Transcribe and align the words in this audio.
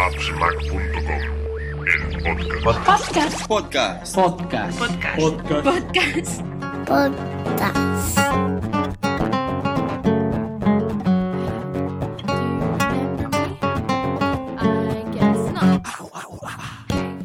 appsmac.com, 0.00 0.80
el 1.86 2.62
podcast. 2.62 3.46
Podcast. 3.46 4.16
Podcast. 4.16 4.16
Podcast. 4.16 4.78
Podcast. 5.62 6.40
Podcast. 6.86 8.20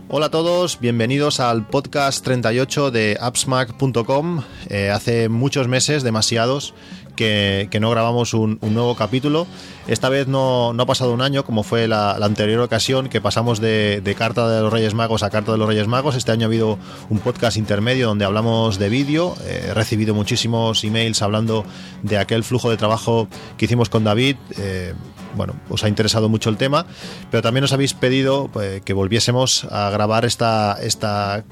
Hola 0.10 0.28
a 0.28 0.32
todos, 0.32 0.80
bienvenidos 0.80 1.40
al 1.40 1.68
podcast 1.68 2.24
38 2.24 2.92
de 2.92 3.18
appsmac.com. 3.20 4.44
Eh, 4.70 4.90
hace 4.90 5.28
muchos 5.30 5.68
meses, 5.68 6.04
demasiados, 6.04 6.74
que, 7.16 7.68
que 7.72 7.80
no 7.80 7.90
grabamos 7.90 8.34
un, 8.34 8.60
un 8.62 8.74
nuevo 8.74 8.96
capítulo. 8.96 9.48
Esta 9.88 10.10
vez 10.10 10.28
no, 10.28 10.74
no 10.74 10.84
ha 10.84 10.86
pasado 10.86 11.14
un 11.14 11.22
año, 11.22 11.46
como 11.46 11.64
fue 11.64 11.88
la, 11.88 12.18
la 12.20 12.26
anterior 12.26 12.60
ocasión, 12.62 13.08
que 13.10 13.22
pasamos 13.22 13.60
de, 13.60 14.02
de 14.02 14.16
Carta 14.16 14.50
de 14.50 14.62
los 14.62 14.74
Reyes 14.74 14.94
Magos 14.94 15.24
a 15.24 15.30
Carta 15.30 15.52
de 15.52 15.58
los 15.58 15.68
Reyes 15.68 15.88
Magos. 15.88 16.16
Este 16.16 16.32
año 16.32 16.46
ha 16.46 16.48
habido 16.48 16.78
un 17.10 17.20
podcast 17.20 17.58
intermedio 17.58 18.08
donde 18.08 18.26
hablamos 18.26 18.80
de 18.80 18.90
vídeo. 18.90 19.36
Eh, 19.46 19.68
he 19.70 19.74
recibido 19.74 20.14
muchísimos 20.14 20.84
emails 20.84 21.22
hablando 21.22 21.66
de 22.04 22.18
aquel 22.18 22.44
flujo 22.44 22.70
de 22.70 22.78
trabajo 22.78 23.28
que 23.58 23.66
hicimos 23.66 23.90
con 23.90 24.04
David. 24.04 24.38
Eh, 24.58 24.94
bueno, 25.36 25.54
os 25.70 25.84
ha 25.84 25.90
interesado 25.90 26.30
mucho 26.30 26.50
el 26.50 26.58
tema, 26.58 26.86
pero 27.30 27.44
también 27.44 27.62
nos 27.62 27.74
habéis 27.74 27.94
pedido 27.94 28.50
pues, 28.52 28.82
que 28.82 28.94
volviésemos 28.94 29.66
a 29.66 29.90
grabar 29.90 30.26
esta, 30.26 30.78
esta 30.82 31.44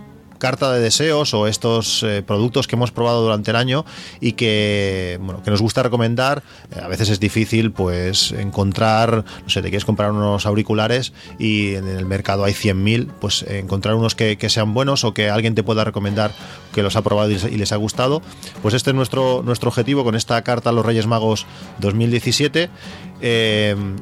carta 0.43 0.73
de 0.73 0.81
deseos 0.81 1.33
o 1.33 1.47
estos 1.47 2.03
eh, 2.03 2.21
productos 2.21 2.67
que 2.67 2.75
hemos 2.75 2.91
probado 2.91 3.23
durante 3.23 3.51
el 3.51 3.55
año 3.55 3.85
y 4.19 4.33
que, 4.33 5.17
bueno, 5.21 5.41
que 5.41 5.49
nos 5.49 5.61
gusta 5.61 5.83
recomendar. 5.83 6.43
Eh, 6.75 6.81
a 6.83 6.89
veces 6.89 7.07
es 7.07 7.21
difícil 7.21 7.71
pues 7.71 8.33
encontrar, 8.33 9.23
no 9.23 9.47
sé, 9.49 9.61
te 9.61 9.69
quieres 9.69 9.85
comprar 9.85 10.11
unos 10.11 10.45
auriculares 10.45 11.13
y 11.39 11.75
en 11.75 11.87
el 11.87 12.05
mercado 12.05 12.43
hay 12.43 12.51
100.000, 12.51 13.07
pues 13.21 13.43
eh, 13.43 13.59
encontrar 13.59 13.95
unos 13.95 14.15
que, 14.15 14.37
sean 14.49 14.73
buenos 14.73 15.05
o 15.05 15.13
que 15.13 15.29
alguien 15.29 15.55
te 15.55 15.63
pueda 15.63 15.85
recomendar 15.85 16.33
que 16.73 16.83
los 16.83 16.97
ha 16.97 17.03
probado 17.03 17.31
y 17.31 17.37
les, 17.55 17.71
ha 17.71 17.77
gustado. 17.77 18.21
Pues 18.61 18.73
este 18.73 18.89
es 18.89 18.95
nuestro, 18.97 19.43
nuestro 19.45 19.69
objetivo 19.69 20.03
con 20.03 20.15
esta 20.15 20.41
carta 20.41 20.71
a 20.71 20.73
los 20.73 20.85
Reyes 20.85 21.07
Magos 21.07 21.45
2017. 21.79 22.69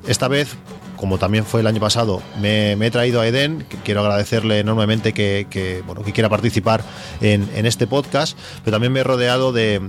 esta 0.07 0.27
vez 0.27 0.57
como 1.01 1.17
también 1.17 1.45
fue 1.45 1.61
el 1.61 1.67
año 1.67 1.79
pasado, 1.79 2.21
me, 2.39 2.73
he 2.73 2.91
traído 2.91 3.21
a 3.21 3.27
Eden, 3.27 3.65
quiero 3.83 4.01
agradecerle 4.01 4.59
enormemente 4.59 5.13
que, 5.13 5.81
bueno, 5.87 6.03
que 6.03 6.13
quiera 6.13 6.29
participar 6.29 6.83
en, 7.21 7.65
este 7.65 7.87
podcast, 7.87 8.37
pero 8.63 8.75
también 8.75 8.93
me 8.93 8.99
he 8.99 9.03
rodeado 9.03 9.51
de, 9.51 9.81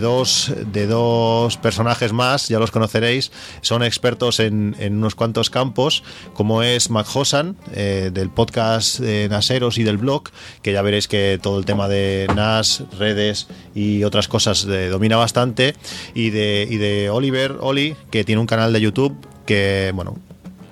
dos, 0.00 0.52
de 0.72 0.88
dos 0.88 1.56
personajes 1.56 2.12
más, 2.12 2.48
ya 2.48 2.58
los 2.58 2.72
conoceréis, 2.72 3.30
son 3.60 3.84
expertos 3.84 4.40
en, 4.40 4.74
unos 4.80 5.14
cuantos 5.14 5.50
campos, 5.50 6.02
como 6.34 6.64
es 6.64 6.90
Mac 6.90 7.06
Hosan, 7.14 7.56
eh, 7.72 8.10
del 8.12 8.30
podcast 8.30 8.98
de 8.98 9.28
Naseros 9.28 9.78
y 9.78 9.84
del 9.84 9.98
blog, 9.98 10.24
que 10.62 10.72
ya 10.72 10.82
veréis 10.82 11.06
que 11.06 11.38
todo 11.40 11.60
el 11.60 11.64
tema 11.64 11.86
de 11.86 12.26
NAS, 12.34 12.82
redes 12.98 13.46
y 13.72 14.02
otras 14.02 14.26
cosas 14.26 14.66
de, 14.66 14.88
domina 14.88 15.16
bastante, 15.16 15.76
y 16.12 16.30
de, 16.30 16.66
y 16.68 16.76
de 16.78 17.08
Oliver, 17.08 17.54
Oli, 17.60 17.94
que 18.10 18.24
tiene 18.24 18.40
un 18.40 18.48
canal 18.48 18.72
de 18.72 18.80
YouTube 18.80 19.16
que, 19.46 19.92
bueno, 19.94 20.16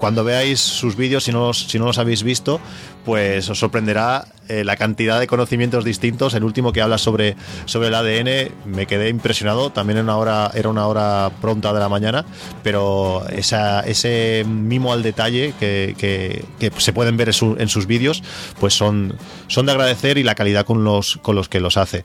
cuando 0.05 0.23
veáis 0.23 0.61
sus 0.61 0.97
vídeos, 0.97 1.25
si 1.25 1.33
no 1.33 1.47
los, 1.47 1.61
si 1.61 1.79
no 1.79 1.87
los 1.87 1.97
habéis 1.97 2.23
visto, 2.25 2.61
pues 3.07 3.49
os 3.49 3.59
sorprenderá 3.59 4.27
eh, 4.51 4.63
la 4.63 4.77
cantidad 4.77 5.19
de 5.19 5.27
conocimientos 5.27 5.83
distintos. 5.83 6.35
El 6.35 6.45
último 6.45 6.75
que 6.75 6.83
habla 6.83 6.99
sobre, 6.99 7.37
sobre 7.65 7.89
el 7.89 7.95
ADN 7.95 8.53
me 8.67 8.87
quedé 8.87 9.09
impresionado. 9.09 9.73
También 9.73 9.97
en 9.97 10.05
una 10.05 10.19
hora, 10.19 10.51
era 10.53 10.69
una 10.69 10.89
hora 10.89 11.31
pronta 11.41 11.73
de 11.73 11.81
la 11.81 11.89
mañana, 11.89 12.27
pero 12.63 13.27
esa, 13.31 13.81
ese 13.81 14.45
mimo 14.47 14.93
al 14.93 15.03
detalle 15.03 15.55
que, 15.59 15.95
que, 15.97 16.71
se 16.77 16.93
pueden 16.93 17.17
ver 17.17 17.31
en, 17.31 17.59
en 17.59 17.69
sus 17.71 17.87
vídeos, 17.87 18.23
pues 18.61 18.75
son, 18.75 19.17
son 19.47 19.65
de 19.65 19.73
agradecer 19.73 20.19
y 20.19 20.23
la 20.23 20.35
calidad 20.35 20.67
con 20.67 20.85
los, 20.85 21.17
con 21.23 21.35
los 21.35 21.49
que 21.49 21.61
los 21.61 21.79
hace. 21.79 22.05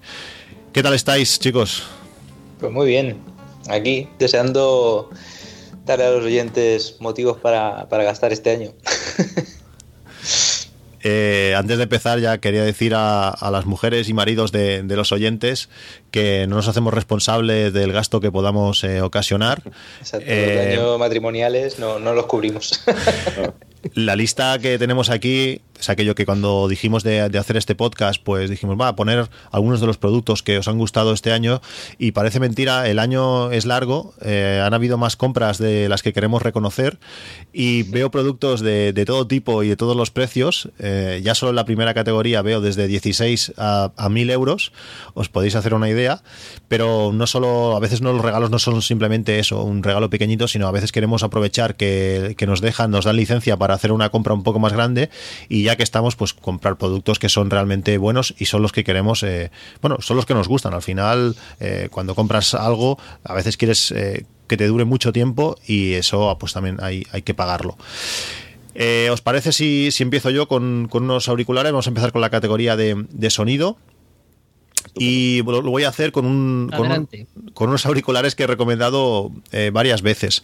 ¿Qué 0.72 0.82
tal 0.82 0.94
estáis, 0.94 1.38
chicos? 1.38 1.84
Pues 2.62 2.72
muy 2.72 2.88
bien, 2.88 3.18
aquí 3.68 4.08
deseando 4.18 5.10
darle 5.90 6.06
a 6.06 6.12
los 6.12 6.26
oyentes 6.26 6.98
motivos 7.00 7.38
para, 7.38 7.90
para 7.90 8.04
gastar 8.04 8.32
este 8.32 8.52
año. 8.52 8.72
Eh, 11.02 11.54
antes 11.56 11.78
de 11.78 11.84
empezar 11.84 12.20
ya 12.20 12.40
quería 12.40 12.62
decir 12.62 12.94
a, 12.94 13.30
a 13.30 13.52
las 13.52 13.66
mujeres 13.66 14.10
y 14.10 14.14
maridos 14.14 14.52
de, 14.52 14.84
de, 14.84 14.96
los 14.98 15.14
oyentes 15.14 15.70
que 16.12 16.46
no 16.48 16.58
nos 16.58 16.68
hacemos 16.68 16.94
responsables 16.94 17.72
del 17.72 17.94
gasto 17.94 18.20
que 18.20 18.34
podamos 18.34 18.84
eh, 18.84 19.02
ocasionar. 19.02 19.62
Exacto, 20.02 20.26
eh, 20.30 20.56
los 20.56 20.66
daños 20.66 21.00
matrimoniales 21.00 21.80
no, 21.80 22.00
no 22.00 22.14
los 22.14 22.26
cubrimos. 22.26 22.84
La 23.94 24.18
lista 24.18 24.60
que 24.60 24.78
tenemos 24.78 25.10
aquí 25.10 25.62
es 25.80 25.90
aquello 25.90 26.16
que 26.16 26.26
cuando 26.26 26.68
dijimos 26.68 27.04
de, 27.04 27.22
hacer 27.22 27.58
este 27.58 27.76
podcast, 27.76 28.22
pues 28.22 28.50
dijimos, 28.50 28.78
va 28.80 28.90
a 28.90 28.96
poner 28.96 29.30
algunos 29.52 29.80
de 29.80 29.88
los 29.88 29.98
productos 29.98 30.44
que 30.44 30.58
os 30.58 30.68
han 30.68 30.78
gustado 30.78 31.14
este 31.14 31.32
año 31.32 31.62
y 31.98 32.12
parece 32.12 32.40
mentira, 32.40 32.88
el 32.90 33.00
año 33.00 33.52
es 33.52 33.66
largo, 33.66 34.14
eh, 34.22 34.62
han 34.64 34.74
habido 34.74 34.98
más 34.98 35.16
compras 35.16 35.58
de 35.58 35.88
las 35.88 36.04
que 36.04 36.12
queremos 36.12 36.42
reconocer 36.42 37.00
y 37.54 37.84
veo 37.84 38.12
productos 38.12 38.62
de, 38.62 38.94
de 38.94 39.06
todo 39.06 39.28
tipo 39.28 39.64
y 39.64 39.70
de 39.70 39.78
todos 39.78 39.96
los 39.96 40.12
precios, 40.12 40.70
eh, 40.80 41.22
ya 41.24 41.34
solo 41.36 41.52
en 41.52 41.56
la 41.56 41.66
primera 41.66 41.94
categoría 41.94 42.42
veo 42.42 42.62
desde 42.62 42.88
16 42.88 43.54
a, 43.58 43.92
a 43.96 44.10
1000 44.10 44.30
euros, 44.32 44.72
os 45.14 45.30
podéis 45.30 45.56
hacer 45.56 45.74
una 45.74 45.90
idea, 45.90 46.22
pero 46.68 47.12
no 47.14 47.26
solo, 47.26 47.76
a 47.76 47.80
veces 47.80 48.02
no 48.02 48.12
los 48.14 48.22
regalos 48.22 48.50
no 48.50 48.60
son 48.60 48.82
simplemente 48.82 49.40
eso, 49.40 49.64
un 49.64 49.84
regalo 49.84 50.10
pequeñito, 50.10 50.48
sino 50.48 50.68
a 50.68 50.72
veces 50.72 50.92
queremos 50.92 51.24
aprovechar 51.24 51.76
que, 51.76 52.36
que 52.38 52.48
nos 52.48 52.62
dejan, 52.62 52.92
nos 52.92 53.06
dan 53.06 53.16
licencia 53.16 53.58
para 53.58 53.74
hacer 53.74 53.92
una 53.92 54.10
compra 54.10 54.34
un 54.34 54.44
poco 54.44 54.60
más 54.60 54.74
grande 54.74 55.10
y 55.48 55.64
ya 55.64 55.69
que 55.76 55.84
estamos, 55.84 56.16
pues 56.16 56.34
comprar 56.34 56.78
productos 56.78 57.20
que 57.20 57.30
son 57.30 57.50
realmente 57.50 57.98
buenos 57.98 58.34
y 58.38 58.46
son 58.46 58.62
los 58.62 58.72
que 58.72 58.84
queremos, 58.84 59.24
eh, 59.24 59.52
bueno, 59.82 59.98
son 60.02 60.18
los 60.18 60.26
que 60.26 60.34
nos 60.34 60.48
gustan. 60.48 60.74
Al 60.74 60.82
final, 60.82 61.36
eh, 61.60 61.90
cuando 61.92 62.16
compras 62.16 62.54
algo, 62.54 62.98
a 63.24 63.34
veces 63.34 63.58
quieres 63.58 63.92
eh, 63.92 64.26
que 64.48 64.58
te 64.58 64.68
dure 64.68 64.86
mucho 64.86 65.12
tiempo 65.12 65.58
y 65.66 65.94
eso 65.94 66.36
pues 66.40 66.54
también 66.54 66.78
hay, 66.82 67.06
hay 67.12 67.22
que 67.22 67.34
pagarlo. 67.34 67.78
¿Os 69.12 69.20
parece 69.22 69.52
si, 69.52 69.92
si 69.92 70.04
empiezo 70.04 70.30
yo 70.30 70.48
con, 70.48 70.88
con, 70.90 71.04
unos 71.04 71.28
auriculares? 71.28 71.74
Vamos 71.74 71.88
a 71.88 71.90
empezar 71.90 72.14
con 72.14 72.22
la 72.22 72.30
categoría 72.30 72.78
de, 72.78 73.06
de 73.10 73.30
sonido. 73.30 73.78
Y 74.96 75.42
lo, 75.44 75.62
lo, 75.62 75.72
voy 75.72 75.84
a 75.84 75.90
hacer 75.90 76.12
con, 76.12 76.26
un, 76.26 76.72
con, 76.76 76.92
un, 76.92 77.08
con, 77.54 77.70
unos 77.70 77.86
auriculares 77.86 78.36
que 78.36 78.44
he 78.44 78.48
recomendado 78.48 79.32
eh, 79.52 79.72
varias 79.74 80.02
veces. 80.02 80.44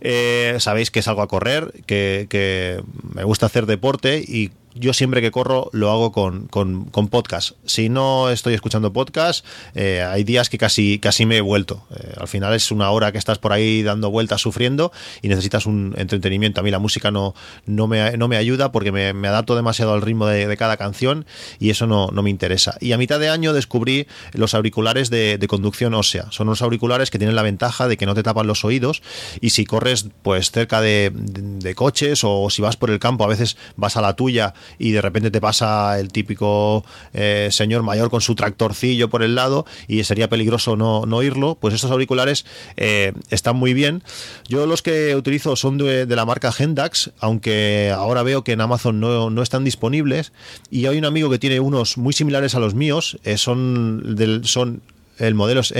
Eh, 0.00 0.56
sabéis 0.58 0.90
que 0.90 1.02
salgo 1.02 1.22
a 1.22 1.28
correr, 1.28 1.72
que, 1.86 2.26
que, 2.28 2.82
me 3.14 3.24
gusta 3.24 3.46
hacer 3.46 3.66
deporte 3.66 4.18
y 4.26 4.50
yo 4.74 4.92
siempre 4.92 5.20
que 5.20 5.30
corro 5.30 5.70
lo 5.72 5.90
hago 5.90 6.12
con, 6.12 6.46
con, 6.46 7.08
podcast. 7.08 7.52
Si 7.64 7.88
no 7.88 8.30
estoy 8.30 8.54
escuchando 8.54 8.92
podcast, 8.92 9.44
eh, 9.74 10.02
hay 10.02 10.24
días 10.24 10.48
que 10.48 10.58
casi, 10.58 10.98
casi 10.98 11.26
me 11.26 11.38
he 11.38 11.40
vuelto. 11.40 11.84
Eh, 11.94 12.14
al 12.18 12.28
final 12.28 12.54
es 12.54 12.70
una 12.70 12.90
hora 12.90 13.12
que 13.12 13.18
estás 13.18 13.38
por 13.38 13.52
ahí 13.52 13.82
dando 13.82 14.10
vueltas, 14.10 14.40
sufriendo 14.40 14.92
y 15.20 15.28
necesitas 15.28 15.66
un 15.66 15.94
entretenimiento. 15.96 16.60
A 16.60 16.64
mí 16.64 16.70
la 16.70 16.78
música 16.78 17.10
no, 17.10 17.34
no, 17.66 17.86
me, 17.86 18.16
no 18.16 18.28
me 18.28 18.36
ayuda 18.36 18.72
porque 18.72 18.92
me, 18.92 19.12
me 19.12 19.28
adapto 19.28 19.56
demasiado 19.56 19.92
al 19.92 20.02
ritmo 20.02 20.26
de, 20.26 20.46
de, 20.46 20.56
cada 20.56 20.76
canción 20.76 21.26
y 21.58 21.70
eso 21.70 21.86
no, 21.86 22.08
no 22.12 22.22
me 22.22 22.30
interesa. 22.30 22.76
Y 22.80 22.92
a 22.92 22.98
mitad 22.98 23.20
de 23.20 23.28
año 23.28 23.52
descubrí 23.52 24.06
los 24.32 24.54
auriculares 24.54 25.10
de, 25.10 25.38
de 25.38 25.48
conducción 25.48 25.94
ósea. 25.94 26.26
Son 26.30 26.48
unos 26.48 26.62
auriculares 26.62 27.10
que 27.10 27.18
tienen 27.18 27.36
la 27.36 27.42
ventaja 27.42 27.88
de 27.88 27.96
que 27.96 28.06
no 28.06 28.14
te 28.14 28.22
tapan 28.22 28.46
los 28.46 28.64
oídos 28.64 29.02
y 29.40 29.50
si 29.50 29.64
corres 29.64 30.06
pues 30.22 30.50
cerca 30.50 30.80
de, 30.80 31.10
de 31.12 31.74
coches 31.74 32.20
o 32.24 32.48
si 32.50 32.62
vas 32.62 32.76
por 32.76 32.90
el 32.90 32.98
campo, 32.98 33.24
a 33.24 33.28
veces 33.28 33.56
vas 33.76 33.96
a 33.96 34.00
la 34.00 34.14
tuya 34.14 34.54
y 34.78 34.92
de 34.92 35.00
repente 35.00 35.30
te 35.30 35.40
pasa 35.40 35.98
el 35.98 36.12
típico 36.12 36.84
eh, 37.12 37.48
señor 37.50 37.82
mayor 37.82 38.10
con 38.10 38.20
su 38.20 38.34
tractorcillo 38.34 39.08
por 39.08 39.22
el 39.22 39.34
lado 39.34 39.66
y 39.88 40.04
sería 40.04 40.28
peligroso 40.28 40.76
no, 40.76 41.06
no 41.06 41.22
pues 41.60 41.74
estos 41.74 41.90
auriculares 41.90 42.44
eh, 42.76 43.12
están 43.30 43.56
muy 43.56 43.74
bien. 43.74 44.02
Yo 44.48 44.66
los 44.66 44.82
que 44.82 45.14
utilizo 45.16 45.56
son 45.56 45.78
de, 45.78 46.06
la 46.06 46.24
marca 46.24 46.52
Gendax, 46.52 47.12
aunque 47.20 47.92
ahora 47.94 48.22
veo 48.22 48.44
que 48.44 48.52
en 48.52 48.60
Amazon 48.60 49.00
no, 49.00 49.30
no, 49.30 49.42
están 49.42 49.64
disponibles 49.64 50.32
y 50.70 50.86
hay 50.86 50.98
un 50.98 51.04
amigo 51.04 51.30
que 51.30 51.38
tiene 51.38 51.60
unos 51.60 51.96
muy 51.96 52.12
similares 52.12 52.54
a 52.54 52.60
los 52.60 52.74
míos, 52.74 53.18
eh, 53.24 53.38
son, 53.38 54.16
son 54.44 54.82
el 55.18 55.34
modelo 55.34 55.60
es 55.60 55.72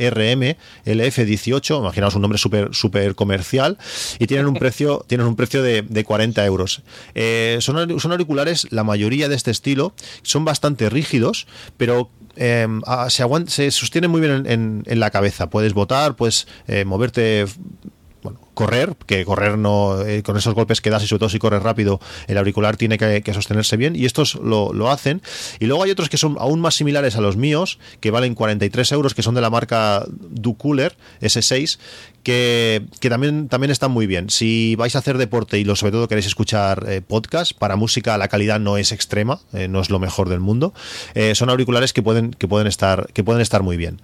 MMRM 0.00 0.56
LF18, 0.86 1.78
imaginaos 1.78 2.14
un 2.14 2.22
nombre 2.22 2.38
súper 2.38 2.74
super 2.74 3.14
comercial, 3.14 3.78
y 4.18 4.26
tienen 4.26 4.46
un 4.46 4.54
precio, 4.58 5.04
tienen 5.06 5.26
un 5.26 5.36
precio 5.36 5.62
de, 5.62 5.82
de 5.82 6.04
40 6.04 6.44
euros. 6.46 6.82
Eh, 7.14 7.58
son, 7.60 8.00
son, 8.00 8.12
auriculares, 8.12 8.66
la 8.70 8.84
mayoría 8.84 9.28
de 9.28 9.34
este 9.34 9.50
estilo, 9.50 9.94
son 10.22 10.44
bastante 10.44 10.88
rígidos, 10.88 11.46
pero 11.76 12.10
eh, 12.36 12.66
se, 13.08 13.22
aguanta, 13.22 13.50
se 13.50 13.70
sostienen 13.70 14.10
muy 14.10 14.20
bien 14.20 14.32
en, 14.32 14.46
en, 14.46 14.82
en, 14.86 15.00
la 15.00 15.10
cabeza. 15.10 15.50
Puedes 15.50 15.74
botar, 15.74 16.16
puedes 16.16 16.46
eh, 16.68 16.84
moverte 16.84 17.44
bueno, 18.22 18.40
correr, 18.54 18.94
que 19.06 19.24
correr 19.24 19.56
no 19.56 20.02
eh, 20.02 20.22
con 20.22 20.36
esos 20.36 20.54
golpes 20.54 20.80
que 20.80 20.90
das 20.90 21.02
y 21.02 21.06
sobre 21.06 21.20
todo 21.20 21.28
si 21.30 21.38
corres 21.38 21.62
rápido, 21.62 22.00
el 22.26 22.36
auricular 22.36 22.76
tiene 22.76 22.98
que, 22.98 23.32
sostenerse 23.32 23.76
bien 23.76 23.96
y 23.96 24.04
estos 24.04 24.34
lo, 24.34 24.72
lo, 24.72 24.90
hacen. 24.90 25.22
Y 25.60 25.66
luego 25.66 25.82
hay 25.82 25.90
otros 25.90 26.08
que 26.08 26.18
son 26.18 26.36
aún 26.38 26.60
más 26.60 26.74
similares 26.74 27.16
a 27.16 27.20
los 27.20 27.36
míos, 27.36 27.78
que 28.00 28.10
valen 28.10 28.34
43 28.34 28.92
euros, 28.92 29.14
que 29.14 29.22
son 29.22 29.34
de 29.34 29.40
la 29.40 29.50
marca 29.50 30.04
Ducooler 30.08 30.96
S6, 31.22 31.78
que, 32.22 32.82
que, 33.00 33.08
también, 33.08 33.48
también 33.48 33.70
están 33.70 33.92
muy 33.92 34.06
bien. 34.06 34.28
Si 34.28 34.74
vais 34.76 34.94
a 34.94 34.98
hacer 34.98 35.16
deporte 35.16 35.58
y 35.58 35.64
lo, 35.64 35.76
sobre 35.76 35.92
todo 35.92 36.08
queréis 36.08 36.26
escuchar 36.26 36.84
eh, 36.88 37.00
podcast, 37.00 37.52
para 37.56 37.76
música 37.76 38.18
la 38.18 38.28
calidad 38.28 38.60
no 38.60 38.76
es 38.76 38.92
extrema, 38.92 39.40
eh, 39.54 39.68
no 39.68 39.80
es 39.80 39.88
lo 39.88 39.98
mejor 39.98 40.28
del 40.28 40.40
mundo. 40.40 40.74
Son 41.34 41.50
auriculares 41.50 41.92
que 41.92 42.02
pueden, 42.02 42.32
que, 42.32 42.48
pueden 42.48 42.66
estar, 42.66 43.10
que 43.12 43.24
pueden 43.24 43.40
estar 43.40 43.62
muy 43.62 43.76
bien. 43.76 44.02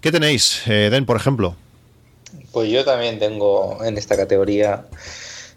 ¿Qué 0.00 0.12
tenéis, 0.12 0.62
Den, 0.66 1.06
por 1.06 1.16
ejemplo? 1.16 1.56
Pues 2.54 2.70
yo 2.70 2.84
también 2.84 3.18
tengo 3.18 3.84
en 3.84 3.98
esta 3.98 4.16
categoría, 4.16 4.86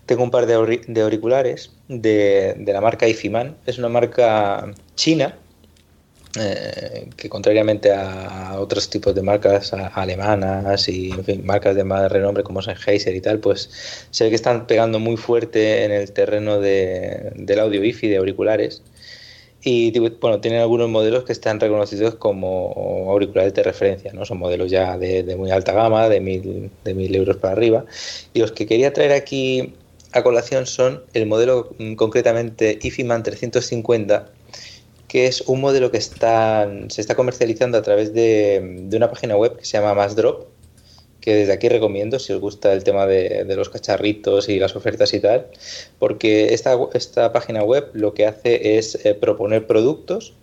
tengo 0.08 0.24
un 0.24 0.32
par 0.32 0.48
de, 0.48 0.56
auriculares 0.56 1.72
de, 1.88 2.56
de 2.58 2.74
la 2.74 2.82
marca 2.82 3.08
Ifiman. 3.08 3.56
Es 3.68 3.78
una 3.78 3.88
marca 3.88 4.74
china 4.96 5.38
eh, 6.40 7.10
que 7.16 7.30
contrariamente 7.30 7.92
a 7.94 8.60
otros 8.60 8.90
tipos 8.90 9.16
de 9.16 9.22
marcas 9.22 9.74
alemanas 9.74 10.90
y 10.90 11.14
marcas 11.44 11.76
de 11.76 11.84
más 11.84 12.12
renombre 12.12 12.44
como 12.44 12.62
Sennheiser 12.62 13.16
y 13.16 13.22
tal, 13.22 13.40
pues 13.40 13.70
se 14.12 14.24
ve 14.24 14.32
que 14.32 14.36
están 14.36 14.68
pegando 14.68 15.00
muy 15.00 15.18
fuerte 15.18 15.86
en 15.86 15.92
el 15.92 16.12
terreno 16.12 16.60
del 16.60 17.60
audio 17.60 17.82
wifi 17.82 18.08
de 18.08 18.18
auriculares. 18.18 18.82
Y 19.70 19.92
bueno, 20.22 20.40
tienen 20.40 20.62
algunos 20.62 20.88
modelos 20.90 21.26
que 21.26 21.34
están 21.34 21.60
reconocidos 21.60 22.16
como 22.16 23.06
auriculares 23.10 23.54
de 23.54 23.64
referencia, 23.64 24.14
¿no? 24.14 24.24
Son 24.24 24.38
modelos 24.38 24.72
ya 24.72 24.98
de, 24.98 25.36
muy 25.36 25.52
alta 25.52 25.74
gama, 25.74 26.08
de 26.08 26.22
mil, 26.22 26.72
de 26.86 26.94
mil 26.94 27.14
euros 27.14 27.36
para 27.36 27.52
arriba. 27.52 27.84
Y 28.34 28.40
los 28.40 28.54
que 28.54 28.66
quería 28.66 28.94
traer 28.94 29.12
aquí 29.12 29.74
a 30.14 30.24
colación 30.24 30.68
son 30.68 31.04
el 31.14 31.26
modelo 31.26 31.76
mm, 31.80 31.96
concretamente 31.96 32.80
IFIMAN 32.82 33.24
350 33.24 34.30
que 35.10 35.28
es 35.28 35.42
un 35.42 35.60
modelo 35.60 35.92
que 35.92 35.98
está, 35.98 36.70
se 36.88 37.02
está 37.02 37.16
comercializando 37.16 37.78
a 37.78 37.82
través 37.82 38.14
de, 38.14 38.88
una 38.94 39.10
página 39.10 39.36
web 39.36 39.58
que 39.58 39.66
se 39.66 39.78
llama 39.78 39.94
Massdrop, 39.94 40.48
que 41.28 41.36
desde 41.36 41.52
aquí 41.52 41.68
recomiendo 41.68 42.20
si 42.20 42.32
os 42.32 42.40
gusta 42.40 42.72
el 42.72 42.86
tema 42.86 43.06
de, 43.06 43.44
los 43.54 43.68
cacharritos 43.68 44.48
y 44.48 44.60
las 44.60 44.78
ofertas 44.78 45.14
y 45.14 45.20
tal, 45.20 45.48
porque 46.00 46.54
esta, 46.54 46.80
esta 46.94 47.34
página 47.34 47.64
web 47.64 47.90
lo 47.92 48.14
que 48.14 48.26
hace 48.26 48.78
es 48.78 48.96
eh, 49.04 49.14
proponer 49.14 49.68
productos 49.68 50.36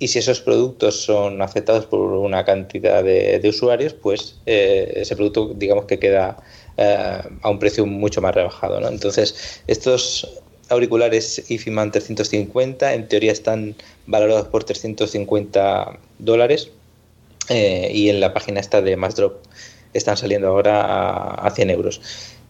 y 0.00 0.08
si 0.08 0.18
esos 0.18 0.40
productos 0.40 1.00
son 1.00 1.40
aceptados 1.42 1.86
por 1.86 2.00
una 2.00 2.44
cantidad 2.44 3.04
de, 3.04 3.40
usuarios, 3.48 3.92
pues 3.92 4.34
eh, 4.46 4.94
ese 4.96 5.14
producto 5.14 5.52
digamos 5.54 5.84
que 5.84 6.00
queda 6.00 6.38
eh, 6.76 7.20
a 7.42 7.48
un 7.48 7.60
precio 7.60 7.86
mucho 7.86 8.20
más 8.20 8.34
rebajado. 8.34 8.80
¿no? 8.80 8.88
Entonces, 8.88 9.62
estos 9.68 10.40
auriculares 10.70 11.48
IFIMAN 11.48 11.92
350 11.92 12.94
en 12.94 13.06
teoría 13.06 13.30
están 13.30 13.76
valorados 14.08 14.48
por 14.48 14.64
350 14.64 16.00
dólares 16.18 16.72
y 17.48 18.08
en 18.08 18.18
la 18.18 18.34
página 18.34 18.58
esta 18.58 18.82
de 18.82 18.96
Massdrop 18.96 19.36
están 19.96 20.16
saliendo 20.16 20.48
ahora 20.48 21.34
a, 21.34 21.50
100 21.50 21.70
euros. 21.70 22.00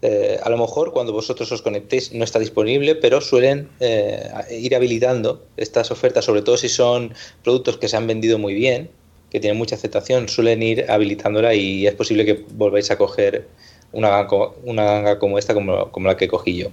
Eh, 0.02 0.38
a 0.42 0.50
lo 0.50 0.58
mejor 0.58 0.92
cuando 0.92 1.12
vosotros 1.12 1.50
os 1.52 1.62
conectéis 1.62 2.12
no 2.12 2.24
está 2.24 2.38
disponible, 2.38 2.94
pero 2.94 3.20
suelen 3.20 3.68
eh, 3.80 4.30
ir 4.50 4.74
habilitando 4.74 5.42
estas 5.56 5.90
ofertas, 5.90 6.24
sobre 6.24 6.42
todo 6.42 6.56
si 6.56 6.68
son 6.68 7.14
productos 7.42 7.78
que 7.78 7.88
se 7.88 7.96
han 7.96 8.06
vendido 8.06 8.38
muy 8.38 8.54
bien, 8.54 8.90
que 9.30 9.40
tienen 9.40 9.58
mucha 9.58 9.74
aceptación, 9.74 10.28
suelen 10.28 10.62
ir 10.62 10.90
habilitándola 10.90 11.54
y 11.54 11.86
es 11.86 11.94
posible 11.94 12.24
que 12.24 12.44
volváis 12.54 12.90
a 12.90 12.98
coger 12.98 13.46
una 13.92 14.10
ganga, 14.10 14.50
una 14.64 14.84
ganga 14.84 15.18
como 15.18 15.38
esta, 15.38 15.54
como, 15.54 15.90
como 15.90 16.08
la 16.08 16.16
que 16.16 16.28
cogí 16.28 16.56
yo. 16.56 16.68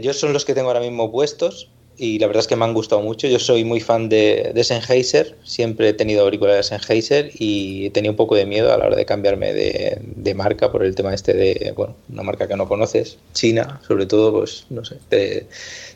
yo 0.00 0.12
son 0.12 0.32
los 0.32 0.44
que 0.44 0.54
tengo 0.54 0.68
ahora 0.68 0.80
mismo 0.80 1.10
puestos 1.10 1.70
y 1.98 2.18
la 2.18 2.26
verdad 2.26 2.40
es 2.40 2.46
que 2.46 2.56
me 2.56 2.64
han 2.64 2.74
gustado 2.74 3.00
mucho. 3.00 3.26
Yo 3.26 3.38
soy 3.38 3.64
muy 3.64 3.80
fan 3.80 4.08
de, 4.08 4.52
de 4.54 4.64
Sennheiser, 4.64 5.36
siempre 5.44 5.88
he 5.88 5.92
tenido 5.92 6.22
auriculares 6.22 6.66
Sennheiser 6.66 7.30
y 7.34 7.90
tenía 7.90 8.10
un 8.10 8.16
poco 8.16 8.34
de 8.34 8.44
miedo 8.44 8.72
a 8.72 8.76
la 8.76 8.86
hora 8.86 8.96
de 8.96 9.06
cambiarme 9.06 9.52
de, 9.52 10.34
marca 10.34 10.70
por 10.70 10.84
el 10.84 10.94
tema 10.94 11.14
este 11.14 11.32
de, 11.32 11.72
bueno, 11.74 11.96
una 12.10 12.22
marca 12.22 12.46
que 12.46 12.56
no 12.56 12.68
conoces, 12.68 13.18
China, 13.32 13.80
sobre 13.86 14.04
todo, 14.04 14.32
pues 14.32 14.66
no 14.68 14.84
sé, 14.84 14.96
te, 15.08 15.46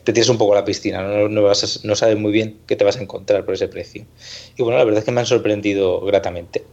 te 0.05 0.13
tienes 0.13 0.31
un 0.31 0.39
poco 0.39 0.53
a 0.53 0.57
la 0.57 0.65
piscina, 0.65 1.03
no, 1.03 1.29
no 1.29 1.55
sabes 1.55 2.17
muy 2.17 2.33
bien 2.33 2.57
qué 2.67 2.77
te 2.77 2.85
vas 2.85 2.97
a 2.97 3.03
encontrar 3.03 3.45
por 3.45 3.55
ese 3.55 3.69
precio. 3.69 4.07
Y 4.57 4.63
bueno, 4.63 4.79
la 4.79 4.85
verdad 4.85 5.01
es 5.01 5.05
que 5.05 5.13
me 5.13 5.21
han 5.21 5.27
sorprendido 5.27 6.01
gratamente. 6.01 6.65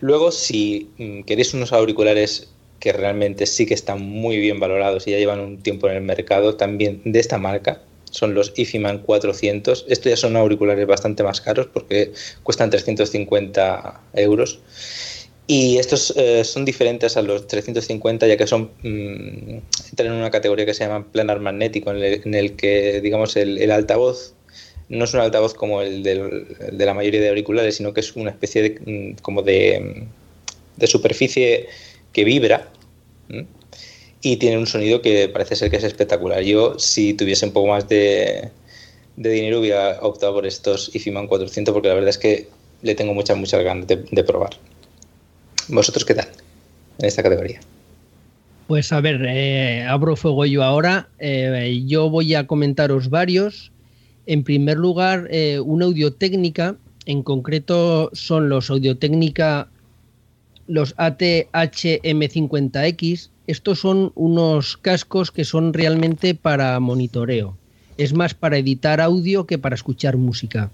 Luego, 0.00 0.32
si 0.32 0.90
mm, 0.98 1.22
queréis 1.22 1.54
unos 1.54 1.72
auriculares 1.72 2.48
que 2.80 2.92
realmente 2.92 3.46
sí 3.46 3.66
que 3.66 3.74
están 3.74 4.02
muy 4.02 4.38
bien 4.38 4.60
valorados 4.60 5.06
y 5.06 5.12
ya 5.12 5.18
llevan 5.18 5.40
un 5.40 5.62
tiempo 5.62 5.88
en 5.88 5.96
el 5.96 6.02
mercado, 6.02 6.56
también 6.56 7.00
de 7.04 7.20
esta 7.20 7.38
marca, 7.38 7.80
son 8.16 8.34
los 8.34 8.52
IFIMAN 8.56 9.00
400. 9.00 9.84
Estos 9.88 10.10
ya 10.10 10.16
son 10.16 10.36
auriculares 10.36 10.86
bastante 10.86 11.22
más 11.22 11.42
caros 11.42 11.66
porque 11.66 12.12
cuestan 12.42 12.70
350 12.70 14.00
euros. 14.14 14.60
Y 15.46 15.76
estos 15.76 16.14
eh, 16.16 16.42
son 16.42 16.64
diferentes 16.64 17.18
a 17.18 17.22
los 17.22 17.46
350 17.46 18.26
ya 18.26 18.36
que 18.38 18.46
son 18.46 18.70
mm, 18.82 19.58
entran 19.90 20.08
en 20.08 20.12
una 20.12 20.30
categoría 20.30 20.64
que 20.64 20.72
se 20.72 20.84
llama 20.84 21.06
planar 21.12 21.40
magnético 21.40 21.92
en 21.92 22.34
el, 22.34 22.56
que 22.56 23.00
digamos 23.00 23.36
el, 23.36 23.70
altavoz 23.70 24.34
no 24.88 25.04
es 25.04 25.14
un 25.14 25.20
altavoz 25.20 25.54
como 25.54 25.82
el, 25.82 26.02
de 26.02 26.84
la 26.84 26.94
mayoría 26.94 27.20
de 27.20 27.28
auriculares 27.28 27.76
sino 27.76 27.94
que 27.94 28.00
es 28.00 28.16
una 28.16 28.30
especie 28.30 28.62
de 28.62 28.70
mm, 29.12 29.22
como 29.22 29.42
de, 29.42 30.08
de 30.76 30.86
superficie 30.88 31.68
que 32.12 32.24
vibra 32.24 32.68
y 34.22 34.36
tiene 34.36 34.58
un 34.58 34.66
sonido 34.66 35.02
que 35.02 35.28
parece 35.28 35.56
ser 35.56 35.70
que 35.70 35.76
es 35.76 35.84
espectacular. 35.84 36.42
Yo, 36.42 36.78
si 36.78 37.14
tuviese 37.14 37.46
un 37.46 37.52
poco 37.52 37.68
más 37.68 37.88
de, 37.88 38.50
dinero, 39.16 39.60
hubiera 39.60 39.98
optado 40.02 40.34
por 40.34 40.46
estos 40.46 40.94
IFIMAN 40.94 41.26
400 41.26 41.72
porque 41.72 41.88
la 41.88 41.94
verdad 41.94 42.10
es 42.10 42.18
que 42.18 42.48
le 42.82 42.94
tengo 42.94 43.14
muchas, 43.14 43.36
muchas 43.36 43.62
ganas 43.62 43.86
de, 43.86 44.24
probar. 44.24 44.50
¿Vosotros 45.68 46.04
qué 46.04 46.14
tal 46.14 46.28
en 46.98 47.06
esta 47.06 47.22
categoría? 47.22 47.60
Pues 48.66 48.92
a 48.92 49.00
ver, 49.00 49.24
eh, 49.26 49.84
abro 49.84 50.16
fuego 50.16 50.44
yo 50.44 50.64
ahora. 50.64 51.08
Eh, 51.18 51.84
yo 51.86 52.10
voy 52.10 52.34
a 52.34 52.46
comentaros 52.46 53.10
varios. 53.10 53.70
En 54.26 54.42
primer 54.42 54.76
lugar, 54.76 55.28
eh, 55.30 55.60
una 55.60 55.84
audiotécnica, 55.84 56.76
en 57.06 57.22
concreto 57.22 58.10
son 58.12 58.48
los 58.48 58.70
audiotécnica, 58.70 59.68
los 60.66 60.96
ATHM50X, 60.96 63.30
estos 63.46 63.78
son 63.80 64.12
unos 64.14 64.76
cascos 64.76 65.30
que 65.30 65.44
son 65.44 65.72
realmente 65.72 66.34
para 66.34 66.78
monitoreo. 66.80 67.56
Es 67.96 68.12
más 68.12 68.34
para 68.34 68.58
editar 68.58 69.00
audio 69.00 69.46
que 69.46 69.58
para 69.58 69.74
escuchar 69.74 70.16
música. 70.16 70.70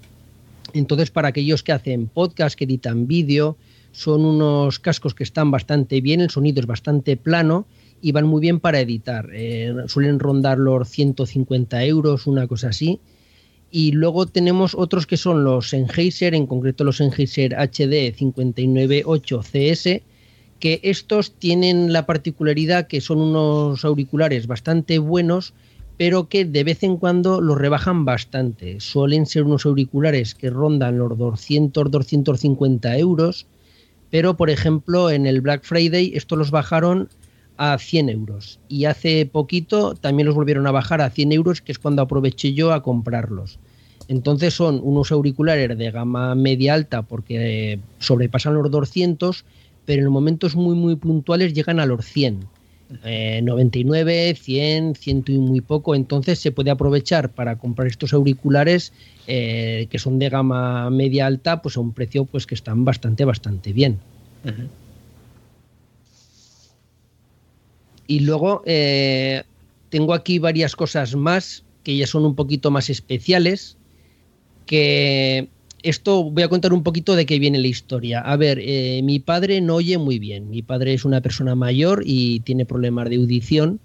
Entonces, 0.72 1.10
para 1.10 1.28
aquellos 1.28 1.62
que 1.62 1.72
hacen 1.72 2.06
podcast, 2.06 2.56
que 2.56 2.64
editan 2.64 3.06
vídeo, 3.06 3.56
son 3.92 4.24
unos 4.24 4.78
cascos 4.78 5.14
que 5.14 5.22
están 5.22 5.50
bastante 5.50 6.00
bien, 6.00 6.20
el 6.20 6.30
sonido 6.30 6.60
es 6.60 6.66
bastante 6.66 7.16
plano 7.16 7.66
y 8.00 8.12
van 8.12 8.26
muy 8.26 8.40
bien 8.40 8.58
para 8.58 8.80
editar. 8.80 9.28
Eh, 9.32 9.74
suelen 9.86 10.18
rondar 10.18 10.58
los 10.58 10.88
150 10.88 11.84
euros, 11.84 12.26
una 12.26 12.46
cosa 12.46 12.70
así. 12.70 13.00
Y 13.70 13.92
luego 13.92 14.26
tenemos 14.26 14.74
otros 14.74 15.06
que 15.06 15.16
son 15.16 15.44
los 15.44 15.70
Sennheiser, 15.70 16.34
en 16.34 16.46
concreto 16.46 16.84
los 16.84 16.96
Sennheiser 16.96 17.54
HD 17.54 18.14
598 18.14 19.42
CS, 19.42 20.02
que 20.62 20.78
estos 20.84 21.32
tienen 21.32 21.92
la 21.92 22.06
particularidad 22.06 22.86
que 22.86 23.00
son 23.00 23.18
unos 23.18 23.84
auriculares 23.84 24.46
bastante 24.46 25.00
buenos, 25.00 25.54
pero 25.96 26.28
que 26.28 26.44
de 26.44 26.62
vez 26.62 26.84
en 26.84 26.98
cuando 26.98 27.40
los 27.40 27.58
rebajan 27.58 28.04
bastante. 28.04 28.78
Suelen 28.78 29.26
ser 29.26 29.42
unos 29.42 29.66
auriculares 29.66 30.36
que 30.36 30.50
rondan 30.50 30.98
los 30.98 31.18
200-250 31.18 32.96
euros, 32.96 33.46
pero 34.08 34.36
por 34.36 34.50
ejemplo 34.50 35.10
en 35.10 35.26
el 35.26 35.40
Black 35.40 35.64
Friday 35.64 36.12
estos 36.14 36.38
los 36.38 36.52
bajaron 36.52 37.08
a 37.56 37.76
100 37.76 38.08
euros 38.10 38.60
y 38.68 38.84
hace 38.84 39.26
poquito 39.26 39.96
también 39.96 40.26
los 40.26 40.36
volvieron 40.36 40.68
a 40.68 40.70
bajar 40.70 41.00
a 41.00 41.10
100 41.10 41.32
euros, 41.32 41.60
que 41.60 41.72
es 41.72 41.80
cuando 41.80 42.02
aproveché 42.02 42.54
yo 42.54 42.72
a 42.72 42.84
comprarlos. 42.84 43.58
Entonces 44.06 44.54
son 44.54 44.80
unos 44.80 45.10
auriculares 45.10 45.76
de 45.76 45.90
gama 45.90 46.36
media 46.36 46.74
alta 46.74 47.02
porque 47.02 47.80
sobrepasan 47.98 48.54
los 48.54 48.70
200 48.70 49.44
pero 49.86 50.02
en 50.02 50.12
momentos 50.12 50.56
muy, 50.56 50.74
muy 50.74 50.96
puntuales 50.96 51.52
llegan 51.52 51.80
a 51.80 51.86
los 51.86 52.04
100. 52.04 52.46
99, 53.42 54.34
100, 54.34 54.94
100 54.94 55.24
y 55.28 55.38
muy 55.38 55.60
poco. 55.60 55.94
Entonces 55.94 56.38
se 56.38 56.52
puede 56.52 56.70
aprovechar 56.70 57.30
para 57.30 57.56
comprar 57.56 57.88
estos 57.88 58.12
auriculares 58.12 58.92
eh, 59.26 59.86
que 59.90 59.98
son 59.98 60.18
de 60.18 60.28
gama 60.28 60.90
media 60.90 61.26
alta, 61.26 61.62
pues 61.62 61.76
a 61.76 61.80
un 61.80 61.92
precio 61.92 62.24
pues 62.24 62.46
que 62.46 62.54
están 62.54 62.84
bastante, 62.84 63.24
bastante 63.24 63.72
bien. 63.72 63.98
Y 68.06 68.20
luego 68.20 68.62
eh, 68.66 69.44
tengo 69.88 70.12
aquí 70.12 70.38
varias 70.38 70.76
cosas 70.76 71.14
más 71.14 71.64
que 71.82 71.96
ya 71.96 72.06
son 72.06 72.24
un 72.24 72.34
poquito 72.34 72.70
más 72.70 72.90
especiales, 72.90 73.76
que 74.66 75.48
esto 75.82 76.24
voy 76.30 76.42
a 76.42 76.48
contar 76.48 76.72
un 76.72 76.82
poquito 76.82 77.16
de 77.16 77.26
qué 77.26 77.38
viene 77.38 77.58
la 77.58 77.66
historia. 77.66 78.20
A 78.20 78.36
ver, 78.36 78.58
eh, 78.60 79.00
mi 79.02 79.18
padre 79.18 79.60
no 79.60 79.76
oye 79.76 79.98
muy 79.98 80.18
bien. 80.18 80.48
Mi 80.50 80.62
padre 80.62 80.94
es 80.94 81.04
una 81.04 81.20
persona 81.20 81.54
mayor 81.54 82.02
y 82.06 82.40
tiene 82.40 82.64
problemas 82.64 83.10
de 83.10 83.16
audición. 83.16 83.80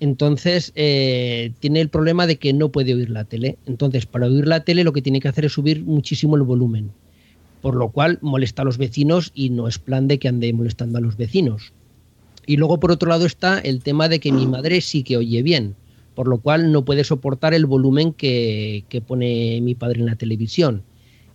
Entonces, 0.00 0.72
eh, 0.74 1.52
tiene 1.60 1.80
el 1.80 1.88
problema 1.88 2.26
de 2.26 2.36
que 2.36 2.52
no 2.52 2.70
puede 2.70 2.94
oír 2.94 3.10
la 3.10 3.24
tele. 3.24 3.58
Entonces, 3.66 4.06
para 4.06 4.26
oír 4.26 4.46
la 4.46 4.64
tele 4.64 4.82
lo 4.82 4.92
que 4.92 5.02
tiene 5.02 5.20
que 5.20 5.28
hacer 5.28 5.44
es 5.44 5.52
subir 5.52 5.84
muchísimo 5.84 6.36
el 6.36 6.42
volumen. 6.42 6.90
Por 7.60 7.76
lo 7.76 7.90
cual 7.90 8.18
molesta 8.22 8.62
a 8.62 8.64
los 8.64 8.78
vecinos 8.78 9.30
y 9.34 9.50
no 9.50 9.68
es 9.68 9.78
plan 9.78 10.08
de 10.08 10.18
que 10.18 10.28
ande 10.28 10.52
molestando 10.52 10.98
a 10.98 11.02
los 11.02 11.16
vecinos. 11.16 11.72
Y 12.46 12.56
luego, 12.56 12.80
por 12.80 12.90
otro 12.90 13.10
lado, 13.10 13.26
está 13.26 13.58
el 13.58 13.82
tema 13.82 14.08
de 14.08 14.18
que 14.18 14.32
mi 14.32 14.46
madre 14.46 14.80
sí 14.80 15.02
que 15.02 15.18
oye 15.18 15.42
bien, 15.42 15.76
por 16.14 16.26
lo 16.26 16.38
cual 16.38 16.72
no 16.72 16.84
puede 16.84 17.04
soportar 17.04 17.52
el 17.52 17.66
volumen 17.66 18.14
que, 18.14 18.84
que 18.88 19.02
pone 19.02 19.60
mi 19.60 19.74
padre 19.74 20.00
en 20.00 20.06
la 20.06 20.16
televisión. 20.16 20.82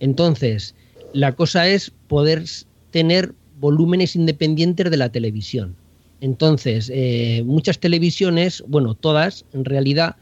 Entonces, 0.00 0.74
la 1.12 1.32
cosa 1.32 1.68
es 1.68 1.92
poder 2.08 2.44
tener 2.90 3.34
volúmenes 3.58 4.16
independientes 4.16 4.90
de 4.90 4.96
la 4.96 5.10
televisión. 5.10 5.76
Entonces, 6.20 6.90
eh, 6.92 7.42
muchas 7.44 7.78
televisiones, 7.78 8.64
bueno, 8.66 8.94
todas, 8.94 9.44
en 9.52 9.64
realidad, 9.64 10.16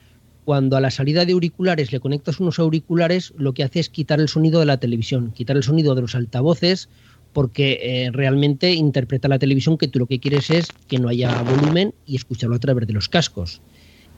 cuando 0.44 0.76
a 0.76 0.80
la 0.80 0.90
salida 0.90 1.24
de 1.24 1.32
auriculares 1.32 1.92
le 1.92 2.00
conectas 2.00 2.40
unos 2.40 2.58
auriculares, 2.58 3.32
lo 3.36 3.54
que 3.54 3.62
hace 3.62 3.80
es 3.80 3.88
quitar 3.88 4.20
el 4.20 4.28
sonido 4.28 4.60
de 4.60 4.66
la 4.66 4.78
televisión, 4.78 5.32
quitar 5.32 5.56
el 5.56 5.62
sonido 5.62 5.94
de 5.94 6.02
los 6.02 6.14
altavoces, 6.14 6.88
porque 7.32 7.80
eh, 7.82 8.10
realmente 8.12 8.72
interpreta 8.72 9.28
la 9.28 9.38
televisión 9.38 9.76
que 9.76 9.88
tú 9.88 9.98
lo 9.98 10.06
que 10.06 10.20
quieres 10.20 10.50
es 10.50 10.72
que 10.86 10.98
no 10.98 11.08
haya 11.08 11.42
volumen 11.42 11.94
y 12.06 12.16
escucharlo 12.16 12.54
a 12.54 12.60
través 12.60 12.86
de 12.86 12.92
los 12.92 13.08
cascos. 13.08 13.60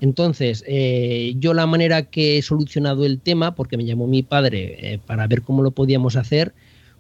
Entonces, 0.01 0.63
eh, 0.67 1.35
yo 1.39 1.55
la 1.55 1.67
manera 1.67 2.03
que 2.03 2.39
he 2.39 2.43
solucionado 2.43 3.07
el 3.07 3.21
tema, 3.21 3.55
porque 3.55 3.77
me 3.77 3.85
llamó 3.85 4.07
mi 4.07 4.23
padre 4.23 5.01
para 5.07 5.27
ver 5.27 5.43
cómo 5.43 5.63
lo 5.63 5.71
podíamos 5.71 6.17
hacer, 6.17 6.53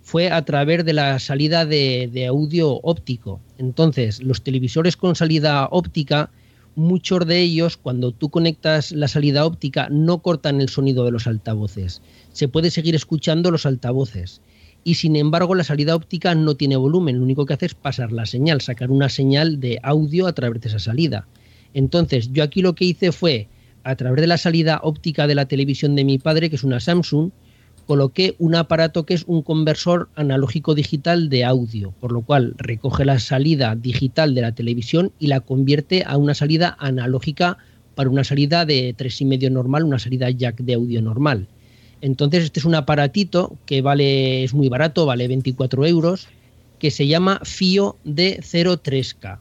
fue 0.07 0.31
a 0.31 0.45
través 0.45 0.85
de 0.85 0.93
la 0.93 1.19
salida 1.19 1.67
de, 1.67 2.27
audio 2.29 2.79
óptico. 2.85 3.41
Entonces, 3.59 4.23
los 4.23 4.41
televisores 4.41 4.97
con 4.97 5.17
salida 5.17 5.67
óptica, 5.73 6.31
muchos 6.77 7.27
de 7.27 7.41
ellos, 7.41 7.77
cuando 7.77 8.13
tú 8.13 8.31
conectas 8.31 8.93
la 8.93 9.09
salida 9.09 9.45
óptica, 9.45 9.89
no 9.91 10.19
cortan 10.19 10.61
el 10.61 10.69
sonido 10.69 11.05
de 11.05 11.11
los 11.11 11.27
altavoces. 11.27 12.03
Se 12.33 12.47
puede 12.47 12.71
seguir 12.71 12.95
escuchando 12.95 13.51
los 13.51 13.67
altavoces. 13.67 14.43
Y 14.85 14.95
sin 14.95 15.17
embargo, 15.17 15.57
la 15.57 15.65
salida 15.65 15.97
óptica 15.97 16.37
no 16.37 16.55
tiene 16.55 16.77
volumen. 16.77 17.17
Lo 17.17 17.25
único 17.25 17.45
que 17.45 17.55
hace 17.55 17.67
es 17.67 17.75
pasar 17.75 18.13
la 18.13 18.27
señal, 18.27 18.61
sacar 18.61 18.93
una 18.93 19.09
señal 19.09 19.59
de 19.59 19.81
audio 19.83 20.29
a 20.29 20.35
través 20.35 20.61
de 20.61 20.69
esa 20.69 20.79
salida. 20.79 21.27
Entonces, 21.77 22.33
yo 22.33 22.43
aquí 22.43 22.63
lo 22.63 22.75
que 22.75 22.87
hice 22.87 23.13
fue, 23.13 23.49
a 23.85 23.97
través 23.97 24.23
de 24.23 24.27
la 24.27 24.39
salida 24.39 24.81
óptica 24.83 25.27
de 25.27 25.35
la 25.35 25.45
televisión 25.45 25.95
de 25.95 26.05
mi 26.05 26.17
padre, 26.17 26.49
que 26.49 26.57
es 26.57 26.65
una 26.65 26.81
Samsung, 26.81 27.33
coloqué 27.87 28.35
un 28.39 28.55
aparato 28.55 29.05
que 29.05 29.13
es 29.13 29.25
un 29.27 29.43
conversor 29.43 30.09
analógico 30.15 30.75
digital 30.75 31.29
de 31.29 31.45
audio, 31.45 31.93
por 32.01 32.13
lo 32.13 32.23
cual 32.23 32.55
recoge 32.57 33.05
la 33.05 33.19
salida 33.19 33.77
digital 33.77 34.35
de 34.35 34.41
la 34.41 34.55
televisión 34.55 35.13
y 35.19 35.27
la 35.27 35.41
convierte 35.41 36.03
a 36.07 36.17
una 36.17 36.33
salida 36.33 36.79
analógica 36.81 37.59
para 37.95 38.09
una 38.09 38.25
salida 38.25 38.65
de 38.65 38.95
tres 38.97 39.21
y 39.21 39.27
medio 39.27 39.51
normal, 39.51 39.85
una 39.85 39.99
salida 39.99 40.31
jack 40.31 40.63
de 40.63 40.73
audio 40.73 41.03
normal. 41.03 41.47
Entonces 42.01 42.45
este 42.45 42.61
es 42.61 42.65
un 42.65 42.75
aparatito 42.75 43.59
que 43.67 43.83
vale, 43.83 44.45
es 44.45 44.55
muy 44.55 44.71
barato, 44.71 45.05
vale 45.05 45.29
24 45.29 45.85
euros, 45.85 46.27
que 46.79 46.91
se 46.91 47.07
llama 47.07 47.43
FIO 47.45 47.99
D03K. 48.07 49.41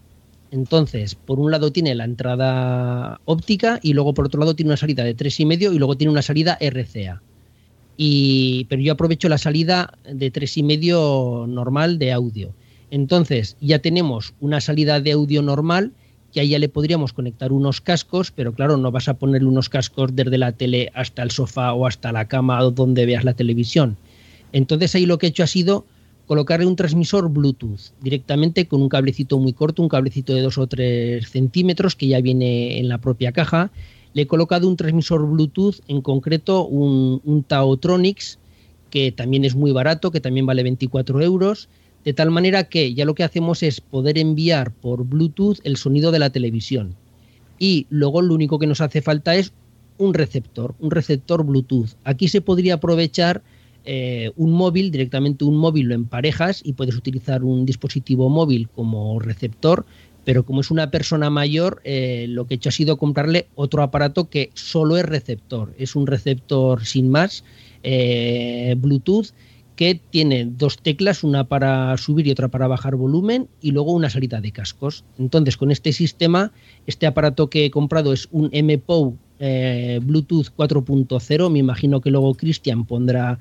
Entonces, 0.56 1.14
por 1.14 1.40
un 1.40 1.52
lado 1.52 1.72
tiene 1.72 1.94
la 1.94 2.06
entrada 2.06 3.22
óptica 3.26 3.80
y 3.84 3.94
luego 3.94 4.14
por 4.14 4.26
otro 4.26 4.40
lado 4.40 4.56
tiene 4.56 4.70
una 4.70 4.78
salida 4.78 5.04
de 5.04 5.14
tres 5.14 5.40
y 5.40 5.46
medio 5.46 5.72
y 5.74 5.78
luego 5.78 5.96
tiene 5.98 6.12
una 6.12 6.22
salida 6.24 6.58
RCA 6.60 7.22
pero 7.98 8.82
yo 8.82 8.94
aprovecho 8.94 9.30
la 9.30 9.38
salida 9.38 9.98
de 10.12 10.32
tres 10.32 10.58
y 10.58 10.64
medio 10.64 11.46
normal 11.48 11.98
de 11.98 12.12
audio. 12.12 12.54
Entonces 12.92 13.58
ya 13.62 13.80
tenemos 13.80 14.34
una 14.40 14.62
salida 14.62 15.00
de 15.00 15.14
audio 15.14 15.42
normal 15.42 15.92
que 16.32 16.42
ahí 16.42 16.50
ya 16.50 16.60
le 16.60 16.68
podríamos 16.68 17.14
conectar 17.14 17.54
unos 17.54 17.80
cascos, 17.80 18.32
pero 18.32 18.54
claro, 18.54 18.76
no 18.76 18.92
vas 18.92 19.08
a 19.08 19.14
ponerle 19.14 19.48
unos 19.48 19.70
cascos 19.70 20.14
desde 20.14 20.38
la 20.38 20.52
tele 20.52 20.92
hasta 20.94 21.24
el 21.24 21.32
sofá 21.32 21.72
o 21.74 21.88
hasta 21.88 22.12
la 22.12 22.28
cama 22.28 22.62
o 22.62 22.72
donde 22.72 23.06
veas 23.06 23.24
la 23.24 23.34
televisión. 23.34 23.98
Entonces 24.52 24.94
ahí 24.96 25.06
lo 25.06 25.18
que 25.18 25.28
he 25.28 25.30
hecho 25.30 25.44
ha 25.44 25.48
sido 25.48 25.86
colocarle 26.26 26.66
un 26.66 26.76
transmisor 26.76 27.30
Bluetooth 27.30 27.94
directamente 28.02 28.68
con 28.68 28.82
un 28.82 28.90
cablecito 28.90 29.38
muy 29.38 29.54
corto, 29.54 29.82
un 29.82 29.90
cablecito 29.90 30.34
de 30.34 30.42
2 30.42 30.58
o 30.58 30.68
3 30.68 31.30
centímetros 31.30 31.96
que 31.96 32.08
ya 32.08 32.22
viene 32.22 32.80
en 32.80 32.90
la 32.90 33.00
propia 33.00 33.32
caja 33.32 33.72
le 34.16 34.22
he 34.22 34.28
colocado 34.28 34.70
un 34.70 34.78
transmisor 34.78 35.28
Bluetooth, 35.28 35.82
en 35.90 36.02
concreto 36.02 36.66
un, 36.66 37.22
un 37.26 37.44
Taotronics, 37.44 38.40
que 38.90 39.12
también 39.12 39.44
es 39.44 39.56
muy 39.56 39.74
barato, 39.74 40.10
que 40.10 40.22
también 40.22 40.46
vale 40.46 40.64
24 40.64 41.22
euros, 41.22 41.68
de 42.06 42.14
tal 42.14 42.32
manera 42.32 42.64
que 42.64 42.94
ya 42.94 43.04
lo 43.04 43.14
que 43.14 43.26
hacemos 43.26 43.62
es 43.62 43.82
poder 43.82 44.18
enviar 44.18 44.72
por 44.72 45.04
Bluetooth 45.04 45.58
el 45.66 45.76
sonido 45.76 46.12
de 46.12 46.20
la 46.20 46.30
televisión. 46.30 46.96
Y 47.60 47.88
luego 47.90 48.22
lo 48.22 48.34
único 48.34 48.58
que 48.58 48.68
nos 48.68 48.80
hace 48.80 49.02
falta 49.02 49.36
es 49.36 49.52
un 49.98 50.14
receptor, 50.14 50.76
un 50.80 50.92
receptor 50.92 51.44
Bluetooth. 51.44 51.90
Aquí 52.06 52.30
se 52.30 52.40
podría 52.40 52.76
aprovechar 52.76 53.44
eh, 53.86 54.32
un 54.36 54.52
móvil, 54.52 54.92
directamente 54.92 55.46
un 55.46 55.58
móvil 55.58 55.88
lo 55.88 55.96
emparejas 55.96 56.62
y 56.64 56.74
puedes 56.74 56.96
utilizar 56.96 57.44
un 57.44 57.66
dispositivo 57.66 58.30
móvil 58.30 58.68
como 58.70 59.20
receptor 59.20 59.86
pero 60.26 60.44
como 60.44 60.62
es 60.62 60.72
una 60.72 60.90
persona 60.90 61.30
mayor, 61.30 61.82
eh, 61.84 62.26
lo 62.28 62.48
que 62.48 62.56
he 62.56 62.58
hecho 62.58 62.70
ha 62.70 62.72
sido 62.72 62.98
comprarle 62.98 63.48
otro 63.54 63.84
aparato 63.84 64.28
que 64.28 64.50
solo 64.56 64.98
es 64.98 65.06
receptor. 65.06 65.74
Es 65.78 65.96
un 65.96 66.08
receptor 66.08 66.84
sin 66.84 67.10
más, 67.10 67.44
eh, 67.84 68.76
Bluetooth, 68.76 69.28
que 69.76 70.02
tiene 70.10 70.46
dos 70.46 70.80
teclas, 70.80 71.24
una 71.24 71.44
para 71.44 71.96
subir 71.98 72.26
y 72.26 72.32
otra 72.32 72.48
para 72.48 72.66
bajar 72.68 72.96
volumen, 72.96 73.50
y 73.62 73.70
luego 73.70 73.94
una 73.94 74.10
salida 74.10 74.42
de 74.42 74.52
cascos. 74.52 75.04
Entonces, 75.20 75.58
con 75.58 75.70
este 75.70 75.94
sistema, 75.94 76.52
este 76.88 77.06
aparato 77.06 77.52
que 77.52 77.66
he 77.66 77.70
comprado 77.70 78.12
es 78.12 78.28
un 78.32 78.50
MPOW 78.52 79.18
Bluetooth 80.02 80.48
4.0. 80.58 81.52
Me 81.52 81.60
imagino 81.60 82.02
que 82.02 82.10
luego 82.10 82.34
Cristian 82.34 82.86
pondrá 82.86 83.38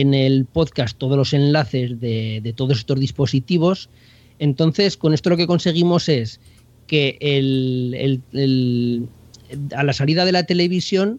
en 0.00 0.12
el 0.12 0.44
podcast 0.44 0.98
todos 0.98 1.16
los 1.16 1.32
enlaces 1.32 1.98
de 2.00 2.52
todos 2.54 2.78
estos 2.78 3.00
dispositivos. 3.00 3.88
Entonces, 4.38 4.98
con 4.98 5.14
esto 5.14 5.30
lo 5.30 5.38
que 5.38 5.46
conseguimos 5.46 6.10
es 6.10 6.38
que 6.86 7.16
a 9.74 9.82
la 9.82 9.92
salida 9.94 10.26
de 10.26 10.32
la 10.32 10.44
televisión, 10.44 11.18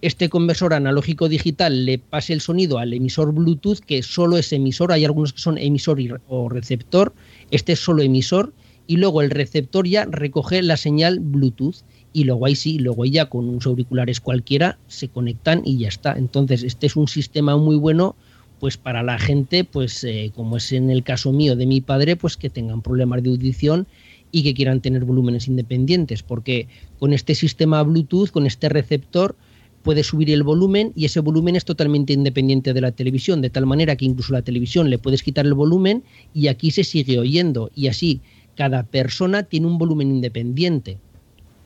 este 0.00 0.30
conversor 0.30 0.72
analógico 0.72 1.28
digital 1.28 1.84
le 1.84 1.98
pase 1.98 2.32
el 2.32 2.40
sonido 2.40 2.78
al 2.78 2.94
emisor 2.94 3.34
Bluetooth, 3.34 3.80
que 3.80 4.02
solo 4.02 4.38
es 4.38 4.54
emisor, 4.54 4.90
hay 4.90 5.04
algunos 5.04 5.34
que 5.34 5.40
son 5.40 5.58
emisor 5.58 5.98
o 6.28 6.48
receptor, 6.48 7.12
este 7.50 7.72
es 7.72 7.80
solo 7.80 8.02
emisor, 8.02 8.54
y 8.86 8.96
luego 8.96 9.20
el 9.20 9.28
receptor 9.28 9.86
ya 9.86 10.06
recoge 10.06 10.62
la 10.62 10.78
señal 10.78 11.20
Bluetooth, 11.20 11.82
y 12.12 12.24
luego 12.24 12.46
ahí 12.46 12.56
sí, 12.56 12.78
luego 12.78 13.04
ya 13.04 13.26
con 13.26 13.48
unos 13.48 13.66
auriculares 13.66 14.20
cualquiera 14.20 14.78
se 14.86 15.08
conectan 15.08 15.62
y 15.64 15.78
ya 15.78 15.88
está. 15.88 16.16
Entonces, 16.16 16.62
este 16.62 16.86
es 16.86 16.96
un 16.96 17.08
sistema 17.08 17.56
muy 17.56 17.76
bueno 17.76 18.16
pues 18.58 18.76
para 18.76 19.02
la 19.02 19.18
gente, 19.18 19.64
pues 19.64 20.02
eh, 20.04 20.32
como 20.34 20.56
es 20.56 20.72
en 20.72 20.90
el 20.90 21.04
caso 21.04 21.32
mío 21.32 21.54
de 21.54 21.66
mi 21.66 21.80
padre, 21.80 22.16
pues 22.16 22.36
que 22.36 22.50
tengan 22.50 22.82
problemas 22.82 23.22
de 23.22 23.30
audición 23.30 23.86
y 24.32 24.42
que 24.42 24.54
quieran 24.54 24.80
tener 24.80 25.04
volúmenes 25.04 25.48
independientes, 25.48 26.22
porque 26.22 26.68
con 26.98 27.12
este 27.12 27.34
sistema 27.34 27.82
Bluetooth, 27.82 28.30
con 28.30 28.46
este 28.46 28.68
receptor, 28.68 29.36
puede 29.82 30.02
subir 30.02 30.30
el 30.30 30.42
volumen 30.42 30.92
y 30.94 31.04
ese 31.04 31.20
volumen 31.20 31.56
es 31.56 31.64
totalmente 31.64 32.12
independiente 32.12 32.74
de 32.74 32.80
la 32.80 32.92
televisión, 32.92 33.40
de 33.40 33.50
tal 33.50 33.64
manera 33.64 33.96
que 33.96 34.04
incluso 34.04 34.32
la 34.32 34.42
televisión 34.42 34.90
le 34.90 34.98
puedes 34.98 35.22
quitar 35.22 35.46
el 35.46 35.54
volumen 35.54 36.02
y 36.34 36.48
aquí 36.48 36.70
se 36.72 36.84
sigue 36.84 37.18
oyendo 37.18 37.70
y 37.74 37.86
así 37.86 38.20
cada 38.54 38.82
persona 38.82 39.44
tiene 39.44 39.66
un 39.66 39.78
volumen 39.78 40.10
independiente. 40.10 40.98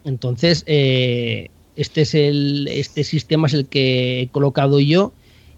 Entonces, 0.05 0.65
eh, 0.67 1.49
este 1.77 2.03
es 2.03 2.15
el 2.15 2.69
este 2.69 3.05
sistema 3.05 3.47
es 3.47 3.55
el 3.55 3.67
que 3.67 4.23
he 4.23 4.29
colocado 4.29 4.81
yo 4.81 5.13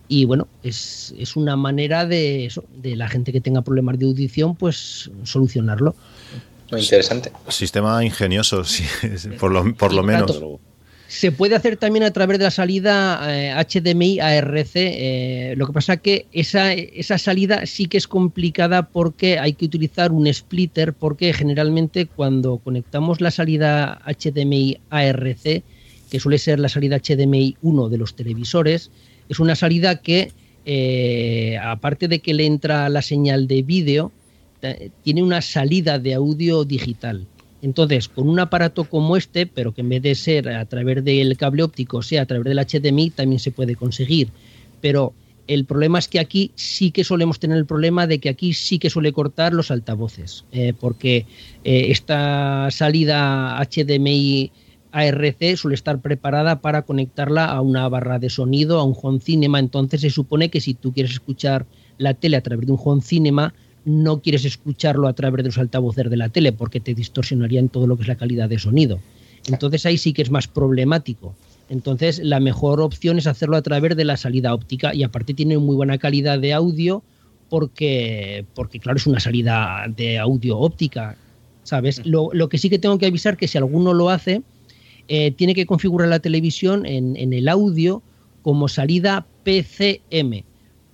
y 0.09 0.27
bueno, 0.27 0.49
es, 0.63 1.15
es 1.19 1.37
una 1.37 1.57
manera 1.57 2.07
de, 2.07 2.47
eso, 2.47 2.65
de 2.77 2.95
la 2.95 3.09
gente 3.09 3.33
que 3.33 3.41
tenga 3.41 3.63
problemas 3.63 3.99
de 3.99 4.07
audición, 4.07 4.55
pues 4.55 5.11
solucionarlo. 5.25 5.95
Muy 6.71 6.83
interesante. 6.83 7.33
Sistema 7.49 8.05
ingenioso, 8.05 8.65
sí, 8.65 8.85
por 9.41 9.51
lo, 9.51 9.75
por 9.75 9.93
lo 9.93 10.03
menos. 10.03 10.41
Se 11.14 11.30
puede 11.30 11.54
hacer 11.54 11.76
también 11.76 12.02
a 12.02 12.11
través 12.11 12.38
de 12.38 12.44
la 12.44 12.50
salida 12.50 13.21
HDMI 13.62 14.18
eh, 14.18 14.21
ARC. 14.21 14.71
Eh, 14.75 15.54
lo 15.56 15.68
que 15.68 15.73
pasa 15.73 15.97
que 15.97 16.26
esa, 16.33 16.73
esa 16.73 17.18
salida 17.18 17.66
sí 17.66 17.87
que 17.87 17.99
es 17.99 18.09
complicada 18.09 18.88
porque 18.88 19.38
hay 19.38 19.52
que 19.52 19.64
utilizar 19.64 20.11
un 20.11 20.26
splitter, 20.26 20.92
porque 20.92 21.33
generalmente 21.33 22.06
cuando 22.06 22.59
conectamos 22.59 23.21
la 23.21 23.30
salida 23.30 24.02
HDMI 24.06 24.80
ARC, 24.90 25.62
que 26.11 26.21
suele 26.21 26.38
ser 26.38 26.59
la 26.59 26.68
salida 26.68 26.99
HDMI 26.99 27.59
1 27.62 27.88
de 27.90 27.99
los 27.99 28.16
televisores, 28.16 28.90
es 29.28 29.38
una 29.38 29.54
salida 29.54 30.02
que, 30.02 30.33
eh, 30.66 31.56
aparte 31.62 32.09
de 32.09 32.18
que 32.18 32.35
le 32.35 32.44
entra 32.44 32.88
la 32.88 33.02
señal 33.02 33.47
de 33.47 33.62
vídeo, 33.62 34.11
tiene 35.04 35.23
una 35.23 35.42
salida 35.42 36.00
de 36.00 36.14
audio 36.14 36.64
digital. 36.64 37.28
Entonces, 37.64 38.09
con 38.09 38.28
un 38.28 38.38
aparato 38.40 38.85
como 38.85 39.16
este, 39.16 39.47
pero 39.47 39.73
que 39.73 39.80
en 39.80 39.88
vez 39.88 40.02
de 40.02 40.14
ser 40.14 40.49
a 40.50 40.66
través 40.66 41.02
del 41.02 41.37
cable 41.37 41.62
óptico, 41.62 42.02
sea 42.02 42.23
a 42.23 42.26
través 42.26 42.44
del 42.44 42.59
HDMI, 42.59 43.11
también 43.11 43.40
se 43.40 43.52
puede 43.52 43.75
conseguir. 43.75 44.28
Pero 44.80 45.14
El 45.47 45.66
problema 45.66 45.99
es 45.99 46.09
que 46.09 46.21
aquí 46.21 46.52
sí 46.54 46.90
que 46.90 47.04
solemos 47.04 47.38
tener 47.38 47.59
el 47.59 47.66
problema 47.66 48.06
de 48.06 48.18
que 48.18 48.30
aquí 48.30 48.54
sí 48.54 48.78
que 48.78 48.88
suele 48.88 49.12
cortar 49.12 49.52
los 49.52 49.71
altavoces, 49.71 50.44
eh, 50.52 50.73
porque 50.78 51.26
eh, 51.64 51.87
esta 51.90 52.71
salida 52.71 53.61
HDMI 53.61 54.52
ARC 54.92 55.56
suele 55.56 55.75
estar 55.75 56.00
preparada 56.00 56.61
para 56.61 56.83
conectarla 56.83 57.44
a 57.44 57.61
una 57.61 57.87
barra 57.88 58.18
de 58.18 58.30
sonido, 58.30 58.78
a 58.78 58.85
un 58.85 58.97
home 59.00 59.21
cinema. 59.21 59.59
Entonces 59.59 60.00
se 60.00 60.11
supone 60.11 60.49
que 60.49 60.61
si 60.61 60.75
tú 60.75 60.92
quieres 60.94 61.12
escuchar 61.12 61.66
la 61.99 62.14
tele 62.14 62.37
a 62.37 62.42
través 62.42 62.66
de 62.66 62.73
un 62.73 62.80
home 62.83 63.02
cinema, 63.02 63.54
no 63.85 64.21
quieres 64.21 64.45
escucharlo 64.45 65.09
a 65.09 65.12
través 65.12 65.43
de 65.43 65.49
los 65.49 65.59
altavoces 65.59 66.09
de 66.09 66.17
la 66.17 66.29
tele 66.29 66.53
porque 66.53 66.81
te 66.81 66.95
distorsionaría 66.95 67.61
en 67.61 67.69
todo 67.69 67.87
lo 67.87 67.97
que 67.97 68.03
es 68.03 68.09
la 68.09 68.17
calidad 68.17 68.49
de 68.49 68.59
sonido. 68.59 69.00
Entonces 69.47 69.85
ahí 69.87 69.99
sí 69.99 70.12
que 70.12 70.23
es 70.23 70.31
más 70.31 70.49
problemático. 70.49 71.35
Entonces, 71.69 72.19
la 72.23 72.41
mejor 72.41 72.81
opción 72.81 73.19
es 73.19 73.26
hacerlo 73.26 73.57
a 73.57 73.62
través 73.62 73.97
de 73.97 74.05
la 74.05 74.17
salida 74.17 74.53
óptica 74.53 74.95
y 74.95 75.03
aparte 75.03 75.35
tiene 75.35 75.57
muy 75.59 75.76
buena 75.76 75.99
calidad 75.99 76.38
de 76.38 76.53
audio 76.53 77.03
porque, 77.49 78.45
porque 78.55 78.81
claro, 78.81 78.99
es 78.99 79.07
una 79.07 79.21
salida 79.21 79.87
de 79.95 80.19
audio 80.19 80.59
óptica, 80.59 81.17
¿sabes? 81.62 82.03
Lo, 82.05 82.31
que 82.49 82.59
sí 82.59 82.69
que 82.69 82.79
tengo 82.79 82.99
que 82.99 83.07
avisar 83.07 83.37
que 83.37 83.49
si 83.49 83.59
alguno 83.59 83.95
lo 83.95 84.11
hace, 84.11 84.43
eh, 85.09 85.31
tiene 85.31 85.55
que 85.55 85.67
configurar 85.67 86.09
la 86.09 86.21
televisión 86.21 86.85
en, 86.87 87.17
en 87.17 87.33
el 87.33 87.49
audio 87.49 88.03
como 88.43 88.69
salida 88.69 89.26
PCM, 89.45 90.45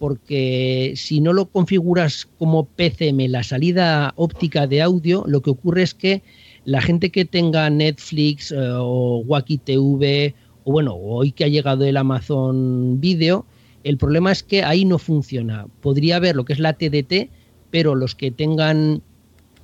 porque 0.00 0.94
si 0.96 1.20
no 1.20 1.34
lo 1.34 1.50
configuras 1.50 2.26
como 2.38 2.64
PCM, 2.64 3.28
la 3.28 3.42
salida 3.42 4.14
óptica 4.16 4.66
de 4.66 4.80
audio, 4.80 5.24
lo 5.26 5.42
que 5.42 5.50
ocurre 5.50 5.82
es 5.82 5.92
que 5.92 6.22
la 6.64 6.80
gente 6.80 7.10
que 7.10 7.26
tenga 7.26 7.68
Netflix 7.68 8.50
eh, 8.50 8.56
o 8.58 9.18
Wacky 9.26 9.58
TV 9.58 10.34
o 10.64 10.72
bueno, 10.72 10.94
hoy 10.94 11.32
que 11.32 11.44
ha 11.44 11.48
llegado 11.48 11.84
el 11.84 11.98
Amazon 11.98 12.98
Video, 12.98 13.44
el 13.84 13.98
problema 13.98 14.32
es 14.32 14.42
que 14.42 14.64
ahí 14.64 14.86
no 14.86 14.98
funciona. 14.98 15.66
Podría 15.82 16.16
haber 16.16 16.34
lo 16.34 16.46
que 16.46 16.54
es 16.54 16.60
la 16.60 16.72
TDT, 16.72 17.28
pero 17.70 17.94
los 17.94 18.14
que 18.14 18.30
tengan 18.30 19.02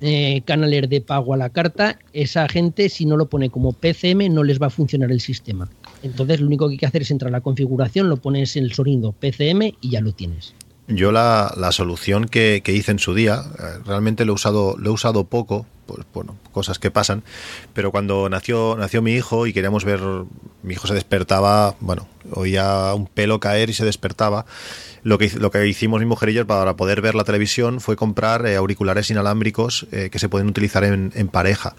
eh, 0.01 0.41
canales 0.45 0.87
de 0.87 1.01
pago 1.01 1.33
a 1.33 1.37
la 1.37 1.49
carta, 1.49 1.97
esa 2.13 2.47
gente 2.47 2.89
si 2.89 3.07
no 3.07 3.17
lo 3.17 3.27
pone 3.27 3.49
como 3.49 3.73
PCM 3.73 4.31
no 4.31 4.43
les 4.43 4.61
va 4.61 4.67
a 4.67 4.69
funcionar 4.69 5.11
el 5.11 5.19
sistema. 5.19 5.67
Entonces 6.03 6.39
lo 6.39 6.47
único 6.47 6.67
que 6.67 6.73
hay 6.73 6.77
que 6.77 6.85
hacer 6.85 7.01
es 7.01 7.11
entrar 7.11 7.29
a 7.29 7.31
la 7.37 7.41
configuración, 7.41 8.09
lo 8.09 8.17
pones 8.17 8.55
en 8.55 8.65
el 8.65 8.73
sonido 8.73 9.11
PCM 9.13 9.73
y 9.81 9.89
ya 9.91 10.01
lo 10.01 10.11
tienes. 10.13 10.53
Yo 10.87 11.11
la, 11.11 11.51
solución 11.71 12.25
que, 12.25 12.63
hice 12.65 12.91
en 12.91 12.99
su 12.99 13.13
día, 13.13 13.43
eh, 13.59 13.79
realmente 13.85 14.23
lo 14.23 14.31
he 14.31 14.35
usado, 14.35 14.75
lo 14.77 14.89
he 14.89 14.93
usado 14.93 15.25
poco, 15.25 15.65
pues 15.85 16.05
bueno, 16.13 16.37
cosas 16.53 16.79
que 16.79 16.91
pasan, 16.91 17.23
pero 17.73 17.91
cuando 17.91 18.29
nació, 18.29 18.77
nació 18.77 19.01
mi 19.01 19.11
hijo 19.11 19.47
y 19.47 19.53
queríamos 19.53 19.83
ver, 19.83 19.99
mi 20.63 20.73
hijo 20.73 20.87
se 20.87 20.93
despertaba, 20.93 21.75
bueno, 21.81 22.07
oía 22.31 22.93
un 22.93 23.05
pelo 23.05 23.41
caer 23.41 23.69
y 23.69 23.73
se 23.73 23.83
despertaba, 23.83 24.45
lo 25.07 25.17
que, 25.17 25.31
lo 25.39 25.51
que 25.51 25.65
hicimos 25.65 26.01
mi 26.01 26.05
mujer 26.05 26.29
y 26.29 26.33
yo 26.33 26.45
para 26.45 26.75
poder 26.75 26.99
ver 26.99 27.15
la 27.15 27.23
televisión 27.23 27.79
fue 27.79 27.95
comprar 27.95 28.45
eh, 28.45 28.57
auriculares 28.57 29.09
inalámbricos 29.09 29.87
eh, 29.93 30.09
que 30.11 30.19
se 30.19 30.27
pueden 30.27 30.49
utilizar 30.49 30.83
en, 30.83 31.27
pareja. 31.29 31.75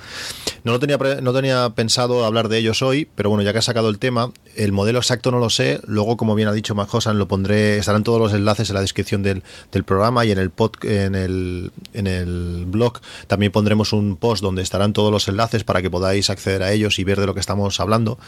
No, 0.64 0.72
lo 0.72 0.78
tenía, 0.78 0.96
no 0.96 1.34
tenía 1.34 1.68
pensado 1.74 2.24
hablar 2.24 2.48
de 2.48 2.56
ellos 2.56 2.80
hoy, 2.80 3.06
pero 3.14 3.28
bueno, 3.28 3.42
ya 3.42 3.52
que 3.52 3.58
ha 3.58 3.62
sacado 3.62 3.90
el 3.90 3.98
tema, 3.98 4.32
el 4.56 4.72
modelo 4.72 4.98
exacto 4.98 5.30
no 5.30 5.40
lo 5.40 5.50
sé. 5.50 5.78
Luego, 5.86 6.16
como 6.16 6.34
bien 6.34 6.48
ha 6.48 6.52
dicho 6.52 6.74
Majosan, 6.74 7.18
lo 7.18 7.28
pondré, 7.28 7.76
estarán 7.76 8.02
todos 8.02 8.18
los 8.18 8.32
enlaces 8.32 8.70
en 8.70 8.74
la 8.74 8.80
descripción 8.80 9.22
del, 9.22 9.42
programa 9.84 10.24
y 10.24 10.30
en 10.30 10.38
el, 10.38 10.48
pod, 10.48 10.72
en, 10.84 11.14
el, 11.14 11.70
en 11.92 12.06
el 12.06 12.64
blog 12.66 13.00
también 13.26 13.52
pondremos 13.52 13.92
un 13.92 14.16
post 14.16 14.42
donde 14.42 14.62
estarán 14.62 14.94
todos 14.94 15.12
los 15.12 15.28
enlaces 15.28 15.64
para 15.64 15.82
que 15.82 15.90
podáis 15.90 16.30
acceder 16.30 16.62
a 16.62 16.72
ellos 16.72 16.98
y 16.98 17.04
ver 17.04 17.20
de 17.20 17.26
lo 17.26 17.34
que 17.34 17.40
estamos 17.40 17.78
hablando. 17.78 18.18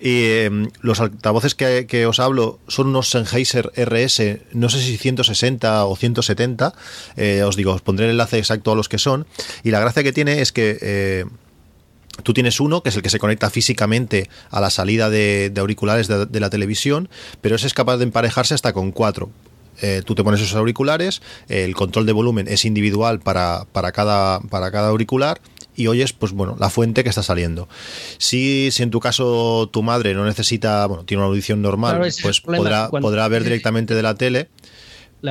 Em, 0.00 0.68
los 0.80 1.00
altavoces 1.00 1.54
que, 1.54 2.06
os 2.06 2.18
hablo 2.18 2.58
son 2.68 2.88
unos 2.88 3.10
Sennheiser 3.10 3.72
RS, 3.76 4.40
no 4.52 4.68
sé 4.68 4.80
si 4.80 4.98
160 4.98 5.86
o 5.86 5.96
170. 5.96 6.74
Eh, 7.16 7.42
os 7.42 7.56
digo, 7.56 7.72
os 7.72 7.80
pondré 7.80 8.06
el 8.06 8.12
enlace 8.12 8.38
exacto 8.38 8.72
a 8.72 8.74
los 8.74 8.88
que 8.88 8.98
son. 8.98 9.26
Y 9.62 9.70
la 9.70 9.80
gracia 9.80 10.02
que 10.02 10.12
tiene 10.12 10.40
es 10.40 10.52
que 10.52 10.78
eh, 10.80 11.24
Tú 12.22 12.32
tienes 12.32 12.60
uno, 12.60 12.80
que 12.80 12.90
es 12.90 12.96
el 12.96 13.02
que 13.02 13.10
se 13.10 13.18
conecta 13.18 13.50
físicamente 13.50 14.30
a 14.50 14.60
la 14.60 14.70
salida 14.70 15.10
de, 15.10 15.52
auriculares 15.56 16.06
de, 16.06 16.40
la 16.40 16.48
televisión, 16.48 17.08
pero 17.40 17.56
ese 17.56 17.66
es 17.66 17.74
capaz 17.74 17.96
de 17.96 18.04
emparejarse 18.04 18.54
hasta 18.54 18.72
con 18.72 18.92
cuatro. 18.92 19.30
Eh, 19.82 20.00
tú 20.06 20.14
te 20.14 20.22
pones 20.22 20.40
esos 20.40 20.54
auriculares, 20.54 21.22
el 21.48 21.74
control 21.74 22.06
de 22.06 22.12
volumen 22.12 22.46
es 22.46 22.64
individual 22.64 23.18
para 23.18 23.66
cada 23.92 24.38
auricular 24.86 25.40
y 25.76 25.86
oyes, 25.86 26.12
pues 26.12 26.32
bueno, 26.32 26.56
la 26.58 26.70
fuente 26.70 27.02
que 27.02 27.08
está 27.08 27.22
saliendo. 27.22 27.68
Si, 28.18 28.70
si 28.70 28.82
en 28.82 28.90
tu 28.90 29.00
caso 29.00 29.68
tu 29.72 29.82
madre 29.82 30.14
no 30.14 30.24
necesita, 30.24 30.86
bueno, 30.86 31.04
tiene 31.04 31.22
una 31.22 31.28
audición 31.28 31.62
normal, 31.62 32.12
pues 32.22 32.40
podrá, 32.40 32.88
podrá 32.88 33.28
ver 33.28 33.44
directamente 33.44 33.94
de 33.94 34.02
la 34.02 34.14
tele 34.14 34.48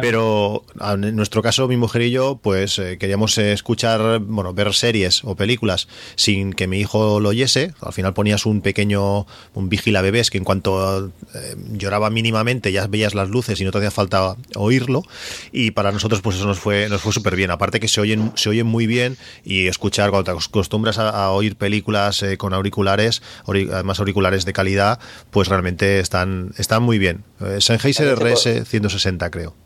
pero 0.02 0.64
en 0.82 1.16
nuestro 1.16 1.42
caso, 1.42 1.68
mi 1.68 1.78
mujer 1.78 2.02
y 2.04 2.12
yo, 2.12 2.40
pues 2.42 2.80
eh, 2.80 2.98
queríamos 2.98 3.38
escuchar, 3.38 4.20
bueno, 4.20 4.54
ver 4.54 4.74
series 4.74 5.24
o 5.24 5.36
películas 5.36 5.88
sin 6.16 6.54
que 6.54 6.68
mi 6.68 6.80
hijo 6.80 7.20
lo 7.20 7.30
oyese. 7.30 7.74
Al 7.82 7.94
final 7.94 8.14
ponías 8.14 8.46
un 8.46 8.62
pequeño, 8.62 9.26
un 9.54 9.70
vigila 9.70 10.02
bebés 10.02 10.30
que 10.30 10.38
en 10.38 10.44
cuanto 10.44 11.12
eh, 11.36 11.56
lloraba 11.74 12.10
mínimamente 12.10 12.72
ya 12.72 12.88
veías 12.88 13.14
las 13.14 13.30
luces 13.30 13.60
y 13.62 13.64
no 13.64 13.72
te 13.72 13.78
hacía 13.80 13.92
falta 13.92 14.36
oírlo. 14.56 15.04
Y 15.52 15.72
para 15.72 15.92
nosotros, 15.92 16.22
pues 16.22 16.38
eso 16.38 16.48
nos 16.48 16.60
fue, 16.60 16.90
nos 16.90 17.02
fue 17.02 17.14
súper 17.14 17.36
bien. 17.36 17.52
Aparte 17.52 17.80
que 17.80 17.88
se 17.88 18.02
oyen, 18.02 18.32
se 18.36 18.50
oyen 18.50 18.68
muy 18.68 18.88
bien 18.88 19.18
y 19.44 19.68
escuchar, 19.68 20.10
cuando 20.10 20.26
te 20.26 20.32
acostumbras 20.32 20.98
a, 20.98 21.32
oír 21.32 21.56
películas 21.56 22.22
eh, 22.24 22.38
con 22.38 22.54
auriculares, 22.54 23.22
además 23.48 24.00
auriculares 24.00 24.46
de 24.46 24.54
calidad, 24.54 25.00
pues 25.32 25.48
realmente 25.48 26.00
están, 26.00 26.52
están 26.58 26.84
muy 26.84 26.98
bien. 26.98 27.24
Sennheiser 27.60 28.16
RS 28.18 28.68
160, 28.68 29.30
creo. 29.32 29.63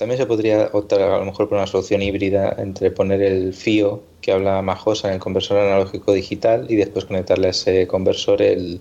También 0.00 0.16
se 0.16 0.24
podría 0.24 0.70
optar 0.72 1.02
a 1.02 1.18
lo 1.18 1.26
mejor 1.26 1.46
por 1.46 1.58
una 1.58 1.66
solución 1.66 2.00
híbrida 2.00 2.56
entre 2.56 2.90
poner 2.90 3.20
el 3.20 3.52
FIO 3.52 4.02
que 4.22 4.32
habla 4.32 4.62
Majosa 4.62 5.08
en 5.08 5.14
el 5.14 5.20
conversor 5.20 5.58
analógico 5.58 6.14
digital 6.14 6.64
y 6.70 6.76
después 6.76 7.04
conectarle 7.04 7.48
a 7.48 7.50
ese 7.50 7.86
conversor 7.86 8.40
el, 8.40 8.80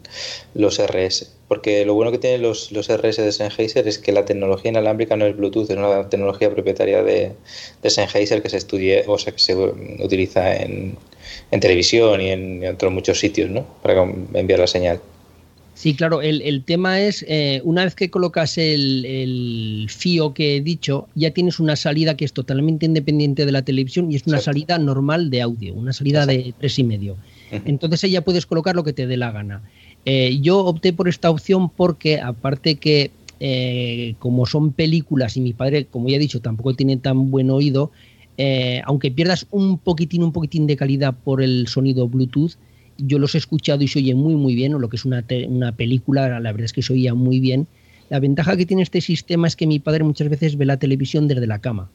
los 0.54 0.80
RS. 0.80 1.30
Porque 1.50 1.84
lo 1.84 1.94
bueno 1.94 2.14
que 2.14 2.20
tienen 2.20 2.42
los, 2.42 2.72
los 2.72 2.88
RS 2.88 3.18
de 3.18 3.34
Sennheiser 3.34 3.86
es 3.86 4.00
que 4.00 4.14
la 4.14 4.24
tecnología 4.24 4.72
inalámbrica 4.72 5.18
no 5.18 5.26
es 5.26 5.36
Bluetooth, 5.36 5.70
es 5.70 5.76
una 5.76 6.08
tecnología 6.08 6.50
propietaria 6.52 7.04
de, 7.04 7.34
de 7.84 7.90
Sennheiser 7.90 8.42
que 8.42 8.48
se 8.48 8.56
estudie, 8.56 9.04
o 9.06 9.18
sea, 9.18 9.34
que 9.34 9.40
se 9.40 9.58
utiliza 9.58 10.56
en, 10.56 10.96
en 11.52 11.60
televisión 11.60 12.22
y 12.22 12.30
en, 12.30 12.64
en 12.64 12.76
otros 12.76 12.94
muchos 12.94 13.20
sitios, 13.20 13.50
¿no? 13.50 13.66
Para 13.82 14.04
enviar 14.04 14.60
la 14.62 14.68
señal. 14.68 15.02
Sí, 15.80 15.94
claro, 15.94 16.22
el, 16.22 16.62
tema 16.66 17.00
es, 17.00 17.24
eh, 17.30 17.62
una 17.64 17.86
vez 17.86 17.96
que 17.96 18.10
colocas 18.10 18.58
el, 18.58 19.88
FIO 19.88 20.34
que 20.34 20.58
he 20.58 20.62
dicho, 20.62 21.08
ya 21.16 21.32
tienes 21.32 21.58
una 21.58 21.78
salida 21.78 22.18
que 22.18 22.26
es 22.26 22.34
totalmente 22.34 22.86
independiente 22.86 23.46
de 23.46 23.54
la 23.54 23.62
televisión 23.62 24.12
y 24.12 24.18
es 24.18 24.28
una 24.28 24.42
salida 24.42 24.78
normal 24.78 25.30
de 25.30 25.42
audio, 25.42 25.74
una 25.74 25.94
salida 25.94 26.26
de 26.26 26.54
tres 26.60 26.80
y 26.80 26.84
medio. 26.84 27.16
Entonces 27.64 28.04
ella 28.04 28.26
puedes 28.26 28.46
colocar 28.46 28.76
lo 28.76 28.84
que 28.84 28.92
te 28.92 29.08
dé 29.08 29.16
la 29.16 29.32
gana. 29.32 29.62
Eh, 30.04 30.40
yo 30.42 30.66
opté 30.66 30.92
por 30.92 31.08
esta 31.08 31.30
opción 31.30 31.70
porque, 31.70 32.20
aparte 32.20 32.76
que 32.76 33.12
eh, 33.40 34.16
como 34.20 34.46
son 34.46 34.74
películas 34.74 35.38
y 35.38 35.40
mi 35.40 35.54
padre, 35.54 35.86
como 35.86 36.10
ya 36.10 36.18
he 36.18 36.20
dicho, 36.20 36.42
tampoco 36.42 36.74
tiene 36.74 36.98
tan 36.98 37.32
buen 37.32 37.50
oído, 37.50 37.94
aunque 38.84 39.12
pierdas 39.12 39.48
un 39.50 39.78
poquitín, 39.78 40.24
un 40.24 40.34
poquitín 40.34 40.68
de 40.68 40.76
calidad 40.76 41.16
por 41.24 41.42
el 41.42 41.70
sonido 41.70 42.10
Bluetooth, 42.10 42.58
yo 43.00 43.20
los 43.20 43.36
he 43.36 43.38
escuchado 43.38 43.84
y 43.84 43.88
se 43.88 44.00
oye 44.00 44.16
muy, 44.16 44.36
muy 44.36 44.56
bien, 44.56 44.74
o 44.76 44.80
lo 44.80 44.90
que 44.90 44.98
es 44.98 45.06
una, 45.06 45.24
una 45.48 45.72
película, 45.72 46.40
la 46.40 46.52
verdad 46.52 46.66
es 46.66 46.74
que 46.74 46.82
se 46.82 46.94
oía 46.94 47.14
muy 47.14 47.40
bien. 47.40 47.68
La 48.10 48.20
ventaja 48.20 48.58
que 48.58 48.66
tiene 48.66 48.84
este 48.84 49.02
sistema 49.02 49.48
es 49.48 49.56
que 49.56 49.68
mi 49.68 49.80
padre 49.80 50.04
muchas 50.04 50.30
veces 50.30 50.58
ve 50.58 50.66
la 50.66 50.78
televisión 50.78 51.28
desde 51.28 51.46
la 51.48 51.60
cama. 51.60 51.90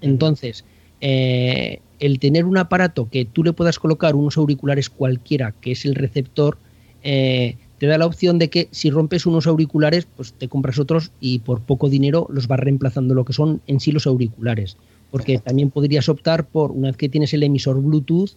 Entonces, 0.00 0.64
eh, 1.00 1.80
el 1.98 2.18
tener 2.18 2.44
un 2.44 2.58
aparato 2.58 3.08
que 3.08 3.24
tú 3.24 3.44
le 3.44 3.52
puedas 3.52 3.78
colocar 3.78 4.14
unos 4.14 4.36
auriculares 4.36 4.90
cualquiera, 4.90 5.52
que 5.60 5.72
es 5.72 5.84
el 5.84 5.94
receptor, 5.94 6.58
eh, 7.02 7.56
te 7.78 7.86
da 7.86 7.96
la 7.96 8.06
opción 8.06 8.38
de 8.38 8.50
que 8.50 8.68
si 8.72 8.90
rompes 8.90 9.26
unos 9.26 9.46
auriculares, 9.46 10.06
pues 10.16 10.32
te 10.34 10.48
compras 10.48 10.78
otros 10.78 11.12
y 11.20 11.38
por 11.38 11.60
poco 11.60 11.88
dinero 11.88 12.26
los 12.30 12.46
vas 12.46 12.60
reemplazando 12.60 13.14
lo 13.14 13.24
que 13.24 13.32
son 13.32 13.62
en 13.66 13.80
sí 13.80 13.92
los 13.92 14.06
auriculares. 14.06 14.76
Porque 15.10 15.38
también 15.38 15.70
podrías 15.70 16.08
optar 16.08 16.46
por, 16.46 16.72
una 16.72 16.88
vez 16.88 16.96
que 16.96 17.08
tienes 17.08 17.32
el 17.32 17.42
emisor 17.42 17.80
Bluetooth, 17.80 18.32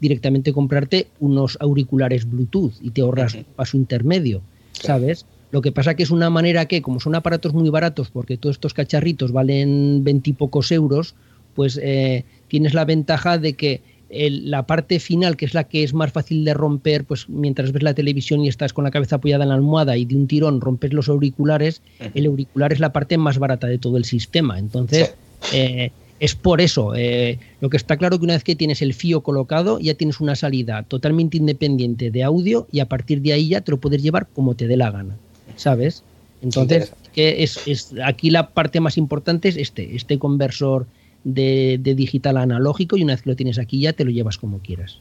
directamente 0.00 0.52
comprarte 0.52 1.08
unos 1.20 1.56
auriculares 1.60 2.28
Bluetooth 2.28 2.74
y 2.82 2.90
te 2.90 3.02
ahorras 3.02 3.34
un 3.34 3.44
paso 3.44 3.76
intermedio, 3.76 4.42
¿sabes? 4.72 5.26
Lo 5.50 5.62
que 5.62 5.72
pasa 5.72 5.94
que 5.94 6.02
es 6.02 6.10
una 6.10 6.30
manera 6.30 6.66
que, 6.66 6.82
como 6.82 7.00
son 7.00 7.14
aparatos 7.14 7.54
muy 7.54 7.70
baratos, 7.70 8.10
porque 8.10 8.36
todos 8.36 8.56
estos 8.56 8.74
cacharritos 8.74 9.32
valen 9.32 10.02
veintipocos 10.02 10.72
euros, 10.72 11.14
pues 11.54 11.78
eh, 11.80 12.24
tienes 12.48 12.74
la 12.74 12.84
ventaja 12.84 13.38
de 13.38 13.52
que 13.54 13.80
la 14.10 14.66
parte 14.66 15.00
final, 15.00 15.36
que 15.36 15.44
es 15.44 15.54
la 15.54 15.64
que 15.64 15.82
es 15.82 15.94
más 15.94 16.12
fácil 16.12 16.44
de 16.44 16.54
romper, 16.54 17.04
pues 17.04 17.28
mientras 17.28 17.72
ves 17.72 17.82
la 17.82 17.94
televisión 17.94 18.44
y 18.44 18.48
estás 18.48 18.72
con 18.72 18.84
la 18.84 18.90
cabeza 18.90 19.16
apoyada 19.16 19.44
en 19.44 19.48
la 19.48 19.56
almohada 19.56 19.96
y 19.96 20.04
de 20.04 20.14
un 20.14 20.26
tirón 20.26 20.60
rompes 20.60 20.92
los 20.92 21.08
auriculares, 21.08 21.82
el 22.14 22.26
auricular 22.26 22.72
es 22.72 22.80
la 22.80 22.92
parte 22.92 23.18
más 23.18 23.38
barata 23.38 23.66
de 23.66 23.78
todo 23.78 23.96
el 23.96 24.04
sistema. 24.04 24.58
Entonces, 24.58 25.14
eh, 25.52 25.90
es 26.20 26.34
por 26.34 26.60
eso. 26.60 26.94
Eh, 26.94 27.38
lo 27.60 27.70
que 27.70 27.76
está 27.76 27.96
claro 27.96 28.18
que 28.18 28.24
una 28.24 28.34
vez 28.34 28.44
que 28.44 28.56
tienes 28.56 28.82
el 28.82 28.94
fío 28.94 29.22
colocado, 29.22 29.78
ya 29.78 29.94
tienes 29.94 30.20
una 30.20 30.36
salida 30.36 30.82
totalmente 30.84 31.36
independiente 31.36 32.10
de 32.10 32.22
audio 32.22 32.66
y 32.70 32.80
a 32.80 32.88
partir 32.88 33.20
de 33.20 33.32
ahí 33.32 33.48
ya 33.48 33.60
te 33.60 33.72
lo 33.72 33.78
puedes 33.78 34.02
llevar 34.02 34.26
como 34.28 34.54
te 34.54 34.66
dé 34.66 34.76
la 34.76 34.90
gana, 34.90 35.16
¿sabes? 35.56 36.02
Entonces, 36.42 36.92
que 37.14 37.42
es, 37.42 37.94
aquí 38.04 38.30
la 38.30 38.50
parte 38.50 38.80
más 38.80 38.98
importante 38.98 39.48
es 39.48 39.56
este, 39.56 39.96
este 39.96 40.18
conversor 40.18 40.86
de, 41.24 41.78
digital 41.82 42.36
analógico 42.36 42.96
y 42.96 43.02
una 43.02 43.14
vez 43.14 43.22
que 43.22 43.30
lo 43.30 43.36
tienes 43.36 43.58
aquí 43.58 43.80
ya 43.80 43.94
te 43.94 44.04
lo 44.04 44.10
llevas 44.10 44.36
como 44.36 44.58
quieras. 44.58 44.98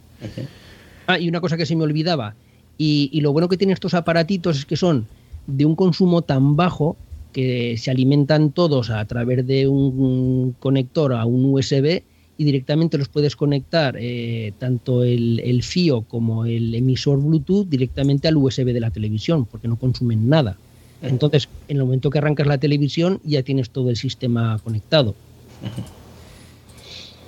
Ah, 1.05 1.19
y 1.19 1.27
una 1.27 1.41
cosa 1.41 1.57
que 1.57 1.65
se 1.65 1.75
me 1.75 1.83
olvidaba, 1.83 2.35
y, 2.77 3.09
y, 3.11 3.21
lo 3.21 3.33
bueno 3.33 3.49
que 3.49 3.57
tienen 3.57 3.73
estos 3.73 3.93
aparatitos 3.93 4.57
es 4.57 4.65
que 4.65 4.77
son 4.77 5.05
de 5.47 5.65
un 5.65 5.75
consumo 5.75 6.21
tan 6.21 6.55
bajo 6.55 6.95
que 7.33 7.75
se 7.77 7.91
alimentan 7.91 8.51
todos 8.51 8.89
a 8.89 9.03
través 9.05 9.45
de 9.45 9.67
un 9.67 10.55
conector 10.59 11.13
a 11.13 11.25
un 11.25 11.53
USB 11.53 12.03
y 12.37 12.45
directamente 12.45 12.97
los 12.97 13.09
puedes 13.09 13.35
conectar 13.35 13.95
eh, 13.99 14.53
tanto 14.57 15.03
el, 15.03 15.39
el, 15.43 15.63
FIO 15.63 16.01
como 16.01 16.45
el 16.45 16.73
emisor 16.73 17.19
Bluetooth 17.21 17.67
directamente 17.67 18.27
al 18.27 18.37
USB 18.37 18.73
de 18.73 18.79
la 18.79 18.91
televisión, 18.91 19.45
porque 19.45 19.67
no 19.67 19.77
consumen 19.77 20.29
nada. 20.29 20.57
Entonces, 21.01 21.49
en 21.67 21.77
el 21.77 21.83
momento 21.83 22.09
que 22.09 22.17
arrancas 22.17 22.47
la 22.47 22.57
televisión, 22.57 23.19
ya 23.23 23.43
tienes 23.43 23.69
todo 23.69 23.89
el 23.89 23.97
sistema 23.97 24.57
conectado. 24.63 25.15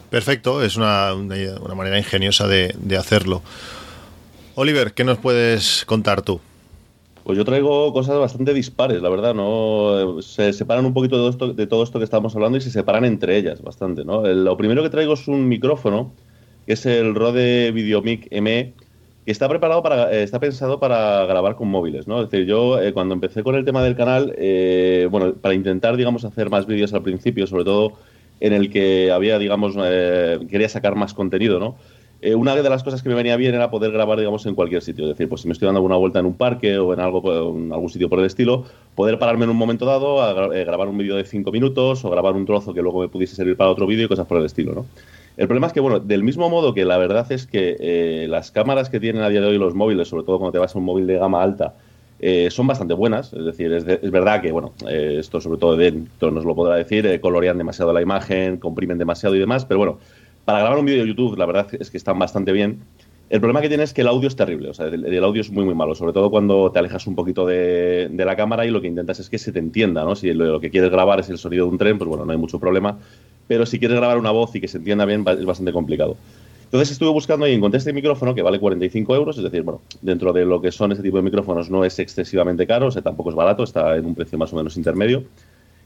Perfecto, 0.10 0.64
es 0.64 0.78
una, 0.78 1.14
una 1.14 1.76
manera 1.76 1.98
ingeniosa 1.98 2.48
de, 2.48 2.74
de 2.80 2.98
hacerlo. 2.98 3.42
Oliver, 4.56 4.94
¿qué 4.94 5.04
nos 5.04 5.18
puedes 5.18 5.84
contar 5.86 6.22
tú? 6.22 6.40
Pues 7.26 7.40
yo 7.40 7.44
traigo 7.44 7.92
cosas 7.92 8.20
bastante 8.20 8.54
dispares, 8.54 9.02
la 9.02 9.10
verdad, 9.10 9.34
¿no? 9.34 10.22
Se 10.22 10.54
separan 10.54 10.86
un 10.86 10.94
poquito 10.94 11.24
de, 11.24 11.32
esto, 11.32 11.54
de 11.54 11.66
todo 11.66 11.82
esto 11.84 11.98
que 11.98 12.06
estamos 12.06 12.36
hablando 12.36 12.60
y 12.60 12.62
se 12.62 12.70
separan 12.70 13.04
entre 13.04 13.36
ellas 13.36 13.64
bastante, 13.64 14.06
¿no? 14.06 14.22
lo 14.22 14.56
primero 14.58 14.84
que 14.84 14.92
traigo 14.92 15.16
es 15.16 15.28
un 15.28 15.48
micrófono, 15.48 16.14
que 16.68 16.74
es 16.74 16.86
el 16.86 17.16
Rode 17.16 17.72
Videomic 17.72 18.28
ME, 18.30 18.76
que 19.26 19.32
está 19.32 19.50
preparado 19.50 19.82
para, 19.82 20.14
eh, 20.14 20.22
está 20.22 20.40
pensado 20.40 20.80
para 20.80 21.26
grabar 21.26 21.56
con 21.56 21.68
móviles, 21.68 22.08
¿no? 22.08 22.22
Es 22.22 22.30
decir, 22.30 22.46
yo 22.46 22.80
eh, 22.80 22.94
cuando 22.94 23.16
empecé 23.16 23.42
con 23.42 23.56
el 23.56 23.66
tema 23.66 23.82
del 23.84 23.96
canal, 23.96 24.36
eh, 24.38 25.08
bueno, 25.10 25.34
para 25.34 25.56
intentar, 25.56 25.98
digamos, 25.98 26.26
hacer 26.26 26.52
más 26.52 26.68
vídeos 26.68 26.94
al 26.94 27.02
principio, 27.02 27.48
sobre 27.48 27.64
todo 27.64 27.94
en 28.40 28.54
el 28.54 28.70
que 28.70 29.12
había, 29.12 29.40
digamos, 29.40 29.76
quería 30.48 30.70
sacar 30.70 30.94
más 30.94 31.16
contenido, 31.16 31.58
¿no? 31.58 31.76
Eh, 32.22 32.34
una 32.34 32.56
de 32.56 32.70
las 32.70 32.84
cosas 32.84 33.04
que 33.04 33.10
me 33.10 33.16
venía 33.16 33.36
bien 33.36 33.54
era 33.54 33.70
poder 33.70 33.92
grabar, 33.92 34.18
digamos, 34.18 34.46
en 34.46 34.56
cualquier 34.56 34.82
sitio. 34.82 35.04
Es 35.06 35.10
decir, 35.10 35.28
pues 35.28 35.42
si 35.42 35.48
me 35.48 35.54
estoy 35.54 35.66
dando 35.66 35.80
alguna 35.80 35.98
vuelta 35.98 36.20
en 36.20 36.26
un 36.26 36.36
parque 36.36 36.78
o 36.78 36.94
en 36.94 37.00
algo, 37.00 37.56
en 37.56 37.72
algún 37.72 37.90
sitio 37.90 38.10
por 38.10 38.20
el 38.20 38.26
estilo, 38.26 38.66
poder 38.96 39.20
pararme 39.20 39.44
en 39.44 39.52
un 39.52 39.58
momento 39.58 39.86
dado 39.86 40.22
a 40.24 40.56
eh, 40.56 40.64
grabar 40.64 40.88
un 40.88 40.98
vídeo 40.98 41.18
de 41.18 41.26
cinco 41.26 41.52
minutos 41.52 42.04
o 42.06 42.10
grabar 42.10 42.34
un 42.34 42.46
trozo 42.46 42.74
que 42.74 42.82
luego 42.82 43.02
me 43.02 43.10
pudiese 43.10 43.36
servir 43.36 43.58
para 43.58 43.70
otro 43.70 43.86
vídeo 43.86 44.06
y 44.06 44.08
cosas 44.08 44.26
por 44.28 44.40
el 44.40 44.46
estilo, 44.46 44.74
¿no? 44.74 44.86
El 45.38 45.48
problema 45.48 45.68
es 45.68 45.74
que, 45.74 45.82
bueno, 45.82 46.00
del 46.00 46.24
mismo 46.24 46.50
modo 46.50 46.74
que 46.74 46.86
la 46.86 46.98
verdad 46.98 47.30
es 47.30 47.46
que 47.46 47.76
eh, 47.80 48.28
las 48.30 48.52
cámaras 48.52 48.90
que 48.90 49.02
tienen 49.02 49.22
a 49.22 49.28
día 49.28 49.42
de 49.42 49.48
hoy 49.48 49.58
los 49.58 49.76
móviles, 49.76 50.08
sobre 50.08 50.24
todo 50.24 50.38
cuando 50.40 50.54
te 50.54 50.60
vas 50.60 50.74
a 50.74 50.80
un 50.80 50.86
móvil 50.86 51.08
de 51.08 51.18
gama 51.18 51.44
alta, 51.44 51.74
son 52.50 52.66
bastante 52.66 52.96
buenas. 52.96 53.34
Es 53.34 53.46
decir, 53.46 53.72
es, 53.72 53.86
verdad 53.86 54.42
que, 54.42 54.52
bueno, 54.52 54.72
esto 54.90 55.40
sobre 55.42 55.60
todo 55.60 55.76
dentro 55.76 56.32
nos 56.32 56.46
lo 56.46 56.56
podrá 56.56 56.76
decir, 56.76 57.20
colorean 57.20 57.58
demasiado 57.58 57.94
la 57.94 58.02
imagen, 58.02 58.58
comprimen 58.58 58.98
demasiado 58.98 59.36
y 59.36 59.40
demás, 59.40 59.66
pero 59.66 59.78
bueno, 59.78 60.00
para 60.46 60.60
grabar 60.60 60.80
un 60.80 60.86
vídeo 60.86 61.02
de 61.02 61.10
YouTube, 61.10 61.38
la 61.38 61.46
verdad 61.46 61.68
es 61.80 61.90
que 61.90 61.98
están 61.98 62.18
bastante 62.20 62.52
bien. 62.52 62.80
El 63.28 63.40
problema 63.40 63.60
que 63.60 63.68
tiene 63.68 63.84
es 63.84 63.94
que 63.94 64.02
el 64.02 64.08
audio 64.08 64.28
es 64.28 64.36
terrible, 64.36 64.70
o 64.70 64.74
sea, 64.76 64.86
el, 64.86 65.24
audio 65.24 65.42
es 65.42 65.50
muy, 65.50 65.66
muy 65.66 65.74
malo, 65.74 65.96
sobre 65.96 66.14
todo 66.14 66.30
cuando 66.30 66.72
te 66.72 66.78
alejas 66.78 67.08
un 67.08 67.16
poquito 67.16 67.48
de, 67.48 68.08
la 68.16 68.36
cámara 68.36 68.68
y 68.68 68.70
lo 68.70 68.82
que 68.82 68.88
intentas 68.88 69.20
es 69.20 69.32
que 69.32 69.40
se 69.40 69.52
te 69.52 69.58
entienda, 69.58 70.04
¿no? 70.04 70.16
Si 70.16 70.32
lo, 70.32 70.60
que 70.60 70.70
quieres 70.70 70.92
grabar 70.92 71.20
es 71.20 71.30
el 71.30 71.40
sonido 71.40 71.66
de 71.66 71.72
un 71.72 71.78
tren, 71.80 71.98
pues 71.98 72.08
bueno, 72.08 72.24
no 72.24 72.32
hay 72.32 72.38
mucho 72.38 72.60
problema, 72.60 73.00
pero 73.48 73.66
si 73.66 73.80
quieres 73.80 73.98
grabar 73.98 74.20
una 74.20 74.30
voz 74.30 74.56
y 74.56 74.62
que 74.62 74.68
se 74.68 74.78
entienda 74.78 75.06
bien, 75.06 75.26
es 75.28 75.46
bastante 75.46 75.74
complicado. 75.74 76.18
Entonces 76.66 76.92
estuve 76.92 77.10
buscando 77.10 77.48
y 77.48 77.54
encontré 77.54 77.80
este 77.80 77.94
micrófono 77.94 78.36
que 78.36 78.44
vale 78.44 78.60
45 78.60 79.16
euros, 79.16 79.38
es 79.38 79.44
decir, 79.44 79.64
bueno, 79.64 79.82
dentro 80.02 80.32
de 80.32 80.46
lo 80.46 80.62
que 80.62 80.72
son 80.72 80.92
este 80.92 81.04
tipo 81.04 81.18
de 81.18 81.24
micrófonos 81.24 81.72
no 81.72 81.84
es 81.84 81.98
excesivamente 81.98 82.68
caro, 82.68 82.88
o 82.88 82.92
sea, 82.92 83.02
tampoco 83.02 83.32
es 83.32 83.36
barato, 83.36 83.64
está 83.64 83.96
en 83.96 84.06
un 84.06 84.14
precio 84.14 84.38
más 84.38 84.54
o 84.54 84.56
menos 84.56 84.78
intermedio. 84.78 85.24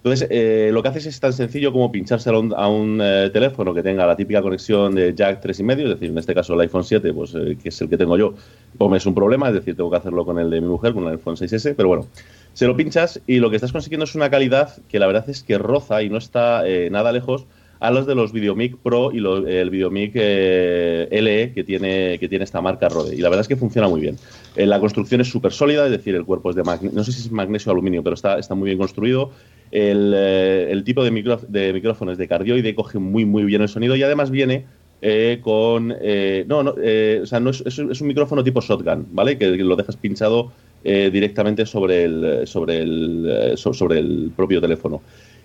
Entonces, 0.04 0.30
eh, 0.32 0.70
lo 0.72 0.82
que 0.82 0.88
haces 0.88 1.06
es 1.08 1.20
tan 1.20 1.34
sencillo 1.34 1.74
como 1.74 1.92
pinchárselo 1.92 2.56
a 2.56 2.70
un, 2.70 3.02
eh, 3.04 3.30
teléfono 3.34 3.74
que 3.74 3.84
tenga 3.84 4.08
la 4.08 4.16
típica 4.16 4.42
conexión 4.42 4.96
de 4.96 5.14
jack 5.14 5.42
3,5, 5.42 5.84
es 5.84 5.90
decir, 5.90 6.10
en 6.10 6.18
este 6.18 6.34
caso 6.34 6.54
el 6.54 6.62
iPhone 6.62 6.86
7, 6.86 7.14
pues, 7.14 7.36
eh, 7.36 7.58
que 7.62 7.68
es 7.68 7.82
el 7.82 7.90
que 7.90 7.98
tengo 7.98 8.18
yo, 8.18 8.34
pues 8.78 9.04
es 9.04 9.06
un 9.06 9.14
problema, 9.14 9.50
es 9.50 9.56
decir, 9.56 9.76
tengo 9.76 9.92
que 9.92 9.98
hacerlo 9.98 10.26
con 10.26 10.40
el 10.40 10.50
de 10.50 10.62
mi 10.62 10.68
mujer, 10.68 10.94
con 10.94 11.04
el 11.04 11.12
iPhone 11.12 11.36
6S, 11.36 11.74
pero 11.76 11.90
bueno, 11.90 12.08
se 12.54 12.66
lo 12.66 12.78
pinchas 12.78 13.22
y 13.28 13.40
lo 13.40 13.50
que 13.50 13.58
estás 13.58 13.74
consiguiendo 13.74 14.06
es 14.06 14.16
una 14.16 14.30
calidad 14.30 14.72
que 14.88 15.00
la 15.00 15.08
verdad 15.08 15.30
es 15.30 15.44
que 15.44 15.58
roza 15.58 16.02
y 16.02 16.10
no 16.10 16.18
está 16.18 16.64
nada 16.90 17.12
lejos 17.12 17.46
a 17.80 17.92
los 17.92 18.06
de 18.06 18.16
los 18.16 18.34
Videomic 18.34 18.78
Pro 18.78 19.12
y 19.12 19.18
el 19.18 19.70
Videomic 19.70 20.16
LE 20.16 21.52
que 21.54 21.64
tiene, 21.66 22.18
que 22.20 22.28
tiene 22.28 22.44
esta 22.44 22.62
marca 22.62 22.90
Rode. 22.90 23.16
Y 23.16 23.20
la 23.20 23.30
verdad 23.30 23.42
es 23.42 23.48
que 23.48 23.56
funciona 23.56 23.88
muy 23.88 24.02
bien. 24.02 24.18
la 24.56 24.80
construcción 24.80 25.22
es 25.22 25.30
súper 25.30 25.54
sólida, 25.54 25.86
es 25.86 25.92
decir, 25.92 26.16
el 26.16 26.26
cuerpo 26.26 26.50
es 26.50 26.56
de 26.56 26.64
magnesio, 26.64 26.98
no 26.98 27.04
sé 27.04 27.12
si 27.12 27.22
es 27.22 27.32
magnesio 27.32 27.72
o 27.72 27.74
aluminio, 27.74 28.04
pero 28.04 28.16
está, 28.16 28.38
está 28.38 28.56
muy 28.56 28.68
bien 28.68 28.78
construido. 28.78 29.32
Eh, 29.72 30.68
el, 30.72 30.84
tipo 30.84 31.04
de, 31.04 31.38
de 31.48 31.74
micrófono 31.74 32.12
es 32.12 32.18
de 32.18 32.28
cardioide, 32.28 32.76
coge 32.76 33.00
muy, 33.00 33.26
muy 33.26 33.44
bien 33.44 33.62
el 33.62 33.70
sonido 33.70 33.96
y 33.96 34.04
además 34.04 34.32
viene 34.32 34.66
eh, 35.02 35.40
con. 35.42 35.96
Eh, 36.02 36.44
no, 36.48 36.64
no, 36.64 36.72
o 36.72 37.26
sea, 37.26 37.40
no 37.40 37.52
es, 37.52 37.64
es, 37.66 37.78
un 37.80 38.08
micrófono 38.08 38.44
tipo 38.44 38.62
shotgun, 38.62 39.08
¿vale? 39.12 39.38
Que, 39.38 39.50
lo 39.58 39.76
dejas 39.76 39.96
pinchado 39.96 40.52
directamente 40.82 41.66
sobre 41.66 42.06
el, 42.06 42.48
sobre, 42.48 42.80
el, 42.80 43.54
sobre 43.56 44.00
el 44.00 44.32
propio 44.36 44.62
teléfono. 44.62 45.02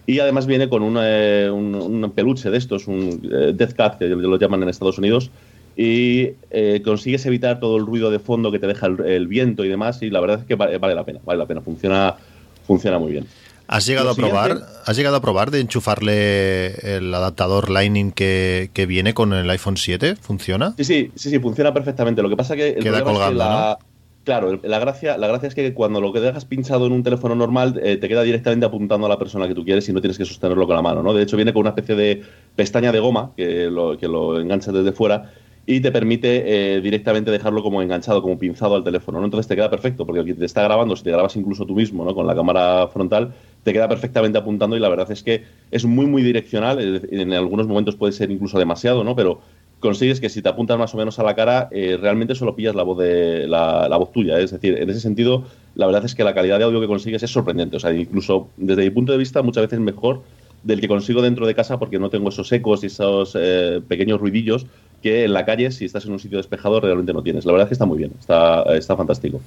Y 0.07 0.19
además 0.19 0.47
viene 0.47 0.69
con 0.69 0.83
un, 0.83 0.97
un, 0.97 2.12
peluche 2.14 2.51
de 2.51 2.59
estos, 2.59 2.87
un 2.87 3.23
Death 3.57 3.73
Cat, 3.73 3.99
que 3.99 4.07
lo 4.07 4.38
llaman 4.38 4.62
en 4.62 4.69
Estados 4.69 4.99
Unidos, 4.99 5.31
y 5.77 6.33
consigues 6.85 7.25
evitar 7.27 7.59
todo 7.59 7.79
el 7.79 7.87
ruido 7.87 8.11
de 8.11 8.19
fondo 8.19 8.53
que 8.53 8.59
te 8.59 8.67
deja 8.67 8.87
el, 8.87 9.27
viento 9.27 9.64
y 9.64 9.69
demás, 9.69 10.03
y 10.03 10.11
la 10.11 10.21
verdad 10.21 10.40
es 10.40 10.45
que 10.47 10.57
vale, 10.57 10.77
vale, 10.79 10.95
la 10.95 11.05
pena, 11.05 11.21
vale 11.25 11.38
la 11.38 11.47
pena, 11.47 11.62
funciona, 11.62 12.17
funciona 12.67 12.99
muy 12.99 13.12
bien. 13.12 13.27
¿Has 13.67 13.87
llegado 13.87 14.11
a 14.11 14.14
probar? 14.14 14.61
¿Has 14.85 14.97
llegado 14.97 15.17
a 15.17 15.21
probar 15.21 15.51
de 15.51 15.61
enchufarle 15.61 16.97
el 16.97 17.14
adaptador 17.14 17.71
Lightning 17.71 18.12
que, 18.12 18.85
viene 18.87 19.14
con 19.14 19.33
el 19.33 19.49
iPhone 19.49 19.77
7? 19.77 20.17
¿Funciona? 20.17 20.75
Sí, 20.77 20.85
sí, 20.85 21.11
sí, 21.14 21.31
sí, 21.31 21.38
funciona 21.38 21.73
perfectamente. 21.73 22.23
Lo 22.23 22.29
que 22.29 22.37
pasa 22.37 22.57
que 22.57 22.75
queda 22.75 23.03
colgando, 23.03 23.79
Claro, 24.25 24.59
la 24.63 24.79
gracia, 24.79 25.19
la 25.19 25.29
gracia 25.29 25.49
es 25.49 25.55
que 25.55 25.75
cuando 25.75 26.01
lo 26.01 26.11
que 26.11 26.19
dejas 26.19 26.47
pinchado 26.47 26.87
en 26.87 26.93
un 26.93 27.03
teléfono 27.03 27.35
normal 27.35 27.79
eh, 27.83 27.99
te 27.99 28.09
queda 28.09 28.23
directamente 28.23 28.65
apuntando 28.65 29.05
a 29.05 29.11
la 29.11 29.19
persona 29.19 29.47
que 29.47 29.55
tú 29.55 29.65
quieres 29.65 29.87
y 29.91 29.93
no 29.93 30.01
tienes 30.01 30.17
que 30.17 30.25
sostenerlo 30.25 30.67
con 30.67 30.77
la 30.77 30.81
mano, 30.81 31.03
¿no? 31.03 31.13
De 31.13 31.23
hecho, 31.23 31.37
viene 31.37 31.53
con 31.53 31.61
una 31.61 31.71
especie 31.71 31.95
de 31.95 32.23
pestaña 32.57 32.91
de 32.91 33.01
goma 33.01 33.33
que 33.37 33.67
lo, 33.67 33.99
que 33.99 34.09
lo 34.09 34.41
enganchas 34.41 34.73
desde 34.73 34.93
fuera 34.93 35.31
y 35.67 35.81
te 35.81 35.93
permite 35.93 36.77
eh, 36.77 36.81
directamente 36.81 37.31
dejarlo 37.31 37.63
como 37.63 37.83
enganchado, 37.83 38.23
como 38.23 38.39
pinzado 38.39 38.77
al 38.77 38.85
teléfono. 38.85 39.19
¿no? 39.19 39.27
Entonces 39.27 39.47
te 39.47 39.57
queda 39.57 39.71
perfecto, 39.71 40.07
porque 40.07 40.35
te 40.35 40.45
está 40.45 40.63
grabando, 40.63 40.97
si 40.97 41.05
te 41.05 41.11
grabas 41.11 41.37
incluso 41.37 41.67
tú 41.67 41.75
mismo 41.75 42.05
¿no? 42.05 42.15
con 42.15 42.27
la 42.27 42.35
cámara 42.35 42.89
frontal, 42.89 43.35
te 43.63 43.73
queda 43.73 43.89
perfectamente 43.89 44.39
apuntando 44.39 44.77
y 44.77 44.81
la 44.81 44.89
verdad 44.89 45.11
es 45.11 45.23
que 45.23 45.45
es 45.71 45.85
muy, 45.85 46.07
muy 46.07 46.23
direccional. 46.23 47.03
En 47.11 47.33
algunos 47.33 47.67
momentos 47.67 47.97
puede 47.97 48.13
ser 48.13 48.31
incluso 48.31 48.59
demasiado, 48.59 49.05
¿no? 49.05 49.17
pero 49.17 49.41
consigues 49.85 50.18
que 50.18 50.31
si 50.31 50.40
te 50.40 50.49
apuntas 50.49 50.79
más 50.79 50.94
o 50.94 50.97
menos 50.97 51.18
a 51.18 51.23
la 51.23 51.35
cara, 51.35 51.68
eh, 51.70 51.99
realmente 52.01 52.35
solo 52.35 52.57
pillas 52.57 52.75
la 52.75 52.83
voz, 52.83 52.97
de, 52.97 53.47
la, 53.47 53.97
voz 53.99 54.12
tuya. 54.12 54.40
¿eh? 54.40 54.44
Es 54.44 54.51
decir, 54.51 54.79
en 54.79 54.88
ese 54.88 54.99
sentido, 54.99 55.44
la 55.75 55.85
verdad 55.85 56.07
es 56.07 56.14
que 56.14 56.25
la 56.25 56.35
calidad 56.35 56.59
de 56.59 56.64
audio 56.64 56.81
que 56.81 56.87
consigues 56.87 57.23
es 57.23 57.31
sorprendente. 57.31 57.77
O 57.77 57.81
sea, 57.81 57.92
incluso 57.92 58.49
desde 58.57 58.83
mi 58.83 58.88
punto 58.88 59.12
de 59.12 59.18
vista, 59.18 59.42
muchas 59.42 59.64
veces 59.64 59.81
mejor 59.81 60.23
del 60.62 60.81
que 60.81 60.88
consigo 60.88 61.20
dentro 61.20 61.47
de 61.47 61.55
casa 61.55 61.79
porque 61.79 61.99
no 61.99 62.09
tengo 62.09 62.31
esos 62.31 62.51
ecos 62.51 62.83
y 62.83 62.87
esos 62.87 63.37
pequeños 63.87 64.18
ruidillos 64.18 64.64
que 65.03 65.25
en 65.25 65.35
la 65.35 65.44
calle, 65.44 65.70
si 65.70 65.85
estás 65.85 66.07
en 66.07 66.12
un 66.12 66.18
sitio 66.18 66.38
despejado, 66.38 66.81
realmente 66.81 67.12
no 67.12 67.23
tienes. 67.23 67.44
La 67.44 67.53
verdad 67.53 67.66
es 67.66 67.68
que 67.68 67.75
está 67.75 67.85
muy 67.85 67.99
bien, 67.99 68.12
está, 68.18 68.62
está 68.75 68.97
fantástico. 68.97 69.42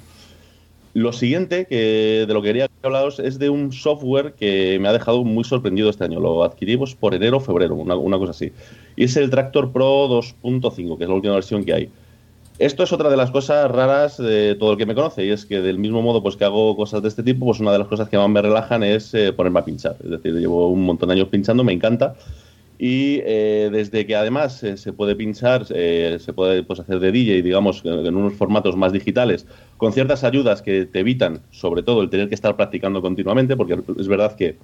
Lo 0.98 1.12
siguiente 1.12 1.66
que 1.66 2.24
de 2.26 2.34
lo 2.34 2.42
que 2.42 2.48
quería 2.48 2.68
hablaros 2.82 3.20
es 3.20 3.38
de 3.38 3.50
un 3.50 3.72
software 3.72 4.32
que 4.32 4.78
me 4.80 4.88
ha 4.88 4.92
dejado 4.92 5.22
muy 5.22 5.44
sorprendido 5.44 5.88
este 5.90 6.02
año. 6.02 6.18
Lo 6.18 6.42
adquirimos 6.42 6.96
por 6.96 7.14
enero 7.14 7.36
o 7.36 7.40
febrero, 7.40 7.76
una, 7.76 7.94
una 7.94 8.18
cosa 8.18 8.32
así. 8.32 8.50
Y 8.96 9.04
es 9.04 9.16
el 9.16 9.30
Tractor 9.30 9.70
Pro 9.70 10.08
2.5, 10.08 10.98
que 10.98 11.04
es 11.04 11.08
la 11.08 11.14
última 11.14 11.34
versión 11.34 11.62
que 11.62 11.72
hay. 11.72 11.88
Esto 12.58 12.82
es 12.82 12.92
otra 12.92 13.10
de 13.10 13.16
las 13.16 13.30
cosas 13.30 13.70
raras 13.70 14.16
de 14.16 14.56
todo 14.56 14.72
el 14.72 14.76
que 14.76 14.86
me 14.86 14.96
conoce 14.96 15.24
y 15.24 15.30
es 15.30 15.46
que 15.46 15.60
del 15.60 15.78
mismo 15.78 16.02
modo 16.02 16.20
pues 16.20 16.34
que 16.34 16.44
hago 16.44 16.74
cosas 16.74 17.00
de 17.00 17.06
este 17.06 17.22
tipo, 17.22 17.46
pues 17.46 17.60
una 17.60 17.70
de 17.70 17.78
las 17.78 17.86
cosas 17.86 18.08
que 18.08 18.18
más 18.18 18.28
me 18.28 18.42
relajan 18.42 18.82
es 18.82 19.14
eh, 19.14 19.32
ponerme 19.32 19.60
a 19.60 19.64
pinchar. 19.64 19.94
Es 20.02 20.10
decir, 20.10 20.34
llevo 20.34 20.68
un 20.68 20.82
montón 20.82 21.10
de 21.10 21.14
años 21.14 21.28
pinchando, 21.28 21.62
me 21.62 21.72
encanta 21.72 22.16
y 22.78 23.20
eh, 23.24 23.70
desde 23.72 24.06
que 24.06 24.14
además 24.14 24.62
eh, 24.62 24.76
se 24.76 24.92
puede 24.92 25.16
pinchar, 25.16 25.66
eh, 25.70 26.18
se 26.20 26.32
puede 26.32 26.62
pues, 26.62 26.78
hacer 26.78 27.00
de 27.00 27.10
DJ, 27.10 27.42
digamos, 27.42 27.82
en 27.84 28.14
unos 28.14 28.34
formatos 28.34 28.76
más 28.76 28.92
digitales, 28.92 29.46
con 29.76 29.92
ciertas 29.92 30.22
ayudas 30.22 30.62
que 30.62 30.86
te 30.86 31.00
evitan, 31.00 31.40
sobre 31.50 31.82
todo, 31.82 32.02
el 32.02 32.10
tener 32.10 32.28
que 32.28 32.36
estar 32.36 32.54
practicando 32.56 33.02
continuamente, 33.02 33.56
porque 33.56 33.80
es 33.98 34.06
verdad 34.06 34.36
que 34.36 34.56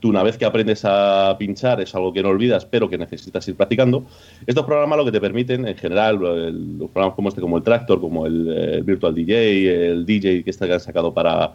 tú 0.00 0.08
una 0.08 0.22
vez 0.22 0.38
que 0.38 0.46
aprendes 0.46 0.82
a 0.84 1.36
pinchar 1.38 1.80
es 1.82 1.94
algo 1.94 2.10
que 2.12 2.22
no 2.22 2.30
olvidas, 2.30 2.64
pero 2.64 2.88
que 2.88 2.96
necesitas 2.96 3.46
ir 3.48 3.56
practicando. 3.56 4.04
Estos 4.46 4.64
programas 4.64 4.96
lo 4.96 5.04
que 5.04 5.12
te 5.12 5.20
permiten, 5.20 5.68
en 5.68 5.76
general, 5.76 6.16
los 6.18 6.90
programas 6.90 7.16
como 7.16 7.28
este, 7.28 7.40
como 7.42 7.58
el 7.58 7.64
Tractor, 7.64 8.00
como 8.00 8.24
el, 8.24 8.82
Virtual 8.82 9.14
DJ, 9.14 9.90
el 9.90 10.06
DJ 10.06 10.42
que, 10.42 10.50
está, 10.50 10.66
que 10.66 10.72
han 10.74 10.80
sacado 10.80 11.12
para, 11.12 11.52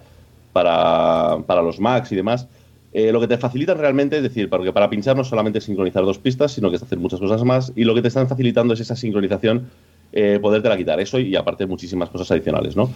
para, 0.51 1.39
para 1.47 1.63
los 1.63 1.79
Macs 1.79 2.11
y 2.11 2.15
demás, 2.15 2.47
eh, 2.93 3.11
lo 3.11 3.19
que 3.19 3.27
te 3.27 3.37
facilita 3.37 3.73
realmente 3.73 4.17
es 4.17 4.23
decir, 4.23 4.49
porque 4.49 4.71
para 4.71 4.89
pinchar 4.89 5.15
no 5.15 5.23
solamente 5.23 5.59
es 5.59 5.65
sincronizar 5.65 6.03
dos 6.05 6.19
pistas, 6.19 6.51
sino 6.51 6.69
que 6.69 6.77
es 6.77 6.83
hacer 6.83 6.99
muchas 6.99 7.19
cosas 7.19 7.43
más, 7.43 7.73
y 7.75 7.83
lo 7.83 7.95
que 7.95 8.01
te 8.01 8.07
están 8.07 8.27
facilitando 8.27 8.73
es 8.73 8.79
esa 8.79 8.95
sincronización, 8.95 9.69
eh, 10.11 10.39
podértela 10.41 10.77
quitar, 10.77 10.99
eso 10.99 11.19
y 11.19 11.35
aparte 11.35 11.65
muchísimas 11.65 12.09
cosas 12.09 12.29
adicionales, 12.31 12.75
¿no? 12.75 12.89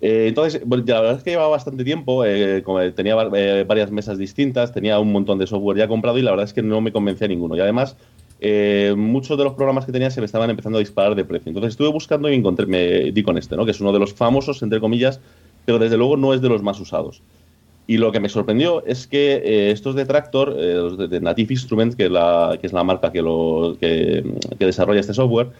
Eh, 0.00 0.26
entonces, 0.28 0.60
la 0.68 1.00
verdad 1.00 1.16
es 1.16 1.22
que 1.22 1.30
llevaba 1.30 1.48
bastante 1.48 1.84
tiempo, 1.84 2.24
eh, 2.24 2.62
tenía 2.94 3.16
eh, 3.34 3.64
varias 3.66 3.90
mesas 3.90 4.18
distintas, 4.18 4.72
tenía 4.72 4.98
un 4.98 5.10
montón 5.10 5.38
de 5.38 5.46
software 5.46 5.78
ya 5.78 5.88
comprado 5.88 6.18
y 6.18 6.22
la 6.22 6.30
verdad 6.32 6.44
es 6.44 6.52
que 6.52 6.62
no 6.62 6.80
me 6.80 6.92
convencía 6.92 7.28
ninguno. 7.28 7.56
Y 7.56 7.60
además, 7.60 7.96
muchos 8.96 9.38
de 9.38 9.44
los 9.44 9.54
programas 9.54 9.86
que 9.86 9.92
tenía 9.92 10.10
se 10.10 10.20
me 10.20 10.26
estaban 10.26 10.50
empezando 10.50 10.78
a 10.78 10.80
disparar 10.80 11.14
de 11.14 11.24
precio. 11.24 11.48
Entonces 11.48 11.70
estuve 11.70 11.88
buscando 11.88 12.30
y 12.30 12.34
encontré, 12.34 12.66
me 12.66 13.10
di 13.10 13.22
con 13.22 13.38
este, 13.38 13.56
¿no? 13.56 13.64
que 13.64 13.70
es 13.70 13.80
uno 13.80 13.92
de 13.92 13.98
los 13.98 14.12
famosos, 14.12 14.62
entre 14.62 14.80
comillas, 14.80 15.20
pero 15.64 15.78
desde 15.78 15.96
luego 15.96 16.16
no 16.16 16.34
es 16.34 16.42
de 16.42 16.48
los 16.50 16.62
más 16.62 16.78
usados. 16.78 17.22
Y 17.86 17.98
lo 17.98 18.10
que 18.10 18.20
me 18.20 18.28
sorprendió 18.28 18.84
es 18.84 19.06
que 19.06 19.70
estos 19.70 19.94
de 19.94 20.06
Tractor, 20.06 20.56
de 20.56 21.20
Native 21.20 21.54
Instruments, 21.54 21.94
que, 21.94 22.08
que 22.60 22.66
es 22.66 22.72
la 22.72 22.84
marca 22.84 23.12
que, 23.12 23.22
lo, 23.22 23.76
que 23.78 24.24
desarrolla 24.58 25.00
este 25.00 25.14
software, 25.14 25.52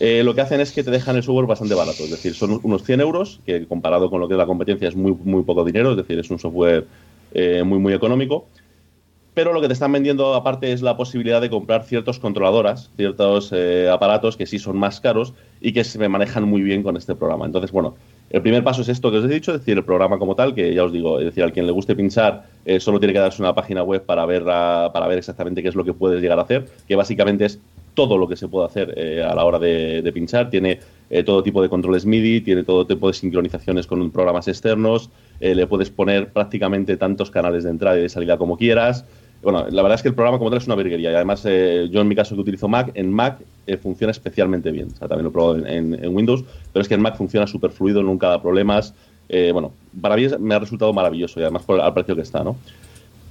eh, 0.00 0.24
lo 0.24 0.34
que 0.34 0.40
hacen 0.40 0.62
es 0.62 0.72
que 0.72 0.82
te 0.82 0.90
dejan 0.90 1.16
el 1.16 1.22
software 1.22 1.46
bastante 1.46 1.74
barato. 1.74 2.02
Es 2.04 2.10
decir, 2.10 2.34
son 2.34 2.58
unos 2.62 2.82
100 2.84 3.02
euros, 3.02 3.40
que 3.44 3.66
comparado 3.66 4.08
con 4.08 4.18
lo 4.18 4.28
que 4.28 4.34
es 4.34 4.38
la 4.38 4.46
competencia 4.46 4.88
es 4.88 4.96
muy, 4.96 5.12
muy 5.12 5.42
poco 5.42 5.62
dinero, 5.62 5.90
es 5.90 5.98
decir, 5.98 6.18
es 6.18 6.30
un 6.30 6.38
software 6.38 6.86
eh, 7.34 7.62
muy, 7.64 7.78
muy 7.78 7.92
económico. 7.92 8.46
Pero 9.34 9.52
lo 9.52 9.60
que 9.60 9.66
te 9.66 9.74
están 9.74 9.92
vendiendo 9.92 10.34
aparte 10.34 10.72
es 10.72 10.80
la 10.80 10.96
posibilidad 10.96 11.40
de 11.40 11.50
comprar 11.50 11.84
ciertas 11.84 12.18
controladoras, 12.18 12.90
ciertos 12.96 13.52
eh, 13.52 13.90
aparatos 13.90 14.38
que 14.38 14.46
sí 14.46 14.58
son 14.58 14.78
más 14.78 15.00
caros 15.00 15.34
y 15.60 15.72
que 15.72 15.84
se 15.84 16.08
manejan 16.08 16.44
muy 16.44 16.62
bien 16.62 16.82
con 16.82 16.96
este 16.96 17.14
programa. 17.14 17.44
Entonces, 17.44 17.70
bueno, 17.70 17.94
el 18.30 18.42
primer 18.42 18.64
paso 18.64 18.82
es 18.82 18.88
esto 18.88 19.10
que 19.10 19.18
os 19.18 19.24
he 19.24 19.28
dicho, 19.28 19.52
es 19.52 19.60
decir, 19.60 19.76
el 19.76 19.84
programa 19.84 20.18
como 20.18 20.34
tal, 20.34 20.54
que 20.54 20.72
ya 20.72 20.84
os 20.84 20.92
digo, 20.92 21.18
es 21.18 21.26
decir, 21.26 21.42
al 21.42 21.52
quien 21.52 21.66
le 21.66 21.72
guste 21.72 21.94
pinchar, 21.96 22.44
solo 22.78 22.98
tiene 23.00 23.12
que 23.12 23.18
darse 23.18 23.42
una 23.42 23.54
página 23.54 23.82
web 23.82 24.04
para 24.04 24.24
ver, 24.24 24.44
para 24.44 25.06
ver 25.08 25.18
exactamente 25.18 25.62
qué 25.62 25.68
es 25.68 25.74
lo 25.74 25.84
que 25.84 25.92
puedes 25.92 26.22
llegar 26.22 26.38
a 26.38 26.42
hacer, 26.42 26.66
que 26.86 26.94
básicamente 26.94 27.44
es 27.44 27.60
todo 27.94 28.18
lo 28.18 28.28
que 28.28 28.36
se 28.36 28.48
puede 28.48 28.66
hacer 28.66 28.94
eh, 28.96 29.22
a 29.22 29.34
la 29.34 29.44
hora 29.44 29.58
de, 29.58 30.10
pinchar. 30.12 30.50
Tiene 30.50 30.80
eh, 31.10 31.22
todo 31.22 31.42
tipo 31.42 31.62
de 31.62 31.68
controles 31.68 32.06
MIDI, 32.06 32.40
tiene 32.40 32.62
todo 32.62 32.86
tipo 32.86 33.08
de 33.08 33.14
sincronizaciones 33.14 33.86
con 33.86 34.10
programas 34.10 34.48
externos, 34.48 35.10
eh, 35.40 35.54
le 35.54 35.66
puedes 35.66 35.90
poner 35.90 36.32
prácticamente 36.32 36.96
tantos 36.96 37.30
canales 37.30 37.64
de 37.64 37.70
entrada 37.70 37.98
y 37.98 38.02
de 38.02 38.08
salida 38.08 38.38
como 38.38 38.56
quieras. 38.56 39.04
Bueno, 39.42 39.66
la 39.70 39.82
verdad 39.82 39.96
es 39.96 40.02
que 40.02 40.08
el 40.08 40.14
programa 40.14 40.38
como 40.38 40.50
tal 40.50 40.58
es 40.58 40.66
una 40.66 40.76
virguería 40.76 41.12
y 41.12 41.14
además 41.14 41.42
yo 41.44 42.00
en 42.00 42.08
mi 42.08 42.14
caso 42.14 42.34
que 42.34 42.42
utilizo 42.42 42.68
Mac, 42.68 42.90
en 42.94 43.10
Mac 43.10 43.38
funciona 43.82 44.10
especialmente 44.10 44.70
bien. 44.70 44.88
O 44.92 44.96
sea, 44.96 45.08
también 45.08 45.24
lo 45.24 45.30
he 45.30 45.32
probado 45.32 45.66
en, 45.66 46.14
Windows, 46.14 46.44
pero 46.72 46.82
es 46.82 46.88
que 46.88 46.94
en 46.94 47.00
Mac 47.00 47.16
funciona 47.16 47.46
súper 47.46 47.70
fluido, 47.70 48.02
nunca 48.02 48.28
da 48.28 48.42
problemas. 48.42 48.94
bueno, 49.52 49.72
para 50.00 50.16
mí 50.16 50.26
me 50.38 50.54
ha 50.54 50.58
resultado 50.58 50.92
maravilloso 50.92 51.40
y 51.40 51.42
además 51.42 51.62
al 51.68 51.94
precio 51.94 52.14
que 52.14 52.22
está, 52.22 52.44
¿no? 52.44 52.56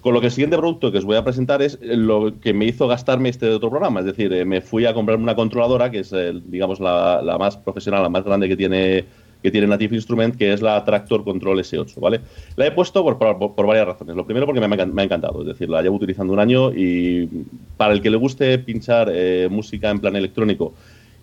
Con 0.01 0.13
lo 0.13 0.21
que 0.21 0.27
el 0.27 0.31
siguiente 0.31 0.57
producto 0.57 0.91
que 0.91 0.99
os 0.99 1.05
voy 1.05 1.17
a 1.17 1.23
presentar 1.23 1.61
es 1.61 1.77
lo 1.81 2.39
que 2.39 2.53
me 2.53 2.65
hizo 2.65 2.87
gastarme 2.87 3.29
este 3.29 3.49
otro 3.49 3.69
programa. 3.69 3.99
Es 3.99 4.05
decir, 4.05 4.31
eh, 4.31 4.45
me 4.45 4.61
fui 4.61 4.85
a 4.85 4.93
comprarme 4.93 5.23
una 5.23 5.35
controladora, 5.35 5.91
que 5.91 5.99
es, 5.99 6.15
digamos, 6.45 6.79
la, 6.79 7.35
más 7.37 7.57
profesional, 7.57 8.03
la 8.03 8.09
más 8.09 8.23
grande 8.23 8.47
que 8.47 8.55
tiene, 8.55 9.05
que 9.41 9.51
tiene 9.51 9.67
Native 9.67 9.95
Instrument, 9.95 10.35
que 10.35 10.53
es 10.53 10.61
la 10.61 10.83
Tractor 10.83 11.23
Control 11.23 11.59
S8, 11.59 11.99
¿vale? 11.99 12.21
La 12.55 12.67
he 12.67 12.71
puesto 12.71 13.03
por, 13.03 13.17
por, 13.17 13.67
varias 13.67 13.87
razones. 13.87 14.15
Lo 14.15 14.25
primero 14.25 14.45
porque 14.45 14.59
me, 14.59 14.65
ha 14.65 15.03
encantado, 15.03 15.41
es 15.41 15.47
decir, 15.47 15.69
la 15.69 15.81
llevo 15.81 15.95
utilizando 15.95 16.33
un 16.33 16.39
año 16.39 16.71
y 16.73 17.29
para 17.77 17.93
el 17.93 18.01
que 18.01 18.09
le 18.09 18.17
guste 18.17 18.59
pinchar 18.59 19.09
eh, 19.13 19.47
música 19.49 19.89
en 19.89 19.99
plan 19.99 20.15
electrónico 20.15 20.73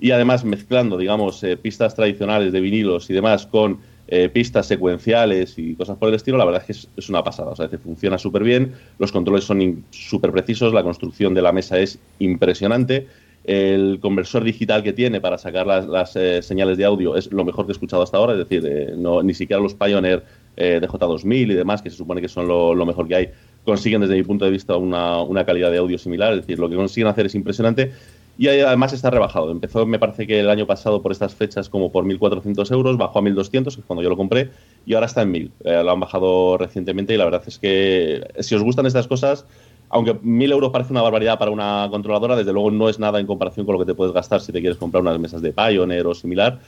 y 0.00 0.10
además 0.10 0.44
mezclando, 0.44 0.98
digamos, 0.98 1.42
eh, 1.42 1.56
pistas 1.56 1.94
tradicionales 1.94 2.52
de 2.52 2.60
vinilos 2.60 3.08
y 3.10 3.14
demás 3.14 3.46
con 3.46 3.78
eh, 4.08 4.28
pistas 4.28 4.66
secuenciales 4.66 5.58
y 5.58 5.74
cosas 5.74 5.96
por 5.96 6.08
el 6.08 6.14
estilo, 6.14 6.36
la 6.36 6.44
verdad 6.44 6.62
es 6.66 6.66
que 6.66 6.88
es, 6.96 7.08
una 7.08 7.24
pasada. 7.24 7.50
O 7.50 7.56
sea, 7.56 7.68
funciona 7.68 8.18
súper 8.18 8.44
bien, 8.44 8.72
los 8.98 9.10
controles 9.10 9.44
son 9.44 9.84
súper 9.90 10.30
precisos, 10.32 10.72
la 10.72 10.82
construcción 10.82 11.34
de 11.34 11.42
la 11.42 11.52
mesa 11.52 11.78
es 11.78 11.98
impresionante. 12.18 13.08
El 13.46 13.98
conversor 14.00 14.44
digital 14.44 14.82
que 14.82 14.92
tiene 14.92 15.20
para 15.20 15.38
sacar 15.38 15.66
las, 15.66 16.16
eh, 16.16 16.42
señales 16.42 16.76
de 16.76 16.84
audio 16.84 17.16
es 17.16 17.32
lo 17.32 17.44
mejor 17.44 17.64
que 17.64 17.72
he 17.72 17.74
escuchado 17.74 18.02
hasta 18.02 18.18
ahora, 18.18 18.32
es 18.32 18.38
decir, 18.40 18.64
eh, 18.66 18.94
no, 18.96 19.22
ni 19.22 19.34
siquiera 19.34 19.62
los 19.62 19.74
Pioneer 19.74 20.22
de 20.56 20.80
J2000 20.80 21.52
y 21.52 21.54
demás, 21.54 21.82
que 21.82 21.90
se 21.90 21.96
supone 21.96 22.22
que 22.22 22.28
son 22.28 22.48
lo, 22.48 22.86
mejor 22.86 23.06
que 23.06 23.14
hay, 23.14 23.28
consiguen 23.62 24.00
desde 24.00 24.14
mi 24.14 24.22
punto 24.22 24.46
de 24.46 24.50
vista 24.50 24.74
una, 24.76 25.20
una 25.20 25.44
calidad 25.44 25.70
de 25.70 25.76
audio 25.76 25.98
similar, 25.98 26.32
es 26.32 26.40
decir, 26.40 26.58
lo 26.58 26.70
que 26.70 26.76
consiguen 26.76 27.08
hacer 27.08 27.26
es 27.26 27.34
impresionante 27.34 27.92
y 28.38 28.48
además 28.48 28.92
está 28.92 29.10
rebajado. 29.10 29.50
Empezó, 29.50 29.86
me 29.86 29.98
parece 29.98 30.26
que 30.26 30.40
el 30.40 30.50
año 30.50 30.66
pasado 30.66 31.00
por 31.02 31.12
estas 31.12 31.34
fechas 31.34 31.68
como 31.68 31.90
por 31.90 32.04
1.400 32.04 32.70
euros, 32.72 32.98
bajó 32.98 33.18
a 33.18 33.22
1.200, 33.22 33.74
que 33.74 33.80
es 33.80 33.86
cuando 33.86 34.02
yo 34.02 34.10
lo 34.10 34.16
compré, 34.16 34.50
y 34.84 34.94
ahora 34.94 35.06
está 35.06 35.22
en 35.22 35.32
1.000. 35.32 35.50
Eh, 35.64 35.82
lo 35.82 35.90
han 35.90 36.00
bajado 36.00 36.58
recientemente 36.58 37.14
y 37.14 37.16
la 37.16 37.24
verdad 37.24 37.42
es 37.46 37.58
que 37.58 38.26
si 38.40 38.54
os 38.54 38.62
gustan 38.62 38.86
estas 38.86 39.06
cosas, 39.06 39.46
aunque 39.88 40.14
1.000 40.14 40.52
euros 40.52 40.70
parece 40.72 40.92
una 40.92 41.02
barbaridad 41.02 41.38
para 41.38 41.50
una 41.50 41.88
controladora, 41.90 42.36
desde 42.36 42.52
luego 42.52 42.70
no 42.70 42.88
es 42.88 42.98
nada 42.98 43.20
en 43.20 43.26
comparación 43.26 43.66
con 43.66 43.74
lo 43.74 43.78
que 43.78 43.86
te 43.86 43.94
puedes 43.94 44.12
gastar 44.12 44.40
si 44.40 44.52
te 44.52 44.60
quieres 44.60 44.78
comprar 44.78 45.02
unas 45.02 45.18
mesas 45.18 45.42
de 45.42 45.52
Pioneer 45.52 46.06
o 46.06 46.14
similar. 46.14 46.58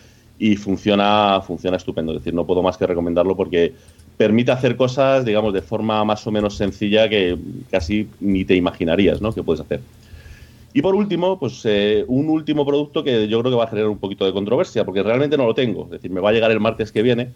Y 0.40 0.54
funciona, 0.54 1.40
funciona 1.44 1.76
estupendo. 1.76 2.12
Es 2.12 2.18
decir, 2.18 2.33
no 2.33 2.46
puedo 2.46 2.62
más 2.62 2.76
que 2.76 2.87
recomendarlo 2.87 3.37
porque 3.37 3.74
permite 4.16 4.52
hacer 4.52 4.76
cosas, 4.76 5.24
digamos, 5.24 5.52
de 5.52 5.62
forma 5.62 6.04
más 6.04 6.24
o 6.28 6.31
menos 6.31 6.54
sencilla 6.54 7.09
que 7.09 7.37
casi 7.70 8.09
ni 8.20 8.44
te 8.44 8.54
imaginarías 8.54 9.20
¿no? 9.20 9.33
que 9.33 9.42
puedes 9.42 9.61
hacer. 9.61 9.81
Y 10.72 10.83
por 10.83 10.94
último, 10.94 11.40
pues 11.40 11.62
eh, 11.64 12.04
un 12.07 12.28
último 12.28 12.64
producto 12.64 13.02
que 13.02 13.26
yo 13.26 13.40
creo 13.40 13.50
que 13.50 13.57
va 13.57 13.64
a 13.64 13.68
generar 13.68 13.90
un 13.90 13.98
poquito 13.98 14.24
de 14.26 14.33
controversia, 14.33 14.85
porque 14.85 15.02
realmente 15.02 15.37
no 15.37 15.46
lo 15.46 15.54
tengo. 15.54 15.85
Es 15.85 15.90
decir, 15.90 16.11
me 16.11 16.20
va 16.20 16.28
a 16.28 16.33
llegar 16.33 16.52
el 16.52 16.61
martes 16.61 16.92
que 16.92 17.02
viene 17.02 17.33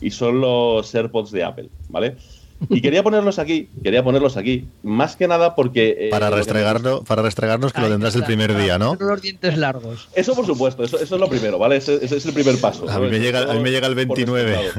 y 0.00 0.10
son 0.10 0.40
los 0.40 0.94
AirPods 0.94 1.32
de 1.32 1.44
Apple, 1.44 1.68
¿vale? 1.88 2.16
Y 2.70 2.80
quería 2.80 3.02
ponerlos 3.02 3.38
aquí, 3.38 3.68
quería 3.82 4.02
ponerlos 4.02 4.36
aquí, 4.36 4.68
más 4.82 5.16
que 5.16 5.28
nada 5.28 5.54
porque... 5.54 5.96
Eh, 5.98 6.08
para, 6.10 6.30
restregarlo, 6.30 7.02
para 7.04 7.22
restregarnos 7.22 7.72
que 7.72 7.80
lo 7.80 7.88
tendrás 7.88 8.14
el 8.16 8.24
primer 8.24 8.56
día, 8.56 8.78
¿no? 8.78 8.96
Los 8.98 9.22
dientes 9.22 9.56
largos. 9.56 10.08
Eso 10.14 10.34
por 10.34 10.46
supuesto, 10.46 10.84
eso, 10.84 10.98
es 10.98 11.10
lo 11.10 11.28
primero, 11.28 11.58
¿vale? 11.58 11.76
Ese, 11.76 12.04
es 12.04 12.26
el 12.26 12.32
primer 12.32 12.58
paso. 12.60 12.88
A 12.88 12.98
mí, 12.98 13.08
me 13.08 13.20
llega, 13.20 13.50
a 13.50 13.54
mí 13.54 13.60
me 13.60 13.70
llega 13.70 13.86
el 13.86 13.94
29. 13.94 14.72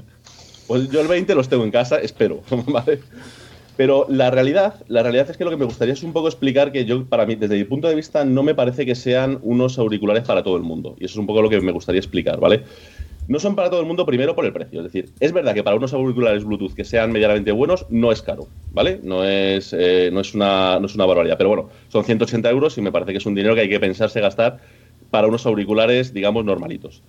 Pues 0.68 0.90
yo 0.90 1.02
el 1.02 1.08
20 1.08 1.34
los 1.36 1.50
tengo 1.50 1.64
en 1.64 1.72
casa, 1.72 1.98
espero, 1.98 2.42
¿vale? 2.68 3.00
Pero 3.76 4.06
la 4.10 4.30
realidad, 4.30 4.76
la 4.90 5.04
realidad 5.04 5.30
es 5.30 5.38
que 5.38 5.46
lo 5.46 5.50
que 5.50 5.56
me 5.56 5.64
gustaría 5.64 5.94
es 5.94 6.04
un 6.04 6.12
poco 6.12 6.28
explicar 6.28 6.74
que 6.74 6.84
yo, 6.84 7.06
para 7.06 7.26
mí, 7.26 7.36
desde 7.36 7.56
mi 7.56 7.64
punto 7.64 7.88
de 7.88 7.96
vista, 7.96 8.26
no 8.26 8.44
me 8.44 8.54
parece 8.54 8.86
que 8.86 8.94
sean 8.94 9.40
unos 9.42 9.80
auriculares 9.80 10.24
para 10.26 10.44
todo 10.44 10.58
el 10.58 10.64
mundo. 10.64 10.96
Y 11.00 11.06
eso 11.06 11.14
es 11.14 11.18
un 11.18 11.26
poco 11.26 11.42
lo 11.42 11.50
que 11.50 11.62
me 11.62 11.72
gustaría 11.72 12.00
explicar, 12.00 12.42
¿vale? 12.42 12.66
No 13.30 13.40
son 13.40 13.56
para 13.56 13.70
todo 13.70 13.80
el 13.80 13.86
mundo 13.86 14.08
primero 14.08 14.36
por 14.36 14.44
el 14.44 14.52
precio. 14.52 14.80
Es 14.80 14.92
decir, 14.92 15.12
es 15.20 15.32
verdad 15.32 15.54
que 15.54 15.64
para 15.64 15.76
unos 15.76 15.94
auriculares 15.94 16.44
Bluetooth 16.44 16.74
que 16.74 16.84
sean 16.84 17.12
medianamente 17.12 17.52
buenos 17.52 17.86
no 17.90 18.12
es 18.12 18.24
caro, 18.24 18.48
¿vale? 18.74 19.00
No 19.04 19.24
es, 19.24 19.72
eh, 19.72 20.10
no 20.12 20.22
es, 20.22 20.34
una, 20.34 20.80
no 20.80 20.88
es 20.88 20.96
una 20.96 21.06
barbaridad. 21.06 21.38
Pero 21.38 21.50
bueno, 21.50 21.70
son 21.90 22.04
180 22.04 22.50
euros 22.50 22.76
y 22.80 22.82
me 22.82 22.92
parece 22.92 23.12
que 23.12 23.20
es 23.20 23.26
un 23.28 23.36
dinero 23.36 23.54
que 23.54 23.62
hay 23.62 23.70
que 23.70 23.80
pensarse 23.80 24.20
gastar 24.20 24.58
para 25.12 25.28
unos 25.28 25.46
auriculares, 25.46 26.12
digamos, 26.12 26.44
normalitos. 26.44 27.04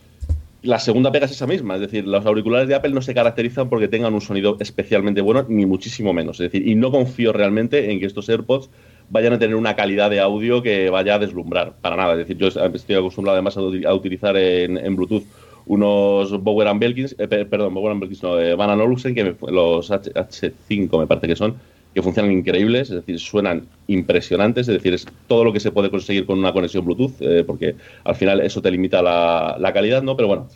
La 0.63 0.79
segunda 0.79 1.11
pega 1.11 1.25
es 1.25 1.33
esa 1.33 1.47
misma, 1.47 1.77
es 1.77 1.81
decir, 1.81 2.07
los 2.07 2.27
auriculares 2.27 2.69
de 2.69 2.75
Apple 2.75 2.91
no 2.91 3.01
se 3.01 3.15
caracterizan 3.15 3.71
porque 3.71 3.89
tengan 3.89 4.13
un 4.13 4.21
sonido 4.21 4.59
especialmente 4.61 5.23
bueno, 5.23 5.47
ni 5.49 5.65
muchísimo 5.65 6.13
menos. 6.13 6.39
Es 6.39 6.53
decir, 6.53 6.69
y 6.69 6.75
no 6.75 6.91
confío 6.91 7.33
realmente 7.33 7.91
en 7.91 7.99
que 7.99 8.05
estos 8.05 8.29
AirPods 8.29 8.69
vayan 9.09 9.33
a 9.33 9.39
tener 9.39 9.57
una 9.57 9.75
calidad 9.75 10.11
de 10.11 10.21
audio 10.21 10.63
que 10.63 10.91
vaya 10.91 11.15
a 11.15 11.19
deslumbrar, 11.19 11.77
para 11.81 11.97
nada. 11.97 12.13
Es 12.13 12.19
decir, 12.19 12.37
yo 12.37 12.49
estoy 12.49 12.95
acostumbrado 12.95 13.37
además 13.37 13.57
a, 13.57 13.95
utilizar 13.95 14.37
en, 14.37 14.97
Bluetooth 14.97 15.25
unos 15.67 16.43
Bower 16.43 16.69
Belkins, 16.79 17.15
eh, 17.19 17.27
perdón, 17.29 17.75
Bower 17.75 17.97
Belkins 17.97 18.23
no, 18.23 18.39
eh, 18.39 18.55
Van 18.55 18.81
Olufsen, 18.81 19.15
que 19.15 19.37
los 19.49 19.91
H, 19.91 20.13
H5 20.13 20.99
me 20.99 21.07
parece 21.07 21.29
que 21.29 21.37
son, 21.37 21.57
que 21.95 22.03
funcionan 22.03 22.33
increíbles, 22.33 22.91
es 22.91 22.97
decir, 22.97 23.19
suenan 23.19 23.67
impresionantes, 23.89 24.69
es 24.69 24.75
decir, 24.75 24.95
es 24.95 25.07
todo 25.27 25.45
lo 25.45 25.53
que 25.53 25.61
se 25.61 25.73
puede 25.73 25.91
conseguir 25.91 26.25
con 26.25 26.39
una 26.39 26.53
conexión 26.53 26.85
Bluetooth, 26.85 27.21
eh, 27.21 27.45
porque 27.45 27.75
al 28.05 28.15
final 28.15 28.41
eso 28.41 28.63
te 28.63 28.71
limita 28.71 29.03
la, 29.03 29.73
calidad, 29.73 30.03
¿no? 30.03 30.17
Pero 30.17 30.29
bueno, 30.29 30.49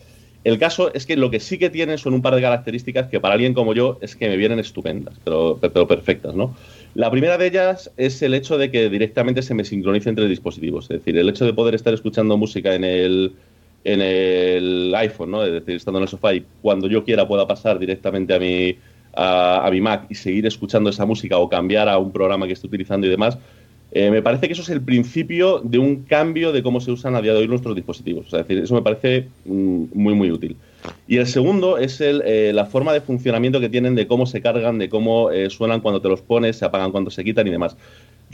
el 0.45 0.59
caso 0.59 0.93
es 0.95 1.07
que 1.07 1.17
lo 1.17 1.31
que 1.31 1.41
sí 1.41 1.59
que 1.59 1.71
tienen 1.71 1.99
son 1.99 2.15
un 2.15 2.23
par 2.23 2.35
de 2.35 2.43
características 2.43 3.09
que 3.09 3.19
para 3.19 3.35
alguien 3.35 3.55
como 3.55 3.75
yo 3.75 3.99
es 4.01 4.15
que 4.15 4.29
me 4.29 4.37
vienen 4.37 4.59
estupendas, 4.59 5.15
pero, 5.25 5.59
pero 5.61 5.89
perfectas, 5.89 6.35
¿no? 6.35 6.55
La 6.95 7.11
primera 7.11 7.37
de 7.37 7.49
ellas 7.49 7.91
es 7.97 8.23
el 8.23 8.35
hecho 8.35 8.57
de 8.57 8.71
que 8.71 8.89
directamente 8.89 9.43
se 9.43 9.55
me 9.55 9.65
sincronice 9.65 10.11
entre 10.11 10.29
dispositivos, 10.29 10.85
es 10.85 11.01
decir, 11.01 11.17
el 11.19 11.29
hecho 11.29 11.45
de 11.45 11.53
poder 11.53 11.75
estar 11.75 11.93
escuchando 11.93 12.37
música 12.37 12.75
en 12.75 12.85
el, 12.85 13.33
en 13.85 14.01
el 14.01 14.95
iPhone, 14.97 15.31
¿no? 15.31 15.45
Es 15.45 15.53
decir, 15.53 15.77
estando 15.77 15.99
en 15.99 16.05
el 16.05 16.09
sofá 16.09 16.35
y 16.35 16.45
cuando 16.63 16.89
yo 16.89 17.05
quiera 17.05 17.29
pueda 17.29 17.47
pasar 17.47 17.79
directamente 17.79 18.35
a 18.35 18.39
mi 18.39 18.77
a, 19.17 19.69
mi 19.71 19.81
Mac 19.81 20.07
y 20.09 20.15
seguir 20.15 20.47
escuchando 20.47 20.91
esa 20.91 21.07
música 21.07 21.39
o 21.39 21.49
cambiar 21.49 21.89
a 21.89 21.99
un 21.99 22.13
programa 22.13 22.47
que 22.47 22.55
esté 22.55 22.67
utilizando 22.67 23.07
y 23.07 23.11
demás, 23.11 23.39
eh, 23.93 24.11
me 24.11 24.23
parece 24.23 24.49
que 24.49 24.55
eso 24.55 24.63
es 24.63 24.71
el 24.71 24.81
principio 24.81 25.61
de 25.63 25.79
un 25.79 26.03
cambio 26.03 26.51
de 26.51 26.63
cómo 26.63 26.81
se 26.81 26.91
usan 26.91 27.15
a 27.15 27.23
día 27.23 27.33
de 27.33 27.39
hoy 27.39 27.49
nuestros 27.49 27.77
dispositivos. 27.77 28.27
es 28.27 28.33
decir, 28.33 28.59
eso 28.59 28.75
me 28.75 28.83
parece 28.83 29.29
mm, 29.45 29.85
muy, 29.95 30.15
muy 30.15 30.31
útil. 30.33 30.57
Y 31.07 31.19
el 31.19 31.27
segundo 31.27 31.79
es 31.79 32.01
el, 32.01 32.23
eh, 32.27 32.53
la 32.53 32.67
forma 32.67 32.93
de 32.93 33.01
funcionamiento 33.01 33.61
que 33.61 33.69
tienen 33.69 33.95
de 33.95 34.07
cómo 34.07 34.27
se 34.27 34.43
cargan, 34.43 34.79
de 34.79 34.89
cómo 34.89 35.31
eh, 35.31 35.49
suenan 35.49 35.81
cuando 35.81 36.01
te 36.01 36.09
los 36.09 36.23
pones, 36.23 36.57
se 36.57 36.65
apagan 36.65 36.91
cuando 36.91 37.11
se 37.11 37.23
quitan 37.23 37.47
y 37.47 37.51
demás. 37.51 37.77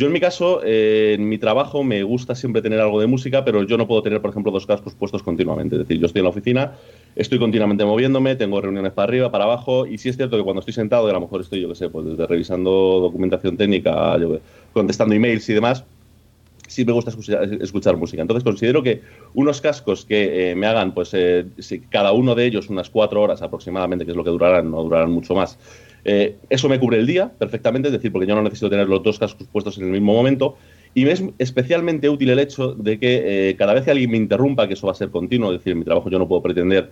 Yo 0.00 0.06
en 0.06 0.14
mi 0.14 0.20
caso, 0.20 0.62
en 0.64 1.28
mi 1.28 1.36
trabajo 1.36 1.84
me 1.84 2.02
gusta 2.02 2.34
siempre 2.34 2.62
tener 2.62 2.80
algo 2.80 2.98
de 3.02 3.06
música, 3.06 3.44
pero 3.44 3.64
yo 3.64 3.76
no 3.76 3.86
puedo 3.86 4.02
tener, 4.02 4.22
por 4.22 4.30
ejemplo, 4.30 4.50
dos 4.50 4.64
cascos 4.64 4.94
puestos 4.94 5.22
continuamente. 5.22 5.76
Es 5.76 5.80
decir, 5.80 6.00
yo 6.00 6.06
estoy 6.06 6.20
en 6.20 6.24
la 6.24 6.30
oficina, 6.30 6.72
estoy 7.14 7.38
continuamente 7.38 7.84
moviéndome, 7.84 8.34
tengo 8.34 8.62
reuniones 8.62 8.94
para 8.94 9.04
arriba, 9.04 9.30
para 9.30 9.44
abajo, 9.44 9.84
y 9.84 9.98
sí 9.98 10.08
es 10.08 10.16
cierto 10.16 10.38
que 10.38 10.42
cuando 10.42 10.60
estoy 10.60 10.72
sentado, 10.72 11.06
y 11.06 11.10
a 11.10 11.12
lo 11.12 11.20
mejor 11.20 11.42
estoy, 11.42 11.60
yo 11.60 11.68
qué 11.68 11.74
sé, 11.74 11.90
pues 11.90 12.06
desde 12.06 12.26
revisando 12.26 12.70
documentación 12.70 13.58
técnica, 13.58 14.16
contestando 14.72 15.14
emails 15.14 15.46
y 15.50 15.52
demás, 15.52 15.84
sí 16.66 16.86
me 16.86 16.92
gusta 16.92 17.10
escuchar, 17.10 17.98
música. 17.98 18.22
Entonces 18.22 18.42
considero 18.42 18.82
que 18.82 19.02
unos 19.34 19.60
cascos 19.60 20.06
que 20.06 20.52
eh, 20.52 20.56
me 20.56 20.66
hagan, 20.66 20.94
pues 20.94 21.10
eh, 21.12 21.44
cada 21.90 22.12
uno 22.12 22.34
de 22.34 22.46
ellos 22.46 22.70
unas 22.70 22.88
cuatro 22.88 23.20
horas 23.20 23.42
aproximadamente, 23.42 24.06
que 24.06 24.12
es 24.12 24.16
lo 24.16 24.24
que 24.24 24.30
durarán, 24.30 24.70
no 24.70 24.82
durarán 24.82 25.10
mucho 25.10 25.34
más, 25.34 25.58
eh, 26.04 26.36
eso 26.48 26.68
me 26.68 26.78
cubre 26.78 26.98
el 26.98 27.06
día 27.06 27.30
perfectamente, 27.38 27.88
es 27.88 27.92
decir, 27.92 28.12
porque 28.12 28.26
yo 28.26 28.34
no 28.34 28.42
necesito 28.42 28.70
tener 28.70 28.88
los 28.88 29.02
dos 29.02 29.18
cascos 29.18 29.46
puestos 29.48 29.78
en 29.78 29.84
el 29.84 29.90
mismo 29.90 30.12
momento. 30.12 30.56
Y 30.92 31.04
me 31.04 31.12
es 31.12 31.22
especialmente 31.38 32.08
útil 32.08 32.30
el 32.30 32.40
hecho 32.40 32.74
de 32.74 32.98
que 32.98 33.54
cada 33.56 33.74
vez 33.74 33.84
que 33.84 33.92
alguien 33.92 34.10
me 34.10 34.16
interrumpa, 34.16 34.66
que 34.66 34.74
eso 34.74 34.88
va 34.88 34.92
a 34.92 34.96
ser 34.96 35.10
continuo, 35.10 35.52
es 35.52 35.60
decir, 35.60 35.72
en 35.72 35.78
mi 35.78 35.84
trabajo 35.84 36.10
yo 36.10 36.18
no 36.18 36.26
puedo 36.26 36.42
pretender 36.42 36.90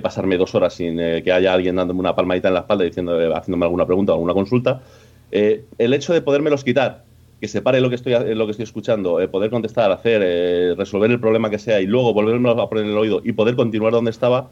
pasarme 0.00 0.36
dos 0.36 0.54
horas 0.54 0.74
sin 0.74 0.96
que 0.96 1.32
haya 1.32 1.52
alguien 1.52 1.74
dándome 1.74 1.98
una 1.98 2.14
palmadita 2.14 2.46
en 2.46 2.54
la 2.54 2.60
espalda 2.60 2.84
diciendo, 2.84 3.34
haciéndome 3.34 3.64
alguna 3.64 3.86
pregunta 3.86 4.12
o 4.12 4.14
alguna 4.14 4.34
consulta, 4.34 4.82
el 5.32 5.94
hecho 5.94 6.12
de 6.12 6.20
podérmelos 6.20 6.62
quitar 6.62 7.02
que 7.44 7.48
separe 7.48 7.78
lo 7.82 7.90
que 7.90 7.96
estoy, 7.96 8.14
lo 8.34 8.46
que 8.46 8.52
estoy 8.52 8.64
escuchando, 8.64 9.20
eh, 9.20 9.28
poder 9.28 9.50
contestar, 9.50 9.92
hacer, 9.92 10.22
eh, 10.24 10.74
resolver 10.78 11.10
el 11.10 11.20
problema 11.20 11.50
que 11.50 11.58
sea 11.58 11.78
y 11.78 11.86
luego 11.86 12.14
volverme 12.14 12.50
a 12.50 12.66
poner 12.68 12.86
en 12.86 12.92
el 12.92 12.96
oído 12.96 13.20
y 13.22 13.32
poder 13.32 13.54
continuar 13.54 13.92
donde 13.92 14.10
estaba, 14.10 14.48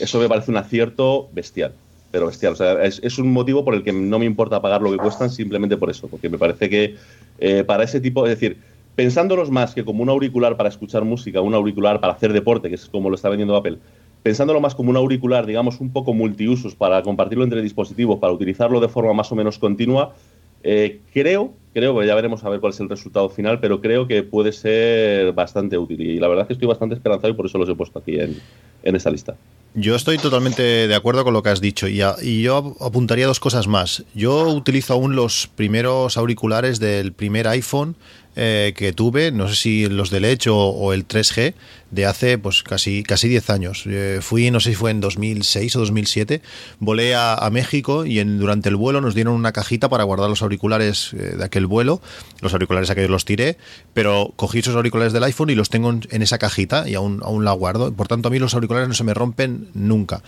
eso 0.00 0.18
me 0.18 0.28
parece 0.28 0.50
un 0.50 0.56
acierto 0.56 1.28
bestial. 1.32 1.74
Pero 2.14 2.26
bestial. 2.26 2.52
O 2.52 2.56
sea, 2.56 2.80
es, 2.84 3.18
un 3.18 3.32
motivo 3.32 3.64
por 3.64 3.74
el 3.74 3.82
que 3.82 3.92
no 3.92 4.20
me 4.20 4.24
importa 4.24 4.62
pagar 4.62 4.80
lo 4.80 4.92
que 4.92 4.98
cuestan 4.98 5.30
simplemente 5.30 5.76
por 5.76 5.90
eso. 5.90 6.06
Porque 6.06 6.28
me 6.28 6.38
parece 6.38 6.70
que 6.70 6.94
eh, 7.40 7.64
para 7.64 7.82
ese 7.82 8.00
tipo, 8.00 8.24
es 8.24 8.38
decir, 8.38 8.56
pensándolos 8.94 9.50
más 9.50 9.74
que 9.74 9.84
como 9.84 10.00
un 10.04 10.08
auricular 10.08 10.56
para 10.56 10.68
escuchar 10.68 11.04
música, 11.04 11.40
un 11.40 11.54
auricular 11.54 11.98
para 11.98 12.12
hacer 12.12 12.32
deporte, 12.32 12.68
que 12.68 12.76
es 12.76 12.86
como 12.86 13.10
lo 13.10 13.16
está 13.16 13.30
vendiendo 13.30 13.56
Apple, 13.56 13.78
pensándolo 14.22 14.60
más 14.60 14.76
como 14.76 14.90
un 14.90 14.96
auricular, 14.96 15.44
digamos, 15.44 15.80
un 15.80 15.92
poco 15.92 16.14
multiusos 16.14 16.76
para 16.76 17.02
compartirlo 17.02 17.42
entre 17.42 17.60
dispositivos, 17.62 18.20
para 18.20 18.32
utilizarlo 18.32 18.78
de 18.78 18.86
forma 18.86 19.12
más 19.12 19.32
o 19.32 19.34
menos 19.34 19.58
continua, 19.58 20.14
eh, 20.62 21.00
creo, 21.12 21.52
creo, 21.74 22.02
ya 22.02 22.14
veremos 22.14 22.42
a 22.44 22.48
ver 22.48 22.60
cuál 22.60 22.72
es 22.72 22.80
el 22.80 22.88
resultado 22.88 23.28
final, 23.28 23.60
pero 23.60 23.80
creo 23.80 24.06
que 24.06 24.22
puede 24.22 24.52
ser 24.52 25.32
bastante 25.32 25.76
útil. 25.76 26.00
Y 26.00 26.18
la 26.18 26.28
verdad 26.28 26.44
es 26.44 26.46
que 26.46 26.52
estoy 26.54 26.68
bastante 26.68 26.94
esperanzado 26.94 27.32
y 27.32 27.36
por 27.36 27.46
eso 27.46 27.58
los 27.58 27.68
he 27.68 27.74
puesto 27.74 27.98
aquí 27.98 28.18
en, 28.18 28.40
en 28.82 28.96
esta 28.96 29.10
lista. 29.10 29.36
Yo 29.76 29.96
estoy 29.96 30.18
totalmente 30.18 30.62
de 30.62 30.94
acuerdo 30.94 31.24
con 31.24 31.34
lo 31.34 31.42
que 31.42 31.48
has 31.48 31.60
dicho 31.60 31.88
y, 31.88 32.00
y, 32.22 32.42
yo 32.42 32.76
apuntaría 32.80 33.26
dos 33.26 33.40
cosas 33.40 33.66
más. 33.66 34.04
Yo 34.14 34.48
utilizo 34.50 34.94
aún 34.94 35.16
los 35.16 35.48
primeros 35.48 36.16
auriculares 36.16 36.78
del 36.78 37.12
primer 37.12 37.48
iPhone 37.48 37.96
eh, 38.36 38.72
que 38.76 38.92
tuve, 38.92 39.30
no 39.30 39.48
sé 39.48 39.54
si 39.54 39.88
los 39.88 40.10
del 40.10 40.24
Edge 40.24 40.48
o, 40.50 40.92
el 40.92 41.06
3G, 41.06 41.54
de 41.90 42.06
hace 42.06 42.38
pues 42.38 42.62
casi, 42.62 43.04
casi 43.04 43.28
10 43.28 43.50
años. 43.50 43.84
Eh, 43.86 44.18
fui, 44.20 44.50
no 44.50 44.58
sé 44.58 44.70
si 44.70 44.76
fue 44.76 44.90
en 44.90 45.00
2006 45.00 45.76
o 45.76 45.80
2007, 45.80 46.42
volé 46.80 47.14
a, 47.14 47.48
México 47.52 48.04
y 48.04 48.18
en, 48.18 48.38
durante 48.38 48.68
el 48.68 48.76
vuelo 48.76 49.00
nos 49.00 49.14
dieron 49.14 49.34
una 49.34 49.52
cajita 49.52 49.88
para 49.88 50.02
guardar 50.02 50.28
los 50.28 50.42
auriculares 50.42 51.12
eh, 51.12 51.36
de 51.36 51.44
aquel 51.44 51.66
vuelo. 51.66 52.00
Los 52.40 52.52
auriculares 52.52 52.90
aquellos 52.90 53.10
los 53.10 53.24
tiré, 53.24 53.56
pero 53.92 54.32
cogí 54.34 54.58
esos 54.58 54.74
auriculares 54.74 55.12
del 55.12 55.22
iPhone 55.22 55.50
y 55.50 55.54
los 55.54 55.70
tengo 55.70 55.90
en, 55.90 56.22
esa 56.22 56.38
cajita 56.38 56.88
y 56.88 56.94
aún, 56.94 57.20
aún 57.22 57.44
la 57.44 57.52
guardo. 57.52 57.92
Por 57.92 58.08
tanto, 58.08 58.28
a 58.28 58.30
mí 58.32 58.38
los 58.38 58.54
auriculares 58.54 58.88
no 58.88 58.94
se 58.94 59.04
me 59.04 59.14
rompen 59.14 59.68
nunca 59.74 60.22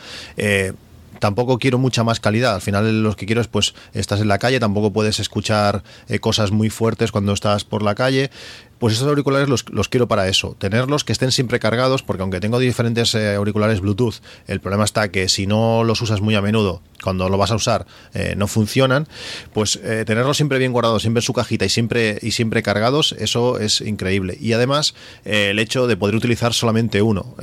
tampoco 1.18 1.58
quiero 1.58 1.78
mucha 1.78 2.04
más 2.04 2.20
calidad. 2.20 2.54
Al 2.54 2.60
final 2.60 3.02
lo 3.02 3.16
que 3.16 3.26
quiero 3.26 3.40
es, 3.40 3.48
pues, 3.48 3.74
estás 3.92 4.20
en 4.20 4.28
la 4.28 4.38
calle, 4.38 4.60
tampoco 4.60 4.92
puedes 4.92 5.20
escuchar 5.20 5.82
eh, 6.08 6.18
cosas 6.18 6.50
muy 6.50 6.70
fuertes 6.70 7.12
cuando 7.12 7.32
estás 7.32 7.64
por 7.64 7.82
la 7.82 7.94
calle. 7.94 8.30
Pues 8.78 8.92
esos 8.92 9.08
auriculares 9.08 9.48
los, 9.48 9.88
quiero 9.88 10.06
para 10.06 10.28
eso, 10.28 10.54
tenerlos 10.58 11.02
que 11.02 11.12
estén 11.12 11.32
siempre 11.32 11.58
cargados, 11.58 12.02
porque 12.02 12.20
aunque 12.20 12.40
tengo 12.40 12.58
diferentes 12.58 13.14
eh, 13.14 13.34
auriculares 13.34 13.80
Bluetooth, 13.80 14.16
el 14.46 14.60
problema 14.60 14.84
está 14.84 15.10
que 15.10 15.30
si 15.30 15.46
no 15.46 15.82
los 15.82 16.02
usas 16.02 16.20
muy 16.20 16.34
a 16.34 16.42
menudo, 16.42 16.82
cuando 17.02 17.30
lo 17.30 17.38
vas 17.38 17.52
a 17.52 17.54
usar 17.54 17.86
eh, 18.12 18.34
no 18.36 18.46
funcionan, 18.48 19.08
pues 19.54 19.80
tenerlos 19.80 20.36
siempre 20.36 20.58
bien 20.58 20.72
guardados, 20.72 21.00
siempre 21.00 21.20
en 21.20 21.22
su 21.22 21.32
cajita 21.32 21.64
y 21.64 21.70
siempre, 21.70 22.18
y 22.20 22.32
siempre 22.32 22.62
cargados, 22.62 23.12
eso 23.18 23.58
es 23.58 23.80
increíble. 23.80 24.36
Y 24.38 24.52
además 24.52 24.94
el 25.24 25.58
hecho 25.58 25.86
de 25.86 25.96
poder 25.96 26.14
utilizar 26.14 26.52
solamente 26.52 27.00
uno 27.00 27.34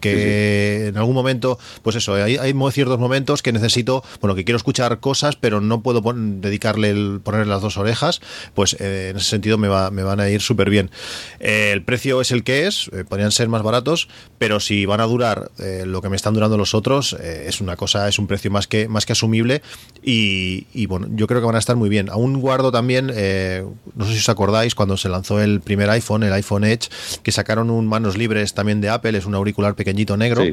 que 0.00 0.88
en 0.88 0.96
algún 0.96 1.14
momento, 1.14 1.58
pues 1.82 1.96
eso, 1.96 2.14
hay, 2.14 2.36
hay, 2.36 2.54
ciertos 2.72 2.98
momentos 2.98 3.42
que 3.42 3.52
necesito, 3.52 4.04
bueno, 4.20 4.34
que 4.34 4.44
quiero 4.44 4.56
escuchar 4.56 5.00
cosas, 5.00 5.36
pero 5.36 5.60
no 5.60 5.82
puedo 5.82 6.02
dedicarle 6.14 6.90
el, 6.90 7.20
ponerle 7.22 7.46
las 7.46 7.62
dos 7.62 7.76
orejas, 7.76 8.20
pues 8.54 8.76
eh, 8.80 9.08
en 9.10 9.16
ese 9.16 9.28
sentido 9.28 9.58
me, 9.58 9.68
va, 9.68 9.90
me 9.90 10.02
van 10.02 10.20
a 10.20 10.28
ir 10.28 10.40
súper 10.40 10.70
bien. 10.70 10.90
Eh, 11.38 11.70
el 11.72 11.82
precio 11.82 12.20
es 12.20 12.30
el 12.30 12.44
que 12.44 12.66
es, 12.66 12.90
eh, 12.92 13.04
podrían 13.08 13.32
ser 13.32 13.48
más 13.48 13.62
baratos, 13.62 14.08
pero 14.38 14.60
si 14.60 14.86
van 14.86 15.00
a 15.00 15.04
durar 15.04 15.50
lo 15.84 16.00
que 16.00 16.08
me 16.08 16.16
están 16.16 16.34
durando 16.34 16.56
los 16.56 16.74
otros, 16.74 17.12
es 17.12 17.60
una 17.60 17.76
cosa, 17.76 18.08
es 18.08 18.18
un 18.18 18.26
precio 18.26 18.50
más 18.50 18.66
que, 18.66 18.88
más 18.88 19.04
que 19.04 19.12
asumible 19.12 19.62
y, 20.02 20.66
y, 20.72 20.86
bueno, 20.86 21.08
yo 21.10 21.26
creo 21.26 21.40
que 21.40 21.46
van 21.46 21.56
a 21.56 21.58
estar 21.58 21.76
muy 21.76 21.88
bien. 21.88 22.08
Aún 22.08 22.40
guardo 22.40 22.72
también, 22.72 23.08
no 23.08 24.04
sé 24.06 24.12
si 24.12 24.18
os 24.18 24.28
acordáis, 24.28 24.74
cuando 24.74 24.96
se 24.96 25.08
lanzó 25.08 25.40
el 25.40 25.60
primer 25.60 25.90
iPhone, 25.90 26.22
el 26.22 26.32
iPhone 26.32 26.64
Edge, 26.64 26.88
que 27.22 27.32
sacaron 27.32 27.70
un 27.70 27.86
manos 27.86 28.16
libres 28.16 28.54
también 28.54 28.80
de 28.80 28.88
Apple, 28.88 29.18
es 29.18 29.26
un 29.26 29.34
auricular 29.34 29.74
pequeño 29.74 29.89
negro, 30.16 30.44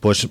pues 0.00 0.28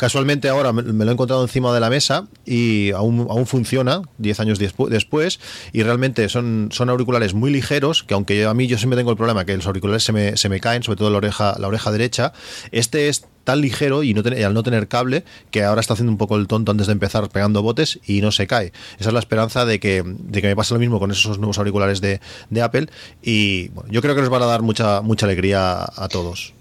casualmente 0.00 0.48
ahora 0.48 0.72
me, 0.72 0.82
lo 0.82 1.10
he 1.10 1.12
encontrado 1.12 1.42
encima 1.42 1.74
de 1.74 1.80
la 1.80 1.90
mesa 1.90 2.26
y 2.46 2.90
aún, 2.92 3.26
aún 3.28 3.46
funciona 3.46 4.00
10 4.16 4.40
años 4.40 4.58
después 4.58 5.40
y 5.74 5.82
realmente 5.82 6.28
son, 6.30 6.70
son 6.72 6.88
auriculares 6.88 7.34
muy 7.34 7.50
ligeros 7.50 8.02
que 8.02 8.14
aunque 8.14 8.46
a 8.46 8.54
mí 8.54 8.66
yo 8.66 8.78
siempre 8.78 8.96
tengo 8.96 9.10
el 9.10 9.18
problema 9.18 9.44
que 9.44 9.54
los 9.54 9.66
auriculares 9.66 10.02
se 10.02 10.12
me, 10.12 10.38
se 10.38 10.48
me 10.48 10.58
caen, 10.58 10.82
sobre 10.82 10.96
todo 10.96 11.10
la 11.10 11.18
oreja, 11.18 11.56
la 11.58 11.68
oreja 11.68 11.92
derecha, 11.92 12.32
este 12.72 13.08
es 13.08 13.26
tan 13.44 13.60
ligero 13.60 14.02
y, 14.02 14.14
no 14.14 14.22
al 14.22 14.54
no 14.54 14.62
tener 14.62 14.88
cable 14.88 15.24
que 15.50 15.64
ahora 15.64 15.80
está 15.80 15.94
haciendo 15.94 16.12
un 16.12 16.18
poco 16.18 16.36
el 16.36 16.46
tonto 16.46 16.72
antes 16.72 16.86
de 16.86 16.94
empezar 16.94 17.28
pegando 17.28 17.62
botes 17.62 18.00
y 18.06 18.20
no 18.20 18.32
se 18.32 18.46
cae. 18.46 18.72
Esa 18.98 19.10
es 19.10 19.12
la 19.12 19.20
esperanza 19.20 19.64
de 19.66 19.80
que, 19.80 20.02
de 20.04 20.40
que 20.40 20.48
me 20.48 20.56
pase 20.56 20.72
lo 20.72 20.80
mismo 20.80 20.98
con 20.98 21.10
esos 21.10 21.38
nuevos 21.38 21.58
auriculares 21.58 22.00
de, 22.00 22.20
de 22.48 22.62
Apple 22.62 22.86
y 23.22 23.68
bueno, 23.68 23.90
yo 23.90 24.00
creo 24.00 24.14
que 24.14 24.22
nos 24.22 24.30
van 24.30 24.42
a 24.42 24.46
dar 24.46 24.62
mucha, 24.62 25.02
mucha 25.02 25.26
alegría 25.26 25.84
a 25.84 26.08
todos. 26.08 26.54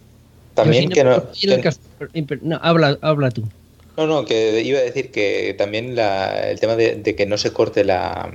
También 0.64 0.90
que 0.90 1.04
no, 1.04 2.60
habla, 2.62 2.98
habla 3.02 3.32
tú. 3.32 3.44
No, 3.98 4.08
no, 4.08 4.26
que 4.26 4.62
iba 4.62 4.80
a 4.80 4.84
decir 4.84 5.12
que 5.12 5.54
también 5.58 5.98
el 5.98 6.60
tema 6.60 6.76
de, 6.76 7.16
que 7.16 7.26
no 7.26 7.38
se 7.38 7.52
corte 7.52 7.84
la, 7.84 8.34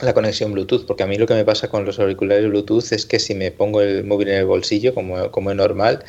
la 0.00 0.14
conexión 0.14 0.52
Bluetooth, 0.52 0.86
porque 0.86 1.02
a 1.02 1.06
mí 1.06 1.18
lo 1.18 1.26
que 1.26 1.34
me 1.34 1.44
pasa 1.44 1.68
con 1.68 1.84
los 1.84 1.98
auriculares 1.98 2.48
Bluetooth 2.48 2.92
es 2.92 3.04
que 3.04 3.18
si 3.18 3.34
me 3.34 3.50
pongo 3.50 3.82
el 3.82 4.04
móvil 4.04 4.28
en 4.28 4.38
el 4.38 4.46
bolsillo, 4.46 4.94
como, 4.94 5.30
como 5.30 5.50
es 5.50 5.56
normal, 5.56 6.04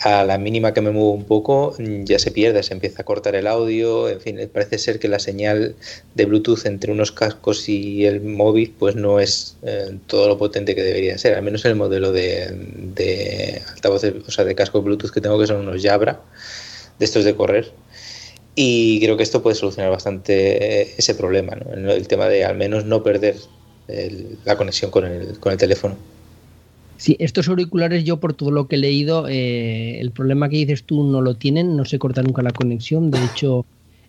a 0.00 0.24
la 0.24 0.38
mínima 0.38 0.72
que 0.72 0.80
me 0.80 0.90
muevo 0.90 1.12
un 1.12 1.24
poco 1.24 1.74
ya 1.78 2.18
se 2.18 2.30
pierde, 2.30 2.62
se 2.62 2.72
empieza 2.72 3.02
a 3.02 3.04
cortar 3.04 3.34
el 3.34 3.46
audio, 3.46 4.08
en 4.08 4.20
fin, 4.20 4.50
parece 4.52 4.78
ser 4.78 4.98
que 4.98 5.08
la 5.08 5.18
señal 5.18 5.74
de 6.14 6.24
Bluetooth 6.24 6.66
entre 6.66 6.92
unos 6.92 7.10
cascos 7.10 7.68
y 7.68 8.06
el 8.06 8.20
móvil 8.20 8.74
pues 8.78 8.94
no 8.94 9.18
es 9.18 9.56
eh, 9.62 9.98
todo 10.06 10.28
lo 10.28 10.38
potente 10.38 10.74
que 10.74 10.82
debería 10.82 11.18
ser, 11.18 11.34
al 11.34 11.42
menos 11.42 11.64
el 11.64 11.74
modelo 11.74 12.12
de, 12.12 12.48
de 12.94 13.62
altavoces, 13.74 14.14
o 14.26 14.30
sea, 14.30 14.44
de 14.44 14.54
cascos 14.54 14.84
Bluetooth 14.84 15.10
que 15.10 15.20
tengo 15.20 15.38
que 15.38 15.46
son 15.46 15.66
unos 15.66 15.82
Jabra, 15.82 16.20
de 16.98 17.04
estos 17.04 17.24
de 17.24 17.34
correr. 17.34 17.72
Y 18.54 19.00
creo 19.00 19.16
que 19.16 19.22
esto 19.22 19.40
puede 19.40 19.54
solucionar 19.54 19.92
bastante 19.92 20.98
ese 20.98 21.14
problema, 21.14 21.56
el 21.72 22.08
tema 22.08 22.28
de 22.28 22.44
al 22.44 22.56
menos 22.56 22.84
no 22.84 23.04
perder 23.04 23.36
la 24.44 24.56
conexión 24.56 24.90
con 24.90 25.04
el, 25.04 25.38
con 25.38 25.52
el 25.52 25.58
teléfono. 25.58 25.96
Sí, 26.98 27.14
estos 27.20 27.48
auriculares 27.48 28.02
yo 28.02 28.18
por 28.18 28.34
todo 28.34 28.50
lo 28.50 28.66
que 28.66 28.74
he 28.74 28.78
leído, 28.78 29.28
eh, 29.28 30.00
el 30.00 30.10
problema 30.10 30.48
que 30.48 30.56
dices 30.56 30.82
tú 30.82 31.04
no 31.04 31.20
lo 31.20 31.34
tienen, 31.34 31.76
no 31.76 31.84
se 31.84 31.96
corta 31.96 32.24
nunca 32.24 32.42
la 32.42 32.50
conexión. 32.50 33.12
De 33.12 33.24
hecho, 33.24 33.64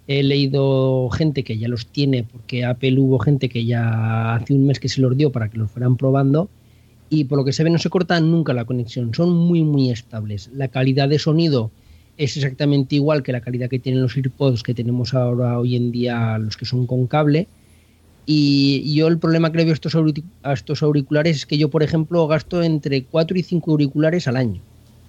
he 0.08 0.24
leído 0.24 1.08
gente 1.12 1.44
que 1.44 1.60
ya 1.60 1.68
los 1.68 1.86
tiene, 1.86 2.24
porque 2.24 2.66
Apple 2.66 3.00
hubo 3.00 3.20
gente 3.20 3.48
que 3.48 3.64
ya 3.64 4.34
hace 4.34 4.56
un 4.56 4.66
mes 4.66 4.80
que 4.80 4.90
se 4.90 5.02
los 5.02 5.16
dio 5.16 5.32
para 5.32 5.50
que 5.50 5.60
los 5.60 5.70
fueran 5.70 5.98
probando. 5.98 6.50
Y 7.12 7.26
por 7.26 7.38
lo 7.38 7.46
que 7.46 7.54
se 7.54 7.64
ve 7.64 7.70
no 7.70 7.78
se 7.78 7.92
corta 7.92 8.20
nunca 8.20 8.54
la 8.54 8.66
conexión, 8.66 9.14
son 9.14 9.34
muy 9.34 9.64
muy 9.64 9.92
estables. 9.92 10.50
La 10.56 10.70
calidad 10.70 11.08
de 11.10 11.20
sonido 11.20 11.70
es 12.18 12.38
exactamente 12.38 12.96
igual 12.96 13.22
que 13.22 13.32
la 13.32 13.42
calidad 13.42 13.70
que 13.70 13.78
tienen 13.78 14.02
los 14.02 14.16
AirPods 14.18 14.64
que 14.64 14.74
tenemos 14.74 15.14
ahora 15.14 15.60
hoy 15.60 15.76
en 15.76 15.92
día 15.92 16.40
los 16.40 16.58
que 16.58 16.66
son 16.66 16.88
con 16.88 17.06
cable 17.06 17.48
y 18.32 18.94
yo 18.94 19.08
el 19.08 19.18
problema 19.18 19.52
que 19.52 19.58
le 19.58 19.66
veo 19.66 19.74
a 20.44 20.54
estos, 20.54 20.84
auriculares 20.84 21.36
es 21.36 21.46
que 21.48 21.58
yo, 21.58 21.72
por 21.72 21.82
ejemplo, 21.82 22.28
gasto 22.28 22.62
entre 22.62 23.04
4 23.04 23.40
y 23.40 23.42
5 23.42 23.72
auriculares 23.72 24.28
al 24.28 24.38
año, 24.38 24.62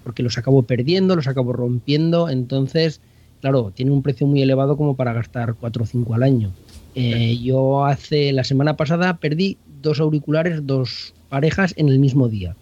porque 0.04 0.22
los 0.22 0.38
acabo 0.38 0.62
perdiendo, 0.62 1.14
los 1.16 1.26
acabo 1.26 1.52
rompiendo, 1.52 2.30
entonces, 2.30 3.02
claro, 3.42 3.72
tiene 3.76 3.90
un 3.90 4.00
precio 4.00 4.26
muy 4.26 4.40
elevado 4.40 4.78
como 4.78 4.96
para 4.96 5.12
gastar 5.12 5.52
4 5.52 5.82
o 5.82 5.86
5 5.86 6.14
al 6.14 6.22
año. 6.22 6.50
Eh, 6.94 7.36
yo 7.42 7.84
hace 7.84 8.32
la 8.32 8.42
semana 8.42 8.78
pasada 8.78 9.18
perdí 9.18 9.58
dos 9.82 10.00
auriculares, 10.00 10.66
dos 10.66 11.12
parejas 11.28 11.74
en 11.76 11.90
el 11.90 11.98
mismo 11.98 12.26
día. 12.30 12.56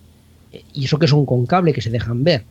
Y 0.74 0.86
eso 0.86 0.98
que 0.98 1.06
son 1.06 1.24
con 1.24 1.46
cable, 1.46 1.72
que 1.72 1.82
se 1.82 1.90
dejan 1.90 2.24
ver. 2.24 2.42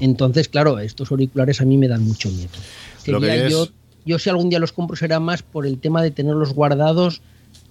Entonces, 0.00 0.48
claro, 0.48 0.78
estos 0.78 1.10
auriculares 1.10 1.62
a 1.62 1.64
mí 1.64 1.78
me 1.78 1.88
dan 1.88 2.04
mucho 2.04 2.28
miedo. 2.30 2.50
Sería 3.02 3.48
yo 3.48 3.68
yo 4.04 4.18
si 4.18 4.30
algún 4.30 4.50
día 4.50 4.58
los 4.58 4.72
compro 4.72 4.96
será 4.96 5.20
más 5.20 5.42
por 5.42 5.66
el 5.66 5.78
tema 5.78 6.02
de 6.02 6.10
tenerlos 6.10 6.52
guardados 6.52 7.22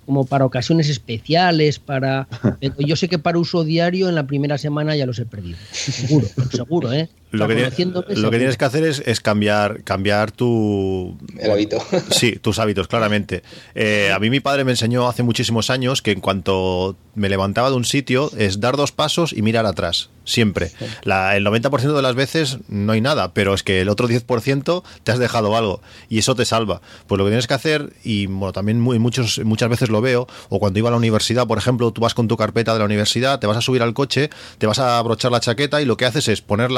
como 0.06 0.26
para 0.26 0.44
ocasiones 0.44 0.90
especiales, 0.90 1.78
para... 1.78 2.28
yo 2.80 2.96
sé 2.96 3.08
que 3.08 3.20
para 3.20 3.38
uso 3.38 3.64
diario 3.64 4.10
en 4.10 4.16
la 4.16 4.26
primera 4.26 4.58
semana 4.58 4.96
ya 4.96 5.06
los 5.06 5.20
he 5.20 5.26
perdido. 5.26 5.58
Seguro, 5.72 6.28
seguro, 6.52 6.94
¿eh? 6.94 7.10
Lo, 7.32 7.48
que, 7.48 7.56
tienes, 7.56 7.80
lo 7.96 8.06
que 8.06 8.16
seguro. 8.16 8.38
tienes 8.38 8.58
que 8.58 8.66
hacer 8.66 8.84
es, 8.84 9.04
es 9.06 9.20
cambiar, 9.22 9.84
cambiar 9.84 10.32
tu... 10.32 11.18
El 11.38 11.52
hábito. 11.52 11.78
Sí, 12.12 12.34
tus 12.38 12.60
hábitos, 12.60 12.88
claramente. 12.88 13.44
Eh, 13.76 14.12
a 14.14 14.20
mí 14.20 14.30
mi 14.30 14.40
padre 14.40 14.64
me 14.64 14.72
enseñó 14.72 15.08
hace 15.08 15.24
muchísimos 15.24 15.70
años 15.70 16.02
que 16.02 16.12
en 16.12 16.22
cuanto 16.22 16.96
me 17.16 17.30
levantaba 17.30 17.70
de 17.70 17.76
un 17.76 17.86
sitio 17.86 18.32
es 18.38 18.60
dar 18.60 18.78
dos 18.78 18.92
pasos 18.92 19.34
y 19.34 19.42
mirar 19.42 19.66
atrás, 19.66 20.10
siempre. 20.24 20.72
La- 21.04 21.36
el 21.36 21.44
90% 21.46 21.96
de 21.96 22.02
las 22.02 22.16
veces 22.16 22.60
no 22.70 22.94
hay 22.94 23.02
nada, 23.02 23.34
pero 23.34 23.54
es 23.54 23.62
que 23.64 23.82
el 23.82 23.90
otro 23.90 24.08
10% 24.08 24.84
te 25.04 25.12
has 25.12 25.20
dejado 25.20 25.56
algo 25.58 25.82
y 26.10 26.20
eso 26.20 26.36
te 26.36 26.46
salva. 26.46 26.82
Pues 27.08 27.18
lo 27.20 27.26
que 27.26 27.32
tienes 27.32 27.48
que 27.48 27.54
hacer, 27.54 27.94
y 28.04 28.26
bueno, 28.28 28.54
también 28.54 28.80
muy, 28.80 29.00
muchos, 29.00 29.40
muchas 29.44 29.70
veces 29.70 29.90
lo 29.90 30.02
veo, 30.02 30.28
o 30.50 30.60
cuando 30.60 30.80
iba 30.80 30.90
a 30.90 30.92
la 30.92 30.98
universidad, 30.98 31.46
por 31.48 31.58
ejemplo, 31.58 31.92
tú 31.92 32.02
vas 32.02 32.14
con 32.14 32.28
tu 32.28 32.38
carpeta 32.38 32.74
de 32.74 32.80
la 32.80 32.86
universidad, 32.86 33.40
te 33.40 33.48
vas 33.48 33.58
a 33.58 33.62
subir 33.62 33.82
al 33.82 33.94
coche, 33.94 34.30
te 34.58 34.66
vas 34.68 34.80
a 34.80 34.98
abrochar 34.98 35.32
la 35.32 35.40
chaqueta 35.42 35.82
y 35.82 35.86
lo 35.86 35.98
que 35.98 36.06
haces 36.06 36.28
es 36.30 36.42
poner 36.42 36.72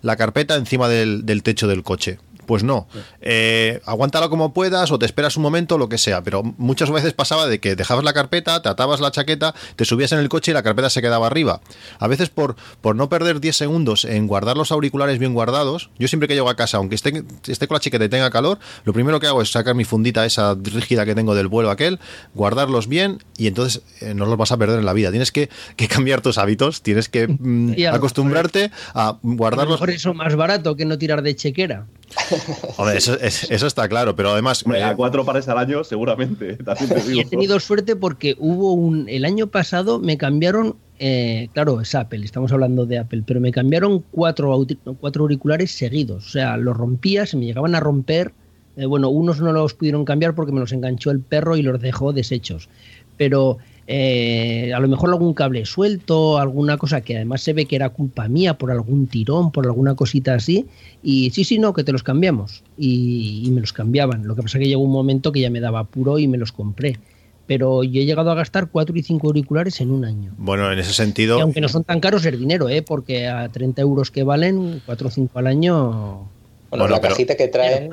la, 0.00 0.16
carpeta 0.16 0.56
encima 0.56 0.88
del, 0.88 1.24
del 1.24 1.42
techo 1.42 1.66
del 1.66 1.82
coche. 1.82 2.18
Pues 2.48 2.64
no, 2.64 2.88
eh, 3.20 3.82
aguántalo 3.84 4.30
como 4.30 4.54
puedas 4.54 4.90
o 4.90 4.98
te 4.98 5.04
esperas 5.04 5.36
un 5.36 5.42
momento, 5.42 5.76
lo 5.76 5.90
que 5.90 5.98
sea, 5.98 6.22
pero 6.22 6.42
muchas 6.42 6.90
veces 6.90 7.12
pasaba 7.12 7.46
de 7.46 7.58
que 7.58 7.76
dejabas 7.76 8.06
la 8.06 8.14
carpeta, 8.14 8.62
te 8.62 8.70
atabas 8.70 9.00
la 9.00 9.10
chaqueta, 9.10 9.54
te 9.76 9.84
subías 9.84 10.12
en 10.12 10.18
el 10.18 10.30
coche 10.30 10.52
y 10.52 10.54
la 10.54 10.62
carpeta 10.62 10.88
se 10.88 11.02
quedaba 11.02 11.26
arriba. 11.26 11.60
A 11.98 12.08
veces 12.08 12.30
por, 12.30 12.56
por 12.80 12.96
no 12.96 13.10
perder 13.10 13.40
10 13.40 13.54
segundos 13.54 14.06
en 14.06 14.26
guardar 14.26 14.56
los 14.56 14.72
auriculares 14.72 15.18
bien 15.18 15.34
guardados, 15.34 15.90
yo 15.98 16.08
siempre 16.08 16.26
que 16.26 16.32
llego 16.32 16.48
a 16.48 16.56
casa, 16.56 16.78
aunque 16.78 16.94
esté, 16.94 17.22
esté 17.46 17.68
con 17.68 17.74
la 17.74 17.80
chaqueta 17.80 18.06
y 18.06 18.08
tenga 18.08 18.30
calor, 18.30 18.58
lo 18.86 18.94
primero 18.94 19.20
que 19.20 19.26
hago 19.26 19.42
es 19.42 19.50
sacar 19.50 19.74
mi 19.74 19.84
fundita 19.84 20.24
esa 20.24 20.54
rígida 20.54 21.04
que 21.04 21.14
tengo 21.14 21.34
del 21.34 21.48
vuelo 21.48 21.70
aquel, 21.70 22.00
guardarlos 22.32 22.88
bien 22.88 23.18
y 23.36 23.48
entonces 23.48 23.82
eh, 24.00 24.14
no 24.14 24.24
los 24.24 24.38
vas 24.38 24.52
a 24.52 24.56
perder 24.56 24.78
en 24.78 24.86
la 24.86 24.94
vida. 24.94 25.10
Tienes 25.10 25.32
que, 25.32 25.50
que 25.76 25.86
cambiar 25.86 26.22
tus 26.22 26.38
hábitos, 26.38 26.80
tienes 26.80 27.10
que 27.10 27.28
mm, 27.28 27.74
Y 27.76 27.84
a 27.84 27.90
lo 27.90 27.98
acostumbrarte 27.98 28.70
a 28.94 29.08
A 29.08 29.12
lo 29.22 29.36
guardarlos 29.36 29.74
mejor 29.74 29.90
eso 29.90 30.14
más 30.14 30.34
barato 30.34 30.76
que 30.76 30.86
no 30.86 30.96
tirar 30.96 31.20
de 31.20 31.36
chequera. 31.36 31.86
Hombre, 32.76 32.96
eso, 32.98 33.18
es- 33.20 33.50
eso 33.50 33.66
está 33.66 33.88
claro, 33.88 34.14
pero 34.16 34.30
además. 34.30 34.62
Hombre, 34.64 34.80
eh, 34.80 34.84
a 34.84 34.94
cuatro 34.96 35.24
pares 35.24 35.48
al 35.48 35.58
año, 35.58 35.84
seguramente. 35.84 36.56
También 36.64 36.88
te 36.90 37.14
Y 37.14 37.20
he 37.20 37.24
tenido 37.24 37.58
suerte 37.60 37.96
porque 37.96 38.34
hubo 38.38 38.72
un. 38.72 39.08
El 39.08 39.24
año 39.24 39.46
pasado 39.48 39.98
me 39.98 40.16
cambiaron. 40.18 40.76
eh, 40.98 41.48
claro, 41.52 41.80
es 41.80 41.94
Apple, 41.94 42.24
estamos 42.24 42.50
hablando 42.52 42.86
de 42.86 42.98
Apple, 42.98 43.22
pero 43.26 43.40
me 43.40 43.52
cambiaron 43.52 44.04
cuatro, 44.10 44.66
cuatro 45.00 45.22
auriculares 45.22 45.70
seguidos. 45.70 46.26
O 46.26 46.30
sea, 46.30 46.56
los 46.56 46.76
rompía, 46.76 47.26
se 47.26 47.36
me 47.36 47.44
llegaban 47.46 47.74
a 47.74 47.80
romper. 47.80 48.32
Eh, 48.76 48.86
bueno, 48.86 49.08
unos 49.08 49.40
no 49.40 49.52
los 49.52 49.74
pudieron 49.74 50.04
cambiar 50.04 50.34
porque 50.34 50.52
me 50.52 50.60
los 50.60 50.72
enganchó 50.72 51.10
el 51.10 51.20
perro 51.20 51.56
y 51.56 51.62
los 51.62 51.80
dejó 51.80 52.12
deshechos. 52.12 52.68
Pero 53.16 53.58
eh, 53.90 54.70
a 54.74 54.80
lo 54.80 54.86
mejor 54.88 55.08
algún 55.08 55.32
cable 55.32 55.64
suelto, 55.64 56.36
alguna 56.36 56.76
cosa 56.76 57.00
que 57.00 57.16
además 57.16 57.40
se 57.40 57.54
ve 57.54 57.64
que 57.64 57.74
era 57.74 57.88
culpa 57.88 58.28
mía 58.28 58.58
por 58.58 58.70
algún 58.70 59.06
tirón, 59.06 59.50
por 59.50 59.64
alguna 59.64 59.94
cosita 59.94 60.34
así. 60.34 60.66
Y 61.02 61.30
sí, 61.30 61.42
sí, 61.44 61.58
no, 61.58 61.72
que 61.72 61.84
te 61.84 61.92
los 61.92 62.02
cambiamos. 62.02 62.62
Y, 62.76 63.42
y 63.46 63.50
me 63.50 63.62
los 63.62 63.72
cambiaban. 63.72 64.26
Lo 64.26 64.36
que 64.36 64.42
pasa 64.42 64.58
que 64.58 64.66
llegó 64.68 64.82
un 64.82 64.92
momento 64.92 65.32
que 65.32 65.40
ya 65.40 65.48
me 65.48 65.60
daba 65.60 65.80
apuro 65.80 66.18
y 66.18 66.28
me 66.28 66.36
los 66.36 66.52
compré. 66.52 66.98
Pero 67.46 67.82
yo 67.82 68.02
he 68.02 68.04
llegado 68.04 68.30
a 68.30 68.34
gastar 68.34 68.68
4 68.70 68.94
y 68.98 69.02
5 69.02 69.26
auriculares 69.26 69.80
en 69.80 69.90
un 69.90 70.04
año. 70.04 70.34
bueno, 70.36 70.70
en 70.70 70.78
ese 70.78 70.90
Y 70.90 70.94
sentido. 70.94 71.40
aunque 71.40 71.62
no 71.62 71.68
son 71.68 71.82
tan 71.82 71.98
caros, 71.98 72.26
es 72.26 72.38
dinero, 72.38 72.68
¿eh? 72.68 72.82
porque 72.82 73.26
a 73.26 73.48
30 73.48 73.80
euros 73.80 74.10
que 74.10 74.22
valen, 74.22 74.82
4 74.84 75.08
o 75.08 75.10
5 75.10 75.38
al 75.38 75.46
año. 75.46 75.88
Bueno, 75.88 76.28
Bueno, 76.70 76.88
la 76.88 77.00
pero- 77.00 77.14
cajita 77.14 77.36
que 77.36 77.48
traen, 77.48 77.88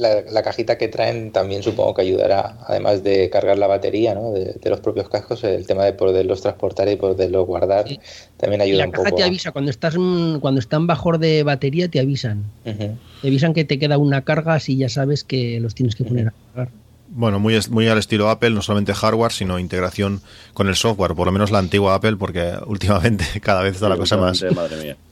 la, 0.00 0.22
la 0.22 0.42
cajita 0.42 0.76
que 0.78 0.88
traen 0.88 1.32
también 1.32 1.62
supongo 1.62 1.94
que 1.94 2.02
ayudará, 2.02 2.58
además 2.66 3.02
de 3.04 3.30
cargar 3.30 3.58
la 3.58 3.66
batería, 3.66 4.14
¿no? 4.14 4.32
De, 4.32 4.54
de 4.54 4.70
los 4.70 4.80
propios 4.80 5.08
cascos, 5.08 5.44
el 5.44 5.66
tema 5.66 5.84
de 5.84 5.92
poderlos 5.92 6.40
transportar 6.42 6.88
y 6.88 6.96
poderlos 6.96 7.46
guardar 7.46 7.86
Sí. 7.88 8.00
también 8.36 8.60
Y 8.60 8.64
ayuda 8.64 8.78
la 8.78 8.86
un 8.86 8.90
caja 8.92 9.04
poco. 9.04 9.16
te 9.16 9.22
avisa, 9.24 9.52
cuando 9.52 9.70
estás 9.70 9.94
cuando 10.40 10.58
están 10.60 10.86
bajos 10.86 11.20
de 11.20 11.42
batería, 11.42 11.88
te 11.88 12.00
avisan. 12.00 12.44
Ujú. 12.64 12.98
Te 13.20 13.28
avisan 13.28 13.52
que 13.52 13.64
te 13.64 13.78
queda 13.78 13.98
una 13.98 14.24
carga, 14.24 14.54
así 14.54 14.76
ya 14.76 14.88
sabes 14.88 15.24
que 15.24 15.60
los 15.60 15.74
tienes 15.74 15.94
que 15.94 16.04
poner 16.04 16.28
a 16.28 16.34
cargar. 16.54 16.79
Bueno, 17.12 17.40
muy, 17.40 17.56
es- 17.56 17.68
muy 17.70 17.88
al 17.88 17.98
estilo 17.98 18.30
Apple, 18.30 18.50
no 18.50 18.62
solamente 18.62 18.94
hardware, 18.94 19.32
sino 19.32 19.58
integración 19.58 20.22
con 20.54 20.68
el 20.68 20.76
software, 20.76 21.14
por 21.14 21.26
lo 21.26 21.32
menos 21.32 21.50
la 21.50 21.58
antigua 21.58 21.94
Apple, 21.94 22.16
porque 22.16 22.52
últimamente 22.66 23.24
cada 23.40 23.62
vez 23.62 23.74
está 23.74 23.88
la 23.88 23.96
cosa 23.96 24.16
más, 24.16 24.40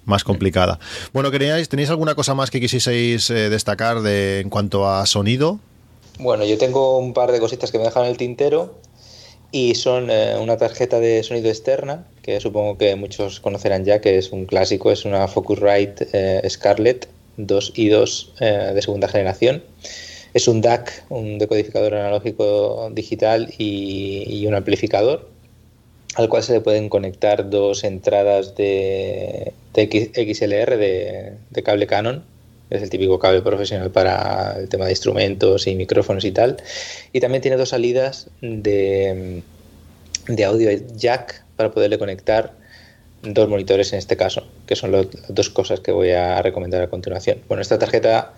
más 0.05 0.23
complicada. 0.25 0.79
Bueno, 1.13 1.31
¿queríais, 1.31 1.69
¿tenéis 1.69 1.91
alguna 1.91 2.15
cosa 2.15 2.35
más 2.35 2.51
que 2.51 2.61
quisieseis 2.61 3.29
eh, 3.31 3.49
destacar 3.51 4.01
de, 4.03 4.41
en 4.41 4.49
cuanto 4.49 4.89
a 4.89 5.05
sonido? 5.07 5.59
Bueno, 6.21 6.45
yo 6.45 6.57
tengo 6.59 6.99
un 6.99 7.13
par 7.15 7.33
de 7.33 7.41
cositas 7.41 7.71
que 7.73 7.79
me 7.79 7.85
dejan 7.85 8.05
en 8.05 8.11
el 8.11 8.17
tintero 8.17 8.79
y 9.51 9.75
son 9.75 10.09
eh, 10.11 10.37
una 10.41 10.57
tarjeta 10.57 11.01
de 11.01 11.23
sonido 11.23 11.49
externa, 11.49 12.05
que 12.23 12.41
supongo 12.41 12.77
que 12.79 12.95
muchos 12.97 13.41
conocerán 13.41 13.85
ya, 13.85 14.01
que 14.01 14.19
es 14.19 14.31
un 14.31 14.45
clásico, 14.47 14.91
es 14.93 15.05
una 15.05 15.27
Focusrite 15.27 16.09
eh, 16.13 16.49
Scarlett 16.49 17.09
2 17.39 17.73
y 17.77 17.89
2 17.89 18.33
eh, 18.41 18.73
de 18.75 18.83
segunda 18.83 19.09
generación. 19.09 19.63
Es 20.35 20.49
un 20.49 20.61
DAC, 20.61 21.05
un 21.09 21.39
decodificador 21.39 21.95
analógico 21.95 22.91
digital 22.93 23.53
y, 23.57 24.25
y 24.27 24.47
un 24.47 24.55
amplificador, 24.55 25.29
al 26.15 26.29
cual 26.29 26.43
se 26.43 26.53
le 26.53 26.61
pueden 26.61 26.89
conectar 26.89 27.49
dos 27.49 27.85
entradas 27.85 28.57
de, 28.57 29.53
de 29.75 30.35
XLR 30.35 30.77
de, 30.77 31.63
cable 31.63 31.87
Canon. 31.87 32.25
Es 32.71 32.83
el 32.83 32.91
típico 32.91 33.19
cable 33.19 33.41
profesional 33.41 33.91
para 33.91 34.59
el 34.59 34.69
tema 34.69 34.85
de 34.85 34.93
instrumentos 34.93 35.67
y 35.67 35.75
micrófonos 35.75 36.25
y 36.25 36.33
tal. 36.33 36.59
Y 37.13 37.21
también 37.21 37.41
tiene 37.41 37.57
dos 37.57 37.71
salidas 37.71 38.29
de, 38.43 39.43
de 40.27 40.45
audio 40.45 40.71
jack 40.97 41.45
para 41.57 41.71
poderle 41.71 41.99
conectar 41.99 42.53
dos 43.23 43.49
monitores 43.49 43.93
en 43.93 43.99
este 43.99 44.17
caso, 44.17 44.47
que 44.67 44.77
son 44.77 44.93
las 44.93 45.07
dos 45.29 45.51
cosas 45.51 45.81
que 45.81 45.93
voy 45.93 46.11
a 46.11 46.43
recomendar 46.43 46.83
a 46.83 46.89
continuación. 46.89 47.39
Bueno, 47.49 47.63
esta 47.63 47.79
tarjeta 47.79 48.35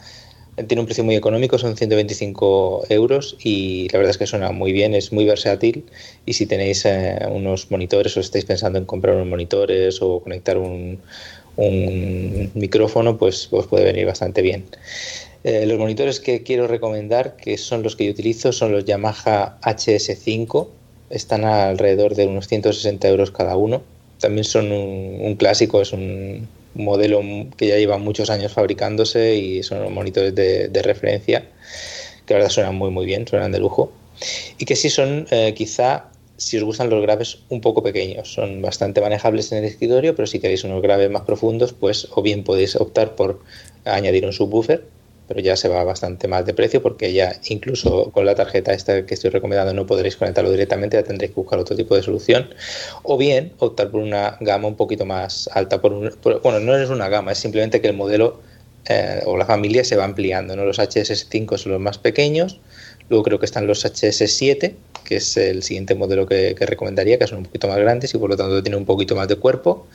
tiene 0.67 0.81
un 0.81 0.87
precio 0.87 1.05
muy 1.05 1.15
económico, 1.17 1.59
son 1.59 1.77
125 1.77 2.87
euros 2.89 3.37
y 3.43 3.89
la 3.91 3.99
verdad 3.99 4.11
es 4.11 4.19
que 4.19 4.27
suena 4.27 4.51
muy 4.53 4.73
bien, 4.73 4.95
es 4.95 5.13
muy 5.13 5.25
versátil 5.25 5.85
y 6.27 6.35
si 6.35 6.47
tenéis 6.47 6.85
eh, 6.85 7.19
unos 7.31 7.71
monitores 7.71 8.17
o 8.17 8.21
estáis 8.21 8.45
pensando 8.45 8.79
en 8.79 8.85
comprar 8.85 9.15
unos 9.15 9.29
monitores 9.29 10.01
o 10.03 10.21
conectar 10.21 10.59
un, 10.59 11.01
micrófono, 12.55 13.19
pues 13.19 13.49
os 13.51 13.67
puede 13.67 13.85
venir 13.85 14.07
bastante 14.07 14.41
bien. 14.41 14.65
Eh, 15.45 15.67
los 15.67 15.79
monitores 15.79 16.19
que 16.19 16.43
quiero 16.43 16.67
recomendar, 16.67 17.37
que 17.37 17.59
son 17.59 17.83
los 17.83 17.97
que 17.97 18.07
yo 18.07 18.13
utilizo, 18.13 18.53
son 18.53 18.73
los 18.73 18.87
Yamaha 18.87 19.59
HS5. 19.61 20.69
Están 21.11 21.45
alrededor 21.45 22.15
de 22.15 22.27
unos 22.27 22.49
160 22.49 23.07
euros 23.09 23.31
cada 23.31 23.57
uno. 23.57 23.83
También 24.21 24.45
son 24.45 24.73
un 24.73 25.35
clásico, 25.35 25.83
es 25.83 25.93
un 25.93 26.49
modelo 26.75 27.21
que 27.57 27.67
ya 27.67 27.77
lleva 27.77 27.99
muchos 27.99 28.31
años 28.31 28.53
fabricándose 28.53 29.37
y 29.37 29.63
son 29.63 29.93
monitores 29.93 30.35
de, 30.35 30.69
de 30.69 30.83
referencia 30.83 31.45
que 32.31 32.35
la 32.35 32.39
verdad 32.39 32.53
suenan 32.53 32.77
muy 32.77 32.91
muy 32.91 33.07
bien, 33.07 33.27
suenan 33.27 33.51
de 33.51 33.59
lujo. 33.59 33.91
Y 34.57 34.65
que 34.65 34.77
sí 34.77 34.89
son 34.89 35.27
eh, 35.33 35.53
quizá, 35.53 36.11
si 36.37 36.57
os 36.59 36.63
gustan 36.63 36.89
los 36.89 37.03
graves, 37.03 37.39
un 37.49 37.61
poco 37.61 37.83
pequeños. 37.83 38.33
Son 38.33 38.63
bastante 38.63 39.01
manejables 39.01 39.51
en 39.51 39.59
el 39.59 39.65
escritorio, 39.65 40.15
pero 40.15 40.29
si 40.29 40.39
queréis 40.39 40.63
unos 40.63 40.81
graves 40.81 41.11
más 41.11 41.23
profundos, 41.23 41.73
pues 41.73 42.07
o 42.15 42.23
bien 42.23 42.45
podéis 42.45 42.77
optar 42.77 43.17
por 43.17 43.41
añadir 43.85 44.25
un 44.27 44.33
subwoofer, 44.33 44.85
pero 45.31 45.41
ya 45.41 45.57
se 45.57 45.69
va 45.69 45.85
bastante 45.85 46.27
más 46.27 46.45
de 46.45 46.55
precio 46.55 46.83
porque 46.83 47.13
ya 47.13 47.39
incluso 47.49 48.11
con 48.11 48.27
la 48.27 48.35
tarjeta 48.35 48.73
esta 48.73 49.07
que 49.07 49.15
estoy 49.15 49.31
recomendando 49.31 49.73
no 49.73 49.87
podréis 49.87 50.17
conectarlo 50.17 50.51
directamente, 50.51 50.97
ya 50.97 51.05
tendréis 51.05 51.31
que 51.33 51.41
buscar 51.41 51.61
otro 51.61 51.77
tipo 51.77 51.95
de 51.95 52.03
solución. 52.03 52.51
O 53.05 53.17
bien 53.17 53.53
optar 53.59 53.93
por 53.93 54.01
una 54.01 54.37
gama 54.41 54.67
un 54.67 54.77
poquito 54.77 55.07
más 55.07 55.49
alta. 55.55 55.81
Por 55.81 55.93
un- 55.93 56.13
bueno, 56.43 56.59
no 56.59 56.77
es 56.77 56.91
una 56.91 57.09
gama, 57.09 57.31
es 57.33 57.39
simplemente 57.39 57.81
que 57.81 57.87
el 57.89 57.95
modelo 57.97 58.41
eh, 58.89 59.23
o 59.27 59.37
la 59.37 59.47
familia 59.47 59.85
se 59.85 59.97
va 59.97 60.05
ampliando. 60.05 60.57
¿no? 60.57 60.65
Los 60.65 60.79
HS5 60.81 61.59
son 61.59 61.73
los 61.73 61.81
más 61.81 61.99
pequeños, 61.99 62.61
luego 63.09 63.23
creo 63.25 63.39
que 63.39 63.47
están 63.47 63.67
los 63.69 63.85
HS7, 63.85 64.75
que 65.05 65.17
es 65.17 65.37
el 65.37 65.63
siguiente 65.63 65.95
modelo 65.95 66.27
que, 66.27 66.57
que 66.59 66.67
recomendaría, 66.67 67.19
que 67.19 67.27
son 67.29 67.39
un 67.39 67.45
poquito 67.45 67.69
más 67.69 67.79
grandes 67.79 68.13
y 68.15 68.19
por 68.19 68.31
lo 68.31 68.37
tanto 68.37 68.63
tienen 68.63 68.81
un 68.81 68.87
poquito 68.87 69.15
más 69.15 69.29
de 69.29 69.37
cuerpo. 69.37 69.87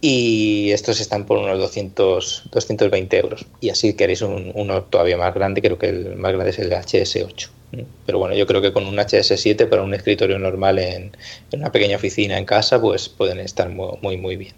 Y 0.00 0.70
estos 0.72 1.00
están 1.00 1.26
por 1.26 1.38
unos 1.38 1.58
200, 1.58 2.42
220 2.52 3.18
euros. 3.18 3.46
Y 3.60 3.70
así 3.70 3.94
queréis 3.94 4.22
un- 4.22 4.52
uno 4.54 4.84
todavía 4.84 5.16
más 5.16 5.34
grande, 5.34 5.60
creo 5.62 5.78
que 5.78 5.88
el 5.88 6.16
más 6.16 6.32
grande 6.32 6.50
es 6.50 6.58
el 6.60 6.72
HS8. 6.72 7.50
¿no? 7.72 7.84
Pero 8.06 8.18
bueno, 8.18 8.34
yo 8.36 8.46
creo 8.46 8.62
que 8.62 8.72
con 8.72 8.86
un 8.86 8.98
HS7 8.98 9.66
para 9.66 9.82
un 9.82 9.94
escritorio 9.94 10.38
normal 10.38 10.78
en, 10.78 11.16
una 11.52 11.72
pequeña 11.72 11.96
oficina 11.96 12.38
en 12.38 12.44
casa, 12.46 12.80
pues 12.80 13.08
pueden 13.08 13.40
estar 13.40 13.68
muy, 13.70 14.16
muy 14.18 14.36
bien. 14.36 14.54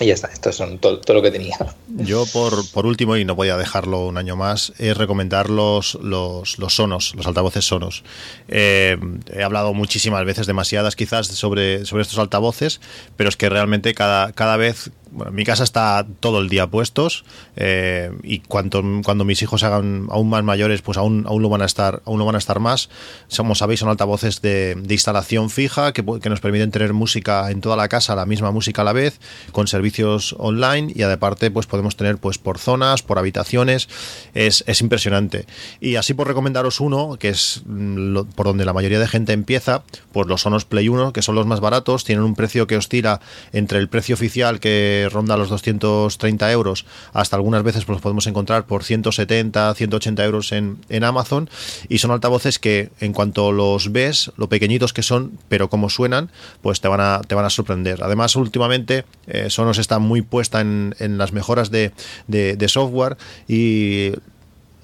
Y 0.00 0.06
ya 0.06 0.14
está, 0.14 0.28
estos 0.28 0.56
son 0.56 0.78
todo, 0.78 0.98
todo 0.98 1.16
lo 1.16 1.22
que 1.22 1.30
tenía. 1.30 1.56
Yo, 1.88 2.26
por, 2.32 2.68
por 2.70 2.84
último, 2.84 3.16
y 3.16 3.24
no 3.24 3.36
podía 3.36 3.56
dejarlo 3.56 4.06
un 4.06 4.18
año 4.18 4.34
más, 4.34 4.72
es 4.78 4.96
recomendar 4.96 5.50
los, 5.50 5.94
los, 6.02 6.58
los 6.58 6.74
sonos, 6.74 7.14
los 7.14 7.26
altavoces 7.26 7.64
sonos. 7.64 8.02
Eh, 8.48 8.96
he 9.32 9.42
hablado 9.44 9.72
muchísimas 9.72 10.24
veces, 10.24 10.46
demasiadas 10.46 10.96
quizás, 10.96 11.28
sobre, 11.28 11.84
sobre 11.84 12.02
estos 12.02 12.18
altavoces, 12.18 12.80
pero 13.16 13.28
es 13.28 13.36
que 13.36 13.48
realmente 13.48 13.94
cada, 13.94 14.32
cada 14.32 14.56
vez 14.56 14.90
bueno, 15.14 15.30
en 15.30 15.36
mi 15.36 15.44
casa 15.44 15.64
está 15.64 16.06
todo 16.20 16.40
el 16.40 16.48
día 16.48 16.66
puestos 16.66 17.24
eh, 17.56 18.10
y 18.22 18.40
cuanto, 18.40 18.82
cuando 19.04 19.24
mis 19.24 19.40
hijos 19.42 19.62
hagan 19.62 20.08
aún 20.10 20.28
más 20.28 20.42
mayores, 20.42 20.82
pues 20.82 20.98
aún, 20.98 21.24
aún 21.28 21.42
lo 21.42 21.48
van 21.48 21.62
a 21.62 21.66
estar, 21.66 22.02
aún 22.04 22.18
lo 22.18 22.26
van 22.26 22.34
a 22.34 22.38
estar 22.38 22.60
más. 22.60 22.90
Como 23.34 23.54
sabéis, 23.54 23.80
son 23.80 23.88
altavoces 23.88 24.42
de, 24.42 24.76
instalación 24.88 25.50
fija 25.50 25.92
que, 25.92 26.04
que, 26.20 26.28
nos 26.28 26.40
permiten 26.40 26.70
tener 26.70 26.92
música 26.92 27.50
en 27.50 27.60
toda 27.60 27.76
la 27.76 27.88
casa, 27.88 28.14
la 28.14 28.26
misma 28.26 28.50
música 28.50 28.82
a 28.82 28.84
la 28.84 28.92
vez, 28.92 29.20
con 29.52 29.66
servicios 29.66 30.34
online 30.38 30.92
y 30.94 31.02
aparte, 31.02 31.50
pues 31.50 31.66
podemos 31.66 31.96
tener 31.96 32.18
pues 32.18 32.38
por 32.38 32.58
zonas, 32.58 33.02
por 33.02 33.18
habitaciones. 33.18 33.88
Es, 34.34 34.64
es 34.66 34.80
impresionante. 34.80 35.46
Y 35.80 35.96
así 35.96 36.14
por 36.14 36.26
recomendaros 36.26 36.80
uno, 36.80 37.16
que 37.18 37.28
es 37.28 37.62
mm, 37.66 38.20
por 38.34 38.46
donde 38.46 38.64
la 38.64 38.72
mayoría 38.72 38.98
de 38.98 39.08
gente 39.08 39.32
empieza, 39.32 39.82
pues 40.12 40.26
los 40.26 40.42
Sonos 40.42 40.64
Play 40.64 40.88
1, 40.88 41.12
que 41.12 41.22
son 41.22 41.34
los 41.34 41.46
más 41.46 41.60
baratos, 41.60 42.04
tienen 42.04 42.24
un 42.24 42.34
precio 42.34 42.66
que 42.66 42.76
oscila 42.76 43.20
entre 43.52 43.78
el 43.78 43.88
precio 43.88 44.14
oficial 44.14 44.60
que 44.60 45.03
ronda 45.08 45.36
los 45.36 45.48
230 45.48 46.50
euros 46.52 46.86
hasta 47.12 47.36
algunas 47.36 47.62
veces 47.62 47.84
pues, 47.84 47.96
los 47.96 48.02
podemos 48.02 48.26
encontrar 48.26 48.66
por 48.66 48.84
170, 48.84 49.74
180 49.74 50.24
euros 50.24 50.52
en, 50.52 50.78
en 50.88 51.04
Amazon 51.04 51.48
y 51.88 51.98
son 51.98 52.10
altavoces 52.10 52.58
que 52.58 52.90
en 53.00 53.12
cuanto 53.12 53.52
los 53.52 53.92
ves, 53.92 54.32
lo 54.36 54.48
pequeñitos 54.48 54.92
que 54.92 55.02
son, 55.02 55.38
pero 55.48 55.68
como 55.68 55.90
suenan, 55.90 56.30
pues 56.62 56.80
te 56.80 56.88
van 56.88 57.00
a, 57.00 57.20
te 57.26 57.34
van 57.34 57.44
a 57.44 57.50
sorprender. 57.50 58.02
Además, 58.02 58.36
últimamente 58.36 59.04
eh, 59.26 59.50
Sonos 59.50 59.78
está 59.78 59.98
muy 59.98 60.22
puesta 60.22 60.60
en, 60.60 60.94
en 60.98 61.18
las 61.18 61.32
mejoras 61.32 61.70
de, 61.70 61.92
de, 62.26 62.56
de 62.56 62.68
software 62.68 63.16
y 63.48 64.12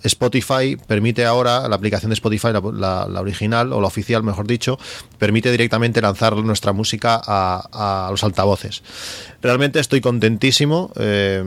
Spotify 0.05 0.77
permite 0.87 1.25
ahora, 1.25 1.69
la 1.69 1.77
aplicación 1.77 2.11
de 2.11 2.15
Spotify, 2.15 2.49
la, 2.53 3.21
original 3.21 3.73
o 3.73 3.81
la 3.81 3.87
oficial, 3.87 4.23
mejor 4.23 4.47
dicho, 4.47 4.79
permite 5.19 5.51
directamente 5.51 6.01
lanzar 6.01 6.37
nuestra 6.37 6.73
música 6.73 7.21
a, 7.25 8.09
los 8.11 8.25
altavoces. 8.25 8.83
Realmente 9.43 9.81
estoy 9.81 10.01
contentísimo. 10.01 10.93
Eh, 10.97 11.45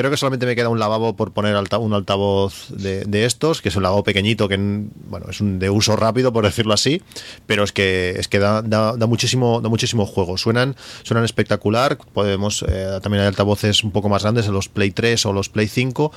creo 0.00 0.10
que 0.10 0.16
solamente 0.16 0.46
me 0.46 0.56
queda 0.56 0.70
un 0.70 0.78
lavabo 0.78 1.14
por 1.14 1.32
poner 1.32 1.54
un 1.54 1.92
altavoz 1.94 2.68
de, 2.70 3.24
estos, 3.26 3.60
que 3.60 3.68
es 3.68 3.76
un 3.76 3.82
lavabo 3.82 4.02
pequeñito, 4.02 4.48
que 4.48 4.56
bueno, 4.56 5.26
es 5.28 5.42
un 5.42 5.58
de 5.58 5.68
uso 5.68 5.94
rápido, 5.94 6.32
por 6.32 6.44
decirlo 6.44 6.72
así, 6.72 7.02
pero 7.46 7.64
es 7.64 7.72
que 7.72 8.14
es 8.18 8.26
que 8.26 8.38
da, 8.38 8.62
muchísimo, 9.06 9.60
da 9.60 9.68
muchísimo 9.68 10.06
juego. 10.06 10.38
Suenan, 10.38 10.74
suenan 11.02 11.24
espectacular. 11.24 11.98
Podemos, 11.98 12.64
eh, 12.66 12.98
también 13.02 13.20
hay 13.20 13.28
altavoces 13.28 13.84
un 13.84 13.90
poco 13.90 14.08
más 14.08 14.22
grandes, 14.22 14.46
en 14.46 14.54
los 14.54 14.70
Play 14.70 14.90
3 14.90 15.26
o 15.26 15.34
los 15.34 15.50
Play 15.50 15.68
5, 15.68 16.10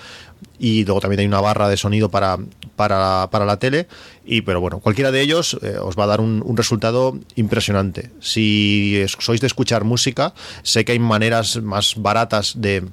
y 0.59 0.85
luego 0.85 1.01
también 1.01 1.19
hay 1.19 1.25
una 1.25 1.41
barra 1.41 1.67
de 1.67 1.75
sonido 1.75 2.07
para, 2.07 2.37
para, 2.77 3.27
la 3.45 3.59
tele. 3.59 3.87
Y, 4.25 4.43
pero 4.43 4.61
bueno, 4.61 4.79
cualquiera 4.79 5.11
de 5.11 5.19
ellos 5.19 5.57
eh, 5.61 5.75
os 5.77 5.99
va 5.99 6.05
a 6.05 6.07
dar 6.07 6.21
un, 6.21 6.55
resultado 6.55 7.19
impresionante. 7.35 8.11
Si 8.21 9.03
sois 9.19 9.41
de 9.41 9.47
escuchar 9.47 9.83
música, 9.83 10.33
sé 10.61 10.85
que 10.85 10.93
hay 10.93 10.99
maneras 10.99 11.61
más 11.61 11.95
baratas 11.97 12.53
de 12.55 12.85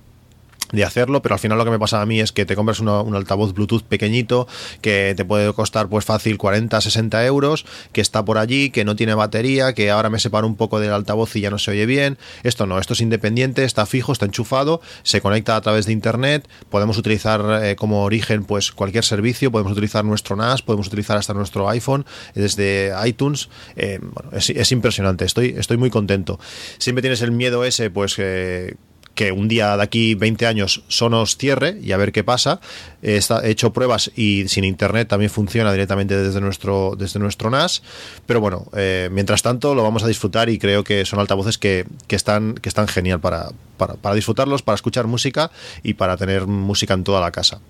de 0.73 0.85
hacerlo, 0.85 1.23
pero 1.23 1.35
al 1.35 1.39
final 1.39 1.59
lo 1.59 1.64
que 1.64 1.71
me 1.71 1.79
pasa 1.79 2.01
a 2.01 2.07
mí 2.07 2.21
es 2.21 2.33
que 2.33 2.47
te 2.47 2.57
compras 2.57 2.81
un 2.81 3.14
altavoz 3.14 3.55
Bluetooth 3.55 3.83
pequeñito 3.83 4.47
que 4.81 5.14
te 5.16 5.25
puede 5.25 5.53
costar 5.53 5.89
pues 5.89 6.05
fácil 6.05 6.39
40, 6.39 6.81
60 6.81 7.25
euros, 7.27 7.66
que 7.93 8.01
está 8.01 8.25
por 8.25 8.39
allí, 8.39 8.71
que 8.71 8.85
no 8.85 8.97
tiene 8.97 9.14
batería, 9.14 9.75
que 9.75 9.91
ahora 9.91 10.11
me 10.11 10.18
separo 10.18 10.47
un 10.47 10.57
poco 10.57 10.81
del 10.81 10.93
altavoz 10.93 11.35
y 11.37 11.41
ya 11.41 11.51
no 11.51 11.59
se 11.59 11.73
oye 11.73 11.87
bien. 11.87 12.18
Esto 12.43 12.66
no, 12.66 12.79
esto 12.79 12.95
es 12.95 13.01
independiente, 13.01 13.64
está 13.64 13.87
fijo, 13.87 14.12
está 14.12 14.27
enchufado, 14.27 14.81
se 15.03 15.21
conecta 15.21 15.57
a 15.57 15.61
través 15.61 15.87
de 15.87 15.93
internet, 15.93 16.49
podemos 16.68 16.99
utilizar 16.99 17.64
eh, 17.64 17.77
como 17.77 18.05
origen 18.05 18.45
pues 18.45 18.73
cualquier 18.73 19.05
servicio, 19.05 19.51
podemos 19.51 19.73
utilizar 19.73 20.05
nuestro 20.05 20.37
NAS, 20.37 20.62
podemos 20.62 20.87
utilizar 20.87 21.16
hasta 21.16 21.35
nuestro 21.35 21.68
iPhone 21.68 22.05
desde 22.35 22.93
iTunes. 23.07 23.49
Eh, 23.77 23.99
bueno, 24.01 24.31
es, 24.33 24.73
impresionante, 24.73 25.25
estoy, 25.25 25.55
estoy 25.59 25.77
muy 25.77 25.91
contento. 25.91 26.39
Siempre 26.79 27.03
tienes 27.03 27.23
el 27.23 27.33
miedo 27.33 27.64
ese, 27.64 27.91
pues 27.91 28.14
eh, 28.18 28.77
que 29.21 29.33
un 29.33 29.49
día 29.49 29.77
de 29.77 29.83
aquí 29.83 30.14
20 30.14 30.47
años 30.47 30.83
Sonos 30.89 31.37
cierre 31.37 31.77
y 31.83 31.93
a 31.93 31.99
ver 31.99 32.11
qué 32.11 32.25
pasa. 32.25 32.59
He 33.03 33.21
hecho 33.45 33.71
pruebas 33.71 34.11
y 34.16 34.49
sin 34.49 34.64
internet 34.64 35.09
también 35.09 35.31
funciona 35.31 35.71
directamente 35.73 36.16
desde 36.16 36.41
nuestro, 36.41 36.97
desde 36.97 37.21
nuestro 37.21 37.51
NAS. 37.51 37.83
Pero 38.25 38.41
bueno, 38.41 38.64
eh, 38.75 39.11
mientras 39.12 39.43
tanto 39.43 39.75
lo 39.75 39.83
vamos 39.83 40.05
a 40.05 40.09
disfrutar 40.09 40.49
y 40.49 40.59
creo 40.59 40.85
que 40.85 41.05
son 41.05 41.18
altavoces 41.18 41.59
que, 41.59 41.85
están, 42.09 42.55
que 42.55 42.71
están 42.71 42.89
genial 42.89 43.21
para, 43.21 43.51
para, 43.77 44.14
disfrutarlos, 44.14 44.62
para 44.62 44.77
escuchar 44.77 45.07
música 45.07 45.51
y 45.83 45.93
para 45.93 46.16
tener 46.16 46.47
música 46.47 46.95
en 46.95 47.05
toda 47.05 47.21
la 47.21 47.31
casa. 47.31 47.61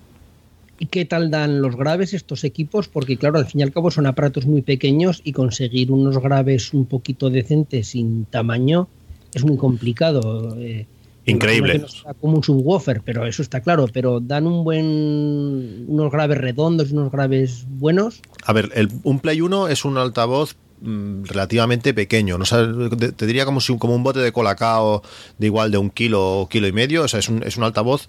¿Y 0.79 0.85
qué 0.85 1.03
tal 1.03 1.31
dan 1.31 1.61
los 1.61 1.75
graves 1.75 2.13
estos 2.13 2.45
equipos? 2.45 2.87
Porque 2.87 3.17
claro, 3.17 3.39
al 3.39 3.45
fin 3.45 3.59
y 3.59 3.63
al 3.63 3.73
cabo 3.73 3.91
son 3.91 4.05
aparatos 4.05 4.45
muy 4.45 4.61
pequeños 4.61 5.19
y 5.25 5.33
conseguir 5.33 5.91
unos 5.91 6.17
graves 6.19 6.73
un 6.73 6.85
poquito 6.85 7.29
decentes 7.29 7.89
sin 7.89 8.23
tamaño 8.23 8.87
es 9.33 9.43
muy 9.43 9.57
complicado. 9.57 10.55
Eh, 10.57 10.85
Increíble. 11.25 11.85
como 12.19 12.37
un 12.37 12.43
subwoofer, 12.43 13.01
pero 13.03 13.25
eso 13.25 13.41
está 13.41 13.61
claro. 13.61 13.87
Pero 13.91 14.19
dan 14.19 14.47
un 14.47 14.63
buen, 14.63 15.85
unos 15.87 16.11
graves 16.11 16.37
redondos, 16.37 16.91
unos 16.91 17.11
graves 17.11 17.65
buenos. 17.67 18.21
A 18.43 18.53
ver, 18.53 18.69
el, 18.73 18.89
un 19.03 19.19
Play 19.19 19.41
1 19.41 19.67
es 19.67 19.85
un 19.85 19.97
altavoz 19.97 20.55
mm, 20.81 21.25
relativamente 21.25 21.93
pequeño. 21.93 22.37
No 22.37 22.45
te, 22.45 23.25
diría 23.25 23.45
como 23.45 23.61
si 23.61 23.77
como 23.77 23.95
un 23.95 24.03
bote 24.03 24.19
de 24.19 24.31
colacao 24.31 25.03
de 25.37 25.45
igual 25.45 25.71
de 25.71 25.77
un 25.77 25.89
kilo 25.89 26.41
o 26.41 26.49
kilo 26.49 26.67
y 26.67 26.71
medio. 26.71 27.03
O 27.03 27.07
sea, 27.07 27.19
es 27.19 27.29
un, 27.29 27.43
es 27.43 27.57
un 27.57 27.63
altavoz 27.63 28.07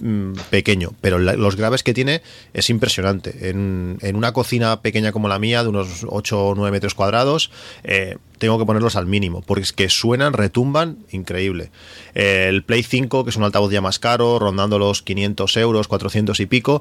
Mm, 0.00 0.34
pequeño, 0.50 0.92
pero 1.00 1.18
los 1.18 1.56
graves 1.56 1.82
que 1.82 1.92
tiene 1.92 2.22
es 2.54 2.70
impresionante. 2.70 3.50
En, 3.50 3.98
una 4.14 4.32
cocina 4.32 4.80
pequeña 4.80 5.10
como 5.10 5.28
la 5.28 5.38
mía, 5.38 5.62
de 5.62 5.68
unos 5.68 6.06
8 6.08 6.46
o 6.46 6.54
9 6.54 6.70
metros 6.70 6.94
cuadrados, 6.94 7.50
eh, 7.82 8.16
tengo 8.38 8.58
que 8.58 8.64
ponerlos 8.64 8.94
al 8.94 9.06
mínimo, 9.06 9.42
porque 9.42 9.62
es 9.62 9.72
que 9.72 9.88
suenan, 9.88 10.34
retumban, 10.34 10.98
increíble. 11.10 11.70
el 12.14 12.62
Play 12.62 12.84
5, 12.84 13.24
que 13.24 13.30
es 13.30 13.36
un 13.36 13.42
altavoz 13.42 13.72
ya 13.72 13.80
más 13.80 13.98
caro, 13.98 14.38
rondando 14.38 14.78
los 14.78 15.02
500 15.02 15.56
euros, 15.56 15.88
400 15.88 16.38
y 16.40 16.46
pico, 16.46 16.80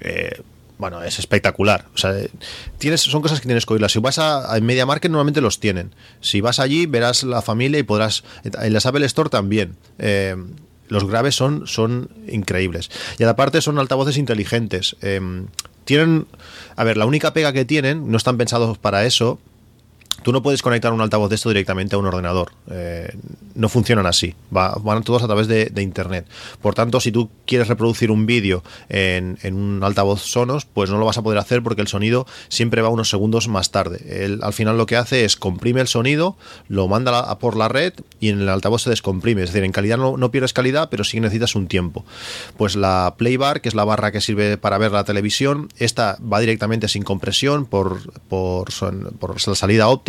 eh, 0.00 0.40
bueno, 0.78 1.02
es 1.02 1.18
espectacular. 1.18 1.86
O 1.94 1.98
sea, 1.98 2.14
tienes, 2.78 3.02
son 3.02 3.22
cosas 3.22 3.40
que 3.40 3.46
tienes 3.46 3.66
que 3.66 3.74
oírlas. 3.74 3.92
Si 3.92 3.98
vas 4.00 4.18
a, 4.18 4.58
Media 4.60 4.86
Market, 4.86 5.10
normalmente 5.10 5.40
los 5.40 5.60
tienen. 5.60 5.94
Si 6.20 6.40
vas 6.40 6.58
allí, 6.58 6.86
verás 6.86 7.22
la 7.22 7.42
familia 7.42 7.78
y 7.78 7.84
podrás. 7.84 8.24
En 8.42 8.72
la 8.72 8.80
Apple 8.82 9.06
Store 9.06 9.30
también. 9.30 9.76
Eh, 9.98 10.34
los 10.88 11.06
graves 11.08 11.34
son, 11.34 11.66
son 11.66 12.10
increíbles. 12.28 12.90
Y 13.18 13.24
aparte 13.24 13.60
son 13.60 13.78
altavoces 13.78 14.16
inteligentes. 14.16 14.96
Em, 15.00 15.46
tienen, 15.84 16.26
a 16.76 16.84
ver, 16.84 16.96
la 16.96 17.06
única 17.06 17.32
pega 17.32 17.52
que 17.52 17.64
tienen, 17.64 18.10
no 18.10 18.16
están 18.16 18.36
pensados 18.36 18.78
para 18.78 19.04
eso, 19.04 19.38
Tú 20.22 20.32
no 20.32 20.42
puedes 20.42 20.62
conectar 20.62 20.92
un 20.92 21.00
altavoz 21.00 21.28
de 21.28 21.34
esto 21.34 21.48
directamente 21.48 21.96
a 21.96 21.98
un 21.98 22.06
ordenador. 22.06 22.52
Eh, 22.70 23.14
no 23.54 23.68
funcionan 23.68 24.06
así. 24.06 24.34
van 24.50 25.02
todos 25.02 25.22
a 25.22 25.26
través 25.26 25.48
de, 25.48 25.72
Internet. 25.84 26.26
Por 26.62 26.74
tanto, 26.74 26.98
si 26.98 27.12
tú 27.12 27.28
quieres 27.46 27.68
reproducir 27.68 28.10
un 28.10 28.24
vídeo 28.24 28.62
en, 28.88 29.36
un 29.44 29.80
altavoz 29.84 30.22
Sonos, 30.22 30.64
pues 30.64 30.88
no 30.88 30.96
lo 30.98 31.04
vas 31.04 31.18
a 31.18 31.22
poder 31.22 31.38
hacer 31.38 31.62
porque 31.62 31.82
el 31.82 31.88
sonido 31.88 32.26
siempre 32.48 32.80
va 32.80 32.88
unos 32.88 33.10
segundos 33.10 33.48
más 33.48 33.70
tarde. 33.70 34.38
Al 34.40 34.52
final 34.54 34.78
lo 34.78 34.86
que 34.86 34.96
hace 34.96 35.26
es 35.26 35.36
comprime 35.36 35.82
el 35.82 35.88
sonido, 35.88 36.36
lo 36.68 36.88
manda 36.88 37.38
por 37.38 37.56
la 37.56 37.68
red 37.68 37.92
y 38.18 38.30
en 38.30 38.40
el 38.40 38.48
altavoz 38.48 38.82
se 38.82 38.90
descomprime. 38.90 39.42
Es 39.42 39.50
decir, 39.50 39.62
en 39.62 39.72
calidad 39.72 39.98
no, 39.98 40.30
pierdes 40.30 40.54
calidad, 40.54 40.88
pero 40.90 41.04
sí 41.04 41.20
necesitas 41.20 41.54
un 41.54 41.66
tiempo. 41.66 42.04
Pues 42.56 42.76
la 42.76 43.14
Playbar, 43.18 43.60
que 43.60 43.68
es 43.68 43.74
la 43.74 43.84
barra 43.84 44.10
que 44.10 44.22
sirve 44.22 44.56
para 44.56 44.78
ver 44.78 44.92
la 44.92 45.04
televisión, 45.04 45.68
esta 45.78 46.18
va 46.20 46.40
directamente 46.40 46.88
sin 46.88 47.02
compresión 47.02 47.66
por, 47.66 48.00
por, 48.28 48.68
por 49.18 49.46
la 49.46 49.54
salida 49.54 49.88
óptica 49.88 50.03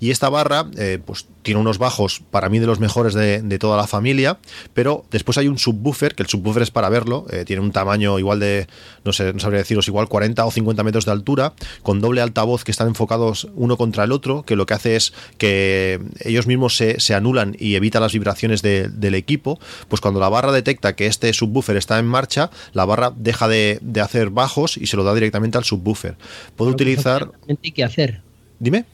y 0.00 0.10
esta 0.10 0.28
barra, 0.28 0.66
eh, 0.78 0.98
pues 1.04 1.26
tiene 1.42 1.60
unos 1.60 1.78
bajos 1.78 2.22
para 2.30 2.48
mí 2.48 2.58
de 2.58 2.66
los 2.66 2.80
mejores 2.80 3.14
de, 3.14 3.58
toda 3.58 3.76
la 3.76 3.86
familia, 3.86 4.38
pero 4.74 5.04
después 5.10 5.38
hay 5.38 5.48
un 5.48 5.58
subwoofer, 5.58 6.14
que 6.14 6.22
el 6.22 6.28
subwoofer 6.28 6.62
es 6.62 6.70
para 6.70 6.88
verlo, 6.88 7.26
eh, 7.30 7.44
tiene 7.44 7.62
un 7.62 7.72
tamaño 7.72 8.18
igual 8.18 8.40
de, 8.40 8.66
no 9.04 9.12
sé, 9.12 9.32
no 9.32 9.40
sabría 9.40 9.58
deciros, 9.58 9.88
igual 9.88 10.08
40 10.08 10.44
o 10.44 10.50
50 10.50 10.82
metros 10.82 11.04
de 11.04 11.12
altura, 11.12 11.54
con 11.82 12.00
doble 12.00 12.20
altavoz 12.20 12.64
que 12.64 12.70
están 12.70 12.88
enfocados 12.88 13.48
uno 13.54 13.76
contra 13.76 14.04
el 14.04 14.12
otro, 14.12 14.42
que 14.42 14.56
lo 14.56 14.66
que 14.66 14.74
hace 14.74 14.96
es 14.96 15.12
que 15.38 16.00
ellos 16.20 16.46
mismos 16.46 16.76
se, 16.76 17.14
anulan 17.14 17.56
y 17.58 17.74
evita 17.74 18.00
las 18.00 18.12
vibraciones 18.12 18.62
del 18.62 19.14
equipo, 19.14 19.58
pues 19.88 20.00
cuando 20.00 20.20
la 20.20 20.28
barra 20.28 20.52
detecta 20.52 20.94
que 20.94 21.06
este 21.06 21.32
subwoofer 21.32 21.76
está 21.76 21.98
en 21.98 22.06
marcha, 22.06 22.50
la 22.72 22.84
barra 22.84 23.12
deja 23.14 23.48
de, 23.48 23.80
hacer 24.00 24.30
bajos 24.30 24.76
y 24.76 24.86
se 24.86 24.96
lo 24.96 25.04
da 25.04 25.14
directamente 25.14 25.58
al 25.58 25.64
subwoofer. 25.64 26.16
Puedo 26.56 26.70
utilizar... 26.70 27.30
¿Qué 27.74 27.84
hacer? 27.84 28.22
Dime. 28.58 28.84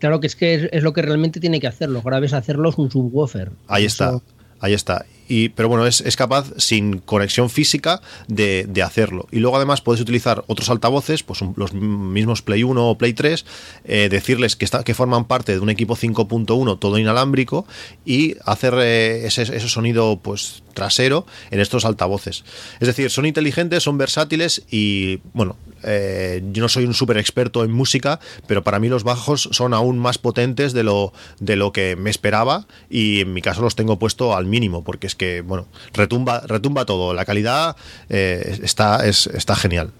Claro 0.00 0.18
que 0.18 0.26
es 0.26 0.34
que 0.34 0.68
es, 0.72 0.82
lo 0.82 0.92
que 0.92 1.02
realmente 1.02 1.38
tiene 1.40 1.60
que 1.60 1.66
hacer. 1.66 1.88
Los 1.88 2.02
graves 2.02 2.32
hacerlos 2.32 2.78
un 2.78 2.90
subwoofer. 2.90 3.52
Ahí 3.68 3.84
está, 3.84 4.18
ahí 4.58 4.72
está. 4.72 5.04
Y, 5.30 5.50
pero 5.50 5.68
bueno, 5.68 5.86
es, 5.86 6.00
es 6.00 6.16
capaz 6.16 6.52
sin 6.56 6.98
conexión 6.98 7.50
física 7.50 8.02
de, 8.26 8.66
de, 8.68 8.82
hacerlo. 8.82 9.28
Y 9.30 9.38
luego 9.38 9.56
además 9.56 9.80
puedes 9.80 10.00
utilizar 10.00 10.42
otros 10.48 10.68
altavoces, 10.70 11.22
pues 11.22 11.40
los 11.54 11.72
mismos 11.72 12.42
Play 12.42 12.64
1 12.64 12.90
o 12.90 12.98
Play 12.98 13.12
3, 13.12 13.46
eh, 13.84 14.08
decirles 14.10 14.56
que, 14.56 14.64
está, 14.64 14.82
que 14.82 14.92
forman 14.92 15.26
parte 15.26 15.52
de 15.52 15.60
un 15.60 15.70
equipo 15.70 15.94
5.1 15.94 16.80
todo 16.80 16.98
inalámbrico 16.98 17.64
y 18.04 18.34
hacer 18.44 18.74
eh, 18.78 19.24
ese, 19.24 19.42
ese, 19.42 19.68
sonido 19.68 20.18
pues 20.20 20.64
trasero 20.74 21.26
en 21.52 21.60
estos 21.60 21.84
altavoces. 21.84 22.44
Es 22.80 22.88
decir, 22.88 23.08
son 23.10 23.24
inteligentes, 23.24 23.84
son 23.84 23.98
versátiles 23.98 24.62
y 24.68 25.20
bueno, 25.32 25.56
eh, 25.82 26.42
yo 26.52 26.62
no 26.62 26.68
soy 26.68 26.84
un 26.84 26.94
súper 26.94 27.18
experto 27.18 27.64
en 27.64 27.72
música, 27.72 28.20
pero 28.46 28.64
para 28.64 28.78
mí 28.78 28.88
los 28.88 29.04
bajos 29.04 29.48
son 29.52 29.74
aún 29.74 29.98
más 29.98 30.18
potentes 30.18 30.72
de 30.72 30.82
lo, 30.82 31.12
de 31.38 31.56
lo 31.56 31.72
que 31.72 31.96
me 31.96 32.10
esperaba 32.10 32.66
y 32.88 33.20
en 33.20 33.32
mi 33.32 33.42
caso 33.42 33.62
los 33.62 33.76
tengo 33.76 33.98
puesto 33.98 34.34
al 34.34 34.46
mínimo 34.46 34.84
porque 34.84 35.06
es 35.06 35.14
que, 35.20 35.42
bueno, 35.42 35.66
retumba, 35.92 36.40
retumba 36.46 36.86
todo. 36.86 37.12
La 37.12 37.26
calidad 37.26 37.76
eh, 38.08 38.58
está, 38.62 39.06
es, 39.06 39.26
está 39.26 39.54
genial. 39.54 39.92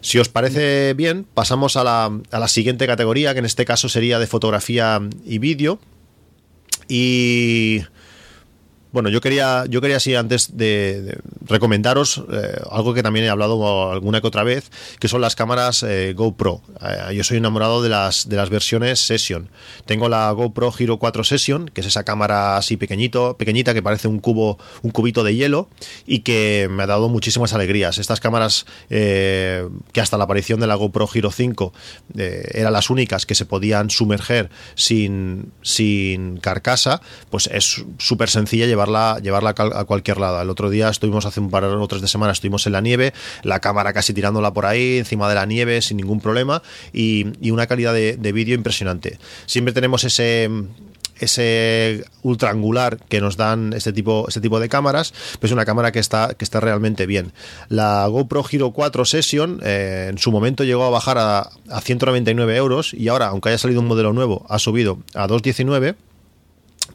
Si 0.00 0.20
os 0.20 0.28
parece 0.28 0.94
bien, 0.94 1.26
pasamos 1.34 1.76
a 1.76 1.82
la, 1.82 2.04
a 2.30 2.38
la, 2.38 2.46
siguiente 2.46 2.86
categoría, 2.86 3.32
que 3.32 3.40
en 3.40 3.46
este 3.46 3.64
caso 3.64 3.88
sería 3.88 4.20
de 4.20 4.28
fotografía 4.28 5.00
y 5.26 5.38
vídeo. 5.38 5.80
Y 6.86 7.82
bueno, 8.94 9.08
yo 9.08 9.20
quería, 9.20 9.64
yo 9.68 9.80
quería 9.80 9.96
así 9.96 10.14
antes 10.14 10.56
de, 10.56 11.02
de 11.02 11.18
recomendaros 11.46 12.22
eh, 12.32 12.60
algo 12.70 12.94
que 12.94 13.02
también 13.02 13.26
he 13.26 13.28
hablado 13.28 13.90
alguna 13.90 14.20
que 14.20 14.28
otra 14.28 14.44
vez, 14.44 14.70
que 15.00 15.08
son 15.08 15.20
las 15.20 15.34
cámaras 15.34 15.82
eh, 15.82 16.14
GoPro. 16.16 16.62
Eh, 16.80 17.16
yo 17.16 17.24
soy 17.24 17.38
enamorado 17.38 17.82
de 17.82 17.88
las, 17.88 18.28
de 18.28 18.36
las 18.36 18.50
versiones 18.50 19.00
Session. 19.00 19.48
Tengo 19.84 20.08
la 20.08 20.30
GoPro 20.30 20.72
Hero 20.78 20.98
4 20.98 21.24
Session, 21.24 21.68
que 21.68 21.80
es 21.80 21.88
esa 21.88 22.04
cámara 22.04 22.56
así 22.56 22.76
pequeñito, 22.76 23.36
pequeñita 23.36 23.74
que 23.74 23.82
parece 23.82 24.06
un 24.06 24.20
cubo, 24.20 24.58
un 24.82 24.92
cubito 24.92 25.24
de 25.24 25.34
hielo 25.34 25.68
y 26.06 26.20
que 26.20 26.68
me 26.70 26.84
ha 26.84 26.86
dado 26.86 27.08
muchísimas 27.08 27.52
alegrías. 27.52 27.98
Estas 27.98 28.20
cámaras 28.20 28.64
que 28.88 30.00
hasta 30.00 30.16
la 30.16 30.24
aparición 30.24 30.60
de 30.60 30.68
la 30.68 30.76
GoPro 30.76 31.08
Hero 31.12 31.32
5 31.32 31.72
eran 32.14 32.72
las 32.72 32.90
únicas 32.90 33.26
que 33.26 33.34
se 33.34 33.44
podían 33.44 33.90
sumerger 33.90 34.50
sin, 34.76 35.52
sin 35.62 36.36
carcasa, 36.38 37.00
pues 37.30 37.48
es 37.52 37.84
súper 37.98 38.30
sencilla 38.30 38.66
llevar 38.66 38.83
llevarla, 39.22 39.50
a 39.50 39.84
cualquier 39.84 40.18
lado. 40.18 40.40
El 40.40 40.50
otro 40.50 40.70
día 40.70 40.88
estuvimos 40.88 41.26
hace 41.26 41.40
un 41.40 41.50
par 41.50 41.64
o 41.64 41.88
tres 41.88 42.02
de 42.02 42.08
semanas, 42.08 42.38
estuvimos 42.38 42.66
en 42.66 42.72
la 42.72 42.80
nieve, 42.80 43.12
la 43.42 43.60
cámara 43.60 43.92
casi 43.92 44.12
tirándola 44.12 44.52
por 44.52 44.66
ahí, 44.66 44.98
encima 44.98 45.28
de 45.28 45.34
la 45.34 45.46
nieve, 45.46 45.82
sin 45.82 45.96
ningún 45.96 46.20
problema, 46.20 46.62
y, 46.92 47.26
una 47.50 47.66
calidad 47.68 47.94
de, 47.94 48.16
de 48.16 48.32
vídeo 48.32 48.56
impresionante. 48.56 49.18
Siempre 49.46 49.72
tenemos 49.72 50.02
ese 50.02 50.50
ese 51.20 52.04
ultra 52.22 52.50
angular 52.50 52.98
que 53.08 53.20
nos 53.20 53.36
dan 53.36 53.72
este 53.72 53.92
tipo, 53.92 54.26
este 54.28 54.40
tipo 54.40 54.60
de 54.60 54.68
cámaras, 54.68 55.12
pues 55.38 55.50
es 55.50 55.52
una 55.52 55.64
cámara 55.64 55.92
que 55.92 55.98
está, 55.98 56.34
que 56.34 56.44
está 56.44 56.60
realmente 56.60 57.06
bien. 57.06 57.32
La 57.68 58.06
GoPro 58.06 58.44
Hero 58.50 58.72
4 58.72 59.04
Session 59.04 59.60
eh, 59.62 60.08
en 60.10 60.18
su 60.18 60.32
momento 60.32 60.64
llegó 60.64 60.84
a 60.84 60.90
bajar 60.90 61.18
a, 61.18 61.50
a 61.70 61.80
199 61.80 62.56
euros 62.56 62.94
y 62.94 63.08
ahora, 63.08 63.28
aunque 63.28 63.50
haya 63.50 63.58
salido 63.58 63.80
un 63.80 63.86
modelo 63.86 64.12
nuevo, 64.12 64.44
ha 64.48 64.58
subido 64.58 64.98
a 65.14 65.26
219 65.26 65.94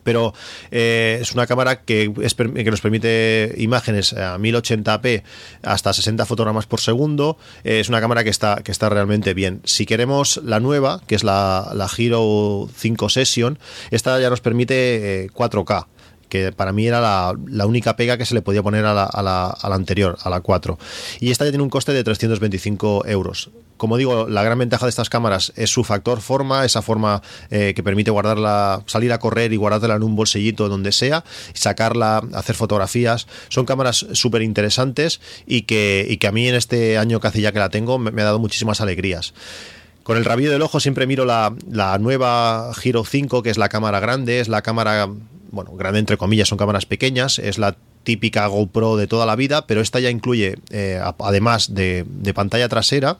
pero 0.10 0.34
eh, 0.72 1.20
es 1.22 1.34
una 1.34 1.46
cámara 1.46 1.82
que, 1.82 2.12
que, 2.12 2.72
nos 2.72 2.82
permite 2.82 3.54
imágenes 3.60 4.14
a 4.14 4.40
1080p 4.40 5.22
hasta 5.62 5.94
60 5.94 6.26
fotogramas 6.26 6.66
por 6.66 6.80
segundo. 6.80 7.38
Eh, 7.64 7.80
es 7.80 7.90
una 7.90 8.02
cámara 8.02 8.24
que 8.24 8.32
está, 8.32 8.62
que 8.64 8.72
está 8.72 8.90
realmente 8.90 9.36
bien. 9.36 9.62
Si 9.66 9.86
queremos 9.86 10.42
la 10.44 10.60
nueva, 10.60 11.04
que 11.06 11.14
es 11.14 11.24
la, 11.24 11.74
la 11.76 11.88
Hero 11.96 12.68
5 12.76 13.10
Session, 13.10 13.60
esta 13.92 14.20
ya 14.20 14.32
nos 14.32 14.42
permite 14.42 15.26
eh, 15.26 15.30
4K 15.30 15.86
que 16.30 16.52
para 16.52 16.72
mí 16.72 16.88
era 16.88 17.02
la, 17.02 17.66
única 17.66 17.96
pega 17.96 18.18
que 18.18 18.26
se 18.26 18.34
le 18.34 18.42
podía 18.42 18.64
poner 18.64 18.86
a 18.86 18.94
la, 18.94 19.58
anterior, 19.64 20.18
a 20.24 20.30
la 20.30 20.42
4. 20.42 20.78
Y 21.20 21.32
esta 21.32 21.46
ya 21.46 21.52
tiene 21.52 21.64
un 21.64 21.70
coste 21.70 21.92
de 21.92 22.04
325 22.04 23.06
euros. 23.08 23.50
Como 23.78 23.98
digo, 23.98 24.28
la 24.28 24.44
gran 24.44 24.60
ventaja 24.60 24.86
de 24.86 24.90
estas 24.90 25.10
cámaras 25.10 25.54
es 25.56 25.70
su 25.70 25.84
factor 25.84 26.20
forma, 26.20 26.66
esa 26.66 26.82
forma 26.82 27.22
eh, 27.50 27.74
que 27.74 27.82
permite 27.82 28.12
guardarla, 28.12 28.84
salir 28.88 29.14
a 29.14 29.20
correr 29.20 29.54
y 29.54 29.56
guardártela 29.56 29.96
en 29.96 30.04
un 30.04 30.16
bolsillito 30.16 30.68
donde 30.68 30.92
sea, 30.92 31.24
sacarla, 31.54 32.22
hacer 32.34 32.56
fotografías. 32.56 33.28
Son 33.48 33.66
cámaras 33.66 34.06
súper 34.12 34.42
interesantes 34.42 35.22
y 35.48 35.62
que, 35.62 36.06
y 36.10 36.18
que 36.18 36.28
a 36.28 36.32
mí 36.34 36.48
en 36.48 36.56
este 36.56 36.98
año 36.98 37.22
casi 37.22 37.42
ya 37.42 37.54
que 37.54 37.60
la 37.60 37.70
tengo 37.70 38.00
me, 38.00 38.12
me 38.12 38.22
ha 38.22 38.26
dado 38.26 38.40
muchísimas 38.40 38.82
alegrías. 38.82 39.34
Con 40.10 40.18
el 40.18 40.26
rabillo 40.26 40.52
del 40.52 40.64
ojo 40.64 40.80
siempre 40.80 41.06
miro 41.06 41.24
la, 41.24 41.54
la, 41.70 41.98
nueva 42.00 42.74
Giro 42.74 43.06
5, 43.06 43.44
que 43.44 43.52
es 43.52 43.60
la 43.60 43.70
cámara 43.70 44.00
grande, 44.00 44.40
es 44.40 44.48
la 44.48 44.64
cámara, 44.64 45.08
bueno, 45.52 45.72
grande 45.74 46.00
entre 46.00 46.18
comillas, 46.18 46.48
son 46.48 46.58
cámaras 46.58 46.86
pequeñas, 46.86 47.40
es 47.40 47.58
la 47.58 47.76
típica 48.04 48.48
GoPro 48.48 48.98
de 48.98 49.08
toda 49.08 49.26
la 49.26 49.36
vida, 49.36 49.68
pero 49.68 49.82
esta 49.82 50.00
ya 50.00 50.10
incluye, 50.10 50.58
eh, 50.70 51.02
además 51.20 51.74
de, 51.74 52.06
pantalla 52.34 52.70
trasera, 52.70 53.18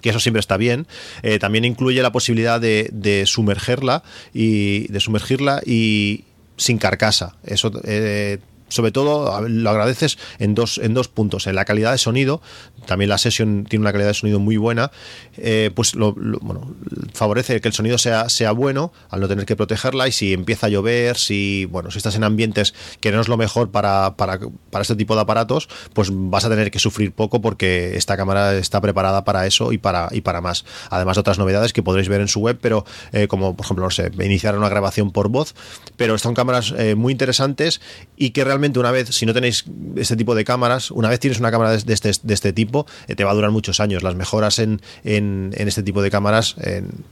que 0.00 0.10
eso 0.10 0.20
siempre 0.20 0.40
está 0.40 0.56
bien, 0.56 0.86
eh, 1.22 1.38
también 1.38 1.64
incluye 1.64 2.02
la 2.02 2.12
posibilidad 2.12 2.60
de, 2.60 2.90
de, 2.92 3.24
sumergerla 3.26 4.02
y 4.34 4.88
de 4.88 5.00
sumergirla 5.00 5.62
y 5.64 6.24
sin 6.56 6.78
carcasa. 6.78 7.36
Eso 7.44 7.70
eh, 7.84 8.38
sobre 8.68 8.92
todo 8.92 9.40
lo 9.48 9.70
agradeces 9.70 10.18
en 10.38 10.54
dos, 10.54 10.78
en 10.78 10.94
dos 10.94 11.08
puntos. 11.08 11.46
En 11.46 11.54
la 11.54 11.64
calidad 11.64 11.92
de 11.92 11.98
sonido, 11.98 12.42
también 12.86 13.08
la 13.08 13.18
sesión 13.18 13.64
tiene 13.68 13.82
una 13.82 13.92
calidad 13.92 14.08
de 14.08 14.14
sonido 14.14 14.38
muy 14.38 14.56
buena, 14.56 14.90
eh, 15.36 15.70
pues 15.74 15.94
lo, 15.94 16.12
bueno, 16.14 16.74
favorece 17.12 17.60
que 17.60 17.68
el 17.68 17.74
sonido 17.74 17.98
sea, 17.98 18.28
sea 18.28 18.52
bueno 18.52 18.92
al 19.10 19.20
no 19.20 19.28
tener 19.28 19.46
que 19.46 19.56
protegerla 19.56 20.08
y 20.08 20.12
si 20.12 20.32
empieza 20.32 20.66
a 20.66 20.70
llover, 20.70 21.16
si 21.16 21.66
bueno, 21.66 21.90
si 21.90 21.98
estás 21.98 22.16
en 22.16 22.24
ambientes 22.24 22.74
que 23.00 23.12
no 23.12 23.20
es 23.20 23.28
lo 23.28 23.36
mejor 23.36 23.70
para, 23.70 24.16
para, 24.16 24.38
para 24.70 24.82
este 24.82 24.96
tipo 24.96 25.14
de 25.14 25.22
aparatos, 25.22 25.68
pues 25.92 26.10
vas 26.12 26.44
a 26.44 26.48
tener 26.48 26.70
que 26.70 26.78
sufrir 26.78 27.12
poco 27.12 27.40
porque 27.40 27.96
esta 27.96 28.16
cámara 28.16 28.56
está 28.56 28.80
preparada 28.80 29.24
para 29.24 29.46
eso 29.46 29.72
y 29.72 29.78
para, 29.78 30.08
y 30.12 30.20
para 30.20 30.40
más. 30.40 30.64
Además 30.90 31.16
de 31.16 31.20
otras 31.20 31.38
novedades 31.38 31.72
que 31.72 31.82
podréis 31.82 32.08
ver 32.08 32.20
en 32.20 32.28
su 32.28 32.40
web, 32.40 32.58
pero 32.60 32.84
eh, 33.12 33.28
como 33.28 33.56
por 33.56 33.64
ejemplo, 33.64 33.84
no 33.84 33.90
sé, 33.90 34.10
iniciar 34.20 34.56
una 34.56 34.68
grabación 34.68 35.10
por 35.10 35.28
voz, 35.28 35.54
pero 35.96 36.16
son 36.18 36.34
cámaras 36.34 36.74
eh, 36.76 36.94
muy 36.94 37.12
interesantes 37.12 37.80
y 38.16 38.30
que 38.30 38.44
realmente 38.44 38.53
una 38.54 38.90
vez, 38.90 39.08
si 39.10 39.26
no 39.26 39.34
tenéis 39.34 39.64
este 39.96 40.16
tipo 40.16 40.34
de 40.34 40.44
cámaras, 40.44 40.90
una 40.90 41.08
vez 41.08 41.20
tienes 41.20 41.38
una 41.38 41.50
cámara 41.50 41.76
de 41.76 41.92
este, 41.92 42.10
de 42.22 42.34
este 42.34 42.52
tipo, 42.52 42.86
eh, 43.08 43.14
te 43.14 43.24
va 43.24 43.30
a 43.30 43.34
durar 43.34 43.50
muchos 43.50 43.80
años. 43.80 44.02
Las 44.02 44.14
mejoras 44.14 44.58
en, 44.58 44.80
en, 45.04 45.52
en 45.56 45.68
este 45.68 45.82
tipo 45.82 46.02
de 46.02 46.10
cámaras 46.10 46.56
en, 46.58 47.04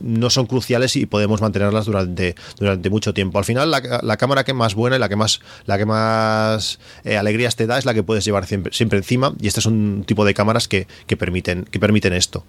no 0.00 0.30
son 0.30 0.46
cruciales 0.46 0.96
y 0.96 1.06
podemos 1.06 1.40
mantenerlas 1.40 1.86
durante, 1.86 2.34
durante 2.58 2.90
mucho 2.90 3.14
tiempo. 3.14 3.38
Al 3.38 3.44
final, 3.44 3.70
la, 3.70 4.00
la, 4.02 4.16
cámara 4.16 4.44
que 4.44 4.52
más 4.52 4.74
buena 4.74 4.96
y 4.96 4.98
la 4.98 5.08
que 5.08 5.16
más, 5.16 5.40
la 5.66 5.78
que 5.78 5.86
más 5.86 6.78
eh, 7.04 7.16
alegrías 7.16 7.56
te 7.56 7.66
da 7.66 7.78
es 7.78 7.84
la 7.84 7.94
que 7.94 8.02
puedes 8.02 8.24
llevar 8.24 8.46
siempre, 8.46 8.72
siempre 8.72 8.98
encima. 8.98 9.34
Y 9.40 9.48
este 9.48 9.60
es 9.60 9.66
un 9.66 10.04
tipo 10.06 10.24
de 10.24 10.34
cámaras 10.34 10.68
que, 10.68 10.86
que, 11.06 11.16
permiten, 11.16 11.64
que 11.64 11.80
permiten 11.80 12.12
esto. 12.12 12.44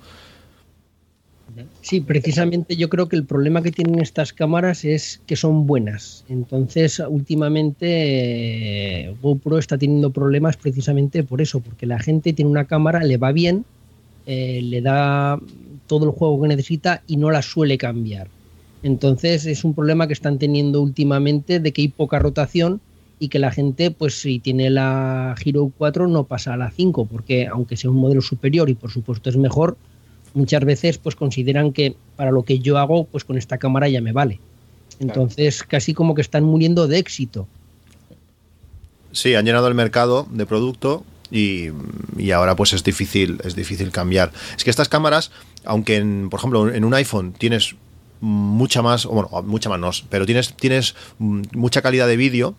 Sí, 1.81 2.01
precisamente 2.01 2.75
yo 2.75 2.89
creo 2.89 3.07
que 3.07 3.15
el 3.15 3.25
problema 3.25 3.61
que 3.61 3.71
tienen 3.71 3.99
estas 3.99 4.33
cámaras 4.33 4.85
es 4.85 5.21
que 5.25 5.35
son 5.35 5.65
buenas. 5.65 6.23
Entonces, 6.29 6.99
últimamente 6.99 9.05
eh, 9.05 9.15
GoPro 9.21 9.57
está 9.57 9.77
teniendo 9.77 10.11
problemas 10.11 10.57
precisamente 10.57 11.23
por 11.23 11.41
eso, 11.41 11.59
porque 11.59 11.85
la 11.85 11.99
gente 11.99 12.33
tiene 12.33 12.51
una 12.51 12.65
cámara, 12.65 13.03
le 13.03 13.17
va 13.17 13.31
bien, 13.31 13.65
eh, 14.25 14.61
le 14.63 14.81
da 14.81 15.39
todo 15.87 16.05
el 16.05 16.11
juego 16.11 16.41
que 16.41 16.49
necesita 16.49 17.01
y 17.07 17.17
no 17.17 17.31
la 17.31 17.41
suele 17.41 17.77
cambiar. 17.77 18.27
Entonces, 18.83 19.45
es 19.45 19.63
un 19.63 19.73
problema 19.73 20.07
que 20.07 20.13
están 20.13 20.37
teniendo 20.37 20.81
últimamente 20.81 21.59
de 21.59 21.73
que 21.73 21.81
hay 21.81 21.87
poca 21.89 22.19
rotación 22.19 22.79
y 23.19 23.27
que 23.27 23.39
la 23.39 23.51
gente, 23.51 23.91
pues 23.91 24.21
si 24.21 24.39
tiene 24.39 24.69
la 24.69 25.35
Hero 25.43 25.71
4, 25.77 26.07
no 26.07 26.23
pasa 26.23 26.53
a 26.53 26.57
la 26.57 26.71
5, 26.71 27.05
porque 27.05 27.47
aunque 27.47 27.75
sea 27.75 27.89
un 27.89 27.97
modelo 27.97 28.21
superior 28.21 28.69
y 28.69 28.75
por 28.75 28.91
supuesto 28.91 29.29
es 29.29 29.35
mejor, 29.35 29.75
muchas 30.33 30.63
veces 30.63 30.97
pues 30.97 31.15
consideran 31.15 31.73
que 31.73 31.95
para 32.15 32.31
lo 32.31 32.43
que 32.43 32.59
yo 32.59 32.77
hago, 32.77 33.05
pues 33.05 33.23
con 33.23 33.37
esta 33.37 33.57
cámara 33.57 33.87
ya 33.89 34.01
me 34.01 34.11
vale. 34.11 34.39
Entonces, 34.99 35.57
claro. 35.57 35.69
casi 35.69 35.93
como 35.93 36.15
que 36.15 36.21
están 36.21 36.43
muriendo 36.43 36.87
de 36.87 36.97
éxito. 36.97 37.47
Sí, 39.11 39.35
han 39.35 39.45
llenado 39.45 39.67
el 39.67 39.75
mercado 39.75 40.27
de 40.29 40.45
producto 40.45 41.03
y, 41.31 41.69
y, 42.17 42.31
ahora 42.31 42.55
pues 42.55 42.73
es 42.73 42.83
difícil, 42.83 43.39
es 43.43 43.55
difícil 43.55 43.91
cambiar. 43.91 44.31
Es 44.57 44.63
que 44.63 44.69
estas 44.69 44.89
cámaras, 44.89 45.31
aunque 45.63 45.97
en, 45.97 46.29
por 46.29 46.39
ejemplo 46.39 46.73
en 46.73 46.83
un 46.83 46.93
iPhone 46.93 47.33
tienes 47.33 47.75
mucha 48.21 48.81
más, 48.81 49.05
bueno, 49.05 49.29
mucha 49.45 49.69
más 49.69 49.79
no, 49.79 49.91
pero 50.09 50.25
tienes, 50.25 50.53
tienes 50.53 50.95
mucha 51.17 51.81
calidad 51.81 52.07
de 52.07 52.17
vídeo, 52.17 52.55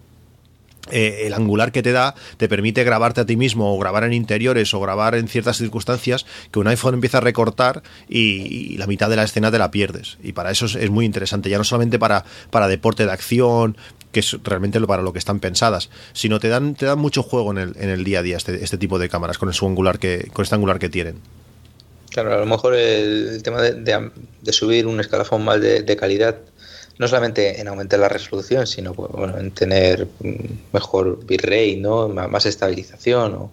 eh, 0.91 1.27
el 1.27 1.35
angular 1.35 1.73
que 1.73 1.83
te 1.83 1.93
da 1.93 2.15
te 2.37 2.49
permite 2.49 2.85
grabarte 2.85 3.21
a 3.21 3.27
ti 3.27 3.37
mismo 3.37 3.75
o 3.75 3.79
grabar 3.79 4.05
en 4.05 4.13
interiores 4.13 4.73
o 4.75 4.81
grabar 4.81 5.15
en 5.15 5.29
ciertas 5.29 5.59
circunstancias 5.59 6.27
que 6.51 6.59
un 6.59 6.67
iPhone 6.67 6.95
empieza 6.95 7.19
a 7.19 7.21
recortar 7.21 7.83
y, 8.09 8.77
la 8.79 8.87
mitad 8.87 9.11
de 9.11 9.17
la 9.17 9.25
escena 9.25 9.51
te 9.51 9.59
la 9.59 9.71
pierdes. 9.71 10.19
Y 10.23 10.33
para 10.33 10.51
eso 10.51 10.67
es, 10.67 10.91
muy 10.91 11.05
interesante, 11.05 11.51
ya 11.51 11.59
no 11.59 11.65
solamente 11.65 11.99
para, 11.99 12.25
para 12.51 12.69
deporte 12.69 13.05
de 13.05 13.13
acción, 13.13 13.77
que 14.13 14.21
es 14.21 14.37
realmente 14.43 14.81
para 14.81 15.03
lo 15.03 15.13
que 15.13 15.19
están 15.19 15.41
pensadas, 15.41 15.91
sino 16.13 16.41
te 16.41 16.49
dan, 16.49 16.75
te 16.75 16.87
dan 16.87 16.99
mucho 16.99 17.23
juego 17.23 17.51
en 17.53 17.59
el, 17.59 17.73
en 17.79 17.91
el 17.91 18.05
día 18.05 18.21
a 18.21 18.23
día 18.23 18.37
este, 18.37 18.65
este 18.65 18.79
tipo 18.79 18.99
de 18.99 19.09
cámaras 19.09 19.39
con, 19.39 19.51
angular 19.51 19.99
que, 19.99 20.29
con 20.33 20.43
este 20.43 20.55
angular 20.55 20.79
que 20.79 20.89
tienen. 20.89 21.17
Claro, 22.11 22.35
a 22.35 22.39
lo 22.39 22.47
mejor 22.47 22.75
el 22.75 23.41
tema 23.43 23.61
de, 23.63 23.73
de, 23.75 24.53
subir 24.53 24.87
un 24.87 24.99
escalafón 24.99 25.45
más 25.45 25.61
de 25.61 25.97
calidad 25.97 26.39
no 27.01 27.09
solamente 27.09 27.59
en 27.59 27.67
aumentar 27.67 27.99
la 27.99 28.11
resolución, 28.11 28.67
sino 28.67 28.95
en 29.39 29.53
tener 29.53 30.07
mejor 30.71 31.25
bitrate, 31.25 31.77
¿no? 31.77 32.09
más 32.11 32.45
estabilización. 32.45 33.35
O... 33.37 33.51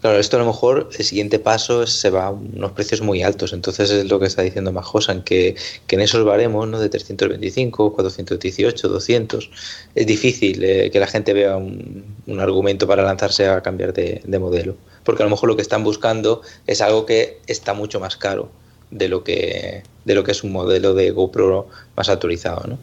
Claro, 0.00 0.18
esto 0.18 0.36
a 0.36 0.40
lo 0.40 0.46
mejor 0.46 0.90
el 0.98 1.04
siguiente 1.04 1.38
paso 1.38 1.86
se 1.86 2.10
va 2.10 2.26
a 2.26 2.30
unos 2.30 2.72
precios 2.72 3.00
muy 3.00 3.22
altos. 3.22 3.52
Entonces 3.52 3.88
es 3.92 4.10
lo 4.10 4.18
que 4.18 4.26
está 4.26 4.42
diciendo 4.42 4.72
Majosan, 4.72 5.22
que, 5.22 5.54
que 5.86 5.94
en 5.94 6.02
esos 6.02 6.24
baremos 6.24 6.66
¿no? 6.66 6.80
de 6.80 6.88
325, 6.88 7.92
418, 7.92 8.88
200, 8.88 9.50
es 9.94 10.06
difícil 10.06 10.64
eh, 10.64 10.90
que 10.90 10.98
la 10.98 11.06
gente 11.06 11.32
vea 11.34 11.56
un, 11.56 12.04
argumento 12.40 12.88
para 12.88 13.04
lanzarse 13.04 13.46
a 13.46 13.60
cambiar 13.60 13.92
de 13.92 14.38
modelo. 14.40 14.74
Porque 15.04 15.22
a 15.22 15.26
lo 15.26 15.30
mejor 15.30 15.48
lo 15.48 15.54
que 15.54 15.62
están 15.62 15.84
buscando 15.84 16.42
es 16.66 16.80
algo 16.80 17.06
que 17.06 17.38
está 17.46 17.74
mucho 17.74 18.00
más 18.00 18.16
caro 18.16 18.50
de 18.92 19.08
lo 19.08 19.24
que, 19.24 19.82
de 20.04 20.14
lo 20.14 20.22
que 20.22 20.30
es 20.30 20.44
un 20.44 20.52
modelo 20.52 20.94
de 20.94 21.10
GoPro 21.10 21.68
más 21.96 22.08
actualizado, 22.08 22.68
¿no? 22.68 22.78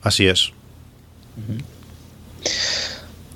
Así 0.00 0.26
es. 0.26 0.52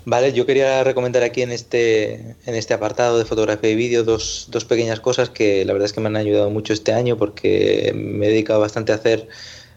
Vale, 0.05 0.33
yo 0.33 0.47
quería 0.47 0.83
recomendar 0.85 1.23
aquí 1.23 1.43
en 1.43 1.51
este, 1.51 2.37
en 2.47 2.55
este 2.55 2.73
apartado 2.73 3.19
de 3.19 3.25
fotografía 3.25 3.71
y 3.71 3.77
vídeo 3.77 4.05
dos, 4.05 4.47
dos, 4.51 4.65
pequeñas 4.65 5.01
cosas 5.01 5.29
que 5.29 5.65
la 5.65 5.73
verdad 5.73 5.87
es 5.87 5.93
que 5.93 6.01
me 6.01 6.07
han 6.07 6.17
ayudado 6.17 6.51
mucho 6.51 6.73
este 6.73 6.93
año 6.93 7.17
porque 7.17 7.93
me 7.95 8.27
he 8.27 8.31
dedicado 8.31 8.61
bastante 8.61 8.93
a 8.93 8.97
hacer 8.97 9.29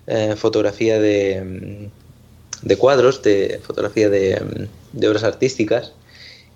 eh, 0.08 0.36
fotografía 0.38 1.00
de, 1.00 1.90
de, 2.62 2.78
cuadros, 2.78 3.24
de 3.24 3.60
fotografía 3.64 4.10
de, 4.10 4.70
de 4.94 5.08
obras 5.08 5.24
artísticas 5.24 5.92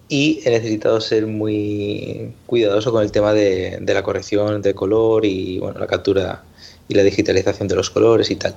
y 0.09 0.41
he 0.43 0.49
necesitado 0.49 0.99
ser 0.99 1.27
muy 1.27 2.33
cuidadoso 2.47 2.91
con 2.91 3.03
el 3.03 3.11
tema 3.11 3.31
de, 3.31 3.77
de, 3.79 3.93
la 3.93 4.01
corrección 4.01 4.61
de 4.61 4.73
color 4.73 5.23
y 5.23 5.59
bueno, 5.59 5.79
la 5.79 5.87
captura 5.87 6.43
y 6.87 6.95
la 6.95 7.03
digitalización 7.03 7.67
de 7.67 7.75
los 7.75 7.91
colores 7.91 8.31
y 8.31 8.35
tal. 8.35 8.55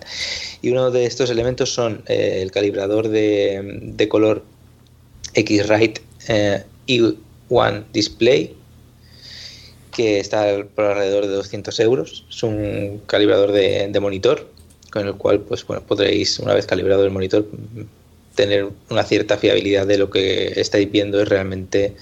Y 0.62 0.70
uno 0.70 0.90
de 0.90 1.04
estos 1.04 1.30
elementos 1.30 1.72
son 1.72 2.02
eh, 2.06 2.40
el 2.42 2.50
calibrador 2.50 3.08
de, 3.08 3.60
de 3.84 4.08
color 4.08 4.42
X-Rite 5.34 6.00
eh, 6.28 6.64
E1 6.88 7.84
Display, 7.92 8.56
que 9.94 10.18
está 10.18 10.64
por 10.74 10.86
alrededor 10.86 11.26
de 11.26 11.34
200 11.34 11.78
euros. 11.80 12.24
Es 12.30 12.42
un 12.42 13.02
calibrador 13.06 13.52
de, 13.52 13.88
de 13.88 14.00
monitor 14.00 14.50
con 14.90 15.06
el 15.06 15.14
cual 15.14 15.40
pues, 15.40 15.66
bueno, 15.66 15.82
podréis, 15.86 16.38
una 16.38 16.54
vez 16.54 16.66
calibrado 16.66 17.04
el 17.04 17.10
monitor, 17.10 17.46
tener 18.34 18.68
una 18.90 19.04
cierta 19.04 19.36
fiabilidad 19.36 19.86
de 19.86 19.98
lo 19.98 20.10
que 20.10 20.52
estáis 20.60 20.90
viendo 20.90 21.20
es 21.20 21.28
realmente 21.28 21.94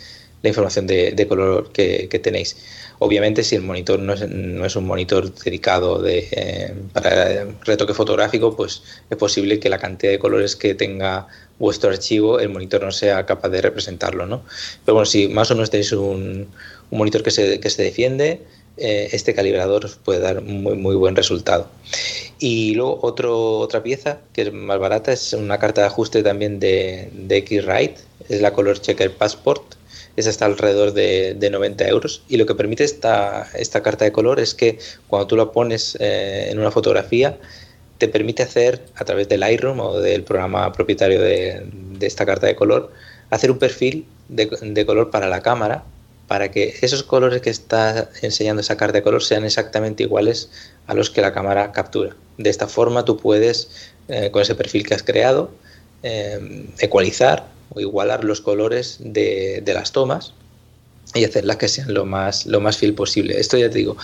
la 0.42 0.48
información 0.48 0.86
de, 0.86 1.12
de 1.12 1.26
color 1.26 1.70
que, 1.72 2.08
tenéis. 2.22 2.56
Obviamente, 2.98 3.44
si 3.44 3.56
el 3.56 3.62
monitor 3.62 3.98
no 3.98 4.14
es, 4.14 4.28
no 4.28 4.64
es 4.64 4.76
un 4.76 4.86
monitor 4.86 5.34
dedicado 5.34 6.00
de, 6.00 6.28
eh, 6.30 6.74
para 6.92 7.46
retoque 7.64 7.94
fotográfico, 7.94 8.56
pues 8.56 8.82
es 9.08 9.16
posible 9.16 9.58
que 9.58 9.68
la 9.68 9.78
cantidad 9.78 10.12
de 10.12 10.18
colores 10.18 10.56
que 10.56 10.74
tenga 10.74 11.26
vuestro 11.58 11.90
archivo, 11.90 12.40
el 12.40 12.48
monitor 12.48 12.82
no 12.82 12.90
sea 12.90 13.26
capaz 13.26 13.50
de 13.50 13.60
representarlo, 13.60 14.26
¿no? 14.26 14.42
Pero 14.84 14.94
bueno, 14.94 15.06
si 15.06 15.28
más 15.28 15.50
o 15.50 15.54
menos 15.54 15.70
tenéis 15.70 15.92
un, 15.92 16.48
un 16.90 16.98
monitor 16.98 17.22
que 17.22 17.30
se, 17.30 17.60
que 17.60 17.68
se 17.68 17.82
defiende, 17.82 18.40
eh, 18.80 19.10
este 19.12 19.34
calibrador 19.34 19.90
puede 20.04 20.20
dar 20.20 20.40
muy, 20.40 20.74
muy 20.74 20.96
buen 20.96 21.14
resultado. 21.14 21.68
Y 22.38 22.74
luego 22.74 22.98
otro, 23.02 23.58
otra 23.58 23.82
pieza 23.82 24.20
que 24.32 24.42
es 24.42 24.52
más 24.52 24.78
barata 24.78 25.12
es 25.12 25.34
una 25.34 25.58
carta 25.58 25.82
de 25.82 25.88
ajuste 25.88 26.22
también 26.22 26.58
de, 26.58 27.10
de 27.12 27.36
X-Rite, 27.36 27.96
es 28.30 28.40
la 28.40 28.52
Color 28.52 28.80
Checker 28.80 29.12
Passport. 29.14 29.74
Esa 30.16 30.30
está 30.30 30.46
alrededor 30.46 30.92
de, 30.92 31.34
de, 31.34 31.50
90 31.50 31.86
euros. 31.88 32.22
Y 32.28 32.38
lo 32.38 32.46
que 32.46 32.54
permite 32.54 32.84
esta, 32.84 33.48
esta 33.54 33.82
carta 33.82 34.06
de 34.06 34.12
color 34.12 34.40
es 34.40 34.54
que 34.54 34.78
cuando 35.08 35.26
tú 35.26 35.36
la 35.36 35.52
pones 35.52 35.96
eh, 36.00 36.48
en 36.50 36.58
una 36.58 36.70
fotografía, 36.70 37.38
te 37.98 38.08
permite 38.08 38.42
hacer 38.42 38.82
a 38.96 39.04
través 39.04 39.28
del 39.28 39.40
Lightroom 39.40 39.78
o 39.80 40.00
del 40.00 40.24
programa 40.24 40.72
propietario 40.72 41.20
de, 41.20 41.66
esta 42.00 42.24
carta 42.24 42.46
de 42.46 42.56
color, 42.56 42.90
hacer 43.28 43.50
un 43.50 43.58
perfil 43.58 44.06
de 44.28 44.86
color 44.86 45.10
para 45.10 45.28
la 45.28 45.42
cámara 45.42 45.84
para 46.30 46.52
que 46.52 46.76
esos 46.80 47.02
colores 47.02 47.42
que 47.42 47.50
está 47.50 48.08
enseñando 48.22 48.60
esa 48.60 48.76
carta 48.76 48.98
de 48.98 49.02
color 49.02 49.20
sean 49.20 49.44
exactamente 49.44 50.04
iguales 50.04 50.48
a 50.86 50.94
los 50.94 51.10
que 51.10 51.20
la 51.20 51.32
cámara 51.32 51.72
captura. 51.72 52.14
De 52.38 52.48
esta 52.48 52.68
forma 52.68 53.04
tú 53.04 53.16
puedes, 53.16 53.68
eh, 54.06 54.30
con 54.30 54.40
ese 54.40 54.54
perfil 54.54 54.86
que 54.86 54.94
has 54.94 55.02
creado, 55.02 55.50
eh, 56.04 56.68
ecualizar 56.78 57.48
o 57.74 57.80
igualar 57.80 58.22
los 58.22 58.40
colores 58.40 58.98
de, 59.00 59.60
las 59.66 59.90
tomas 59.90 60.32
y 61.14 61.24
hacerlas 61.24 61.56
que 61.56 61.66
sean 61.66 61.92
lo 61.92 62.04
más, 62.04 62.46
lo 62.46 62.60
más 62.60 62.78
fiel 62.78 62.94
posible. 62.94 63.36
Esto 63.40 63.58
ya 63.58 63.68
te 63.68 63.78
digo, 63.78 63.96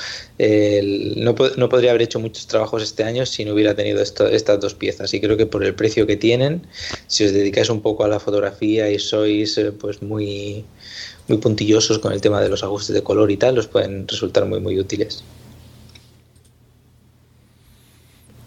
no, 1.19 1.37
no, 1.57 1.69
podría 1.69 1.91
haber 1.91 2.03
hecho 2.03 2.19
muchos 2.19 2.49
trabajos 2.49 2.83
este 2.83 3.05
año 3.05 3.25
si 3.25 3.45
no 3.45 3.55
hubiera 3.55 3.77
tenido 3.77 4.03
estas 4.03 4.59
dos 4.61 4.75
piezas. 4.75 5.15
Y 5.15 5.21
creo 5.21 5.37
que 5.37 5.47
por 5.47 5.63
el 5.63 5.77
precio 5.77 6.09
que 6.09 6.17
tienen, 6.17 6.67
si 7.07 7.25
os 7.25 7.33
dedicáis 7.33 7.71
un 7.71 7.83
poco 7.83 8.03
a 8.03 8.09
la 8.09 8.19
fotografía 8.19 8.91
y 8.91 8.99
sois 8.99 9.57
eh, 9.59 9.71
pues 9.71 10.03
muy 10.03 10.65
muy 11.29 11.39
puntillosos 11.39 11.99
con 11.99 12.13
el 12.13 12.21
tema 12.21 12.41
de 12.41 12.49
los 12.49 12.63
ajustes 12.63 12.95
de 12.95 13.03
color 13.03 13.31
y 13.31 13.37
tal, 13.37 13.55
los 13.55 13.67
pueden 13.67 14.07
resultar 14.07 14.47
muy, 14.47 14.61
muy 14.61 14.79
útiles. 14.79 15.25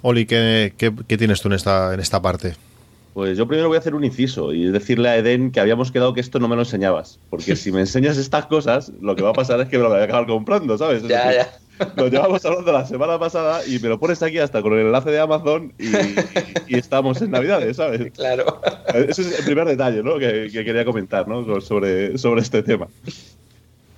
Oli, 0.02 0.26
¿qué, 0.26 0.74
qué, 0.78 0.94
qué 1.08 1.18
tienes 1.18 1.42
tú 1.42 1.50
en 1.50 1.56
esta, 1.56 1.94
en 1.94 2.00
esta 2.00 2.22
parte? 2.22 2.56
Pues 3.14 3.38
yo 3.38 3.48
primero 3.48 3.68
voy 3.68 3.76
a 3.76 3.80
hacer 3.80 3.96
un 3.96 4.06
inciso 4.06 4.54
y 4.54 4.72
decirle 4.72 5.10
a 5.10 5.18
Eden 5.18 5.52
que 5.52 5.60
habíamos 5.60 5.92
quedado 5.92 6.14
que 6.14 6.22
esto 6.22 6.40
no 6.40 6.48
me 6.48 6.56
lo 6.56 6.62
enseñabas. 6.62 7.20
Porque 7.30 7.56
si 7.58 7.72
me 7.72 7.82
enseñas 7.82 8.18
estas 8.18 8.46
cosas, 8.46 8.92
lo 9.02 9.16
que 9.16 9.24
va 9.24 9.32
a 9.32 9.34
pasar 9.34 9.60
es 9.60 9.68
que 9.68 9.78
me 9.78 9.84
lo 9.84 9.90
voy 9.90 10.00
a 10.00 10.04
acabar 10.04 10.26
comprando, 10.26 10.78
¿sabes? 10.78 11.04
Es 11.04 11.10
ya, 11.10 11.28
decir, 11.28 11.42
ya. 11.42 11.60
Lo 11.96 12.08
llevamos 12.08 12.44
hablando 12.46 12.72
la 12.72 12.86
semana 12.86 13.20
pasada 13.20 13.66
y 13.66 13.80
me 13.80 13.90
lo 13.90 14.00
pones 14.00 14.22
aquí 14.22 14.38
hasta 14.38 14.62
con 14.62 14.74
el 14.74 14.88
enlace 14.88 15.12
de 15.12 15.20
Amazon 15.20 15.74
y, 15.80 16.76
estamos 16.78 17.22
en 17.22 17.32
Navidades, 17.32 17.78
¿sabes? 17.78 18.12
Claro. 18.12 18.62
Ese 18.94 19.22
es 19.22 19.40
el 19.40 19.46
primer 19.46 19.68
detalle 19.68 20.04
¿no? 20.04 20.18
que, 20.18 20.50
que, 20.52 20.66
quería 20.66 20.86
comentar 20.86 21.28
¿no? 21.28 21.62
sobre, 21.62 22.18
sobre 22.18 22.42
este 22.42 22.64
tema. 22.64 22.88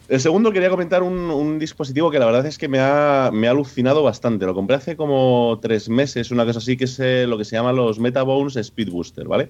El 0.09 0.19
segundo 0.19 0.51
quería 0.51 0.69
comentar 0.69 1.03
un, 1.03 1.17
un, 1.31 1.57
dispositivo 1.57 2.11
que 2.11 2.19
la 2.19 2.25
verdad 2.25 2.45
es 2.45 2.57
que 2.57 2.67
me 2.67 2.79
ha, 2.79 3.29
me 3.31 3.47
ha 3.47 3.51
alucinado 3.51 4.03
bastante. 4.03 4.45
Lo 4.45 4.53
compré 4.53 4.75
hace 4.75 4.97
como 4.97 5.57
tres 5.61 5.87
meses, 5.87 6.31
una 6.31 6.45
cosa 6.45 6.59
así, 6.59 6.75
que 6.75 6.83
es 6.83 6.99
eh, 6.99 7.25
lo 7.27 7.37
que 7.37 7.45
se 7.45 7.55
llama 7.55 7.71
los 7.71 7.97
Metabones 7.97 8.57
Speed 8.57 8.89
Booster, 8.89 9.25
¿vale? 9.25 9.49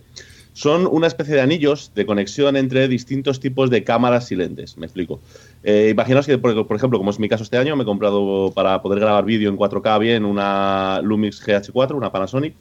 son 0.53 0.87
una 0.87 1.07
especie 1.07 1.35
de 1.35 1.41
anillos 1.41 1.91
de 1.95 2.05
conexión 2.05 2.57
entre 2.57 2.87
distintos 2.87 3.39
tipos 3.39 3.69
de 3.69 3.83
cámaras 3.83 4.31
y 4.31 4.35
lentes. 4.35 4.77
Me 4.77 4.85
explico. 4.85 5.19
Eh, 5.63 5.89
imaginaos 5.91 6.25
que, 6.25 6.37
por, 6.37 6.75
ejemplo, 6.75 6.97
como 6.97 7.11
es 7.11 7.19
mi 7.19 7.29
caso 7.29 7.43
este 7.43 7.57
año, 7.57 7.75
me 7.75 7.83
he 7.83 7.85
comprado 7.85 8.51
para 8.53 8.81
poder 8.81 8.99
grabar 8.99 9.25
vídeo 9.25 9.49
en 9.49 9.57
4K 9.57 9.99
bien 9.99 10.25
una 10.25 11.01
Lumix 11.03 11.45
GH4, 11.45 11.95
una 11.95 12.11
Panasonic, 12.11 12.55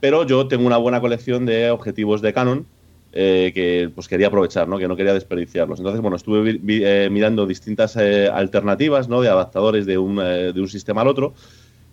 pero 0.00 0.24
yo 0.24 0.48
tengo 0.48 0.66
una 0.66 0.78
buena 0.78 1.00
colección 1.00 1.44
de 1.44 1.70
objetivos 1.70 2.22
de 2.22 2.32
Canon 2.32 2.66
eh, 3.12 3.52
que 3.54 3.90
pues 3.94 4.08
quería 4.08 4.28
aprovechar, 4.28 4.68
¿no? 4.68 4.78
que 4.78 4.88
no 4.88 4.96
quería 4.96 5.14
desperdiciarlos. 5.14 5.78
Entonces, 5.78 6.00
bueno, 6.00 6.16
estuve 6.16 6.60
eh, 6.66 7.08
mirando 7.10 7.46
distintas 7.46 7.96
eh, 7.96 8.28
alternativas 8.28 9.08
¿no? 9.08 9.20
de 9.20 9.28
adaptadores 9.28 9.86
de 9.86 9.98
un, 9.98 10.20
eh, 10.20 10.52
de 10.52 10.60
un 10.60 10.68
sistema 10.68 11.02
al 11.02 11.08
otro. 11.08 11.34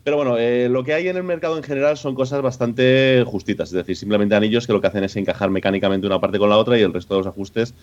Pero 0.06 0.18
bueno, 0.18 0.38
eh, 0.38 0.70
lo 0.70 0.84
que 0.84 0.94
hay 0.94 1.08
en 1.08 1.18
el 1.18 1.24
mercado 1.24 1.58
en 1.58 1.64
general 1.64 1.98
son 1.98 2.14
cosas 2.14 2.40
bastante 2.44 3.24
justitas, 3.26 3.70
es 3.70 3.74
decir, 3.74 3.98
simplemente 3.98 4.36
anillos 4.36 4.68
que 4.68 4.74
lo 4.74 4.80
que 4.80 4.86
hacen 4.86 5.04
es 5.04 5.16
encajar 5.16 5.50
mecánicamente 5.50 6.06
una 6.06 6.22
parte 6.22 6.38
con 6.38 6.48
la 6.48 6.58
otra 6.58 6.78
y 6.78 6.84
el 6.84 6.94
resto 6.94 7.16
de 7.16 7.22
los 7.22 7.28
ajustes 7.28 7.74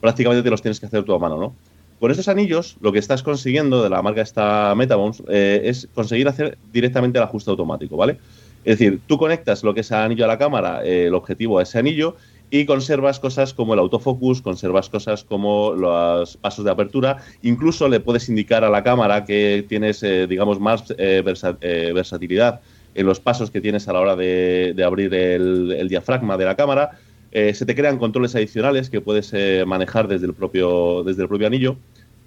prácticamente 0.00 0.44
te 0.44 0.50
los 0.50 0.62
tienes 0.62 0.78
que 0.78 0.86
hacer 0.86 1.02
tú 1.02 1.12
a 1.12 1.18
mano, 1.18 1.38
¿no? 1.38 1.54
Con 2.02 2.10
estos 2.10 2.26
anillos, 2.26 2.78
lo 2.80 2.90
que 2.90 2.98
estás 2.98 3.22
consiguiendo 3.22 3.80
de 3.80 3.88
la 3.88 4.02
marca 4.02 4.22
esta 4.22 4.74
Metabones 4.74 5.22
eh, 5.28 5.60
es 5.66 5.88
conseguir 5.94 6.26
hacer 6.26 6.58
directamente 6.72 7.18
el 7.20 7.22
ajuste 7.22 7.48
automático, 7.48 7.96
¿vale? 7.96 8.18
Es 8.64 8.76
decir, 8.76 8.98
tú 9.06 9.18
conectas 9.18 9.62
lo 9.62 9.72
que 9.72 9.82
es 9.82 9.90
el 9.92 9.98
anillo 9.98 10.24
a 10.24 10.26
la 10.26 10.36
cámara, 10.36 10.84
eh, 10.84 11.06
el 11.06 11.14
objetivo 11.14 11.60
a 11.60 11.62
ese 11.62 11.78
anillo, 11.78 12.16
y 12.50 12.66
conservas 12.66 13.20
cosas 13.20 13.54
como 13.54 13.74
el 13.74 13.78
autofocus, 13.78 14.42
conservas 14.42 14.90
cosas 14.90 15.22
como 15.22 15.74
los 15.74 16.36
pasos 16.38 16.64
de 16.64 16.72
apertura, 16.72 17.18
incluso 17.40 17.88
le 17.88 18.00
puedes 18.00 18.28
indicar 18.28 18.64
a 18.64 18.68
la 18.68 18.82
cámara 18.82 19.24
que 19.24 19.64
tienes, 19.68 20.02
eh, 20.02 20.26
digamos, 20.26 20.58
más 20.58 20.90
eh, 20.98 21.22
eh, 21.60 21.92
versatilidad 21.94 22.60
en 22.94 23.06
los 23.06 23.20
pasos 23.20 23.50
que 23.52 23.60
tienes 23.60 23.86
a 23.86 23.92
la 23.92 24.00
hora 24.00 24.16
de, 24.16 24.74
abrir 24.84 25.14
el, 25.14 25.88
diafragma 25.88 26.36
de 26.36 26.44
la 26.44 26.56
cámara. 26.56 26.90
Eh, 27.32 27.54
se 27.54 27.64
te 27.64 27.74
crean 27.74 27.96
controles 27.96 28.34
adicionales 28.34 28.90
que 28.90 29.00
puedes 29.00 29.30
eh, 29.32 29.64
manejar 29.66 30.06
desde 30.06 30.26
el, 30.26 30.34
propio, 30.34 31.02
desde 31.02 31.22
el 31.22 31.28
propio 31.28 31.46
anillo. 31.46 31.76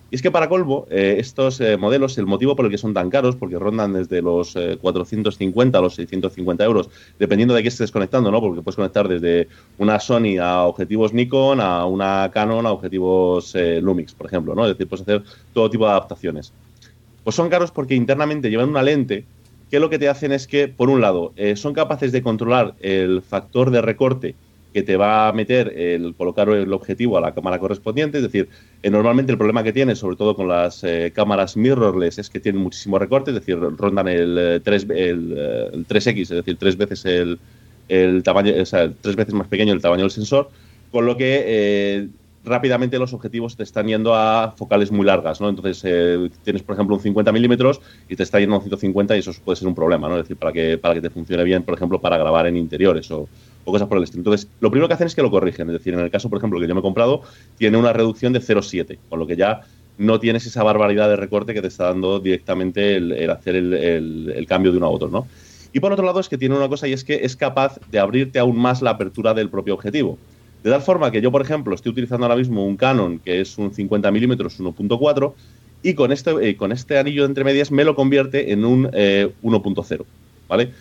Y 0.09 0.15
es 0.15 0.21
que 0.21 0.31
para 0.31 0.49
colmo, 0.49 0.87
eh, 0.89 1.17
estos 1.19 1.61
modelos, 1.79 2.17
el 2.17 2.25
motivo 2.25 2.55
por 2.55 2.65
el 2.65 2.71
que 2.71 2.77
son 2.77 2.93
tan 2.93 3.09
caros, 3.09 3.35
porque 3.35 3.57
rondan 3.57 3.93
desde 3.93 4.21
los 4.21 4.55
eh, 4.55 4.77
450 4.79 5.77
a 5.77 5.81
los 5.81 5.95
650 5.95 6.63
euros, 6.63 6.89
dependiendo 7.19 7.53
de 7.53 7.61
qué 7.61 7.69
estés 7.69 7.91
conectando, 7.91 8.31
¿no? 8.31 8.39
Porque 8.39 8.61
puedes 8.61 8.75
conectar 8.75 9.07
desde 9.07 9.47
una 9.77 9.99
Sony 9.99 10.37
a 10.41 10.63
objetivos 10.63 11.13
Nikon, 11.13 11.59
a 11.59 11.85
una 11.85 12.29
Canon 12.33 12.65
a 12.65 12.71
objetivos 12.71 13.55
Lumix, 13.81 14.13
por 14.13 14.27
ejemplo, 14.27 14.55
¿no? 14.55 14.65
Es 14.65 14.73
decir, 14.73 14.87
puedes 14.87 15.01
hacer 15.01 15.23
todo 15.53 15.69
tipo 15.69 15.85
de 15.85 15.91
adaptaciones. 15.91 16.53
Pues 17.23 17.35
son 17.35 17.49
caros 17.49 17.71
porque 17.71 17.95
internamente 17.95 18.49
llevan 18.49 18.69
una 18.69 18.83
lente 18.83 19.25
que 19.71 19.79
lo 19.79 19.89
que 19.89 19.97
te 19.97 20.07
hacen 20.07 20.31
es 20.31 20.45
que, 20.45 20.67
por 20.67 20.89
un 20.89 21.01
lado, 21.01 21.33
son 21.55 21.73
capaces 21.73 22.11
de 22.11 22.21
controlar 22.21 22.75
el 22.79 23.23
factor 23.23 23.71
de 23.71 23.81
recorte 23.81 24.35
que 24.75 24.83
te 24.83 24.97
va 24.97 25.29
a 25.29 25.31
meter 25.31 25.71
el 25.77 26.15
colocar 26.15 26.49
el 26.49 26.73
objetivo 26.73 27.17
a 27.17 27.21
la 27.21 27.33
cámara 27.33 27.59
correspondiente. 27.59 28.17
Es 28.17 28.23
decir, 28.23 28.49
eh, 28.83 28.89
normalmente 28.89 29.31
el 29.31 29.37
problema 29.37 29.63
que 29.63 29.71
tiene, 29.71 29.95
sobre 29.95 30.17
todo 30.17 30.35
con 30.35 30.49
las 30.49 30.83
eh, 30.83 31.13
cámaras 31.15 31.55
mirrorless, 31.55 32.19
es 32.19 32.29
que 32.29 32.41
tienen 32.41 32.61
muchísimo 32.61 32.99
recorte, 32.99 33.31
es 33.31 33.35
decir, 33.35 33.57
rondan 33.57 34.09
el, 34.09 34.61
3, 34.61 34.87
el, 34.89 35.85
3X, 35.87 36.21
es 36.23 36.29
decir, 36.29 36.57
tres 36.57 36.75
veces 36.75 37.05
el, 37.05 37.39
el 37.87 38.21
tamaño, 38.21 38.51
o 38.61 38.65
sea, 38.65 38.91
tres 38.99 39.15
veces 39.15 39.33
más 39.33 39.47
pequeño 39.47 39.71
el 39.71 39.81
tamaño 39.81 40.01
del 40.01 40.11
sensor, 40.11 40.49
con 40.91 41.05
lo 41.05 41.15
que 41.15 42.09
rápidamente 42.43 42.99
los 42.99 43.13
objetivos 43.13 43.55
te 43.55 43.63
están 43.63 43.87
yendo 43.87 44.13
a 44.13 44.53
focales 44.57 44.91
muy 44.91 45.05
largas, 45.05 45.39
¿no? 45.39 45.47
Entonces 45.47 45.81
eh, 45.85 46.29
tienes, 46.43 46.63
por 46.63 46.75
ejemplo, 46.75 46.97
un 46.97 47.01
50 47.01 47.31
milímetros 47.31 47.79
y 48.09 48.17
te 48.17 48.23
está 48.23 48.41
yendo 48.41 48.55
a 48.55 48.57
un 48.57 48.63
150 48.63 49.15
y 49.15 49.19
eso 49.19 49.31
puede 49.43 49.55
ser 49.55 49.69
un 49.69 49.75
problema, 49.75 50.09
¿no? 50.09 50.17
Es 50.17 50.23
decir, 50.23 50.35
para 50.35 50.51
que, 50.51 50.77
para 50.77 50.93
que 50.95 51.01
te 51.01 51.09
funcione 51.09 51.45
bien, 51.45 51.63
por 51.63 51.75
ejemplo, 51.75 52.01
para 52.01 52.17
grabar 52.17 52.47
en 52.47 52.57
interiores 52.57 53.09
o, 53.09 53.29
cosas 53.71 53.87
por 53.87 53.97
el 53.97 54.03
estilo. 54.03 54.21
Entonces, 54.21 54.47
lo 54.59 54.69
primero 54.69 54.87
que 54.87 54.93
hacen 54.93 55.07
es 55.07 55.15
que 55.15 55.21
lo 55.21 55.31
corrigen. 55.31 55.67
Es 55.69 55.73
decir, 55.73 55.93
en 55.93 55.99
el 55.99 56.11
caso, 56.11 56.29
por 56.29 56.37
ejemplo, 56.37 56.59
que 56.59 56.67
yo 56.67 56.73
me 56.75 56.79
he 56.79 56.83
comprado, 56.83 57.21
tiene 57.57 57.77
una 57.77 57.93
reducción 57.93 58.33
de 58.33 58.41
0,7, 58.41 58.97
con 59.09 59.19
lo 59.19 59.27
que 59.27 59.35
ya 59.35 59.61
no 59.97 60.19
tienes 60.19 60.45
esa 60.45 60.63
barbaridad 60.63 61.09
de 61.09 61.15
recorte 61.15 61.53
que 61.53 61.61
te 61.61 61.67
está 61.67 61.85
dando 61.85 62.19
directamente 62.19 62.95
el, 62.95 63.29
hacer 63.29 63.55
el, 63.55 64.45
cambio 64.47 64.71
de 64.71 64.77
uno 64.77 64.87
a 64.87 64.89
otro, 64.89 65.09
¿no? 65.09 65.27
Y 65.73 65.79
por 65.79 65.91
otro 65.91 66.05
lado 66.05 66.19
es 66.19 66.29
que 66.29 66.37
tiene 66.37 66.55
una 66.55 66.69
cosa 66.69 66.87
y 66.87 66.93
es 66.93 67.03
que 67.03 67.25
es 67.25 67.35
capaz 67.35 67.79
de 67.91 67.99
abrirte 67.99 68.39
aún 68.39 68.57
más 68.57 68.81
la 68.81 68.91
apertura 68.91 69.33
del 69.33 69.49
propio 69.49 69.73
objetivo. 69.73 70.17
De 70.63 70.71
tal 70.71 70.81
forma 70.81 71.11
que 71.11 71.21
yo, 71.21 71.31
por 71.31 71.41
ejemplo, 71.41 71.75
estoy 71.75 71.91
utilizando 71.91 72.25
ahora 72.25 72.37
mismo 72.37 72.65
un 72.65 72.77
Canon 72.77 73.19
que 73.19 73.41
es 73.41 73.57
un 73.57 73.73
50 73.73 74.09
milímetros 74.11 74.59
1.4 74.59 75.33
y 75.83 75.93
con 75.93 76.11
este, 76.11 76.31
eh, 76.49 76.55
con 76.55 76.71
este 76.71 76.97
anillo 76.97 77.23
de 77.23 77.27
entre 77.27 77.43
medias 77.43 77.71
me 77.71 77.83
lo 77.83 77.93
convierte 77.93 78.51
en 78.51 78.65
un 78.65 78.85
1.0, 78.85 80.01
eh, 80.01 80.05
¿vale? 80.47 80.71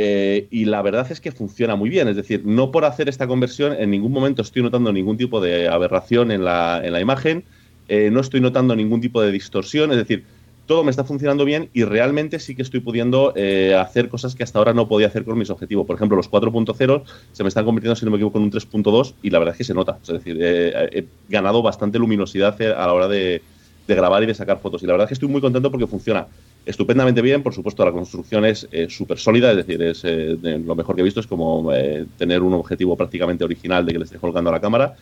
Eh, 0.00 0.46
y 0.50 0.64
la 0.66 0.80
verdad 0.80 1.10
es 1.10 1.20
que 1.20 1.32
funciona 1.32 1.74
muy 1.74 1.90
bien, 1.90 2.06
es 2.06 2.14
decir, 2.14 2.42
no 2.44 2.70
por 2.70 2.84
hacer 2.84 3.08
esta 3.08 3.26
conversión 3.26 3.72
en 3.72 3.90
ningún 3.90 4.12
momento 4.12 4.42
estoy 4.42 4.62
notando 4.62 4.92
ningún 4.92 5.16
tipo 5.16 5.40
de 5.40 5.66
aberración 5.66 6.30
en 6.30 6.44
la, 6.44 6.80
en 6.84 6.92
la 6.92 7.00
imagen, 7.00 7.44
no 7.88 8.20
estoy 8.20 8.40
notando 8.40 8.76
ningún 8.76 9.00
tipo 9.00 9.20
de 9.22 9.32
distorsión, 9.32 9.90
es 9.90 9.96
decir, 9.96 10.24
todo 10.68 10.84
me 10.84 10.90
está 10.90 11.02
funcionando 11.02 11.46
bien 11.46 11.70
y 11.72 11.82
realmente 11.82 12.38
sí 12.38 12.54
que 12.54 12.60
estoy 12.60 12.80
pudiendo 12.80 13.32
eh, 13.34 13.74
hacer 13.74 14.10
cosas 14.10 14.34
que 14.34 14.44
hasta 14.44 14.58
ahora 14.58 14.74
no 14.74 14.86
podía 14.86 15.06
hacer 15.06 15.24
con 15.24 15.38
mis 15.38 15.48
objetivos. 15.48 15.86
Por 15.86 15.96
ejemplo, 15.96 16.14
los 16.16 16.30
4.0 16.30 17.02
se 17.32 17.42
me 17.42 17.48
están 17.48 17.64
convirtiendo, 17.64 17.96
si 17.96 18.04
no 18.04 18.10
me 18.10 18.18
equivoco, 18.18 18.38
en 18.38 18.44
un 18.44 18.52
3.2 18.52 19.14
y 19.22 19.30
la 19.30 19.38
verdad 19.38 19.54
es 19.54 19.58
que 19.58 19.64
se 19.64 19.72
nota. 19.72 19.98
Es 20.02 20.08
decir, 20.08 20.36
he 20.40 21.06
ganado 21.28 21.62
bastante 21.62 21.98
luminosidad 21.98 22.60
a 22.60 22.86
la 22.86 22.92
hora 22.92 23.08
de, 23.08 23.40
grabar 23.88 24.22
y 24.22 24.26
de 24.26 24.34
sacar 24.34 24.60
fotos. 24.60 24.82
Y 24.82 24.86
la 24.86 24.92
verdad 24.92 25.06
es 25.06 25.08
que 25.08 25.14
estoy 25.14 25.30
muy 25.30 25.40
contento 25.40 25.70
porque 25.70 25.86
funciona 25.86 26.26
estupendamente 26.66 27.22
bien. 27.22 27.42
Por 27.42 27.54
supuesto, 27.54 27.84
la 27.84 27.92
construcción 27.92 28.44
es 28.44 28.68
eh, 28.72 28.88
súper 28.88 29.18
sólida, 29.18 29.50
es 29.50 29.56
decir, 29.58 29.82
es 29.82 30.02
eh, 30.04 30.36
lo 30.42 30.74
mejor 30.74 30.94
que 30.94 31.00
he 31.00 31.04
visto 31.04 31.20
es 31.20 31.26
como 31.26 31.70
tener 32.16 32.42
un 32.42 32.54
objetivo 32.54 32.96
prácticamente 32.96 33.44
original 33.44 33.84
de 33.86 33.92
que 33.92 33.98
le 33.98 34.04
esté 34.04 34.18
colgando 34.18 34.50
a 34.50 34.52
la 34.52 34.60
cámara. 34.60 34.94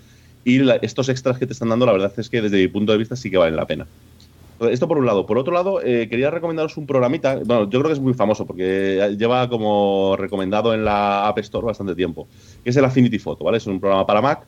Y 0.44 0.60
estos 0.82 1.08
extras 1.08 1.38
que 1.38 1.46
te 1.46 1.52
están 1.52 1.70
dando, 1.70 1.86
la 1.86 1.92
verdad 1.92 2.12
es 2.16 2.30
que 2.30 2.40
desde 2.40 2.58
mi 2.58 2.68
punto 2.68 2.92
de 2.92 2.98
vista 2.98 3.16
sí 3.16 3.30
que 3.30 3.36
valen 3.36 3.56
la 3.56 3.66
pena. 3.66 3.86
Esto 4.60 4.88
por 4.88 4.96
un 4.96 5.04
lado. 5.04 5.26
Por 5.26 5.38
otro 5.38 5.52
lado, 5.52 5.82
eh, 5.82 6.08
quería 6.08 6.30
recomendaros 6.30 6.76
un 6.76 6.86
programita. 6.86 7.36
Bueno, 7.44 7.68
yo 7.68 7.78
creo 7.80 7.88
que 7.88 7.92
es 7.92 8.00
muy 8.00 8.14
famoso 8.14 8.46
porque 8.46 9.16
lleva 9.18 9.48
como 9.48 10.16
recomendado 10.16 10.72
en 10.72 10.84
la 10.84 11.26
App 11.26 11.38
Store 11.40 11.66
bastante 11.66 11.94
tiempo. 11.94 12.26
Que 12.64 12.70
es 12.70 12.76
el 12.76 12.84
Affinity 12.84 13.18
Photo, 13.18 13.44
¿vale? 13.44 13.58
Es 13.58 13.66
un 13.66 13.80
programa 13.80 14.06
para 14.06 14.22
Mac. 14.22 14.46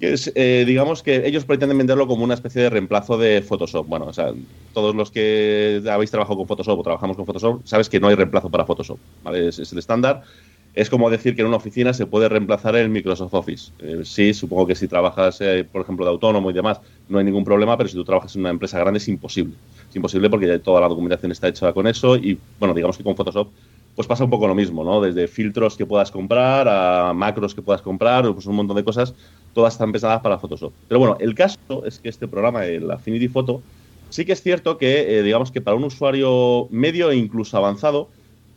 Que 0.00 0.12
es, 0.12 0.30
eh, 0.34 0.64
digamos 0.66 1.02
que 1.02 1.26
ellos 1.26 1.44
pretenden 1.44 1.78
venderlo 1.78 2.06
como 2.06 2.22
una 2.22 2.34
especie 2.34 2.62
de 2.62 2.70
reemplazo 2.70 3.18
de 3.18 3.42
Photoshop. 3.42 3.86
Bueno, 3.86 4.06
o 4.06 4.12
sea, 4.12 4.32
todos 4.72 4.94
los 4.94 5.10
que 5.10 5.82
habéis 5.90 6.10
trabajado 6.10 6.36
con 6.38 6.46
Photoshop 6.46 6.78
o 6.78 6.82
trabajamos 6.82 7.16
con 7.16 7.26
Photoshop, 7.26 7.62
sabes 7.64 7.88
que 7.88 7.98
no 7.98 8.08
hay 8.08 8.14
reemplazo 8.14 8.48
para 8.48 8.64
Photoshop, 8.64 8.98
es 9.34 9.72
el 9.72 9.78
estándar. 9.78 10.22
Es 10.74 10.90
como 10.90 11.10
decir 11.10 11.34
que 11.34 11.40
en 11.40 11.48
una 11.48 11.56
oficina 11.56 11.92
se 11.92 12.06
puede 12.06 12.28
reemplazar 12.28 12.76
el 12.76 12.88
Microsoft 12.88 13.34
Office. 13.34 13.72
Eh, 13.80 14.02
sí, 14.04 14.32
supongo 14.32 14.66
que 14.66 14.76
si 14.76 14.86
trabajas, 14.86 15.40
eh, 15.40 15.66
por 15.70 15.82
ejemplo, 15.82 16.04
de 16.04 16.12
autónomo 16.12 16.50
y 16.50 16.54
demás, 16.54 16.80
no 17.08 17.18
hay 17.18 17.24
ningún 17.24 17.42
problema, 17.42 17.76
pero 17.76 17.88
si 17.88 17.96
tú 17.96 18.04
trabajas 18.04 18.36
en 18.36 18.42
una 18.42 18.50
empresa 18.50 18.78
grande 18.78 18.98
es 18.98 19.08
imposible. 19.08 19.54
Es 19.90 19.96
imposible 19.96 20.30
porque 20.30 20.46
ya 20.46 20.58
toda 20.60 20.80
la 20.80 20.86
documentación 20.86 21.32
está 21.32 21.48
hecha 21.48 21.72
con 21.72 21.88
eso 21.88 22.14
y, 22.16 22.38
bueno, 22.60 22.74
digamos 22.74 22.96
que 22.96 23.02
con 23.02 23.16
Photoshop 23.16 23.48
pues 23.98 24.06
pasa 24.06 24.22
un 24.22 24.30
poco 24.30 24.46
lo 24.46 24.54
mismo, 24.54 24.84
¿no? 24.84 25.00
Desde 25.00 25.26
filtros 25.26 25.76
que 25.76 25.84
puedas 25.84 26.12
comprar 26.12 26.68
a 26.68 27.12
macros 27.12 27.52
que 27.52 27.62
puedas 27.62 27.82
comprar, 27.82 28.32
pues 28.32 28.46
un 28.46 28.54
montón 28.54 28.76
de 28.76 28.84
cosas, 28.84 29.12
todas 29.52 29.74
están 29.74 29.90
pensadas 29.90 30.20
para 30.20 30.38
Photoshop. 30.38 30.72
Pero 30.86 31.00
bueno, 31.00 31.16
el 31.18 31.34
caso 31.34 31.84
es 31.84 31.98
que 31.98 32.08
este 32.08 32.28
programa, 32.28 32.64
el 32.64 32.88
Affinity 32.88 33.26
Photo, 33.26 33.60
sí 34.08 34.24
que 34.24 34.34
es 34.34 34.40
cierto 34.40 34.78
que, 34.78 35.18
eh, 35.18 35.24
digamos 35.24 35.50
que 35.50 35.60
para 35.60 35.76
un 35.76 35.82
usuario 35.82 36.68
medio 36.70 37.10
e 37.10 37.16
incluso 37.16 37.56
avanzado, 37.56 38.08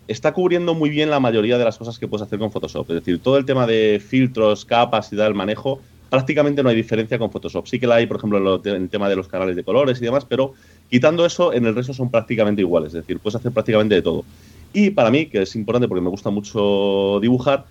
está 0.08 0.32
cubriendo 0.32 0.76
muy 0.76 0.92
bien 0.92 1.10
la 1.10 1.20
mayoría 1.20 1.58
de 1.58 1.66
las 1.66 1.80
cosas 1.80 1.98
que 1.98 2.08
puedes 2.08 2.28
hacer 2.28 2.38
con 2.38 2.52
Photoshop. 2.52 2.88
Es 2.92 2.98
decir, 2.98 3.20
todo 3.20 3.40
el 3.40 3.46
tema 3.46 3.66
de 3.66 4.00
filtros, 4.00 4.64
capas 4.64 5.12
y 5.12 5.18
tal, 5.18 5.34
manejo, 5.34 5.82
prácticamente 6.12 6.62
no 6.62 6.70
hay 6.70 6.76
diferencia 6.76 7.18
con 7.18 7.32
Photoshop. 7.32 7.66
Sí 7.66 7.80
que 7.80 7.88
la 7.88 7.96
hay, 7.96 8.06
por 8.06 8.18
ejemplo, 8.18 8.62
en 8.64 8.76
el 8.76 8.90
tema 8.90 9.10
de 9.10 9.16
los 9.16 9.28
canales 9.28 9.56
de 9.56 9.64
colores 9.64 10.00
y 10.00 10.06
demás, 10.06 10.24
pero 10.24 10.54
quitando 10.88 11.26
eso, 11.26 11.52
en 11.52 11.66
el 11.66 11.74
resto 11.74 11.96
son 11.96 12.12
prácticamente 12.12 12.62
iguales. 12.62 12.90
Es 12.90 13.02
decir, 13.02 13.18
puedes 13.18 13.38
hacer 13.38 13.52
prácticamente 13.52 13.96
de 13.96 14.04
todo. 14.04 14.24
Y 14.74 14.92
para 14.92 15.12
mí, 15.12 15.26
que 15.26 15.42
es 15.42 15.56
importante 15.56 15.88
porque 15.88 16.02
me 16.02 16.10
gusta 16.10 16.30
mucho 16.30 17.20
dibujar, 17.22 17.66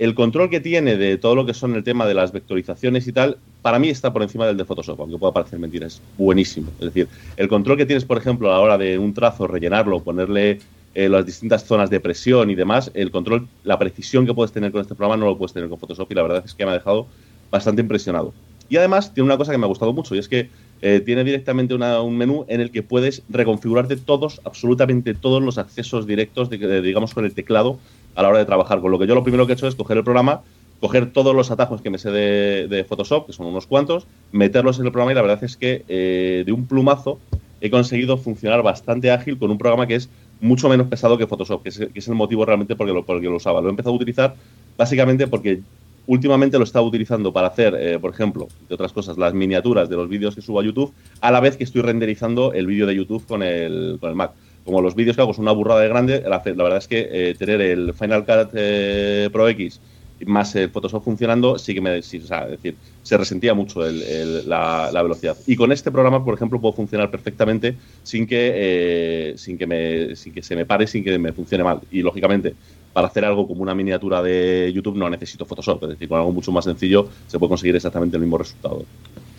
el 0.00 0.14
control 0.14 0.48
que 0.48 0.60
tiene 0.60 0.96
de 0.96 1.18
todo 1.18 1.34
lo 1.34 1.44
que 1.44 1.52
son 1.52 1.74
el 1.74 1.84
tema 1.84 2.06
de 2.06 2.14
las 2.14 2.32
vectorizaciones 2.32 3.06
y 3.06 3.12
tal, 3.12 3.36
para 3.60 3.78
mí 3.78 3.90
está 3.90 4.12
por 4.12 4.22
encima 4.22 4.46
del 4.46 4.56
de 4.56 4.64
Photoshop, 4.64 4.98
aunque 4.98 5.18
pueda 5.18 5.34
parecer 5.34 5.58
mentira, 5.58 5.86
es 5.86 6.00
buenísimo. 6.16 6.70
Es 6.78 6.86
decir, 6.86 7.06
el 7.36 7.48
control 7.48 7.76
que 7.76 7.84
tienes, 7.84 8.06
por 8.06 8.16
ejemplo, 8.16 8.48
a 8.48 8.54
la 8.54 8.60
hora 8.60 8.78
de 8.78 8.98
un 8.98 9.12
trazo, 9.12 9.46
rellenarlo, 9.46 10.00
ponerle 10.00 10.58
eh, 10.94 11.08
las 11.10 11.26
distintas 11.26 11.64
zonas 11.64 11.90
de 11.90 12.00
presión 12.00 12.48
y 12.48 12.54
demás, 12.54 12.90
el 12.94 13.10
control, 13.10 13.46
la 13.62 13.78
precisión 13.78 14.24
que 14.24 14.32
puedes 14.32 14.52
tener 14.52 14.72
con 14.72 14.80
este 14.80 14.94
programa 14.94 15.18
no 15.18 15.26
lo 15.26 15.36
puedes 15.36 15.52
tener 15.52 15.68
con 15.68 15.78
Photoshop 15.78 16.10
y 16.10 16.14
la 16.14 16.22
verdad 16.22 16.42
es 16.46 16.54
que 16.54 16.64
me 16.64 16.70
ha 16.70 16.74
dejado 16.74 17.06
bastante 17.50 17.82
impresionado. 17.82 18.32
Y 18.70 18.78
además 18.78 19.12
tiene 19.12 19.26
una 19.26 19.36
cosa 19.36 19.52
que 19.52 19.58
me 19.58 19.66
ha 19.66 19.68
gustado 19.68 19.92
mucho 19.92 20.14
y 20.14 20.18
es 20.18 20.28
que 20.28 20.48
eh, 20.82 21.00
tiene 21.04 21.24
directamente 21.24 21.74
un 21.74 22.16
menú 22.16 22.44
en 22.48 22.60
el 22.60 22.70
que 22.70 22.82
puedes 22.82 23.22
reconfigurarte 23.28 23.96
todos, 23.96 24.40
absolutamente 24.44 25.14
todos 25.14 25.42
los 25.42 25.58
accesos 25.58 26.06
directos, 26.06 26.48
de, 26.48 26.82
digamos, 26.82 27.12
con 27.12 27.24
el 27.24 27.34
teclado 27.34 27.78
a 28.14 28.22
la 28.22 28.28
hora 28.28 28.38
de 28.38 28.46
trabajar. 28.46 28.80
Con 28.80 28.90
lo 28.90 28.98
que 28.98 29.06
yo 29.06 29.14
lo 29.14 29.22
primero 29.22 29.46
que 29.46 29.52
he 29.52 29.54
hecho 29.54 29.66
es 29.66 29.74
coger 29.74 29.98
el 29.98 30.04
programa, 30.04 30.42
coger 30.80 31.12
todos 31.12 31.34
los 31.34 31.50
atajos 31.50 31.82
que 31.82 31.90
me 31.90 31.98
sé 31.98 32.10
de, 32.10 32.84
Photoshop, 32.88 33.26
que 33.26 33.32
son 33.32 33.46
unos 33.46 33.66
cuantos, 33.66 34.06
meterlos 34.32 34.78
en 34.78 34.86
el 34.86 34.92
programa 34.92 35.12
y 35.12 35.14
la 35.14 35.22
verdad 35.22 35.44
es 35.44 35.56
que 35.56 35.84
eh, 35.88 36.42
de 36.46 36.52
un 36.52 36.66
plumazo 36.66 37.18
he 37.60 37.70
conseguido 37.70 38.16
funcionar 38.16 38.62
bastante 38.62 39.10
ágil 39.10 39.38
con 39.38 39.50
un 39.50 39.58
programa 39.58 39.86
que 39.86 39.96
es 39.96 40.08
mucho 40.40 40.70
menos 40.70 40.86
pesado 40.86 41.18
que 41.18 41.26
Photoshop, 41.26 41.62
que 41.62 41.68
es, 41.68 42.08
el 42.08 42.14
motivo 42.14 42.46
realmente 42.46 42.74
por 42.74 42.88
el, 42.88 43.04
que 43.04 43.28
lo 43.28 43.36
usaba. 43.36 43.60
Lo 43.60 43.68
he 43.68 43.70
empezado 43.70 43.92
a 43.92 43.96
utilizar 43.96 44.34
básicamente 44.78 45.26
porque 45.26 45.60
últimamente 46.06 46.58
lo 46.58 46.64
estaba 46.64 46.86
utilizando 46.86 47.32
para 47.32 47.48
hacer, 47.48 47.74
eh, 47.78 47.98
por 47.98 48.12
ejemplo, 48.12 48.48
de 48.68 48.74
otras 48.74 48.92
cosas, 48.92 49.18
las 49.18 49.34
miniaturas 49.34 49.88
de 49.88 49.96
los 49.96 50.08
vídeos 50.08 50.34
que 50.34 50.42
subo 50.42 50.60
a 50.60 50.64
YouTube, 50.64 50.92
a 51.20 51.30
la 51.30 51.40
vez 51.40 51.56
que 51.56 51.64
estoy 51.64 51.82
renderizando 51.82 52.52
el 52.52 52.66
vídeo 52.66 52.86
de 52.86 52.96
YouTube 52.96 53.26
con 53.26 53.42
el, 53.42 53.98
con 54.00 54.10
el 54.10 54.16
Mac. 54.16 54.32
Como 54.64 54.82
los 54.82 54.94
vídeos 54.94 55.16
que 55.16 55.22
hago 55.22 55.32
son 55.32 55.44
una 55.44 55.52
burrada 55.52 55.80
de 55.80 55.88
grande, 55.88 56.22
la, 56.26 56.38
verdad 56.38 56.78
es 56.78 56.86
que 56.86 57.08
eh, 57.10 57.34
tener 57.34 57.60
el 57.60 57.94
Final 57.94 58.24
Cut 58.24 58.50
eh, 58.54 59.30
Pro 59.32 59.48
X 59.48 59.80
más 60.26 60.54
el 60.56 60.70
Photoshop 60.70 61.02
funcionando, 61.02 61.58
sí 61.58 61.74
que 61.74 61.80
me. 61.80 61.98
o 61.98 62.02
sea, 62.02 62.44
es 62.44 62.50
decir, 62.50 62.76
se 63.02 63.16
resentía 63.16 63.54
mucho 63.54 63.80
la, 63.80 64.90
velocidad. 64.92 65.36
Y 65.46 65.56
con 65.56 65.72
este 65.72 65.90
programa, 65.90 66.24
por 66.24 66.34
ejemplo, 66.34 66.60
puedo 66.60 66.74
funcionar 66.74 67.10
perfectamente 67.10 67.76
sin 68.02 68.26
que, 68.26 68.52
eh, 68.54 69.34
sin, 69.36 69.56
que 69.56 69.66
me, 69.66 70.16
sin 70.16 70.32
que 70.32 70.42
se 70.42 70.56
me 70.56 70.66
pare, 70.66 70.86
sin 70.86 71.04
que 71.04 71.18
me 71.18 71.32
funcione 71.32 71.64
mal. 71.64 71.80
Y 71.90 72.02
lógicamente, 72.02 72.54
para 72.92 73.06
hacer 73.06 73.24
algo 73.24 73.46
como 73.46 73.62
una 73.62 73.74
miniatura 73.74 74.22
de 74.22 74.72
YouTube 74.74 74.96
no 74.96 75.08
necesito 75.08 75.44
Photoshop. 75.44 75.84
Es 75.84 75.90
decir, 75.90 76.08
con 76.08 76.18
algo 76.18 76.32
mucho 76.32 76.52
más 76.52 76.64
sencillo 76.64 77.08
se 77.26 77.38
puede 77.38 77.50
conseguir 77.50 77.76
exactamente 77.76 78.16
el 78.16 78.22
mismo 78.22 78.38
resultado. 78.38 78.84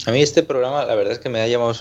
A 0.06 0.12
mí 0.12 0.22
este 0.22 0.42
programa, 0.42 0.86
la 0.86 0.96
verdad 0.96 1.14
es 1.14 1.20
que 1.20 1.30
me 1.30 1.42
ha 1.42 1.48
llamado 1.48 1.74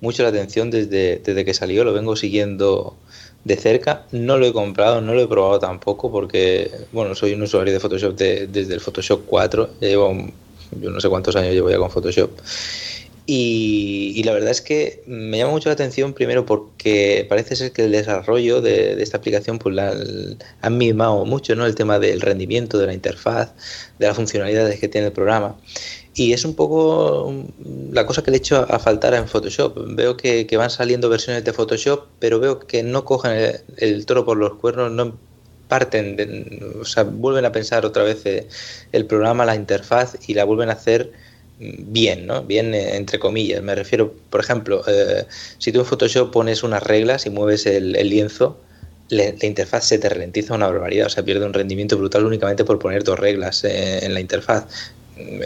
mucho 0.00 0.22
la 0.22 0.30
atención 0.30 0.70
desde, 0.70 1.20
desde 1.22 1.44
que 1.44 1.52
salió. 1.52 1.84
Lo 1.84 1.92
vengo 1.92 2.16
siguiendo 2.16 2.96
de 3.44 3.56
cerca. 3.56 4.04
No 4.12 4.38
lo 4.38 4.46
he 4.46 4.52
comprado, 4.52 5.00
no 5.00 5.14
lo 5.14 5.20
he 5.20 5.26
probado 5.26 5.58
tampoco 5.58 6.10
porque, 6.10 6.70
bueno, 6.92 7.14
soy 7.14 7.34
un 7.34 7.42
usuario 7.42 7.72
de 7.72 7.80
Photoshop 7.80 8.16
desde 8.16 8.74
el 8.74 8.80
Photoshop 8.80 9.22
4. 9.26 9.70
llevo, 9.80 10.16
yo 10.80 10.90
no 10.90 11.00
sé 11.00 11.08
cuántos 11.08 11.36
años 11.36 11.52
llevo 11.52 11.70
ya 11.70 11.78
con 11.78 11.90
Photoshop. 11.90 12.30
Y, 13.30 14.22
la 14.24 14.32
verdad 14.32 14.50
es 14.50 14.62
que 14.62 15.02
me 15.06 15.36
llama 15.36 15.52
mucho 15.52 15.68
la 15.68 15.74
atención 15.74 16.14
primero 16.14 16.46
porque 16.46 17.26
parece 17.28 17.56
ser 17.56 17.72
que 17.72 17.84
el 17.84 17.92
desarrollo 17.92 18.62
de, 18.62 19.02
esta 19.02 19.18
aplicación 19.18 19.58
pues 19.58 19.74
la, 19.74 19.94
han 20.62 20.78
mimado 20.78 21.26
mucho, 21.26 21.54
¿no? 21.54 21.66
El 21.66 21.74
tema 21.74 21.98
del 21.98 22.22
rendimiento, 22.22 22.78
de 22.78 22.86
la 22.86 22.94
interfaz, 22.94 23.52
de 23.98 24.06
las 24.06 24.16
funcionalidades 24.16 24.80
que 24.80 24.88
tiene 24.88 25.08
el 25.08 25.12
programa. 25.12 25.58
Y 26.14 26.32
es 26.32 26.46
un 26.46 26.54
poco 26.54 27.30
la 27.92 28.06
cosa 28.06 28.22
que 28.22 28.30
le 28.30 28.38
he 28.38 28.40
hecho 28.40 28.64
a, 28.66 28.78
faltar 28.78 29.12
en 29.12 29.28
Photoshop. 29.28 29.76
Veo 29.94 30.16
que, 30.16 30.48
van 30.56 30.70
saliendo 30.70 31.10
versiones 31.10 31.44
de 31.44 31.52
Photoshop, 31.52 32.06
pero 32.20 32.40
veo 32.40 32.60
que 32.60 32.82
no 32.82 33.04
cogen 33.04 33.60
el, 33.76 34.06
toro 34.06 34.24
por 34.24 34.38
los 34.38 34.54
cuernos, 34.54 34.90
no 34.90 35.18
parten, 35.68 36.16
o 36.80 36.84
sea, 36.86 37.02
vuelven 37.02 37.44
a 37.44 37.52
pensar 37.52 37.84
otra 37.84 38.04
vez 38.04 38.24
eh, 38.24 38.48
el 38.92 39.04
programa, 39.04 39.44
la 39.44 39.54
interfaz 39.54 40.16
y 40.26 40.32
la 40.32 40.44
vuelven 40.44 40.70
a 40.70 40.72
hacer 40.72 41.12
bien, 41.58 42.26
¿no? 42.26 42.42
Bien 42.42 42.74
eh, 42.74 42.96
entre 42.96 43.18
comillas. 43.18 43.62
Me 43.62 43.74
refiero, 43.74 44.14
por 44.30 44.40
ejemplo, 44.40 44.82
eh, 44.86 45.26
si 45.58 45.72
tú 45.72 45.80
en 45.80 45.86
Photoshop 45.86 46.30
pones 46.30 46.62
unas 46.62 46.82
reglas 46.82 47.26
y 47.26 47.30
mueves 47.30 47.66
el, 47.66 47.92
lienzo, 47.92 48.58
la 49.08 49.32
interfaz 49.42 49.84
se 49.84 49.98
te 49.98 50.08
ralentiza 50.08 50.54
una 50.54 50.68
barbaridad, 50.68 51.06
o 51.06 51.10
sea, 51.10 51.24
pierde 51.24 51.46
un 51.46 51.54
rendimiento 51.54 51.96
brutal 51.96 52.24
únicamente 52.26 52.64
por 52.64 52.78
poner 52.78 53.04
dos 53.04 53.18
reglas 53.18 53.64
eh, 53.64 54.04
en 54.04 54.14
la 54.14 54.20
interfaz. 54.20 54.66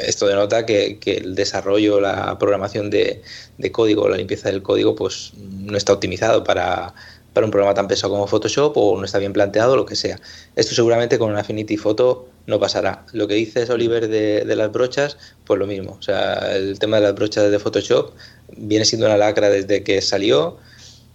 Esto 0.07 0.27
denota 0.27 0.67
que, 0.67 0.99
el 1.07 1.35
desarrollo, 1.35 1.99
la 1.99 2.39
programación 2.39 2.91
de, 2.91 3.23
de, 3.57 3.73
código, 3.73 4.07
la 4.07 4.19
limpieza 4.19 4.51
del 4.51 4.63
código, 4.63 4.95
pues 4.95 5.33
no 5.39 5.79
está 5.79 5.95
optimizado 5.95 6.45
para, 6.45 6.93
para 7.33 7.47
un 7.47 7.51
programa 7.51 7.73
tan 7.73 7.89
pesado 7.89 8.13
como 8.13 8.27
Photoshop 8.27 8.77
o 8.77 8.99
no 8.99 9.05
está 9.07 9.19
bien 9.19 9.33
planteado, 9.33 9.77
lo 9.77 9.87
que 9.87 9.97
sea. 9.97 10.21
Esto 10.57 10.75
seguramente 10.75 11.19
con 11.19 11.31
una 11.31 11.41
Affinity 11.41 11.79
Photo 11.79 12.29
no 12.47 12.59
pasará. 12.59 13.05
Lo 13.13 13.29
que 13.29 13.35
dices, 13.35 13.71
Oliver, 13.71 14.09
de, 14.09 14.57
las 14.57 14.73
brochas, 14.73 15.17
pues 15.45 15.59
lo 15.59 15.67
mismo. 15.67 15.97
O 15.99 16.03
sea, 16.03 16.55
el 16.55 16.79
tema 16.79 16.97
de 16.97 17.05
las 17.05 17.15
brochas 17.15 17.51
de 17.51 17.59
Photoshop 17.59 18.13
viene 18.57 18.85
siendo 18.85 19.07
una 19.07 19.17
lacra 19.17 19.51
desde 19.51 19.83
que 19.83 20.01
salió. 20.01 20.59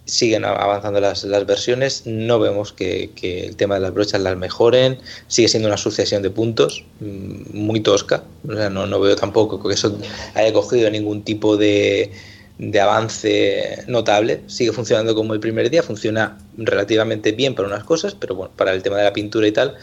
Siguen 0.05 0.45
avanzando 0.45 1.01
las, 1.01 1.25
las 1.25 1.45
versiones, 1.45 2.03
no 2.05 2.39
vemos 2.39 2.71
que, 2.71 3.11
que, 3.13 3.45
el 3.45 3.57
tema 3.57 3.75
de 3.75 3.81
las 3.81 3.93
brochas 3.93 4.21
las 4.21 4.37
mejoren, 4.37 4.99
sigue 5.27 5.49
siendo 5.49 5.67
una 5.67 5.75
sucesión 5.75 6.21
de 6.21 6.29
puntos 6.29 6.85
mm, 7.01 7.57
muy 7.57 7.81
tosca, 7.81 8.23
o 8.47 8.55
sea, 8.55 8.69
no, 8.69 8.87
no 8.87 9.01
veo 9.01 9.17
tampoco 9.17 9.61
que 9.61 9.73
eso 9.73 9.99
haya 10.33 10.53
cogido 10.53 10.89
ningún 10.89 11.23
tipo 11.23 11.57
de, 11.57 12.13
de 12.57 12.79
avance 12.79 13.83
notable, 13.87 14.41
sigue 14.47 14.71
funcionando 14.71 15.13
como 15.13 15.33
el 15.33 15.39
primer 15.39 15.69
día, 15.69 15.83
funciona 15.83 16.37
relativamente 16.57 17.31
bien 17.31 17.53
para 17.53 17.67
unas 17.67 17.83
cosas, 17.83 18.15
pero 18.15 18.35
bueno, 18.35 18.51
para 18.55 18.73
el 18.73 18.81
tema 18.81 18.97
de 18.97 19.03
la 19.03 19.13
pintura 19.13 19.47
y 19.47 19.51
tal, 19.51 19.75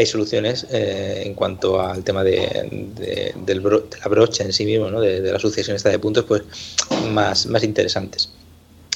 hay 0.00 0.06
soluciones 0.06 0.66
eh, 0.70 1.22
en 1.26 1.34
cuanto 1.34 1.80
al 1.80 2.02
tema 2.02 2.24
de, 2.24 2.68
de, 2.96 3.34
del 3.44 3.60
bro, 3.60 3.80
de, 3.80 3.98
la 3.98 4.08
brocha 4.08 4.44
en 4.44 4.52
sí 4.52 4.64
mismo, 4.64 4.90
¿no? 4.90 5.00
de, 5.00 5.20
la 5.20 5.38
sucesión 5.38 5.76
esta 5.76 5.90
de 5.90 5.98
puntos, 5.98 6.24
pues 6.24 6.42
más, 7.10 7.46
más 7.46 7.62
interesantes 7.62 8.30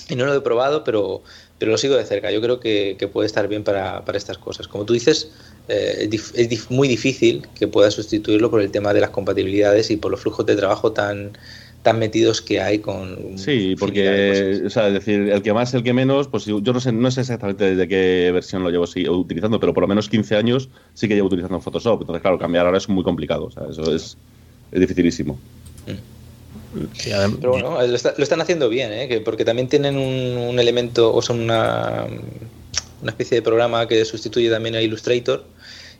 y 0.08 0.16
no 0.16 0.26
lo 0.26 0.34
he 0.34 0.40
probado, 0.40 0.84
pero, 0.84 1.22
pero 1.58 1.72
lo 1.72 1.78
sigo 1.78 1.96
de 1.96 2.04
cerca. 2.04 2.30
Yo 2.30 2.40
creo 2.40 2.60
que, 2.60 3.08
puede 3.12 3.26
estar 3.26 3.48
bien 3.48 3.64
para, 3.64 4.04
para, 4.04 4.18
estas 4.18 4.38
cosas. 4.38 4.68
Como 4.68 4.84
tú 4.84 4.92
dices, 4.92 5.30
eh, 5.68 6.08
es, 6.10 6.48
dif 6.48 6.70
muy 6.70 6.88
difícil 6.88 7.46
que 7.58 7.68
puedas 7.68 7.94
sustituirlo 7.94 8.50
por 8.50 8.60
el 8.60 8.70
tema 8.70 8.92
de 8.92 9.00
las 9.00 9.10
compatibilidades 9.10 9.90
y 9.90 9.96
por 9.96 10.10
los 10.10 10.20
flujos 10.20 10.44
de 10.46 10.56
trabajo 10.56 10.92
tan 10.92 11.36
tan 11.84 11.98
metidos 11.98 12.40
que 12.40 12.62
hay 12.62 12.78
con 12.78 13.38
sí 13.38 13.76
porque 13.78 14.62
o 14.64 14.70
sea, 14.70 14.88
es 14.88 14.94
decir 14.94 15.28
el 15.28 15.42
que 15.42 15.52
más 15.52 15.74
el 15.74 15.82
que 15.82 15.92
menos 15.92 16.28
pues 16.28 16.46
yo 16.46 16.60
no 16.60 16.80
sé 16.80 16.92
no 16.92 17.10
sé 17.10 17.20
exactamente 17.20 17.76
desde 17.76 17.86
qué 17.86 18.30
versión 18.32 18.64
lo 18.64 18.70
llevo 18.70 18.86
sí, 18.86 19.06
utilizando 19.06 19.60
pero 19.60 19.74
por 19.74 19.82
lo 19.82 19.88
menos 19.88 20.08
15 20.08 20.34
años 20.34 20.70
sí 20.94 21.08
que 21.08 21.14
llevo 21.14 21.26
utilizando 21.26 21.60
Photoshop 21.60 22.00
entonces 22.00 22.22
claro 22.22 22.38
cambiar 22.38 22.64
ahora 22.64 22.78
es 22.78 22.88
muy 22.88 23.04
complicado 23.04 23.44
o 23.44 23.50
sea, 23.50 23.64
eso 23.70 23.94
es, 23.94 24.16
es 24.72 24.80
dificilísimo 24.80 25.38
mm. 25.86 26.14
Pero 27.40 27.52
bueno, 27.52 27.86
lo, 27.86 27.94
está, 27.94 28.14
lo, 28.16 28.22
están 28.24 28.40
haciendo 28.40 28.68
bien, 28.68 28.92
¿eh? 28.92 29.06
que 29.06 29.20
porque 29.20 29.44
también 29.44 29.68
tienen 29.68 29.96
un, 29.96 30.36
un 30.36 30.58
elemento, 30.58 31.14
o 31.14 31.22
sea, 31.22 31.36
una, 31.36 32.04
una, 33.00 33.10
especie 33.10 33.36
de 33.36 33.42
programa 33.42 33.86
que 33.86 34.04
sustituye 34.04 34.50
también 34.50 34.74
a 34.74 34.82
Illustrator. 34.82 35.44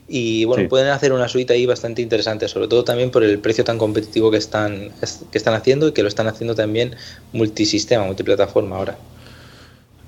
Y 0.06 0.44
bueno, 0.44 0.64
sí. 0.64 0.68
pueden 0.68 0.88
hacer 0.88 1.12
una 1.12 1.28
suite 1.28 1.52
ahí 1.54 1.64
bastante 1.64 2.02
interesante, 2.02 2.46
sobre 2.48 2.68
todo 2.68 2.84
también 2.84 3.10
por 3.10 3.24
el 3.24 3.38
precio 3.38 3.64
tan 3.64 3.78
competitivo 3.78 4.30
que 4.30 4.36
están, 4.36 4.90
que 5.30 5.38
están 5.38 5.54
haciendo 5.54 5.88
y 5.88 5.92
que 5.92 6.02
lo 6.02 6.08
están 6.08 6.26
haciendo 6.26 6.54
también 6.54 6.94
multisistema, 7.32 8.04
multiplataforma 8.04 8.76
ahora. 8.76 8.98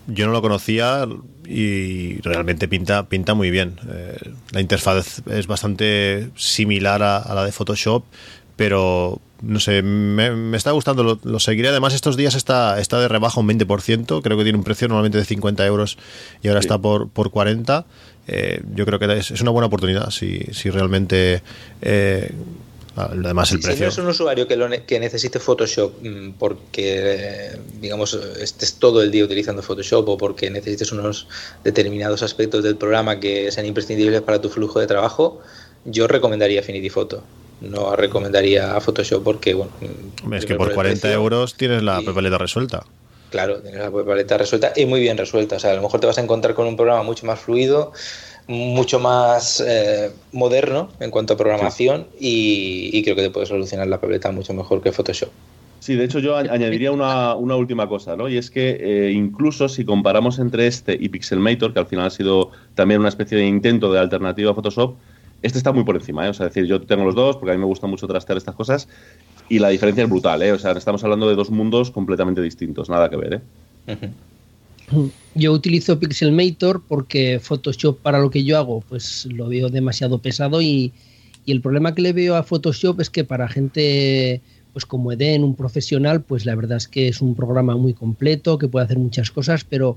Yo 0.08 0.26
no 0.26 0.32
lo 0.32 0.42
conocía 0.42 1.08
y 1.46 2.20
realmente 2.20 2.68
pinta, 2.68 3.08
pinta 3.08 3.34
muy 3.34 3.50
bien. 3.50 3.78
Eh, 3.90 4.16
la 4.52 4.60
interfaz 4.60 5.22
es 5.26 5.46
bastante 5.46 6.30
similar 6.36 7.02
a, 7.02 7.16
a 7.18 7.34
la 7.34 7.44
de 7.44 7.50
Photoshop, 7.50 8.04
pero 8.54 9.20
no 9.42 9.60
sé, 9.60 9.82
me, 9.82 10.30
me 10.30 10.56
está 10.56 10.70
gustando, 10.70 11.02
lo, 11.02 11.18
lo, 11.22 11.40
seguiré. 11.40 11.68
Además, 11.68 11.94
estos 11.94 12.16
días 12.16 12.34
está, 12.34 12.80
está 12.80 12.98
de 13.00 13.08
rebaja 13.08 13.40
un 13.40 13.48
20%, 13.48 14.22
creo 14.22 14.38
que 14.38 14.44
tiene 14.44 14.58
un 14.58 14.64
precio 14.64 14.88
normalmente 14.88 15.18
de 15.18 15.24
50 15.24 15.66
euros 15.66 15.98
y 16.42 16.48
ahora 16.48 16.62
sí. 16.62 16.66
está 16.66 16.78
por, 16.78 17.08
por 17.08 17.30
40. 17.30 17.84
Eh, 18.28 18.62
yo 18.74 18.84
creo 18.84 18.98
que 18.98 19.18
es, 19.18 19.30
es, 19.30 19.40
una 19.40 19.50
buena 19.50 19.66
oportunidad 19.66 20.10
si, 20.10 20.40
si 20.52 20.70
realmente... 20.70 21.42
Eh, 21.82 22.30
además 22.96 23.52
el 23.52 23.58
sí, 23.58 23.66
precio. 23.66 23.76
Si 23.76 23.82
no 23.82 23.88
es 23.88 23.98
un 23.98 24.06
usuario 24.08 24.48
que, 24.48 24.56
lo 24.56 24.68
ne 24.68 24.84
que 24.84 24.98
necesite 24.98 25.38
Photoshop 25.38 26.02
mm, 26.02 26.30
porque, 26.38 27.58
digamos, 27.80 28.14
estés 28.40 28.74
todo 28.74 29.02
el 29.02 29.10
día 29.10 29.24
utilizando 29.24 29.62
Photoshop 29.62 30.08
o 30.08 30.16
porque 30.16 30.50
necesites 30.50 30.92
unos 30.92 31.28
determinados 31.62 32.22
aspectos 32.22 32.64
del 32.64 32.76
programa 32.76 33.20
que 33.20 33.52
sean 33.52 33.66
imprescindibles 33.66 34.22
para 34.22 34.40
tu 34.40 34.48
flujo 34.48 34.80
de 34.80 34.86
trabajo, 34.86 35.42
yo 35.84 36.08
recomendaría 36.08 36.60
Affinity 36.60 36.88
Photo 36.88 37.22
no 37.60 37.96
recomendaría 37.96 38.78
Photoshop 38.80 39.22
porque, 39.22 39.54
bueno. 39.54 39.72
Es 40.32 40.46
que 40.46 40.56
por 40.56 40.72
40 40.72 41.00
precio, 41.00 41.16
euros 41.18 41.54
tienes 41.54 41.82
la 41.82 42.00
y, 42.00 42.04
papeleta 42.04 42.38
resuelta. 42.38 42.84
Claro, 43.36 43.60
tienes 43.60 43.80
la 43.80 43.90
papeleta 43.90 44.38
resuelta 44.38 44.72
y 44.74 44.86
muy 44.86 44.98
bien 44.98 45.18
resuelta. 45.18 45.56
O 45.56 45.58
sea, 45.58 45.72
a 45.72 45.74
lo 45.74 45.82
mejor 45.82 46.00
te 46.00 46.06
vas 46.06 46.16
a 46.16 46.22
encontrar 46.22 46.54
con 46.54 46.66
un 46.66 46.74
programa 46.74 47.02
mucho 47.02 47.26
más 47.26 47.38
fluido, 47.38 47.92
mucho 48.46 48.98
más 48.98 49.60
eh, 49.60 50.10
moderno 50.32 50.88
en 51.00 51.10
cuanto 51.10 51.34
a 51.34 51.36
programación 51.36 52.06
sí. 52.18 52.90
y, 52.92 52.98
y, 52.98 53.02
creo 53.02 53.14
que 53.14 53.20
te 53.20 53.28
puede 53.28 53.44
solucionar 53.44 53.88
la 53.88 54.00
papeleta 54.00 54.32
mucho 54.32 54.54
mejor 54.54 54.80
que 54.80 54.90
Photoshop. 54.90 55.28
Sí, 55.80 55.96
de 55.96 56.04
hecho 56.04 56.18
yo 56.18 56.34
añadiría 56.34 56.92
una, 56.92 57.34
una 57.34 57.56
última 57.56 57.86
cosa, 57.90 58.16
¿no? 58.16 58.26
Y 58.26 58.38
es 58.38 58.50
que 58.50 58.78
eh, 58.80 59.12
incluso 59.12 59.68
si 59.68 59.84
comparamos 59.84 60.38
entre 60.38 60.66
este 60.66 60.96
y 60.98 61.10
Pixelmator, 61.10 61.74
que 61.74 61.78
al 61.80 61.86
final 61.86 62.06
ha 62.06 62.10
sido 62.10 62.52
también 62.74 63.00
una 63.00 63.10
especie 63.10 63.36
de 63.36 63.46
intento 63.46 63.92
de 63.92 63.98
alternativa 63.98 64.52
a 64.52 64.54
Photoshop, 64.54 64.94
este 65.42 65.58
está 65.58 65.72
muy 65.72 65.84
por 65.84 65.96
encima, 65.96 66.24
¿eh? 66.24 66.30
o 66.30 66.34
sea, 66.34 66.46
es 66.46 66.54
decir, 66.54 66.66
yo 66.66 66.80
tengo 66.80 67.04
los 67.04 67.14
dos 67.14 67.36
porque 67.36 67.50
a 67.50 67.54
mí 67.54 67.60
me 67.60 67.66
gusta 67.66 67.86
mucho 67.86 68.06
trastear 68.06 68.38
estas 68.38 68.54
cosas 68.54 68.88
y 69.48 69.58
la 69.58 69.68
diferencia 69.68 70.04
es 70.04 70.10
brutal, 70.10 70.42
¿eh? 70.42 70.52
o 70.52 70.58
sea, 70.58 70.72
estamos 70.72 71.02
hablando 71.04 71.28
de 71.28 71.34
dos 71.34 71.50
mundos 71.50 71.90
completamente 71.90 72.42
distintos, 72.42 72.88
nada 72.88 73.08
que 73.08 73.16
ver, 73.16 73.34
¿eh? 73.34 73.40
Uh 73.86 73.92
-huh. 73.92 75.10
Yo 75.34 75.52
utilizo 75.52 75.98
Pixelmator 75.98 76.82
porque 76.86 77.40
Photoshop 77.40 77.98
para 77.98 78.20
lo 78.20 78.30
que 78.30 78.44
yo 78.44 78.56
hago, 78.56 78.82
pues 78.88 79.26
lo 79.26 79.48
veo 79.48 79.68
demasiado 79.68 80.18
pesado 80.18 80.62
y, 80.62 80.92
y 81.44 81.52
el 81.52 81.60
problema 81.60 81.94
que 81.94 82.02
le 82.02 82.12
veo 82.12 82.36
a 82.36 82.42
Photoshop 82.42 83.00
es 83.00 83.10
que 83.10 83.24
para 83.24 83.48
gente 83.48 84.40
pues 84.76 84.84
como 84.84 85.10
Eden, 85.10 85.42
un 85.42 85.54
profesional, 85.54 86.20
pues 86.20 86.44
la 86.44 86.54
verdad 86.54 86.76
es 86.76 86.86
que 86.86 87.08
es 87.08 87.22
un 87.22 87.34
programa 87.34 87.76
muy 87.78 87.94
completo, 87.94 88.58
que 88.58 88.68
puede 88.68 88.84
hacer 88.84 88.98
muchas 88.98 89.30
cosas, 89.30 89.64
pero 89.64 89.96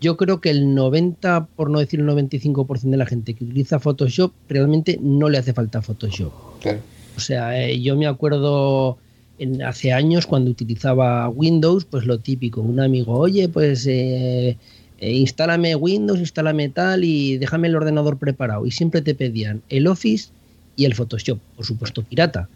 yo 0.00 0.16
creo 0.16 0.40
que 0.40 0.50
el 0.50 0.74
90, 0.74 1.46
por 1.54 1.70
no 1.70 1.78
decir 1.78 2.00
el 2.00 2.08
95% 2.08 2.90
de 2.90 2.96
la 2.96 3.06
gente 3.06 3.34
que 3.34 3.44
utiliza 3.44 3.78
Photoshop 3.78 4.32
realmente 4.48 4.98
no 5.00 5.28
le 5.28 5.38
hace 5.38 5.52
falta 5.52 5.80
Photoshop. 5.80 6.32
Claro. 6.60 6.80
O 7.16 7.20
sea, 7.20 7.58
eh, 7.60 7.80
yo 7.80 7.96
me 7.96 8.06
acuerdo 8.06 8.98
en, 9.38 9.62
hace 9.62 9.92
años 9.92 10.26
cuando 10.26 10.50
utilizaba 10.50 11.28
Windows, 11.28 11.84
pues 11.86 12.04
lo 12.04 12.18
típico, 12.18 12.60
un 12.60 12.78
amigo, 12.80 13.18
oye, 13.18 13.48
pues 13.48 13.86
eh, 13.86 14.56
eh, 14.98 15.12
instálame 15.12 15.74
Windows, 15.76 16.18
instálame 16.18 16.68
tal 16.68 17.04
y 17.04 17.38
déjame 17.38 17.68
el 17.68 17.76
ordenador 17.76 18.18
preparado. 18.18 18.66
Y 18.66 18.70
siempre 18.70 19.00
te 19.00 19.14
pedían 19.14 19.62
el 19.70 19.86
Office 19.86 20.30
y 20.76 20.84
el 20.84 20.94
Photoshop, 20.94 21.38
por 21.56 21.64
supuesto, 21.64 22.02
pirata. 22.02 22.48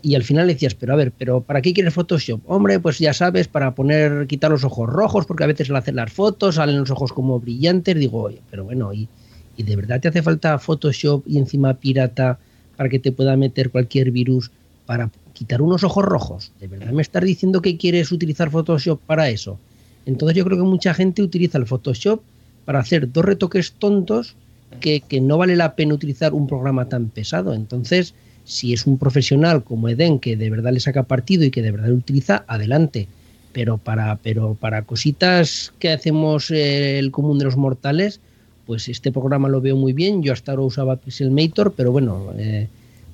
Y 0.00 0.14
al 0.14 0.22
final 0.22 0.46
decías, 0.46 0.74
pero 0.74 0.94
a 0.94 0.96
ver, 0.96 1.12
pero 1.12 1.42
¿para 1.42 1.60
qué 1.60 1.74
quieres 1.74 1.92
Photoshop? 1.92 2.40
Hombre, 2.46 2.80
pues 2.80 2.98
ya 2.98 3.12
sabes, 3.12 3.48
para 3.48 3.74
poner, 3.74 4.26
quitar 4.26 4.50
los 4.50 4.64
ojos 4.64 4.88
rojos, 4.88 5.26
porque 5.26 5.44
a 5.44 5.46
veces 5.46 5.68
al 5.68 5.76
hacer 5.76 5.94
las 5.94 6.12
fotos 6.12 6.54
salen 6.54 6.78
los 6.78 6.90
ojos 6.90 7.12
como 7.12 7.38
brillantes. 7.38 7.94
Digo, 7.96 8.22
oye, 8.22 8.40
pero 8.50 8.64
bueno, 8.64 8.94
¿y, 8.94 9.08
¿y 9.56 9.62
de 9.62 9.76
verdad 9.76 10.00
te 10.00 10.08
hace 10.08 10.22
falta 10.22 10.58
Photoshop 10.58 11.24
y 11.26 11.36
encima 11.36 11.74
pirata 11.74 12.38
para 12.76 12.88
que 12.88 12.98
te 12.98 13.12
pueda 13.12 13.36
meter 13.36 13.70
cualquier 13.70 14.10
virus 14.10 14.50
para 14.86 15.10
quitar 15.32 15.62
unos 15.62 15.84
ojos 15.84 16.04
rojos? 16.04 16.52
¿De 16.60 16.68
verdad 16.68 16.92
me 16.92 17.02
estás 17.02 17.24
diciendo 17.24 17.62
que 17.62 17.76
quieres 17.76 18.12
utilizar 18.12 18.50
Photoshop 18.50 19.00
para 19.06 19.30
eso? 19.30 19.58
Entonces 20.06 20.36
yo 20.36 20.44
creo 20.44 20.58
que 20.58 20.64
mucha 20.64 20.94
gente 20.94 21.22
utiliza 21.22 21.58
el 21.58 21.66
Photoshop 21.66 22.20
para 22.64 22.80
hacer 22.80 23.10
dos 23.10 23.24
retoques 23.24 23.72
tontos 23.72 24.36
que, 24.80 25.00
que 25.00 25.20
no 25.20 25.38
vale 25.38 25.56
la 25.56 25.76
pena 25.76 25.94
utilizar 25.94 26.34
un 26.34 26.46
programa 26.46 26.88
tan 26.88 27.08
pesado. 27.08 27.54
Entonces 27.54 28.14
si 28.44 28.74
es 28.74 28.86
un 28.86 28.98
profesional 28.98 29.64
como 29.64 29.88
Eden 29.88 30.18
que 30.18 30.36
de 30.36 30.50
verdad 30.50 30.72
le 30.72 30.80
saca 30.80 31.02
partido 31.04 31.44
y 31.44 31.50
que 31.50 31.62
de 31.62 31.72
verdad 31.72 31.88
lo 31.88 31.94
utiliza, 31.94 32.44
adelante. 32.46 33.08
Pero 33.52 33.78
para, 33.78 34.16
pero 34.16 34.54
para 34.54 34.82
cositas 34.82 35.72
que 35.78 35.90
hacemos 35.90 36.50
eh, 36.50 36.98
el 36.98 37.10
común 37.10 37.38
de 37.38 37.44
los 37.46 37.56
mortales, 37.56 38.20
pues 38.66 38.88
este 38.88 39.12
programa 39.12 39.48
lo 39.48 39.60
veo 39.60 39.76
muy 39.76 39.92
bien. 39.92 40.22
Yo 40.22 40.32
hasta 40.32 40.52
ahora 40.52 40.62
usaba 40.62 40.96
Pixelmator, 40.96 41.72
pero 41.72 41.92
bueno, 41.92 42.32
eh, 42.36 42.68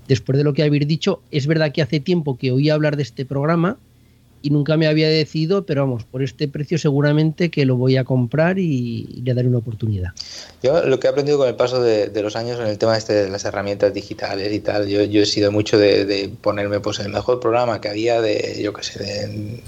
después 0.09 0.39
de 0.39 0.45
lo 0.45 0.55
que 0.55 0.63
habéis 0.63 0.87
dicho, 0.87 1.21
es 1.31 1.47
verdad 1.47 1.73
que 1.73 1.83
hace 1.83 2.01
tiempo 2.01 2.37
que 2.37 2.53
oí 2.53 2.71
hablar 2.71 2.97
de 2.97 3.03
este 3.03 3.25
programa 3.25 3.77
y 4.43 4.51
nunca 4.51 4.77
me 4.77 4.87
había 4.87 5.09
decidido, 5.09 5.65
pero 5.65 5.83
vamos, 5.83 6.05
por 6.05 6.23
este 6.23 6.49
precio 6.49 6.79
seguramente 6.79 7.51
que 7.51 7.67
lo 7.67 7.77
voy 7.77 7.97
a 7.97 8.05
comprar 8.05 8.59
y, 8.59 9.23
le 9.23 9.35
daré 9.35 9.49
una 9.49 9.59
oportunidad. 9.59 10.13
Yo 10.63 10.85
lo 10.87 10.99
que 10.99 11.07
he 11.07 11.11
aprendido 11.11 11.39
con 11.39 11.49
el 11.49 11.57
paso 11.57 11.83
de, 11.83 12.11
los 12.23 12.37
años 12.37 12.59
en 12.59 12.67
el 12.67 12.79
tema 12.79 12.97
este 12.97 13.13
de 13.13 13.29
las 13.29 13.45
herramientas 13.45 13.93
digitales 13.93 14.53
y 14.53 14.61
tal, 14.61 14.89
yo, 14.89 15.01
he 15.01 15.27
sido 15.27 15.53
mucho 15.53 15.79
de, 15.79 16.31
ponerme 16.41 16.81
pues 16.81 17.01
el 17.01 17.11
mejor 17.11 17.41
programa 17.41 17.81
que 17.81 17.89
había 17.89 18.21
de, 18.21 18.61
yo 18.63 18.73
qué 18.73 18.83
de, 18.99 19.63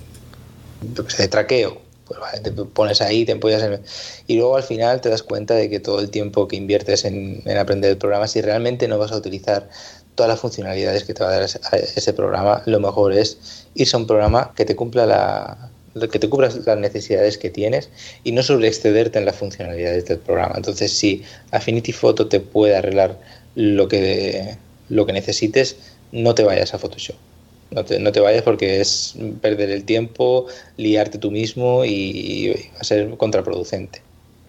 yo 0.95 1.05
qué 1.05 1.11
sé, 1.11 1.22
de 1.22 1.28
traqueo. 1.28 1.91
Pues 2.18 2.42
te 2.42 2.52
pones 2.52 3.00
ahí, 3.00 3.24
te 3.24 3.32
empollas 3.32 3.62
en... 3.62 3.80
y 4.26 4.36
luego 4.36 4.56
al 4.56 4.62
final 4.62 5.00
te 5.00 5.08
das 5.08 5.22
cuenta 5.22 5.54
de 5.54 5.68
que 5.70 5.80
todo 5.80 6.00
el 6.00 6.10
tiempo 6.10 6.48
que 6.48 6.56
inviertes 6.56 7.04
en, 7.04 7.42
en 7.44 7.58
aprender 7.58 7.90
el 7.90 7.98
programa, 7.98 8.26
si 8.26 8.40
realmente 8.40 8.88
no 8.88 8.98
vas 8.98 9.12
a 9.12 9.16
utilizar 9.16 9.68
todas 10.14 10.28
las 10.28 10.40
funcionalidades 10.40 11.04
que 11.04 11.14
te 11.14 11.24
va 11.24 11.30
a 11.30 11.32
dar 11.32 11.42
ese, 11.42 12.12
programa, 12.12 12.62
lo 12.66 12.80
mejor 12.80 13.12
es 13.12 13.66
irse 13.74 13.96
a 13.96 13.98
un 13.98 14.06
programa 14.06 14.52
que 14.54 14.64
te 14.64 14.76
cumpla 14.76 15.06
la, 15.06 15.70
que 16.08 16.18
te 16.18 16.28
cubras 16.28 16.54
las 16.66 16.78
necesidades 16.78 17.38
que 17.38 17.50
tienes 17.50 17.88
y 18.24 18.32
no 18.32 18.42
sobre 18.42 18.68
excederte 18.68 19.18
en 19.18 19.24
las 19.24 19.36
funcionalidades 19.36 20.06
del 20.06 20.18
programa. 20.18 20.54
Entonces, 20.56 20.92
si 20.92 21.22
Affinity 21.50 21.92
Photo 21.92 22.28
te 22.28 22.40
puede 22.40 22.76
arreglar 22.76 23.18
lo 23.54 23.88
que, 23.88 24.56
lo 24.88 25.06
que 25.06 25.12
necesites, 25.12 25.76
no 26.12 26.34
te 26.34 26.44
vayas 26.44 26.74
a 26.74 26.78
Photoshop. 26.78 27.16
No 27.75 27.85
te, 27.85 27.99
no 27.99 28.12
te 28.12 28.20
vayas 28.20 28.43
porque 28.43 28.81
es 28.81 29.14
perder 29.41 29.70
el 29.70 29.85
tiempo, 29.85 30.47
liarte 30.77 31.18
tú 31.18 31.31
mismo 31.31 31.85
y, 31.85 32.49
va 32.75 32.81
a 32.81 32.85
ser 32.85 33.11
contraproducente. 33.16 34.03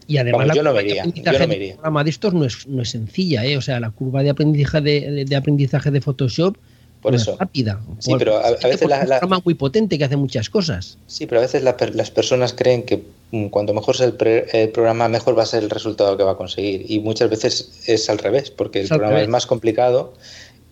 Y 0.07 0.17
además 0.17 0.39
Vamos, 0.39 0.47
la 0.49 0.53
yo 0.55 0.63
no 0.63 0.73
me 0.73 0.81
iría, 0.81 1.05
yo 1.05 1.39
no 1.39 1.47
me 1.47 1.55
iría. 1.55 1.73
programa 1.75 2.03
de 2.03 2.09
estos 2.09 2.33
no 2.33 2.43
es, 2.45 2.67
no 2.67 2.81
es 2.81 2.89
sencilla, 2.89 3.45
¿eh? 3.45 3.55
O 3.55 3.61
sea, 3.61 3.79
la 3.79 3.91
curva 3.91 4.21
de 4.23 4.29
aprendizaje 4.31 4.81
de, 4.81 5.25
de 5.25 5.35
aprendizaje 5.37 5.91
de 5.91 6.01
Photoshop 6.01 6.57
Por 7.01 7.15
eso. 7.15 7.31
es 7.33 7.37
rápida. 7.39 7.79
Sí, 7.99 8.09
Por- 8.09 8.19
pero 8.19 8.37
a- 8.37 8.51
veces 8.51 8.81
es 8.81 8.89
la- 8.89 9.01
un 9.03 9.09
la- 9.09 9.19
programa 9.19 9.41
muy 9.45 9.53
potente 9.53 9.97
que 9.97 10.03
hace 10.03 10.17
muchas 10.17 10.49
cosas. 10.49 10.97
Sí, 11.07 11.25
pero 11.25 11.39
a 11.39 11.43
veces 11.43 11.63
la 11.63 11.77
las 11.93 12.11
personas 12.11 12.51
creen 12.53 12.83
que 12.83 13.01
mm, 13.31 13.47
cuanto 13.47 13.73
mejor 13.73 13.95
sea 13.95 14.05
el, 14.07 14.13
pre- 14.13 14.45
el 14.51 14.69
programa, 14.69 15.07
mejor 15.07 15.37
va 15.39 15.43
a 15.43 15.45
ser 15.45 15.63
el 15.63 15.69
resultado 15.69 16.17
que 16.17 16.23
va 16.23 16.31
a 16.31 16.37
conseguir. 16.37 16.85
Y 16.91 16.99
muchas 16.99 17.29
veces 17.29 17.71
es 17.87 18.09
al 18.09 18.17
revés, 18.17 18.51
porque 18.51 18.79
el 18.79 18.83
Es 18.85 18.89
programa 18.89 19.11
revés. 19.15 19.23
es 19.27 19.29
más 19.31 19.45
complicado 19.45 20.13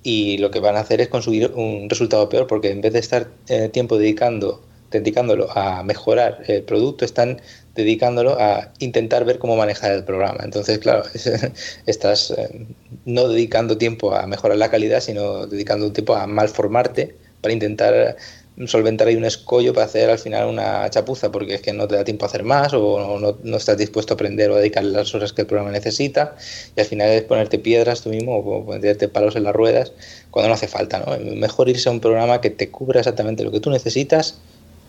y 0.03 0.37
lo 0.37 0.51
que 0.51 0.59
van 0.59 0.75
a 0.75 0.79
hacer 0.79 1.01
es 1.01 1.07
conseguir 1.07 1.51
un 1.55 1.89
resultado 1.89 2.27
peor, 2.29 2.47
porque 2.47 2.71
en 2.71 2.81
vez 2.81 2.93
de 2.93 2.99
estar 2.99 3.27
eh, 3.47 3.69
tiempo 3.69 3.97
dedicando, 3.97 4.61
dedicándolo 4.89 5.49
a 5.55 5.83
mejorar 5.83 6.43
el 6.47 6.63
producto, 6.63 7.05
están 7.05 7.41
dedicándolo 7.75 8.39
a 8.39 8.71
intentar 8.79 9.25
ver 9.25 9.39
cómo 9.39 9.55
manejar 9.55 9.91
el 9.91 10.03
programa. 10.03 10.39
Entonces, 10.43 10.79
claro, 10.79 11.03
estás 11.85 12.31
eh, 12.31 12.67
no 13.05 13.27
dedicando 13.27 13.77
tiempo 13.77 14.13
a 14.13 14.25
mejorar 14.27 14.57
la 14.57 14.69
calidad, 14.69 14.99
sino 15.01 15.45
dedicando 15.47 15.85
un 15.85 15.93
tiempo 15.93 16.15
a 16.15 16.27
malformarte 16.27 17.15
para 17.41 17.53
intentar 17.53 18.17
solventar 18.65 19.07
ahí 19.07 19.15
un 19.15 19.25
escollo 19.25 19.73
para 19.73 19.85
hacer 19.85 20.09
al 20.09 20.19
final 20.19 20.47
una 20.47 20.89
chapuza, 20.89 21.31
porque 21.31 21.55
es 21.55 21.61
que 21.61 21.73
no 21.73 21.87
te 21.87 21.95
da 21.95 22.03
tiempo 22.03 22.25
a 22.25 22.27
hacer 22.27 22.43
más 22.43 22.73
o 22.73 23.19
no, 23.19 23.37
no 23.41 23.57
estás 23.57 23.77
dispuesto 23.77 24.13
a 24.13 24.15
aprender 24.15 24.51
o 24.51 24.55
a 24.55 24.57
dedicarle 24.57 24.91
las 24.91 25.13
horas 25.15 25.33
que 25.33 25.41
el 25.41 25.47
programa 25.47 25.71
necesita 25.71 26.35
y 26.75 26.79
al 26.79 26.85
final 26.85 27.09
es 27.09 27.23
ponerte 27.23 27.59
piedras 27.59 28.01
tú 28.01 28.09
mismo 28.09 28.37
o 28.37 28.65
ponerte 28.65 29.07
palos 29.07 29.35
en 29.35 29.43
las 29.43 29.55
ruedas 29.55 29.93
cuando 30.29 30.49
no 30.49 30.55
hace 30.55 30.67
falta. 30.67 30.99
¿no? 30.99 31.17
Mejor 31.35 31.69
irse 31.69 31.89
a 31.89 31.91
un 31.91 32.01
programa 32.01 32.41
que 32.41 32.49
te 32.49 32.69
cubra 32.69 32.99
exactamente 32.99 33.43
lo 33.43 33.51
que 33.51 33.59
tú 33.59 33.69
necesitas 33.69 34.37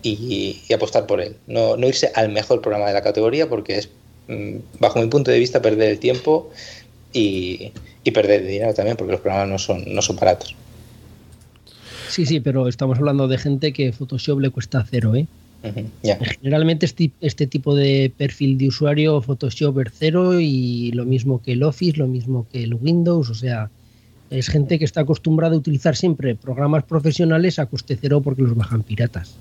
y, 0.02 0.60
apostar 0.74 1.06
por 1.06 1.20
él. 1.20 1.36
No, 1.46 1.76
no 1.76 1.86
irse 1.86 2.10
al 2.14 2.30
mejor 2.30 2.60
programa 2.60 2.88
de 2.88 2.94
la 2.94 3.02
categoría 3.02 3.48
porque 3.48 3.78
es, 3.78 3.88
mm, 4.28 4.56
bajo 4.80 5.00
mi 5.00 5.06
punto 5.06 5.30
de 5.30 5.38
vista, 5.38 5.62
perder 5.62 5.90
el 5.90 5.98
tiempo 5.98 6.50
y, 7.12 7.72
y 8.04 8.10
perder 8.10 8.44
dinero 8.44 8.74
también 8.74 8.96
porque 8.96 9.12
los 9.12 9.20
programas 9.20 9.48
no 9.48 9.58
son, 9.58 9.84
no 9.86 10.02
son 10.02 10.16
baratos. 10.16 10.56
Sí, 12.12 12.26
sí, 12.26 12.40
pero 12.40 12.68
estamos 12.68 12.98
hablando 12.98 13.26
de 13.26 13.38
gente 13.38 13.72
que 13.72 13.90
Photoshop 13.92 14.38
le 14.40 14.50
cuesta 14.50 14.84
cero, 14.88 15.14
¿eh? 15.16 15.26
Generalmente 16.40 16.84
este, 16.86 17.10
este 17.20 17.46
tipo 17.46 17.74
de 17.74 18.12
perfil 18.16 18.58
de 18.58 18.68
usuario 18.68 19.22
Photoshop 19.22 19.78
es 19.80 19.92
cero 19.96 20.40
y 20.40 20.90
lo 20.92 21.04
mismo 21.06 21.40
que 21.40 21.52
el 21.52 21.62
Office, 21.62 21.96
lo 21.96 22.06
mismo 22.08 22.46
que 22.52 22.64
el 22.64 22.74
Windows, 22.74 23.30
o 23.30 23.34
sea, 23.34 23.70
es 24.28 24.48
gente 24.48 24.78
que 24.78 24.84
está 24.84 25.02
acostumbrada 25.02 25.54
a 25.54 25.58
utilizar 25.58 25.96
siempre 25.96 26.34
programas 26.34 26.84
profesionales 26.84 27.58
a 27.58 27.66
coste 27.66 27.96
cero 27.98 28.20
porque 28.20 28.42
los 28.42 28.54
bajan 28.54 28.82
piratas. 28.82 29.34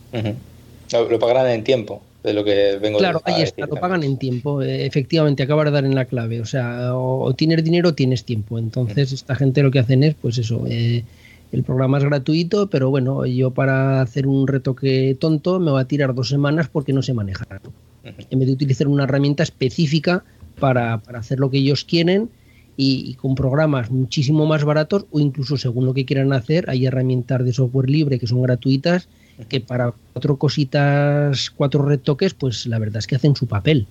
Lo, 0.93 1.09
lo 1.09 1.19
pagarán 1.19 1.47
en 1.47 1.63
tiempo, 1.63 2.01
de 2.23 2.33
lo 2.33 2.43
que 2.43 2.77
vengo 2.81 2.99
Claro, 2.99 3.21
ahí 3.25 3.41
decir 3.41 3.55
está, 3.59 3.65
lo 3.65 3.81
pagan 3.81 4.03
en 4.03 4.17
tiempo. 4.17 4.61
eh, 4.61 4.85
Efectivamente, 4.85 5.43
acaba 5.43 5.65
de 5.65 5.71
dar 5.71 5.85
en 5.85 5.95
la 5.95 6.05
clave. 6.05 6.39
O 6.39 6.45
sea, 6.45 6.95
o, 6.95 7.23
o 7.23 7.33
tienes 7.33 7.63
dinero 7.63 7.89
o 7.89 7.93
tienes 7.93 8.23
tiempo. 8.23 8.59
Entonces, 8.59 9.11
esta 9.11 9.35
gente 9.35 9.63
lo 9.63 9.71
que 9.71 9.79
hacen 9.79 10.03
es, 10.03 10.15
pues 10.21 10.37
eso, 10.37 10.65
eh, 10.69 11.03
el 11.51 11.63
programa 11.63 11.97
es 11.97 12.03
gratuito, 12.03 12.69
pero 12.69 12.89
bueno, 12.89 13.25
yo 13.25 13.51
para 13.51 14.01
hacer 14.01 14.27
un 14.27 14.47
retoque 14.47 15.15
tonto 15.19 15.59
me 15.59 15.71
va 15.71 15.81
a 15.81 15.85
tirar 15.85 16.13
dos 16.13 16.29
semanas 16.29 16.69
porque 16.71 16.93
no 16.93 17.01
sé 17.01 17.13
manejar. 17.13 17.61
En 18.03 18.39
vez 18.39 18.47
de 18.47 18.53
utilizar 18.53 18.87
una 18.87 19.03
herramienta 19.03 19.43
específica 19.43 20.23
para, 20.59 20.99
para 20.99 21.19
hacer 21.19 21.39
lo 21.39 21.51
que 21.51 21.57
ellos 21.57 21.83
quieren 21.83 22.29
y, 22.77 23.11
y 23.11 23.13
con 23.15 23.35
programas 23.35 23.91
muchísimo 23.91 24.45
más 24.45 24.63
baratos 24.63 25.05
o 25.11 25.19
incluso 25.19 25.57
según 25.57 25.85
lo 25.85 25.93
que 25.93 26.05
quieran 26.05 26.33
hacer, 26.33 26.69
hay 26.69 26.85
herramientas 26.85 27.43
de 27.43 27.53
software 27.53 27.89
libre 27.89 28.17
que 28.17 28.27
son 28.27 28.41
gratuitas 28.41 29.07
que 29.49 29.59
para 29.59 29.93
cuatro 30.13 30.37
cositas, 30.37 31.49
cuatro 31.49 31.83
retoques, 31.85 32.33
pues 32.33 32.65
la 32.65 32.79
verdad 32.79 32.97
es 32.97 33.07
que 33.07 33.15
hacen 33.15 33.35
su 33.35 33.47
papel. 33.47 33.87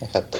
Exacto. 0.00 0.38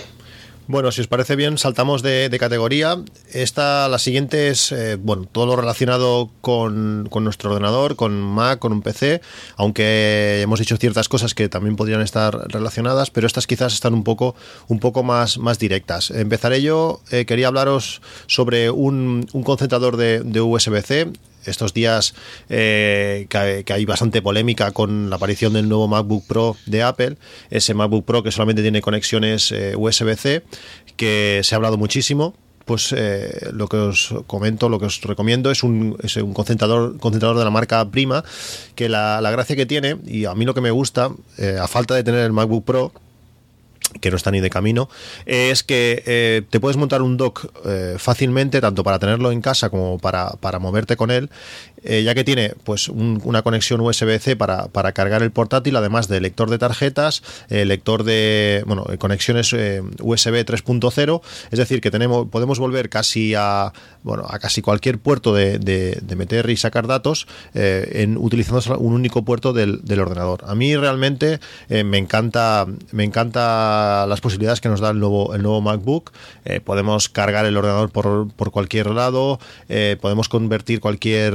Bueno, 0.71 0.93
si 0.93 1.01
os 1.01 1.09
parece 1.09 1.35
bien, 1.35 1.59
saltamos 1.59 2.01
de, 2.01 2.31
categoría. 2.39 3.03
Esta, 3.33 3.89
la 3.89 3.99
siguiente 3.99 4.51
es, 4.51 4.71
eh, 4.71 4.95
bueno, 4.95 5.25
todo 5.25 5.47
lo 5.47 5.57
relacionado 5.57 6.31
con, 6.43 7.09
con 7.11 7.25
nuestro 7.25 7.51
ordenador, 7.51 7.97
con 7.97 8.13
Mac, 8.21 8.61
con 8.61 8.73
un 8.73 8.81
PC, 8.81 9.21
aunque 9.57 10.43
hemos 10.43 10.61
dicho 10.61 10.77
ciertas 10.77 11.09
cosas 11.09 11.35
que 11.35 11.49
también 11.49 11.75
podrían 11.75 12.03
estar 12.03 12.37
relacionadas, 12.53 13.11
pero 13.11 13.27
estas 13.27 13.49
quizás 13.49 13.75
están 13.75 13.95
un 13.95 14.05
poco, 14.05 14.37
un 14.69 14.79
poco 14.79 15.03
más, 15.03 15.39
más 15.39 15.59
directas. 15.59 16.13
Empezaré 16.13 16.63
yo, 16.63 17.01
eh, 17.11 17.25
quería 17.25 17.49
hablaros 17.49 18.01
sobre 18.29 18.71
un, 18.71 19.27
un 19.33 19.43
concentrador 19.43 19.97
de 19.97 20.41
USB-C. 20.41 21.11
Estos 21.45 21.75
días 21.75 22.15
eh, 22.49 23.27
que, 23.29 23.73
hay 23.73 23.85
bastante 23.85 24.23
polémica 24.23 24.73
con 24.73 25.11
la 25.11 25.17
aparición 25.17 25.53
del 25.53 25.69
nuevo 25.69 25.89
MacBook 25.89 26.27
Pro 26.27 26.57
de 26.67 26.83
Apple, 26.83 27.17
ese 27.51 27.75
MacBook 27.75 28.05
Pro 28.05 28.23
que 28.23 28.33
solamente 28.33 28.63
tiene 28.63 28.81
conexiones 28.81 29.53
eh, 29.53 29.75
USB-C, 29.77 30.43
que 30.97 31.41
se 31.43 31.55
ha 31.55 31.57
hablado 31.57 31.77
muchísimo. 31.77 32.35
Pues 32.67 32.95
eh, 32.97 33.49
lo 33.53 33.67
que 33.67 33.79
os 33.79 34.15
comento, 34.29 34.69
lo 34.69 34.79
que 34.79 34.87
os 34.87 35.01
recomiendo 35.01 35.51
es 35.51 35.65
un, 35.65 35.97
es 36.05 36.15
un 36.17 36.33
concentrador, 36.33 36.99
concentrador 36.99 37.37
de 37.39 37.45
la 37.45 37.51
marca 37.51 37.91
Prima, 37.91 38.23
que 38.77 38.89
la, 38.89 39.21
la 39.21 39.33
gracia 39.33 39.57
que 39.57 39.67
tiene, 39.67 39.97
y 40.07 40.27
a 40.27 40.35
mí 40.35 40.45
lo 40.45 40.55
que 40.55 40.61
me 40.61 40.71
gusta, 40.71 41.11
a 41.61 41.67
falta 41.67 41.97
de 41.97 42.05
tener 42.05 42.21
el 42.21 42.33
MacBook 42.33 42.65
Pro, 42.65 42.93
que 44.01 44.11
no 44.11 44.17
está 44.17 44.31
ni 44.31 44.41
de 44.41 44.51
camino, 44.51 44.89
es 45.27 45.63
que 45.63 46.03
eh, 46.07 46.43
te 46.49 46.61
puedes 46.61 46.77
montar 46.77 47.03
un 47.03 47.17
dock 47.17 47.47
eh, 47.65 47.97
fácilmente, 47.99 48.61
tanto 48.61 48.85
para 48.85 48.99
tenerlo 48.99 49.33
en 49.33 49.41
casa 49.41 49.71
como 49.71 49.99
para, 49.99 50.31
para 50.41 50.59
moverte 50.59 50.97
con 50.97 51.11
él, 51.11 51.31
eh, 51.85 52.03
ya 52.03 52.15
que 52.15 52.25
tiene 52.25 52.55
pues 52.65 52.89
un- 52.89 53.21
una 53.25 53.43
conexión 53.43 53.81
USB-C 53.81 54.37
para, 54.37 54.69
para 54.69 54.93
cargar 54.93 55.23
el 55.23 55.31
portátil, 55.31 55.77
además 55.77 56.09
de 56.09 56.21
lector 56.21 56.51
de 56.51 56.59
tarjetas, 56.59 57.23
eh, 57.49 57.65
lector 57.65 58.05
de 58.05 58.63
bueno, 58.67 58.85
eh, 58.91 58.99
conexiones 58.99 59.53
USB 59.53 60.45
3.0, 60.45 61.21
es 61.51 61.59
decir, 61.59 61.81
que 61.81 61.91
tenemos 61.91 62.29
podemos 62.29 62.59
volver 62.59 62.89
casi 62.89 63.35
a 63.37 63.73
bueno 64.03 64.27
a 64.29 64.39
casi 64.39 64.63
cualquier 64.63 64.99
puerto 64.99 65.35
de, 65.35 65.59
de- 65.59 66.01
meter 66.17 66.51
y 66.51 66.57
sacar 66.57 66.87
datos 66.87 67.27
en 67.55 68.17
utilizando 68.19 68.77
un 68.79 68.93
único 68.93 69.25
puerto 69.25 69.53
del, 69.55 69.81
del 69.85 70.01
ordenador. 70.01 70.43
A 70.47 70.55
mí 70.55 70.77
realmente 70.77 71.41
me 71.69 71.97
encanta 71.99 72.67
me 72.93 73.05
encanta 73.05 74.07
las 74.07 74.21
posibilidades 74.21 74.61
que 74.61 74.69
nos 74.69 74.81
da 74.81 74.91
el 74.91 74.99
nuevo 75.01 75.35
el 75.35 75.43
nuevo 75.43 75.61
MacBook. 75.63 76.13
Podemos 76.65 77.09
cargar 77.09 77.47
el 77.47 77.57
ordenador 77.57 77.91
por, 77.91 78.29
por 78.35 78.51
cualquier 78.51 78.89
lado, 78.91 79.39
podemos 80.01 80.29
convertir 80.29 80.81
cualquier 80.81 81.33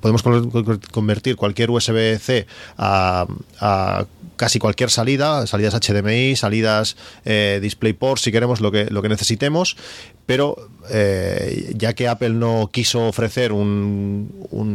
podemos 0.00 0.22
con- 0.22 0.50
con- 0.50 0.80
convertir 0.92 1.36
cualquier 1.36 1.70
USB-C 1.70 2.46
a, 2.78 3.26
a 3.60 4.04
casi 4.36 4.58
cualquier 4.58 4.90
salida, 4.90 5.46
salidas 5.46 5.74
HDMI, 5.74 6.36
salidas 6.36 6.96
eh, 7.24 7.58
DisplayPort, 7.62 8.20
si 8.20 8.32
queremos 8.32 8.60
lo 8.60 8.70
que, 8.70 8.84
lo 8.90 9.00
que 9.02 9.08
necesitemos, 9.08 9.76
pero 10.26 10.68
eh, 10.90 11.72
ya 11.76 11.94
que 11.94 12.08
Apple 12.08 12.30
no 12.30 12.68
quiso 12.72 13.06
ofrecer 13.08 13.52
un, 13.52 14.26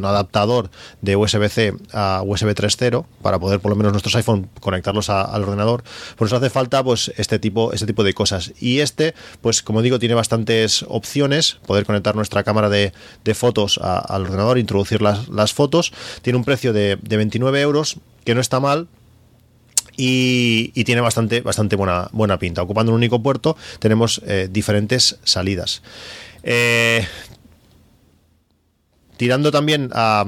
adaptador 0.03 0.69
de 1.01 1.15
USB-C 1.15 1.73
a 1.93 2.23
USB 2.25 2.49
3.0 2.49 3.05
para 3.21 3.39
poder 3.39 3.59
por 3.59 3.69
lo 3.69 3.75
menos 3.75 3.91
nuestros 3.91 4.15
iPhone 4.15 4.49
conectarlos 4.59 5.09
al 5.09 5.43
ordenador, 5.43 5.83
pues 6.17 6.31
nos 6.31 6.41
hace 6.41 6.49
falta 6.49 6.83
pues 6.83 7.11
este 7.17 7.39
tipo, 7.39 7.71
este 7.73 7.85
tipo 7.85 8.03
de 8.03 8.13
cosas. 8.13 8.53
Y 8.59 8.79
este, 8.79 9.13
pues 9.41 9.61
como 9.61 9.81
digo, 9.81 9.99
tiene 9.99 10.15
bastantes 10.15 10.83
opciones, 10.87 11.59
poder 11.65 11.85
conectar 11.85 12.15
nuestra 12.15 12.43
cámara 12.43 12.69
de, 12.69 12.93
fotos 13.33 13.79
al 13.81 14.23
ordenador, 14.23 14.57
introducir 14.57 15.01
las, 15.01 15.29
las 15.29 15.53
fotos, 15.53 15.93
tiene 16.21 16.37
un 16.37 16.43
precio 16.43 16.73
de, 16.73 16.97
de 17.01 17.17
29 17.17 17.61
euros, 17.61 17.97
que 18.25 18.35
no 18.35 18.41
está 18.41 18.59
mal, 18.59 18.87
y, 19.97 20.83
tiene 20.83 21.01
bastante, 21.01 21.41
bastante 21.41 21.75
buena, 21.75 22.09
buena 22.11 22.39
pinta. 22.39 22.61
Ocupando 22.61 22.91
un 22.91 22.97
único 22.97 23.21
puerto 23.21 23.57
tenemos 23.79 24.21
eh, 24.25 24.47
diferentes 24.51 25.19
salidas. 25.23 25.81
Eh, 26.43 27.05
tirando 29.17 29.51
también 29.51 29.89
a, 29.93 30.25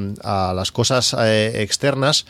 las 0.55 0.71
cosas 0.71 1.15
eh, 1.19 1.61
externas, 1.61 2.25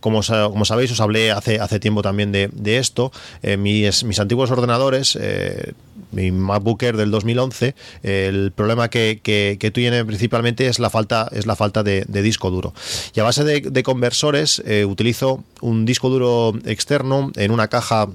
como, 0.00 0.20
como 0.22 0.64
sabéis, 0.64 0.92
os 0.92 1.00
hablé 1.00 1.30
hace, 1.30 1.60
hace 1.60 1.80
tiempo 1.80 2.02
también 2.02 2.32
de, 2.32 2.48
de 2.52 2.78
esto. 2.78 3.12
Eh, 3.42 3.56
mis, 3.56 4.04
mis 4.04 4.18
antiguos 4.20 4.50
ordenadores, 4.50 5.16
eh, 5.20 5.72
mi 6.12 6.30
MacBook 6.32 6.82
Air 6.82 6.96
del 6.96 7.10
2011, 7.10 7.74
eh, 8.02 8.26
el 8.28 8.52
problema 8.52 8.88
que, 8.88 9.20
que- 9.22 9.56
que 9.60 9.70
tiene 9.70 10.04
principalmente 10.04 10.66
es 10.68 10.78
la 10.78 10.90
falta, 10.90 11.28
es 11.32 11.46
la 11.46 11.56
falta 11.56 11.82
de, 11.82 12.04
disco 12.22 12.50
duro. 12.50 12.72
Y 13.14 13.20
a 13.20 13.24
base 13.24 13.44
de, 13.44 13.60
de 13.60 13.82
conversores, 13.82 14.62
eh, 14.66 14.84
utilizo 14.84 15.42
un 15.60 15.84
disco 15.84 16.08
duro 16.08 16.54
externo 16.64 17.30
en 17.36 17.50
una 17.50 17.68
caja 17.68 18.08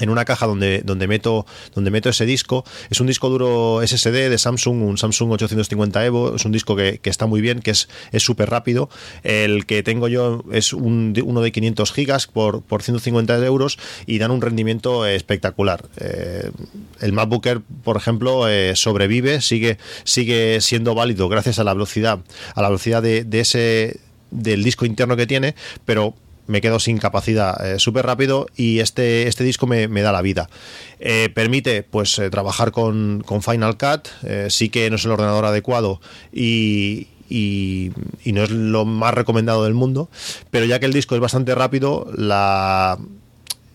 en 0.00 0.10
una 0.10 0.24
caja 0.24 0.46
donde, 0.46 0.82
donde, 0.84 1.06
meto, 1.06 1.46
donde 1.74 1.90
meto 1.90 2.08
ese 2.08 2.26
disco. 2.26 2.64
Es 2.90 3.00
un 3.00 3.06
disco 3.06 3.28
duro 3.28 3.80
SSD 3.86 4.30
de 4.30 4.38
Samsung, 4.38 4.82
un 4.82 4.98
Samsung 4.98 5.32
850 5.32 6.04
Evo. 6.06 6.36
Es 6.36 6.44
un 6.44 6.52
disco 6.52 6.76
que, 6.76 7.00
está 7.04 7.26
muy 7.26 7.40
bien, 7.40 7.60
que 7.60 7.70
es 7.70 7.88
súper 8.16 8.50
rápido. 8.50 8.88
El 9.22 9.66
que 9.66 9.82
tengo 9.82 10.08
yo 10.08 10.44
es 10.52 10.72
un, 10.72 11.14
uno 11.24 11.40
de 11.40 11.52
500 11.52 11.92
gigas 11.92 12.26
por, 12.26 12.62
por 12.62 12.82
150 12.82 13.36
euros 13.44 13.78
y 14.06 14.18
dan 14.18 14.30
un 14.30 14.40
rendimiento 14.40 15.06
espectacular. 15.06 15.84
Eh, 15.98 16.50
el 17.00 17.12
MacBook 17.12 17.46
Air, 17.46 17.60
por 17.84 17.96
ejemplo, 17.96 18.48
eh, 18.48 18.74
sobrevive, 18.76 19.40
sigue, 19.40 19.78
sigue 20.04 20.60
siendo 20.60 20.94
válido 20.94 21.28
gracias 21.28 21.58
a 21.58 21.64
la 21.64 21.74
velocidad, 21.74 22.20
a 22.54 22.62
la 22.62 22.68
velocidad 22.68 23.02
de, 23.02 23.24
de 23.24 23.40
ese 23.40 24.00
del 24.30 24.64
disco 24.64 24.86
interno 24.86 25.16
que 25.16 25.26
tiene, 25.26 25.54
pero 25.84 26.14
me 26.46 26.60
quedo 26.60 26.78
sin 26.78 26.98
capacidad 26.98 27.64
eh, 27.64 27.78
súper 27.78 28.06
rápido 28.06 28.46
y 28.56 28.80
este, 28.80 29.28
este 29.28 29.44
disco 29.44 29.66
me, 29.66 29.88
da 29.88 30.12
la 30.12 30.22
vida. 30.22 30.48
Eh, 30.98 31.30
permite 31.34 31.82
pues 31.82 32.18
eh, 32.18 32.30
trabajar 32.30 32.72
con, 32.72 33.24
Final 33.42 33.76
Cut, 33.76 34.08
sí 34.48 34.68
que 34.68 34.88
no 34.90 34.96
es 34.96 35.04
el 35.04 35.12
ordenador 35.12 35.44
adecuado 35.44 36.00
y, 36.32 37.08
y, 37.28 37.92
no 38.26 38.42
es 38.42 38.50
lo 38.50 38.84
más 38.84 39.14
recomendado 39.14 39.64
del 39.64 39.74
mundo, 39.74 40.10
pero 40.50 40.66
ya 40.66 40.78
que 40.78 40.86
el 40.86 40.92
disco 40.92 41.14
es 41.14 41.20
bastante 41.20 41.54
rápido, 41.54 42.06
la, 42.14 42.98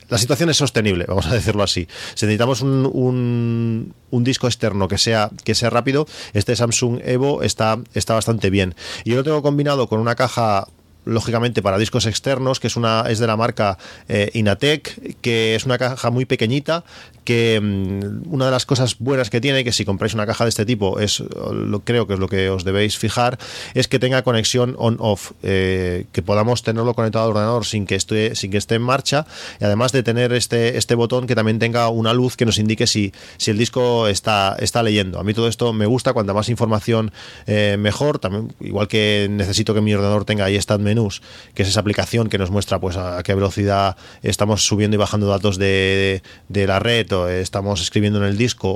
la 0.10 0.18
situación 0.18 0.49
es 0.49 0.57
sostenible, 0.57 1.06
vamos 1.07 1.27
a 1.27 1.34
decirlo 1.34 1.64
así. 1.64 1.88
Si 2.14 2.26
necesitamos 2.26 2.61
un, 2.61 3.94
un, 4.10 4.23
disco 4.23 4.48
externo 4.48 4.88
que 4.88 4.98
sea, 4.98 5.30
que 5.44 5.56
sea 5.56 5.69
rápido, 5.69 6.07
este 6.34 6.56
Samsung 6.56 7.02
Evo 7.03 7.44
está, 7.44 7.80
está 7.94 8.14
bastante 8.14 8.49
bien. 8.49 8.76
Y 9.03 9.11
yo 9.11 9.18
lo 9.18 9.23
tengo 9.23 9.41
combinado 9.41 9.88
con 9.88 9.99
una 9.99 10.15
caja 10.15 10.68
lógicamente 11.07 11.61
para 11.61 11.77
discos 11.77 12.05
externos, 12.05 12.59
que 12.59 12.67
es 12.67 12.75
una 12.75 13.05
es 13.07 13.19
de 13.19 13.27
la 13.27 13.38
marca 13.38 13.77
eh, 14.07 14.29
Inatec, 14.34 15.17
que 15.21 15.55
es 15.55 15.65
una 15.65 15.77
caja 15.77 16.11
muy 16.11 16.25
pequeñita, 16.25 16.84
que 17.27 17.59
mm, 17.61 18.33
una 18.33 18.45
de 18.45 18.51
las 18.51 18.65
cosas 18.65 18.99
buenas 18.99 19.29
que 19.29 19.41
tiene, 19.41 19.65
que 19.65 19.73
si 19.73 19.83
compráis 19.83 20.13
una 20.13 20.25
caja 20.25 20.45
de 20.45 20.49
este 20.49 20.65
tipo, 20.65 20.97
es 20.97 21.19
lo 21.19 21.81
creo 21.81 22.07
que 22.07 22.13
es 22.13 22.19
lo 22.21 22.29
que 22.29 22.49
os 22.49 22.63
debéis 22.63 22.97
fijar, 22.97 23.37
es 23.73 23.89
que 23.89 23.99
tenga 23.99 24.21
conexión 24.21 24.75
on-off, 24.77 25.33
eh, 25.43 26.05
que 26.13 26.21
podamos 26.21 26.63
tenerlo 26.63 26.93
conectado 26.93 27.25
al 27.25 27.31
ordenador 27.31 27.65
sin 27.65 27.85
que 27.85 27.95
esté, 27.95 28.33
sin 28.33 28.49
que 28.49 28.57
esté 28.57 28.75
en 28.75 28.83
marcha, 28.83 29.25
y 29.59 29.65
además 29.65 29.91
de 29.91 30.03
tener 30.03 30.31
este, 30.31 30.77
este 30.77 30.95
botón 30.95 31.27
que 31.27 31.35
también 31.35 31.59
tenga 31.59 31.89
una 31.89 32.13
luz 32.13 32.37
que 32.37 32.45
nos 32.45 32.59
indique 32.59 32.87
si, 32.87 33.11
si 33.35 33.51
el 33.51 33.57
disco 33.57 34.07
está, 34.07 34.55
está 34.59 34.81
leyendo. 34.81 35.19
A 35.19 35.25
mí 35.25 35.33
todo 35.33 35.49
esto 35.49 35.73
me 35.73 35.85
gusta, 35.85 36.13
cuanta 36.13 36.33
más 36.33 36.47
información 36.47 37.11
eh, 37.45 37.75
mejor, 37.77 38.19
también, 38.19 38.53
igual 38.61 38.87
que 38.87 39.27
necesito 39.29 39.73
que 39.73 39.81
mi 39.81 39.93
ordenador 39.93 40.23
tenga 40.23 40.45
ahí 40.45 40.55
Stat 40.55 40.79
Menús, 40.79 41.21
que 41.53 41.63
es 41.63 41.67
esa 41.67 41.81
aplicación 41.81 42.29
que 42.29 42.37
nos 42.37 42.51
muestra 42.51 42.79
pues 42.79 42.95
a 42.95 43.21
qué 43.23 43.35
velocidad 43.35 43.97
estamos 44.23 44.65
subiendo 44.65 44.95
y 44.95 44.97
bajando 44.97 45.27
datos 45.27 45.57
de, 45.57 46.21
de 46.47 46.67
la 46.67 46.79
red 46.79 47.16
estamos 47.27 47.81
escribiendo 47.81 48.19
en 48.19 48.26
el 48.26 48.38
disco 48.38 48.69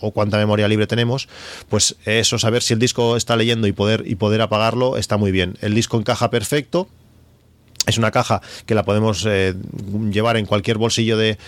o, 0.00 0.10
cuánta 0.12 0.38
memoria 0.38 0.68
libre 0.68 0.86
tenemos, 0.86 1.28
pues 1.68 1.96
eso, 2.04 2.38
saber 2.38 2.62
si 2.62 2.74
el 2.74 2.78
disco 2.78 3.16
está 3.16 3.36
leyendo 3.36 3.66
y 3.66 3.72
poder, 3.72 4.04
y 4.06 4.14
poder 4.14 4.40
apagarlo 4.42 4.96
está 4.96 5.16
muy 5.16 5.32
bien. 5.32 5.56
El 5.60 5.74
disco 5.74 5.96
encaja 5.96 6.30
perfecto. 6.30 6.88
Es 7.86 7.96
una 7.96 8.10
caja 8.10 8.42
que 8.66 8.74
la 8.74 8.82
podemos 8.82 9.24
eh, 9.26 9.54
llevar 10.10 10.36
en 10.36 10.44
cualquier 10.44 10.76
bolsillo 10.76 11.16
de, 11.16 11.38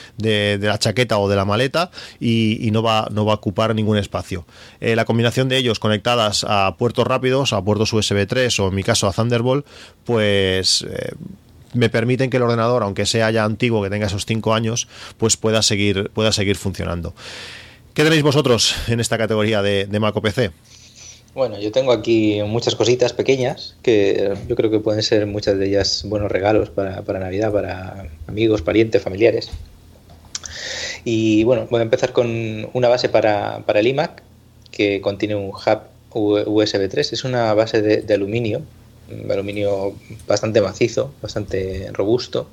la 0.62 0.78
chaqueta 0.78 1.18
o 1.18 1.28
de 1.28 1.36
la 1.36 1.44
maleta 1.44 1.90
y, 2.18 2.70
no, 2.72 2.82
va, 2.82 3.08
no 3.10 3.26
va 3.26 3.32
a 3.32 3.36
ocupar 3.36 3.74
ningún 3.74 3.98
espacio. 3.98 4.46
Eh, 4.80 4.96
la 4.96 5.04
combinación 5.04 5.50
de 5.50 5.58
ellos 5.58 5.78
conectadas 5.78 6.46
a 6.48 6.76
puertos 6.78 7.06
rápidos, 7.06 7.52
a 7.52 7.62
puertos 7.62 7.92
USB 7.92 8.26
3 8.26 8.58
o 8.60 8.68
en 8.68 8.74
mi 8.74 8.82
caso 8.82 9.06
a 9.06 9.12
Thunderbolt, 9.12 9.66
pues 10.04 10.86
eh, 10.88 11.12
me 11.74 11.88
permiten 11.88 12.30
que 12.30 12.36
el 12.36 12.42
ordenador, 12.42 12.82
aunque 12.82 13.06
sea 13.06 13.30
ya 13.30 13.44
antiguo, 13.44 13.82
que 13.82 13.90
tenga 13.90 14.06
esos 14.06 14.26
5 14.26 14.54
años, 14.54 14.88
pues 15.18 15.36
pueda 15.36 15.62
seguir, 15.62 16.10
pueda 16.10 16.32
seguir 16.32 16.56
funcionando. 16.56 17.14
¿Qué 17.94 18.04
tenéis 18.04 18.22
vosotros 18.22 18.74
en 18.88 19.00
esta 19.00 19.18
categoría 19.18 19.62
de, 19.62 19.86
de 19.86 20.00
Mac 20.00 20.18
PC? 20.20 20.52
Bueno, 21.34 21.60
yo 21.60 21.70
tengo 21.70 21.92
aquí 21.92 22.40
muchas 22.44 22.74
cositas 22.74 23.12
pequeñas 23.12 23.76
que 23.82 24.34
yo 24.48 24.56
creo 24.56 24.70
que 24.70 24.80
pueden 24.80 25.02
ser 25.02 25.26
muchas 25.26 25.58
de 25.58 25.68
ellas 25.68 26.02
buenos 26.04 26.30
regalos 26.30 26.70
para, 26.70 27.02
para 27.02 27.20
Navidad, 27.20 27.52
para 27.52 28.08
amigos, 28.26 28.62
parientes, 28.62 29.00
familiares. 29.00 29.50
Y 31.04 31.44
bueno, 31.44 31.68
voy 31.70 31.80
a 31.80 31.82
empezar 31.82 32.12
con 32.12 32.68
una 32.72 32.88
base 32.88 33.08
para, 33.08 33.60
para 33.64 33.78
el 33.78 33.86
iMac 33.86 34.22
que 34.72 35.00
contiene 35.00 35.36
un 35.36 35.50
hub 35.50 35.80
USB 36.12 36.88
3. 36.88 37.12
Es 37.12 37.24
una 37.24 37.54
base 37.54 37.80
de 37.80 38.14
aluminio 38.14 38.62
aluminio 39.30 39.94
bastante 40.26 40.60
macizo, 40.60 41.12
bastante 41.22 41.90
robusto 41.92 42.48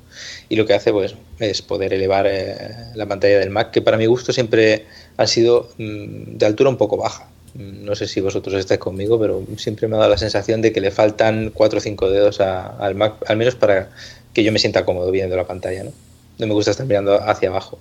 y 0.48 0.56
lo 0.56 0.66
que 0.66 0.74
hace 0.74 0.92
pues 0.92 1.14
es 1.38 1.62
poder 1.62 1.92
elevar 1.92 2.26
eh, 2.28 2.56
la 2.94 3.06
pantalla 3.06 3.38
del 3.38 3.50
Mac 3.50 3.70
que 3.70 3.82
para 3.82 3.96
mi 3.96 4.06
gusto 4.06 4.32
siempre 4.32 4.86
ha 5.16 5.26
sido 5.26 5.70
mm, 5.78 6.36
de 6.36 6.46
altura 6.46 6.70
un 6.70 6.76
poco 6.76 6.96
baja. 6.96 7.28
No 7.54 7.96
sé 7.96 8.06
si 8.06 8.20
vosotros 8.20 8.54
estáis 8.54 8.78
conmigo, 8.78 9.18
pero 9.18 9.42
siempre 9.56 9.88
me 9.88 9.96
ha 9.96 9.98
dado 10.00 10.10
la 10.10 10.18
sensación 10.18 10.62
de 10.62 10.70
que 10.70 10.80
le 10.80 10.90
faltan 10.90 11.50
4 11.52 11.78
o 11.78 11.80
5 11.80 12.10
dedos 12.10 12.40
al 12.40 12.94
Mac, 12.94 13.14
al 13.26 13.36
menos 13.36 13.56
para 13.56 13.88
que 14.32 14.44
yo 14.44 14.52
me 14.52 14.58
sienta 14.58 14.84
cómodo 14.84 15.10
viendo 15.10 15.34
la 15.34 15.46
pantalla. 15.46 15.82
No, 15.82 15.92
no 16.38 16.46
me 16.46 16.52
gusta 16.52 16.70
estar 16.70 16.86
mirando 16.86 17.14
hacia 17.14 17.48
abajo. 17.48 17.78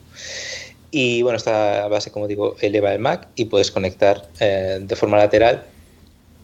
Y 0.90 1.22
bueno, 1.22 1.38
esta 1.38 1.88
base, 1.90 2.12
como 2.12 2.28
digo, 2.28 2.56
eleva 2.62 2.94
el 2.94 3.00
Mac 3.00 3.28
y 3.36 3.46
puedes 3.46 3.72
conectar 3.72 4.30
eh, 4.40 4.80
de 4.82 4.96
forma 4.96 5.18
lateral 5.18 5.66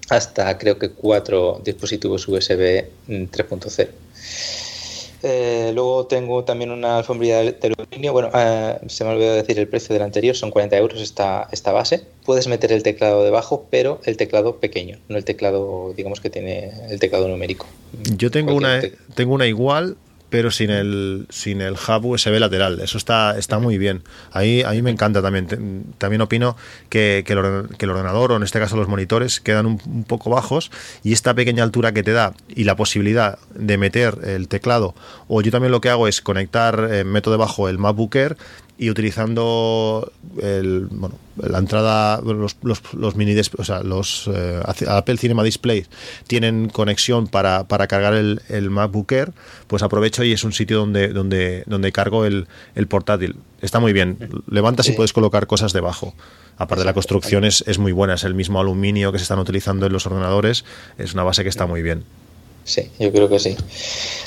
hasta 0.10 0.58
creo 0.58 0.78
que 0.78 0.90
cuatro 0.90 1.62
dispositivos 1.64 2.28
USB 2.28 2.86
3.0. 3.08 3.88
Eh, 5.26 5.72
luego 5.74 6.06
tengo 6.06 6.44
también 6.44 6.70
una 6.70 6.98
alfombrilla 6.98 7.42
de 7.44 7.58
aluminio. 7.62 8.12
Bueno, 8.12 8.30
eh, 8.36 8.78
se 8.88 9.06
me 9.06 9.12
olvidó 9.12 9.34
decir 9.34 9.58
el 9.58 9.70
precio 9.70 9.94
del 9.94 10.02
anterior, 10.02 10.36
son 10.36 10.52
40 10.52 10.78
euros 10.78 11.02
esta, 11.02 11.48
esta 11.52 11.72
base. 11.72 12.04
Puedes 12.26 12.48
meter 12.48 12.74
el 12.74 12.84
teclado 12.84 13.24
debajo, 13.24 13.66
pero 13.70 14.02
el 14.04 14.18
teclado 14.18 14.58
pequeño, 14.58 15.00
no 15.08 15.18
el 15.18 15.24
teclado, 15.24 15.94
digamos 15.96 16.20
que 16.20 16.30
tiene 16.30 16.72
el 16.90 17.00
teclado 17.00 17.30
numérico. 17.30 17.66
Yo 18.18 18.32
tengo 18.32 18.54
una, 18.54 18.82
tengo 19.16 19.34
una 19.34 19.48
igual, 19.48 19.96
pero 20.34 20.50
sin 20.50 20.72
el, 20.72 21.28
sin 21.30 21.62
el 21.62 21.74
hub 21.76 22.06
USB 22.08 22.40
lateral. 22.40 22.80
Eso 22.80 22.98
está, 22.98 23.38
está 23.38 23.60
muy 23.60 23.78
bien. 23.78 24.02
Ahí, 24.32 24.64
ahí 24.64 24.82
me 24.82 24.90
encanta 24.90 25.22
también. 25.22 25.94
También 26.00 26.22
opino 26.22 26.58
que, 26.90 27.24
que, 27.24 27.34
el, 27.34 27.90
ordenador, 27.92 28.32
o 28.32 28.38
en 28.38 28.42
este 28.42 28.58
caso 28.58 28.76
los 28.76 28.88
monitores, 28.88 29.40
quedan 29.40 29.68
un, 29.68 30.04
poco 30.06 30.32
bajos 30.32 30.72
y 31.04 31.14
esta 31.14 31.36
pequeña 31.36 31.62
altura 31.62 31.94
que 31.94 32.02
te 32.02 32.14
da 32.14 32.34
y 32.48 32.64
la 32.64 32.76
posibilidad 32.76 33.38
de 33.54 33.78
meter 33.78 34.18
el 34.24 34.48
teclado, 34.48 34.96
o 35.28 35.44
yo 35.44 35.52
también 35.52 35.72
lo 35.72 35.82
que 35.82 35.90
hago 35.90 36.08
es 36.08 36.20
conectar, 36.20 36.90
eh, 36.92 37.04
meto 37.04 37.30
debajo 37.30 37.70
el 37.70 37.78
MacBook 37.78 38.16
y 38.78 38.90
utilizando 38.90 40.12
el, 40.42 40.88
bueno, 40.90 41.16
la 41.38 41.60
entrada, 41.60 42.22
los, 42.22 42.58
los, 42.94 43.16
mini, 43.16 43.40
o 43.58 43.64
sea, 43.64 43.84
los 43.84 44.30
eh, 44.34 44.62
Apple 44.88 45.18
Cinema 45.18 45.44
Display 45.44 45.86
tienen 46.28 46.70
conexión 46.70 47.28
para, 47.28 47.66
para 47.68 47.88
cargar 47.88 48.16
el, 48.16 48.42
el, 48.50 48.70
MacBook 48.72 49.12
Air, 49.12 49.32
pues 49.68 49.84
aprovecho 49.84 50.24
y 50.24 50.32
es 50.32 50.44
un 50.44 50.54
sitio 50.54 50.80
donde, 50.80 51.10
donde, 51.10 51.64
donde 51.68 51.92
cargo 51.92 52.26
el, 52.26 52.48
el 52.76 52.88
portátil. 52.88 53.36
Está 53.62 53.80
muy 53.80 53.94
bien. 53.94 54.18
Levantas 54.50 54.88
y 54.90 54.94
puedes 54.94 55.14
colocar 55.14 55.46
cosas 55.46 55.72
debajo. 55.72 56.14
Aparte, 56.58 56.84
la 56.84 56.94
construcción 56.94 57.46
es, 57.46 57.64
es 57.68 57.78
muy 57.78 57.92
buena, 57.92 58.16
es 58.16 58.24
el 58.24 58.34
mismo 58.34 58.60
aluminio 58.60 59.12
que 59.12 59.20
se 59.20 59.24
están 59.24 59.40
utilizando 59.40 59.86
en 59.86 59.94
los 59.94 60.06
ordenadores, 60.06 60.66
es 60.98 61.14
una 61.14 61.24
base 61.24 61.44
que 61.44 61.50
está 61.50 61.66
muy 61.66 61.82
bien. 61.82 62.04
Sí, 62.64 62.90
yo 63.00 63.12
creo 63.12 63.30
que 63.30 63.40
sí. 63.40 63.56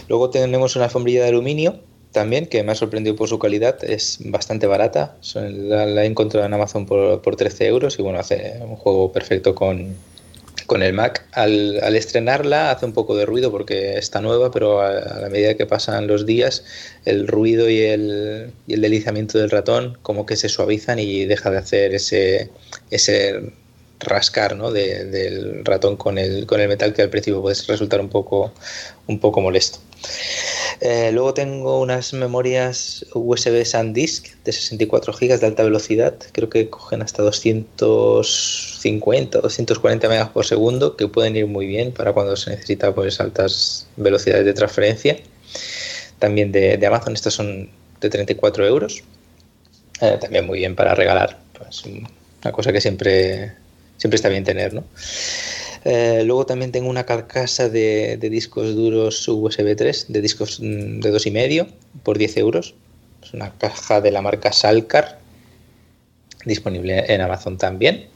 Luego 0.08 0.30
tenemos 0.30 0.76
una 0.76 0.86
alfombrilla 0.86 1.22
de 1.22 1.28
aluminio 1.28 1.80
también, 2.16 2.46
que 2.46 2.62
me 2.62 2.72
ha 2.72 2.74
sorprendido 2.74 3.14
por 3.14 3.28
su 3.28 3.38
calidad, 3.38 3.76
es 3.84 4.16
bastante 4.20 4.66
barata. 4.66 5.16
La, 5.34 6.02
he 6.02 6.06
encontrado 6.06 6.46
en 6.46 6.54
Amazon 6.54 6.86
por, 6.86 7.20
por 7.20 7.36
13 7.36 7.66
euros 7.66 7.98
y 7.98 8.02
bueno, 8.02 8.18
hace 8.18 8.54
un 8.62 8.74
juego 8.76 9.12
perfecto 9.12 9.54
con, 9.54 9.94
con 10.64 10.82
el 10.82 10.94
Mac. 10.94 11.26
Al, 11.32 11.78
al, 11.82 11.94
estrenarla 11.94 12.70
hace 12.70 12.86
un 12.86 12.94
poco 12.94 13.14
de 13.16 13.26
ruido 13.26 13.50
porque 13.50 13.98
está 13.98 14.22
nueva, 14.22 14.50
pero 14.50 14.80
a, 14.80 15.20
la 15.20 15.28
medida 15.28 15.58
que 15.58 15.66
pasan 15.66 16.06
los 16.06 16.24
días, 16.24 16.64
el 17.04 17.28
ruido 17.28 17.68
y 17.68 17.82
el, 17.82 18.50
y 18.66 18.72
el 18.72 18.80
deslizamiento 18.80 19.36
del 19.38 19.50
ratón 19.50 19.98
como 20.00 20.24
que 20.24 20.36
se 20.36 20.48
suavizan 20.48 20.98
y 20.98 21.26
deja 21.26 21.50
de 21.50 21.58
hacer 21.58 21.94
ese, 21.94 22.48
ese 22.90 23.52
rascar 24.00 24.56
¿no? 24.56 24.72
del 24.72 25.64
ratón 25.64 25.96
con 25.96 26.18
el, 26.18 26.46
con 26.46 26.60
el 26.60 26.68
metal 26.68 26.92
que 26.92 27.02
al 27.02 27.10
principio 27.10 27.42
puede 27.42 27.56
resultar 27.66 28.00
un 28.00 28.08
poco, 28.08 28.52
un 29.06 29.18
poco 29.18 29.40
molesto. 29.40 29.78
Eh, 30.80 31.10
luego 31.12 31.34
tengo 31.34 31.80
unas 31.80 32.12
memorias 32.12 33.06
USB 33.14 33.64
SanDisk 33.64 34.36
de 34.44 34.52
64 34.52 35.12
GB 35.12 35.40
de 35.40 35.46
alta 35.46 35.62
velocidad, 35.62 36.14
creo 36.32 36.50
que 36.50 36.68
cogen 36.68 37.02
hasta 37.02 37.22
250, 37.22 39.40
240 39.40 40.08
megas 40.08 40.30
por 40.30 40.44
segundo, 40.44 40.96
que 40.96 41.06
pueden 41.08 41.36
ir 41.36 41.46
muy 41.46 41.66
bien 41.66 41.92
para 41.92 42.12
cuando 42.12 42.36
se 42.36 42.50
necesita 42.50 42.94
pues, 42.94 43.20
altas 43.20 43.86
velocidades 43.96 44.44
de 44.44 44.52
transferencia. 44.52 45.16
También 46.18 46.52
de, 46.52 46.78
Amazon, 46.86 47.14
estas 47.14 47.32
son 47.34 47.70
de 48.00 48.10
34 48.10 48.66
euros. 48.66 49.02
Eh, 50.00 50.18
también 50.20 50.46
muy 50.46 50.58
bien 50.58 50.76
para 50.76 50.94
regalar, 50.94 51.38
pues, 51.58 51.84
una 51.84 52.52
cosa 52.52 52.70
que 52.72 52.82
siempre, 52.82 53.54
siempre 53.96 54.16
está 54.16 54.28
bien 54.28 54.44
tener, 54.44 54.74
¿no? 54.74 54.84
Eh, 55.84 56.24
luego 56.24 56.46
también 56.46 56.72
tengo 56.72 56.90
una 56.90 57.06
carcasa 57.06 57.68
de, 57.68 58.18
discos 58.18 58.74
duros 58.74 59.26
USB 59.28 59.76
3, 59.76 60.06
de 60.08 60.20
discos 60.20 60.58
mm, 60.60 61.00
de 61.00 61.12
2,5 61.12 61.68
por 62.02 62.18
10 62.18 62.36
euros. 62.38 62.74
Es 63.22 63.32
una 63.34 63.52
caja 63.56 64.00
de 64.00 64.10
la 64.10 64.20
marca 64.20 64.52
Salcar, 64.52 65.20
disponible 66.44 67.04
en 67.06 67.20
Amazon 67.20 67.56
también. 67.56 68.08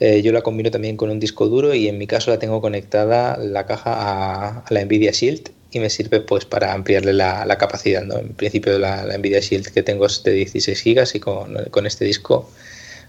Eh, 0.00 0.22
yo 0.22 0.32
la 0.32 0.42
combino 0.42 0.70
también 0.70 0.96
con 0.96 1.10
un 1.10 1.20
disco 1.20 1.46
duro 1.46 1.74
y 1.74 1.88
en 1.88 1.98
mi 1.98 2.06
caso 2.06 2.30
la 2.30 2.38
tengo 2.38 2.60
conectada 2.60 3.36
la 3.36 3.66
caja 3.66 3.92
a, 3.94 4.64
la 4.70 4.84
Nvidia 4.84 5.12
Shield 5.12 5.50
y 5.70 5.80
me 5.80 5.90
sirve 5.90 6.20
pues 6.20 6.44
para 6.44 6.72
ampliarle 6.72 7.12
la, 7.12 7.58
capacidad. 7.58 8.02
¿no? 8.02 8.18
En 8.18 8.34
principio 8.34 8.78
la, 8.78 9.04
Nvidia 9.18 9.40
Shield 9.40 9.68
que 9.68 9.82
tengo 9.82 10.06
es 10.06 10.22
de 10.22 10.32
16 10.32 10.84
GB 10.84 11.08
y 11.14 11.20
con, 11.20 11.86
este 11.86 12.04
disco 12.04 12.50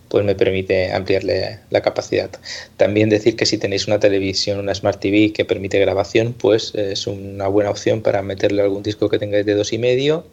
pues 0.10 0.26
me 0.26 0.36
permite 0.36 0.92
ampliarle 0.92 1.60
la 1.70 1.82
capacidad. 1.82 2.30
También 2.78 3.10
decir 3.10 3.36
que 3.36 3.46
si 3.46 3.58
tenéis 3.58 3.88
una 3.88 4.00
televisión, 4.00 4.60
una 4.60 4.74
Smart 4.76 5.00
TV 5.00 5.32
que 5.32 5.46
permite 5.46 5.80
grabación, 5.80 6.34
pues 6.34 6.74
es 6.76 7.08
una 7.08 7.48
buena 7.48 7.70
opción 7.70 8.02
para 8.02 8.22
meterle 8.22 8.64
algún 8.64 8.84
disco 8.84 9.08
que 9.08 9.20
tengáis 9.20 9.46
de 9.46 9.54
dos 9.54 9.72
y 9.72 9.78
medio 9.78 10.26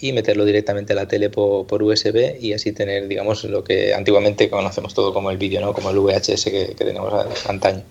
y 0.00 0.12
meterlo 0.12 0.44
directamente 0.44 0.92
a 0.92 0.96
la 0.96 1.08
tele 1.08 1.28
por, 1.28 1.82
USB 1.82 2.40
y 2.40 2.52
así 2.52 2.72
tener, 2.72 3.08
digamos, 3.08 3.44
lo 3.44 3.64
que 3.64 3.94
antiguamente 3.94 4.48
conocemos 4.48 4.94
todo 4.94 5.12
como 5.12 5.30
el 5.30 5.38
vídeo, 5.38 5.60
¿no? 5.60 5.72
Como 5.72 5.90
el 5.90 5.98
VHS 5.98 6.44
que, 6.44 6.74
tenemos 6.76 7.12
antaño. 7.46 7.82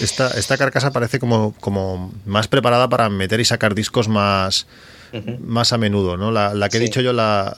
Esta, 0.00 0.28
esta 0.38 0.56
carcasa 0.56 0.90
parece 0.90 1.18
como, 1.18 1.54
como 1.60 2.12
más 2.26 2.48
preparada 2.48 2.88
para 2.88 3.08
meter 3.10 3.40
y 3.40 3.44
sacar 3.44 3.74
discos 3.74 4.08
más, 4.08 4.66
más 5.40 5.72
a 5.72 5.78
menudo, 5.78 6.16
¿no? 6.16 6.30
La, 6.30 6.68
que 6.68 6.76
he 6.76 6.80
dicho 6.80 7.00
yo 7.00 7.12
la 7.12 7.56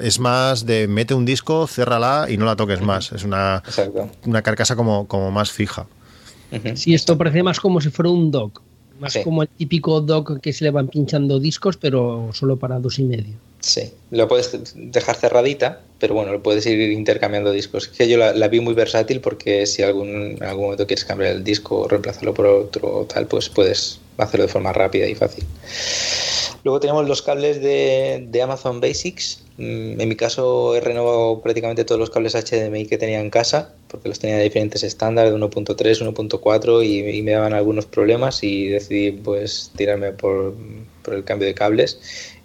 es 0.00 0.18
más 0.18 0.66
de 0.66 0.88
mete 0.88 1.14
un 1.14 1.24
disco, 1.24 1.66
ciérrala 1.66 2.26
y 2.28 2.36
no 2.36 2.44
la 2.44 2.56
toques 2.56 2.80
más. 2.80 3.12
Es 3.12 3.24
una, 3.24 3.62
una 4.26 4.42
carcasa 4.42 4.76
como, 4.76 5.06
como 5.06 5.30
más 5.30 5.50
fija. 5.50 5.86
Sí, 6.74 6.94
esto 6.94 7.16
parece 7.16 7.42
más 7.42 7.60
como 7.60 7.80
si 7.80 7.90
fuera 7.90 8.10
un 8.10 8.30
dock. 8.30 8.60
Más 9.00 9.18
como 9.24 9.42
el 9.42 9.48
típico 9.48 10.00
dock 10.00 10.38
que 10.40 10.52
se 10.52 10.64
le 10.64 10.70
van 10.70 10.86
pinchando 10.88 11.40
discos, 11.40 11.76
pero 11.76 12.30
solo 12.32 12.56
para 12.56 12.78
dos 12.78 12.98
y 12.98 13.04
medio. 13.04 13.34
Sí, 13.58 13.92
lo 14.10 14.28
puedes 14.28 14.74
dejar 14.74 15.16
cerradita, 15.16 15.80
pero 15.98 16.14
bueno, 16.14 16.32
lo 16.32 16.42
puedes 16.42 16.66
ir 16.66 16.92
intercambiando 16.92 17.52
discos. 17.52 17.88
Que 17.88 18.08
yo 18.08 18.18
la, 18.18 18.48
vi 18.48 18.60
muy 18.60 18.74
versátil 18.74 19.20
porque 19.20 19.66
si 19.66 19.82
algún, 19.82 20.36
en 20.36 20.42
algún 20.42 20.64
momento 20.64 20.86
quieres 20.86 21.04
cambiar 21.04 21.32
el 21.32 21.44
disco 21.44 21.80
o 21.80 21.88
reemplazarlo 21.88 22.34
por 22.34 22.46
otro 22.46 23.06
tal, 23.12 23.26
pues 23.26 23.48
puedes 23.48 24.00
hacerlo 24.18 24.46
de 24.46 24.52
forma 24.52 24.72
rápida 24.72 25.06
y 25.08 25.14
fácil. 25.14 25.44
Luego 26.64 26.78
tenemos 26.78 27.08
los 27.08 27.22
cables 27.22 27.60
de, 27.60 28.24
de 28.28 28.42
Amazon 28.42 28.80
Basics. 28.80 29.42
Mm, 29.56 30.00
en 30.00 30.08
mi 30.08 30.14
caso 30.14 30.76
he 30.76 30.80
renovado 30.80 31.40
prácticamente 31.42 31.84
todos 31.84 31.98
los 31.98 32.10
cables 32.10 32.34
HDMI 32.34 32.86
que 32.86 32.98
tenía 32.98 33.20
en 33.20 33.30
casa, 33.30 33.74
porque 33.88 34.08
los 34.08 34.20
tenía 34.20 34.36
de 34.36 34.44
diferentes 34.44 34.84
estándares, 34.84 35.32
1.3, 35.32 35.76
1.4 35.76 36.84
y, 36.84 37.18
y, 37.18 37.22
me 37.22 37.32
daban 37.32 37.52
algunos 37.52 37.86
problemas 37.86 38.44
y 38.44 38.68
decidí 38.68 39.10
pues 39.10 39.72
tirarme 39.76 40.12
por, 40.12 40.54
por 41.02 41.14
el 41.14 41.24
cambio 41.24 41.48
de 41.48 41.54
cables. 41.54 41.98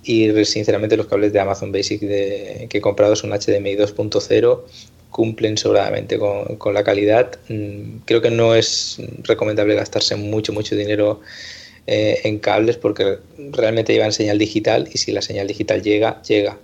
Y 0.04 0.32
sinceramente 0.46 0.98
los 0.98 1.08
cables 1.08 1.32
de 1.34 1.40
Amazon 1.40 1.72
Basics 1.72 2.00
que 2.00 2.70
he 2.72 2.82
comprado 2.82 3.16
son 3.16 3.32
HDMI 3.32 3.76
2.0 3.76 4.62
cumplen 5.12 5.58
sobradamente 5.58 6.18
con, 6.18 6.58
con, 6.58 6.74
la 6.74 6.84
calidad. 6.84 7.40
Mm, 7.50 8.00
creo 8.06 8.22
que 8.22 8.32
no 8.32 8.56
es 8.56 9.02
recomendable 9.24 9.76
gastarse 9.76 10.16
mucho, 10.16 10.54
mucho 10.54 10.76
dinero 10.76 11.22
eh, 11.90 12.20
en 12.26 12.40
cables 12.40 12.76
porque 12.76 13.18
realmente 13.38 13.94
llevan 13.94 14.12
señal 14.12 14.38
digital 14.38 14.90
y 14.94 14.98
si 14.98 15.14
la 15.14 15.22
señal 15.22 15.48
digital 15.48 15.82
llega, 15.82 16.22
llega. 16.22 16.58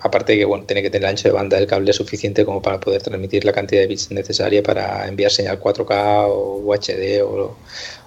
aparte 0.00 0.32
de 0.32 0.38
que 0.38 0.44
bueno, 0.44 0.64
tiene 0.64 0.82
que 0.82 0.90
tener 0.90 1.04
el 1.04 1.10
ancho 1.10 1.28
de 1.28 1.32
banda 1.32 1.56
del 1.56 1.68
cable 1.68 1.92
suficiente 1.92 2.44
como 2.44 2.60
para 2.60 2.80
poder 2.80 3.02
transmitir 3.02 3.44
la 3.44 3.52
cantidad 3.52 3.82
de 3.82 3.86
bits 3.86 4.10
necesaria 4.10 4.64
para 4.64 5.06
enviar 5.06 5.30
señal 5.30 5.60
4K 5.60 6.24
o 6.28 6.58
UHD 6.58 7.22
o, 7.22 7.56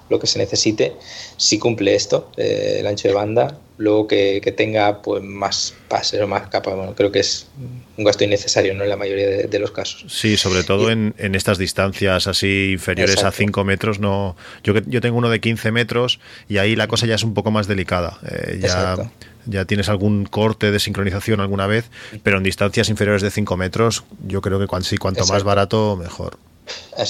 lo 0.09 0.19
que 0.19 0.27
se 0.27 0.39
necesite, 0.39 0.93
si 1.37 1.59
cumple 1.59 1.95
esto, 1.95 2.31
eh, 2.37 2.77
el 2.79 2.87
ancho 2.87 3.07
de 3.07 3.13
banda, 3.13 3.57
luego 3.77 4.07
que, 4.07 4.53
tenga 4.57 5.01
pues 5.01 5.23
más 5.23 5.73
pases 5.87 6.19
o 6.21 6.27
más 6.27 6.49
capas, 6.49 6.75
bueno, 6.75 6.93
creo 6.95 7.11
que 7.11 7.19
es 7.19 7.47
un 7.97 8.03
gasto 8.03 8.23
innecesario 8.23 8.73
¿no? 8.73 8.83
en 8.83 8.89
la 8.89 8.97
mayoría 8.97 9.47
de, 9.47 9.59
los 9.59 9.71
casos. 9.71 10.11
Sí, 10.11 10.35
sobre 10.35 10.63
todo 10.63 10.89
en, 10.91 11.13
estas 11.17 11.57
distancias 11.57 12.27
así 12.27 12.71
inferiores 12.73 13.23
a 13.23 13.31
5 13.31 13.63
metros, 13.63 13.99
no 13.99 14.35
yo, 14.63 14.73
yo 14.85 14.99
tengo 14.99 15.17
uno 15.17 15.29
de 15.29 15.39
15 15.39 15.71
metros 15.71 16.19
y 16.49 16.57
ahí 16.57 16.75
la 16.75 16.87
cosa 16.87 17.05
ya 17.05 17.15
es 17.15 17.23
un 17.23 17.33
poco 17.33 17.51
más 17.51 17.67
delicada. 17.67 18.19
Eh, 18.29 18.59
ya, 18.61 18.97
ya 19.45 19.65
tienes 19.65 19.87
algún 19.87 20.25
corte 20.25 20.71
de 20.71 20.79
sincronización 20.79 21.39
alguna 21.39 21.67
vez, 21.67 21.89
pero 22.23 22.37
en 22.37 22.43
distancias 22.43 22.89
inferiores 22.89 23.21
de 23.21 23.31
5 23.31 23.55
metros 23.55 24.03
yo 24.27 24.41
creo 24.41 24.59
que 24.59 24.67
cuanto, 24.67 24.89
cuanto 24.99 25.25
más 25.25 25.43
barato, 25.43 25.95
mejor. 25.95 26.37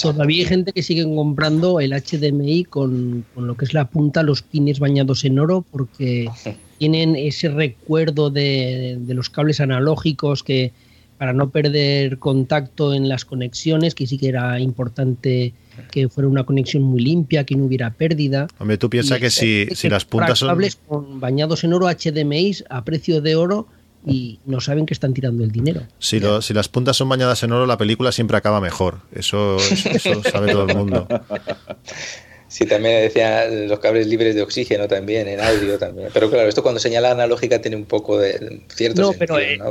Todavía 0.01 0.43
hay 0.43 0.47
gente 0.47 0.71
que 0.71 0.83
sigue 0.83 1.03
comprando 1.03 1.79
el 1.79 1.91
HDMI 1.91 2.65
con, 2.65 3.25
lo 3.35 3.55
que 3.55 3.65
es 3.65 3.73
la 3.73 3.85
punta, 3.85 4.23
los 4.23 4.41
pines 4.41 4.79
bañados 4.79 5.25
en 5.25 5.39
oro, 5.39 5.65
porque 5.71 6.29
tienen 6.77 7.15
ese 7.15 7.49
recuerdo 7.49 8.29
de, 8.29 8.99
los 9.07 9.29
cables 9.29 9.59
analógicos 9.59 10.43
que 10.43 10.71
para 11.17 11.33
no 11.33 11.49
perder 11.49 12.17
contacto 12.17 12.93
en 12.93 13.09
las 13.09 13.25
conexiones, 13.25 13.93
que 13.93 14.07
sí 14.07 14.17
que 14.17 14.29
era 14.29 14.59
importante 14.59 15.53
que 15.91 16.07
fuera 16.07 16.29
una 16.29 16.43
conexión 16.43 16.83
muy 16.83 17.01
limpia, 17.01 17.45
que 17.45 17.55
no 17.55 17.65
hubiera 17.65 17.91
pérdida. 17.91 18.47
Hombre, 18.57 18.77
tú 18.77 18.89
piensas 18.89 19.19
que 19.19 19.29
si, 19.29 19.67
si 19.73 19.89
las 19.89 20.05
puntas 20.05 20.39
son... 20.39 20.49
cables 20.49 20.77
bañados 20.89 21.63
en 21.63 21.73
oro 21.73 21.87
HDMI 21.87 22.57
a 22.69 22.83
precio 22.83 23.21
de 23.21 23.35
oro 23.35 23.67
y 24.05 24.39
no 24.45 24.61
saben 24.61 24.85
que 24.85 24.93
están 24.93 25.13
tirando 25.13 25.43
el 25.43 25.51
dinero. 25.51 25.81
Si, 25.99 26.21
si 26.41 26.53
las 26.53 26.69
puntas 26.69 26.97
son 26.97 27.09
bañadas 27.09 27.43
en 27.43 27.51
oro, 27.51 27.65
la 27.65 27.77
película 27.77 28.11
siempre 28.11 28.37
acaba 28.37 28.61
mejor. 28.61 28.99
Eso, 29.13 29.57
eso, 29.57 30.23
sabe 30.23 30.51
todo 30.51 30.67
el 30.67 30.75
mundo. 30.75 31.07
Sí, 32.49 32.65
también 32.65 33.03
decía 33.03 33.45
los 33.47 33.77
cables 33.77 34.07
libres 34.07 34.33
de 34.33 34.41
oxígeno 34.41 34.87
también, 34.87 35.27
en 35.27 35.39
audio 35.39 35.77
también. 35.77 36.09
Pero 36.11 36.31
claro, 36.31 36.49
esto 36.49 36.63
cuando 36.63 36.79
señala 36.79 37.11
analógica 37.11 37.61
tiene 37.61 37.77
un 37.77 37.85
poco 37.85 38.17
de 38.17 38.63
cierto 38.73 39.03
no, 39.03 39.13
Pero, 39.13 39.37
eh, 39.39 39.59
¿no? 39.59 39.69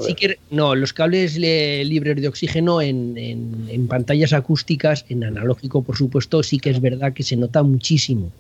no, 0.51 0.75
los 0.77 0.93
cables 0.93 1.37
libres 1.37 2.23
de 2.23 2.29
oxígeno 2.29 2.81
en, 2.81 3.19
en, 3.19 3.89
pantallas 3.89 4.33
acústicas, 4.33 5.05
en 5.09 5.25
analógico, 5.25 5.83
por 5.83 5.97
supuesto, 5.97 6.45
sí 6.45 6.61
que 6.61 6.71
es 6.71 6.81
verdad 6.81 7.13
que 7.15 7.25
se 7.25 7.35
nota 7.35 7.65
muchísimo. 7.65 8.31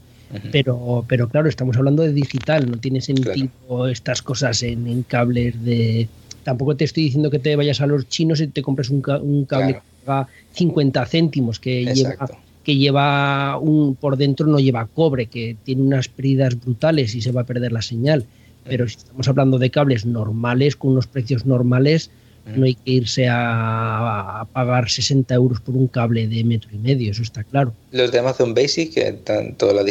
Pero, 0.52 1.04
pero 1.08 1.28
claro, 1.28 1.48
estamos 1.48 1.76
hablando 1.76 2.02
de 2.02 2.12
digital, 2.12 2.70
no 2.70 2.76
tiene 2.76 3.00
sentido 3.00 3.88
estas 3.88 4.22
cosas 4.22 4.62
en, 4.62 5.02
cables 5.04 5.64
de... 5.64 6.08
Tampoco 6.44 6.76
te 6.76 6.84
estoy 6.84 7.04
diciendo 7.04 7.30
que 7.30 7.38
te 7.38 7.56
vayas 7.56 7.80
a 7.80 7.86
los 7.86 8.08
chinos 8.08 8.40
y 8.40 8.48
te 8.48 8.62
compres 8.62 8.90
un, 8.90 9.00
cable 9.00 9.74
que 9.74 9.80
paga 10.04 10.28
50 10.52 11.06
céntimos, 11.06 11.58
que 11.58 11.84
lleva 11.84 12.28
que 12.68 12.76
lleva 12.76 13.56
un 13.56 13.94
por 13.94 14.18
dentro 14.18 14.46
no 14.46 14.58
lleva 14.58 14.84
cobre, 14.84 15.24
que 15.24 15.56
tiene 15.64 15.80
unas 15.80 16.08
pérdidas 16.08 16.60
brutales 16.60 17.14
y 17.14 17.22
se 17.22 17.32
va 17.32 17.40
a 17.40 17.44
perder 17.44 17.72
la 17.72 17.80
señal. 17.80 18.26
Pero 18.64 18.86
si 18.86 18.98
estamos 18.98 19.26
hablando 19.26 19.58
de 19.58 19.70
cables 19.70 20.04
normales, 20.04 20.76
con 20.76 20.90
unos 20.90 21.06
precios 21.06 21.46
normales, 21.46 22.10
no 22.56 22.64
hay 22.64 22.74
que 22.74 22.90
irse 22.90 23.26
a, 23.30 24.46
pagar 24.52 24.88
60 24.88 25.34
euros 25.34 25.60
por 25.60 25.76
un 25.76 25.88
cable 25.88 26.26
de 26.26 26.44
metro 26.44 26.70
y 26.72 26.78
medio, 26.78 27.10
eso 27.10 27.22
está 27.22 27.44
claro. 27.44 27.72
Los 27.92 28.12
de 28.12 28.18
Amazon 28.18 28.54
Basic, 28.54 28.92
que 28.92 29.12
tanto 29.12 29.72
la, 29.72 29.82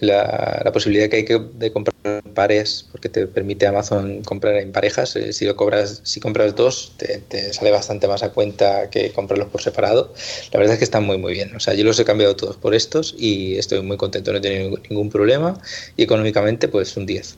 la, 0.00 0.62
la 0.64 0.72
posibilidad 0.72 1.08
que 1.08 1.16
hay 1.16 1.24
que 1.24 1.38
de 1.38 1.72
comprar 1.72 1.94
en 2.04 2.34
pares, 2.34 2.86
porque 2.90 3.08
te 3.08 3.26
permite 3.26 3.66
Amazon 3.66 4.22
comprar 4.22 4.56
en 4.56 4.72
parejas, 4.72 5.16
eh, 5.16 5.32
si 5.32 5.46
lo 5.46 5.56
cobras, 5.56 6.00
si 6.04 6.20
compras 6.20 6.54
dos, 6.54 6.92
te, 6.96 7.52
sale 7.52 7.70
bastante 7.70 8.06
más 8.08 8.22
a 8.22 8.30
cuenta 8.30 8.90
que 8.90 9.10
comprarlos 9.12 9.48
por 9.48 9.62
separado. 9.62 10.12
La 10.52 10.58
verdad 10.58 10.74
es 10.74 10.78
que 10.78 10.84
están 10.84 11.04
muy 11.04 11.18
muy 11.18 11.32
bien. 11.32 11.54
O 11.56 11.60
sea, 11.60 11.74
yo 11.74 11.84
los 11.84 11.98
he 11.98 12.04
cambiado 12.04 12.36
todos 12.36 12.56
por 12.56 12.74
estos 12.74 13.14
y 13.18 13.56
estoy 13.56 13.82
muy 13.82 13.96
contento, 13.96 14.32
no 14.32 14.38
he 14.38 14.40
tenido 14.40 14.78
ningún 14.88 15.10
problema 15.10 15.58
y 15.96 16.02
económicamente 16.02 16.68
pues 16.68 16.96
un 16.96 17.06
10. 17.06 17.36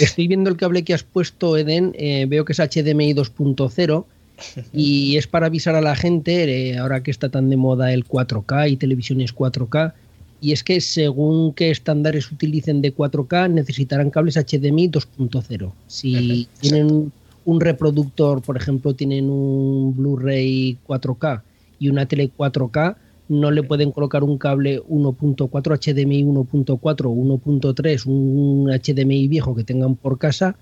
Estoy 0.00 0.28
viendo 0.28 0.50
el 0.50 0.56
cable 0.56 0.82
que 0.82 0.94
has 0.94 1.02
puesto, 1.02 1.56
Eden, 1.56 1.94
eh, 1.98 2.26
veo 2.28 2.44
que 2.44 2.52
es 2.52 2.58
HDMI 2.58 3.14
2.0 3.14 4.04
y 4.72 5.16
es 5.18 5.26
para 5.26 5.46
avisar 5.46 5.74
a 5.74 5.80
la 5.80 5.94
gente, 5.94 6.70
eh, 6.70 6.78
ahora 6.78 7.02
que 7.02 7.10
está 7.10 7.28
tan 7.28 7.50
de 7.50 7.56
moda 7.56 7.92
el 7.92 8.04
4K 8.06 8.70
y 8.70 8.76
televisiones 8.76 9.34
4K, 9.34 9.92
y 10.40 10.52
es 10.52 10.64
que 10.64 10.80
según 10.80 11.52
qué 11.54 11.70
estándares 11.70 12.30
utilicen 12.32 12.82
de 12.82 12.94
4K 12.94 13.50
necesitarán 13.50 14.10
cables 14.10 14.34
HDMI 14.34 14.90
2.0. 14.90 15.72
Si 15.86 16.48
tienen 16.60 17.12
un 17.44 17.60
reproductor, 17.60 18.42
por 18.42 18.56
ejemplo, 18.56 18.94
tienen 18.94 19.30
un 19.30 19.94
Blu-ray 19.96 20.78
4K 20.86 21.42
y 21.78 21.88
una 21.88 22.06
tele 22.06 22.30
4K, 22.36 22.96
no 23.32 23.50
le 23.50 23.62
pueden 23.62 23.92
colocar 23.92 24.22
un 24.22 24.36
cable 24.36 24.82
1.4 24.82 25.48
HDMI 25.48 26.22
1.4 26.24 26.78
1.3, 26.78 28.06
un 28.06 28.70
HDMI 28.70 29.28
viejo 29.28 29.54
que 29.54 29.64
tengan 29.64 29.96
por 29.96 30.18
casa, 30.18 30.54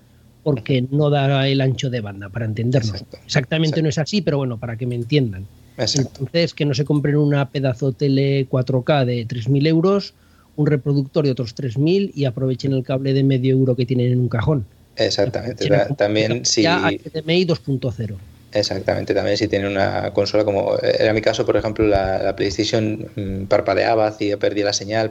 porque 0.43 0.87
no 0.89 1.09
da 1.09 1.47
el 1.47 1.59
ancho 1.59 1.89
de 1.89 2.01
banda, 2.01 2.29
para 2.29 2.45
entendernos. 2.45 3.03
Exactamente 3.25 3.81
no 3.81 3.89
es 3.89 3.97
así, 3.97 4.21
pero 4.21 4.37
bueno, 4.37 4.57
para 4.57 4.77
que 4.77 4.87
me 4.87 4.95
entiendan. 4.95 5.45
Entonces, 5.77 6.53
que 6.53 6.65
no 6.65 6.73
se 6.73 6.85
compren 6.85 7.17
una 7.17 7.49
pedazo 7.49 7.91
tele 7.91 8.47
4K 8.49 9.05
de 9.05 9.27
3.000 9.27 9.67
euros, 9.67 10.13
un 10.55 10.65
reproductor 10.65 11.25
de 11.25 11.31
otros 11.31 11.55
3.000 11.55 12.11
y 12.15 12.25
aprovechen 12.25 12.71
el 12.73 12.83
cable 12.83 13.13
de 13.13 13.23
medio 13.23 13.51
euro 13.51 13.75
que 13.75 13.85
tienen 13.85 14.13
en 14.13 14.19
un 14.19 14.29
cajón. 14.29 14.65
Exactamente. 14.95 15.67
También 15.97 16.45
si... 16.45 16.63
HDMI 16.63 17.45
2.0. 17.45 18.15
Exactamente, 18.53 19.13
también 19.13 19.37
si 19.37 19.47
tiene 19.47 19.67
una 19.67 20.11
consola 20.13 20.43
como 20.43 20.77
era 20.77 21.13
mi 21.13 21.21
caso, 21.21 21.45
por 21.45 21.55
ejemplo, 21.55 21.87
la, 21.87 22.35
PlayStation 22.35 23.09
mm, 23.15 23.45
parpadeaba, 23.45 24.07
hacía 24.07 24.37
perdía 24.37 24.65
la 24.65 24.73
señal 24.73 25.09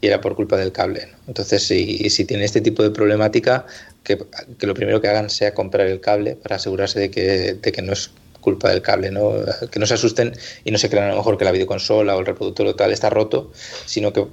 y 0.00 0.06
era 0.06 0.20
por 0.20 0.34
culpa 0.34 0.56
del 0.56 0.72
cable. 0.72 1.06
Entonces, 1.28 1.62
si, 1.62 2.10
si 2.10 2.24
tiene 2.24 2.44
este 2.44 2.60
tipo 2.60 2.82
de 2.82 2.90
problemática, 2.90 3.64
que, 4.02 4.18
lo 4.60 4.74
primero 4.74 5.00
que 5.00 5.06
hagan 5.06 5.30
sea 5.30 5.54
comprar 5.54 5.86
el 5.86 6.00
cable 6.00 6.34
para 6.34 6.56
asegurarse 6.56 6.98
de 6.98 7.10
que, 7.12 7.54
de 7.54 7.72
que 7.72 7.82
no 7.82 7.92
es 7.92 8.10
culpa 8.40 8.70
del 8.70 8.82
cable, 8.82 9.12
¿no? 9.12 9.34
que 9.70 9.78
no 9.78 9.86
se 9.86 9.94
asusten 9.94 10.32
y 10.64 10.70
no 10.72 10.78
se 10.78 10.88
crean 10.88 11.06
a 11.06 11.10
lo 11.10 11.16
mejor 11.16 11.38
que 11.38 11.44
la 11.44 11.52
videoconsola 11.52 12.16
o 12.16 12.20
el 12.20 12.26
reproductor 12.26 12.66
o 12.66 12.74
tal 12.74 12.90
está 12.90 13.10
roto, 13.10 13.52
sino 13.86 14.12
que 14.12 14.22
mm, 14.22 14.30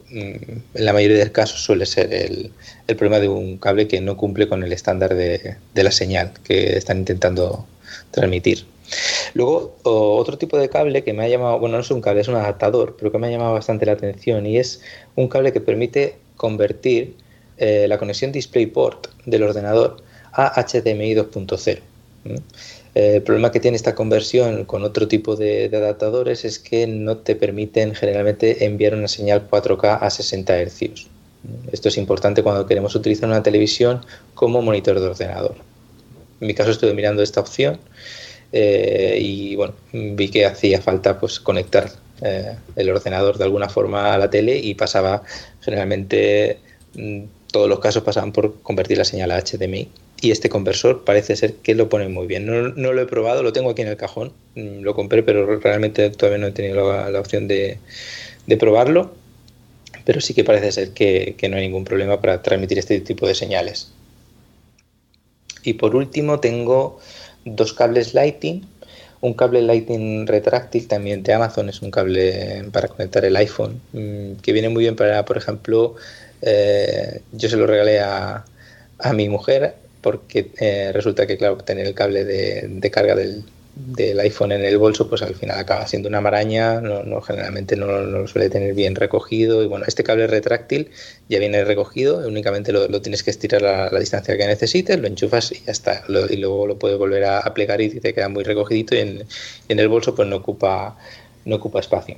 en 0.73 0.85
la 0.85 0.93
mayoría 0.93 1.17
de 1.17 1.31
casos 1.31 1.61
suele 1.61 1.85
ser 1.85 2.11
el, 2.11 2.51
problema 2.88 3.19
de 3.19 3.27
un 3.27 3.57
cable 3.57 3.88
que 3.88 4.01
no 4.01 4.17
cumple 4.17 4.47
con 4.47 4.63
el 4.63 4.73
estándar 4.73 5.13
de 5.13 5.57
la 5.75 5.91
señal 5.91 6.31
que 6.43 6.77
están 6.77 6.99
intentando 6.99 7.67
transmitir. 8.11 8.65
Luego, 9.34 9.76
otro 9.84 10.38
tipo 10.38 10.57
de 10.57 10.69
cable 10.69 11.03
que 11.03 11.14
me 11.14 11.26
ha 11.26 11.28
llamado, 11.28 11.60
bueno, 11.60 11.76
no 11.76 11.82
es 11.82 11.91
un 11.91 12.02
cable, 12.02 12.22
es 12.22 12.28
un 12.28 12.36
adaptador, 12.36 12.95
pero 12.98 13.11
que 13.11 13.18
me 13.18 13.28
ha 13.28 13.30
llamado 13.30 13.53
bastante 13.53 13.86
la 13.86 13.94
atención 13.94 14.45
y 14.45 14.57
es 14.57 14.82
un 15.15 15.28
cable 15.28 15.52
que 15.52 15.61
permite 15.61 16.15
convertir 16.38 17.15
eh, 17.57 17.88
la 17.88 17.98
conexión 17.98 18.32
DisplayPort 18.32 19.07
del 19.26 19.44
ordenador 19.44 19.98
a 20.32 20.61
HDMI 20.61 21.15
2.0. 21.15 21.80
El 22.94 23.22
problema 23.22 23.52
que 23.52 23.60
tiene 23.60 23.78
esta 23.78 23.94
conversión 23.94 24.65
con 24.65 24.84
otro 24.84 25.07
tipo 25.07 25.36
de, 25.36 25.69
adaptadores 25.72 26.45
es 26.45 26.60
que 26.60 26.88
no 26.88 27.18
te 27.18 27.36
permiten 27.36 27.94
generalmente 27.94 28.65
enviar 28.65 28.95
una 28.95 29.07
señal 29.07 29.48
4K 29.49 29.99
a 30.02 30.10
60 30.10 30.64
Hz. 30.64 31.07
Esto 31.72 31.90
es 31.90 31.98
importante 31.98 32.44
cuando 32.44 32.65
queremos 32.65 32.95
utilizar 32.95 33.30
una 33.30 33.44
televisión 33.44 34.02
como 34.34 34.61
monitor 34.61 34.99
de 34.99 35.07
ordenador. 35.07 35.56
En 36.41 36.47
mi 36.47 36.53
caso 36.53 36.72
estuve 36.72 36.93
mirando 36.93 37.23
esta 37.23 37.39
opción 37.39 37.80
eh, 38.51 39.18
y 39.22 39.55
bueno, 39.55 39.73
vi 39.91 40.30
que 40.30 40.45
hacía 40.45 40.81
falta 40.81 41.19
pues 41.19 41.39
conectar 41.39 41.89
eh, 42.22 42.55
el 42.76 42.89
ordenador 42.89 43.38
de 43.38 43.43
alguna 43.43 43.69
forma 43.69 44.14
a 44.14 44.18
la 44.18 44.30
tele 44.30 44.57
y 44.57 44.73
pasaba 44.76 45.23
generalmente 45.61 46.59
mm, 46.95 47.23
todos 47.51 47.69
los 47.69 47.80
casos 47.80 48.03
pasaban 48.03 48.31
por 48.31 48.61
convertir 48.61 48.97
la 48.97 49.05
señal 49.05 49.31
a 49.31 49.41
HDMI 49.41 49.89
y 50.22 50.31
este 50.31 50.49
conversor 50.49 51.03
parece 51.03 51.35
ser 51.35 51.55
que 51.55 51.76
lo 51.76 51.89
pone 51.89 52.07
muy 52.07 52.27
bien. 52.27 52.45
No, 52.45 52.93
lo 52.93 53.01
he 53.01 53.05
probado, 53.05 53.43
lo 53.43 53.53
tengo 53.53 53.69
aquí 53.69 53.84
en 53.84 53.89
el 53.89 53.97
cajón, 53.97 54.34
mm, 54.55 54.81
lo 54.81 54.95
compré, 54.95 55.23
pero 55.23 55.59
realmente 55.59 56.09
todavía 56.09 56.39
no 56.39 56.47
he 56.47 56.51
tenido 56.51 56.91
la, 57.09 57.19
opción 57.19 57.47
de, 57.47 57.80
probarlo, 58.59 59.14
pero 60.05 60.22
sí 60.22 60.34
que 60.34 60.43
parece 60.43 60.72
ser 60.72 60.91
que, 60.91 61.35
no 61.49 61.57
hay 61.57 61.64
ningún 61.64 61.84
problema 61.84 62.19
para 62.19 62.41
transmitir 62.41 62.80
este 62.80 62.99
tipo 63.01 63.27
de 63.27 63.35
señales. 63.35 63.91
Y 65.68 65.73
por 65.73 65.98
último 65.98 66.39
tengo 66.39 66.98
dos 67.44 67.73
cables 67.73 68.14
Lighting, 68.14 68.65
un 69.19 69.34
cable 69.34 69.61
Lighting 69.61 70.26
retráctil 70.26 70.88
también 70.88 71.23
de 71.23 71.34
Amazon, 71.34 71.68
es 71.68 71.81
un 71.81 71.91
cable 71.91 72.64
para 72.72 72.88
conectar 72.88 73.26
el 73.26 73.35
iPhone, 73.35 73.81
mm, 73.91 74.35
que 74.41 74.53
viene 74.53 74.69
muy 74.69 74.84
bien 74.84 74.95
para, 74.95 75.26
por 75.26 75.35
ejemplo, 75.35 75.95
eh, 76.41 77.19
yo 77.34 77.49
se 77.49 77.57
lo 77.57 77.68
regalé 77.68 77.99
a, 77.99 78.45
a 78.99 79.11
mi 79.11 79.27
mujer 79.27 79.76
porque 79.99 80.52
eh, 80.57 80.91
resulta 80.94 81.27
que, 81.27 81.38
claro, 81.38 81.57
tener 81.57 81.85
el 81.85 81.94
cable 81.94 82.23
de, 82.23 82.89
carga 82.89 83.14
del, 83.14 83.44
iPhone 84.19 84.51
en 84.51 84.63
el 84.63 84.77
bolso, 84.77 85.09
pues 85.09 85.21
al 85.21 85.35
final 85.35 85.59
acaba 85.59 85.87
siendo 85.87 86.09
una 86.09 86.21
maraña, 86.21 86.81
no, 86.81 87.21
generalmente 87.21 87.75
no, 87.75 87.87
lo 87.87 88.27
suele 88.27 88.49
tener 88.49 88.73
bien 88.73 88.95
recogido. 88.95 89.63
Y 89.63 89.67
bueno, 89.67 89.85
este 89.87 90.03
cable 90.03 90.27
retráctil 90.27 90.89
ya 91.29 91.39
viene 91.39 91.63
recogido, 91.63 92.27
únicamente 92.27 92.71
lo, 92.71 93.01
tienes 93.01 93.23
que 93.23 93.31
estirar 93.31 93.65
a 93.65 93.91
la 93.91 93.99
distancia 93.99 94.37
que 94.37 94.45
necesites, 94.45 94.99
lo 94.99 95.07
enchufas 95.07 95.51
y 95.51 95.63
ya 95.65 95.71
está. 95.71 96.03
y 96.29 96.37
luego 96.37 96.67
lo 96.67 96.77
puedes 96.77 96.97
volver 96.97 97.25
a, 97.25 97.53
plegar 97.53 97.81
y 97.81 97.89
te 97.89 98.13
queda 98.13 98.29
muy 98.29 98.43
recogidito 98.43 98.95
y 98.95 98.99
en, 98.99 99.25
el 99.67 99.87
bolso 99.87 100.15
pues 100.15 100.27
no 100.27 100.37
ocupa, 100.37 100.97
no 101.45 101.55
ocupa 101.55 101.79
espacio. 101.79 102.17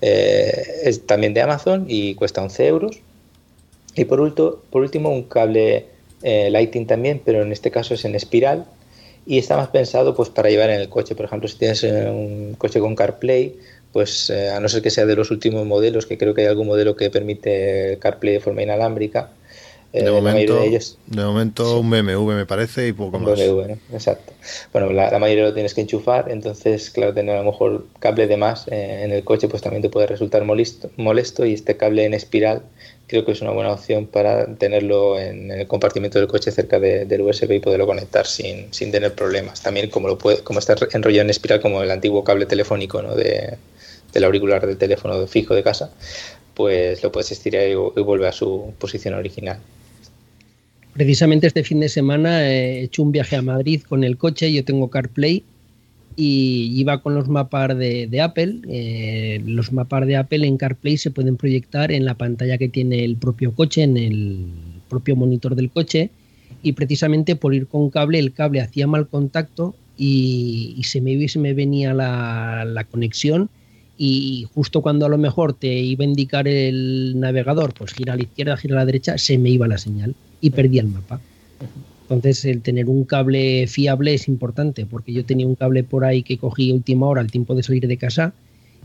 Eh, 0.00 0.80
es 0.84 1.06
también 1.06 1.34
de 1.34 1.42
Amazon 1.42 1.86
y 1.88 2.14
cuesta 2.14 2.42
11 2.42 2.66
euros. 2.66 3.00
Y 3.94 4.04
por, 4.04 4.34
por 4.70 4.82
último, 4.82 5.10
un 5.10 5.22
cable 5.24 5.86
eh, 6.22 6.50
lighting 6.50 6.86
también, 6.86 7.20
pero 7.24 7.42
en 7.42 7.52
este 7.52 7.70
caso 7.70 7.94
es 7.94 8.04
en 8.04 8.14
espiral 8.14 8.66
y 9.26 9.38
está 9.38 9.56
más 9.56 9.68
pensado 9.68 10.14
pues 10.14 10.28
para 10.28 10.48
llevar 10.48 10.70
en 10.70 10.80
el 10.80 10.88
coche. 10.88 11.14
Por 11.14 11.26
ejemplo, 11.26 11.48
si 11.48 11.58
tienes 11.58 11.82
eh, 11.82 12.08
un 12.08 12.54
coche 12.56 12.78
con 12.78 12.94
CarPlay, 12.94 13.56
pues 13.92 14.30
eh, 14.30 14.50
a 14.50 14.60
no 14.60 14.68
ser 14.68 14.82
que 14.82 14.90
sea 14.90 15.04
de 15.04 15.16
los 15.16 15.30
últimos 15.30 15.66
modelos, 15.66 16.06
que 16.06 16.16
creo 16.16 16.32
que 16.32 16.42
hay 16.42 16.46
algún 16.46 16.68
modelo 16.68 16.96
que 16.96 17.10
permite 17.10 17.98
CarPlay 18.00 18.34
de 18.34 18.40
forma 18.40 18.62
inalámbrica. 18.62 19.30
de, 19.92 20.10
momento, 20.10 20.60
de, 20.60 21.24
momento 21.24 21.80
un 21.80 21.90
BMW 21.90 22.32
me 22.32 22.46
parece 22.46 22.86
y 22.86 22.92
poco 22.92 23.18
más. 23.18 23.40
Exacto. 23.92 24.32
Bueno, 24.72 24.92
la, 24.92 25.18
mayoría 25.18 25.44
lo 25.44 25.54
tienes 25.54 25.74
que 25.74 25.80
enchufar, 25.80 26.30
entonces, 26.30 26.90
claro, 26.90 27.14
tener 27.14 27.34
a 27.34 27.38
lo 27.38 27.50
mejor 27.50 27.86
cable 27.98 28.26
de 28.26 28.36
más 28.36 28.68
en 28.68 29.10
el 29.10 29.24
coche 29.24 29.48
pues 29.48 29.62
también 29.62 29.82
te 29.82 29.88
puede 29.88 30.06
resultar 30.06 30.44
molesto, 30.44 30.90
molesto 30.96 31.46
y 31.46 31.54
este 31.54 31.76
cable 31.76 32.04
en 32.04 32.14
espiral 32.14 32.62
creo 33.06 33.24
que 33.24 33.32
es 33.32 33.40
una 33.40 33.52
buena 33.52 33.72
opción 33.72 34.06
para 34.06 34.46
tenerlo 34.56 35.18
en, 35.18 35.50
el 35.50 35.66
compartimento 35.66 36.18
del 36.18 36.28
coche 36.28 36.50
cerca 36.50 36.80
del 36.80 37.20
USB 37.20 37.52
y 37.52 37.60
poderlo 37.60 37.86
conectar 37.86 38.26
sin, 38.26 38.70
tener 38.70 39.14
problemas. 39.14 39.62
También 39.62 39.90
como, 39.90 40.08
lo 40.08 40.18
puede, 40.18 40.38
como 40.38 40.58
está 40.58 40.74
enrollado 40.92 41.22
en 41.22 41.30
espiral 41.30 41.60
como 41.60 41.82
el 41.82 41.90
antiguo 41.90 42.24
cable 42.24 42.46
telefónico 42.46 43.02
¿no? 43.02 43.14
de, 43.14 43.56
del 44.12 44.24
auricular 44.24 44.66
del 44.66 44.76
teléfono 44.76 45.26
fijo 45.26 45.54
de 45.54 45.62
casa, 45.62 45.90
pues 46.54 47.02
lo 47.02 47.12
puedes 47.12 47.30
estirar 47.30 47.68
y, 47.68 47.74
vuelve 47.74 48.26
a 48.26 48.32
su 48.32 48.72
posición 48.78 49.14
original. 49.14 49.58
Precisamente 50.94 51.46
este 51.46 51.62
fin 51.62 51.80
de 51.80 51.90
semana 51.90 52.48
he 52.48 52.80
hecho 52.80 53.02
un 53.02 53.12
viaje 53.12 53.36
a 53.36 53.42
Madrid 53.42 53.82
con 53.86 54.02
el 54.02 54.16
coche, 54.16 54.50
yo 54.50 54.64
tengo 54.64 54.88
CarPlay 54.88 55.44
y 56.16 56.72
iba 56.80 57.02
con 57.02 57.14
los 57.14 57.28
mapas 57.28 57.76
de, 57.76 58.20
Apple. 58.22 58.60
Eh, 58.68 59.42
los 59.44 59.72
mapas 59.72 60.06
de 60.06 60.16
Apple 60.16 60.46
en 60.46 60.56
CarPlay 60.56 60.96
se 60.96 61.10
pueden 61.10 61.36
proyectar 61.36 61.92
en 61.92 62.06
la 62.06 62.14
pantalla 62.14 62.56
que 62.56 62.70
tiene 62.70 63.04
el 63.04 63.16
propio 63.16 63.52
coche, 63.54 63.82
en 63.82 63.98
el 63.98 64.46
propio 64.88 65.14
monitor 65.14 65.54
del 65.54 65.70
coche. 65.70 66.10
Y 66.62 66.72
precisamente 66.72 67.36
por 67.36 67.54
ir 67.54 67.66
con 67.66 67.90
cable, 67.90 68.18
el 68.18 68.32
cable 68.32 68.62
hacía 68.62 68.86
mal 68.86 69.08
contacto 69.08 69.74
y, 69.98 70.80
se, 70.84 71.02
me, 71.02 71.28
se 71.28 71.38
me 71.38 71.52
venía 71.52 71.92
la, 71.92 72.64
la, 72.64 72.84
conexión. 72.84 73.50
Y 73.98 74.46
justo 74.54 74.80
cuando 74.80 75.04
a 75.06 75.10
lo 75.10 75.18
mejor 75.18 75.52
te 75.52 75.74
iba 75.74 76.04
a 76.04 76.08
indicar 76.08 76.48
el 76.48 77.20
navegador, 77.20 77.74
pues 77.74 77.92
gira 77.92 78.14
a 78.14 78.16
la 78.16 78.22
izquierda, 78.22 78.56
gira 78.56 78.76
a 78.76 78.78
la 78.78 78.86
derecha, 78.86 79.18
se 79.18 79.36
me 79.36 79.50
iba 79.50 79.68
la 79.68 79.78
señal 79.78 80.14
y 80.40 80.50
perdía 80.50 80.80
el 80.80 80.88
mapa. 80.88 81.20
Entonces, 82.08 82.44
el 82.44 82.62
tener 82.62 82.88
un 82.88 83.04
cable 83.04 83.66
fiable 83.66 84.14
es 84.14 84.28
importante, 84.28 84.86
porque 84.86 85.12
yo 85.12 85.24
tenía 85.24 85.46
un 85.46 85.56
cable 85.56 85.82
por 85.82 86.04
ahí 86.04 86.22
que 86.22 86.38
cogí 86.38 86.70
última 86.70 87.06
hora 87.06 87.20
al 87.20 87.32
tiempo 87.32 87.56
de 87.56 87.64
salir 87.64 87.88
de 87.88 87.96
casa 87.96 88.32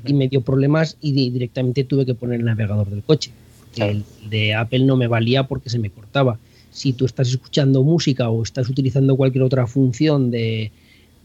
y 0.06 0.14
me 0.14 0.27
dio 0.27 0.41
problemas 0.41 0.98
y 1.02 1.11
directamente 1.30 1.84
tuve 1.84 2.06
que 2.06 2.15
poner 2.15 2.39
el 2.39 2.45
navegador 2.45 2.89
del 2.89 3.03
coche. 3.03 3.30
El 3.77 4.03
de 4.30 4.56
Apple 4.56 4.85
no 4.85 4.98
me 4.98 5.06
valía 5.06 5.43
porque 5.43 5.69
se 5.69 5.77
me 5.77 5.91
cortaba. 5.91 6.39
Si 6.72 6.93
tú 6.93 7.06
estás 7.06 7.30
escuchando 7.30 7.84
música 7.84 8.30
o 8.30 8.41
estás 8.41 8.68
utilizando 8.69 9.15
cualquier 9.15 9.43
otra 9.43 9.68
función 9.68 10.31
de, 10.31 10.72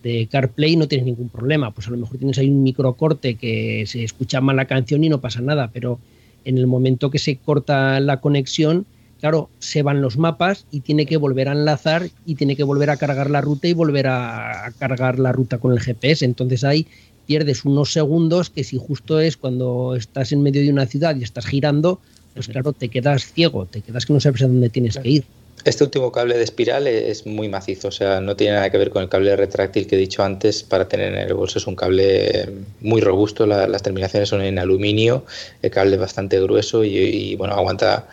de 0.03 0.29
CarPlay, 0.31 0.77
no 0.77 0.89
tienes 0.89 1.07
ningún 1.07 1.31
problema. 1.31 1.71
Pues 1.71 1.89
a 1.89 1.91
lo 1.91 1.97
mejor 1.97 2.19
tienes 2.19 2.37
ahí 2.37 2.51
un 2.51 2.63
microcorte 2.63 3.37
que 3.37 3.85
se 3.87 4.05
escucha 4.05 4.43
mal 4.43 4.57
la 4.57 4.67
canción 4.67 5.03
y 5.03 5.09
no 5.09 5.23
pasa 5.23 5.41
nada, 5.41 5.71
pero 5.73 5.99
en 6.45 6.59
el 6.59 6.67
momento 6.67 7.11
que 7.11 7.19
se 7.19 7.37
corta 7.37 7.99
la 8.01 8.21
conexión, 8.21 8.85
claro, 9.27 9.51
se 9.59 9.83
van 9.83 10.03
los 10.03 10.19
mapas 10.19 10.67
y 10.71 10.83
tiene 10.83 11.05
que 11.05 11.17
volver 11.17 11.49
a 11.49 11.53
enlazar 11.53 12.11
y 12.25 12.37
tiene 12.37 12.55
que 12.55 12.63
volver 12.63 12.91
a 12.91 12.97
cargar 12.97 13.29
la 13.29 13.41
ruta 13.41 13.67
y 13.67 13.73
volver 13.73 14.07
a, 14.07 14.73
cargar 14.79 15.19
la 15.19 15.33
ruta 15.33 15.59
con 15.59 15.73
el 15.73 15.81
GPS. 15.81 16.25
Entonces 16.25 16.63
ahí 16.63 16.87
pierdes 17.27 17.65
unos 17.65 17.93
segundos 17.93 18.51
que 18.51 18.63
si 18.63 18.79
justo 18.79 19.19
es 19.19 19.37
cuando 19.37 19.97
estás 19.97 20.31
en 20.31 20.45
medio 20.45 20.63
de 20.63 20.71
una 20.71 20.87
ciudad 20.87 21.17
y 21.17 21.25
estás 21.25 21.45
girando, 21.45 21.99
pues 22.35 22.47
claro, 22.47 22.73
te 22.73 22.89
quedas 22.89 23.25
ciego, 23.33 23.67
te 23.67 23.81
quedas 23.81 24.07
que 24.07 24.13
no 24.13 24.21
sabes 24.21 24.43
a 24.43 24.47
dónde 24.47 24.71
tienes 24.71 24.97
que 24.97 25.09
ir. 25.09 25.25
Este 25.65 25.83
último 25.83 26.13
cable 26.13 26.39
de 26.39 26.45
espiral 26.45 26.87
es 26.87 27.27
muy 27.27 27.49
macizo, 27.49 27.89
o 27.89 27.91
sea, 27.91 28.21
no 28.21 28.37
tiene 28.37 28.53
nada 28.53 28.71
que 28.71 28.79
ver 28.79 28.91
con 28.91 29.03
el 29.03 29.09
cable 29.09 29.35
retráctil 29.35 29.89
que 29.89 29.97
he 29.97 29.99
dicho 29.99 30.23
antes 30.23 30.63
para 30.63 30.87
tener 30.87 31.13
en 31.15 31.19
el 31.19 31.35
bolso. 31.35 31.59
Es 31.59 31.67
un 31.67 31.75
cable 31.75 32.49
muy 32.81 33.01
robusto, 33.01 33.45
las 33.45 33.83
terminaciones 33.83 34.29
son 34.29 34.43
en 34.43 34.61
aluminio, 34.61 35.25
el 35.63 35.73
cable 35.73 35.95
es 35.95 36.01
bastante 36.01 36.41
grueso 36.41 36.85
y 36.85 37.35
bueno, 37.35 37.55
aguanta 37.55 38.07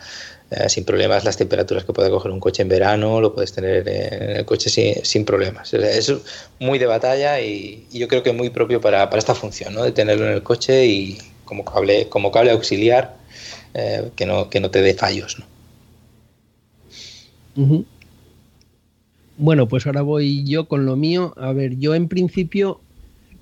eh, 0.56 0.68
sin 0.68 0.84
problemas 0.84 1.24
las 1.24 1.36
temperaturas 1.36 1.84
que 1.84 1.92
puede 1.92 2.10
coger 2.10 2.30
un 2.30 2.38
coche 2.38 2.62
en 2.62 2.68
verano, 2.68 3.20
lo 3.20 3.34
puedes 3.34 3.52
tener 3.52 3.88
en 3.88 4.36
el 4.36 4.44
coche 4.44 4.70
sin, 5.02 5.24
problemas. 5.24 5.74
Es 5.74 6.12
muy 6.60 6.78
de 6.78 6.86
batalla 6.86 7.40
y, 7.40 7.86
yo 7.92 8.06
creo 8.06 8.22
que 8.22 8.32
muy 8.32 8.50
propio 8.50 8.80
para, 8.80 9.04
esta 9.16 9.34
función, 9.34 9.74
¿no? 9.74 9.82
de 9.82 9.90
tenerlo 9.90 10.26
en 10.26 10.34
el 10.34 10.42
coche 10.44 10.86
y 10.86 11.18
como 11.44 11.64
cable, 11.64 12.08
como 12.08 12.30
cable 12.30 12.52
auxiliar 12.52 13.16
eh, 13.74 14.10
que, 14.14 14.26
no, 14.26 14.48
que 14.48 14.60
no 14.60 14.70
te 14.70 14.80
dé 14.80 14.94
fallos. 14.94 15.42
Bueno, 19.36 19.66
pues 19.66 19.86
ahora 19.86 20.02
voy 20.02 20.44
yo 20.44 20.68
con 20.68 20.86
lo 20.86 20.94
mío. 20.94 21.34
A 21.36 21.52
ver, 21.52 21.78
yo 21.78 21.96
en 21.96 22.06
principio 22.06 22.80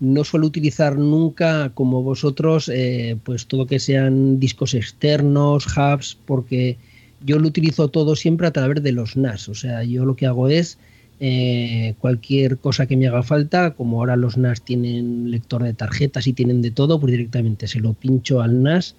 no 0.00 0.24
suelo 0.24 0.46
utilizar 0.46 0.96
nunca 0.98 1.72
como 1.74 2.02
vosotros 2.02 2.70
eh, 2.72 3.16
pues 3.22 3.46
todo 3.46 3.66
que 3.66 3.78
sean 3.78 4.40
discos 4.40 4.74
externos, 4.74 5.66
hubs, 5.76 6.16
porque 6.26 6.78
yo 7.24 7.38
lo 7.38 7.48
utilizo 7.48 7.88
todo 7.88 8.16
siempre 8.16 8.46
a 8.46 8.52
través 8.52 8.82
de 8.82 8.92
los 8.92 9.16
NAS. 9.16 9.48
O 9.48 9.54
sea, 9.54 9.84
yo 9.84 10.04
lo 10.04 10.16
que 10.16 10.26
hago 10.26 10.48
es 10.48 10.78
eh, 11.20 11.94
cualquier 12.00 12.58
cosa 12.58 12.86
que 12.86 12.96
me 12.96 13.06
haga 13.06 13.22
falta, 13.22 13.74
como 13.74 13.98
ahora 13.98 14.16
los 14.16 14.36
NAS 14.36 14.62
tienen 14.62 15.30
lector 15.30 15.62
de 15.62 15.74
tarjetas 15.74 16.26
y 16.26 16.32
tienen 16.32 16.62
de 16.62 16.70
todo, 16.70 16.98
pues 16.98 17.12
directamente 17.12 17.68
se 17.68 17.80
lo 17.80 17.92
pincho 17.92 18.40
al 18.40 18.62
NAS 18.62 18.96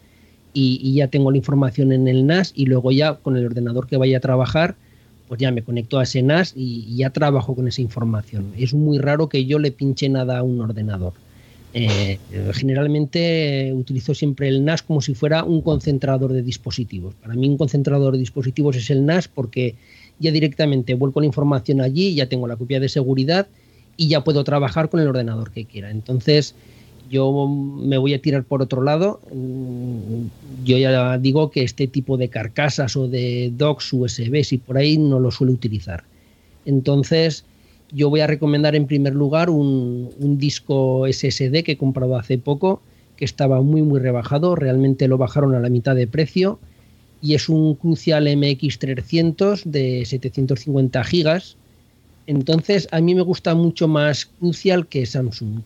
y, 0.53 0.93
ya 0.93 1.07
tengo 1.07 1.31
la 1.31 1.37
información 1.37 1.91
en 1.91 2.07
el 2.07 2.25
NAS 2.25 2.53
y 2.55 2.65
luego 2.65 2.91
ya 2.91 3.15
con 3.15 3.35
el 3.35 3.45
ordenador 3.45 3.87
que 3.87 3.97
vaya 3.97 4.17
a 4.17 4.21
trabajar, 4.21 4.75
pues 5.27 5.41
ya 5.41 5.51
me 5.51 5.63
conecto 5.63 5.99
a 5.99 6.03
ese 6.03 6.21
NAS 6.21 6.53
y, 6.55 6.95
ya 6.95 7.09
trabajo 7.09 7.55
con 7.55 7.67
esa 7.67 7.81
información. 7.81 8.53
Es 8.57 8.73
muy 8.73 8.99
raro 8.99 9.27
que 9.29 9.45
yo 9.45 9.59
le 9.59 9.71
pinche 9.71 10.07
nada 10.09 10.37
a 10.37 10.43
un 10.43 10.61
ordenador. 10.61 11.13
Eh, 11.75 12.19
generalmente 12.53 13.71
utilizo 13.73 14.13
siempre 14.13 14.47
el 14.47 14.63
NAS 14.63 14.83
como 14.83 15.01
si 15.01 15.15
fuera 15.15 15.43
un 15.43 15.61
concentrador 15.61 16.31
de 16.31 16.43
dispositivos. 16.43 17.15
Para 17.15 17.33
mí 17.33 17.49
un 17.49 17.57
concentrador 17.57 18.13
de 18.13 18.19
dispositivos 18.19 18.75
es 18.75 18.91
el 18.91 19.05
NAS 19.05 19.27
porque 19.27 19.75
ya 20.19 20.31
directamente 20.31 20.93
vuelco 20.93 21.19
la 21.19 21.25
información 21.25 21.81
allí, 21.81 22.13
ya 22.13 22.29
tengo 22.29 22.47
la 22.47 22.57
copia 22.57 22.79
de 22.79 22.89
seguridad 22.89 23.47
y 23.97 24.07
ya 24.07 24.23
puedo 24.23 24.43
trabajar 24.43 24.89
con 24.89 24.99
el 24.99 25.07
ordenador 25.07 25.51
que 25.51 25.65
quiera. 25.65 25.89
Entonces, 25.89 26.53
yo 27.09 27.47
me 27.47 27.97
voy 27.97 28.13
a 28.13 28.21
tirar 28.21 28.43
por 28.43 28.61
otro 28.61 28.83
lado. 28.83 29.19
Mm, 29.33 30.27
yo 30.63 30.77
ya 30.77 31.17
digo 31.17 31.49
que 31.51 31.63
este 31.63 31.87
tipo 31.87 32.17
de 32.17 32.29
carcasas 32.29 32.95
o 32.95 33.07
de 33.07 33.51
docks 33.55 33.91
USB 33.93 34.43
y 34.51 34.57
por 34.57 34.77
ahí 34.77 34.97
no 34.97 35.19
lo 35.19 35.31
suelo 35.31 35.53
utilizar. 35.53 36.03
Entonces, 36.65 37.45
yo 37.93 38.09
voy 38.09 38.21
a 38.21 38.27
recomendar 38.27 38.75
en 38.75 38.87
primer 38.87 39.13
lugar 39.13 39.49
un, 39.49 40.09
disco 40.37 41.05
SSD 41.07 41.63
que 41.63 41.73
he 41.73 41.77
comprado 41.77 42.17
hace 42.17 42.37
poco, 42.37 42.81
que 43.15 43.25
estaba 43.25 43.61
muy 43.61 43.83
muy 43.83 43.99
rebajado, 43.99 44.55
realmente 44.55 45.07
lo 45.07 45.17
bajaron 45.17 45.53
a 45.53 45.59
la 45.59 45.69
mitad 45.69 45.95
de 45.95 46.07
precio 46.07 46.59
y 47.21 47.35
es 47.35 47.47
un 47.47 47.75
Crucial 47.75 48.27
MX300 48.27 49.63
de 49.63 50.03
750 50.05 51.03
gigas. 51.03 51.55
Entonces, 52.25 52.87
a 52.91 52.99
mí 52.99 53.15
me 53.15 53.21
gusta 53.21 53.55
mucho 53.55 53.87
más 53.87 54.25
Crucial 54.25 54.87
que 54.87 55.05
Samsung. 55.05 55.61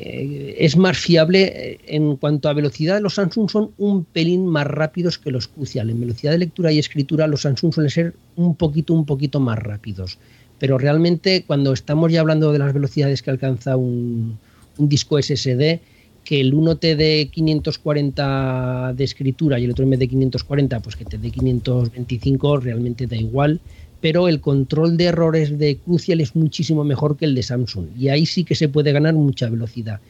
Eh, 0.00 0.54
es 0.58 0.76
más 0.76 0.96
fiable 0.96 1.42
eh, 1.42 1.80
en 1.86 2.16
cuanto 2.16 2.48
a 2.48 2.52
velocidad. 2.52 3.00
Los 3.00 3.14
Samsung 3.14 3.50
son 3.50 3.70
un 3.78 4.04
pelín 4.04 4.46
más 4.46 4.66
rápidos 4.66 5.18
que 5.18 5.30
los 5.30 5.48
Crucial. 5.48 5.90
En 5.90 6.00
velocidad 6.00 6.32
de 6.32 6.38
lectura 6.38 6.72
y 6.72 6.78
escritura 6.78 7.26
los 7.26 7.42
Samsung 7.42 7.74
suelen 7.74 7.90
ser 7.90 8.14
un 8.36 8.54
poquito, 8.54 8.94
un 8.94 9.04
poquito 9.04 9.40
más 9.40 9.58
rápidos. 9.58 10.18
Pero 10.58 10.78
realmente 10.78 11.44
cuando 11.46 11.72
estamos 11.72 12.12
ya 12.12 12.20
hablando 12.20 12.52
de 12.52 12.58
las 12.58 12.72
velocidades 12.72 13.22
que 13.22 13.30
alcanza 13.30 13.76
un, 13.76 14.38
disco 14.78 15.20
SSD, 15.20 15.80
que 16.24 16.40
el 16.40 16.54
uno 16.54 16.76
te 16.76 16.94
dé 16.94 17.28
540 17.32 18.92
de 18.94 19.04
escritura 19.04 19.58
y 19.58 19.64
el 19.64 19.70
otro 19.72 19.88
vez 19.88 19.98
de 19.98 20.08
540, 20.08 20.80
pues 20.80 20.94
que 20.94 21.04
te 21.04 21.18
dé 21.18 21.30
525, 21.30 22.58
realmente 22.58 23.06
da 23.06 23.16
igual 23.16 23.60
pero 24.00 24.28
el 24.28 24.40
control 24.40 24.96
de 24.96 25.04
errores 25.06 25.58
de 25.58 25.76
Crucial 25.76 26.20
es 26.20 26.36
muchísimo 26.36 26.84
mejor 26.84 27.16
que 27.16 27.24
el 27.24 27.34
de 27.34 27.42
Samsung 27.42 27.86
y 27.98 28.08
ahí 28.08 28.26
sí 28.26 28.44
que 28.44 28.54
se 28.54 28.68
puede 28.68 28.92
ganar 28.92 29.14
mucha 29.14 29.48
velocidad. 29.48 30.00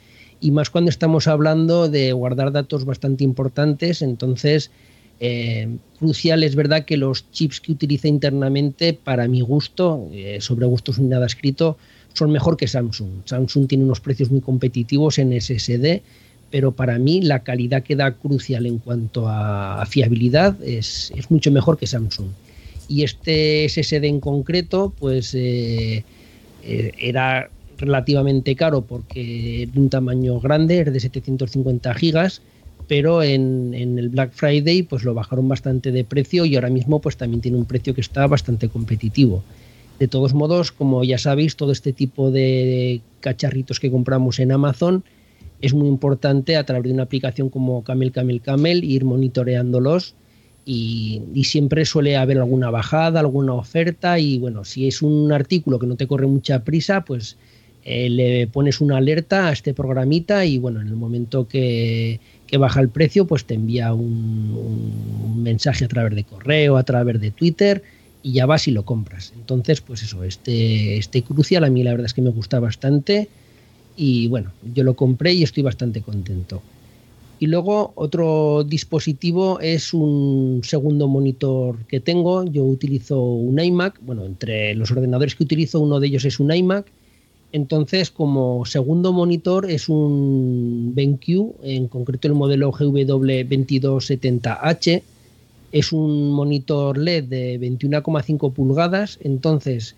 Y 0.40 0.50
más 0.50 0.70
cuando 0.70 0.90
estamos 0.90 1.26
hablando 1.26 1.88
de 1.88 2.12
guardar 2.12 2.52
datos 2.52 2.84
bastante 2.84 3.24
importantes, 3.24 4.02
entonces 4.02 4.70
eh, 5.20 5.76
Crucial 5.98 6.44
es 6.44 6.54
verdad 6.54 6.84
que 6.84 6.96
los 6.96 7.30
chips 7.30 7.60
que 7.60 7.72
utiliza 7.72 8.08
internamente, 8.08 8.92
para 8.94 9.26
mi 9.28 9.40
gusto, 9.40 10.08
eh, 10.12 10.38
sobre 10.40 10.66
gustos 10.66 10.98
ni 10.98 11.08
nada 11.08 11.26
escrito, 11.26 11.76
son 12.12 12.30
mejor 12.30 12.56
que 12.56 12.68
Samsung. 12.68 13.22
Samsung 13.24 13.66
tiene 13.66 13.84
unos 13.84 14.00
precios 14.00 14.30
muy 14.30 14.40
competitivos 14.40 15.18
en 15.18 15.32
SSD, 15.32 16.02
pero 16.50 16.72
para 16.72 16.98
mí 16.98 17.20
la 17.20 17.42
calidad 17.42 17.82
que 17.82 17.96
da 17.96 18.12
Crucial 18.12 18.66
en 18.66 18.78
cuanto 18.78 19.28
a, 19.28 19.84
fiabilidad 19.86 20.56
es 20.62 21.12
mucho 21.30 21.50
mejor 21.50 21.78
que 21.78 21.86
Samsung 21.86 22.28
y 22.88 23.04
este 23.04 23.68
SSD 23.68 24.04
en 24.04 24.18
concreto 24.18 24.92
pues 24.98 25.34
eh, 25.34 26.04
era 26.62 27.50
relativamente 27.76 28.56
caro 28.56 28.82
porque 28.82 29.68
de 29.72 29.80
un 29.80 29.90
tamaño 29.90 30.40
grande, 30.40 30.80
es 30.80 30.92
de 30.92 30.98
750 30.98 31.94
gigas, 31.94 32.42
pero 32.88 33.22
en, 33.22 33.74
el 33.74 34.08
Black 34.08 34.32
Friday 34.32 34.82
pues 34.82 35.04
lo 35.04 35.14
bajaron 35.14 35.46
bastante 35.46 35.92
de 35.92 36.04
precio 36.04 36.46
y 36.46 36.56
ahora 36.56 36.70
mismo 36.70 37.00
pues 37.00 37.16
también 37.16 37.42
tiene 37.42 37.58
un 37.58 37.66
precio 37.66 37.94
que 37.94 38.00
está 38.00 38.26
bastante 38.26 38.68
competitivo. 38.68 39.44
De 40.00 40.08
todos 40.08 40.32
modos, 40.32 40.72
como 40.72 41.04
ya 41.04 41.18
sabéis, 41.18 41.56
todo 41.56 41.70
este 41.72 41.92
tipo 41.92 42.30
de 42.30 43.02
cacharritos 43.20 43.78
que 43.78 43.90
compramos 43.90 44.38
en 44.38 44.52
Amazon 44.52 45.04
es 45.60 45.74
muy 45.74 45.88
importante 45.88 46.56
a 46.56 46.64
través 46.64 46.84
de 46.84 46.92
una 46.92 47.02
aplicación 47.02 47.50
como 47.50 47.82
Camel 47.84 48.12
Camel 48.12 48.40
Camel 48.40 48.84
ir 48.84 49.04
monitoreándolos 49.04 50.14
y, 50.64 51.22
siempre 51.44 51.84
suele 51.84 52.16
haber 52.16 52.38
alguna 52.38 52.70
bajada, 52.70 53.20
alguna 53.20 53.54
oferta 53.54 54.18
y 54.18 54.38
bueno, 54.38 54.64
si 54.64 54.86
es 54.86 55.02
un 55.02 55.32
artículo 55.32 55.78
que 55.78 55.86
no 55.86 55.96
te 55.96 56.06
corre 56.06 56.26
mucha 56.26 56.62
prisa, 56.62 57.04
pues 57.04 57.36
eh, 57.84 58.10
le 58.10 58.46
pones 58.48 58.80
una 58.80 58.98
alerta 58.98 59.48
a 59.48 59.52
este 59.52 59.72
programita 59.72 60.44
y 60.44 60.58
bueno, 60.58 60.80
en 60.80 60.88
el 60.88 60.96
momento 60.96 61.48
que, 61.48 62.20
baja 62.56 62.80
el 62.80 62.88
precio, 62.88 63.26
pues 63.26 63.44
te 63.44 63.54
envía 63.54 63.92
un, 63.92 65.42
mensaje 65.42 65.84
a 65.84 65.88
través 65.88 66.14
de 66.14 66.24
correo, 66.24 66.76
a 66.76 66.82
través 66.82 67.20
de 67.20 67.30
Twitter 67.30 67.82
y 68.22 68.32
ya 68.32 68.46
vas 68.46 68.66
y 68.68 68.70
lo 68.70 68.84
compras. 68.84 69.32
Entonces, 69.36 69.80
pues 69.80 70.02
eso, 70.02 70.24
este, 70.24 70.96
este 70.96 71.22
crucial 71.22 71.64
a 71.64 71.70
mí 71.70 71.82
la 71.82 71.92
verdad 71.92 72.06
es 72.06 72.14
que 72.14 72.22
me 72.22 72.30
gusta 72.30 72.58
bastante 72.60 73.28
y 73.96 74.28
bueno, 74.28 74.52
yo 74.74 74.84
lo 74.84 74.94
compré 74.94 75.32
y 75.34 75.42
estoy 75.42 75.62
bastante 75.62 76.00
contento. 76.02 76.62
Y 77.40 77.46
luego 77.46 77.92
otro 77.94 78.64
dispositivo 78.64 79.60
es 79.60 79.94
un 79.94 80.60
segundo 80.64 81.06
monitor 81.06 81.76
que 81.86 82.00
tengo. 82.00 82.44
Yo 82.44 82.64
utilizo 82.64 83.20
un 83.20 83.60
iMac. 83.60 84.00
Bueno, 84.00 84.24
entre 84.24 84.74
los 84.74 84.90
ordenadores 84.90 85.36
que 85.36 85.44
utilizo, 85.44 85.78
uno 85.78 86.00
de 86.00 86.08
ellos 86.08 86.24
es 86.24 86.40
un 86.40 86.52
iMac. 86.52 86.86
Entonces, 87.52 88.10
como 88.10 88.64
segundo 88.66 89.12
monitor 89.12 89.70
es 89.70 89.88
un 89.88 90.92
BenQ, 90.94 91.54
en 91.62 91.86
concreto 91.88 92.28
el 92.28 92.34
modelo 92.34 92.70
GW2270H. 92.72 95.02
Es 95.72 95.92
un 95.92 96.30
monitor 96.32 96.96
LED 96.98 97.24
de 97.24 97.60
21,5 97.60 98.52
pulgadas. 98.52 99.18
Entonces, 99.22 99.96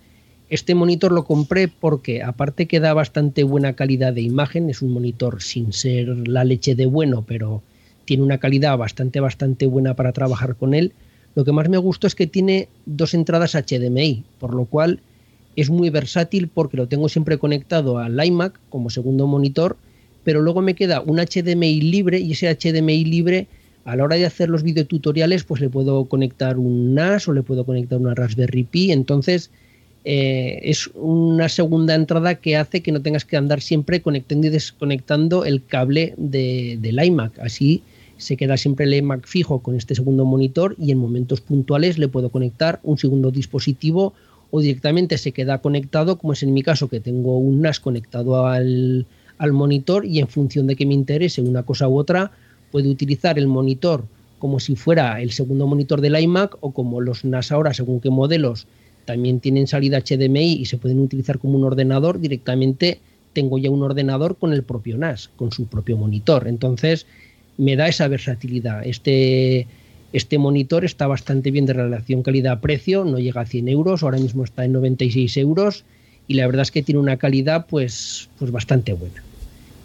este 0.48 0.74
monitor 0.74 1.12
lo 1.12 1.24
compré 1.24 1.68
porque, 1.68 2.22
aparte 2.22 2.66
que 2.66 2.80
da 2.80 2.94
bastante 2.94 3.44
buena 3.44 3.74
calidad 3.74 4.12
de 4.12 4.22
imagen, 4.22 4.70
es 4.70 4.82
un 4.82 4.92
monitor 4.92 5.42
sin 5.42 5.72
ser 5.72 6.28
la 6.28 6.42
leche 6.44 6.74
de 6.74 6.86
bueno, 6.86 7.24
pero 7.26 7.62
tiene 8.04 8.24
una 8.24 8.38
calidad 8.38 8.76
bastante, 8.76 9.20
bastante 9.20 9.66
buena 9.66 9.94
para 9.94 10.12
trabajar 10.12 10.56
con 10.56 10.74
él. 10.74 10.92
Lo 11.36 11.44
que 11.44 11.52
más 11.52 11.68
me 11.68 11.78
gustó 11.78 12.08
es 12.08 12.16
que 12.16 12.26
tiene 12.26 12.68
dos 12.84 13.14
entradas 13.14 13.54
HDMI, 13.54 14.24
por 14.40 14.52
lo 14.54 14.64
cual 14.64 14.98
es 15.60 15.70
muy 15.70 15.90
versátil 15.90 16.48
porque 16.48 16.76
lo 16.76 16.88
tengo 16.88 17.08
siempre 17.08 17.38
conectado 17.38 17.98
al 17.98 18.24
iMac 18.24 18.58
como 18.68 18.90
segundo 18.90 19.26
monitor, 19.26 19.76
pero 20.24 20.40
luego 20.40 20.62
me 20.62 20.74
queda 20.74 21.00
un 21.00 21.18
HDMI 21.18 21.80
libre 21.80 22.18
y 22.18 22.32
ese 22.32 22.54
HDMI 22.54 23.04
libre 23.04 23.46
a 23.84 23.96
la 23.96 24.04
hora 24.04 24.16
de 24.16 24.26
hacer 24.26 24.48
los 24.48 24.62
videotutoriales 24.62 25.44
pues 25.44 25.60
le 25.60 25.68
puedo 25.68 26.04
conectar 26.04 26.58
un 26.58 26.94
NAS 26.94 27.28
o 27.28 27.32
le 27.32 27.42
puedo 27.42 27.64
conectar 27.64 27.98
una 27.98 28.14
Raspberry 28.14 28.64
Pi, 28.64 28.92
entonces 28.92 29.50
eh, 30.04 30.60
es 30.62 30.90
una 30.94 31.48
segunda 31.48 31.94
entrada 31.94 32.36
que 32.36 32.56
hace 32.56 32.82
que 32.82 32.92
no 32.92 33.02
tengas 33.02 33.24
que 33.24 33.36
andar 33.36 33.60
siempre 33.60 34.00
conectando 34.00 34.46
y 34.46 34.50
desconectando 34.50 35.44
el 35.44 35.64
cable 35.64 36.14
de, 36.16 36.78
del 36.80 37.02
iMac. 37.04 37.38
Así 37.38 37.82
se 38.16 38.36
queda 38.36 38.56
siempre 38.56 38.86
el 38.86 38.94
iMac 38.94 39.26
fijo 39.26 39.60
con 39.60 39.74
este 39.74 39.94
segundo 39.94 40.24
monitor 40.24 40.74
y 40.78 40.90
en 40.92 40.98
momentos 40.98 41.40
puntuales 41.40 41.98
le 41.98 42.08
puedo 42.08 42.30
conectar 42.30 42.80
un 42.82 42.98
segundo 42.98 43.30
dispositivo 43.30 44.14
o 44.50 44.60
directamente 44.60 45.18
se 45.18 45.32
queda 45.32 45.58
conectado, 45.58 46.18
como 46.18 46.32
es 46.32 46.42
en 46.42 46.52
mi 46.52 46.62
caso 46.62 46.88
que 46.88 47.00
tengo 47.00 47.38
un 47.38 47.62
NAS 47.62 47.80
conectado 47.80 48.46
al, 48.46 49.06
al 49.38 49.52
monitor 49.52 50.04
y 50.04 50.18
en 50.18 50.28
función 50.28 50.66
de 50.66 50.76
que 50.76 50.86
me 50.86 50.94
interese 50.94 51.40
una 51.40 51.62
cosa 51.62 51.88
u 51.88 51.98
otra, 51.98 52.32
puedo 52.70 52.90
utilizar 52.90 53.38
el 53.38 53.46
monitor 53.46 54.04
como 54.38 54.58
si 54.58 54.74
fuera 54.74 55.20
el 55.20 55.32
segundo 55.32 55.66
monitor 55.66 56.00
del 56.00 56.18
iMac 56.18 56.56
o 56.60 56.72
como 56.72 57.00
los 57.00 57.24
NAS 57.24 57.52
ahora, 57.52 57.74
según 57.74 58.00
qué 58.00 58.10
modelos, 58.10 58.66
también 59.04 59.40
tienen 59.40 59.66
salida 59.66 60.00
HDMI 60.00 60.52
y 60.54 60.64
se 60.64 60.78
pueden 60.78 61.00
utilizar 61.00 61.38
como 61.38 61.58
un 61.58 61.64
ordenador, 61.64 62.20
directamente 62.20 63.00
tengo 63.32 63.58
ya 63.58 63.70
un 63.70 63.82
ordenador 63.82 64.36
con 64.36 64.52
el 64.52 64.62
propio 64.62 64.98
NAS, 64.98 65.30
con 65.36 65.52
su 65.52 65.66
propio 65.66 65.96
monitor. 65.96 66.48
Entonces, 66.48 67.06
me 67.58 67.76
da 67.76 67.88
esa 67.88 68.08
versatilidad. 68.08 68.84
Este, 68.86 69.66
este 70.12 70.38
monitor 70.38 70.84
está 70.84 71.06
bastante 71.06 71.50
bien 71.50 71.66
de 71.66 71.72
relación 71.72 72.22
calidad-precio, 72.22 73.04
no 73.04 73.18
llega 73.18 73.42
a 73.42 73.46
100 73.46 73.68
euros, 73.68 74.02
ahora 74.02 74.18
mismo 74.18 74.44
está 74.44 74.64
en 74.64 74.72
96 74.72 75.36
euros 75.36 75.84
y 76.26 76.34
la 76.34 76.46
verdad 76.46 76.62
es 76.62 76.70
que 76.70 76.82
tiene 76.82 77.00
una 77.00 77.16
calidad 77.16 77.66
pues, 77.68 78.28
pues 78.38 78.50
bastante 78.50 78.92
buena. 78.92 79.22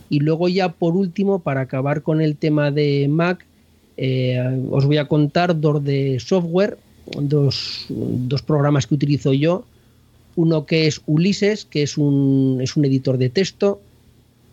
Y 0.09 0.19
luego 0.19 0.47
ya 0.49 0.69
por 0.69 0.95
último, 0.95 1.39
para 1.39 1.61
acabar 1.61 2.01
con 2.01 2.21
el 2.21 2.35
tema 2.35 2.71
de 2.71 3.07
Mac, 3.09 3.45
eh, 3.97 4.39
os 4.69 4.85
voy 4.85 4.97
a 4.97 5.07
contar 5.07 5.59
dos 5.59 5.83
de 5.83 6.19
software 6.19 6.77
dos, 7.05 7.85
dos 7.89 8.41
programas 8.41 8.87
que 8.87 8.95
utilizo 8.95 9.33
yo. 9.33 9.65
Uno 10.35 10.65
que 10.65 10.87
es 10.87 11.01
Ulises, 11.05 11.65
que 11.65 11.83
es 11.83 11.97
un, 11.97 12.59
es 12.61 12.75
un 12.75 12.85
editor 12.85 13.17
de 13.17 13.29
texto. 13.29 13.81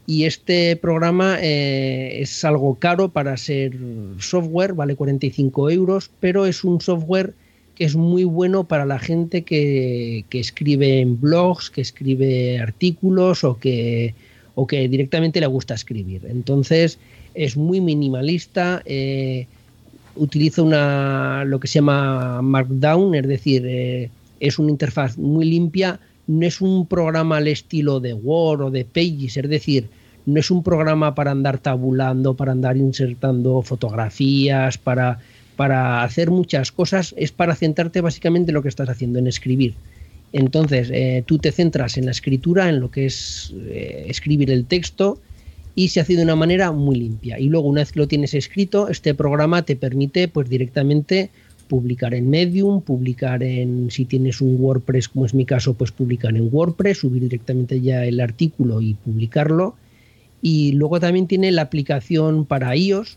Y 0.07 0.25
este 0.25 0.77
programa 0.77 1.39
eh, 1.41 2.21
es 2.21 2.45
algo 2.45 2.75
caro 2.75 3.09
para 3.09 3.37
ser 3.37 3.77
software, 4.19 4.73
vale 4.73 4.97
45 4.97 5.71
euros, 5.71 6.11
pero 6.21 6.47
es 6.47 6.65
un 6.65 6.81
software 6.81 7.35
que 7.75 7.85
es 7.85 7.97
muy 7.97 8.25
bueno 8.25 8.65
para 8.65 8.85
la 8.85 8.99
gente 8.99 9.43
que, 9.43 10.25
escribe 10.33 11.01
en 11.01 11.21
blogs, 11.21 11.71
que 11.71 11.81
escribe 11.81 12.59
artículos 12.59 13.45
o 13.45 13.59
que, 13.59 14.15
o 14.55 14.67
que 14.67 14.89
directamente 14.89 15.41
le 15.41 15.47
gusta 15.47 15.75
escribir. 15.75 16.27
Entonces 16.29 16.99
es 17.35 17.57
muy 17.57 17.81
minimalista, 17.81 18.83
eh, 18.85 19.47
utiliza 20.17 20.63
una, 20.63 21.45
lo 21.45 21.61
que 21.61 21.69
se 21.69 21.75
llama 21.75 22.43
Markdown, 22.43 23.15
es 23.15 23.27
decir, 23.27 23.65
eh, 23.67 24.11
es 24.41 24.59
una 24.59 24.71
interfaz 24.71 25.17
muy 25.17 25.47
limpia, 25.47 26.01
no 26.27 26.47
es 26.47 26.61
un 26.61 26.87
programa 26.87 27.39
al 27.39 27.49
estilo 27.49 28.01
de 28.01 28.15
Word 28.15 28.63
o 28.63 28.71
de 28.71 28.85
Pages, 28.85 29.37
es 29.37 29.49
decir, 29.49 29.89
no 30.25 30.39
es 30.39 30.51
un 30.51 30.63
programa 30.63 31.15
para 31.15 31.33
andar 31.33 31.59
tabulando, 31.59 32.35
para 32.35 32.53
andar 32.53 32.77
insertando 32.77 33.63
fotografías, 33.63 34.79
para 34.79 35.19
para 35.57 36.03
hacer 36.03 36.31
muchas 36.31 36.73
cosas 36.73 37.15
es 37.17 37.33
para 37.33 37.55
centrarte 37.55 38.01
básicamente 38.01 38.51
en 38.51 38.55
lo 38.55 38.63
que 38.63 38.69
estás 38.69 38.89
haciendo, 38.89 39.19
en 39.19 39.27
escribir. 39.27 39.75
Entonces, 40.33 40.89
eh, 40.93 41.23
tú 41.27 41.39
te 41.39 41.53
centras 41.53 41.99
en 41.99 42.07
la 42.07 42.11
escritura, 42.11 42.69
en 42.69 42.81
lo 42.81 42.91
que 42.91 43.07
es 43.07 43.53
eh, 43.69 44.07
escribir 44.09 44.51
el 44.51 44.65
texto, 44.65 45.21
y 45.75 45.89
se 45.89 46.01
hace 46.01 46.17
de 46.17 46.23
una 46.23 46.37
manera 46.37 46.73
muy 46.73 46.97
limpia. 46.97 47.39
Y 47.39 47.49
luego, 47.49 47.69
una 47.69 47.83
vez 47.83 47.93
que 47.93 48.01
lo 48.01 48.09
tienes 48.09 48.35
escrito, 48.35 48.89
este 48.89 49.15
programa 49.15 49.63
te 49.63 49.77
permite 49.77 50.29
pues 50.29 50.49
directamente 50.49 51.31
publicar 51.73 52.13
en 52.13 52.29
Medium, 52.29 52.83
publicar 52.83 53.43
en, 53.43 53.91
si 53.91 54.05
tienes 54.05 54.43
un 54.43 54.61
WordPress, 54.61 55.09
como 55.09 55.25
es 55.25 55.33
mi 55.33 55.47
caso, 55.47 55.73
pues 55.73 55.91
publicar 55.91 56.37
en 56.37 56.51
WordPress, 56.53 56.99
subir 56.99 57.23
directamente 57.23 57.81
ya 57.81 58.05
el 58.05 58.21
artículo 58.21 58.83
y 58.83 58.93
publicarlo. 58.93 59.75
Y 60.43 60.73
luego 60.73 61.01
también 61.01 61.27
tiene 61.27 61.51
la 61.51 61.63
aplicación 61.63 62.45
para 62.45 62.77
iOS, 62.77 63.17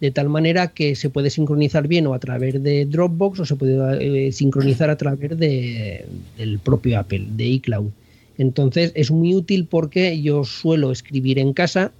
de 0.00 0.10
tal 0.12 0.30
manera 0.30 0.68
que 0.68 0.94
se 0.94 1.10
puede 1.10 1.28
sincronizar 1.28 1.88
bien 1.88 2.06
o 2.06 2.14
a 2.14 2.18
través 2.18 2.62
de 2.62 2.86
Dropbox 2.86 3.40
o 3.40 3.44
se 3.44 3.56
puede 3.56 4.28
eh, 4.28 4.32
sincronizar 4.32 4.88
a 4.88 4.96
través 4.96 5.38
de, 5.38 6.06
del 6.38 6.58
propio 6.58 7.00
Apple, 7.00 7.26
de 7.36 7.44
iCloud. 7.48 7.90
Entonces 8.38 8.92
es 8.94 9.10
muy 9.10 9.34
útil 9.34 9.66
porque 9.66 10.22
yo 10.22 10.44
suelo 10.44 10.90
escribir 10.90 11.38
en 11.38 11.52
casa, 11.52 11.92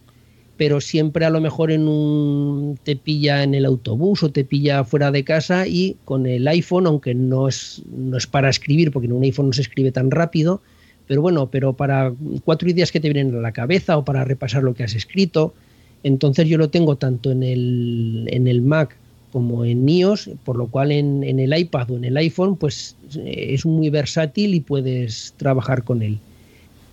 pero 0.60 0.82
siempre 0.82 1.24
a 1.24 1.30
lo 1.30 1.40
mejor 1.40 1.70
en 1.70 1.88
un 1.88 2.78
te 2.84 2.94
pilla 2.94 3.42
en 3.42 3.54
el 3.54 3.64
autobús 3.64 4.22
o 4.22 4.30
te 4.30 4.44
pilla 4.44 4.84
fuera 4.84 5.10
de 5.10 5.24
casa 5.24 5.66
y 5.66 5.96
con 6.04 6.26
el 6.26 6.46
iPhone, 6.46 6.86
aunque 6.86 7.14
no 7.14 7.48
es, 7.48 7.80
no 7.90 8.18
es 8.18 8.26
para 8.26 8.50
escribir, 8.50 8.92
porque 8.92 9.06
en 9.06 9.14
un 9.14 9.22
iPhone 9.22 9.46
no 9.46 9.52
se 9.54 9.62
escribe 9.62 9.90
tan 9.90 10.10
rápido, 10.10 10.60
pero 11.06 11.22
bueno, 11.22 11.50
pero 11.50 11.72
para 11.72 12.12
cuatro 12.44 12.68
ideas 12.68 12.92
que 12.92 13.00
te 13.00 13.10
vienen 13.10 13.34
a 13.34 13.40
la 13.40 13.52
cabeza 13.52 13.96
o 13.96 14.04
para 14.04 14.22
repasar 14.22 14.62
lo 14.62 14.74
que 14.74 14.84
has 14.84 14.94
escrito, 14.94 15.54
entonces 16.02 16.46
yo 16.46 16.58
lo 16.58 16.68
tengo 16.68 16.96
tanto 16.96 17.30
en 17.30 17.42
el, 17.42 18.28
en 18.30 18.46
el 18.46 18.60
Mac 18.60 18.98
como 19.32 19.64
en 19.64 19.88
iOS, 19.88 20.28
por 20.44 20.56
lo 20.56 20.66
cual 20.66 20.92
en, 20.92 21.24
el 21.24 21.58
iPad 21.58 21.92
o 21.92 21.96
en 21.96 22.04
el 22.04 22.18
iPhone 22.18 22.56
pues 22.56 22.96
eh, 23.16 23.54
es 23.54 23.64
muy 23.64 23.88
versátil 23.88 24.54
y 24.54 24.60
puedes 24.60 25.32
trabajar 25.38 25.84
con 25.84 26.02
él. 26.02 26.18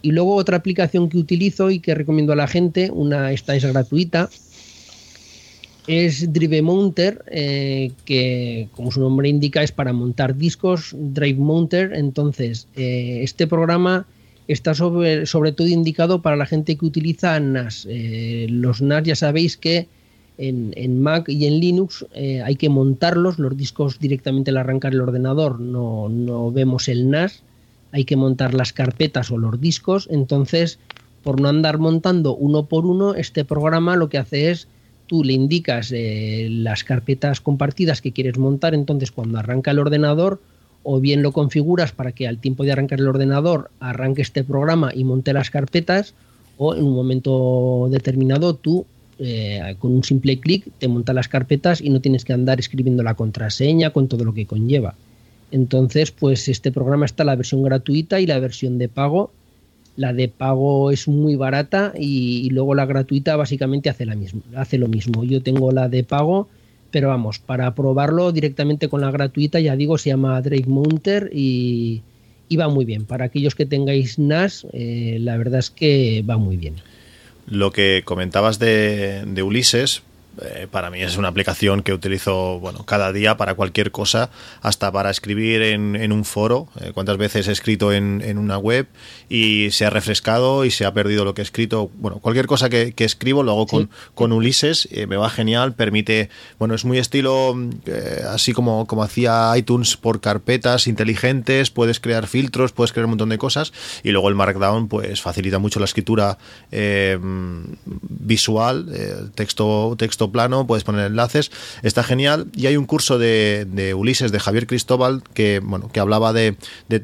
Y 0.08 0.12
luego 0.14 0.36
otra 0.36 0.56
aplicación 0.56 1.10
que 1.10 1.18
utilizo 1.18 1.70
y 1.70 1.82
que 1.82 1.94
recomiendo 1.94 2.32
a 2.32 2.38
la 2.38 2.48
gente, 2.48 2.90
una 2.94 3.34
esta 3.34 3.58
es 3.58 3.66
gratuita, 3.66 4.30
es 5.86 6.32
Drive 6.32 6.62
Mounter, 6.62 7.26
eh, 7.30 7.92
que 8.06 8.70
como 8.72 8.90
su 8.90 9.02
nombre 9.02 9.28
indica 9.28 9.64
es 9.64 9.74
para 9.74 9.92
montar 9.92 10.38
discos, 10.38 10.96
Drive 10.98 11.38
Mounter. 11.38 11.92
Entonces, 11.94 12.70
eh, 12.78 13.20
este 13.22 13.48
programa 13.48 14.08
está 14.48 14.74
sobre, 14.74 15.26
sobre 15.26 15.52
todo 15.52 15.68
indicado 15.68 16.22
para 16.22 16.38
la 16.38 16.46
gente 16.46 16.78
que 16.78 16.86
utiliza 16.86 17.38
NAS. 17.42 17.86
Eh, 17.90 18.48
los 18.50 18.82
NAS 18.82 19.04
ya 19.04 19.16
sabéis 19.18 19.58
que 19.58 19.90
en, 20.38 21.02
Mac 21.02 21.28
y 21.28 21.48
en 21.48 21.60
Linux 21.60 22.06
hay 22.16 22.56
que 22.56 22.70
montarlos, 22.70 23.40
los 23.40 23.58
discos 23.58 24.00
directamente 24.00 24.52
al 24.52 24.58
arrancar 24.58 24.94
el 24.94 25.02
ordenador 25.02 25.60
no, 25.60 26.08
no 26.08 26.50
vemos 26.50 26.88
el 26.88 27.10
NAS, 27.10 27.44
hay 27.92 28.06
que 28.06 28.16
montar 28.16 28.54
las 28.54 28.74
carpetas 28.74 29.32
o 29.32 29.38
los 29.38 29.60
discos, 29.60 30.08
entonces 30.12 30.80
por 31.24 31.42
no 31.42 31.50
andar 31.50 31.78
montando 31.78 32.36
uno 32.36 32.66
por 32.66 32.86
uno, 32.86 33.16
este 33.16 33.44
programa 33.44 33.96
lo 33.96 34.10
que 34.10 34.18
hace 34.18 34.52
es 34.52 34.68
tú 35.08 35.24
le 35.24 35.34
indicas 35.34 35.92
eh, 35.94 36.48
las 36.50 36.84
carpetas 36.84 37.42
compartidas 37.42 38.02
que 38.02 38.12
quieres 38.12 38.38
montar, 38.38 38.74
entonces 38.74 39.12
cuando 39.12 39.40
arranca 39.40 39.72
el 39.72 39.80
ordenador, 39.80 40.42
o 40.84 41.02
bien 41.02 41.22
lo 41.22 41.34
configuras 41.34 41.92
para 41.92 42.14
que 42.14 42.28
al 42.28 42.38
tiempo 42.38 42.64
de 42.64 42.72
arrancar 42.72 43.00
el 43.00 43.08
ordenador 43.08 43.72
arranque 43.80 44.22
este 44.22 44.44
programa 44.44 44.94
y 44.94 45.04
monte 45.04 45.34
las 45.34 45.50
carpetas, 45.50 46.14
o 46.58 46.76
en 46.76 46.84
un 46.84 46.94
momento 46.94 47.88
determinado 47.92 48.56
tú 48.56 48.86
eh, 49.20 49.76
con 49.80 49.94
un 49.94 50.04
simple 50.04 50.40
clic 50.40 50.68
te 50.78 50.88
monta 50.88 51.12
las 51.12 51.28
carpetas 51.28 51.82
y 51.82 51.90
no 51.90 52.02
tienes 52.02 52.24
que 52.24 52.34
andar 52.34 52.60
escribiendo 52.60 53.02
la 53.04 53.16
contraseña 53.16 53.90
con 53.90 54.08
todo 54.08 54.24
lo 54.24 54.34
que 54.34 54.46
conlleva. 54.46 54.96
Entonces, 55.52 56.12
pues 56.12 56.48
este 56.48 56.72
programa 56.72 57.06
está 57.06 57.24
la 57.24 57.36
versión 57.36 57.64
gratuita 57.64 58.20
y 58.20 58.28
la 58.28 58.40
versión 58.40 58.78
de 58.78 58.90
pago. 58.90 59.32
La 59.96 60.14
de 60.14 60.28
pago 60.28 60.92
es 60.92 61.08
muy 61.08 61.36
barata 61.36 61.94
y, 61.98 62.50
luego 62.52 62.76
la 62.76 62.86
gratuita 62.86 63.36
básicamente 63.36 63.90
hace 63.90 64.78
lo 64.78 64.88
mismo. 64.88 65.24
Yo 65.24 65.42
tengo 65.42 65.72
la 65.72 65.90
de 65.90 66.04
pago 66.04 66.48
pero 66.92 67.10
vamos, 67.10 67.40
para 67.40 67.76
probarlo 67.76 68.32
directamente 68.32 68.88
con 68.88 69.02
la 69.02 69.12
gratuita, 69.12 69.60
ya 69.60 69.76
digo, 69.76 69.98
se 69.98 70.10
llama 70.10 70.42
Drake 70.42 70.68
Mounter 70.68 71.30
y, 71.34 72.02
va 72.58 72.70
muy 72.70 72.86
bien. 72.86 73.06
Para 73.06 73.26
aquellos 73.26 73.56
que 73.56 73.66
tengáis 73.66 74.18
NAS, 74.18 74.66
eh, 74.74 75.18
la 75.20 75.38
verdad 75.38 75.60
es 75.60 75.70
que 75.70 76.24
va 76.28 76.38
muy 76.38 76.58
bien. 76.58 76.76
Lo 77.46 77.72
que 77.72 78.02
comentabas 78.04 78.60
de, 78.60 79.24
de 79.26 79.44
Ulises, 79.44 80.02
eh, 80.42 80.68
para 80.70 80.90
mí 80.90 81.02
es 81.02 81.18
una 81.18 81.30
aplicación 81.30 81.82
que 81.82 81.94
utilizo 81.94 82.60
bueno 82.60 82.84
cada 82.86 83.12
día 83.12 83.38
para 83.38 83.56
cualquier 83.56 83.92
cosa, 83.92 84.30
hasta 84.62 84.92
para 84.92 85.10
escribir 85.10 85.62
en, 85.62 86.12
un 86.12 86.26
foro. 86.26 86.68
Eh, 86.80 86.92
cuántas 86.94 87.18
veces 87.18 87.48
he 87.48 87.52
escrito 87.52 87.92
en, 87.92 88.38
una 88.38 88.58
web 88.58 88.88
y 89.30 89.72
se 89.72 89.86
ha 89.86 89.90
refrescado 89.90 90.66
y 90.66 90.72
se 90.72 90.86
ha 90.86 90.94
perdido 90.94 91.26
lo 91.26 91.34
que 91.34 91.42
he 91.42 91.44
escrito. 91.44 91.90
Bueno, 91.96 92.20
cualquier 92.20 92.46
cosa 92.46 92.70
que, 92.70 92.94
escribo 92.98 93.42
lo 93.42 93.52
hago 93.54 93.68
con, 93.68 93.90
con 94.16 94.32
Ulises, 94.32 94.88
eh, 94.92 95.08
me 95.08 95.16
va 95.16 95.30
genial, 95.30 95.74
permite, 95.74 96.30
bueno, 96.60 96.76
es 96.76 96.84
muy 96.84 96.98
estilo 96.98 97.56
así 98.30 98.52
como, 98.54 98.86
como 98.86 99.04
hacía 99.04 99.52
iTunes 99.58 99.96
por 99.98 100.20
carpetas 100.20 100.88
inteligentes, 100.88 101.72
puedes 101.72 102.00
crear 102.00 102.28
filtros, 102.28 102.74
puedes 102.74 102.92
crear 102.92 103.06
un 103.06 103.12
montón 103.12 103.30
de 103.30 103.38
cosas 103.38 103.72
y 104.04 104.12
luego 104.12 104.30
el 104.30 104.36
Markdown 104.36 104.88
pues 104.88 105.22
facilita 105.22 105.58
mucho 105.58 105.80
la 105.80 105.86
escritura 105.86 106.38
visual, 108.20 109.32
texto, 109.36 109.96
texto 109.98 110.27
plano, 110.32 110.68
puedes 110.68 110.84
poner 110.84 111.06
enlaces, 111.06 111.52
está 111.84 112.04
genial. 112.04 112.48
Y 112.56 112.68
hay 112.68 112.78
un 112.78 112.86
curso 112.86 113.18
de, 113.18 113.94
Ulises, 113.96 114.32
de 114.32 114.40
Javier 114.40 114.68
Cristóbal, 114.68 115.24
que 115.34 115.60
bueno, 115.64 115.90
que 115.92 116.00
hablaba 116.00 116.34
de, 116.34 116.56
que 116.90 117.00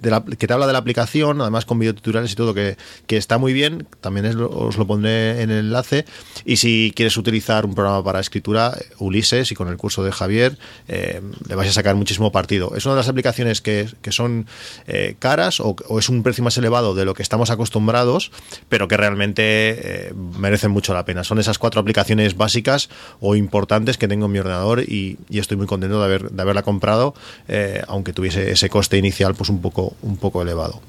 te 0.47 0.53
habla 0.53 0.67
de 0.67 0.73
la 0.73 0.79
aplicación, 0.79 1.41
además 1.41 1.65
con 1.65 1.79
videotutoriales 1.79 2.31
y 2.31 2.35
todo, 2.35 2.53
que, 2.53 2.77
que 3.07 3.17
está 3.17 3.37
muy 3.37 3.53
bien. 3.53 3.87
También 4.01 4.25
os 4.25 4.77
lo 4.77 4.87
pondré 4.87 5.41
en 5.41 5.51
el 5.51 5.65
enlace. 5.65 6.05
Y 6.45 6.57
si 6.57 6.93
quieres 6.95 7.17
utilizar 7.17 7.65
un 7.65 7.75
programa 7.75 8.03
para 8.03 8.19
escritura, 8.19 8.77
Ulises, 8.99 9.51
y 9.51 9.55
con 9.55 9.67
el 9.67 9.77
curso 9.77 10.03
de 10.03 10.11
Javier, 10.11 10.57
eh, 10.87 11.21
le 11.47 11.55
vais 11.55 11.69
a 11.69 11.73
sacar 11.73 11.95
muchísimo 11.95 12.31
partido. 12.31 12.75
Es 12.75 12.85
una 12.85 12.95
de 12.95 12.99
las 12.99 13.09
aplicaciones 13.09 13.61
que, 13.61 13.87
son 14.09 14.47
eh, 14.87 15.15
caras 15.19 15.59
o, 15.59 15.75
es 15.99 16.09
un 16.09 16.23
precio 16.23 16.43
más 16.43 16.57
elevado 16.57 16.93
de 16.93 17.05
lo 17.05 17.13
que 17.13 17.23
estamos 17.23 17.49
acostumbrados, 17.49 18.31
pero 18.69 18.87
que 18.87 18.97
realmente 18.97 19.43
eh, 19.43 20.13
merecen 20.37 20.71
mucho 20.71 20.93
la 20.93 21.05
pena. 21.05 21.23
Son 21.23 21.39
esas 21.39 21.57
cuatro 21.57 21.81
aplicaciones 21.81 22.37
básicas 22.37 22.89
o 23.19 23.35
importantes 23.35 23.97
que 23.97 24.07
tengo 24.07 24.25
en 24.25 24.31
mi 24.31 24.39
ordenador 24.39 24.81
y, 24.81 25.17
estoy 25.29 25.57
muy 25.57 25.67
contento 25.67 25.99
de, 25.99 26.05
haber, 26.05 26.31
de 26.31 26.41
haberla 26.41 26.63
comprado, 26.63 27.13
eh, 27.47 27.81
aunque 27.87 28.13
tuviese 28.13 28.51
ese 28.51 28.69
coste 28.69 28.97
inicial 28.97 29.35
pues 29.35 29.49
un 29.49 29.61
poco, 29.61 29.93
un 30.01 30.17
poco 30.17 30.41
elevado. 30.41 30.81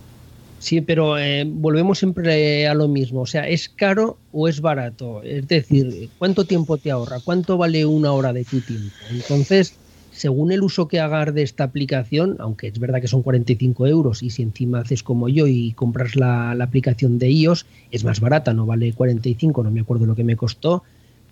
Sí, 0.65 0.81
pero 0.81 1.19
eh, 1.19 1.45
volvemos 1.47 1.99
siempre 1.99 2.67
a 2.67 2.73
lo 2.73 2.89
mismo. 2.89 3.21
O 3.21 3.27
sea, 3.27 3.47
¿es 3.47 3.69
caro 3.69 4.17
o 4.33 4.49
es 4.49 4.63
barato? 4.63 5.23
Es 5.23 5.47
decir, 5.47 6.09
¿cuánto 6.19 6.47
tiempo 6.47 6.79
te 6.79 6.91
ahorra? 6.91 7.21
¿Cuánto 7.23 7.59
vale 7.59 7.85
una 7.85 8.13
hora 8.13 8.33
de 8.33 8.45
tu 8.45 8.63
tiempo? 8.63 8.95
Entonces, 9.11 9.75
según 10.11 10.53
el 10.53 10.63
uso 10.63 10.89
que 10.89 11.01
hagas 11.01 11.35
de 11.35 11.43
esta 11.43 11.65
aplicación, 11.65 12.37
aunque 12.39 12.69
es 12.69 12.79
verdad 12.79 13.03
que 13.03 13.09
son 13.09 13.23
45 13.23 13.87
euros 13.89 14.23
y 14.23 14.31
si 14.31 14.43
encima 14.43 14.79
haces 14.81 15.03
como 15.03 15.29
yo 15.29 15.47
y 15.47 15.73
compras 15.73 16.17
la, 16.17 16.55
la 16.55 16.65
aplicación 16.65 17.19
de 17.19 17.31
iOS, 17.31 17.67
es 17.91 18.05
más 18.05 18.21
barata, 18.21 18.55
no 18.55 18.65
vale 18.65 18.95
45, 18.95 19.65
no 19.65 19.71
me 19.71 19.81
acuerdo 19.81 20.07
lo 20.07 20.15
que 20.15 20.25
me 20.25 20.37
costó, 20.37 20.83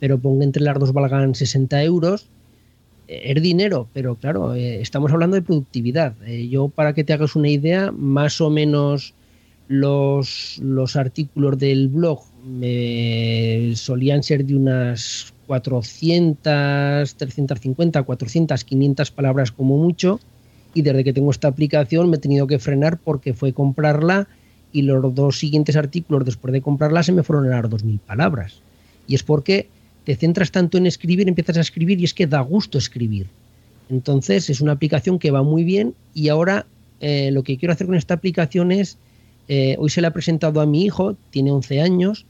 pero 0.03 0.19
ponga 0.19 0.43
entre 0.43 0.65
las 0.65 0.81
dos 0.81 0.93
valgan 0.93 1.37
60 1.37 1.81
euros, 1.85 2.27
eh, 3.07 3.23
es 3.37 3.41
dinero, 3.41 3.87
pero 3.93 4.16
claro, 4.16 4.53
eh, 4.53 4.81
estamos 4.81 5.12
hablando 5.12 5.37
de 5.37 5.43
productividad. 5.43 6.15
Eh, 6.27 6.49
yo, 6.49 6.66
para 6.66 6.93
que 6.93 7.05
te 7.05 7.12
hagas 7.12 7.37
una 7.37 7.49
idea, 7.49 7.93
más 7.93 8.41
o 8.41 8.51
menos 8.51 9.15
los, 9.69 10.59
los 10.61 10.97
artículos 10.97 11.57
del 11.57 11.87
blog 11.87 12.24
me 12.45 13.74
solían 13.77 14.24
ser 14.24 14.45
de 14.45 14.57
unas 14.57 15.33
400, 15.47 17.15
350, 17.15 18.03
400, 18.03 18.65
500 18.65 19.11
palabras 19.12 19.53
como 19.53 19.79
mucho. 19.79 20.19
Y 20.74 20.83
desde 20.83 21.05
que 21.05 21.12
tengo 21.12 21.31
esta 21.31 21.47
aplicación 21.47 22.11
me 22.11 22.16
he 22.16 22.20
tenido 22.20 22.49
que 22.49 22.59
frenar 22.59 22.99
porque 22.99 23.35
fue 23.35 23.53
comprarla 23.53 24.27
y 24.73 24.83
los 24.83 25.15
dos 25.15 25.39
siguientes 25.39 25.77
artículos 25.77 26.24
después 26.24 26.51
de 26.51 26.61
comprarla 26.61 27.05
se 27.05 27.12
me 27.12 27.23
fueron 27.23 27.53
a 27.53 27.62
las 27.62 27.70
2.000 27.70 28.01
palabras. 28.01 28.62
Y 29.07 29.15
es 29.15 29.23
porque 29.23 29.69
te 30.05 30.16
centras 30.16 30.51
tanto 30.51 30.79
en 30.79 30.87
escribir, 30.87 31.29
empiezas 31.29 31.57
a 31.57 31.61
escribir 31.61 32.01
y 32.01 32.05
es 32.05 32.15
que 32.15 32.27
da 32.27 32.41
gusto 32.41 32.79
escribir. 32.79 33.27
Entonces 33.91 34.51
es 34.51 34.61
una 34.61 34.73
aplicación 34.73 35.19
que 35.19 35.31
va 35.31 35.43
muy 35.43 35.65
bien 35.65 35.95
y 36.15 36.29
ahora 36.29 36.66
eh, 37.01 37.31
lo 37.33 37.43
que 37.43 37.59
quiero 37.59 37.73
hacer 37.73 37.87
con 37.87 37.97
esta 37.97 38.15
aplicación 38.15 38.73
es, 38.73 38.97
eh, 39.49 39.77
hoy 39.79 39.91
se 39.91 40.01
la 40.01 40.09
he 40.09 40.12
presentado 40.12 40.61
a 40.61 40.66
mi 40.66 40.85
hijo, 40.85 41.16
tiene 41.31 41.51
11 41.51 41.81
años, 41.81 42.27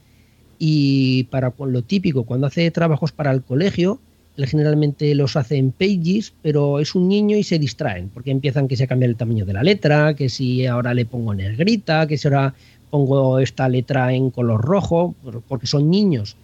y 0.57 1.25
para 1.25 1.53
lo 1.57 1.81
típico, 1.83 2.23
cuando 2.23 2.47
hace 2.47 2.69
trabajos 2.71 3.11
para 3.11 3.31
el 3.31 3.43
colegio, 3.43 3.99
él 4.35 4.47
generalmente 4.47 5.13
los 5.13 5.35
hace 5.35 5.57
en 5.57 5.71
Pages, 5.71 6.33
pero 6.41 6.79
es 6.79 6.95
un 6.95 7.07
niño 7.07 7.37
y 7.37 7.43
se 7.43 7.59
distraen, 7.59 8.09
porque 8.09 8.31
empiezan 8.31 8.67
que 8.67 8.75
se 8.75 8.87
cambia 8.87 9.07
el 9.07 9.15
tamaño 9.15 9.45
de 9.45 9.53
la 9.53 9.61
letra, 9.61 10.15
que 10.15 10.29
si 10.29 10.65
ahora 10.65 10.93
le 10.93 11.05
pongo 11.05 11.35
negrita, 11.35 12.07
que 12.07 12.17
si 12.17 12.27
ahora 12.27 12.55
pongo 12.89 13.39
esta 13.39 13.69
letra 13.69 14.13
en 14.13 14.31
color 14.31 14.61
rojo, 14.61 15.15
porque 15.47 15.67
son 15.67 15.91
niños. 15.91 16.35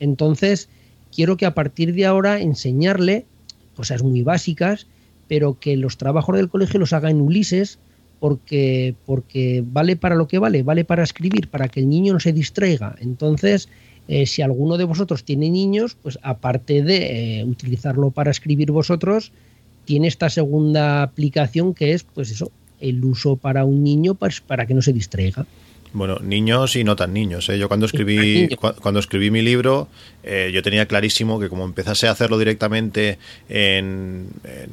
Entonces, 0.00 0.68
quiero 1.14 1.36
que 1.36 1.46
a 1.46 1.54
partir 1.54 1.94
de 1.94 2.06
ahora 2.06 2.40
enseñarle 2.40 3.26
cosas 3.74 4.02
muy 4.02 4.22
básicas, 4.22 4.86
pero 5.28 5.58
que 5.58 5.76
los 5.76 5.96
trabajos 5.98 6.36
del 6.36 6.48
colegio 6.48 6.80
los 6.80 6.92
haga 6.92 7.10
en 7.10 7.20
Ulises, 7.20 7.78
porque, 8.18 8.94
porque 9.06 9.62
vale 9.64 9.96
para 9.96 10.16
lo 10.16 10.26
que 10.26 10.38
vale, 10.38 10.62
vale 10.62 10.84
para 10.84 11.04
escribir, 11.04 11.48
para 11.48 11.68
que 11.68 11.80
el 11.80 11.88
niño 11.88 12.12
no 12.12 12.20
se 12.20 12.32
distraiga. 12.32 12.96
Entonces, 13.00 13.68
eh, 14.08 14.26
si 14.26 14.42
alguno 14.42 14.76
de 14.76 14.84
vosotros 14.84 15.22
tiene 15.24 15.50
niños, 15.50 15.96
pues 16.02 16.18
aparte 16.22 16.82
de 16.82 17.40
eh, 17.40 17.44
utilizarlo 17.44 18.10
para 18.10 18.30
escribir 18.30 18.72
vosotros, 18.72 19.32
tiene 19.84 20.08
esta 20.08 20.30
segunda 20.30 21.02
aplicación 21.02 21.74
que 21.74 21.92
es, 21.92 22.02
pues 22.02 22.30
eso, 22.30 22.50
el 22.80 23.04
uso 23.04 23.36
para 23.36 23.64
un 23.64 23.82
niño 23.82 24.14
pues, 24.14 24.40
para 24.40 24.66
que 24.66 24.74
no 24.74 24.82
se 24.82 24.92
distraiga. 24.92 25.46
Bueno, 25.92 26.18
niños 26.20 26.76
y 26.76 26.84
no 26.84 26.96
tan 26.96 27.12
niños. 27.12 27.48
¿eh? 27.48 27.58
Yo 27.58 27.68
cuando 27.68 27.86
escribí 27.86 28.48
cuando 28.56 29.00
escribí 29.00 29.30
mi 29.30 29.42
libro, 29.42 29.88
eh, 30.22 30.50
yo 30.52 30.62
tenía 30.62 30.86
clarísimo 30.86 31.40
que 31.40 31.48
como 31.48 31.64
empezase 31.64 32.08
a 32.08 32.10
hacerlo 32.12 32.38
directamente 32.38 33.18
en 33.48 34.28
en 34.44 34.70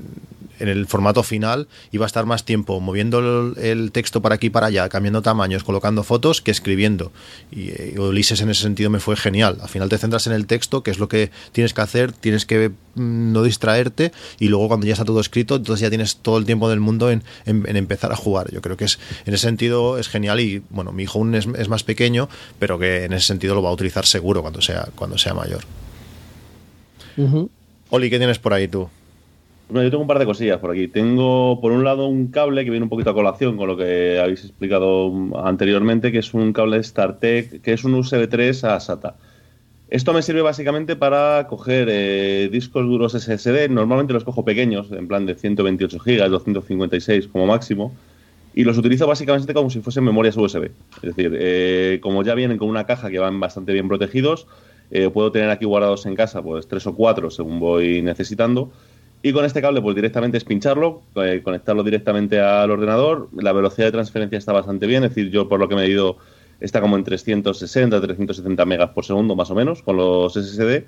el 0.60 0.88
formato 0.88 1.24
final 1.24 1.68
iba 1.92 2.06
a 2.06 2.08
estar 2.08 2.26
más 2.26 2.46
tiempo 2.46 2.80
moviendo 2.80 3.54
el, 3.58 3.92
texto 3.92 4.22
para 4.22 4.36
aquí 4.36 4.48
y 4.48 4.50
para 4.50 4.68
allá, 4.68 4.90
cambiando 4.90 5.22
tamaños, 5.22 5.64
colocando 5.64 6.04
fotos, 6.04 6.42
que 6.42 6.52
escribiendo. 6.52 7.12
Y, 7.52 7.70
eh, 7.70 7.96
Ulises 7.98 8.42
en 8.42 8.50
ese 8.50 8.62
sentido 8.62 8.90
me 8.90 9.00
fue 9.00 9.16
genial. 9.16 9.58
Al 9.62 9.70
final 9.70 9.90
te 9.90 9.98
centras 9.98 10.28
en 10.28 10.34
el 10.34 10.48
texto, 10.48 10.84
que 10.84 10.92
es 10.92 11.00
lo 11.00 11.08
que 11.08 11.32
tienes 11.52 11.74
que 11.74 11.82
hacer, 11.82 12.12
tienes 12.12 12.46
que 12.46 12.70
mm, 12.70 13.32
no 13.32 13.44
distraerte 13.44 14.12
y 14.40 14.48
luego 14.48 14.68
cuando 14.68 14.86
ya 14.86 14.94
está 14.94 15.06
todo 15.06 15.20
escrito, 15.20 15.56
entonces 15.56 15.82
ya 15.82 15.90
tienes 15.90 16.18
todo 16.18 16.38
el 16.38 16.46
tiempo 16.46 16.70
del 16.70 16.80
mundo 16.80 17.12
en, 17.12 17.24
empezar 17.46 18.12
a 18.12 18.16
jugar. 18.16 18.52
Yo 18.52 18.62
creo 18.62 18.78
que 18.78 18.86
es 18.86 19.00
en 19.26 19.34
ese 19.34 19.44
sentido 19.48 19.98
es 19.98 20.08
genial 20.08 20.40
y 20.40 20.64
bueno, 20.70 20.92
mi 20.92 21.04
hijo 21.04 21.20
aún 21.20 21.36
es, 21.36 21.68
más 21.68 21.84
pequeño, 21.84 22.30
pero 22.60 22.80
que 22.80 23.06
en 23.06 23.14
ese 23.14 23.28
sentido 23.28 23.56
lo 23.56 23.62
va 23.62 23.70
a 23.70 23.74
utilizar 23.74 24.06
seguro 24.06 24.42
cuando 24.42 24.62
sea, 24.62 24.88
cuando 24.96 25.18
sea 25.18 25.34
mayor. 25.34 25.62
Oli, 27.90 28.10
¿qué 28.10 28.18
tienes 28.18 28.40
por 28.40 28.54
ahí 28.54 28.68
tú? 28.68 28.90
Bueno, 29.68 29.84
yo 29.84 29.90
tengo 29.90 30.04
un 30.04 30.08
par 30.08 30.20
de 30.20 30.26
cosillas 30.26 30.60
por 30.60 30.72
aquí. 30.72 30.88
Tengo, 30.88 31.60
por 31.60 31.72
un 31.72 31.84
lado, 31.84 32.08
un 32.08 32.28
cable 32.28 32.64
que 32.64 32.70
viene 32.70 32.84
un 32.84 32.90
poquito 32.90 33.10
a 33.10 33.14
colación 33.16 33.58
con 33.58 33.68
lo 33.68 33.76
que 33.76 34.20
habéis 34.20 34.44
explicado 34.44 35.12
anteriormente, 35.44 36.12
que 36.12 36.20
es 36.20 36.34
un 36.36 36.54
cable 36.54 36.84
StarTech, 36.84 37.62
que 37.62 37.74
es 37.74 37.84
un 37.84 37.96
USB 37.96 38.30
3 38.30 38.64
a 38.64 38.80
SATA. 38.80 39.16
Esto 39.90 40.14
me 40.14 40.22
sirve 40.22 40.42
básicamente 40.42 40.96
para 40.96 41.48
coger 41.48 41.88
eh, 41.90 42.50
discos 42.52 42.86
duros 42.86 43.14
SSD. 43.14 43.70
Normalmente 43.70 44.14
los 44.14 44.24
cojo 44.24 44.46
pequeños, 44.46 44.92
en 44.92 45.08
plan 45.08 45.26
de 45.26 45.34
128 45.34 45.98
GB, 45.98 46.30
256 46.30 47.28
como 47.28 47.48
máximo. 47.48 47.96
Y 48.54 48.64
los 48.64 48.78
utilizo 48.78 49.08
básicamente 49.08 49.54
como 49.54 49.70
si 49.70 49.82
fuesen 49.82 50.04
memorias 50.04 50.38
USB. 50.38 50.72
Es 50.98 51.16
decir, 51.16 51.36
eh, 51.40 52.00
como 52.02 52.24
ya 52.24 52.36
vienen 52.36 52.58
con 52.58 52.70
una 52.70 52.86
caja 52.86 53.10
que 53.10 53.20
van 53.20 53.40
bastante 53.40 53.74
bien 53.74 53.88
protegidos, 53.88 54.48
eh, 54.92 55.10
puedo 55.10 55.32
tener 55.32 55.50
aquí 55.50 55.66
guardados 55.66 56.06
en 56.06 56.16
casa 56.16 56.42
pues 56.44 56.68
tres 56.68 56.86
o 56.86 56.96
cuatro 56.96 57.32
según 57.32 57.60
voy 57.60 58.02
necesitando. 58.02 58.72
Y 59.26 59.34
con 59.34 59.44
este 59.44 59.60
cable, 59.60 59.82
pues 59.82 59.96
directamente 59.96 60.38
es 60.38 60.44
pincharlo, 60.44 61.02
eh, 61.16 61.42
conectarlo 61.44 61.82
directamente 61.82 62.40
al 62.40 62.70
ordenador. 62.70 63.28
La 63.34 63.54
velocidad 63.54 63.88
de 63.88 63.94
transferencia 63.94 64.38
está 64.38 64.54
bastante 64.54 64.86
bien, 64.86 65.04
es 65.04 65.16
decir, 65.16 65.32
yo 65.32 65.50
por 65.50 65.60
lo 65.60 65.68
que 65.68 65.74
he 65.74 65.90
ido 65.90 66.18
está 66.60 66.80
como 66.80 66.96
en 66.96 67.04
360, 67.04 68.00
370 68.00 68.66
megas 68.66 68.92
por 68.92 69.04
segundo 69.04 69.36
más 69.36 69.50
o 69.50 69.56
menos 69.56 69.82
con 69.82 69.98
los 69.98 70.34
SSD. 70.36 70.86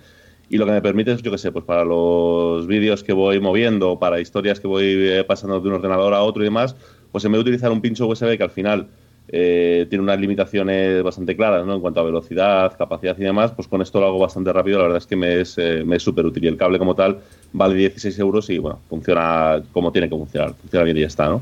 Y 0.49 0.57
lo 0.57 0.67
que 0.67 0.71
me 0.71 0.83
permite 0.83 1.13
es, 1.13 1.23
yo 1.23 1.31
qué 1.31 1.39
sé, 1.39 1.51
pues 1.51 1.65
para 1.65 1.83
los 1.83 2.67
vídeos 2.67 3.03
que 3.03 3.11
voy 3.11 3.39
moviendo, 3.39 3.97
para 3.97 4.19
historias 4.19 4.59
que 4.59 4.67
voy 4.67 4.85
eh, 4.85 5.23
pasando 5.23 5.59
de 5.59 5.69
un 5.69 5.73
ordenador 5.73 6.13
a 6.13 6.21
otro 6.21 6.43
y 6.43 6.45
demás, 6.45 6.75
pues 7.11 7.25
en 7.25 7.31
vez 7.31 7.39
de 7.39 7.41
utilizar 7.41 7.71
un 7.71 7.81
pincho 7.81 8.05
USB 8.05 8.37
que 8.37 8.43
al 8.43 8.51
final 8.51 8.87
eh, 9.29 9.85
tiene 9.89 10.03
unas 10.03 10.19
limitaciones 10.19 11.03
bastante 11.03 11.35
claras 11.35 11.65
¿no? 11.65 11.75
en 11.75 11.81
cuanto 11.81 11.99
a 11.99 12.03
velocidad, 12.03 12.77
capacidad 12.77 13.17
y 13.17 13.23
demás, 13.23 13.51
pues 13.51 13.67
con 13.67 13.81
esto 13.81 13.99
lo 13.99 14.07
hago 14.07 14.19
bastante 14.19 14.53
rápido. 14.53 14.77
La 14.77 14.83
verdad 14.83 14.99
es 14.99 15.07
que 15.07 15.15
me 15.15 15.41
es 15.41 15.57
eh, 15.57 15.83
súper 15.99 16.25
útil. 16.25 16.45
Y 16.45 16.47
el 16.47 16.57
cable 16.57 16.79
como 16.79 16.95
tal 16.95 17.19
vale 17.51 17.75
16 17.75 18.17
euros 18.19 18.49
y 18.49 18.57
bueno, 18.57 18.79
funciona 18.89 19.61
como 19.73 19.91
tiene 19.91 20.09
que 20.09 20.15
funcionar. 20.15 20.53
Funciona 20.53 20.85
bien 20.85 20.97
y 20.97 21.01
ya 21.01 21.07
está, 21.07 21.27
¿no? 21.27 21.41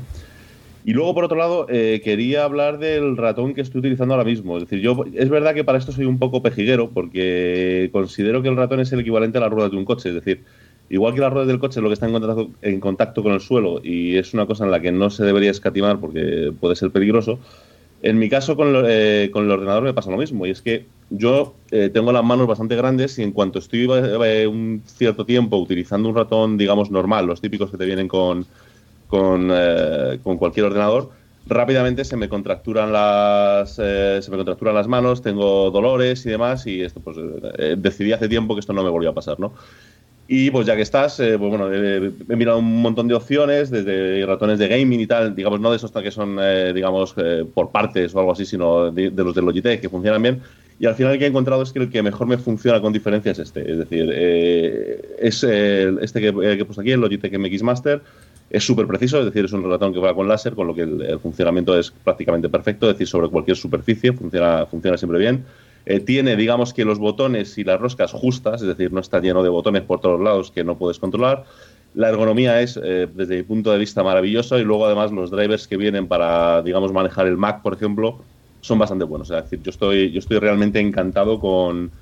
Y 0.84 0.92
luego, 0.92 1.14
por 1.14 1.24
otro 1.24 1.36
lado, 1.36 1.66
eh, 1.68 2.00
quería 2.04 2.44
hablar 2.44 2.78
del 2.78 3.16
ratón 3.16 3.54
que 3.54 3.60
estoy 3.60 3.80
utilizando 3.80 4.14
ahora 4.14 4.24
mismo. 4.24 4.56
Es 4.56 4.64
decir, 4.64 4.78
yo 4.78 5.04
es 5.14 5.28
verdad 5.28 5.52
que 5.52 5.64
para 5.64 5.78
esto 5.78 5.90
soy 5.90 6.04
un 6.04 6.20
poco 6.20 6.42
pejiguero 6.42 6.90
porque 6.90 7.90
considero 7.92 8.40
que 8.40 8.48
el 8.48 8.56
ratón 8.56 8.78
es 8.78 8.92
el 8.92 9.00
equivalente 9.00 9.38
a 9.38 9.40
las 9.40 9.50
ruedas 9.50 9.72
de 9.72 9.78
un 9.78 9.84
coche. 9.84 10.10
Es 10.10 10.14
decir, 10.14 10.44
igual 10.88 11.14
que 11.14 11.20
las 11.20 11.32
ruedas 11.32 11.48
del 11.48 11.58
coche 11.58 11.80
es 11.80 11.82
lo 11.82 11.88
que 11.88 11.94
está 11.94 12.06
en 12.06 12.12
contacto, 12.12 12.50
en 12.62 12.78
contacto 12.80 13.22
con 13.22 13.32
el 13.32 13.40
suelo 13.40 13.80
y 13.82 14.16
es 14.16 14.32
una 14.34 14.46
cosa 14.46 14.64
en 14.64 14.70
la 14.70 14.80
que 14.80 14.92
no 14.92 15.10
se 15.10 15.24
debería 15.24 15.50
escatimar 15.50 15.98
porque 15.98 16.52
puede 16.58 16.76
ser 16.76 16.90
peligroso, 16.90 17.40
en 18.02 18.18
mi 18.18 18.28
caso 18.28 18.56
eh, 18.86 19.30
con, 19.32 19.44
el 19.44 19.50
ordenador 19.50 19.82
me 19.82 19.94
pasa 19.94 20.10
lo 20.10 20.16
mismo 20.16 20.46
y 20.46 20.50
es 20.50 20.60
que 20.60 20.86
yo 21.10 21.54
eh, 21.70 21.90
tengo 21.92 22.12
las 22.12 22.24
manos 22.24 22.46
bastante 22.46 22.76
grandes 22.76 23.18
y 23.18 23.22
en 23.22 23.32
cuanto 23.32 23.58
estoy 23.58 23.88
eh, 23.90 24.46
un 24.46 24.82
cierto 24.84 25.24
tiempo 25.24 25.56
utilizando 25.56 26.08
un 26.08 26.14
ratón, 26.14 26.58
digamos, 26.58 26.90
normal, 26.90 27.26
los 27.26 27.40
típicos 27.40 27.70
que 27.70 27.76
te 27.76 27.86
vienen 27.86 28.08
con, 28.08 28.46
con, 29.08 29.48
cualquier 30.38 30.66
ordenador, 30.66 31.10
rápidamente 31.46 32.04
se 32.04 32.16
me 32.16 32.28
contracturan 32.28 32.92
las 32.92 33.74
se 33.74 34.30
me 34.30 34.36
contracturan 34.36 34.74
las 34.74 34.88
manos, 34.88 35.22
tengo 35.22 35.70
dolores 35.70 36.26
y 36.26 36.30
demás 36.30 36.66
y 36.66 36.82
esto 36.82 37.00
pues 37.00 37.16
decidí 37.78 38.12
hace 38.12 38.28
tiempo 38.28 38.54
que 38.54 38.60
esto 38.60 38.72
no 38.72 38.82
me 38.82 38.90
volvió 38.90 39.10
a 39.10 39.14
pasar, 39.14 39.38
¿no? 39.38 39.52
Y 40.28 40.50
pues 40.50 40.66
ya 40.66 40.74
que 40.74 40.82
estás, 40.82 41.20
eh, 41.20 41.38
pues 41.38 41.50
bueno, 41.50 41.72
he 41.72 42.36
mirado 42.36 42.58
un 42.58 42.82
montón 42.82 43.06
de 43.06 43.14
opciones, 43.14 43.70
desde 43.70 44.26
ratones 44.26 44.58
de 44.58 44.66
gaming 44.66 44.98
y 44.98 45.06
tal, 45.06 45.36
digamos, 45.36 45.60
no 45.60 45.70
de 45.70 45.76
esos 45.76 45.92
que 45.92 46.10
son, 46.10 46.38
eh, 46.40 46.72
digamos, 46.74 47.14
eh, 47.16 47.44
por 47.54 47.70
partes 47.70 48.12
o 48.14 48.18
algo 48.18 48.32
así, 48.32 48.44
sino 48.44 48.90
de, 48.90 49.10
los 49.10 49.34
de 49.34 49.42
Logitech, 49.42 49.80
que 49.80 49.88
funcionan 49.88 50.20
bien. 50.20 50.40
Y 50.80 50.86
al 50.86 50.94
final 50.96 51.12
el 51.12 51.18
que 51.18 51.26
he 51.26 51.28
encontrado 51.28 51.62
es 51.62 51.72
que 51.72 51.78
el 51.78 51.90
que 51.90 52.02
mejor 52.02 52.26
me 52.26 52.38
funciona 52.38 52.80
con 52.80 52.92
diferencia 52.92 53.32
es 53.32 53.38
este. 53.38 53.70
Es 53.70 53.78
decir, 53.78 54.10
es 54.10 55.42
este 55.44 56.20
que, 56.20 56.28
he 56.28 56.64
puesto 56.64 56.80
aquí, 56.80 56.90
el 56.90 57.00
Logitech 57.00 57.38
MX 57.38 57.62
Master. 57.62 58.02
Es 58.50 58.64
súper 58.64 58.86
preciso, 58.86 59.20
es 59.20 59.24
decir, 59.26 59.44
es 59.44 59.52
un 59.52 59.68
ratón 59.68 59.92
que 59.92 60.00
va 60.00 60.14
con 60.14 60.28
láser, 60.28 60.54
con 60.54 60.66
lo 60.66 60.74
que 60.74 60.82
el, 60.82 61.18
funcionamiento 61.20 61.78
es 61.78 61.90
prácticamente 61.90 62.48
perfecto, 62.48 62.88
es 62.88 62.94
decir, 62.94 63.06
sobre 63.06 63.28
cualquier 63.28 63.56
superficie 63.56 64.12
funciona, 64.12 64.66
funciona 64.66 64.98
siempre 64.98 65.18
bien. 65.18 65.44
Eh, 65.88 66.00
tiene, 66.00 66.34
digamos 66.34 66.74
que 66.74 66.84
los 66.84 66.98
botones 66.98 67.56
y 67.58 67.64
las 67.64 67.80
roscas 67.80 68.10
justas, 68.10 68.60
es 68.60 68.66
decir, 68.66 68.92
no 68.92 68.98
está 68.98 69.20
lleno 69.20 69.44
de 69.44 69.48
botones 69.48 69.82
por 69.82 70.00
todos 70.00 70.20
lados 70.20 70.50
que 70.50 70.64
no 70.64 70.76
puedes 70.76 70.98
controlar. 70.98 71.44
La 71.94 72.08
ergonomía 72.08 72.60
es, 72.60 72.78
eh, 72.82 73.06
desde 73.14 73.36
mi 73.36 73.42
punto 73.44 73.70
de 73.70 73.78
vista, 73.78 74.02
maravillosa 74.02 74.58
y 74.58 74.64
luego 74.64 74.84
además 74.84 75.12
los 75.12 75.30
drivers 75.30 75.68
que 75.68 75.76
vienen 75.76 76.08
para, 76.08 76.60
digamos, 76.62 76.92
manejar 76.92 77.28
el 77.28 77.36
Mac, 77.36 77.62
por 77.62 77.72
ejemplo, 77.72 78.18
son 78.60 78.80
bastante 78.80 79.04
buenos. 79.04 79.30
Es 79.30 79.44
decir, 79.44 79.62
yo 79.62 79.70
estoy, 79.70 80.10
yo 80.10 80.18
estoy 80.18 80.40
realmente 80.40 80.80
encantado 80.80 81.38
con, 81.38 81.92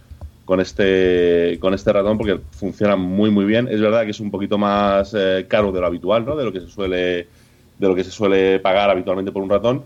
con 0.46 0.60
este, 0.60 1.58
con 1.60 1.74
este 1.74 1.92
ratón 1.92 2.16
porque 2.16 2.40
funciona 2.52 2.96
muy, 2.96 3.30
muy 3.30 3.44
bien. 3.44 3.68
Es 3.70 3.82
verdad 3.82 4.04
que 4.04 4.12
es 4.12 4.20
un 4.20 4.30
poquito 4.30 4.56
más 4.56 5.14
eh, 5.14 5.44
caro 5.46 5.72
de 5.72 5.80
lo 5.80 5.86
habitual, 5.86 6.24
¿no? 6.24 6.34
De 6.36 6.44
lo 6.44 6.52
que 6.52 6.60
se 6.60 6.68
suele, 6.68 7.28
de 7.78 7.88
lo 7.88 7.94
que 7.94 8.02
se 8.02 8.10
suele 8.10 8.60
pagar 8.60 8.88
habitualmente 8.88 9.30
por 9.30 9.42
un 9.42 9.50
ratón 9.50 9.84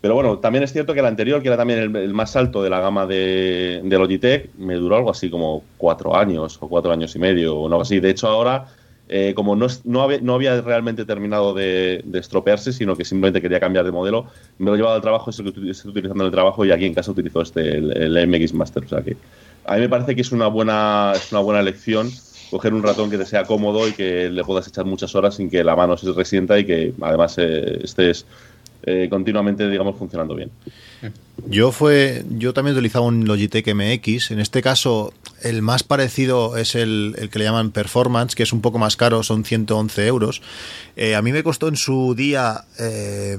pero 0.00 0.14
bueno, 0.14 0.38
también 0.38 0.62
es 0.62 0.72
cierto 0.72 0.94
que 0.94 1.00
el 1.00 1.06
anterior, 1.06 1.42
que 1.42 1.48
era 1.48 1.56
también 1.56 1.96
el, 1.96 2.14
más 2.14 2.36
alto 2.36 2.62
de 2.62 2.70
la 2.70 2.80
gama 2.80 3.06
de, 3.06 3.82
Logitech, 3.84 4.54
me 4.56 4.74
duró 4.74 4.96
algo 4.96 5.10
así 5.10 5.28
como 5.28 5.64
cuatro 5.76 6.16
años 6.16 6.56
o 6.60 6.68
cuatro 6.68 6.92
años 6.92 7.14
y 7.16 7.18
medio 7.18 7.56
o 7.56 7.66
algo 7.66 7.80
así. 7.80 7.98
De 7.98 8.10
hecho, 8.10 8.28
ahora, 8.28 8.66
eh, 9.08 9.32
como 9.34 9.56
no, 9.56 9.66
no, 9.84 10.02
había, 10.02 10.20
no, 10.20 10.34
había, 10.34 10.60
realmente 10.60 11.04
terminado 11.04 11.52
de, 11.52 12.04
estropearse, 12.14 12.72
sino 12.72 12.94
que 12.94 13.04
simplemente 13.04 13.42
quería 13.42 13.58
cambiar 13.58 13.84
de 13.84 13.90
modelo, 13.90 14.26
me 14.58 14.66
lo 14.66 14.74
he 14.74 14.76
llevado 14.76 14.94
al 14.94 15.02
trabajo, 15.02 15.30
es 15.30 15.38
el 15.40 15.52
que 15.52 15.70
estoy 15.70 15.90
utilizando 15.90 16.22
en 16.22 16.26
el 16.26 16.32
trabajo 16.32 16.64
y 16.64 16.70
aquí 16.70 16.84
en 16.84 16.94
casa 16.94 17.10
utilizo 17.10 17.42
este, 17.42 17.78
el, 17.78 18.28
MX 18.28 18.54
Master. 18.54 18.84
O 18.84 18.88
sea 18.88 19.02
que 19.02 19.16
a 19.64 19.74
mí 19.74 19.80
me 19.80 19.88
parece 19.88 20.14
que 20.14 20.20
es 20.20 20.30
una 20.30 20.46
buena, 20.46 21.12
es 21.16 21.32
una 21.32 21.40
buena 21.40 21.60
elección 21.60 22.08
coger 22.50 22.72
un 22.72 22.82
ratón 22.82 23.10
que 23.10 23.18
te 23.18 23.26
sea 23.26 23.44
cómodo 23.44 23.86
y 23.88 23.92
que 23.92 24.30
le 24.30 24.42
puedas 24.44 24.66
echar 24.66 24.84
muchas 24.84 25.14
horas 25.14 25.34
sin 25.34 25.50
que 25.50 25.62
la 25.62 25.76
mano 25.76 25.96
se 25.96 26.10
resienta 26.12 26.58
y 26.58 26.64
que 26.64 26.94
además 27.00 27.36
eh, 27.38 27.80
estés 27.82 28.26
eh, 28.88 29.08
continuamente, 29.08 29.68
digamos, 29.68 29.96
funcionando 29.96 30.34
bien. 30.34 30.50
Yo 31.46 31.72
fue, 31.72 32.24
yo 32.30 32.52
también 32.52 32.76
utilizaba 32.76 33.04
un 33.04 33.26
Logitech 33.26 33.66
MX. 33.74 34.30
En 34.30 34.40
este 34.40 34.62
caso, 34.62 35.12
el 35.42 35.62
más 35.62 35.82
parecido 35.82 36.56
es 36.56 36.74
el, 36.74 37.28
que 37.30 37.38
le 37.38 37.44
llaman 37.44 37.70
Performance, 37.70 38.34
que 38.34 38.42
es 38.42 38.52
un 38.52 38.60
poco 38.60 38.78
más 38.78 38.96
caro, 38.96 39.22
son 39.22 39.44
111 39.44 40.06
euros. 40.06 40.42
Eh, 40.96 41.14
a 41.14 41.22
mí 41.22 41.32
me 41.32 41.42
costó 41.42 41.68
en 41.68 41.76
su 41.76 42.14
día 42.14 42.64
eh, 42.78 43.38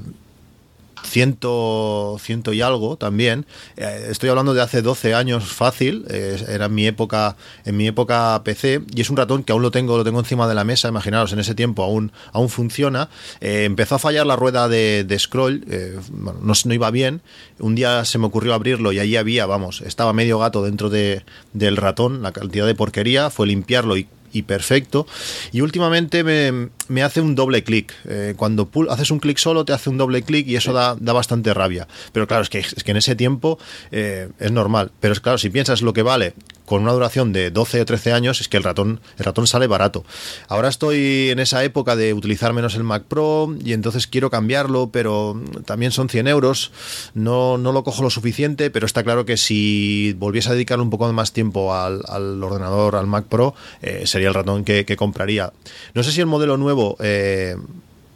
ciento, 1.04 2.16
ciento 2.20 2.52
y 2.52 2.62
algo 2.62 2.96
también. 2.96 3.46
Eh, 3.76 4.08
estoy 4.10 4.28
hablando 4.28 4.54
de 4.54 4.62
hace 4.62 4.82
12 4.82 5.14
años 5.14 5.44
fácil, 5.44 6.04
eh, 6.08 6.42
era 6.48 6.66
en 6.66 6.74
mi 6.74 6.86
época, 6.86 7.36
en 7.64 7.76
mi 7.76 7.86
época 7.86 8.40
PC, 8.44 8.82
y 8.94 9.00
es 9.00 9.10
un 9.10 9.16
ratón 9.16 9.44
que 9.44 9.52
aún 9.52 9.62
lo 9.62 9.70
tengo, 9.70 9.96
lo 9.96 10.04
tengo 10.04 10.18
encima 10.18 10.48
de 10.48 10.54
la 10.54 10.64
mesa, 10.64 10.88
imaginaros, 10.88 11.32
en 11.32 11.40
ese 11.40 11.54
tiempo 11.54 11.82
aún, 11.82 12.12
aún 12.32 12.48
funciona. 12.48 13.08
Eh, 13.40 13.64
empezó 13.64 13.96
a 13.96 13.98
fallar 13.98 14.26
la 14.26 14.36
rueda 14.36 14.68
de, 14.68 15.16
scroll, 15.18 15.64
no, 16.12 16.34
no, 16.64 16.74
iba 16.74 16.90
bien. 16.90 17.20
Un 17.58 17.74
día 17.74 18.04
se 18.04 18.18
me 18.18 18.26
ocurrió 18.26 18.54
abrirlo 18.54 18.92
y 18.92 18.98
allí 18.98 19.16
había, 19.16 19.46
vamos, 19.46 19.80
estaba 19.82 20.12
medio 20.12 20.38
gato 20.38 20.62
dentro 20.62 20.90
de, 20.90 21.24
del 21.52 21.76
ratón, 21.76 22.22
la 22.22 22.32
cantidad 22.32 22.66
de 22.66 22.74
porquería, 22.74 23.30
fue 23.30 23.46
limpiarlo 23.46 23.96
y 23.96 24.08
y 24.32 24.42
perfecto. 24.42 25.06
Y 25.52 25.60
últimamente 25.60 26.24
me, 26.24 27.02
hace 27.02 27.20
un 27.20 27.34
doble 27.34 27.64
clic. 27.64 27.94
Eh, 28.08 28.34
cuando 28.36 28.68
haces 28.88 29.10
un 29.10 29.20
clic 29.20 29.38
solo, 29.38 29.64
te 29.64 29.72
hace 29.72 29.90
un 29.90 29.98
doble 29.98 30.22
clic 30.22 30.46
y 30.46 30.56
eso 30.56 30.72
da, 30.72 30.94
bastante 30.94 31.52
rabia. 31.54 31.88
Pero 32.12 32.26
claro, 32.26 32.42
es 32.42 32.50
que, 32.50 32.58
es 32.58 32.84
que 32.84 32.90
en 32.90 32.96
ese 32.96 33.16
tiempo 33.16 33.58
eh, 33.90 34.28
es 34.38 34.52
normal. 34.52 34.90
Pero 35.00 35.12
es 35.12 35.20
claro, 35.20 35.38
si 35.38 35.50
piensas 35.50 35.82
lo 35.82 35.92
que 35.92 36.02
vale 36.02 36.34
con 36.70 36.82
una 36.82 36.92
duración 36.92 37.32
de 37.32 37.50
12 37.50 37.80
o 37.80 37.84
13 37.84 38.12
años, 38.12 38.40
es 38.40 38.46
que 38.46 38.56
el 38.56 38.62
ratón, 38.62 39.00
el 39.18 39.24
ratón 39.24 39.48
sale 39.48 39.66
barato. 39.66 40.04
Ahora 40.46 40.68
estoy 40.68 41.30
en 41.30 41.40
esa 41.40 41.64
época 41.64 41.96
de 41.96 42.14
utilizar 42.14 42.52
menos 42.52 42.76
el 42.76 42.84
Mac 42.84 43.06
Pro 43.08 43.52
y 43.64 43.72
entonces 43.72 44.06
quiero 44.06 44.30
cambiarlo, 44.30 44.90
pero 44.92 45.42
también 45.64 45.90
son 45.90 46.08
100 46.08 46.28
euros. 46.28 46.70
No, 47.12 47.58
no 47.58 47.72
lo 47.72 47.82
cojo 47.82 48.04
lo 48.04 48.10
suficiente, 48.10 48.70
pero 48.70 48.86
está 48.86 49.02
claro 49.02 49.24
que 49.24 49.36
si 49.36 50.14
volviese 50.16 50.50
a 50.50 50.52
dedicar 50.52 50.78
un 50.78 50.90
poco 50.90 51.12
más 51.12 51.32
tiempo 51.32 51.74
al, 51.74 52.04
ordenador, 52.40 52.94
al 52.94 53.08
Mac 53.08 53.24
Pro, 53.24 53.52
eh, 53.82 54.06
sería 54.06 54.28
el 54.28 54.34
ratón 54.34 54.62
que, 54.62 54.84
compraría. 54.96 55.52
No 55.94 56.04
sé 56.04 56.12
si 56.12 56.20
el 56.20 56.26
modelo 56.26 56.56
nuevo... 56.56 56.96
Eh, 57.00 57.56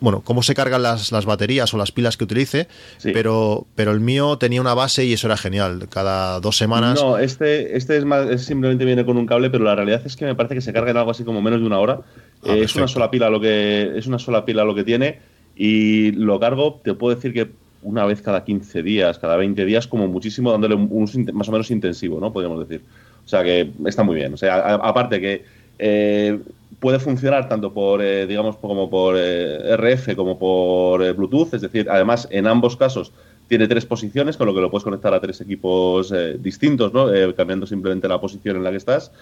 bueno, 0.00 0.20
cómo 0.22 0.42
se 0.42 0.54
cargan 0.54 0.82
las, 0.82 1.12
las, 1.12 1.24
baterías 1.24 1.72
o 1.72 1.78
las 1.78 1.92
pilas 1.92 2.16
que 2.16 2.24
utilice, 2.24 2.68
pero, 3.02 3.66
pero 3.74 3.92
el 3.92 4.00
mío 4.00 4.36
tenía 4.38 4.60
una 4.60 4.74
base 4.74 5.04
y 5.04 5.12
eso 5.12 5.26
era 5.26 5.36
genial. 5.36 5.88
Cada 5.88 6.40
dos 6.40 6.56
semanas. 6.56 7.00
No, 7.00 7.18
este, 7.18 7.76
este 7.76 7.96
es, 7.96 8.04
más, 8.04 8.42
simplemente 8.42 8.84
viene 8.84 9.04
con 9.04 9.16
un 9.16 9.26
cable, 9.26 9.50
pero 9.50 9.64
la 9.64 9.74
realidad 9.74 10.02
es 10.04 10.16
que 10.16 10.24
me 10.24 10.34
parece 10.34 10.54
que 10.56 10.60
se 10.60 10.72
carga 10.72 10.90
en 10.90 10.96
algo 10.96 11.10
así 11.10 11.24
como 11.24 11.40
menos 11.40 11.60
de 11.60 11.66
una 11.66 11.78
hora. 11.78 12.00
Ah, 12.42 12.54
eh, 12.54 12.64
es 12.64 12.74
una 12.76 12.88
sola 12.88 13.10
pila 13.10 13.30
lo 13.30 13.40
que 13.40 13.92
es 13.96 14.06
una 14.06 14.18
sola 14.18 14.44
pila 14.44 14.64
lo 14.64 14.74
que 14.74 14.84
tiene 14.84 15.20
y 15.56 16.12
lo 16.12 16.38
cargo. 16.38 16.80
Te 16.84 16.94
puedo 16.94 17.14
decir 17.14 17.32
que 17.32 17.50
una 17.82 18.04
vez 18.04 18.22
cada 18.22 18.44
15 18.44 18.82
días, 18.82 19.18
cada 19.18 19.36
20 19.36 19.64
días, 19.64 19.86
como 19.86 20.08
muchísimo, 20.08 20.50
dándole 20.50 20.74
un, 20.74 21.08
más 21.32 21.48
o 21.48 21.52
menos 21.52 21.70
intensivo, 21.70 22.18
¿no? 22.20 22.32
Podríamos 22.32 22.66
decir. 22.66 22.84
O 23.24 23.28
sea 23.28 23.42
que 23.42 23.70
está 23.86 24.02
muy 24.02 24.16
bien. 24.16 24.34
O 24.34 24.36
sea, 24.36 24.74
aparte 24.74 25.20
que 25.20 25.44
eh, 25.78 26.38
puede 26.78 26.98
funcionar 26.98 27.48
tanto 27.48 27.72
por, 27.72 28.02
eh, 28.02 28.26
digamos, 28.26 28.56
como 28.56 28.88
por 28.90 29.16
eh, 29.18 29.76
RF 29.76 30.14
como 30.16 30.38
por 30.38 31.02
eh, 31.02 31.12
Bluetooth, 31.12 31.54
es 31.54 31.62
decir, 31.62 31.88
además 31.90 32.28
en 32.30 32.46
ambos 32.46 32.76
casos 32.76 33.12
tiene 33.48 33.68
tres 33.68 33.84
posiciones, 33.84 34.36
con 34.36 34.46
lo 34.46 34.54
que 34.54 34.60
lo 34.60 34.70
puedes 34.70 34.84
conectar 34.84 35.12
a 35.12 35.20
tres 35.20 35.40
equipos 35.42 36.14
distintos, 36.38 36.94
¿no? 36.94 37.08
cambiando 37.36 37.66
simplemente 37.66 38.08
la 38.08 38.18
posición 38.18 38.56
en 38.56 38.64
la 38.64 38.70
que 38.70 38.78
estás. 38.78 39.12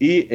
Y 0.00 0.26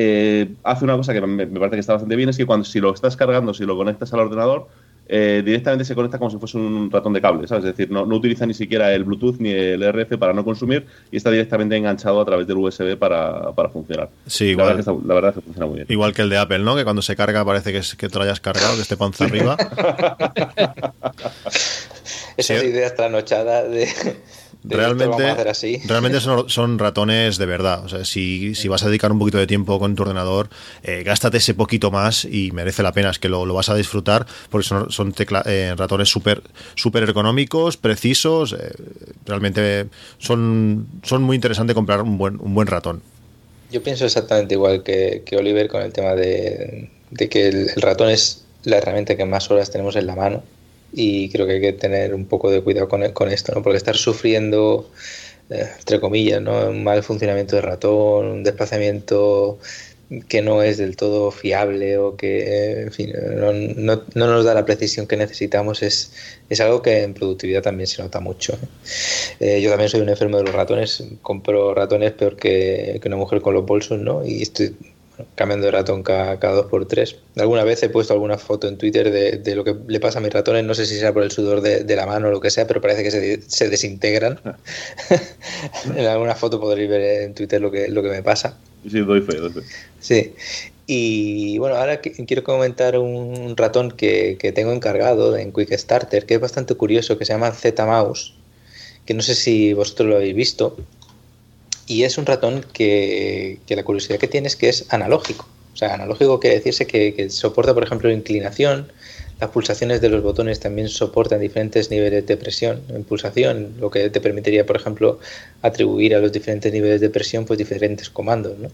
hace 0.64 0.86
una 0.86 0.96
cosa 0.96 1.14
que 1.14 1.20
me, 1.20 1.46
me, 1.46 1.60
parece 1.60 1.76
que 1.76 1.82
está 1.82 1.92
bastante 1.92 2.16
bien, 2.16 2.30
es 2.30 2.38
que 2.38 2.46
cuando 2.46 2.64
si 2.64 2.80
lo 2.80 2.94
estás 2.94 3.18
cargando, 3.18 3.54
si 3.54 3.66
lo 3.66 3.76
conectas 3.76 4.14
al 4.14 4.22
ordenador, 4.22 4.70
eh, 5.08 5.42
directamente 5.44 5.84
se 5.86 5.96
conecta 5.96 6.18
como 6.18 6.30
si 6.32 6.38
fuese 6.38 6.58
un 6.58 6.90
ratón 6.90 7.14
de 7.14 7.22
cable, 7.22 7.48
¿sabes? 7.48 7.66
Es 7.66 7.76
decir, 7.76 7.92
no, 7.92 8.06
no, 8.06 8.16
utiliza 8.16 8.46
ni 8.46 8.54
siquiera 8.54 8.94
el 8.94 9.04
Bluetooth 9.04 9.38
ni 9.40 9.52
el 9.52 9.84
RF 9.84 10.18
para 10.18 10.34
no 10.34 10.46
consumir 10.46 10.86
y 11.12 11.18
está 11.18 11.30
directamente 11.30 11.76
enganchado 11.76 12.22
a 12.22 12.26
través 12.26 12.48
del 12.48 12.58
USB 12.58 12.98
para, 12.98 13.52
para 13.52 13.70
funcionar. 13.70 14.10
Sí, 14.28 14.46
igual. 14.46 14.84
La 15.06 15.14
verdad, 15.14 15.30
es 15.32 15.36
que 15.36 15.42
funciona 15.42 15.66
muy 15.68 15.76
bien. 15.76 15.88
Igual 15.90 16.14
que 16.14 16.22
el 16.22 16.30
de 16.30 16.38
Apple, 16.38 16.60
¿no? 16.60 16.76
Que 16.76 16.84
cuando 16.84 17.02
se 17.02 17.16
carga 17.16 17.44
parece 17.44 17.72
que, 17.72 17.80
es, 17.80 17.96
que 17.96 18.08
te 18.08 18.18
lo 18.18 18.24
hayas 18.24 18.40
cargado, 18.40 18.76
que 18.76 18.82
esté 18.82 18.96
panza 18.96 19.26
arriba. 19.28 19.58
Esas 22.38 22.64
ideas 22.64 22.96
trasnochadas 22.96 23.70
de 23.70 23.88
realmente, 24.64 25.36
realmente 25.88 26.20
son, 26.48 26.80
ratones 26.80 27.38
de 27.38 27.46
verdad. 27.46 27.84
O 27.86 27.90
sea, 27.90 28.06
si, 28.06 28.54
vas 28.68 28.84
a 28.84 28.88
dedicar 28.88 29.12
un 29.12 29.20
poquito 29.20 29.38
de 29.38 29.48
tiempo 29.48 29.80
con 29.80 29.96
tu 29.96 30.04
ordenador, 30.04 30.50
eh, 30.84 31.04
gástate 31.04 31.38
ese 31.38 31.54
poquito 31.54 31.92
más 31.92 32.26
y 32.26 32.52
merece 32.52 32.84
la 32.84 32.92
pena. 32.92 33.10
Es 33.10 33.20
que 33.20 33.30
lo, 33.30 33.52
vas 33.54 33.70
a 33.70 33.76
disfrutar 33.76 34.26
porque 34.50 34.68
son, 34.68 34.92
son 34.92 35.14
eh, 35.46 35.74
ratones 35.78 36.10
súper 36.10 36.42
super 36.76 37.08
económicos, 37.10 37.78
precisos. 37.78 38.54
Eh, 38.54 38.72
realmente 39.26 39.88
son, 40.18 40.88
son 41.04 41.24
muy 41.24 41.36
interesantes 41.36 41.74
comprar 41.74 42.02
un 42.02 42.18
buen, 42.18 42.40
un 42.40 42.54
buen 42.54 42.68
ratón. 42.68 43.02
Yo 43.74 43.82
pienso 43.82 44.06
exactamente 44.06 44.54
igual 44.54 44.84
que, 44.84 45.24
Oliver 45.36 45.68
con 45.68 45.82
el 45.82 45.92
tema 45.92 46.14
de, 46.14 46.90
que 47.18 47.48
el 47.48 47.70
ratón 47.78 48.10
es 48.10 48.46
la 48.64 48.78
herramienta 48.78 49.18
que 49.18 49.26
más 49.26 49.50
horas 49.50 49.72
tenemos 49.72 49.96
en 49.96 50.06
la 50.06 50.16
mano 50.16 50.44
y 50.94 51.30
creo 51.30 51.48
que 51.48 51.54
hay 51.54 51.62
que 51.62 51.74
tener 51.74 52.14
un 52.14 52.26
poco 52.26 52.52
de 52.52 52.62
cuidado 52.62 52.88
con, 52.88 53.10
con 53.12 53.30
esto, 53.30 53.54
¿no? 53.54 53.64
porque 53.64 53.78
estar 53.78 53.98
sufriendo, 53.98 54.90
eh, 55.50 55.68
entre 55.80 56.00
comillas, 56.00 56.42
¿no? 56.42 56.70
un 56.70 56.84
mal 56.84 57.04
funcionamiento 57.04 57.56
de 57.56 57.64
ratón, 57.64 58.28
un 58.28 58.44
desplazamiento 58.44 59.60
que 60.28 60.42
no 60.42 60.62
es 60.62 60.78
del 60.78 60.96
todo 60.96 61.32
fiable 61.32 61.98
o 61.98 62.16
que 62.16 62.82
en 62.84 62.92
fin, 62.92 63.14
no, 63.36 63.52
no, 63.54 64.04
no, 64.14 64.28
nos 64.28 64.46
da 64.46 64.54
la 64.54 64.66
precisión 64.66 65.08
que 65.08 65.18
necesitamos 65.18 65.82
es, 65.82 66.14
es 66.50 66.62
algo 66.62 66.82
que 66.82 67.02
en 67.02 67.14
productividad 67.14 67.64
también 67.64 67.88
se 67.88 68.02
nota 68.02 68.20
mucho. 68.20 68.58
Eh, 69.40 69.62
yo 69.62 69.70
también 69.70 69.90
soy 69.90 70.02
un 70.02 70.10
enfermo 70.10 70.38
de 70.38 70.44
los 70.44 70.54
ratones, 70.54 71.04
compro 71.22 71.74
ratones 71.74 72.12
peor 72.12 72.36
que, 72.36 73.00
que 73.02 73.08
una 73.08 73.18
mujer 73.18 73.42
con 73.42 73.56
los 73.56 73.66
bolsos, 73.66 74.00
¿no? 74.00 74.26
Y 74.26 74.44
estoy 74.44 74.76
cambiando 75.36 75.66
de 75.66 75.72
ratón 75.72 76.04
cada, 76.04 76.36
dos 76.38 76.66
por 76.68 76.88
tres. 76.88 77.18
Alguna 77.36 77.64
vez 77.64 77.82
he 77.84 77.90
puesto 77.90 78.14
alguna 78.14 78.38
foto 78.38 78.68
en 78.68 78.78
Twitter 78.78 79.12
de, 79.12 79.56
lo 79.56 79.64
que 79.64 79.76
le 79.88 80.00
pasa 80.00 80.20
a 80.20 80.22
mis 80.22 80.34
ratones, 80.34 80.64
no 80.64 80.74
sé 80.74 80.86
si 80.86 80.98
sea 80.98 81.14
por 81.14 81.24
el 81.24 81.32
sudor 81.32 81.62
de, 81.62 81.96
la 81.96 82.06
mano 82.06 82.28
o 82.28 82.32
lo 82.32 82.40
que 82.40 82.50
sea, 82.50 82.68
pero 82.68 82.82
parece 82.82 83.04
que 83.04 83.42
se, 83.48 83.70
desintegran. 83.70 84.40
en 85.96 86.06
alguna 86.06 86.36
foto 86.36 86.60
podréis 86.60 86.90
ver 86.90 87.24
en 87.24 87.34
Twitter 87.34 87.62
lo 87.62 87.72
que, 87.72 87.88
lo 87.88 88.02
que 88.02 88.10
me 88.10 88.24
pasa. 88.24 88.58
Sí, 88.90 89.00
doy 89.00 89.22
fe, 89.22 89.38
doy 89.38 89.52
fe. 89.52 89.62
Sí. 90.00 90.34
Y 90.86 91.58
bueno, 91.60 91.76
ahora 91.76 92.02
quiero 92.02 92.44
comentar 92.44 92.98
un 92.98 93.56
ratón 93.56 93.92
que, 93.92 94.38
que 94.38 94.52
tengo 94.52 94.74
encargado 94.74 95.38
en 95.38 95.54
Quick 95.54 95.72
Starter, 95.78 96.26
que 96.26 96.34
es 96.34 96.40
bastante 96.42 96.76
curioso, 96.76 97.18
que 97.18 97.24
se 97.24 97.32
llama 97.32 97.52
Z-Mouse, 97.52 98.34
que 99.06 99.14
no 99.14 99.22
sé 99.22 99.36
si 99.36 99.74
vosotros 99.74 100.10
lo 100.10 100.16
habéis 100.18 100.36
visto, 100.36 100.76
y 101.88 102.04
es 102.04 102.18
un 102.18 102.26
ratón 102.26 102.66
que, 102.74 103.60
la 103.68 103.84
curiosidad 103.84 104.20
que 104.20 104.28
tiene 104.28 104.48
es 104.48 104.56
que 104.56 104.70
es 104.70 104.86
analógico. 104.90 105.48
O 105.74 105.76
sea, 105.76 105.94
analógico 105.94 106.40
quiere 106.40 106.58
decirse 106.58 106.86
que, 106.86 107.30
soporta, 107.30 107.74
por 107.74 107.84
ejemplo, 107.84 108.12
inclinación, 108.12 108.92
las 109.40 109.50
pulsaciones 109.50 110.00
de 110.00 110.10
los 110.10 110.24
botones 110.24 110.60
también 110.60 110.88
soportan 110.88 111.42
diferentes 111.42 111.90
niveles 111.90 112.26
de 112.28 112.38
presión 112.38 112.82
en 112.90 113.04
pulsación, 113.04 113.74
lo 113.80 113.90
que 113.90 114.10
te 114.10 114.22
permitiría, 114.22 114.66
por 114.66 114.76
ejemplo, 114.76 115.20
atribuir 115.62 116.16
a 116.16 116.20
los 116.20 116.32
diferentes 116.32 116.72
niveles 116.72 117.02
de 117.02 117.10
presión 117.10 117.44
pues 117.46 117.58
diferentes 117.58 118.10
comandos. 118.10 118.58
¿no? 118.60 118.70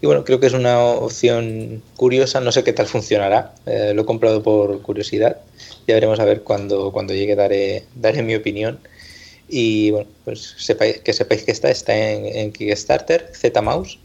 Y 0.00 0.06
bueno, 0.06 0.24
creo 0.24 0.40
que 0.40 0.46
es 0.46 0.54
una 0.54 0.80
opción 0.80 1.82
curiosa, 1.96 2.40
no 2.40 2.50
sé 2.50 2.64
qué 2.64 2.72
tal 2.72 2.86
funcionará, 2.86 3.54
eh, 3.66 3.92
lo 3.94 4.02
he 4.02 4.04
comprado 4.06 4.42
por 4.42 4.80
curiosidad, 4.82 5.36
ya 5.86 5.94
veremos 5.94 6.18
a 6.18 6.24
ver 6.24 6.42
cuando, 6.42 6.90
cuando 6.90 7.14
llegue 7.14 7.36
daré, 7.36 7.84
daré 7.94 8.22
mi 8.22 8.34
opinión 8.34 8.80
y 9.50 9.90
bueno, 9.90 10.08
pues 10.24 10.54
que 11.04 11.12
sepáis 11.12 11.42
que 11.42 11.50
está, 11.50 11.70
está 11.70 11.96
en, 11.96 12.52
Kickstarter, 12.52 13.30
Z-Mouse, 13.32 13.98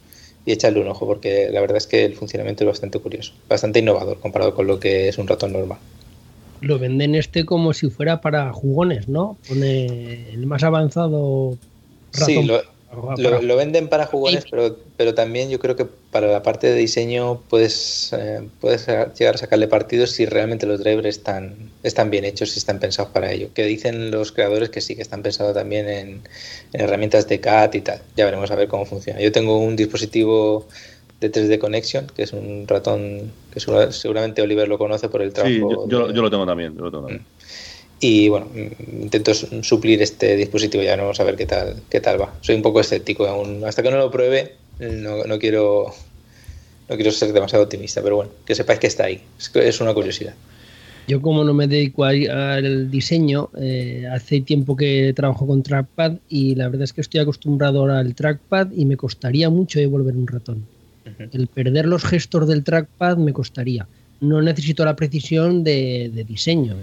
y 0.45 0.51
echadle 0.51 0.79
un 0.79 0.87
ojo 0.87 1.07
porque 1.07 1.49
la 1.51 1.61
verdad 1.61 1.77
es 1.77 1.87
que 1.87 2.05
el 2.05 2.15
funcionamiento 2.15 2.63
es 2.63 2.67
bastante 2.67 2.99
curioso, 2.99 3.33
bastante 3.49 3.79
innovador 3.79 4.19
comparado 4.19 4.53
con 4.53 4.67
lo 4.67 4.79
que 4.79 5.07
es 5.07 5.17
un 5.17 5.27
ratón 5.27 5.53
normal. 5.53 5.79
Lo 6.61 6.79
venden 6.79 7.15
este 7.15 7.45
como 7.45 7.73
si 7.73 7.89
fuera 7.89 8.21
para 8.21 8.51
jugones, 8.53 9.07
¿no? 9.07 9.37
Pone 9.47 10.29
el 10.31 10.45
más 10.47 10.63
avanzado 10.63 11.57
ratón. 12.13 12.25
Sí, 12.25 12.43
lo, 12.43 13.41
lo, 13.41 13.55
venden 13.55 13.89
para 13.89 14.05
jugones, 14.05 14.45
pero, 14.49 14.77
pero 14.95 15.13
también 15.13 15.49
yo 15.49 15.59
creo 15.59 15.75
que 15.75 15.85
para 16.15 16.31
la 16.31 16.41
parte 16.41 16.67
de 16.67 16.75
diseño 16.75 17.41
puedes, 17.49 18.13
eh, 18.17 18.39
puedes 18.61 18.87
llegar 19.19 19.35
a 19.35 19.37
sacarle 19.37 19.67
partidos 19.67 20.11
si 20.11 20.25
realmente 20.25 20.65
los 20.65 20.79
drivers 20.79 21.09
están, 21.09 21.55
están 21.83 22.09
bien 22.09 22.23
hechos 22.23 22.55
y 22.55 22.59
están 22.59 22.79
pensados 22.79 23.11
para 23.11 23.33
ello. 23.33 23.49
Que 23.53 23.65
dicen 23.65 24.11
los 24.11 24.31
creadores 24.31 24.69
que 24.69 24.79
sí, 24.79 24.95
que 24.95 25.01
están 25.01 25.23
pensados 25.23 25.53
también 25.53 25.89
en, 25.89 26.21
herramientas 26.71 27.27
de 27.27 27.41
CAT 27.41 27.75
y 27.75 27.81
tal. 27.81 27.99
Ya 28.15 28.23
veremos 28.23 28.49
a 28.49 28.55
ver 28.55 28.69
cómo 28.69 28.85
funciona. 28.85 29.19
Yo 29.19 29.33
tengo 29.33 29.57
un 29.57 29.75
dispositivo 29.75 30.69
de 31.19 31.29
3D 31.29 31.59
Connection, 31.59 32.07
que 32.15 32.23
es 32.23 32.31
un 32.31 32.65
ratón 32.65 33.33
que 33.53 33.59
seguramente 33.59 34.41
Oliver 34.41 34.69
lo 34.69 34.77
conoce 34.77 35.09
por 35.09 35.21
el 35.21 35.33
trabajo. 35.33 35.53
Sí, 35.53 35.91
yo, 35.91 36.07
lo 36.07 36.31
tengo 36.31 36.45
también. 36.45 36.77
Yo 36.77 36.83
lo 36.85 36.91
tengo 36.91 37.07
también. 37.07 37.23
Mm. 37.23 37.99
Y 37.99 38.29
bueno, 38.29 38.47
intento 38.55 39.33
suplir 39.33 40.01
este 40.01 40.37
dispositivo, 40.37 40.81
ya 40.81 40.95
no 40.95 41.03
vamos 41.03 41.19
a 41.19 41.25
ver 41.25 41.35
qué 41.35 41.45
tal, 41.45 41.75
qué 41.89 41.99
tal 41.99 42.21
va. 42.21 42.33
Soy 42.39 42.55
un 42.55 42.61
poco 42.61 42.79
escéptico 42.79 43.25
aún. 43.25 43.65
Hasta 43.65 43.83
que 43.83 43.91
no 43.91 43.97
lo 43.97 44.09
pruebe, 44.09 44.53
no, 44.79 45.23
no 45.23 45.39
quiero 45.39 45.93
no 46.89 46.95
quiero 46.95 47.11
ser 47.11 47.33
demasiado 47.33 47.63
optimista, 47.63 48.01
pero 48.03 48.17
bueno, 48.17 48.31
que 48.45 48.53
sepáis 48.53 48.79
que 48.79 48.87
está 48.87 49.05
ahí. 49.05 49.21
Es, 49.55 49.81
una 49.81 49.93
curiosidad. 49.93 50.35
Yo 51.07 51.21
como 51.21 51.43
no 51.43 51.53
me 51.53 51.67
dedico 51.67 52.03
al 52.03 52.91
diseño, 52.91 53.49
eh, 53.59 54.07
hace 54.11 54.41
tiempo 54.41 54.75
que 54.75 55.13
trabajo 55.15 55.47
con 55.47 55.63
trackpad 55.63 56.13
y 56.29 56.55
la 56.55 56.67
verdad 56.67 56.83
es 56.83 56.93
que 56.93 57.01
estoy 57.01 57.21
acostumbrado 57.21 57.79
ahora 57.79 57.99
al 57.99 58.13
trackpad 58.13 58.71
y 58.71 58.85
me 58.85 58.97
costaría 58.97 59.49
mucho 59.49 59.79
devolver 59.79 60.15
un 60.15 60.27
ratón. 60.27 60.65
El 61.31 61.47
perder 61.47 61.85
los 61.85 62.03
gestos 62.03 62.47
del 62.47 62.63
trackpad 62.63 63.17
me 63.17 63.33
costaría. 63.33 63.87
No 64.19 64.41
necesito 64.41 64.83
la 64.85 64.95
precisión 64.95 65.63
de, 65.63 66.11
de 66.13 66.23
diseño 66.23 66.75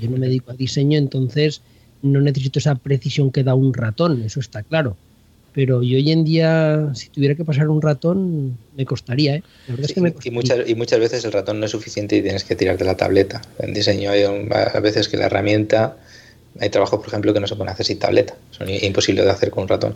yo 0.00 0.10
no 0.10 0.16
me 0.16 0.26
dedico 0.26 0.50
a 0.50 0.54
diseño, 0.54 0.98
entonces 0.98 1.62
no 2.02 2.20
necesito 2.20 2.58
esa 2.58 2.74
precisión 2.74 3.30
que 3.30 3.44
da 3.44 3.54
un 3.54 3.72
ratón, 3.72 4.22
eso 4.22 4.40
está 4.40 4.62
claro. 4.62 4.96
Pero 5.54 5.84
yo 5.84 5.96
hoy 5.96 6.10
en 6.10 6.24
día, 6.24 6.90
si 6.94 7.08
tuviera 7.10 7.36
que 7.36 7.44
pasar 7.44 7.68
un 7.68 7.80
ratón, 7.80 8.58
me 8.76 8.84
costaría. 8.84 9.36
¿eh? 9.36 9.42
Y, 10.24 10.30
muchas, 10.30 10.68
y 10.68 10.74
muchas 10.74 10.98
veces 10.98 11.24
el 11.24 11.32
ratón 11.32 11.60
no 11.60 11.66
es 11.66 11.70
suficiente 11.70 12.16
y 12.16 12.22
tienes 12.22 12.42
que 12.42 12.56
tirarte 12.56 12.84
la 12.84 12.96
tableta. 12.96 13.40
En 13.60 13.72
diseño 13.72 14.10
hay 14.10 14.24
a 14.24 14.80
veces 14.80 15.08
que 15.08 15.16
la 15.16 15.26
herramienta, 15.26 15.96
hay 16.58 16.70
trabajos, 16.70 16.98
por 16.98 17.08
ejemplo, 17.08 17.32
que 17.32 17.38
no 17.38 17.46
se 17.46 17.54
pueden 17.54 17.72
hacer 17.72 17.86
sin 17.86 18.00
tableta. 18.00 18.34
Son 18.50 18.68
imposible 18.68 19.22
de 19.22 19.30
hacer 19.30 19.50
con 19.50 19.62
un 19.62 19.68
ratón. 19.68 19.94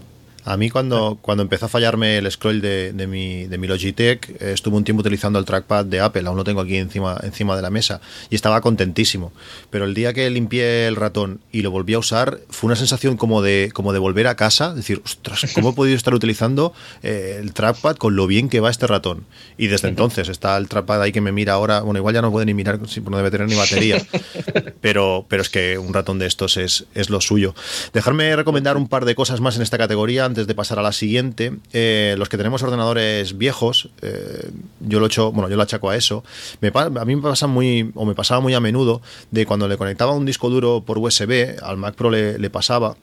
A 0.48 0.56
mí 0.56 0.70
cuando, 0.70 1.18
cuando 1.20 1.42
empezó 1.42 1.66
a 1.66 1.68
fallarme 1.68 2.16
el 2.16 2.30
scroll 2.30 2.62
de, 2.62 2.94
de, 2.94 3.06
mi, 3.06 3.44
de 3.44 3.58
mi 3.58 3.66
Logitech, 3.66 4.30
eh, 4.40 4.52
estuve 4.54 4.78
un 4.78 4.84
tiempo 4.84 5.02
utilizando 5.02 5.38
el 5.38 5.44
trackpad 5.44 5.84
de 5.84 6.00
Apple, 6.00 6.26
aún 6.26 6.38
lo 6.38 6.44
tengo 6.44 6.62
aquí 6.62 6.78
encima, 6.78 7.20
encima 7.22 7.54
de 7.54 7.60
la 7.60 7.68
mesa, 7.68 8.00
y 8.30 8.34
estaba 8.34 8.62
contentísimo. 8.62 9.30
Pero 9.68 9.84
el 9.84 9.92
día 9.92 10.14
que 10.14 10.30
limpié 10.30 10.86
el 10.86 10.96
ratón 10.96 11.40
y 11.52 11.60
lo 11.60 11.70
volví 11.70 11.92
a 11.92 11.98
usar, 11.98 12.38
fue 12.48 12.68
una 12.68 12.76
sensación 12.76 13.18
como 13.18 13.42
de, 13.42 13.70
como 13.74 13.92
de 13.92 13.98
volver 13.98 14.26
a 14.26 14.36
casa, 14.36 14.72
decir, 14.72 15.02
ostras, 15.04 15.52
¿cómo 15.54 15.70
he 15.70 15.72
podido 15.74 15.96
estar 15.98 16.14
utilizando 16.14 16.72
eh, 17.02 17.36
el 17.42 17.52
trackpad 17.52 17.96
con 17.96 18.16
lo 18.16 18.26
bien 18.26 18.48
que 18.48 18.60
va 18.60 18.70
este 18.70 18.86
ratón? 18.86 19.26
Y 19.58 19.66
desde 19.66 19.88
entonces 19.88 20.30
está 20.30 20.56
el 20.56 20.66
trackpad 20.66 21.02
ahí 21.02 21.12
que 21.12 21.20
me 21.20 21.30
mira 21.30 21.52
ahora, 21.52 21.80
bueno, 21.80 21.98
igual 21.98 22.14
ya 22.14 22.22
no 22.22 22.32
puede 22.32 22.46
ni 22.46 22.54
mirar, 22.54 22.80
no 22.80 23.16
debe 23.18 23.30
tener 23.30 23.48
ni 23.48 23.54
batería, 23.54 24.02
pero, 24.80 25.26
pero 25.28 25.42
es 25.42 25.50
que 25.50 25.76
un 25.76 25.92
ratón 25.92 26.18
de 26.18 26.24
estos 26.24 26.56
es, 26.56 26.86
es 26.94 27.10
lo 27.10 27.20
suyo. 27.20 27.54
Dejarme 27.92 28.34
recomendar 28.34 28.78
un 28.78 28.88
par 28.88 29.04
de 29.04 29.14
cosas 29.14 29.42
más 29.42 29.56
en 29.56 29.60
esta 29.60 29.76
categoría 29.76 30.24
antes 30.24 30.37
de 30.46 30.54
pasar 30.54 30.78
a 30.78 30.82
la 30.82 30.92
siguiente, 30.92 31.52
eh, 31.72 32.14
los 32.18 32.28
que 32.28 32.36
tenemos 32.36 32.62
ordenadores 32.62 33.36
viejos, 33.36 33.90
eh, 34.02 34.50
yo 34.80 35.00
lo 35.00 35.06
hecho, 35.06 35.32
bueno, 35.32 35.48
yo 35.48 35.56
lo 35.56 35.62
achaco 35.62 35.90
a 35.90 35.96
eso. 35.96 36.24
Me, 36.60 36.70
a 36.74 37.04
mí 37.04 37.16
me 37.16 37.22
pasa 37.22 37.46
muy, 37.46 37.90
o 37.94 38.04
me 38.04 38.14
pasaba 38.14 38.40
muy 38.40 38.54
a 38.54 38.60
menudo, 38.60 39.02
de 39.30 39.46
cuando 39.46 39.68
le 39.68 39.76
conectaba 39.76 40.12
un 40.12 40.26
disco 40.26 40.50
duro 40.50 40.82
por 40.84 40.98
USB, 40.98 41.56
al 41.62 41.76
Mac 41.76 41.94
Pro 41.94 42.10
le 42.10 42.50
pasaba 42.50 42.96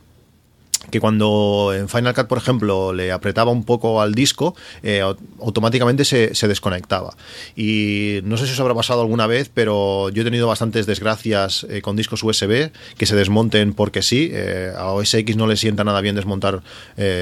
que 0.91 0.99
cuando 0.99 1.71
en 1.75 1.89
Final 1.89 2.13
Cut, 2.13 2.27
por 2.27 2.37
ejemplo, 2.37 2.93
le 2.93 3.11
apretaba 3.11 3.51
un 3.51 3.63
poco 3.63 4.01
al 4.01 4.13
disco, 4.13 4.55
eh, 4.83 5.01
automáticamente 5.39 6.05
se, 6.05 6.47
desconectaba. 6.47 7.15
Y 7.55 8.19
no 8.23 8.37
sé 8.37 8.45
si 8.45 8.53
os 8.53 8.59
habrá 8.59 8.75
pasado 8.75 9.01
alguna 9.01 9.27
vez, 9.27 9.49
pero 9.53 10.09
yo 10.09 10.21
he 10.21 10.25
tenido 10.25 10.47
bastantes 10.47 10.85
desgracias 10.85 11.65
eh, 11.69 11.81
con 11.81 11.95
discos 11.95 12.23
USB 12.23 12.71
que 12.97 13.05
se 13.05 13.15
desmonten 13.15 13.73
porque 13.73 14.01
sí. 14.01 14.29
Eh, 14.31 14.71
a 14.75 14.91
OS 14.91 15.13
X 15.13 15.35
no 15.35 15.47
le 15.47 15.57
sienta 15.57 15.83
nada 15.83 16.01
bien 16.01 16.15
desmontar, 16.15 16.61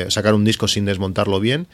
sacar 0.10 0.34
un 0.34 0.44
disco 0.44 0.68
sin 0.68 0.86
desmontarlo 0.86 1.40
bien. 1.40 1.68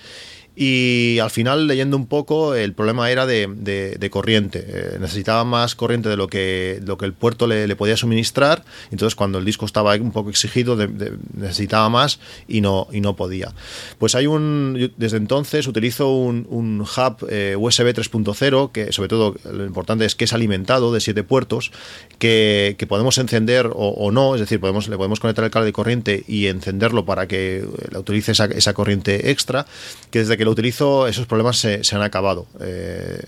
Y 0.56 1.20
al 1.20 1.30
final, 1.30 1.68
leyendo 1.68 1.96
un 1.96 2.06
poco, 2.06 2.54
el 2.54 2.74
problema 2.74 3.10
era 3.10 3.26
de, 3.26 4.10
corriente. 4.12 4.66
Eh, 4.68 4.98
necesitaba 5.00 5.46
más 5.46 5.74
corriente 5.74 6.10
de 6.10 6.18
lo 6.18 6.28
que, 6.28 6.82
lo 6.86 6.98
que 6.98 7.06
el 7.06 7.14
puerto 7.14 7.48
le, 7.48 7.74
podía 7.78 7.96
suministrar. 7.96 8.66
Entonces, 8.92 9.16
cuando 9.16 9.38
el 9.38 9.46
disco 9.46 9.66
estaba 9.66 9.96
un 9.96 10.12
poco 10.12 10.30
exigido, 10.30 10.76
necesitaba 11.34 11.88
más 11.90 12.20
y 12.48 12.62
no, 12.62 12.88
y 12.92 13.00
no 13.00 13.16
podía. 13.16 13.54
Pues 14.00 14.16
hay 14.16 14.28
un. 14.28 14.92
Desde 14.98 15.18
entonces 15.18 15.68
utilizo 15.68 16.10
un, 16.12 16.82
hub 16.82 17.28
eh, 17.30 17.56
USB 17.58 17.94
3.0, 17.94 18.72
que 18.72 18.92
sobre 18.92 19.08
todo 19.08 19.36
lo 19.52 19.66
importante 19.66 20.06
es 20.06 20.16
que 20.16 20.26
es 20.26 20.34
alimentado 20.34 20.92
de 20.92 21.00
siete 21.00 21.24
puertos, 21.24 21.72
que, 22.18 22.76
podemos 22.90 23.18
encender 23.18 23.70
o, 23.74 24.12
no. 24.12 24.36
Es 24.36 24.42
decir, 24.42 24.60
podemos, 24.60 24.88
le 24.88 24.98
podemos 24.98 25.20
conectar 25.20 25.46
el 25.46 25.52
cable 25.52 25.68
de 25.68 25.74
corriente 25.74 26.24
y 26.28 26.48
encenderlo 26.48 27.06
para 27.06 27.28
que 27.28 27.64
utilice 27.96 28.32
esa, 28.32 28.46
esa 28.46 28.74
corriente 28.74 29.32
extra. 29.32 29.66
Que 30.10 30.20
desde 30.20 30.39
que 30.46 30.50
utilizo, 30.50 31.08
esos 31.08 31.26
problemas 31.26 31.58
se, 31.58 31.82
han 31.92 32.02
acabado. 32.02 32.48
Eh, 32.62 33.24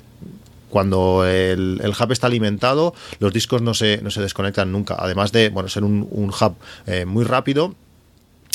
cuando 0.70 1.26
el, 1.26 1.82
hub 1.82 2.12
está 2.12 2.28
alimentado, 2.28 2.94
los 3.20 3.34
discos 3.34 3.62
no 3.62 3.74
se, 3.74 4.02
no 4.02 4.10
se 4.12 4.22
desconectan 4.22 4.72
nunca. 4.72 4.96
Además 4.98 5.34
de 5.34 5.50
bueno, 5.50 5.68
ser 5.68 5.84
un, 5.84 6.08
hub 6.10 6.56
eh, 6.88 7.06
muy 7.06 7.26
rápido 7.26 7.76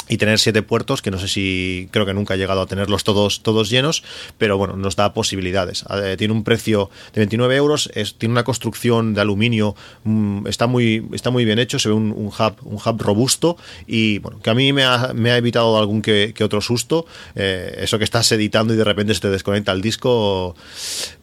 y 0.09 0.17
tener 0.19 0.39
siete 0.39 0.63
puertos, 0.63 1.03
que 1.03 1.11
no 1.11 1.19
sé 1.19 1.29
si 1.29 1.89
creo 1.91 2.07
que 2.07 2.15
nunca 2.15 2.35
he 2.35 2.39
llegado 2.39 2.63
a 2.63 2.67
tenerlos 2.67 3.05
todos, 3.05 3.43
todos 3.43 3.71
llenos, 3.71 4.03
pero 4.39 4.57
bueno, 4.57 4.77
nos 4.77 4.97
da 4.97 5.13
posibilidades. 5.15 5.85
Eh, 5.91 6.17
tiene 6.17 6.33
un 6.33 6.45
precio 6.45 6.91
de 7.13 7.21
29 7.21 7.57
euros, 7.57 7.91
tiene 8.19 8.33
una 8.33 8.45
construcción 8.45 9.15
de 9.15 9.21
aluminio, 9.21 9.75
mm, 10.05 10.47
está, 10.47 10.67
muy, 10.67 11.07
está 11.13 11.31
muy 11.31 11.45
bien 11.45 11.59
hecho, 11.59 11.79
se 11.79 11.89
ve 11.89 11.95
un, 11.95 12.13
hub, 12.13 12.57
un 12.63 12.77
hub 12.77 13.03
robusto 13.03 13.57
y 13.87 14.19
bueno, 14.19 14.41
que 14.41 14.51
a 14.51 14.55
mí 14.55 14.73
me 14.73 14.85
ha, 14.85 15.13
me 15.15 15.31
ha 15.31 15.37
evitado 15.37 15.79
algún 15.79 16.03
que, 16.03 16.35
otro 16.43 16.61
susto. 16.61 17.07
Eh, 17.35 17.79
eso 17.81 17.99
que 17.99 18.05
estás 18.05 18.31
editando 18.33 18.75
y 18.75 18.77
de 18.77 18.85
repente 18.85 19.15
se 19.15 19.21
te 19.21 19.31
desconecta 19.31 19.73
el 19.73 19.83
disco, 19.83 20.55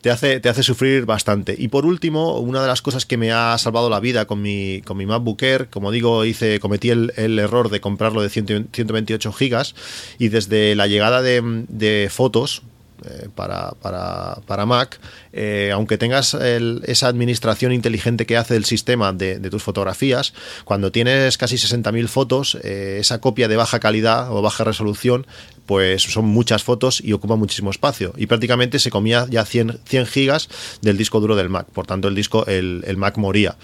te 0.04 0.12
hace, 0.12 0.42
te 0.42 0.50
hace 0.50 0.64
sufrir 0.64 1.06
bastante. 1.06 1.56
Y 1.58 1.70
por 1.70 1.86
último, 1.86 2.38
una 2.40 2.62
de 2.62 2.68
las 2.68 2.82
cosas 2.82 3.06
que 3.06 3.16
me 3.16 3.32
ha 3.32 3.58
salvado 3.58 3.90
la 3.90 4.02
vida 4.02 4.26
con 4.26 4.42
mi, 4.42 4.82
con 4.82 4.98
mi 4.98 5.06
MacBook 5.06 5.42
Air, 5.42 5.70
como 5.70 5.92
digo, 5.92 6.26
hice, 6.26 6.60
cometí 6.60 6.90
el, 6.90 7.14
el 7.16 7.40
error 7.40 7.70
de 7.70 7.80
comprarlo 7.80 8.22
de 8.22 8.30
100 8.30 8.68
128 8.74 9.32
gigas 9.32 9.76
y 10.20 10.28
desde 10.28 10.76
la 10.76 10.88
llegada 10.88 11.22
de, 11.22 12.10
fotos 12.12 12.64
eh, 13.06 13.30
para, 13.34 13.72
para, 13.82 14.66
Mac, 14.66 15.00
eh, 15.32 15.72
aunque 15.74 15.98
tengas 15.98 16.34
esa 16.34 17.08
administración 17.08 17.72
inteligente 17.72 18.26
que 18.26 18.36
hace 18.36 18.58
el 18.58 18.66
sistema 18.66 19.14
de, 19.14 19.40
tus 19.50 19.64
fotografías, 19.64 20.34
cuando 20.66 20.92
tienes 20.92 21.38
casi 21.38 21.56
60.000 21.56 22.08
fotos, 22.08 22.58
eh, 22.62 22.98
esa 23.00 23.22
copia 23.22 23.48
de 23.48 23.56
baja 23.56 23.80
calidad 23.80 24.32
o 24.32 24.42
baja 24.42 24.66
resolución 24.66 25.28
pues 25.65 26.03
son 26.03 26.26
muchas 26.26 26.64
fotos 26.64 27.02
y 27.03 27.14
ocupa 27.14 27.35
muchísimo 27.35 27.72
espacio. 27.72 28.14
Y 28.18 28.27
prácticamente 28.27 28.80
se 28.80 28.90
comía 28.90 29.26
ya 29.30 29.45
100, 29.45 29.80
100 29.85 30.06
gigas 30.06 30.49
del 30.81 30.98
disco 30.98 31.19
duro 31.19 31.35
del 31.35 31.49
Mac. 31.49 31.68
Por 31.72 31.88
tanto, 31.88 32.07
el 32.07 32.15
disco, 32.15 32.45
el, 32.48 32.84
Mac 32.98 33.18
moría. 33.18 33.56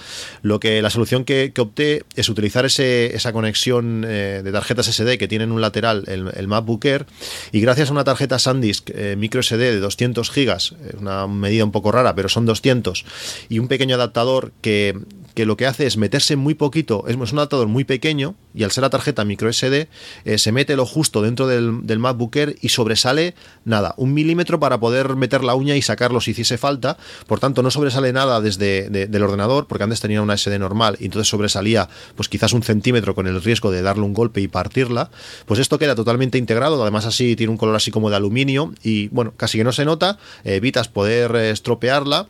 Lo 0.41 0.59
que 0.59 0.81
la 0.81 0.89
solución 0.89 1.25
que, 1.25 1.53
opté 1.59 2.03
es 2.15 2.29
utilizar 2.29 2.65
ese, 2.65 3.15
esa 3.15 3.33
conexión 3.33 4.05
eh, 4.07 4.41
de 4.43 4.51
tarjetas 4.51 4.87
SD 4.87 5.17
que 5.17 5.27
tiene 5.27 5.43
en 5.43 5.51
un 5.51 5.61
lateral 5.61 6.03
el, 6.07 6.31
el 6.35 6.47
MacBook 6.47 6.85
Air 6.85 7.05
y 7.51 7.59
gracias 7.59 7.89
a 7.89 7.91
una 7.91 8.03
tarjeta 8.03 8.39
SanDisk 8.39 8.89
eh, 8.93 9.15
micro 9.17 9.41
SD 9.41 9.57
de 9.57 9.79
200 9.79 10.29
gigas, 10.31 10.75
eh, 10.83 10.95
una 10.99 11.27
medida 11.27 11.63
un 11.63 11.71
poco 11.71 11.91
rara, 11.91 12.15
pero 12.15 12.29
son 12.29 12.45
200, 12.45 13.05
y 13.49 13.59
un 13.59 13.67
pequeño 13.67 13.95
adaptador 13.95 14.51
que, 14.61 14.97
que 15.39 15.45
lo 15.45 15.55
que 15.55 15.65
hace 15.65 15.87
es 15.87 15.95
meterse 15.95 16.35
muy 16.35 16.53
poquito, 16.53 17.05
es 17.07 17.15
un 17.15 17.39
adaptador 17.39 17.69
muy 17.69 17.85
pequeño 17.85 18.35
y 18.53 18.63
al 18.65 18.71
ser 18.71 18.81
la 18.81 18.89
tarjeta 18.89 19.23
micro 19.23 19.47
SD 19.47 19.87
eh, 20.25 20.37
se 20.37 20.51
mete 20.51 20.75
lo 20.75 20.85
justo 20.85 21.21
dentro 21.21 21.47
del, 21.47 21.87
del 21.87 21.97
MacBook 21.97 22.35
Air 22.35 22.57
y 22.59 22.67
sobresale 22.67 23.35
nada, 23.63 23.93
un 23.95 24.13
milímetro 24.13 24.59
para 24.59 24.81
poder 24.81 25.15
meter 25.15 25.45
la 25.45 25.55
uña 25.55 25.77
y 25.77 25.81
sacarlo 25.81 26.19
si 26.19 26.31
hiciese 26.31 26.57
falta, 26.57 26.97
por 27.25 27.39
tanto 27.39 27.63
no 27.63 27.71
sobresale 27.71 28.11
nada 28.11 28.41
desde 28.41 28.89
del 28.89 29.23
ordenador 29.23 29.65
porque 29.65 29.85
antes 29.85 30.01
tenía 30.01 30.21
una 30.21 30.35
SD 30.35 30.59
normal 30.59 30.97
y 30.99 31.05
entonces 31.05 31.29
sobresalía 31.29 31.87
pues 32.17 32.27
quizás 32.27 32.51
un 32.51 32.61
centímetro 32.61 33.15
con 33.15 33.25
el 33.25 33.41
riesgo 33.41 33.71
de 33.71 33.81
darle 33.81 34.03
un 34.03 34.13
golpe 34.13 34.41
y 34.41 34.49
partirla, 34.49 35.09
pues 35.45 35.61
esto 35.61 35.79
queda 35.79 35.95
totalmente 35.95 36.37
integrado, 36.37 36.81
además 36.81 37.05
así 37.05 37.37
tiene 37.37 37.51
un 37.51 37.57
color 37.57 37.77
así 37.77 37.91
como 37.91 38.09
de 38.09 38.17
aluminio 38.17 38.73
y 38.83 39.07
bueno, 39.07 39.33
casi 39.37 39.57
que 39.57 39.63
no 39.63 39.71
se 39.71 39.85
nota, 39.85 40.17
evitas 40.43 40.89
poder 40.89 41.33
eh, 41.37 41.51
estropearla 41.51 42.27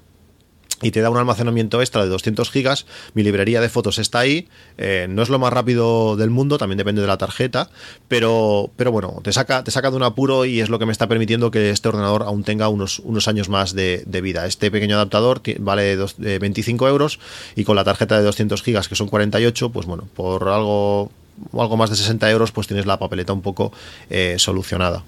y 0.82 0.92
te 0.92 1.02
da 1.02 1.10
un 1.10 1.18
almacenamiento 1.18 1.82
extra 1.82 2.04
de 2.04 2.10
200 2.10 2.50
gigas. 2.52 2.86
Mi 3.14 3.24
librería 3.24 3.62
de 3.62 3.70
fotos 3.70 4.00
está 4.00 4.20
ahí. 4.20 4.48
Eh, 4.78 5.08
no 5.10 5.22
es 5.22 5.30
lo 5.30 5.40
más 5.40 5.52
rápido 5.52 6.16
del 6.16 6.30
mundo, 6.30 6.58
también 6.58 6.78
depende 6.78 7.02
de 7.02 7.08
la 7.08 7.18
tarjeta, 7.18 7.70
pero, 8.08 8.72
pero 8.76 8.92
bueno, 8.92 9.20
te 9.24 9.34
saca, 9.34 9.64
te 9.64 9.72
saca 9.72 9.92
de 9.92 9.98
un 9.98 10.04
apuro 10.04 10.46
y 10.46 10.62
es 10.62 10.70
lo 10.70 10.80
que 10.80 10.86
me 10.86 10.92
está 10.92 11.08
permitiendo 11.08 11.52
que 11.52 11.70
este 11.70 11.90
ordenador 11.90 12.24
aún 12.24 12.44
tenga 12.44 12.70
unos, 12.70 13.00
unos 13.00 13.28
años 13.28 13.50
más 13.50 13.74
de, 13.74 14.04
vida. 14.20 14.46
Este 14.46 14.70
pequeño 14.70 14.96
adaptador 14.96 15.42
vale 15.60 15.96
25 15.96 16.88
euros 16.88 17.20
y 17.56 17.64
con 17.64 17.76
la 17.76 17.84
tarjeta 17.84 18.18
de 18.18 18.24
200 18.24 18.62
gigas, 18.62 18.90
que 18.90 18.96
son 18.96 19.08
48, 19.08 19.70
pues 19.70 19.86
bueno, 19.86 20.08
por 20.14 20.50
algo, 20.50 21.10
algo 21.54 21.78
más 21.78 21.90
de 21.90 21.96
60 21.96 22.30
euros, 22.32 22.52
pues 22.52 22.68
tienes 22.68 22.86
la 22.86 23.00
papeleta 23.00 23.32
un 23.32 23.42
poco 23.42 23.72
eh, 24.10 24.36
solucionada. 24.38 25.04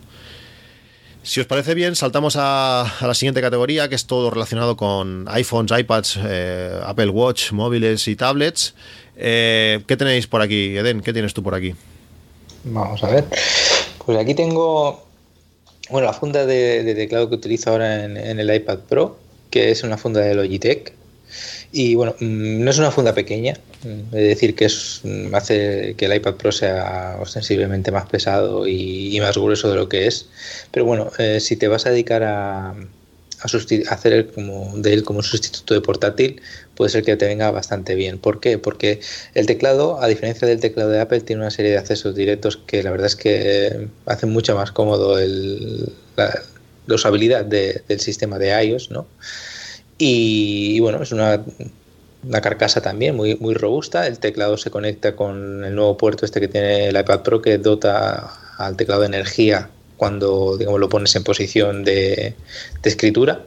Si 1.24 1.40
os 1.40 1.46
parece 1.46 1.76
bien, 1.76 1.96
saltamos 1.96 2.36
a, 2.40 2.92
la 3.00 3.14
siguiente 3.14 3.42
categoría, 3.42 3.88
que 3.88 3.94
es 3.94 4.06
todo 4.06 4.32
relacionado 4.32 4.76
con 4.76 5.28
iPhones, 5.30 5.72
iPads, 5.80 6.20
eh, 6.26 6.80
Apple 6.84 7.10
Watch, 7.10 7.52
móviles 7.52 8.08
y 8.08 8.16
tablets. 8.16 8.74
Eh, 9.18 9.84
¿Qué 9.88 9.98
tenéis 9.98 10.26
por 10.26 10.42
aquí, 10.42 10.76
Eden? 10.76 11.02
¿Qué 11.02 11.14
tienes 11.14 11.36
tú 11.36 11.44
por 11.44 11.54
aquí? 11.54 11.76
Vamos 12.64 13.04
a 13.04 13.10
ver. 13.10 13.26
Pues 14.04 14.18
aquí 14.18 14.34
tengo, 14.34 15.06
bueno, 15.92 16.08
la 16.08 16.14
funda 16.14 16.48
de, 16.48 16.92
teclado 16.96 17.30
que 17.30 17.36
utilizo 17.36 17.70
ahora 17.70 18.04
en, 18.04 18.18
el 18.18 18.54
iPad 18.56 18.80
Pro, 18.80 19.20
que 19.52 19.70
es 19.70 19.84
una 19.84 20.00
funda 20.00 20.22
de 20.22 20.34
Logitech. 20.34 20.94
Y 21.72 21.96
bueno, 21.96 22.16
mm, 22.20 22.64
no 22.64 22.72
es 22.72 22.78
una 22.80 22.92
funda 22.92 23.14
pequeña, 23.14 23.54
es 23.84 24.12
decir, 24.12 24.56
que 24.56 24.66
es, 24.66 25.02
mm, 25.04 25.34
hace 25.34 25.96
que 25.98 26.06
el 26.06 26.16
iPad 26.16 26.36
Pro 26.36 26.52
sea 26.52 27.18
ostensiblemente 27.22 27.92
más 27.92 28.08
pesado 28.10 28.68
y, 28.68 29.18
más 29.22 29.38
grueso 29.38 29.70
de 29.70 29.76
lo 29.76 29.88
que 29.88 30.08
es. 30.08 30.28
Pero 30.72 30.86
bueno, 30.86 31.12
eh, 31.18 31.40
si 31.40 31.56
te 31.56 31.68
vas 31.68 31.86
a 31.86 31.92
dedicar 31.92 32.24
a, 32.24 32.76
hacer 33.90 34.32
como, 34.34 34.72
de 34.78 34.94
él 34.94 35.04
como 35.04 35.20
un 35.20 35.24
sustituto 35.24 35.74
de 35.74 35.82
portátil, 35.82 36.42
puede 36.76 36.92
ser 36.92 37.04
que 37.04 37.16
te 37.16 37.26
venga 37.26 37.50
bastante 37.52 37.96
bien. 37.96 38.20
¿Por 38.20 38.40
qué? 38.40 38.58
Porque 38.58 39.00
el 39.34 39.46
teclado, 39.48 40.02
a 40.02 40.08
diferencia 40.08 40.48
del 40.48 40.60
teclado 40.60 40.90
de 40.90 41.00
Apple, 41.00 41.22
tiene 41.22 41.42
una 41.42 41.52
serie 41.52 41.72
de 41.72 41.78
accesos 41.78 42.16
directos 42.16 42.58
que 42.58 42.84
la 42.84 42.92
verdad 42.92 43.08
es 43.08 43.16
que 43.16 43.88
hacen 44.06 44.30
mucho 44.30 44.56
más 44.56 44.72
cómodo 44.72 45.18
el, 45.18 45.92
la, 46.18 46.44
usabilidad 46.88 47.46
del 47.46 48.00
sistema 48.00 48.38
de 48.38 48.64
iOS, 48.66 48.92
¿no? 48.92 49.08
Y, 50.04 50.80
bueno, 50.80 51.04
es 51.04 51.12
una 51.12 51.44
la 52.28 52.42
carcasa 52.42 52.82
también 52.82 53.16
muy, 53.16 53.36
muy 53.36 53.54
robusta. 53.54 54.08
El 54.08 54.18
teclado 54.18 54.58
se 54.58 54.72
conecta 54.72 55.16
con 55.16 55.64
el 55.64 55.76
nuevo 55.76 55.96
puerto 55.96 56.26
este 56.26 56.40
que 56.40 56.48
tiene 56.48 56.88
el 56.88 57.00
iPad 57.00 57.22
Pro 57.22 57.40
que 57.40 57.60
dota 57.60 58.34
al 58.58 58.76
teclado 58.78 59.02
de 59.02 59.08
energía 59.08 59.70
cuando 59.98 60.58
digamos, 60.58 60.80
lo 60.80 60.90
pones 60.90 61.16
en 61.16 61.24
posición 61.24 61.84
de, 61.84 62.34
escritura. 62.82 63.42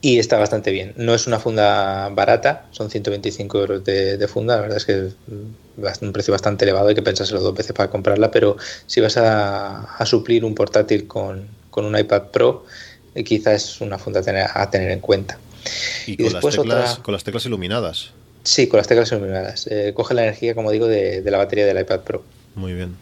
Y 0.00 0.18
está 0.18 0.38
bastante 0.38 0.72
bien. 0.72 0.92
No 0.96 1.14
es 1.14 1.28
una 1.28 1.38
funda 1.38 2.08
barata, 2.08 2.66
son 2.72 2.90
125 2.90 3.58
euros 3.60 3.84
de, 3.84 4.26
funda. 4.26 4.56
La 4.56 4.62
verdad 4.62 4.76
es 4.78 4.84
que 4.84 5.06
es 5.06 6.02
un 6.02 6.12
precio 6.12 6.32
bastante 6.32 6.64
elevado, 6.64 6.88
hay 6.88 6.96
que 6.96 7.02
pensárselo 7.02 7.40
dos 7.40 7.54
veces 7.54 7.72
para 7.72 7.90
comprarla. 7.90 8.32
Pero 8.32 8.56
si 8.86 9.00
vas 9.00 9.16
a, 9.16 10.04
suplir 10.04 10.44
un 10.44 10.56
portátil 10.56 11.06
con, 11.06 11.46
un 11.76 11.96
iPad 11.96 12.24
Pro, 12.32 12.64
eh, 13.16 13.24
quizás 13.24 13.64
es 13.64 13.80
una 13.80 13.98
funda 13.98 14.20
a 14.54 14.70
tener 14.70 14.90
en 14.90 15.00
cuenta. 15.00 15.38
Y, 16.06 16.16
con, 16.16 16.32
después 16.32 16.56
las 16.56 16.64
teclas, 16.64 16.98
con 16.98 17.12
las 17.12 17.24
teclas 17.24 17.46
iluminadas. 17.46 18.10
Sí, 18.44 18.68
con 18.68 18.78
las 18.78 18.86
teclas 18.86 19.10
iluminadas. 19.10 19.66
Eh, 19.68 19.92
coge 19.94 20.14
la 20.14 20.22
energía, 20.22 20.54
como 20.54 20.70
digo, 20.70 20.86
de, 20.86 21.22
la 21.24 21.38
batería 21.38 21.66
del 21.66 21.80
iPad 21.80 22.00
Pro. 22.00 22.22
Muy 22.54 22.74
bien. 22.74 22.94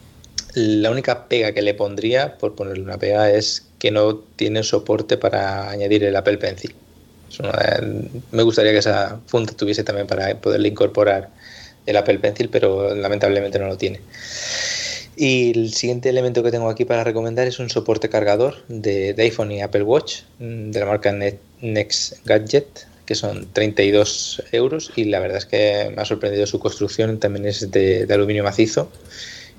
La 0.55 0.91
única 0.91 1.27
pega 1.27 1.53
que 1.53 1.63
le 1.63 1.75
pondría, 1.75 2.39
por 2.39 2.55
ponerle 2.55 2.85
una 2.85 2.97
pega, 2.97 3.31
es 3.31 3.67
que 3.79 3.91
no 3.91 4.17
tiene 4.17 4.63
soporte 4.63 5.19
para 5.19 5.69
añadir 5.69 6.05
el 6.05 6.15
Apple 6.17 6.39
Pencil. 6.39 6.75
me 8.31 8.43
gustaría 8.45 8.73
que 8.73 8.79
esa 8.79 9.19
funda 9.27 9.53
tuviese 9.53 9.83
también 9.83 10.07
para 10.07 10.35
poderle 10.41 10.69
incorporar 10.69 11.29
el 11.87 11.97
Apple 11.97 12.21
Pencil, 12.21 12.49
pero 12.49 12.95
lamentablemente 12.95 13.59
no 13.59 13.67
lo 13.67 13.77
tiene. 13.77 14.01
Y 15.17 15.57
el 15.57 15.73
siguiente 15.73 16.09
elemento 16.09 16.43
que 16.43 16.51
tengo 16.51 16.69
aquí 16.69 16.85
para 16.85 17.05
recomendar 17.05 17.47
es 17.47 17.59
un 17.59 17.71
soporte 17.71 18.09
cargador 18.09 18.65
de, 18.69 19.15
iPhone 19.19 19.53
y 19.53 19.63
Apple 19.63 19.83
Watch 19.83 20.23
mm, 20.41 20.71
de 20.71 20.81
la 20.81 20.87
marca 20.87 21.15
Next 21.61 22.25
Gadget, 22.25 22.87
que 23.07 23.15
son 23.15 23.47
32 23.53 24.43
euros 24.53 24.93
y 24.97 25.05
la 25.05 25.21
verdad 25.21 25.39
es 25.39 25.47
que 25.47 25.93
me 25.95 26.03
ha 26.03 26.05
sorprendido 26.05 26.47
su 26.47 26.59
construcción, 26.59 27.21
también 27.21 27.47
es 27.47 27.71
de, 27.71 28.07
aluminio 28.11 28.43
macizo 28.43 28.91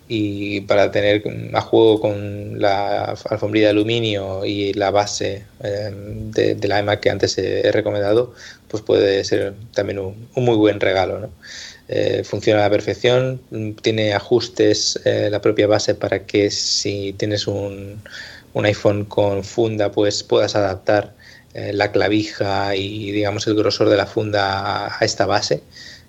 y 0.08 0.62
para 0.62 0.92
tener 0.92 1.24
a 1.54 1.62
juego 1.62 2.00
con 2.00 2.60
la 2.62 3.16
alfombrilla 3.30 3.68
de 3.68 3.72
aluminio 3.72 4.46
y 4.46 4.74
la 4.74 4.92
base 4.92 5.46
em, 5.64 6.32
de, 6.32 6.68
la 6.68 6.80
iMac 6.80 7.00
que 7.00 7.10
antes 7.10 7.38
he, 7.38 7.72
recomendado, 7.72 8.34
pues 8.68 8.84
puede 8.84 9.24
ser 9.24 9.54
también 9.74 10.00
un, 10.00 10.28
un 10.36 10.46
muy 10.46 10.58
buen 10.58 10.80
regalo. 10.80 11.20
¿no? 11.20 11.30
Eh, 11.88 12.24
funciona 12.24 12.62
a 12.62 12.64
la 12.64 12.70
perfección, 12.72 13.42
tiene 13.82 14.14
ajustes 14.14 15.00
eh, 15.06 15.30
la 15.30 15.40
propia 15.42 15.68
base 15.68 15.94
para 15.94 16.26
que 16.26 16.50
si 16.50 17.14
tienes 17.14 17.46
un, 17.48 18.02
iPhone 18.56 19.06
con 19.06 19.44
funda 19.44 19.92
pues 19.92 20.24
puedas 20.24 20.56
adaptar 20.56 21.14
eh, 21.54 21.74
la 21.74 21.92
clavija 21.92 22.76
y 22.76 23.12
digamos 23.12 23.46
el 23.48 23.56
grosor 23.56 23.90
de 23.90 23.98
la 23.98 24.08
funda 24.08 24.88
a, 24.98 25.06
esta 25.06 25.26
base. 25.26 25.62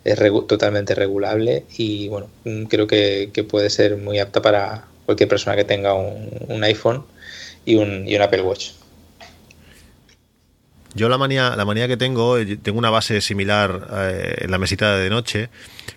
Es 0.04 0.18
totalmente 0.46 0.94
regulable 0.94 1.64
y 1.76 2.08
bueno, 2.08 2.28
mm, 2.44 2.64
creo 2.64 2.86
que, 2.86 3.30
puede 3.48 3.70
ser 3.70 3.96
muy 3.96 4.18
apta 4.18 4.40
para 4.40 4.84
cualquier 5.04 5.28
persona 5.28 5.56
que 5.56 5.64
tenga 5.64 5.94
un, 5.94 6.64
iPhone 6.64 7.04
y 7.64 7.74
un, 7.76 8.08
y 8.08 8.16
un 8.16 8.22
Apple 8.22 8.42
Watch. 8.42 8.70
Yo 10.96 11.10
la 11.10 11.18
manía, 11.18 11.54
la 11.56 11.66
manía 11.66 11.86
que 11.88 11.98
tengo, 11.98 12.38
eh, 12.38 12.56
tengo 12.56 12.78
una 12.78 12.88
base 12.88 13.20
similar 13.20 13.86
eh, 13.92 14.36
en 14.38 14.50
la 14.50 14.56
mesita 14.56 14.96
de 14.96 15.10
noche, 15.10 15.50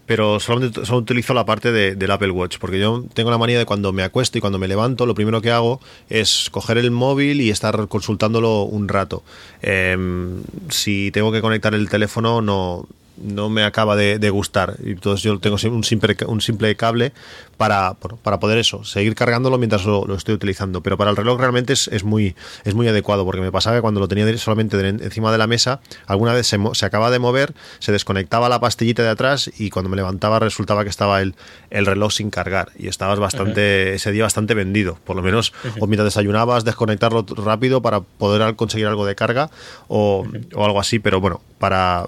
pero 0.05 0.41
solamente 0.41 0.85
solo 0.85 0.99
utilizo 0.99 1.33
la 1.33 1.45
parte 1.45 1.71
del 1.71 2.11
Apple 2.11 2.31
Watch, 2.31 2.57
porque 2.59 2.79
yo 2.79 3.05
tengo 3.13 3.31
la 3.31 3.37
manía 3.37 3.57
de 3.57 3.65
cuando 3.65 3.93
me 3.93 4.03
acuesto 4.03 4.37
y 4.37 4.41
cuando 4.41 4.59
me 4.59 4.67
levanto, 4.67 5.05
lo 5.05 5.15
primero 5.15 5.41
que 5.41 5.51
hago 5.51 5.79
es 6.09 6.49
coger 6.51 6.77
el 6.77 6.91
móvil 6.91 7.39
y 7.39 7.49
estar 7.49 7.87
consultándolo 7.87 8.63
un 8.63 8.89
rato. 8.89 9.23
Em, 9.61 10.43
si 10.69 11.11
tengo 11.11 11.31
que 11.31 11.39
conectar 11.39 11.73
el 11.73 11.87
teléfono, 11.89 12.41
no, 12.41 12.85
no 13.21 13.49
me 13.49 13.63
acaba 13.63 13.95
de, 13.95 14.29
gustar. 14.29 14.75
Y 14.83 14.91
entonces 14.91 15.23
yo 15.23 15.39
tengo 15.39 15.55
un 15.55 15.83
simple, 15.83 16.15
un 16.27 16.41
simple 16.41 16.75
cable 16.75 17.13
para, 17.57 17.95
para 17.95 18.39
poder 18.39 18.57
eso, 18.57 18.83
seguir 18.83 19.15
cargándolo 19.15 19.57
mientras 19.57 19.85
lo, 19.85 20.15
estoy 20.15 20.35
utilizando. 20.35 20.81
Pero 20.81 20.97
para 20.97 21.11
el 21.11 21.17
reloj 21.17 21.39
realmente 21.39 21.73
es, 21.73 21.87
es, 21.89 22.03
muy, 22.03 22.35
es 22.63 22.73
muy 22.73 22.87
adecuado, 22.87 23.25
porque 23.25 23.41
me 23.41 23.51
pasaba 23.51 23.75
que 23.75 23.81
cuando 23.81 23.99
lo 23.99 24.07
tenía 24.07 24.37
solamente 24.37 24.79
encima 24.87 25.31
de 25.31 25.37
la 25.37 25.47
mesa, 25.47 25.81
alguna 26.07 26.33
vez 26.33 26.47
se, 26.47 26.57
se 26.73 26.85
acaba 26.85 27.11
de 27.11 27.19
mover, 27.19 27.53
se 27.79 27.91
desconectaba 27.91 28.49
la 28.49 28.59
pastillita 28.59 29.03
de 29.03 29.09
atrás 29.09 29.51
y 29.57 29.69
cuando 29.69 29.89
me 29.89 29.97
levantaba 29.97 30.39
resultaba 30.39 30.83
que 30.83 30.89
estaba 30.89 31.21
el, 31.21 31.35
el 31.69 31.85
reloj 31.85 32.13
sin 32.13 32.29
cargar. 32.29 32.71
Y 32.77 32.87
estabas 32.87 33.19
bastante, 33.19 33.95
ese 33.95 34.11
día 34.11 34.23
bastante 34.23 34.53
vendido. 34.53 34.97
Por 35.03 35.15
lo 35.15 35.21
menos, 35.21 35.53
o 35.79 35.87
mientras 35.87 36.05
desayunabas, 36.05 36.63
desconectarlo 36.63 37.25
rápido 37.35 37.81
para 37.81 38.01
poder 38.01 38.55
conseguir 38.55 38.87
algo 38.87 39.05
de 39.05 39.15
carga 39.15 39.49
o, 39.87 40.25
o 40.53 40.65
algo 40.65 40.79
así. 40.79 40.99
Pero 40.99 41.19
bueno, 41.19 41.41
para 41.57 42.05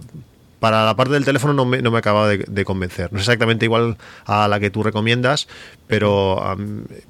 para 0.61 0.85
la 0.85 0.95
parte 0.95 1.13
del 1.13 1.25
teléfono 1.25 1.55
no 1.55 1.65
me, 1.65 1.81
no 1.81 1.89
me 1.89 1.97
acaba 1.97 2.27
de, 2.27 2.65
convencer. 2.65 3.11
No 3.11 3.17
es 3.17 3.23
exactamente 3.23 3.65
igual 3.65 3.97
a 4.25 4.47
la 4.47 4.59
que 4.59 4.69
tú 4.69 4.83
recomiendas, 4.83 5.47
pero 5.88 6.55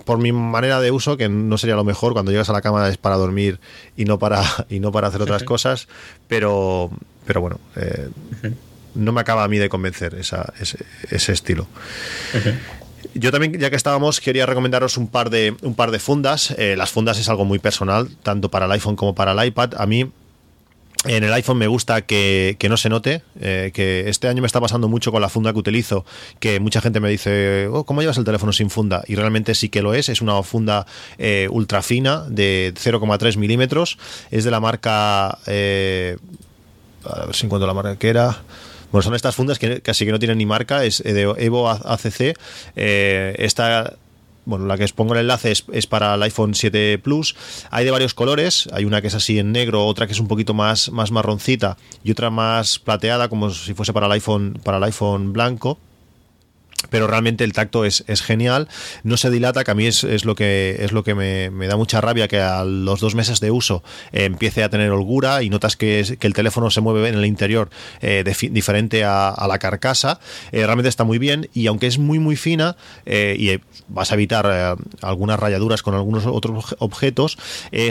por 0.05 0.19
mi 0.19 0.31
manera 0.31 0.79
de 0.79 0.89
uso, 0.89 1.17
que 1.17 1.27
no 1.27 1.57
sería 1.57 1.75
lo 1.75 1.83
mejor, 1.83 2.13
cuando 2.13 2.31
llegas 2.31 2.49
a 2.49 2.53
la 2.53 2.61
cama 2.61 2.87
es 2.87 2.95
para 2.95 3.17
dormir 3.17 3.59
y 3.97 4.05
no 4.05 4.19
para, 4.19 4.41
y 4.69 4.79
no 4.79 4.93
para 4.93 5.09
hacer 5.09 5.21
otras 5.21 5.43
cosas, 5.43 5.89
pero, 6.29 6.91
pero 7.25 7.41
bueno, 7.41 7.59
eh, 7.75 8.07
no 8.95 9.11
me 9.11 9.19
acaba 9.19 9.43
a 9.43 9.49
mí 9.49 9.57
de 9.57 9.67
convencer 9.67 10.15
esa, 10.15 10.53
ese, 11.09 11.33
estilo. 11.33 11.67
Yo 13.15 13.33
también, 13.33 13.59
ya 13.59 13.69
que 13.69 13.75
estábamos, 13.75 14.21
quería 14.21 14.45
recomendaros 14.45 14.95
un 14.95 15.09
par 15.09 15.29
de, 15.29 15.57
un 15.61 15.75
par 15.75 15.91
de 15.91 15.99
fundas. 15.99 16.51
Eh, 16.57 16.75
las 16.77 16.91
fundas 16.91 17.19
es 17.19 17.27
algo 17.27 17.43
muy 17.43 17.59
personal, 17.59 18.07
tanto 18.23 18.49
para 18.49 18.65
el 18.65 18.71
iPhone 18.71 18.95
como 18.95 19.13
para 19.13 19.33
el 19.33 19.45
iPad. 19.45 19.73
A 19.75 19.85
mí 19.87 20.09
en 21.05 21.23
el 21.23 21.33
iPhone 21.33 21.57
me 21.57 21.67
gusta 21.67 22.03
que, 22.03 22.55
no 22.69 22.77
se 22.77 22.89
note, 22.89 23.23
eh, 23.39 23.71
que 23.73 24.07
este 24.07 24.27
año 24.27 24.41
me 24.41 24.45
está 24.45 24.61
pasando 24.61 24.87
mucho 24.87 25.11
con 25.11 25.21
la 25.21 25.29
funda 25.29 25.51
que 25.51 25.57
utilizo, 25.57 26.05
que 26.39 26.59
mucha 26.59 26.79
gente 26.79 26.99
me 26.99 27.09
dice, 27.09 27.67
oh, 27.71 27.85
¿cómo 27.85 28.01
llevas 28.01 28.17
el 28.17 28.23
teléfono 28.23 28.53
sin 28.53 28.69
funda? 28.69 29.03
Y 29.07 29.15
realmente 29.15 29.55
sí 29.55 29.69
que 29.69 29.81
lo 29.81 29.95
es, 29.95 30.09
es 30.09 30.21
una 30.21 30.41
funda 30.43 30.85
eh, 31.17 31.47
ultra 31.49 31.81
fina 31.81 32.25
de 32.27 32.73
0,3 32.75 33.37
milímetros, 33.37 33.97
es 34.29 34.43
de 34.43 34.51
la 34.51 34.59
marca, 34.59 35.39
eh, 35.47 36.17
a 37.03 37.25
ver 37.25 37.35
si 37.35 37.45
encuentro 37.45 37.67
la 37.67 37.73
marca 37.73 37.95
que 37.97 38.09
era... 38.09 38.43
Bueno, 38.91 39.03
son 39.03 39.15
estas 39.15 39.35
fundas 39.35 39.57
que 39.57 39.79
casi 39.79 40.05
que 40.05 40.11
no 40.11 40.19
tienen 40.19 40.37
ni 40.37 40.45
marca, 40.45 40.83
es 40.83 41.01
de 41.01 41.21
Evo 41.37 41.69
ACC. 41.69 42.37
esta 42.75 43.95
bueno, 44.45 44.65
la 44.65 44.77
que 44.77 44.83
os 44.83 44.93
pongo 44.93 45.13
el 45.13 45.21
enlace 45.21 45.51
es, 45.51 45.87
para 45.87 46.15
el 46.15 46.23
iPhone 46.23 46.55
7 46.55 46.99
Plus. 46.99 47.35
Hay 47.69 47.85
de 47.85 47.91
varios 47.91 48.13
colores, 48.13 48.67
hay 48.73 48.85
una 48.85 49.01
que 49.01 49.07
es 49.07 49.15
así 49.15 49.39
en 49.39 49.51
negro, 49.51 49.85
otra 49.85 50.07
que 50.07 50.13
es 50.13 50.19
un 50.19 50.27
poquito 50.27 50.53
más, 50.53 50.91
más 50.91 51.11
marroncita 51.11 51.77
y 52.03 52.11
otra 52.11 52.29
más 52.29 52.79
plateada, 52.79 53.29
como 53.29 53.51
si 53.51 53.73
fuese 53.73 53.93
para 53.93 54.07
el 54.07 54.11
iPhone, 54.13 54.59
para 54.63 54.77
el 54.77 54.83
iPhone 54.83 55.33
blanco 55.33 55.79
pero 56.89 57.07
realmente 57.07 57.43
el 57.43 57.53
tacto 57.53 57.85
es, 57.85 58.03
genial, 58.21 58.67
no 59.03 59.17
se 59.17 59.29
dilata, 59.29 59.63
que 59.63 59.71
a 59.71 59.75
mí 59.75 59.85
es, 59.85 60.25
lo 60.25 60.35
que 60.35 60.77
es 60.79 60.91
lo 60.91 61.03
que 61.03 61.15
me, 61.15 61.67
da 61.67 61.77
mucha 61.77 62.01
rabia 62.01 62.27
que 62.27 62.39
a 62.39 62.63
los 62.63 62.99
dos 62.99 63.15
meses 63.15 63.39
de 63.39 63.51
uso 63.51 63.83
eh, 64.11 64.25
empiece 64.25 64.63
a 64.63 64.69
tener 64.69 64.91
holgura 64.91 65.43
y 65.43 65.49
notas 65.49 65.77
que, 65.77 66.17
que, 66.19 66.27
el 66.27 66.33
teléfono 66.33 66.69
se 66.71 66.81
mueve 66.81 67.09
en 67.09 67.15
el 67.15 67.25
interior 67.25 67.69
eh, 68.01 68.23
diferente 68.51 69.03
a, 69.03 69.45
la 69.47 69.59
carcasa, 69.59 70.19
eh, 70.51 70.65
realmente 70.65 70.89
está 70.89 71.03
muy 71.03 71.17
bien 71.17 71.49
y 71.53 71.67
aunque 71.67 71.87
es 71.87 71.97
muy 71.97 72.19
muy 72.19 72.35
fina 72.35 72.77
y 73.05 73.59
vas 73.87 74.11
a 74.11 74.15
evitar 74.15 74.77
algunas 75.01 75.39
rayaduras 75.39 75.81
con 75.81 75.93
algunos 75.95 76.25
otros 76.25 76.75
objetos, 76.79 77.37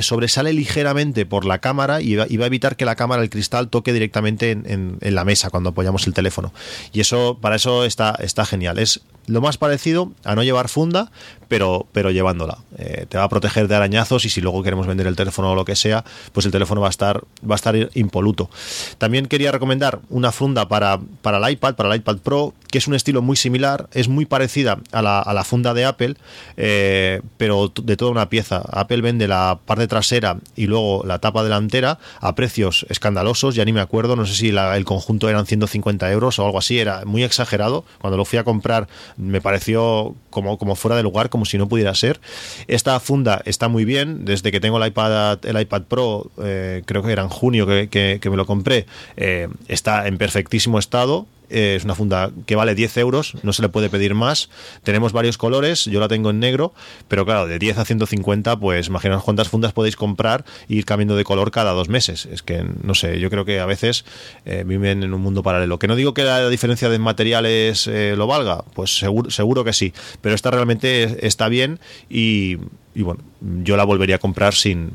sobresale 0.01 0.53
ligeramente 0.53 1.27
por 1.27 1.45
la 1.45 1.59
cámara 1.59 2.01
y 2.01 2.17
va, 2.17 2.25
a 2.25 2.47
evitar 2.47 2.77
que 2.77 2.85
la 2.85 2.97
cámara, 2.97 3.23
el 3.23 3.31
cristal, 3.31 3.69
toque 3.69 3.93
directamente 3.93 4.51
en, 4.51 4.99
en, 5.01 5.15
la 5.15 5.25
mesa 5.25 5.51
cuando 5.51 5.71
apoyamos 5.71 6.07
el 6.07 6.15
teléfono. 6.15 6.53
Y 6.93 7.01
eso, 7.01 7.39
para 7.41 7.57
eso 7.57 7.85
está, 7.85 8.17
está 8.21 8.45
genial 8.47 8.79
es 8.81 9.01
lo 9.31 9.41
más 9.41 9.59
parecido 9.59 10.11
a 10.25 10.35
no 10.35 10.43
llevar 10.43 10.69
funda, 10.69 11.11
pero, 11.49 11.87
pero 11.93 12.11
llevándola. 12.11 12.59
Eh, 12.79 13.07
te 13.09 13.19
va 13.19 13.25
a 13.25 13.29
proteger 13.29 13.69
de 13.69 13.75
arañazos 13.75 14.25
y 14.25 14.29
si 14.29 14.41
luego 14.41 14.63
queremos 14.63 14.87
vender 14.87 15.07
el 15.07 15.17
teléfono 15.17 15.53
o 15.53 15.55
lo 15.55 15.65
que 15.65 15.77
sea, 15.77 16.05
pues 16.33 16.47
el 16.47 16.53
teléfono 16.53 16.81
va 16.81 16.89
a 16.89 16.91
estar, 16.91 17.23
va 17.49 17.55
a 17.55 17.57
estar 17.57 17.75
impoluto. 17.95 18.51
También 18.99 19.27
quería 19.27 19.53
recomendar 19.53 20.01
una 20.09 20.33
funda 20.33 20.69
para, 20.69 21.01
para 21.23 21.39
el 21.39 21.53
iPad, 21.53 21.75
para 21.75 21.93
el 21.93 22.01
iPad 22.01 22.19
Pro, 22.19 22.55
que 22.71 22.79
es 22.79 22.87
un 22.87 22.95
estilo 22.95 23.23
muy 23.23 23.37
similar, 23.37 23.89
es 23.93 24.09
muy 24.09 24.27
parecida 24.27 24.79
a 24.93 25.03
la, 25.03 25.45
funda 25.45 25.75
de 25.75 25.85
Apple, 25.85 26.17
eh, 26.57 27.21
pero 27.37 27.73
de 27.83 27.97
toda 27.97 28.11
una 28.11 28.29
pieza. 28.29 28.63
Apple 28.71 29.01
vende 29.01 29.27
la 29.27 29.59
parte 29.65 29.89
trasera 29.89 30.37
y 30.55 30.67
luego 30.67 31.03
la 31.05 31.19
tapa 31.19 31.43
delantera 31.43 31.99
a 32.21 32.35
precios 32.35 32.87
escandalosos, 32.89 33.55
ya 33.55 33.65
ni 33.65 33.73
me 33.73 33.81
acuerdo, 33.81 34.17
no 34.17 34.27
sé 34.27 34.35
si 34.35 34.49
el 34.51 34.85
conjunto 34.85 35.29
eran 35.29 35.47
150 35.47 36.11
euros 36.13 36.39
o 36.39 36.45
algo 36.45 36.59
así, 36.59 36.79
era 36.79 37.05
muy 37.05 37.25
exagerado. 37.25 37.85
Cuando 38.01 38.17
lo 38.17 38.25
fui 38.25 38.39
a 38.39 38.45
comprar 38.45 38.87
me 39.21 39.41
pareció 39.41 40.15
como, 40.31 40.59
como 40.59 40.75
fuera 40.75 40.97
de 40.97 41.03
lugar, 41.03 41.29
como 41.29 41.45
si 41.45 41.59
no 41.59 41.69
pudiera 41.69 41.95
ser. 41.95 42.21
Esta 42.67 42.99
funda 43.01 43.43
está 43.45 43.69
muy 43.69 43.85
bien, 43.85 44.25
desde 44.25 44.51
que 44.51 44.61
tengo 44.61 44.83
el 44.83 44.89
iPad, 44.89 45.45
el 45.45 45.61
iPad 45.61 45.83
Pro, 45.83 46.31
eh, 46.43 46.83
creo 46.87 47.03
que 47.03 47.13
era 47.13 47.23
en 47.23 47.29
junio 47.29 47.67
que, 47.67 48.21
me 48.31 48.37
lo 48.37 48.47
compré, 48.47 48.87
eh, 49.17 49.49
está 49.69 50.07
en 50.07 50.19
perfectísimo 50.19 50.79
estado 50.79 51.27
eh, 51.51 51.75
es 51.77 51.85
una 51.85 51.95
funda 51.95 52.31
que 52.47 52.57
vale 52.57 52.75
10 52.75 52.97
euros, 52.99 53.35
no 53.43 53.53
se 53.53 53.63
le 53.63 53.69
puede 53.69 53.91
pedir 53.91 54.15
más. 54.15 54.51
Tenemos 54.83 55.13
varios 55.13 55.39
colores, 55.39 55.85
yo 55.85 56.01
la 56.01 56.09
tengo 56.09 56.31
en 56.31 56.41
negro, 56.41 56.73
pero 57.09 57.25
claro, 57.25 57.47
de 57.47 57.59
10 57.59 57.79
a 57.79 57.85
150, 57.85 58.59
pues 58.59 58.89
imaginaos 58.89 59.23
cuántas 59.25 59.49
fundas 59.49 59.73
podéis 59.73 59.97
comprar 59.97 60.45
e 60.69 60.75
ir 60.75 60.85
cambiando 60.85 61.17
de 61.17 61.25
color 61.25 61.51
cada 61.51 61.73
dos 61.73 61.89
meses. 61.89 62.27
Es 62.27 62.43
que, 62.43 62.65
no 62.83 62.95
sé, 62.95 63.21
yo 63.21 63.31
creo 63.31 63.45
que 63.45 63.61
a 63.61 63.67
veces 63.67 64.05
eh, 64.45 64.65
viven 64.67 65.03
en 65.03 65.13
un 65.13 65.21
mundo 65.21 65.43
paralelo. 65.43 65.79
Que 65.79 65.89
no 65.89 65.97
digo 65.97 66.15
que 66.15 66.25
la 66.25 66.49
diferencia 66.49 66.89
de 66.89 66.99
materiales 66.99 67.87
eh, 67.87 68.15
lo 68.17 68.27
valga, 68.27 68.65
pues 68.75 68.97
seguro, 68.99 69.31
seguro 69.31 69.65
que 69.65 69.73
sí, 69.73 69.93
pero 70.21 70.35
esta 70.35 70.51
realmente 70.51 71.27
está 71.27 71.49
bien 71.49 71.81
y, 72.09 72.59
y 72.95 73.03
bueno, 73.03 73.23
yo 73.41 73.77
la 73.77 73.85
volvería 73.85 74.17
a 74.17 74.19
comprar 74.19 74.55
sin, 74.55 74.93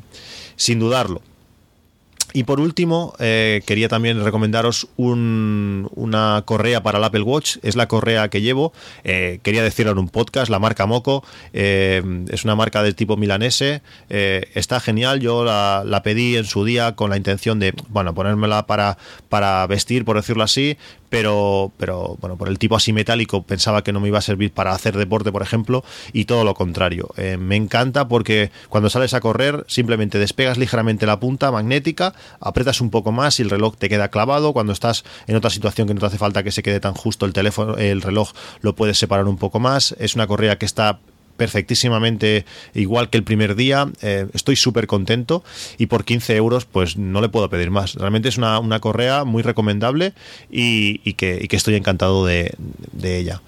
sin 0.56 0.80
dudarlo. 0.80 1.22
Y 2.36 2.44
por 2.44 2.60
último, 2.60 3.14
eh, 3.18 3.62
quería 3.66 3.88
también 3.88 4.22
recomendaros 4.22 4.90
un, 4.98 5.90
una 5.96 6.44
correa 6.44 6.84
para 6.84 6.98
el 6.98 7.04
Apple 7.06 7.22
Watch. 7.22 7.60
Es 7.64 7.78
la 7.78 7.88
correa 7.88 8.28
que 8.28 8.42
llevo. 8.42 8.74
Eh, 9.06 9.40
quería 9.42 9.64
decirlo 9.64 9.94
en 9.94 10.00
un 10.00 10.10
podcast, 10.10 10.52
la 10.52 10.60
marca 10.60 10.86
Moco. 10.86 11.24
Eh, 11.54 12.04
es 12.30 12.44
una 12.44 12.58
marca 12.58 12.84
del 12.84 12.94
tipo 12.94 13.16
milanese. 13.16 13.82
está 14.10 14.82
genial. 14.82 15.22
Yo 15.22 15.46
la, 15.46 15.84
la, 15.86 16.04
pedí 16.04 16.36
en 16.36 16.44
su 16.44 16.66
día 16.66 16.98
con 16.98 17.10
la 17.10 17.16
intención 17.16 17.58
de, 17.58 17.74
bueno, 17.88 18.14
ponérmela 18.14 18.68
para, 18.68 18.98
para 19.30 19.66
vestir, 19.68 20.04
por 20.04 20.18
decirlo 20.18 20.44
así 20.44 20.78
pero, 21.10 21.72
pero 21.78 22.18
bueno, 22.20 22.38
por 22.38 22.48
el 22.48 22.60
tipo 22.60 22.76
así 22.76 22.94
metálico 22.94 23.44
pensaba 23.44 23.84
que 23.84 23.94
no 23.94 24.00
me 24.00 24.08
iba 24.08 24.20
a 24.20 24.22
servir 24.22 24.52
para 24.52 24.74
hacer 24.74 24.98
deporte, 24.98 25.32
por 25.32 25.42
ejemplo, 25.42 25.84
y 26.14 26.26
todo 26.26 26.44
lo 26.44 26.54
contrario. 26.54 27.10
Eh, 27.18 27.38
me 27.38 27.56
encanta 27.56 28.08
porque 28.08 28.52
cuando 28.70 28.90
sales 28.90 29.14
a 29.14 29.20
correr 29.20 29.66
simplemente 29.68 30.20
despegas 30.20 30.58
ligeramente 30.58 31.06
la 31.06 31.20
punta 31.20 31.52
magnética, 31.52 32.14
apretas 32.40 32.82
un 32.82 32.90
poco 32.90 33.12
más 33.12 33.40
y 33.40 33.44
el 33.44 33.50
reloj 33.50 33.76
te 33.78 33.90
queda 33.90 34.10
clavado. 34.10 34.54
Cuando 34.54 34.74
estás 34.74 35.04
en 35.28 35.36
otra 35.36 35.50
situación 35.50 35.88
que 35.88 35.94
no 35.94 36.00
te 36.00 36.08
hace 36.08 36.18
falta 36.18 36.44
que 36.44 36.52
se 36.52 36.64
quede 36.64 36.80
tan 36.80 36.94
justo 36.94 37.26
el 37.26 37.34
teléfono, 37.34 37.78
el 37.78 38.02
reloj 38.02 38.32
lo 38.62 38.76
puedes 38.76 38.98
separar 38.98 39.28
un 39.28 39.38
poco 39.38 39.60
más. 39.60 39.96
Es 40.00 40.16
una 40.16 40.28
correa 40.28 40.58
que 40.58 40.66
está 40.66 41.00
perfectísimamente 41.36 42.46
igual 42.74 43.10
que 43.10 43.18
el 43.18 43.24
primer 43.24 43.56
día. 43.56 43.92
Eh, 44.02 44.28
estoy 44.34 44.56
súper 44.56 44.88
contento 44.88 45.44
y 45.78 45.88
por 45.88 46.06
15 46.06 46.36
euros 46.36 46.66
pues 46.66 46.98
no 46.98 47.22
le 47.22 47.30
puedo 47.30 47.50
pedir 47.50 47.72
más. 47.72 47.96
Realmente 47.96 48.30
es 48.30 48.38
una, 48.38 48.80
correa 48.80 49.24
muy 49.24 49.44
recomendable 49.44 50.14
y, 50.50 51.14
que, 51.14 51.48
estoy 51.52 51.76
encantado 51.76 52.26
de, 52.26 52.54
ella. 53.04 53.42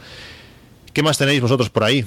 ¿Qué 0.93 1.03
más 1.03 1.17
tenéis 1.17 1.41
vosotros 1.41 1.69
por 1.69 1.83
ahí? 1.83 2.05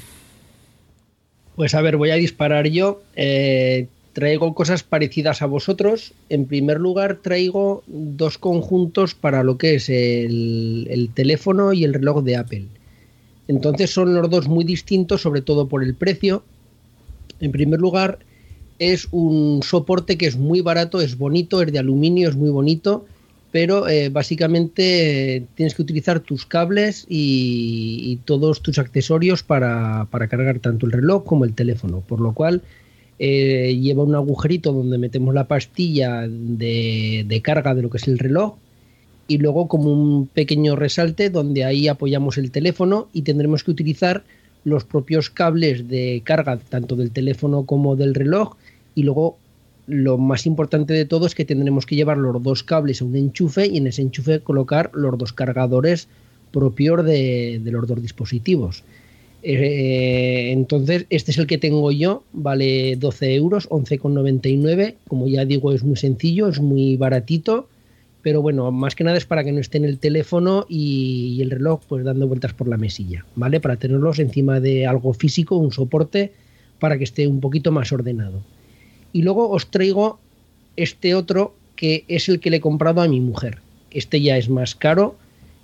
Pues 1.56 1.74
a 1.74 1.82
ver, 1.82 1.96
voy 1.96 2.10
a 2.10 2.14
disparar 2.14 2.66
yo. 2.68 3.02
Eh, 3.16 3.86
traigo 4.12 4.54
cosas 4.54 4.82
parecidas 4.82 5.42
a 5.42 5.46
vosotros. 5.46 6.14
En 6.28 6.46
primer 6.46 6.80
lugar, 6.80 7.18
traigo 7.22 7.82
dos 7.86 8.38
conjuntos 8.38 9.14
para 9.14 9.44
lo 9.44 9.58
que 9.58 9.74
es 9.74 9.88
el 9.90 11.10
teléfono 11.14 11.72
y 11.72 11.84
el 11.84 11.94
reloj 11.94 12.24
de 12.24 12.36
Apple. 12.36 12.66
Entonces 13.48 13.90
son 13.90 14.14
los 14.14 14.30
dos 14.30 14.48
muy 14.48 14.64
distintos, 14.64 15.22
sobre 15.22 15.42
todo 15.42 15.68
por 15.68 15.82
el 15.82 15.94
precio. 15.94 16.44
En 17.40 17.52
primer 17.52 17.80
lugar, 17.80 18.18
es 18.78 19.08
un 19.10 19.62
soporte 19.62 20.16
que 20.16 20.26
es 20.26 20.36
muy 20.36 20.60
barato, 20.60 21.00
es 21.00 21.18
bonito, 21.18 21.62
es 21.62 21.72
de 21.72 21.78
aluminio, 21.78 22.28
es 22.28 22.36
muy 22.36 22.50
bonito, 22.50 23.06
pero 23.50 23.88
eh, 23.88 24.08
básicamente 24.08 25.44
tienes 25.54 25.74
que 25.74 25.82
utilizar 25.82 26.20
tus 26.20 26.46
cables 26.46 27.06
y, 27.08 28.18
todos 28.24 28.62
tus 28.62 28.78
accesorios 28.78 29.42
para, 29.42 30.06
cargar 30.10 30.60
tanto 30.60 30.86
el 30.86 30.92
reloj 30.92 31.24
como 31.24 31.44
el 31.44 31.54
teléfono, 31.54 32.00
por 32.00 32.20
lo 32.20 32.32
cual 32.32 32.62
eh, 33.18 33.76
lleva 33.80 34.04
un 34.04 34.14
agujerito 34.14 34.72
donde 34.72 34.96
metemos 34.96 35.34
la 35.34 35.48
pastilla 35.48 36.26
de 36.28 37.40
carga 37.42 37.74
de 37.74 37.82
lo 37.82 37.90
que 37.90 37.98
es 37.98 38.08
el 38.08 38.18
reloj 38.18 38.54
y 39.30 39.38
luego 39.38 39.68
como 39.68 39.92
un 39.92 40.26
pequeño 40.26 40.74
resalte 40.74 41.30
donde 41.30 41.64
ahí 41.64 41.86
apoyamos 41.86 42.36
el 42.36 42.50
teléfono 42.50 43.08
y 43.12 43.22
tendremos 43.22 43.62
que 43.62 43.70
utilizar 43.70 44.24
los 44.64 44.82
propios 44.82 45.30
cables 45.30 45.86
de 45.86 46.20
carga 46.24 46.58
tanto 46.58 46.96
del 46.96 47.12
teléfono 47.12 47.62
como 47.62 47.94
del 47.94 48.16
reloj 48.16 48.56
y 48.96 49.04
luego 49.04 49.38
lo 49.86 50.18
más 50.18 50.46
importante 50.46 50.94
de 50.94 51.04
todo 51.04 51.26
es 51.26 51.36
que 51.36 51.44
tendremos 51.44 51.86
que 51.86 51.94
llevar 51.94 52.18
los 52.18 52.42
dos 52.42 52.64
cables 52.64 53.02
a 53.02 53.04
un 53.04 53.14
enchufe 53.14 53.68
y 53.68 53.76
en 53.76 53.86
ese 53.86 54.02
enchufe 54.02 54.40
colocar 54.40 54.90
los 54.94 55.16
dos 55.16 55.32
cargadores 55.32 56.08
propios 56.50 57.04
de, 57.04 57.60
los 57.66 57.86
dos 57.86 58.02
dispositivos. 58.02 58.82
Eh, 59.44 60.50
entonces, 60.50 61.06
este 61.08 61.30
es 61.30 61.38
el 61.38 61.46
que 61.46 61.56
tengo 61.56 61.92
yo, 61.92 62.24
vale 62.32 62.96
12 62.96 63.34
euros, 63.36 63.68
11,99. 63.70 64.96
Como 65.06 65.28
ya 65.28 65.44
digo, 65.44 65.72
es 65.72 65.84
muy 65.84 65.96
sencillo, 65.96 66.48
es 66.48 66.60
muy 66.60 66.96
baratito 66.96 67.68
pero 68.22 68.42
bueno, 68.42 68.70
más 68.70 68.94
que 68.94 69.04
nada 69.04 69.16
es 69.16 69.24
para 69.24 69.44
que 69.44 69.52
no 69.52 69.60
esté 69.60 69.78
en 69.78 69.84
el 69.84 69.98
teléfono 69.98 70.66
y, 70.68 71.40
el 71.40 71.50
reloj 71.50 71.80
pues 71.88 72.04
dando 72.04 72.28
vueltas 72.28 72.52
por 72.52 72.68
la 72.68 72.76
mesilla, 72.76 73.24
¿vale? 73.34 73.60
Para 73.60 73.76
tenerlos 73.76 74.18
encima 74.18 74.60
de 74.60 74.86
algo 74.86 75.12
físico, 75.14 75.56
un 75.56 75.72
soporte, 75.72 76.32
para 76.78 76.98
que 76.98 77.04
esté 77.04 77.26
un 77.26 77.40
poquito 77.40 77.72
más 77.72 77.92
ordenado. 77.92 78.42
Y 79.12 79.22
luego 79.22 79.48
os 79.50 79.70
traigo 79.70 80.18
este 80.76 81.14
otro 81.14 81.54
que 81.76 82.04
es 82.08 82.28
el 82.28 82.40
que 82.40 82.50
le 82.50 82.58
he 82.58 82.60
comprado 82.60 83.00
a 83.00 83.08
mi 83.08 83.20
mujer. 83.20 83.58
Este 83.90 84.20
ya 84.20 84.36
es 84.36 84.48
más 84.50 84.74
caro, 84.74 85.16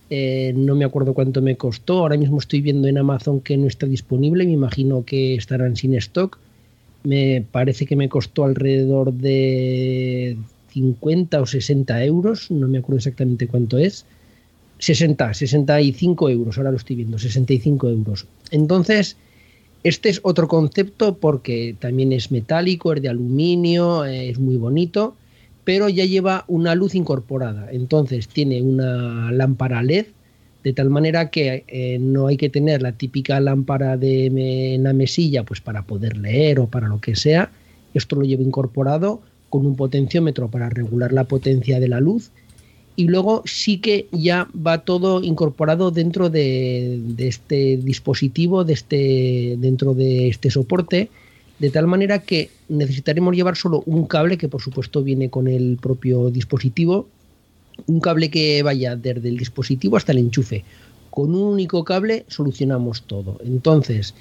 eh, 0.09 0.53
no 0.57 0.75
me 0.75 0.85
acuerdo 0.85 1.15
cuánto 1.15 1.43
me 1.43 1.57
costó, 1.57 1.99
ahora 1.99 2.17
mismo 2.17 2.39
estoy 2.39 2.61
viendo 2.61 2.89
en 2.89 2.97
Amazon 2.97 3.41
que 3.41 3.57
no 3.57 3.67
está 3.67 3.87
disponible, 3.87 4.47
me 4.47 4.53
imagino 4.53 5.05
que 5.05 5.35
estarán 5.35 5.77
sin 5.77 5.95
stock. 5.95 6.39
Me 7.03 7.45
parece 7.53 7.87
que 7.87 7.97
me 7.97 8.09
costó 8.09 8.45
alrededor 8.45 9.13
de 9.13 10.37
50 10.77 11.41
o 11.41 11.47
60 11.47 12.05
euros, 12.05 12.51
no 12.51 12.69
me 12.69 12.79
acuerdo 12.79 12.99
exactamente 12.99 13.49
cuánto 13.49 13.79
es. 13.79 14.05
60, 14.79 15.33
65 15.33 16.29
euros, 16.29 16.59
ahora 16.59 16.71
lo 16.71 16.77
estoy 16.77 16.97
viendo, 16.97 17.19
65 17.19 17.89
euros. 17.89 18.27
Entonces, 18.51 19.17
este 19.85 20.11
es 20.11 20.21
otro 20.23 20.49
concepto 20.49 21.17
porque 21.17 21.75
también 21.79 22.13
es 22.13 22.31
metálico, 22.31 22.93
es 22.93 23.01
de 23.01 23.09
aluminio, 23.09 24.05
es 24.05 24.39
muy 24.39 24.57
bonito, 24.57 25.17
pero 25.65 25.89
ya 25.89 26.05
lleva 26.05 26.45
una 26.47 26.75
luz 26.75 26.95
incorporada. 26.95 27.69
Entonces, 27.73 28.29
tiene 28.29 28.61
una 28.61 29.33
lámpara 29.33 29.83
LED, 29.83 30.09
de 30.63 30.73
tal 30.75 30.91
manera 30.91 31.31
que 31.31 31.65
eh, 31.69 31.97
no 31.99 32.27
hay 32.27 32.37
que 32.37 32.51
tener 32.51 32.83
la 32.83 32.93
típica 32.93 33.41
lámpara 33.41 33.97
de 33.97 34.27
en 34.75 34.83
la 34.83 34.93
mesilla 34.93 35.43
pues 35.45 35.63
para 35.63 35.87
poder 35.87 36.19
leer 36.19 36.61
o 36.61 36.67
para 36.67 36.89
lo 36.89 37.01
que 37.01 37.17
sea. 37.17 37.51
Esto 37.95 38.17
lo 38.17 38.27
lleva 38.27 38.43
incorporado 38.43 39.23
con 39.51 39.67
un 39.67 39.77
potenciómetro 39.77 40.49
para 40.49 40.69
regular 40.69 41.13
la 41.13 41.25
potencia 41.25 41.81
de 41.81 41.89
la 41.89 42.01
luz 42.01 42.31
y 42.97 43.09
luego 43.09 43.43
sí 43.45 43.79
que 43.79 44.09
ya 44.11 44.49
va 44.55 44.79
todo 44.79 45.23
incorporado 45.23 45.91
dentro 45.91 46.31
de, 46.31 46.99
este 47.19 47.77
dispositivo, 47.77 48.65
de 48.65 48.73
este, 48.73 49.57
dentro 49.59 49.93
de 49.95 50.29
este 50.29 50.51
soporte, 50.51 51.11
de 51.59 51.71
tal 51.71 51.87
manera 51.87 52.21
que 52.21 52.51
necesitaremos 52.69 53.37
llevar 53.37 53.57
solo 53.57 53.83
un 53.87 54.07
cable 54.07 54.39
que 54.39 54.49
por 54.49 54.63
supuesto 54.63 55.03
viene 55.03 55.29
con 55.29 55.47
el 55.47 55.79
propio 55.81 56.31
dispositivo, 56.31 57.07
un 57.87 58.01
cable 58.01 58.31
que 58.31 58.63
vaya 58.63 58.97
desde 58.97 59.29
el 59.29 59.37
dispositivo 59.37 59.99
hasta 59.99 60.13
el 60.13 60.19
enchufe. 60.19 60.65
Con 61.11 61.35
un 61.35 61.43
único 61.43 61.85
cable 61.85 62.25
solucionamos 62.29 63.03
todo. 63.03 63.39
Entonces, 63.45 64.15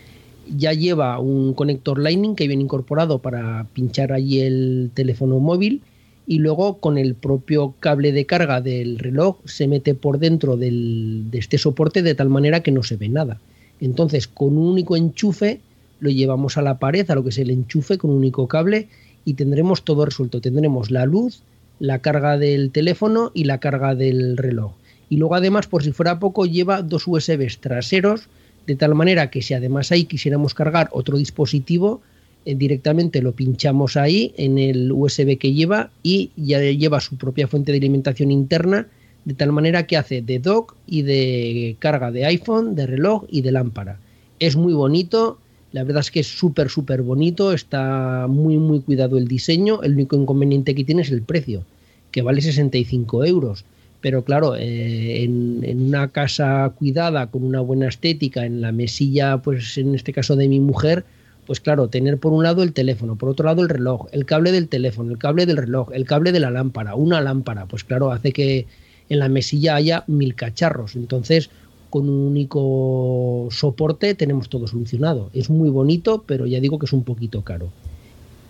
ya 0.55 0.73
lleva 0.73 1.19
un 1.19 1.53
conector 1.53 1.99
Lightning 1.99 2.35
que 2.35 2.47
viene 2.47 2.63
incorporado 2.63 3.19
para 3.19 3.65
pinchar 3.73 4.11
allí 4.11 4.41
el 4.41 4.91
teléfono 4.93 5.39
móvil 5.39 5.81
y 6.27 6.39
luego 6.39 6.77
con 6.77 6.97
el 6.97 7.15
propio 7.15 7.73
cable 7.79 8.11
de 8.11 8.25
carga 8.25 8.61
del 8.61 8.99
reloj 8.99 9.37
se 9.45 9.67
mete 9.67 9.93
por 9.93 10.19
dentro 10.19 10.57
de 10.57 11.23
este 11.33 11.57
soporte 11.57 12.01
de 12.01 12.15
tal 12.15 12.29
manera 12.29 12.61
que 12.61 12.71
no 12.71 12.83
se 12.83 12.95
ve 12.95 13.09
nada. 13.09 13.39
Entonces 13.79 14.27
con 14.27 14.57
un 14.57 14.67
único 14.67 14.95
enchufe 14.95 15.59
lo 15.99 16.09
llevamos 16.09 16.57
a 16.57 16.61
la 16.61 16.79
pared, 16.79 17.09
a 17.09 17.15
lo 17.15 17.23
que 17.23 17.29
es 17.29 17.37
el 17.37 17.51
enchufe 17.51 17.97
con 17.97 18.11
un 18.11 18.17
único 18.17 18.47
cable 18.47 18.87
y 19.23 19.33
tendremos 19.33 19.83
todo 19.83 20.05
resuelto. 20.05 20.41
Tendremos 20.41 20.91
la 20.91 21.05
luz, 21.05 21.41
la 21.79 21.99
carga 21.99 22.37
del 22.37 22.71
teléfono 22.71 23.31
y 23.33 23.45
la 23.45 23.59
carga 23.59 23.95
del 23.95 24.37
reloj. 24.37 24.73
Y 25.09 25.17
luego 25.17 25.35
además, 25.35 25.67
por 25.67 25.83
si 25.83 25.91
fuera 25.91 26.19
poco, 26.19 26.45
lleva 26.45 26.81
dos 26.81 27.07
USBs 27.07 27.59
traseros 27.59 28.27
de 28.67 28.75
tal 28.75 28.95
manera 28.95 29.29
que 29.29 29.41
si 29.41 29.53
además 29.53 29.91
ahí 29.91 30.05
quisiéramos 30.05 30.53
cargar 30.53 30.89
otro 30.91 31.17
dispositivo, 31.17 32.01
eh, 32.45 32.55
directamente 32.55 33.21
lo 33.21 33.33
pinchamos 33.33 33.97
ahí 33.97 34.33
en 34.37 34.57
el 34.57 34.91
USB 34.91 35.37
que 35.37 35.53
lleva 35.53 35.91
y 36.03 36.31
ya 36.35 36.59
lleva 36.61 36.99
su 36.99 37.17
propia 37.17 37.47
fuente 37.47 37.71
de 37.71 37.79
alimentación 37.79 38.31
interna, 38.31 38.87
de 39.25 39.33
tal 39.33 39.51
manera 39.51 39.87
que 39.87 39.97
hace 39.97 40.21
de 40.21 40.39
dock 40.39 40.75
y 40.85 41.01
de 41.01 41.75
carga 41.79 42.11
de 42.11 42.25
iPhone, 42.25 42.75
de 42.75 42.85
reloj 42.85 43.25
y 43.29 43.41
de 43.41 43.51
lámpara. 43.51 43.99
Es 44.39 44.55
muy 44.55 44.73
bonito, 44.73 45.39
la 45.71 45.83
verdad 45.83 46.01
es 46.01 46.11
que 46.11 46.19
es 46.19 46.27
súper, 46.27 46.69
súper 46.69 47.01
bonito, 47.01 47.51
está 47.51 48.27
muy, 48.27 48.57
muy 48.57 48.81
cuidado 48.81 49.17
el 49.17 49.27
diseño, 49.27 49.81
el 49.81 49.93
único 49.93 50.15
inconveniente 50.15 50.75
que 50.75 50.83
tiene 50.83 51.01
es 51.01 51.11
el 51.11 51.23
precio, 51.23 51.63
que 52.11 52.21
vale 52.21 52.41
65 52.41 53.25
euros 53.25 53.65
pero 54.01 54.23
claro, 54.23 54.55
eh, 54.55 55.23
en, 55.23 55.81
una 55.81 56.09
casa 56.09 56.71
cuidada, 56.77 57.27
con 57.27 57.43
una 57.43 57.61
buena 57.61 57.87
estética, 57.87 58.45
en 58.45 58.61
la 58.61 58.71
mesilla, 58.71 59.39
pues 59.39 59.77
en 59.77 59.95
este 59.95 60.13
caso 60.13 60.35
de 60.35 60.47
mi 60.47 60.59
mujer, 60.59 61.05
pues 61.45 61.59
claro, 61.59 61.89
tener 61.89 62.17
por 62.17 62.33
un 62.33 62.43
lado 62.43 62.63
el 62.63 62.73
teléfono, 62.73 63.15
por 63.15 63.29
otro 63.29 63.45
lado 63.45 63.61
el 63.61 63.69
reloj, 63.69 64.07
el 64.11 64.25
cable 64.25 64.51
del 64.51 64.67
teléfono, 64.67 65.11
el 65.11 65.17
cable 65.17 65.45
del 65.45 65.57
reloj, 65.57 65.89
el 65.93 66.05
cable 66.05 66.31
de 66.31 66.39
la 66.39 66.51
lámpara, 66.51 66.95
una 66.95 67.21
lámpara, 67.21 67.65
pues 67.65 67.83
claro, 67.83 68.11
hace 68.11 68.31
que, 68.31 68.67
en 69.09 69.19
la 69.19 69.29
mesilla 69.29 69.75
haya 69.75 70.03
mil 70.07 70.35
cacharros. 70.35 70.95
Entonces, 70.95 71.49
con 71.89 72.09
un 72.09 72.27
único 72.27 73.47
soporte 73.51 74.15
tenemos 74.15 74.49
todo 74.49 74.67
solucionado. 74.67 75.29
Es 75.33 75.49
muy 75.49 75.69
bonito, 75.69 76.23
pero 76.25 76.45
ya 76.45 76.59
digo 76.59 76.79
que 76.79 76.85
es 76.85 76.93
un 76.93 77.03
poquito 77.03 77.43
caro. 77.43 77.69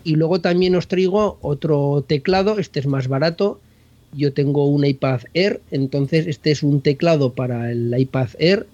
Y 0.04 0.14
luego 0.14 0.40
también 0.40 0.74
os 0.76 0.88
traigo 0.88 1.38
otro 1.42 2.04
teclado, 2.06 2.58
este 2.58 2.80
es 2.80 2.86
más 2.86 3.08
barato. 3.08 3.60
Yo 4.16 4.32
tengo 4.32 4.66
un 4.66 4.84
iPad 4.84 5.20
Air, 5.34 5.60
entonces 5.70 6.26
este 6.26 6.50
es 6.50 6.62
un 6.62 6.80
teclado 6.80 7.32
para 7.32 7.70
el 7.70 7.94
iPad 7.96 8.28
Air 8.38 8.66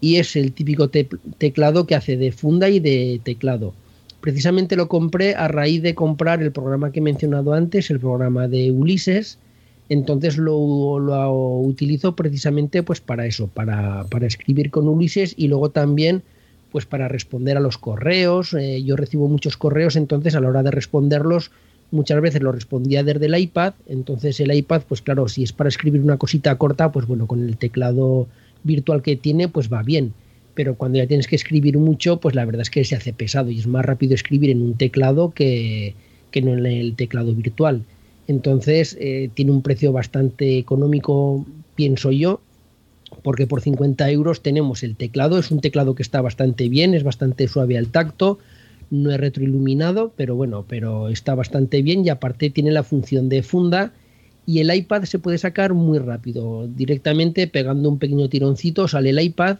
y 0.00 0.16
es 0.16 0.36
el 0.36 0.52
típico 0.52 0.88
teclado 0.88 1.86
que 1.86 1.94
hace 1.94 2.16
de 2.16 2.32
funda 2.32 2.68
y 2.68 2.80
de 2.80 3.20
teclado. 3.24 3.74
Precisamente 4.20 4.76
lo 4.76 4.88
compré 4.88 5.34
a 5.34 5.48
raíz 5.48 5.82
de 5.82 5.94
comprar 5.94 6.42
el 6.42 6.52
programa 6.52 6.92
que 6.92 7.00
he 7.00 7.02
mencionado 7.02 7.52
antes, 7.52 7.90
el 7.90 8.00
programa 8.00 8.48
de 8.48 8.72
Ulises, 8.72 9.38
entonces 9.88 10.36
lo, 10.36 10.98
lo 10.98 11.58
utilizo 11.60 12.16
precisamente 12.16 12.82
pues 12.82 13.00
para 13.00 13.26
eso, 13.26 13.46
para, 13.46 14.04
para, 14.10 14.26
escribir 14.26 14.70
con 14.70 14.88
Ulises 14.88 15.34
y 15.36 15.48
luego 15.48 15.70
también 15.70 16.22
pues 16.72 16.86
para 16.86 17.08
responder 17.08 17.56
a 17.56 17.60
los 17.60 17.78
correos. 17.78 18.52
Eh, 18.54 18.82
yo 18.82 18.96
recibo 18.96 19.28
muchos 19.28 19.56
correos, 19.56 19.96
entonces 19.96 20.34
a 20.34 20.40
la 20.40 20.48
hora 20.48 20.62
de 20.62 20.72
responderlos 20.72 21.52
muchas 21.90 22.20
veces 22.20 22.42
lo 22.42 22.52
respondía 22.52 23.02
desde 23.02 23.26
el 23.26 23.38
iPad, 23.38 23.74
entonces 23.88 24.40
el 24.40 24.52
iPad 24.52 24.82
pues 24.88 25.02
claro, 25.02 25.28
si 25.28 25.42
es 25.42 25.52
para 25.52 25.68
escribir 25.68 26.00
una 26.00 26.16
cosita 26.16 26.56
corta, 26.56 26.92
pues 26.92 27.06
bueno, 27.06 27.26
con 27.26 27.42
el 27.46 27.56
teclado 27.56 28.26
virtual 28.64 29.02
que 29.02 29.16
tiene 29.16 29.48
pues 29.48 29.72
va 29.72 29.82
bien. 29.82 30.12
Pero 30.54 30.74
cuando 30.74 30.98
ya 30.98 31.06
tienes 31.06 31.26
que 31.26 31.36
escribir 31.36 31.76
mucho, 31.76 32.18
pues 32.18 32.34
la 32.34 32.44
verdad 32.44 32.62
es 32.62 32.70
que 32.70 32.84
se 32.84 32.96
hace 32.96 33.12
pesado 33.12 33.50
y 33.50 33.58
es 33.58 33.66
más 33.66 33.84
rápido 33.84 34.14
escribir 34.14 34.50
en 34.50 34.62
un 34.62 34.74
teclado 34.74 35.30
que, 35.30 35.94
que 36.30 36.40
no 36.40 36.54
en 36.54 36.64
el 36.64 36.96
teclado 36.96 37.34
virtual. 37.34 37.82
Entonces 38.28 38.96
eh, 38.98 39.30
tiene 39.34 39.52
un 39.52 39.62
precio 39.62 39.92
bastante 39.92 40.58
económico, 40.58 41.46
pienso 41.74 42.10
yo, 42.10 42.40
porque 43.22 43.46
por 43.46 43.60
50 43.60 44.10
euros 44.10 44.42
tenemos 44.42 44.82
el 44.82 44.96
teclado. 44.96 45.38
Es 45.38 45.50
un 45.50 45.60
teclado 45.60 45.94
que 45.94 46.02
está 46.02 46.20
bastante 46.20 46.68
bien, 46.68 46.94
es 46.94 47.04
bastante 47.04 47.46
suave 47.48 47.78
al 47.78 47.88
tacto, 47.88 48.38
no 48.90 49.10
es 49.10 49.18
retroiluminado, 49.18 50.12
pero 50.16 50.36
bueno, 50.36 50.64
pero 50.68 51.08
está 51.08 51.34
bastante 51.34 51.82
bien 51.82 52.04
y 52.04 52.08
aparte 52.08 52.50
tiene 52.50 52.70
la 52.70 52.82
función 52.82 53.28
de 53.28 53.42
funda 53.42 53.92
y 54.46 54.60
el 54.60 54.72
iPad 54.72 55.04
se 55.04 55.18
puede 55.18 55.38
sacar 55.38 55.74
muy 55.74 55.98
rápido. 55.98 56.68
Directamente 56.68 57.48
pegando 57.48 57.88
un 57.88 57.98
pequeño 57.98 58.28
tironcito 58.28 58.86
sale 58.86 59.10
el 59.10 59.20
iPad. 59.20 59.58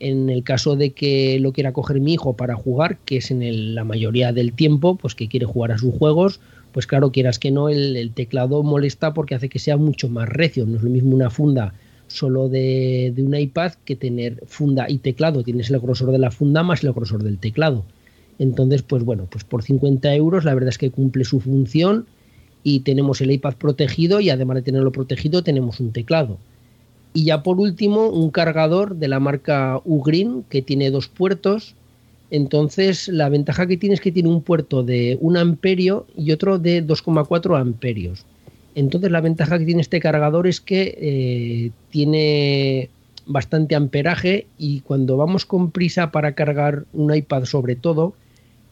En 0.00 0.30
el 0.30 0.42
caso 0.42 0.74
de 0.74 0.90
que 0.90 1.38
lo 1.38 1.52
quiera 1.52 1.72
coger 1.72 2.00
mi 2.00 2.14
hijo 2.14 2.34
para 2.34 2.56
jugar, 2.56 2.98
que 3.04 3.18
es 3.18 3.30
en 3.30 3.74
la 3.76 3.84
mayoría 3.84 4.32
del 4.32 4.52
tiempo, 4.52 4.96
pues 4.96 5.14
que 5.14 5.28
quiere 5.28 5.46
jugar 5.46 5.70
a 5.70 5.78
sus 5.78 5.94
juegos, 5.94 6.40
pues 6.72 6.88
claro, 6.88 7.12
quieras 7.12 7.38
que 7.38 7.52
no, 7.52 7.68
el, 7.68 8.10
teclado 8.12 8.64
molesta 8.64 9.14
porque 9.14 9.36
hace 9.36 9.48
que 9.48 9.60
sea 9.60 9.76
mucho 9.76 10.08
más 10.08 10.28
recio. 10.28 10.66
No 10.66 10.78
es 10.78 10.82
lo 10.82 10.90
mismo 10.90 11.14
una 11.14 11.30
funda 11.30 11.74
solo 12.08 12.48
de, 12.48 13.14
un 13.16 13.34
iPad 13.34 13.74
que 13.84 13.94
tener 13.94 14.42
funda 14.46 14.86
y 14.88 14.98
teclado. 14.98 15.44
Tienes 15.44 15.70
el 15.70 15.78
grosor 15.78 16.10
de 16.10 16.18
la 16.18 16.30
funda 16.30 16.62
más 16.62 16.82
el 16.82 16.92
grosor 16.92 17.22
del 17.22 17.38
teclado. 17.38 17.84
Entonces, 18.38 18.82
pues 18.82 19.04
bueno, 19.04 19.26
pues 19.30 19.44
por 19.44 19.62
50 19.62 20.14
euros 20.14 20.44
la 20.44 20.54
verdad 20.54 20.70
es 20.70 20.78
que 20.78 20.90
cumple 20.90 21.24
su 21.24 21.40
función 21.40 22.06
y 22.62 22.80
tenemos 22.80 23.20
el 23.20 23.30
iPad 23.30 23.54
protegido 23.54 24.20
y 24.20 24.30
además 24.30 24.56
de 24.56 24.62
tenerlo 24.62 24.92
protegido 24.92 25.42
tenemos 25.42 25.80
un 25.80 25.92
teclado. 25.92 26.38
Y 27.14 27.24
ya 27.24 27.42
por 27.42 27.60
último, 27.60 28.08
un 28.08 28.30
cargador 28.30 28.96
de 28.96 29.08
la 29.08 29.20
marca 29.20 29.80
Ugreen 29.84 30.44
que 30.48 30.62
tiene 30.62 30.90
dos 30.90 31.08
puertos 31.08 31.74
entonces, 32.32 33.08
la 33.08 33.28
ventaja 33.28 33.66
que 33.66 33.76
tiene 33.76 33.94
es 33.94 34.00
que 34.00 34.10
tiene 34.10 34.30
un 34.30 34.40
puerto 34.40 34.82
de 34.82 35.18
1 35.20 35.38
amperio 35.38 36.06
y 36.16 36.32
otro 36.32 36.58
de 36.58 36.82
2,4 36.82 37.60
amperios. 37.60 38.24
Entonces, 38.74 39.10
la 39.10 39.20
ventaja 39.20 39.58
que 39.58 39.66
tiene 39.66 39.82
este 39.82 40.00
cargador 40.00 40.46
es 40.46 40.62
que 40.62 40.96
eh, 40.98 41.70
tiene 41.90 42.88
bastante 43.26 43.74
amperaje 43.74 44.46
y 44.56 44.80
cuando 44.80 45.18
vamos 45.18 45.44
con 45.44 45.72
prisa 45.72 46.10
para 46.10 46.32
cargar 46.32 46.86
un 46.94 47.14
iPad 47.14 47.44
sobre 47.44 47.76
todo, 47.76 48.14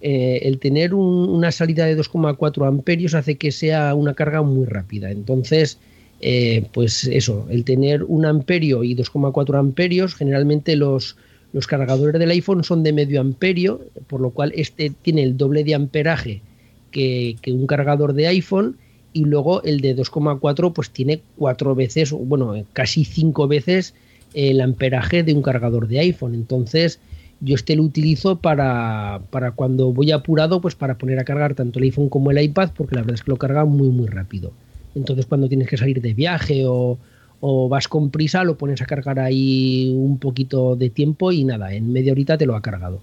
eh, 0.00 0.40
el 0.44 0.58
tener 0.58 0.94
una 0.94 1.52
salida 1.52 1.84
de 1.84 1.98
2,4 1.98 2.66
amperios 2.66 3.14
hace 3.14 3.36
que 3.36 3.52
sea 3.52 3.94
una 3.94 4.14
carga 4.14 4.42
muy 4.42 4.66
rápida. 4.66 5.10
Entonces, 5.10 5.78
eh, 6.20 6.64
pues 6.72 7.04
eso, 7.04 7.46
el 7.50 7.64
tener 7.64 8.04
un 8.04 8.24
amperio 8.24 8.82
y 8.82 8.94
2,4 8.94 9.58
amperios, 9.58 10.14
generalmente 10.14 10.76
los, 10.76 11.16
los 11.52 11.66
cargadores 11.66 12.18
del 12.18 12.30
iPhone 12.30 12.64
son 12.64 12.82
de 12.82 12.92
medio 12.92 13.20
amperio, 13.20 13.80
por 14.06 14.20
lo 14.20 14.30
cual 14.30 14.52
este 14.54 14.90
tiene 15.02 15.22
el 15.22 15.36
doble 15.36 15.64
de 15.64 15.74
amperaje 15.74 16.42
que, 16.90 17.36
un 17.48 17.66
cargador 17.66 18.14
de 18.14 18.26
iPhone 18.28 18.76
y 19.12 19.24
luego 19.24 19.62
el 19.64 19.80
de 19.80 19.96
2,4 19.96 20.72
pues 20.72 20.90
tiene 20.90 21.20
cuatro 21.36 21.74
veces, 21.74 22.12
bueno, 22.12 22.54
casi 22.72 23.04
cinco 23.04 23.48
veces 23.48 23.94
el 24.34 24.60
amperaje 24.60 25.22
de 25.22 25.34
un 25.34 25.42
cargador 25.42 25.88
de 25.88 26.00
iPhone. 26.00 26.34
Entonces 26.34 27.00
yo 27.40 27.54
este 27.54 27.76
lo 27.76 27.82
utilizo 27.82 28.36
para, 28.36 29.22
para 29.30 29.52
cuando 29.52 29.92
voy 29.92 30.12
apurado, 30.12 30.60
pues 30.60 30.74
para 30.74 30.98
poner 30.98 31.18
a 31.18 31.24
cargar 31.24 31.54
tanto 31.54 31.78
el 31.78 31.84
iPhone 31.84 32.08
como 32.08 32.30
el 32.30 32.40
iPad, 32.40 32.70
porque 32.76 32.94
la 32.94 33.02
verdad 33.02 33.14
es 33.14 33.22
que 33.22 33.30
lo 33.30 33.36
carga 33.36 33.64
muy 33.64 33.88
muy 33.88 34.06
rápido. 34.06 34.52
Entonces 34.94 35.26
cuando 35.26 35.48
tienes 35.48 35.68
que 35.68 35.76
salir 35.76 36.00
de 36.00 36.14
viaje 36.14 36.66
o, 36.66 36.98
o 37.40 37.68
vas 37.68 37.88
con 37.88 38.10
prisa, 38.10 38.44
lo 38.44 38.58
pones 38.58 38.82
a 38.82 38.86
cargar 38.86 39.18
ahí 39.18 39.92
un 39.94 40.18
poquito 40.18 40.76
de 40.76 40.90
tiempo 40.90 41.32
y 41.32 41.44
nada, 41.44 41.72
en 41.72 41.92
media 41.92 42.12
horita 42.12 42.36
te 42.36 42.46
lo 42.46 42.54
ha 42.54 42.62
cargado. 42.62 43.00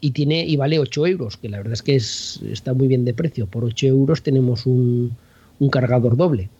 Y 0.00 0.12
tiene 0.12 0.44
y 0.44 0.56
vale 0.56 0.78
8 0.78 1.06
euros, 1.06 1.36
que 1.36 1.48
la 1.48 1.58
verdad 1.58 1.72
es 1.72 1.82
que 1.82 1.96
es, 1.96 2.40
está 2.50 2.72
muy 2.72 2.86
bien 2.86 3.04
de 3.04 3.14
precio. 3.14 3.46
Por 3.46 3.64
8 3.64 3.86
euros 3.88 4.22
tenemos 4.22 4.66
un, 4.66 5.16
un 5.58 5.70
cargador 5.70 6.16
doble. 6.16 6.50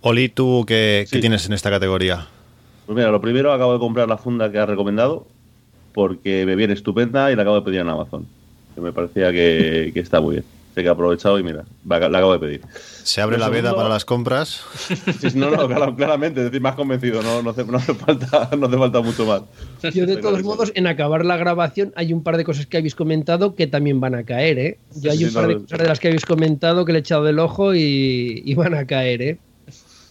Oli, 0.00 0.28
¿tú 0.28 0.64
qué, 0.66 1.06
tienes 1.10 1.46
en 1.46 1.52
esta 1.52 1.70
categoría? 1.70 2.28
Pues 2.88 2.96
mira, 2.96 3.10
lo 3.10 3.20
primero 3.20 3.52
acabo 3.52 3.74
de 3.74 3.78
comprar 3.78 4.08
la 4.08 4.16
funda 4.16 4.50
que 4.50 4.58
has 4.58 4.66
recomendado 4.66 5.26
porque 5.92 6.46
me 6.46 6.56
viene 6.56 6.72
estupenda 6.72 7.30
y 7.30 7.36
la 7.36 7.42
acabo 7.42 7.56
de 7.56 7.62
pedir 7.62 7.80
en 7.80 7.88
Amazon. 7.90 8.26
Que 8.74 8.80
me 8.80 8.92
parecía 8.92 9.30
que 9.30 9.92
está 9.94 10.22
muy 10.22 10.36
bien 10.36 10.44
que 10.82 10.88
ha 10.88 10.92
aprovechado 10.92 11.38
y 11.38 11.42
mira, 11.42 11.64
la 11.86 11.96
acabo 11.96 12.32
de 12.32 12.38
pedir. 12.38 12.60
¿Se 12.72 13.20
abre 13.20 13.38
la 13.38 13.48
veda 13.48 13.74
para 13.74 13.88
las 13.88 14.04
compras? 14.04 14.62
no, 15.34 15.50
no, 15.50 15.96
claramente, 15.96 16.40
es 16.40 16.46
decir, 16.46 16.60
más 16.60 16.74
convencido, 16.74 17.22
no, 17.22 17.42
no, 17.42 17.50
hace, 17.50 17.64
falta, 17.64 18.50
no 18.56 18.66
hace 18.66 18.78
falta 18.78 19.00
mucho 19.00 19.26
más. 19.26 19.42
Yo, 19.94 20.06
de 20.06 20.16
todos 20.16 20.42
modos, 20.42 20.72
en 20.74 20.86
acabar 20.86 21.24
la 21.24 21.36
grabación, 21.36 21.92
hay 21.96 22.12
un 22.12 22.22
par 22.22 22.36
de 22.36 22.44
cosas 22.44 22.66
que 22.66 22.76
habéis 22.76 22.94
comentado 22.94 23.54
que 23.54 23.66
también 23.66 24.00
van 24.00 24.14
a 24.14 24.24
caer, 24.24 24.58
¿eh? 24.58 24.78
Yo 24.96 25.10
hay 25.10 25.24
un 25.24 25.32
par 25.32 25.48
de 25.48 25.54
cosas 25.56 25.78
de 25.78 25.86
las 25.86 26.00
que 26.00 26.08
habéis 26.08 26.26
comentado 26.26 26.84
que 26.84 26.92
le 26.92 26.98
he 26.98 27.00
echado 27.00 27.24
del 27.24 27.38
ojo 27.38 27.74
y, 27.74 28.54
van 28.54 28.74
a 28.74 28.86
caer, 28.86 29.22
¿eh? 29.22 29.38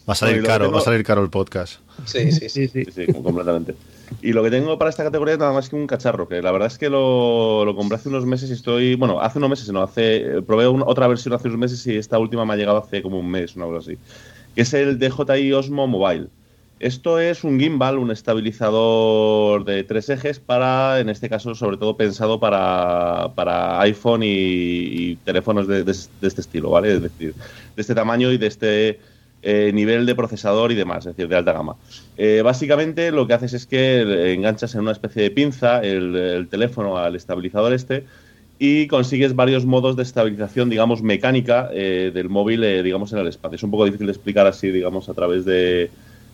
Va 0.08 0.14
a 0.14 0.16
salir 0.16 0.42
caro, 0.44 0.72
va 0.72 0.80
a 0.80 0.82
salir 0.82 1.04
caro 1.04 1.22
el 1.22 1.30
podcast. 1.30 1.80
Sí, 2.06 2.32
sí, 2.32 2.48
sí, 2.48 2.68
sí, 2.70 2.86
sí, 2.86 3.08
completamente. 3.12 3.76
Y 4.22 4.32
lo 4.32 4.42
que 4.42 4.50
tengo 4.50 4.78
para 4.78 4.90
esta 4.90 5.04
categoría 5.04 5.34
es 5.34 5.40
nada 5.40 5.52
más 5.52 5.68
que 5.68 5.76
un 5.76 5.86
cacharro, 5.86 6.30
que 6.30 6.42
la 6.42 6.52
verdad 6.52 6.68
es 6.68 6.78
que 6.78 6.90
lo, 6.90 7.66
lo 7.66 7.76
compré 7.76 7.98
hace 7.98 8.08
unos 8.08 8.26
meses 8.26 8.50
y 8.50 8.54
estoy. 8.54 8.96
Bueno, 8.96 9.20
hace 9.20 9.40
unos 9.40 9.50
meses, 9.50 9.70
no, 9.70 9.84
hace. 9.84 10.42
Probé 10.48 10.66
otra 10.66 11.08
versión 11.08 11.34
hace 11.34 11.50
unos 11.50 11.60
meses 11.60 11.86
y 11.88 11.98
esta 11.98 12.18
última 12.20 12.46
me 12.46 12.54
ha 12.54 12.56
llegado 12.56 12.78
hace 12.78 13.02
como 13.02 13.20
un 13.20 13.30
mes, 13.30 13.58
una 13.58 13.66
cosa 13.66 13.80
así. 13.80 13.98
Que 14.56 14.62
es 14.62 14.74
el 14.74 14.98
DJI 14.98 15.52
Osmo 15.52 15.88
Mobile. 15.88 16.28
Esto 16.80 17.20
es 17.20 17.44
un 17.44 17.60
gimbal, 17.60 17.98
un 17.98 18.12
estabilizador 18.12 19.66
de 19.66 19.84
tres 19.84 20.10
ejes 20.10 20.40
para, 20.40 21.00
en 21.00 21.10
este 21.10 21.28
caso, 21.28 21.56
sobre 21.56 21.78
todo 21.78 21.98
pensado 21.98 22.40
para, 22.40 23.34
para 23.36 23.82
iPhone 23.82 24.22
y, 24.24 25.16
teléfonos 25.26 25.68
de, 25.68 25.84
de, 25.84 25.92
este 25.92 26.42
estilo, 26.42 26.70
¿vale? 26.70 26.94
Es 26.94 27.02
decir, 27.02 27.34
de 27.76 27.82
este 27.82 27.96
tamaño 27.96 28.32
y 28.32 28.38
de 28.38 28.48
este 28.48 29.00
eh, 29.44 29.72
nivel 29.72 30.08
de 30.08 30.16
procesador 30.16 30.72
y 30.72 30.76
demás, 30.76 31.06
es 31.06 31.16
decir, 31.16 31.28
de 31.28 31.36
alta 31.36 31.54
gama. 31.54 31.76
Eh, 32.18 32.42
básicamente 32.44 33.12
lo 33.12 33.28
que 33.28 33.34
haces 33.34 33.54
es 33.54 33.68
que 33.68 34.34
enganchas 34.34 34.74
en 34.74 34.82
una 34.82 34.92
especie 34.92 35.22
de 35.22 35.32
pinza 35.32 35.80
el, 35.82 36.48
teléfono 36.50 36.98
al 36.98 37.16
estabilizador 37.16 37.72
este 37.72 38.06
y 38.58 38.88
consigues 38.88 39.36
varios 39.36 39.66
modos 39.66 39.96
de 39.96 40.02
estabilización, 40.02 40.72
digamos, 40.72 41.04
mecánica 41.04 41.70
eh, 41.72 42.12
del 42.12 42.30
móvil, 42.30 42.84
digamos, 42.84 43.14
en 43.14 43.20
el 43.20 43.28
espacio. 43.28 43.58
Es 43.58 43.64
un 43.64 43.70
poco 43.70 43.86
difícil 43.86 44.08
de 44.08 44.14
explicar 44.14 44.48
así, 44.48 44.72
digamos, 44.72 45.08
a 45.08 45.14
través 45.14 45.46
de, 45.46 45.92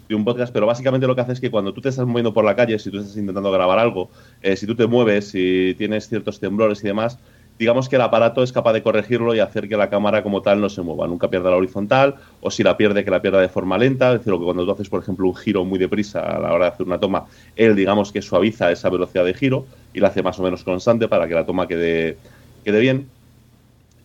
un 0.10 0.24
podcast, 0.24 0.54
pero 0.54 0.68
básicamente 0.68 1.08
lo 1.08 1.16
que 1.16 1.22
hace 1.22 1.32
es 1.34 1.40
que 1.40 1.50
cuando 1.50 1.74
tú 1.74 1.82
te 1.82 1.90
estás 1.90 2.06
moviendo 2.06 2.34
por 2.34 2.46
la 2.46 2.56
calle, 2.56 2.78
si 2.78 2.92
tú 2.92 3.00
estás 3.00 3.18
intentando 3.18 3.52
grabar 3.52 3.80
algo, 3.80 4.12
si 4.56 4.68
tú 4.68 4.76
te 4.76 4.86
mueves, 4.86 5.30
si 5.30 5.74
tienes 5.76 6.08
ciertos 6.08 6.40
temblores 6.40 6.84
y 6.84 6.88
demás, 6.88 7.18
digamos 7.64 7.88
que 7.88 7.96
el 7.96 8.02
aparato 8.02 8.44
es 8.44 8.52
capaz 8.52 8.74
de 8.74 8.84
corregirlo 8.84 9.34
y 9.34 9.40
hacer 9.40 9.70
que 9.70 9.78
la 9.78 9.90
cámara 9.90 10.22
como 10.22 10.42
tal 10.42 10.60
no 10.60 10.68
se 10.68 10.82
mueva, 10.82 11.08
nunca 11.08 11.30
pierda 11.30 11.50
la 11.50 11.56
horizontal 11.56 12.16
o 12.42 12.52
si 12.52 12.62
la 12.62 12.76
pierde 12.76 13.06
que 13.06 13.10
la 13.10 13.22
pierda 13.22 13.40
de 13.40 13.48
forma 13.48 13.78
lenta, 13.78 14.12
es 14.12 14.20
decir, 14.20 14.34
que 14.34 14.44
cuando 14.44 14.66
tú 14.66 14.72
haces 14.74 14.90
por 14.90 15.02
ejemplo 15.02 15.30
un 15.30 15.36
giro 15.36 15.64
muy 15.64 15.80
deprisa 15.80 16.20
a 16.20 16.40
la 16.40 16.52
hora 16.52 16.66
de 16.66 16.72
hacer 16.72 16.86
una 16.86 17.00
toma, 17.00 17.24
él 17.56 17.74
digamos 17.78 18.12
que 18.12 18.22
suaviza 18.22 18.70
esa 18.70 18.90
velocidad 18.90 19.24
de 19.24 19.34
giro 19.34 19.66
y 19.94 20.02
la 20.02 20.10
hace 20.10 20.22
más 20.22 20.38
o 20.40 20.44
menos 20.44 20.66
constante 20.66 21.08
para 21.08 21.26
que 21.26 21.36
la 21.36 21.46
toma 21.46 21.66
quede, 21.66 22.18
quede 22.66 22.82
bien. 22.82 23.08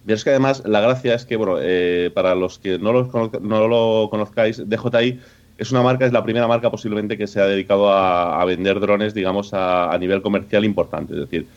Y 0.06 0.12
es 0.12 0.22
que 0.22 0.30
además 0.30 0.62
la 0.64 0.80
gracia 0.80 1.16
es 1.16 1.26
que, 1.26 1.34
bueno, 1.34 1.56
eh, 1.60 2.12
para 2.14 2.36
los 2.36 2.60
que 2.60 2.78
no 2.78 2.92
lo, 2.92 3.10
no 3.42 3.66
lo 3.66 4.08
conozcáis, 4.08 4.62
DJI 4.68 5.18
es 5.58 5.72
una 5.72 5.82
marca, 5.82 6.06
es 6.06 6.12
la 6.12 6.22
primera 6.22 6.46
marca 6.46 6.70
posiblemente 6.70 7.18
que 7.18 7.26
se 7.26 7.40
ha 7.40 7.46
dedicado 7.46 7.92
a, 7.92 8.44
vender 8.44 8.78
drones, 8.78 9.14
digamos, 9.14 9.52
a 9.52 9.98
nivel 9.98 10.22
comercial 10.22 10.64
importante. 10.64 11.14
Es 11.14 11.20
decir, 11.20 11.48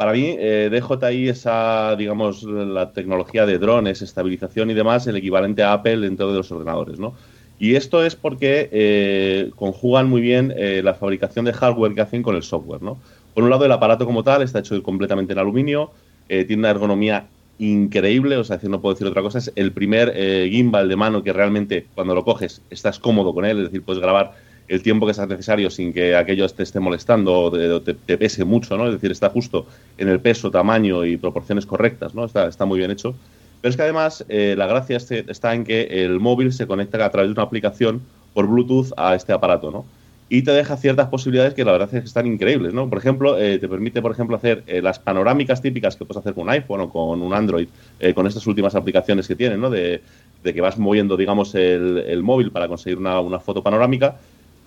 para 0.00 0.12
mí, 0.12 0.34
eh, 0.38 0.70
DJI, 0.72 1.28
esa, 1.28 1.94
digamos, 1.94 2.42
la 2.42 2.90
tecnología 2.90 3.44
de 3.44 3.58
drones, 3.58 4.00
estabilización 4.00 4.70
y 4.70 4.74
demás, 4.74 5.06
el 5.06 5.16
equivalente 5.16 5.62
a 5.62 5.74
Apple 5.74 5.98
dentro 5.98 6.30
de 6.30 6.38
los 6.38 6.50
ordenadores, 6.50 6.98
¿no? 6.98 7.12
Y 7.58 7.74
esto 7.74 8.02
es 8.02 8.16
porque 8.16 8.70
eh, 8.72 9.50
conjugan 9.56 10.08
muy 10.08 10.22
bien 10.22 10.54
eh, 10.56 10.80
la 10.82 10.94
fabricación 10.94 11.44
de 11.44 11.52
hardware 11.52 11.94
que 11.94 12.00
hacen 12.00 12.22
con 12.22 12.34
el 12.34 12.42
software, 12.42 12.80
¿no? 12.80 12.96
Por 13.34 13.44
un 13.44 13.50
lado, 13.50 13.66
el 13.66 13.72
aparato 13.72 14.06
como 14.06 14.24
tal 14.24 14.40
está 14.40 14.60
hecho 14.60 14.82
completamente 14.82 15.34
en 15.34 15.38
aluminio, 15.38 15.90
eh, 16.30 16.46
tiene 16.46 16.60
una 16.60 16.70
ergonomía 16.70 17.26
increíble, 17.58 18.38
o 18.38 18.44
sea, 18.44 18.58
no 18.62 18.80
puedo 18.80 18.94
decir 18.94 19.06
otra 19.06 19.20
cosa, 19.20 19.36
es 19.36 19.52
el 19.54 19.72
primer 19.72 20.14
gimbal 20.48 20.88
de 20.88 20.96
mano 20.96 21.22
que 21.22 21.34
realmente 21.34 21.88
cuando 21.94 22.14
lo 22.14 22.24
coges 22.24 22.62
estás 22.70 22.98
cómodo 22.98 23.34
con 23.34 23.44
él, 23.44 23.58
es 23.58 23.64
decir, 23.64 23.82
puedes 23.82 24.00
grabar 24.00 24.32
el 24.70 24.82
tiempo 24.82 25.04
que 25.04 25.14
sea 25.14 25.26
necesario 25.26 25.68
sin 25.68 25.92
que 25.92 26.14
aquello 26.14 26.48
te 26.48 26.62
esté 26.62 26.78
molestando 26.78 27.40
o 27.40 27.82
te, 27.82 27.94
pese 28.16 28.44
mucho, 28.44 28.76
¿no? 28.76 28.86
Es 28.86 28.92
decir, 28.92 29.10
está 29.10 29.28
justo 29.28 29.66
en 29.98 30.08
el 30.08 30.20
peso, 30.20 30.48
tamaño 30.48 31.04
y 31.04 31.16
proporciones 31.16 31.66
correctas, 31.66 32.14
¿no? 32.14 32.24
Está, 32.24 32.46
está 32.46 32.66
muy 32.66 32.78
bien 32.78 32.92
hecho. 32.92 33.16
Pero 33.60 33.70
es 33.70 33.76
que 33.76 33.82
además 33.82 34.24
eh, 34.28 34.54
la 34.56 34.68
gracia 34.68 34.96
este, 34.96 35.24
está 35.28 35.54
en 35.54 35.64
que 35.64 36.04
el 36.04 36.20
móvil 36.20 36.52
se 36.52 36.68
conecta 36.68 37.04
a 37.04 37.10
través 37.10 37.30
de 37.30 37.32
una 37.32 37.42
aplicación 37.42 38.00
por 38.32 38.46
Bluetooth 38.46 38.92
a 38.96 39.16
este 39.16 39.32
aparato, 39.32 39.72
¿no? 39.72 39.84
Y 40.28 40.42
te 40.42 40.52
deja 40.52 40.76
ciertas 40.76 41.08
posibilidades 41.08 41.54
que 41.54 41.64
la 41.64 41.72
verdad 41.72 41.88
es 41.92 42.02
que 42.02 42.06
están 42.06 42.28
increíbles, 42.28 42.72
¿no? 42.72 42.88
Por 42.88 42.98
ejemplo, 42.98 43.36
eh, 43.40 43.58
te 43.58 43.66
permite, 43.66 44.00
por 44.00 44.12
ejemplo, 44.12 44.36
hacer 44.36 44.62
eh, 44.68 44.80
las 44.80 45.00
panorámicas 45.00 45.60
típicas 45.60 45.96
que 45.96 46.04
puedes 46.04 46.20
hacer 46.20 46.34
con 46.34 46.44
un 46.44 46.50
iPhone 46.50 46.82
o 46.82 46.90
con 46.90 47.20
un 47.20 47.34
Android, 47.34 47.66
con 48.14 48.28
estas 48.28 48.46
últimas 48.46 48.76
aplicaciones 48.76 49.26
que 49.26 49.34
tienen, 49.34 49.60
¿no? 49.60 49.68
De, 49.68 50.00
que 50.44 50.60
vas 50.60 50.78
moviendo, 50.78 51.16
digamos, 51.16 51.56
el, 51.56 52.22
móvil 52.22 52.52
para 52.52 52.68
conseguir 52.68 52.98
una, 52.98 53.18
una 53.18 53.40
foto 53.40 53.64
panorámica 53.64 54.16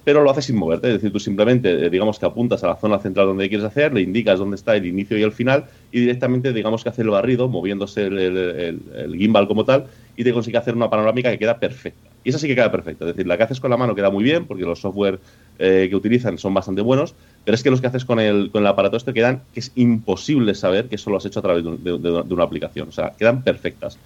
pero 0.04 0.22
lo 0.22 0.30
haces 0.30 0.46
sin 0.46 0.56
moverte. 0.56 0.88
Es 0.88 0.94
decir, 0.96 1.12
tú 1.12 1.20
simplemente, 1.20 1.86
eh, 1.86 1.90
digamos 1.90 2.20
que 2.20 2.26
apuntas 2.26 2.64
a 2.64 2.68
la 2.68 2.76
zona 2.76 3.00
central 3.00 3.28
donde 3.28 3.48
quieres 3.48 3.66
hacer, 3.66 3.94
le 3.94 4.02
indicas 4.02 4.40
dónde 4.40 4.56
está 4.56 4.76
el 4.76 4.86
inicio 4.86 5.18
y 5.18 5.24
el 5.24 5.32
final, 5.32 5.66
y 5.92 6.02
directamente, 6.02 6.52
digamos 6.54 6.84
que 6.84 6.90
hace 6.90 7.02
el 7.02 7.10
barrido, 7.10 7.48
moviéndose 7.48 8.06
el, 8.08 9.16
gimbal 9.18 9.48
como 9.48 9.66
tal, 9.66 9.86
y 10.16 10.24
te 10.24 10.34
consigue 10.34 10.58
hacer 10.58 10.76
una 10.76 10.90
panorámica 10.90 11.32
que 11.32 11.40
queda 11.40 11.58
perfecta. 11.58 12.10
Y 12.24 12.30
esa 12.30 12.40
sí 12.40 12.48
que 12.48 12.56
queda 12.56 12.72
perfecta. 12.72 13.06
Es 13.06 13.16
decir, 13.16 13.28
la 13.28 13.38
que 13.38 13.44
haces 13.44 13.60
con 13.60 13.70
la 13.70 13.78
mano 13.78 13.96
queda 13.96 14.10
muy 14.10 14.24
bien, 14.24 14.46
porque 14.46 14.64
los 14.64 14.80
software 14.80 15.20
eh, 15.60 15.88
que 15.90 15.96
utilizan 15.96 16.38
son 16.38 16.54
bastante 16.54 16.82
buenos, 16.82 17.16
pero 17.44 17.56
es 17.56 17.64
que 17.64 17.70
los 17.70 17.82
que 17.82 17.88
haces 17.88 18.06
con 18.06 18.20
el, 18.20 18.50
con 18.52 18.62
el 18.62 18.68
aparato 18.68 18.98
este 18.98 19.14
quedan 19.14 19.42
que 19.54 19.60
es 19.60 19.72
imposible 19.76 20.56
saber 20.56 20.88
que 20.88 20.96
eso 20.96 21.10
lo 21.10 21.18
has 21.18 21.26
hecho 21.26 21.40
a 21.40 21.42
través 21.42 21.64
de, 21.64 21.94
una 21.94 22.44
aplicación. 22.44 22.90
O 22.90 22.92
sea, 22.92 23.12
quedan 23.18 23.42
perfectas. 23.44 23.98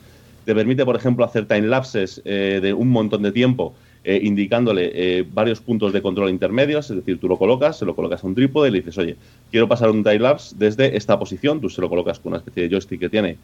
Te 0.45 0.55
permite, 0.55 0.85
por 0.85 0.95
ejemplo, 0.95 1.25
hacer 1.25 1.45
time 1.45 1.67
lapses 1.67 2.21
eh, 2.25 2.59
de 2.61 2.73
un 2.73 2.89
montón 2.89 3.21
de 3.21 3.31
tiempo 3.31 3.75
eh, 4.09 4.21
indicándole 4.23 4.89
eh, 4.93 5.25
varios 5.33 5.59
puntos 5.59 5.91
de 5.91 6.01
control 6.01 6.29
intermedios, 6.29 6.89
es 6.89 6.95
decir, 6.95 7.19
tú 7.19 7.27
lo 7.27 7.37
colocas, 7.37 7.77
se 7.77 7.83
lo 7.83 7.93
colocas 7.93 8.23
a 8.23 8.27
un 8.27 8.35
trípode 8.35 8.69
y 8.69 8.71
le 8.71 8.77
dices, 8.77 8.97
oye, 8.97 9.17
quiero 9.51 9.67
pasar 9.67 9.89
un 9.89 10.01
time-lapse 10.01 10.55
desde 10.57 10.95
esta 10.95 11.19
posición, 11.19 11.59
tú 11.59 11.69
se 11.69 11.81
lo 11.81 11.89
colocas 11.89 12.17
con 12.17 12.29
una 12.31 12.37
especie 12.37 12.63
de 12.63 12.69
joystick 12.69 13.01
que 13.01 13.09
tiene 13.09 13.35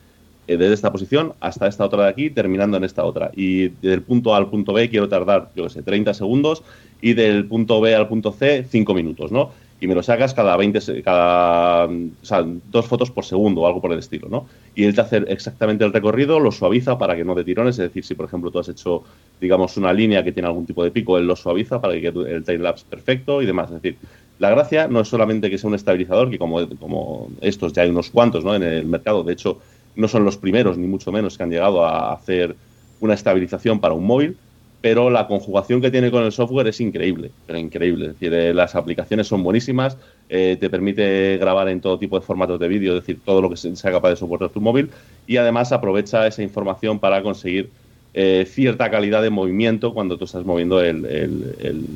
eh, 0.47 0.55
desde 0.55 0.73
esta 0.73 0.89
posición 0.89 1.33
hasta 1.41 1.67
esta 1.67 1.83
otra 1.83 2.03
de 2.03 2.09
aquí, 2.11 2.29
terminando 2.29 2.77
en 2.77 2.85
esta 2.85 3.03
otra. 3.03 3.29
Y 3.35 3.67
del 3.81 4.03
punto 4.03 4.33
A 4.33 4.37
al 4.37 4.47
punto 4.49 4.71
B 4.71 4.89
quiero 4.89 5.09
tardar, 5.09 5.49
yo 5.53 5.63
qué 5.65 5.69
sé, 5.69 5.81
30 5.81 6.13
segundos 6.13 6.63
y 7.01 7.11
del 7.11 7.43
punto 7.45 7.81
B 7.81 7.93
al 7.93 8.07
punto 8.07 8.31
C 8.31 8.65
5 8.69 8.93
minutos, 8.93 9.33
¿no? 9.33 9.51
Y 9.83 9.87
me 9.87 9.95
lo 9.95 10.01
sacas 10.01 10.33
cada 10.33 10.55
20, 10.55 11.03
cada, 11.03 11.87
o 11.87 12.25
sea, 12.25 12.45
dos 12.71 12.85
fotos 12.87 13.11
por 13.11 13.25
segundo 13.25 13.61
o 13.61 13.67
algo 13.67 13.81
por 13.81 13.91
el 13.91 13.99
estilo, 13.99 14.29
¿no? 14.29 14.47
Y 14.75 14.85
él 14.85 14.95
te 14.95 15.01
hace 15.01 15.17
exactamente 15.27 15.83
el 15.83 15.91
recorrido, 15.91 16.39
lo 16.39 16.53
suaviza 16.53 16.97
para 16.97 17.17
que 17.17 17.25
no 17.25 17.35
te 17.35 17.43
tirones, 17.43 17.75
es 17.79 17.89
decir, 17.89 18.05
si 18.05 18.15
por 18.15 18.27
ejemplo 18.27 18.49
tú 18.49 18.59
has 18.59 18.69
hecho, 18.69 19.03
digamos, 19.41 19.75
una 19.75 19.91
línea 19.91 20.23
que 20.23 20.31
tiene 20.31 20.47
algún 20.47 20.65
tipo 20.65 20.85
de 20.85 20.91
pico, 20.91 21.17
él 21.17 21.27
lo 21.27 21.35
suaviza 21.35 21.81
para 21.81 21.95
que 21.95 22.01
quede 22.01 22.33
el 22.33 22.45
time 22.45 22.59
lapse 22.59 22.85
perfecto 22.89 23.41
y 23.41 23.45
demás. 23.45 23.71
Es 23.71 23.81
decir, 23.81 23.97
la 24.39 24.51
gracia 24.51 24.87
no 24.87 25.01
es 25.01 25.09
solamente 25.09 25.49
que 25.49 25.57
sea 25.57 25.67
un 25.67 25.75
estabilizador, 25.75 26.29
que 26.29 26.39
como, 26.39 26.65
como 26.77 27.27
estos 27.41 27.73
ya 27.73 27.81
hay 27.81 27.89
unos 27.89 28.09
cuantos 28.09 28.45
¿no? 28.45 28.55
en 28.55 28.63
el 28.63 28.85
mercado, 28.85 29.25
de 29.25 29.33
hecho, 29.33 29.59
no 29.97 30.07
son 30.07 30.23
los 30.23 30.37
primeros, 30.37 30.77
ni 30.77 30.87
mucho 30.87 31.11
menos, 31.11 31.37
que 31.37 31.43
han 31.43 31.49
llegado 31.49 31.83
a 31.83 32.13
hacer 32.13 32.55
una 33.01 33.15
estabilización 33.15 33.81
para 33.81 33.95
un 33.95 34.05
móvil, 34.05 34.37
pero 34.83 35.09
la 35.09 35.27
conjugación 35.27 35.79
que 35.79 35.89
tiene 35.89 36.11
con 36.11 36.25
el 36.25 36.33
software 36.33 36.67
es 36.67 36.81
increíble, 36.81 37.31
pero 37.47 37.57
increíble. 37.57 38.07
Es 38.07 38.11
decir, 38.15 38.33
eh, 38.33 38.53
las 38.53 38.75
aplicaciones 38.75 39.27
son 39.27 39.41
buenísimas, 39.41 39.95
eh, 40.27 40.57
te 40.59 40.69
permite 40.69 41.37
grabar 41.37 41.69
en 41.69 41.79
todo 41.79 41.97
tipo 41.97 42.19
de 42.19 42.25
formatos 42.25 42.59
de 42.59 42.67
vídeo, 42.67 42.97
es 42.97 42.99
decir, 42.99 43.21
todo 43.23 43.41
lo 43.41 43.49
que 43.49 43.55
sea 43.55 43.91
capaz 43.93 44.09
de 44.09 44.17
soportar 44.17 44.49
tu 44.49 44.59
móvil, 44.59 44.89
y 45.25 45.37
además 45.37 45.71
aprovecha 45.71 46.27
esa 46.27 46.43
información 46.43 46.99
para 46.99 47.23
conseguir 47.23 47.69
eh, 48.13 48.45
cierta 48.45 48.91
calidad 48.91 49.21
de 49.21 49.29
movimiento 49.29 49.93
cuando 49.93 50.17
tú 50.17 50.25
estás 50.25 50.43
moviendo 50.43 50.81
el, 50.81 51.87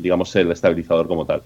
digamos, 0.00 0.34
el 0.34 0.50
estabilizador 0.50 1.06
como 1.06 1.26
tal. 1.26 1.42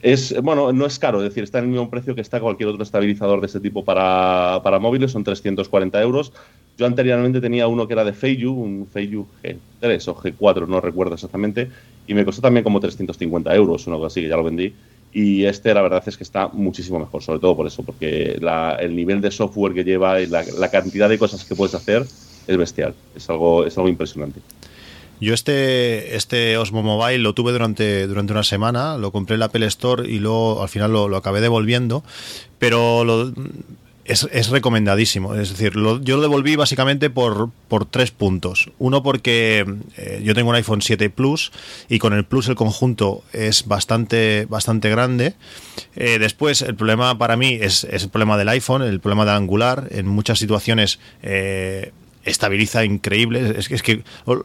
Es, 0.00 0.34
bueno, 0.40 0.72
no 0.72 0.86
es 0.86 0.98
caro, 0.98 1.18
es 1.18 1.24
decir, 1.24 1.44
está 1.44 1.58
en 1.58 1.64
el 1.64 1.70
mismo 1.72 1.90
precio 1.90 2.14
que 2.14 2.22
está 2.22 2.40
cualquier 2.40 2.70
otro 2.70 2.82
estabilizador 2.82 3.40
de 3.40 3.48
este 3.48 3.60
tipo 3.60 3.84
para, 3.84 4.62
para 4.64 4.78
móviles, 4.78 5.12
son 5.12 5.24
340 5.24 6.00
euros. 6.00 6.32
Yo 6.80 6.86
anteriormente 6.86 7.42
tenía 7.42 7.68
uno 7.68 7.86
que 7.86 7.92
era 7.92 8.04
de 8.04 8.14
Feiyu, 8.14 8.54
un 8.54 8.88
Feiyu 8.90 9.26
G3 9.42 10.08
o 10.08 10.16
G4, 10.16 10.66
no 10.66 10.80
recuerdo 10.80 11.12
exactamente, 11.12 11.68
y 12.06 12.14
me 12.14 12.24
costó 12.24 12.40
también 12.40 12.64
como 12.64 12.80
350 12.80 13.54
euros, 13.54 13.86
una 13.86 13.96
cosa 13.96 14.06
así, 14.06 14.22
que 14.22 14.28
ya 14.28 14.36
lo 14.38 14.44
vendí. 14.44 14.72
Y 15.12 15.44
este, 15.44 15.74
la 15.74 15.82
verdad 15.82 16.02
es 16.06 16.16
que 16.16 16.24
está 16.24 16.48
muchísimo 16.48 16.98
mejor, 16.98 17.22
sobre 17.22 17.38
todo 17.38 17.54
por 17.54 17.66
eso, 17.66 17.82
porque 17.82 18.40
el 18.78 18.96
nivel 18.96 19.20
de 19.20 19.30
software 19.30 19.74
que 19.74 19.84
lleva 19.84 20.22
y 20.22 20.26
la, 20.26 20.70
cantidad 20.70 21.10
de 21.10 21.18
cosas 21.18 21.44
que 21.44 21.54
puedes 21.54 21.74
hacer 21.74 22.06
es 22.46 22.56
bestial, 22.56 22.94
es 23.14 23.28
algo, 23.28 23.66
es 23.66 23.76
algo 23.76 23.90
impresionante. 23.90 24.40
Yo 25.20 25.34
este, 25.34 26.16
este 26.16 26.56
Osmo 26.56 26.82
Mobile 26.82 27.18
lo 27.18 27.34
tuve 27.34 27.52
durante, 27.52 28.06
durante 28.06 28.32
una 28.32 28.42
semana, 28.42 28.96
lo 28.96 29.12
compré 29.12 29.34
en 29.34 29.40
la 29.40 29.46
Apple 29.46 29.66
Store 29.66 30.10
y 30.10 30.18
luego 30.18 30.62
al 30.62 30.70
final 30.70 30.94
lo, 30.94 31.10
lo 31.10 31.18
acabé 31.18 31.42
devolviendo, 31.42 32.02
pero 32.58 33.04
lo, 33.04 33.34
es, 34.10 34.48
recomendadísimo. 34.50 35.34
Es 35.34 35.50
decir, 35.50 35.72
yo 35.74 36.16
lo 36.16 36.20
devolví 36.20 36.56
básicamente 36.56 37.10
por, 37.10 37.50
por 37.68 37.84
tres 37.84 38.10
puntos. 38.10 38.70
Uno 38.78 39.02
porque 39.02 39.64
eh, 39.96 40.20
yo 40.24 40.34
tengo 40.34 40.50
un 40.50 40.56
iPhone 40.56 40.82
7 40.82 41.10
Plus 41.10 41.52
y 41.88 41.98
con 41.98 42.12
el 42.12 42.24
Plus 42.24 42.48
el 42.48 42.54
conjunto 42.54 43.22
es 43.32 43.66
bastante, 43.66 44.46
bastante 44.48 44.90
grande. 44.90 45.34
Eh, 45.96 46.18
después, 46.18 46.62
el 46.62 46.74
problema 46.74 47.16
para 47.18 47.36
mí 47.36 47.58
es, 47.60 47.84
es, 47.84 48.04
el 48.04 48.10
problema 48.10 48.36
del 48.36 48.48
iPhone, 48.48 48.82
el 48.82 49.00
problema 49.00 49.24
del 49.24 49.34
angular. 49.34 49.88
En 49.90 50.06
muchas 50.06 50.38
situaciones 50.38 50.98
eh, 51.22 51.92
estabiliza 52.24 52.84
increíble. 52.84 53.54
Es 53.56 53.68
que, 53.68 53.74
es 53.74 53.82
que 53.82 54.02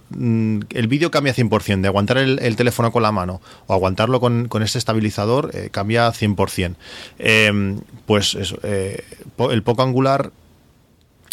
mm, 0.09 0.59
el 0.69 0.87
vídeo 0.87 1.11
cambia 1.11 1.33
100%. 1.33 1.81
De 1.81 1.87
aguantar 1.87 2.17
el, 2.17 2.55
teléfono 2.55 2.91
con 2.91 3.03
la 3.03 3.11
mano 3.11 3.41
o 3.67 3.73
aguantarlo 3.73 4.19
con, 4.19 4.47
con 4.47 4.63
este 4.63 4.77
estabilizador 4.77 5.51
eh, 5.53 5.69
cambia 5.71 6.09
100%. 6.09 6.75
Em, 7.19 7.79
pues 8.05 8.37
eh, 8.63 9.03
el 9.51 9.63
poco 9.63 9.83
angular 9.83 10.31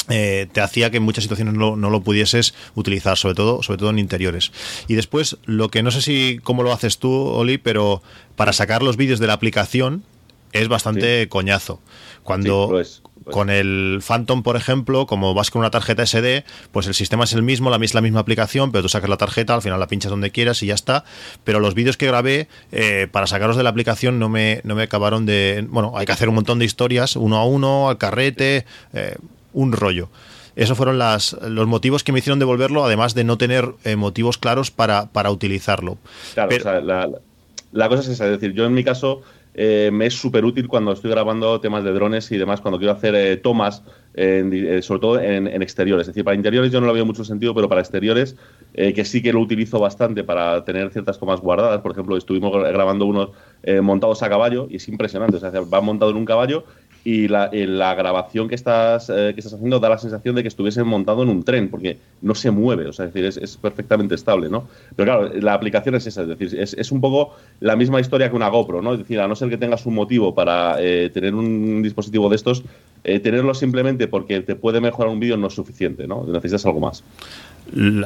eh, 0.08 0.48
te 0.52 0.60
hacía 0.60 0.90
que 0.90 0.96
en 0.96 1.04
muchas 1.04 1.22
situaciones 1.24 1.54
no, 1.54 1.76
no, 1.76 1.90
lo 1.90 2.02
pudieses 2.02 2.54
utilizar, 2.74 3.16
sobre 3.16 3.34
todo, 3.34 3.62
sobre 3.62 3.78
todo 3.78 3.90
en 3.90 3.98
interiores. 3.98 4.52
Y 4.88 4.94
después, 4.94 5.38
lo 5.44 5.68
que 5.68 5.82
no 5.82 5.90
sé 5.90 6.02
si 6.02 6.40
cómo 6.42 6.62
lo 6.62 6.72
haces 6.72 6.98
tú, 6.98 7.10
Oli, 7.10 7.58
pero 7.58 8.02
para 8.34 8.52
sacar 8.52 8.82
los 8.82 8.96
vídeos 8.96 9.20
de 9.20 9.28
la 9.28 9.34
aplicación 9.34 10.04
es 10.52 10.68
bastante 10.68 11.28
coñazo. 11.28 11.80
Cuando, 12.24 12.82
pues 13.24 13.34
con 13.34 13.50
el 13.50 14.00
Phantom, 14.06 14.42
por 14.42 14.56
ejemplo, 14.56 15.06
como 15.06 15.34
vas 15.34 15.50
con 15.50 15.60
una 15.60 15.70
tarjeta 15.70 16.04
SD, 16.04 16.44
pues 16.70 16.86
el 16.86 16.94
sistema 16.94 17.24
es 17.24 17.32
el 17.32 17.42
mismo, 17.42 17.70
la, 17.70 17.78
la 17.78 18.00
misma 18.00 18.20
aplicación, 18.20 18.72
pero 18.72 18.82
tú 18.82 18.88
sacas 18.88 19.08
la 19.10 19.16
tarjeta, 19.16 19.54
al 19.54 19.62
final 19.62 19.78
la 19.80 19.86
pinchas 19.86 20.10
donde 20.10 20.30
quieras 20.30 20.62
y 20.62 20.66
ya 20.66 20.74
está. 20.74 21.04
Pero 21.44 21.60
los 21.60 21.74
vídeos 21.74 21.96
que 21.96 22.06
grabé, 22.06 22.48
eh, 22.70 23.08
para 23.10 23.26
sacarlos 23.26 23.56
de 23.56 23.62
la 23.62 23.70
aplicación, 23.70 24.18
no 24.18 24.28
me, 24.28 24.60
no 24.64 24.74
me 24.74 24.82
acabaron 24.82 25.26
de. 25.26 25.66
Bueno, 25.68 25.92
hay 25.96 26.06
que 26.06 26.12
hacer 26.12 26.28
un 26.28 26.34
montón 26.34 26.58
de 26.58 26.64
historias, 26.64 27.16
uno 27.16 27.36
a 27.36 27.44
uno, 27.44 27.88
al 27.88 27.98
carrete, 27.98 28.66
eh, 28.92 29.16
un 29.52 29.72
rollo. 29.72 30.08
Esos 30.54 30.76
fueron 30.76 30.98
las, 30.98 31.32
los 31.42 31.66
motivos 31.66 32.04
que 32.04 32.12
me 32.12 32.18
hicieron 32.18 32.38
devolverlo, 32.38 32.84
además 32.84 33.14
de 33.14 33.24
no 33.24 33.38
tener 33.38 33.72
eh, 33.84 33.96
motivos 33.96 34.36
claros 34.36 34.70
para, 34.70 35.06
para 35.06 35.30
utilizarlo. 35.30 35.96
Claro, 36.34 36.54
o 36.54 36.60
sea, 36.60 36.80
la, 36.80 37.08
la 37.72 37.88
cosa 37.88 38.02
es 38.02 38.08
esa, 38.08 38.26
es 38.26 38.32
decir, 38.32 38.52
yo 38.52 38.66
en 38.66 38.74
mi 38.74 38.84
caso 38.84 39.22
eh, 39.54 39.90
me 39.92 40.06
es 40.06 40.14
súper 40.14 40.44
útil 40.44 40.66
cuando 40.66 40.92
estoy 40.92 41.10
grabando 41.10 41.60
temas 41.60 41.84
de 41.84 41.92
drones 41.92 42.30
y 42.32 42.38
demás, 42.38 42.60
cuando 42.60 42.78
quiero 42.78 42.92
hacer 42.92 43.14
eh, 43.14 43.36
tomas, 43.36 43.82
eh, 44.14 44.80
sobre 44.82 45.00
todo 45.00 45.20
en, 45.20 45.62
exteriores. 45.62 46.02
Es 46.02 46.14
decir, 46.14 46.24
para 46.24 46.36
interiores 46.36 46.72
yo 46.72 46.80
no 46.80 46.86
lo 46.86 46.92
veo 46.92 47.04
mucho 47.04 47.24
sentido, 47.24 47.54
pero 47.54 47.68
para 47.68 47.80
exteriores, 47.80 48.36
que 48.74 49.04
sí 49.04 49.22
que 49.22 49.32
lo 49.32 49.40
utilizo 49.40 49.78
bastante 49.78 50.24
para 50.24 50.64
tener 50.64 50.90
ciertas 50.90 51.18
tomas 51.18 51.40
guardadas. 51.40 51.80
Por 51.80 51.92
ejemplo, 51.92 52.16
estuvimos 52.16 52.52
grabando 52.52 53.06
unos 53.06 53.30
montados 53.82 54.22
a 54.22 54.28
caballo 54.28 54.66
y 54.70 54.76
es 54.76 54.88
impresionante. 54.88 55.36
O 55.36 55.40
sea, 55.40 55.50
va 55.50 55.80
montado 55.80 56.10
en 56.10 56.16
un 56.16 56.24
caballo 56.24 56.64
y 57.04 57.28
la, 57.28 57.50
la 57.52 57.94
grabación 57.94 58.48
que 58.48 58.54
estás, 58.54 59.06
que 59.06 59.34
estás 59.36 59.54
haciendo 59.54 59.80
da 59.80 59.88
la 59.88 59.98
sensación 59.98 60.34
de 60.34 60.42
que 60.42 60.48
estuviese 60.48 60.82
montado 60.84 61.22
en 61.22 61.28
un 61.28 61.42
tren, 61.42 61.68
porque 61.68 61.98
no 62.20 62.34
se 62.34 62.50
mueve, 62.50 62.86
o 62.86 62.92
sea, 62.92 63.06
es 63.06 63.12
decir, 63.12 63.26
es, 63.26 63.36
es 63.36 63.56
perfectamente 63.56 64.14
estable, 64.14 64.48
¿no? 64.48 64.68
Pero 64.94 65.06
claro, 65.06 65.40
la 65.40 65.54
aplicación 65.54 65.94
es 65.94 66.06
esa, 66.06 66.22
es 66.22 66.28
decir, 66.28 66.58
es, 66.58 66.74
es, 66.74 66.92
un 66.92 67.00
poco 67.00 67.34
la 67.60 67.76
misma 67.76 68.00
historia 68.00 68.30
que 68.30 68.36
una 68.36 68.48
GoPro, 68.48 68.82
¿no? 68.82 68.92
Es 68.92 69.00
decir, 69.00 69.20
a 69.20 69.28
no 69.28 69.34
ser 69.34 69.48
que 69.48 69.58
tengas 69.58 69.86
un 69.86 69.94
motivo 69.94 70.34
para 70.34 70.76
eh, 70.78 71.10
tener 71.12 71.34
un 71.34 71.82
dispositivo 71.82 72.28
de 72.28 72.36
estos, 72.36 72.62
eh, 73.04 73.18
tenerlo 73.18 73.54
simplemente 73.54 74.06
porque 74.06 74.40
te 74.40 74.54
puede 74.54 74.80
mejorar 74.80 75.12
un 75.12 75.20
vídeo 75.20 75.36
no 75.36 75.48
es 75.48 75.54
suficiente, 75.54 76.06
¿no? 76.06 76.24
Necesitas 76.26 76.64
algo 76.66 76.80
más. 76.80 77.02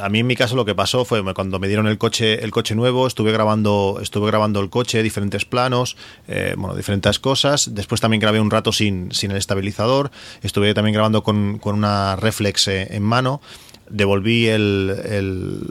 A 0.01 0.09
mí 0.09 0.21
en 0.21 0.27
mi 0.27 0.37
caso 0.37 0.55
lo 0.55 0.65
que 0.65 0.75
pasó 0.75 1.05
fue 1.05 1.23
cuando 1.35 1.59
me 1.59 1.67
dieron 1.67 1.87
el 1.87 1.99
coche, 1.99 2.45
el 2.45 2.51
coche 2.51 2.75
nuevo, 2.75 3.07
estuve 3.07 3.33
grabando, 3.33 3.99
estuve 4.03 4.27
grabando 4.27 4.61
el 4.61 4.71
coche, 4.71 5.03
diferentes 5.03 5.45
planos, 5.45 5.97
eh, 6.29 6.55
bueno, 6.57 6.77
diferentes 6.77 7.19
cosas. 7.19 7.75
Después 7.75 8.01
también 8.01 8.21
grabé 8.21 8.41
un 8.41 8.51
rato 8.51 8.73
sin, 8.73 9.13
sin 9.13 9.31
el 9.31 9.39
estabilizador. 9.39 10.11
Estuve 10.43 10.73
también 10.75 10.95
grabando 10.95 11.23
con, 11.23 11.59
con 11.59 11.75
una 11.75 12.17
reflex 12.17 12.69
eh, 12.69 12.89
en 12.91 13.03
mano 13.03 13.41
devolví 13.89 14.49
el, 14.49 14.97
el, 15.05 15.71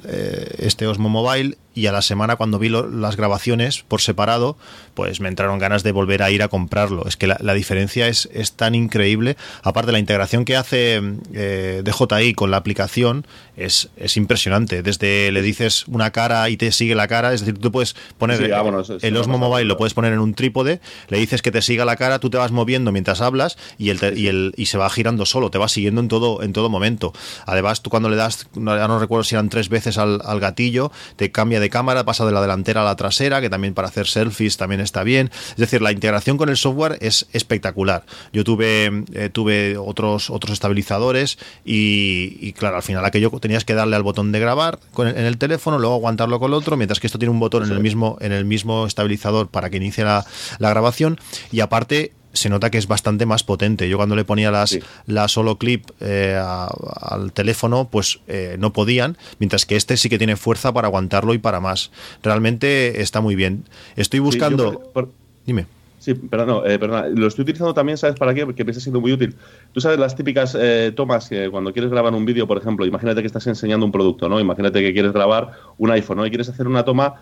este 0.58 0.88
Osmo 0.88 1.10
Mobile 1.10 1.58
y 1.76 1.88
a 1.88 1.92
la 1.92 2.02
semana 2.02 2.38
cuando 2.38 2.58
vi 2.58 2.70
las 2.70 3.18
grabaciones 3.18 3.84
por 3.84 4.02
separado, 4.02 4.58
pues 4.94 5.20
me 5.20 5.28
entraron 5.28 5.60
ganas 5.60 5.84
de 5.84 5.92
volver 5.92 6.24
a 6.24 6.32
ir 6.32 6.42
a 6.42 6.48
comprarlo. 6.48 7.06
Es 7.06 7.18
que 7.18 7.28
la, 7.28 7.54
diferencia 7.54 8.08
es, 8.08 8.30
es, 8.34 8.54
tan 8.54 8.74
increíble. 8.74 9.36
Aparte, 9.62 9.92
la 9.92 10.00
integración 10.00 10.46
que 10.46 10.56
hace 10.56 11.02
eh, 11.34 11.84
DJI 11.84 12.34
con 12.34 12.50
la 12.50 12.58
aplicación 12.58 13.28
es, 13.58 13.90
es, 13.98 14.16
impresionante. 14.16 14.84
Desde 14.84 15.32
le 15.32 15.42
dices 15.42 15.86
una 15.88 16.12
cara 16.12 16.50
y 16.50 16.56
te 16.56 16.72
sigue 16.72 16.96
la 16.96 17.10
cara, 17.10 17.34
es 17.34 17.42
decir, 17.42 17.60
tú 17.60 17.72
puedes 17.72 17.96
poner 18.18 18.54
ah, 18.54 18.64
el 19.02 19.18
Osmo 19.18 19.38
Mobile, 19.38 19.66
lo 19.66 19.78
puedes 19.78 19.94
poner 19.94 20.14
en 20.14 20.20
un 20.20 20.34
trípode, 20.34 20.80
le 21.10 21.18
dices 21.18 21.42
que 21.42 21.52
te 21.52 21.62
siga 21.62 21.84
la 21.84 21.98
cara, 21.98 22.20
tú 22.20 22.30
te 22.30 22.38
vas 22.38 22.52
moviendo 22.52 22.94
mientras 22.94 23.20
hablas 23.20 23.58
y, 23.78 23.90
el, 23.90 24.00
y, 24.18 24.28
el, 24.28 24.54
y 24.56 24.68
se 24.68 24.78
va 24.78 24.90
girando 24.90 25.26
solo, 25.26 25.52
te 25.52 25.58
va 25.58 25.68
siguiendo 25.68 26.00
en 26.00 26.08
todo, 26.08 26.42
en 26.42 26.54
todo 26.54 26.70
momento. 26.70 27.12
Además, 27.46 27.82
tú 27.82 27.90
cuando 27.90 28.10
le 28.10 28.16
das, 28.16 28.48
no, 28.56 28.76
no 28.88 29.00
recuerdo 29.00 29.26
si 29.26 29.36
eran 29.36 29.50
tres 29.50 29.68
veces 29.68 29.98
al, 29.98 30.22
al 30.24 30.40
gatillo, 30.40 30.92
te 31.18 31.32
cambia 31.32 31.60
de 31.60 31.65
cámara, 31.70 32.04
pasa 32.06 32.26
de 32.26 32.32
la 32.32 32.42
delantera 32.42 32.82
a 32.82 32.86
la 32.86 32.96
trasera, 32.96 33.42
que 33.42 33.50
también 33.50 33.74
para 33.74 33.88
hacer 33.88 34.08
selfies 34.08 34.58
también 34.58 34.82
está 34.82 35.04
bien. 35.04 35.32
Es 35.52 35.58
decir, 35.58 35.82
la 35.82 35.92
integración 35.92 36.38
con 36.38 36.50
el 36.50 36.58
software 36.58 36.98
es 37.02 37.28
espectacular. 37.34 38.06
Yo 38.34 38.44
tuve, 38.44 39.06
eh, 39.14 39.30
tuve 39.32 39.78
otros, 39.78 40.30
otros 40.30 40.54
estabilizadores 40.54 41.38
y, 41.64 42.54
claro, 42.54 42.78
al 42.78 42.84
final 42.84 43.06
aquello 43.06 43.32
tenías 43.40 43.66
que 43.66 43.74
darle 43.74 43.96
al 43.96 44.04
botón 44.04 44.32
de 44.32 44.40
grabar 44.40 44.80
con 44.94 45.08
en 45.08 45.26
el 45.26 45.38
teléfono, 45.38 45.80
luego 45.80 45.96
aguantarlo 45.96 46.40
con 46.40 46.52
el 46.52 46.56
otro, 46.56 46.78
mientras 46.78 47.00
que 47.00 47.08
esto 47.08 47.20
tiene 47.20 47.32
un 47.32 47.40
botón 47.40 47.64
en 47.64 47.72
el 47.72 47.80
mismo, 47.80 48.18
en 48.22 48.32
el 48.32 48.46
mismo 48.46 48.86
estabilizador 48.86 49.48
para 49.48 49.70
que 49.70 49.78
inicie 49.78 50.04
la, 50.04 50.26
la 50.60 50.70
grabación 50.70 51.20
y 51.52 51.60
aparte 51.60 52.14
se 52.36 52.50
nota 52.50 52.70
que 52.70 52.78
es 52.78 52.88
bastante 52.88 53.26
más 53.26 53.44
potente. 53.44 53.90
Yo 53.90 53.98
cuando 53.98 54.16
le 54.16 54.26
ponía 54.26 54.52
las, 54.52 54.78
la 55.08 55.28
solo 55.28 55.58
clip 55.58 55.86
eh, 56.02 56.40
al 57.02 57.32
teléfono, 57.32 57.88
pues 57.90 58.20
eh, 58.28 58.58
no 58.60 58.74
podían, 58.74 59.18
mientras 59.40 59.66
que 59.66 59.76
este 59.76 59.98
sí 59.98 60.10
que 60.10 60.18
tiene 60.18 60.36
fuerza 60.36 60.74
para 60.74 60.88
aguantarlo 60.88 61.34
y 61.34 61.38
para 61.38 61.60
más. 61.60 61.92
Realmente 62.22 63.02
está 63.02 63.22
muy 63.22 63.36
bien. 63.36 63.64
Estoy 63.96 64.20
buscando... 64.20 64.92
Dime. 65.46 65.66
Sí, 66.00 66.14
pero 66.14 66.46
no, 66.46 66.66
eh, 66.66 66.78
perdona. 66.78 67.08
Lo 67.08 67.28
estoy 67.28 67.44
utilizando 67.44 67.74
también, 67.74 67.98
¿sabes 67.98 68.16
para 68.20 68.34
qué? 68.34 68.46
Porque 68.46 68.64
me 68.64 68.72
está 68.72 68.82
siendo 68.82 69.02
muy 69.02 69.12
útil. 69.12 69.36
Tú 69.74 69.82
sabes 69.82 69.98
las 69.98 70.16
típicas 70.16 70.56
tomas 70.96 71.30
que 71.30 71.50
cuando 71.50 71.74
quieres 71.74 71.90
grabar 71.90 72.14
un 72.14 72.26
vídeo, 72.26 72.46
por 72.46 72.58
ejemplo, 72.58 72.86
imagínate 72.86 73.22
que 73.22 73.28
estás 73.28 73.48
enseñando 73.48 73.86
un 73.86 73.92
producto, 73.92 74.30
¿no? 74.30 74.40
Imagínate 74.40 74.82
que 74.82 74.94
quieres 74.94 75.14
grabar 75.14 75.54
un 75.78 75.90
iPhone, 75.92 76.18
¿no? 76.18 76.26
Y 76.26 76.30
quieres 76.30 76.50
hacer 76.50 76.68
una 76.68 76.84
toma 76.84 77.16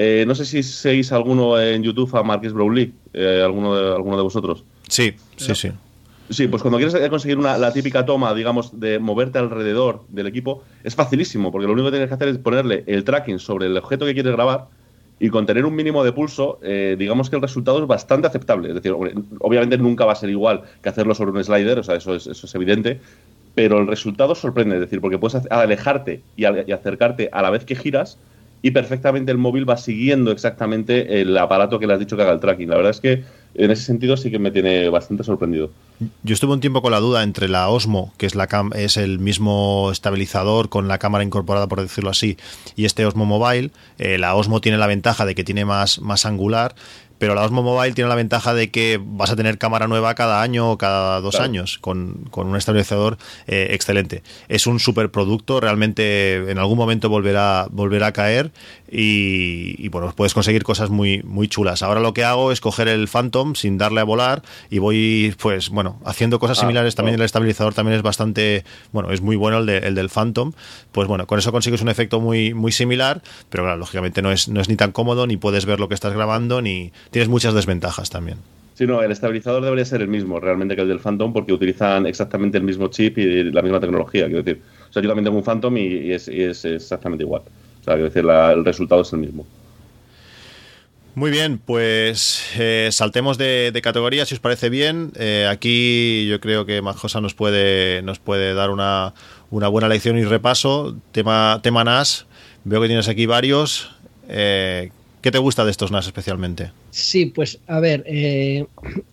eh, 0.00 0.24
no 0.28 0.36
sé 0.36 0.44
si 0.44 0.62
seguís 0.62 1.10
alguno 1.10 1.60
en 1.60 1.82
YouTube 1.82 2.14
a 2.16 2.22
Marques 2.22 2.52
Brownlee, 2.52 2.92
eh, 3.12 3.42
alguno, 3.44 3.74
de, 3.74 3.96
alguno 3.96 4.16
de 4.16 4.22
vosotros. 4.22 4.62
Sí, 4.86 5.12
sí, 5.36 5.56
sí. 5.56 5.72
Sí, 6.30 6.46
pues 6.46 6.62
cuando 6.62 6.78
quieres 6.78 6.94
conseguir 7.10 7.36
una, 7.36 7.58
la 7.58 7.72
típica 7.72 8.06
toma, 8.06 8.32
digamos, 8.32 8.78
de 8.78 9.00
moverte 9.00 9.40
alrededor 9.40 10.04
del 10.08 10.28
equipo, 10.28 10.62
es 10.84 10.94
facilísimo, 10.94 11.50
porque 11.50 11.66
lo 11.66 11.72
único 11.72 11.86
que 11.86 11.92
tienes 11.92 12.08
que 12.10 12.14
hacer 12.14 12.28
es 12.28 12.38
ponerle 12.38 12.84
el 12.86 13.02
tracking 13.02 13.40
sobre 13.40 13.66
el 13.66 13.76
objeto 13.76 14.06
que 14.06 14.14
quieres 14.14 14.32
grabar 14.34 14.66
y 15.18 15.30
con 15.30 15.46
tener 15.46 15.66
un 15.66 15.74
mínimo 15.74 16.04
de 16.04 16.12
pulso, 16.12 16.60
eh, 16.62 16.94
digamos 16.96 17.28
que 17.28 17.34
el 17.34 17.42
resultado 17.42 17.80
es 17.82 17.88
bastante 17.88 18.28
aceptable. 18.28 18.68
Es 18.68 18.76
decir, 18.76 18.92
obviamente 19.40 19.78
nunca 19.78 20.04
va 20.04 20.12
a 20.12 20.14
ser 20.16 20.30
igual 20.30 20.62
que 20.80 20.90
hacerlo 20.90 21.12
sobre 21.16 21.32
un 21.32 21.42
slider, 21.42 21.80
o 21.80 21.82
sea, 21.82 21.96
eso 21.96 22.14
es, 22.14 22.28
eso 22.28 22.46
es 22.46 22.54
evidente, 22.54 23.00
pero 23.56 23.80
el 23.80 23.88
resultado 23.88 24.36
sorprende, 24.36 24.76
es 24.76 24.82
decir, 24.82 25.00
porque 25.00 25.18
puedes 25.18 25.42
alejarte 25.50 26.22
y 26.36 26.44
acercarte 26.44 27.30
a 27.32 27.42
la 27.42 27.50
vez 27.50 27.64
que 27.64 27.74
giras 27.74 28.16
y 28.62 28.70
perfectamente 28.70 29.30
el 29.32 29.38
móvil 29.38 29.68
va 29.68 29.76
siguiendo 29.76 30.30
exactamente 30.30 31.20
el 31.20 31.36
aparato 31.36 31.78
que 31.78 31.86
le 31.86 31.94
has 31.94 32.00
dicho 32.00 32.16
que 32.16 32.22
haga 32.22 32.32
el 32.32 32.40
tracking. 32.40 32.68
La 32.68 32.76
verdad 32.76 32.90
es 32.90 33.00
que 33.00 33.24
en 33.54 33.70
ese 33.70 33.82
sentido 33.82 34.16
sí 34.16 34.30
que 34.30 34.38
me 34.38 34.50
tiene 34.50 34.88
bastante 34.88 35.24
sorprendido. 35.24 35.70
Yo 36.22 36.34
estuve 36.34 36.52
un 36.52 36.60
tiempo 36.60 36.80
con 36.82 36.92
la 36.92 37.00
duda 37.00 37.22
entre 37.22 37.48
la 37.48 37.68
Osmo, 37.68 38.12
que 38.16 38.26
es, 38.26 38.34
la 38.34 38.48
es 38.76 38.96
el 38.96 39.18
mismo 39.18 39.90
estabilizador 39.90 40.68
con 40.68 40.86
la 40.86 40.98
cámara 40.98 41.24
incorporada, 41.24 41.66
por 41.66 41.80
decirlo 41.80 42.10
así, 42.10 42.36
y 42.76 42.84
este 42.84 43.04
Osmo 43.04 43.26
Mobile. 43.26 43.70
Eh, 43.98 44.18
la 44.18 44.34
Osmo 44.34 44.60
tiene 44.60 44.78
la 44.78 44.86
ventaja 44.86 45.24
de 45.24 45.34
que 45.34 45.44
tiene 45.44 45.64
más, 45.64 46.00
más 46.00 46.24
angular, 46.24 46.74
pero 47.18 47.34
la 47.34 47.42
Osmo 47.42 47.62
Mobile 47.62 47.94
tiene 47.94 48.08
la 48.08 48.14
ventaja 48.14 48.54
de 48.54 48.70
que 48.70 49.00
vas 49.02 49.30
a 49.30 49.36
tener 49.36 49.58
cámara 49.58 49.88
nueva 49.88 50.14
cada 50.14 50.42
año 50.42 50.70
o 50.70 50.78
cada 50.78 51.20
dos 51.20 51.40
años 51.40 51.78
con, 51.78 52.28
un 52.32 52.56
estabilizador 52.56 53.18
eh, 53.46 53.68
excelente. 53.72 54.22
Es 54.48 54.66
un 54.66 54.80
superproducto, 54.80 55.60
realmente 55.60 56.50
en 56.50 56.58
algún 56.58 56.78
momento 56.78 57.08
volverá, 57.08 57.66
volverá 57.70 58.08
a 58.08 58.12
caer 58.12 58.52
y, 58.90 59.88
bueno, 59.88 60.12
puedes 60.16 60.34
conseguir 60.34 60.62
cosas 60.62 60.90
muy, 60.90 61.22
muy 61.22 61.48
chulas. 61.48 61.82
Ahora 61.82 62.00
lo 62.00 62.14
que 62.14 62.24
hago 62.24 62.52
es 62.52 62.60
coger 62.60 62.88
el 62.88 63.08
Phantom 63.08 63.54
sin 63.54 63.76
darle 63.76 64.00
a 64.00 64.04
volar 64.04 64.42
y 64.70 64.78
voy, 64.78 65.34
pues 65.40 65.68
bueno, 65.68 66.00
haciendo 66.04 66.38
cosas 66.38 66.58
ah, 66.58 66.60
similares. 66.62 66.94
También 66.94 67.16
el 67.16 67.22
estabilizador 67.22 67.74
también 67.74 67.96
es 67.96 68.02
bastante, 68.02 68.64
bueno, 68.92 69.12
es 69.12 69.20
muy 69.20 69.36
bueno 69.36 69.58
el, 69.58 69.68
el 69.68 69.94
del 69.94 70.08
Phantom. 70.08 70.52
Pues 70.92 71.08
bueno, 71.08 71.26
con 71.26 71.38
eso 71.38 71.52
consigues 71.52 71.82
un 71.82 71.88
efecto 71.88 72.20
muy, 72.20 72.54
muy 72.54 72.72
similar, 72.72 73.22
pero 73.50 73.64
claro, 73.64 73.78
lógicamente 73.78 74.22
no 74.22 74.32
es, 74.32 74.48
no 74.48 74.60
es 74.60 74.68
ni 74.68 74.76
tan 74.76 74.92
cómodo, 74.92 75.26
ni 75.26 75.36
puedes 75.36 75.66
ver 75.66 75.80
lo 75.80 75.88
que 75.88 75.94
estás 75.94 76.14
grabando, 76.14 76.62
ni 76.62 76.92
tienes 77.10 77.28
muchas 77.28 77.54
desventajas 77.54 78.10
también. 78.10 78.38
Sí, 78.74 78.86
no, 78.86 79.02
el 79.02 79.10
estabilizador 79.10 79.62
debería 79.62 79.84
ser 79.84 80.02
el 80.02 80.08
mismo 80.08 80.38
realmente 80.38 80.76
que 80.76 80.82
el 80.82 80.88
del 80.88 81.00
Phantom 81.00 81.32
porque 81.32 81.52
utilizan 81.52 82.06
exactamente 82.06 82.58
el 82.58 82.64
mismo 82.64 82.88
chip 82.88 83.18
y 83.18 83.44
la 83.44 83.62
misma 83.62 83.80
tecnología, 83.80 84.26
quiero 84.26 84.42
decir. 84.42 84.62
O 84.88 84.92
sea, 84.92 85.02
yo 85.02 85.08
también 85.08 85.24
tengo 85.24 85.38
un 85.38 85.44
Phantom 85.44 85.76
y, 85.76 86.12
es, 86.12 86.28
y 86.28 86.42
es 86.42 86.64
exactamente 86.64 87.24
igual 87.24 87.42
decir, 87.96 88.24
el 88.24 88.64
resultado 88.64 89.02
es 89.02 89.12
el 89.12 89.20
mismo. 89.20 89.46
Muy 91.14 91.30
bien, 91.32 91.58
pues 91.58 92.44
eh, 92.56 92.90
saltemos 92.92 93.38
de, 93.38 93.78
categoría, 93.82 94.24
si 94.24 94.34
os 94.34 94.40
parece 94.40 94.68
bien. 94.68 95.12
Eh, 95.16 95.48
aquí 95.50 96.28
yo 96.28 96.38
creo 96.40 96.64
que 96.64 96.80
Majosa 96.80 97.20
nos 97.20 97.34
puede, 97.34 98.02
nos 98.02 98.20
puede 98.20 98.54
dar 98.54 98.70
una, 98.70 99.14
buena 99.50 99.88
lección 99.88 100.16
y 100.16 100.24
repaso. 100.24 100.96
Tema, 101.10 101.60
tema 101.62 101.82
NAS, 101.82 102.26
veo 102.64 102.80
que 102.80 102.86
tienes 102.86 103.08
aquí 103.08 103.26
varios. 103.26 103.90
Eh, 104.28 104.90
¿Qué 105.20 105.30
te 105.30 105.38
gusta 105.38 105.64
de 105.64 105.70
estos 105.70 105.90
NAS 105.90 106.06
especialmente? 106.06 106.70
Sí, 106.90 107.26
pues 107.26 107.58
a 107.66 107.80
ver, 107.80 108.04
he 108.06 108.66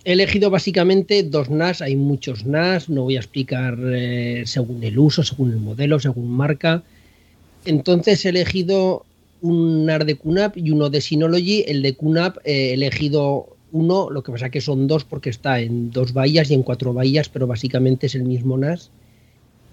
elegido 0.03 0.49
básicamente 0.49 1.23
dos 1.23 1.49
NAS, 1.49 1.81
hay 1.81 1.95
muchos 1.95 2.45
NAS, 2.45 2.89
no 2.89 3.03
voy 3.03 3.15
a 3.15 3.19
explicar 3.19 3.77
según 4.45 4.83
el 4.83 4.99
uso, 4.99 5.23
según 5.23 5.51
el 5.51 5.57
modelo, 5.57 5.99
según 5.99 6.29
marca. 6.29 6.83
Entonces 7.65 8.23
he 8.25 8.29
elegido 8.29 9.03
un 9.41 9.85
NAR 9.85 10.05
de 10.05 10.15
QNAP 10.15 10.57
y 10.57 10.71
uno 10.71 10.89
de 10.89 11.01
Synology. 11.01 11.63
El 11.67 11.81
de 11.81 11.95
QNAP 11.95 12.37
he 12.43 12.73
elegido 12.73 13.55
uno, 13.71 14.09
lo 14.09 14.23
que 14.23 14.31
pasa 14.31 14.49
que 14.49 14.61
son 14.61 14.87
dos 14.87 15.03
porque 15.03 15.29
está 15.29 15.59
en 15.59 15.91
dos 15.91 16.13
bahías 16.13 16.49
y 16.49 16.53
en 16.53 16.63
cuatro 16.63 16.93
bahías, 16.93 17.29
pero 17.29 17.47
básicamente 17.47 18.05
es 18.07 18.15
el 18.15 18.23
mismo 18.23 18.57
NAS. 18.57 18.91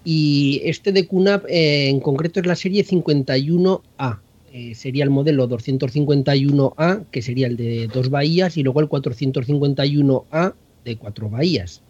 Y 0.05 0.61
este 0.65 0.91
de 0.93 1.07
QNAP 1.07 1.47
eh, 1.49 1.89
en 1.89 2.01
concreto 2.01 2.41
es 2.41 2.47
la 2.47 2.57
serie 2.57 2.85
51A. 2.85 4.19
Eh, 4.55 4.75
sería 4.75 5.05
el 5.05 5.09
modelo 5.09 5.49
251A, 5.49 7.07
que 7.11 7.23
sería 7.23 7.47
el 7.47 7.57
de 7.57 7.87
dos 7.87 8.11
bahías, 8.11 8.59
y 8.59 8.63
luego 8.63 8.81
el 8.81 8.89
451A 8.89 10.53
de 10.85 10.97
cuatro 10.97 11.31
bahías. 11.31 11.81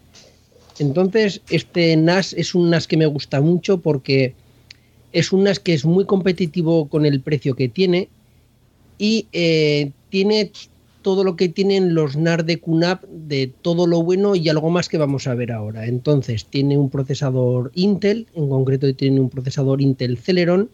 Entonces, 0.78 1.40
este 1.51 1.97
NAS 1.97 2.32
es 2.34 2.55
un 2.55 2.70
NAS 2.70 2.86
que 2.86 2.97
me 2.97 3.06
gusta 3.06 3.40
mucho 3.40 3.78
porque 3.78 4.34
es 5.12 5.32
un 5.32 5.43
NAS 5.43 5.59
que 5.59 5.74
es 5.74 5.84
muy 5.84 6.05
competitivo 6.06 6.86
con 6.86 7.05
el 7.05 7.20
precio 7.20 7.56
que 7.56 7.68
tiene 7.68 8.09
y 8.97 9.26
eh, 9.32 9.90
tiene 10.10 10.52
todo 11.02 11.24
lo 11.24 11.34
que 11.34 11.48
tienen 11.48 11.94
los 11.94 12.16
NAS 12.16 12.47
de 12.47 12.60
QNAP 12.60 13.02
de 13.06 13.52
todo 13.60 13.89
lo 13.89 14.05
bueno 14.05 14.36
y 14.36 14.48
algo 14.48 14.70
más 14.70 14.89
que 14.89 14.98
vamos 14.98 15.26
a 15.26 15.34
ver 15.34 15.51
ahora. 15.51 15.86
Entonces, 15.86 16.44
tiene 16.44 16.78
un 16.78 16.90
procesador 16.90 17.72
Intel, 17.74 18.28
en 18.36 18.48
concreto 18.48 18.94
tiene 18.94 19.18
un 19.18 19.30
procesador 19.30 19.82
Intel 19.82 20.16
Celeron 20.16 20.70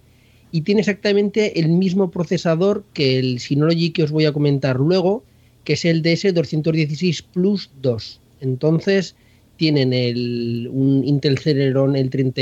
y 0.50 0.62
tiene 0.62 0.80
exactamente 0.80 1.60
el 1.60 1.68
mismo 1.68 2.10
procesador 2.10 2.84
que 2.94 3.18
el 3.18 3.40
Synology 3.40 3.90
que 3.90 4.02
os 4.02 4.10
voy 4.10 4.24
a 4.24 4.32
comentar 4.32 4.76
luego, 4.76 5.24
que 5.64 5.74
es 5.74 5.84
el 5.84 6.02
DS216 6.02 7.24
Plus 7.32 7.70
2. 7.82 8.20
Entonces, 8.40 9.14
tienen 9.56 9.92
el, 9.92 10.68
un 10.72 11.04
Intel 11.04 11.38
Celeron 11.38 11.96
el 11.96 12.08
30 12.10 12.40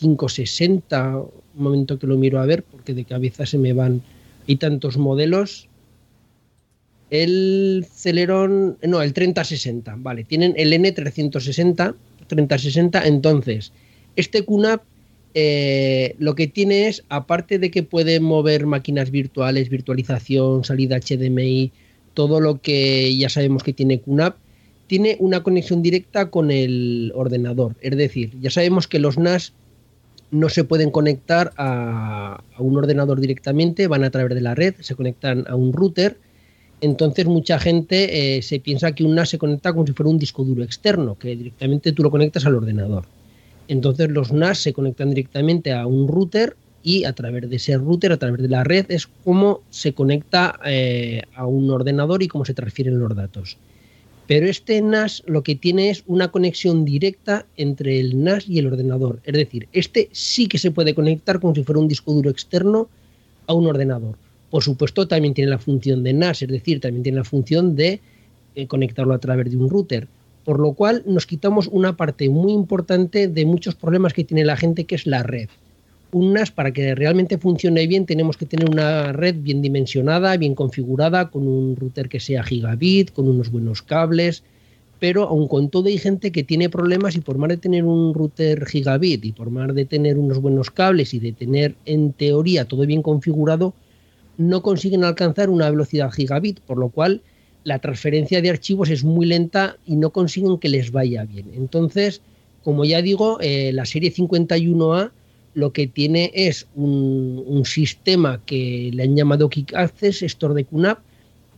560, 0.00 1.18
un 1.18 1.30
momento 1.56 1.98
que 1.98 2.06
lo 2.06 2.16
miro 2.16 2.40
a 2.40 2.46
ver, 2.46 2.62
porque 2.62 2.94
de 2.94 3.04
cabeza 3.04 3.44
se 3.44 3.58
me 3.58 3.72
van, 3.72 4.00
hay 4.46 4.56
tantos 4.56 4.96
modelos. 4.96 5.68
El 7.10 7.86
Celeron, 7.92 8.78
no, 8.82 9.02
el 9.02 9.12
3060, 9.12 9.96
vale, 9.98 10.24
tienen 10.24 10.54
el 10.56 10.72
N360, 10.72 11.94
3060, 12.28 13.06
entonces, 13.06 13.72
este 14.14 14.44
QNAP 14.44 14.82
eh, 15.40 16.16
lo 16.18 16.34
que 16.34 16.48
tiene 16.48 16.88
es, 16.88 17.04
aparte 17.08 17.60
de 17.60 17.70
que 17.70 17.84
puede 17.84 18.18
mover 18.18 18.66
máquinas 18.66 19.12
virtuales, 19.12 19.68
virtualización, 19.68 20.64
salida 20.64 20.98
HDMI, 20.98 21.70
todo 22.12 22.40
lo 22.40 22.60
que 22.60 23.16
ya 23.16 23.28
sabemos 23.28 23.62
que 23.62 23.72
tiene 23.72 24.00
QNAP, 24.00 24.34
tiene 24.88 25.16
una 25.20 25.44
conexión 25.44 25.80
directa 25.80 26.28
con 26.32 26.50
el 26.50 27.12
ordenador. 27.14 27.76
Es 27.82 27.96
decir, 27.96 28.32
ya 28.40 28.50
sabemos 28.50 28.88
que 28.88 28.98
los 28.98 29.16
NAS 29.16 29.52
no 30.32 30.48
se 30.48 30.64
pueden 30.64 30.90
conectar 30.90 31.52
a, 31.56 32.42
un 32.58 32.76
ordenador 32.76 33.20
directamente, 33.20 33.86
van 33.86 34.02
a 34.02 34.10
través 34.10 34.34
de 34.34 34.40
la 34.40 34.56
red, 34.56 34.74
se 34.80 34.96
conectan 34.96 35.44
a 35.46 35.54
un 35.54 35.72
router. 35.72 36.18
Entonces 36.80 37.26
mucha 37.26 37.60
gente 37.60 38.38
eh, 38.38 38.42
se 38.42 38.58
piensa 38.58 38.90
que 38.90 39.04
un 39.04 39.14
NAS 39.14 39.28
se 39.28 39.38
conecta 39.38 39.72
como 39.72 39.86
si 39.86 39.92
fuera 39.92 40.10
un 40.10 40.18
disco 40.18 40.42
duro 40.42 40.64
externo, 40.64 41.16
que 41.16 41.36
directamente 41.36 41.92
tú 41.92 42.02
lo 42.02 42.10
conectas 42.10 42.44
al 42.44 42.56
ordenador. 42.56 43.04
Entonces 43.68 44.10
los 44.10 44.32
NAS 44.32 44.58
se 44.58 44.72
conectan 44.72 45.10
directamente 45.10 45.72
a 45.72 45.86
un 45.86 46.08
router 46.08 46.56
y 46.82 47.04
a 47.04 47.12
través 47.12 47.48
de 47.48 47.56
ese 47.56 47.76
router, 47.76 48.12
a 48.12 48.16
través 48.16 48.40
de 48.40 48.48
la 48.48 48.64
red, 48.64 48.86
es 48.88 49.06
como 49.24 49.60
se 49.70 49.92
conecta 49.92 50.58
eh, 50.64 51.22
a 51.34 51.46
un 51.46 51.70
ordenador 51.70 52.22
y 52.22 52.28
cómo 52.28 52.44
se 52.44 52.54
transfieren 52.54 52.98
los 52.98 53.14
datos. 53.14 53.58
Pero 54.26 54.46
este 54.46 54.80
NAS 54.82 55.22
lo 55.26 55.42
que 55.42 55.54
tiene 55.54 55.90
es 55.90 56.04
una 56.06 56.28
conexión 56.28 56.84
directa 56.84 57.46
entre 57.56 57.98
el 57.98 58.22
NAS 58.22 58.48
y 58.48 58.58
el 58.58 58.66
ordenador. 58.66 59.20
Es 59.24 59.34
decir, 59.34 59.68
este 59.72 60.08
sí 60.12 60.48
que 60.48 60.58
se 60.58 60.70
puede 60.70 60.94
conectar 60.94 61.40
como 61.40 61.54
si 61.54 61.62
fuera 61.64 61.80
un 61.80 61.88
disco 61.88 62.12
duro 62.12 62.30
externo 62.30 62.88
a 63.46 63.54
un 63.54 63.66
ordenador. 63.66 64.16
Por 64.50 64.62
supuesto, 64.62 65.08
también 65.08 65.34
tiene 65.34 65.50
la 65.50 65.58
función 65.58 66.02
de 66.02 66.12
NAS, 66.12 66.42
es 66.42 66.48
decir, 66.48 66.80
también 66.80 67.02
tiene 67.02 67.16
la 67.18 67.24
función 67.24 67.74
de 67.74 68.00
eh, 68.54 68.66
conectarlo 68.66 69.14
a 69.14 69.18
través 69.18 69.50
de 69.50 69.56
un 69.56 69.68
router. 69.68 70.08
Por 70.48 70.60
lo 70.60 70.72
cual 70.72 71.02
nos 71.04 71.26
quitamos 71.26 71.68
una 71.70 71.98
parte 71.98 72.30
muy 72.30 72.54
importante 72.54 73.28
de 73.28 73.44
muchos 73.44 73.74
problemas 73.74 74.14
que 74.14 74.24
tiene 74.24 74.46
la 74.46 74.56
gente, 74.56 74.84
que 74.84 74.94
es 74.94 75.06
la 75.06 75.22
red. 75.22 75.50
Un 76.10 76.32
NAS 76.32 76.50
para 76.50 76.72
que 76.72 76.94
realmente 76.94 77.36
funcione 77.36 77.86
bien 77.86 78.06
tenemos 78.06 78.38
que 78.38 78.46
tener 78.46 78.70
una 78.70 79.12
red 79.12 79.34
bien 79.38 79.60
dimensionada, 79.60 80.38
bien 80.38 80.54
configurada, 80.54 81.28
con 81.28 81.46
un 81.46 81.76
router 81.76 82.08
que 82.08 82.18
sea 82.18 82.42
gigabit, 82.44 83.12
con 83.12 83.28
unos 83.28 83.50
buenos 83.50 83.82
cables, 83.82 84.42
pero 84.98 85.24
aun 85.24 85.48
con 85.48 85.68
todo 85.68 85.88
hay 85.88 85.98
gente 85.98 86.32
que 86.32 86.44
tiene 86.44 86.70
problemas 86.70 87.14
y 87.14 87.20
por 87.20 87.36
más 87.36 87.50
de 87.50 87.58
tener 87.58 87.84
un 87.84 88.14
router 88.14 88.64
gigabit 88.64 89.26
y 89.26 89.32
por 89.32 89.50
más 89.50 89.74
de 89.74 89.84
tener 89.84 90.16
unos 90.16 90.40
buenos 90.40 90.70
cables 90.70 91.12
y 91.12 91.18
de 91.18 91.32
tener 91.32 91.74
en 91.84 92.14
teoría 92.14 92.64
todo 92.64 92.86
bien 92.86 93.02
configurado, 93.02 93.74
no 94.38 94.62
consiguen 94.62 95.04
alcanzar 95.04 95.50
una 95.50 95.68
velocidad 95.68 96.10
gigabit, 96.10 96.60
por 96.60 96.78
lo 96.78 96.88
cual 96.88 97.20
la 97.68 97.78
transferencia 97.80 98.40
de 98.40 98.48
archivos 98.48 98.88
es 98.88 99.04
muy 99.04 99.26
lenta 99.26 99.76
y 99.86 99.96
no 99.96 100.08
consiguen 100.08 100.56
que 100.56 100.70
les 100.70 100.90
vaya 100.90 101.24
bien. 101.24 101.50
Entonces, 101.54 102.22
como 102.64 102.86
ya 102.86 103.02
digo, 103.02 103.38
eh, 103.42 103.72
la 103.74 103.84
serie 103.84 104.10
51A 104.10 105.10
lo 105.52 105.72
que 105.72 105.86
tiene 105.86 106.30
es 106.34 106.66
un, 106.74 107.62
sistema 107.64 108.40
que 108.46 108.90
le 108.94 109.02
han 109.02 109.16
llamado 109.16 109.50
Kick 109.50 109.74
Access, 109.74 110.22
Store 110.22 110.54
de 110.54 110.64
QNAP, 110.64 110.98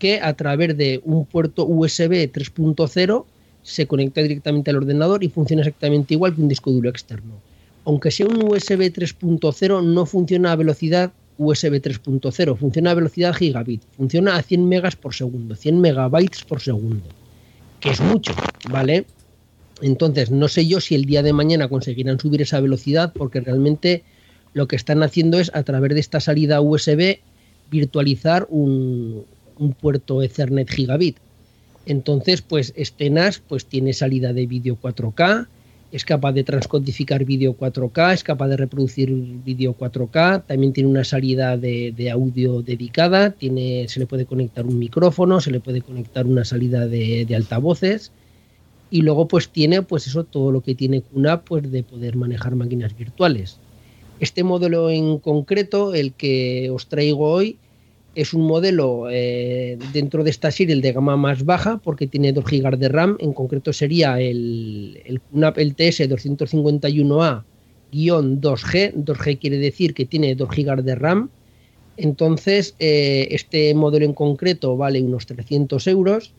que 0.00 0.20
a 0.20 0.32
través 0.34 0.76
de 0.76 1.00
un 1.04 1.26
puerto 1.26 1.64
USB 1.64 2.12
3.0 2.32 3.24
se 3.62 3.86
conecta 3.86 4.22
directamente 4.22 4.70
al 4.70 4.78
ordenador 4.78 5.22
y 5.22 5.28
funciona 5.28 5.62
exactamente 5.62 6.14
igual 6.14 6.34
que 6.34 6.40
un 6.40 6.48
disco 6.48 6.72
duro 6.72 6.88
externo. 6.88 7.34
Aunque 7.84 8.10
sea 8.10 8.26
un 8.26 8.42
USB 8.42 8.90
3.0, 8.90 9.84
no 9.84 10.06
funciona 10.06 10.52
a 10.52 10.56
velocidad 10.56 11.12
USB 11.40 11.80
3.0, 11.80 12.54
funciona 12.54 12.90
a 12.90 12.94
velocidad 12.94 13.32
gigabit, 13.32 13.82
funciona 13.96 14.36
a 14.36 14.42
100 14.42 14.68
megas 14.68 14.94
por 14.94 15.14
segundo, 15.14 15.54
100 15.56 15.80
megabytes 15.80 16.44
por 16.44 16.60
segundo, 16.60 17.08
que 17.80 17.90
es 17.90 18.00
mucho, 18.02 18.34
¿vale? 18.70 19.06
Entonces, 19.80 20.30
no 20.30 20.48
sé 20.48 20.66
yo 20.66 20.82
si 20.82 20.94
el 20.94 21.06
día 21.06 21.22
de 21.22 21.32
mañana 21.32 21.68
conseguirán 21.68 22.20
subir 22.20 22.42
esa 22.42 22.60
velocidad 22.60 23.14
porque 23.14 23.40
realmente 23.40 24.02
lo 24.52 24.68
que 24.68 24.76
están 24.76 25.02
haciendo 25.02 25.38
es 25.40 25.50
a 25.54 25.62
través 25.62 25.94
de 25.94 26.00
esta 26.00 26.20
salida 26.20 26.60
USB 26.60 27.20
virtualizar 27.70 28.46
un, 28.50 29.24
puerto 29.80 30.22
Ethernet 30.22 30.68
gigabit. 30.68 31.16
Entonces, 31.86 32.42
pues 32.42 32.74
este 32.76 33.08
NAS 33.08 33.38
pues 33.38 33.64
tiene 33.64 33.94
salida 33.94 34.34
de 34.34 34.46
vídeo 34.46 34.76
4K, 34.78 35.46
es 35.92 36.04
capaz 36.04 36.32
de 36.32 36.44
transcodificar 36.44 37.24
vídeo 37.24 37.56
4K, 37.56 38.14
es 38.14 38.24
capaz 38.24 38.48
de 38.48 38.56
reproducir 38.56 39.10
vídeo 39.12 39.76
4K, 39.76 40.44
también 40.46 40.72
tiene 40.72 40.88
una 40.88 41.04
salida 41.04 41.56
de, 41.56 42.10
audio 42.12 42.62
dedicada, 42.62 43.30
tiene, 43.30 43.86
se 43.88 44.00
le 44.00 44.06
puede 44.06 44.26
conectar 44.26 44.66
un 44.66 44.78
micrófono, 44.78 45.40
se 45.40 45.50
le 45.50 45.60
puede 45.60 45.82
conectar 45.82 46.26
una 46.26 46.44
salida 46.44 46.86
de 46.86 47.34
altavoces 47.34 48.12
y 48.90 49.02
luego 49.02 49.28
pues 49.28 49.48
tiene 49.48 49.82
pues 49.82 50.06
eso 50.06 50.24
todo 50.24 50.50
lo 50.50 50.60
que 50.60 50.74
tiene 50.74 51.02
QNAP 51.02 51.46
pues 51.46 51.70
de 51.70 51.82
poder 51.82 52.16
manejar 52.16 52.56
máquinas 52.56 52.96
virtuales. 52.96 53.58
Este 54.18 54.44
modelo 54.44 54.90
en 54.90 55.18
concreto, 55.18 55.94
el 55.94 56.12
que 56.12 56.68
os 56.70 56.88
traigo 56.88 57.30
hoy, 57.30 57.56
es 58.14 58.34
un 58.34 58.46
modelo 58.46 59.08
eh, 59.10 59.78
dentro 59.92 60.24
de 60.24 60.30
esta 60.30 60.50
serie 60.50 60.74
el 60.74 60.80
de 60.80 60.92
gama 60.92 61.16
más 61.16 61.44
baja 61.44 61.80
porque 61.82 62.06
tiene 62.06 62.32
2 62.32 62.44
GB 62.44 62.76
de 62.76 62.88
RAM, 62.88 63.16
en 63.20 63.32
concreto 63.32 63.72
sería 63.72 64.20
el, 64.20 65.00
el 65.04 65.20
QNAP 65.20 65.58
LTS 65.58 66.08
251A 66.08 67.44
2G, 67.92 68.94
2G 68.94 69.38
quiere 69.38 69.58
decir 69.58 69.94
que 69.94 70.06
tiene 70.06 70.34
2 70.34 70.48
GB 70.48 70.82
de 70.82 70.94
RAM, 70.94 71.30
entonces 71.96 72.74
eh, 72.78 73.28
este 73.30 73.74
modelo 73.74 74.04
en 74.04 74.14
concreto 74.14 74.76
vale 74.76 75.02
unos 75.02 75.26
300 75.26 75.86
euros 75.88 76.32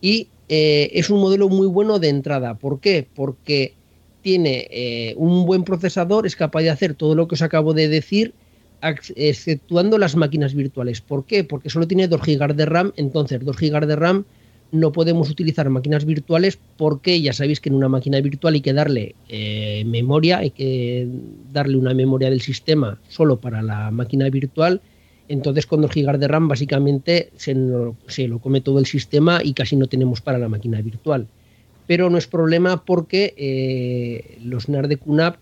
y 0.00 0.28
eh, 0.48 0.90
es 0.94 1.10
un 1.10 1.20
modelo 1.20 1.48
muy 1.48 1.66
bueno 1.66 1.98
de 1.98 2.08
entrada. 2.08 2.54
¿Por 2.54 2.80
qué? 2.80 3.06
Porque 3.14 3.74
tiene 4.22 5.14
un 5.16 5.46
buen 5.46 5.64
procesador, 5.64 6.26
es 6.26 6.36
capaz 6.36 6.62
de 6.62 6.70
hacer 6.70 6.94
todo 6.94 7.14
lo 7.14 7.28
que 7.28 7.34
os 7.34 7.42
acabo 7.42 7.72
de 7.72 7.88
decir, 7.88 8.34
exceptuando 8.82 9.98
las 9.98 10.16
máquinas 10.16 10.54
virtuales. 10.54 11.00
¿Por 11.00 11.24
qué? 11.24 11.44
Porque 11.44 11.70
solo 11.70 11.86
tiene 11.86 12.08
2 12.08 12.20
GB 12.20 12.54
de 12.54 12.66
RAM, 12.66 12.92
entonces 12.96 13.44
2 13.44 13.56
GB 13.56 13.86
de 13.86 13.96
RAM 13.96 14.24
no 14.70 14.92
podemos 14.92 15.30
utilizar 15.30 15.70
máquinas 15.70 16.04
virtuales 16.04 16.58
porque 16.76 17.22
ya 17.22 17.32
sabéis 17.32 17.58
que 17.58 17.70
en 17.70 17.74
una 17.74 17.88
máquina 17.88 18.20
virtual 18.20 18.52
hay 18.52 18.60
que 18.60 18.74
darle 18.74 19.14
eh, 19.28 19.82
memoria, 19.86 20.38
hay 20.38 20.50
que 20.50 21.08
darle 21.52 21.78
una 21.78 21.94
memoria 21.94 22.28
del 22.28 22.42
sistema 22.42 22.98
solo 23.08 23.40
para 23.40 23.62
la 23.62 23.90
máquina 23.90 24.28
virtual 24.28 24.82
entonces 25.28 25.66
con 25.66 25.82
2 25.82 25.90
GB 25.94 26.18
de 26.18 26.28
RAM 26.28 26.48
básicamente 26.48 27.30
se, 27.36 27.54
lo 27.54 28.38
come 28.40 28.60
todo 28.60 28.78
el 28.78 28.86
sistema 28.86 29.40
y 29.44 29.52
casi 29.52 29.76
no 29.76 29.86
tenemos 29.86 30.20
para 30.20 30.38
la 30.38 30.48
máquina 30.48 30.80
virtual. 30.80 31.28
Pero 31.86 32.10
no 32.10 32.18
es 32.18 32.26
problema 32.26 32.84
porque 32.84 33.34
eh, 33.36 34.38
los 34.42 34.68
NAR 34.68 34.88
de 34.88 34.96
QNAP 34.96 35.36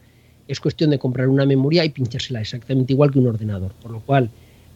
es 0.48 0.60
cuestión 0.60 0.90
de 0.90 0.98
comprar 0.98 1.28
una 1.28 1.46
memoria 1.46 1.84
y 1.84 1.90
pinchársela 1.90 2.40
exactamente 2.40 2.92
igual 2.92 3.10
que 3.10 3.18
un 3.18 3.26
ordenador. 3.26 3.72
Por 3.82 3.90
lo 3.90 4.00
cual, 4.00 4.30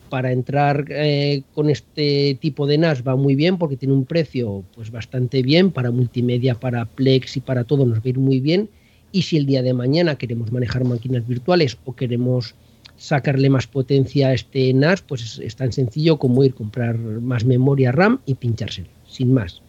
para 0.09 0.33
entrar 0.33 0.87
eh, 0.91 1.43
con 1.55 1.71
este 1.71 2.37
tipo 2.41 2.67
de 2.67 2.77
NAS 2.77 3.07
va 3.07 3.17
muy 3.17 3.35
bien 3.35 3.57
porque 3.57 3.77
tiene 3.77 3.95
un 3.95 4.05
precio 4.05 4.65
pues 4.75 4.91
bastante 4.91 5.43
bien 5.43 5.71
para 5.71 5.91
multimedia, 5.91 6.55
para 6.57 6.85
Plex 6.85 7.37
y 7.37 7.41
para 7.41 7.65
todo 7.65 7.87
nos 7.87 7.99
va 7.99 8.03
a 8.05 8.09
ir 8.09 8.19
muy 8.19 8.41
bien. 8.41 8.69
Y 9.13 9.23
si 9.23 9.37
el 9.37 9.47
día 9.47 9.63
de 9.63 9.73
mañana 9.73 10.17
queremos 10.17 10.53
manejar 10.53 10.85
máquinas 10.85 11.27
virtuales 11.27 11.79
o 11.85 11.95
queremos 11.95 12.55
sacarle 13.01 13.49
más 13.49 13.67
potencia 13.67 14.29
a 14.29 14.35
este 14.35 14.73
NAS, 14.75 15.01
pues 15.01 15.39
es, 15.39 15.57
tan 15.57 15.73
sencillo 15.73 16.19
como 16.19 16.45
ir 16.45 16.53
a 16.53 16.57
comprar 16.57 16.99
más 16.99 17.45
memoria 17.45 17.93
RAM 17.93 18.21
y 18.27 18.35
pinchárselo, 18.35 18.89
sin 19.09 19.33
más. 19.33 19.63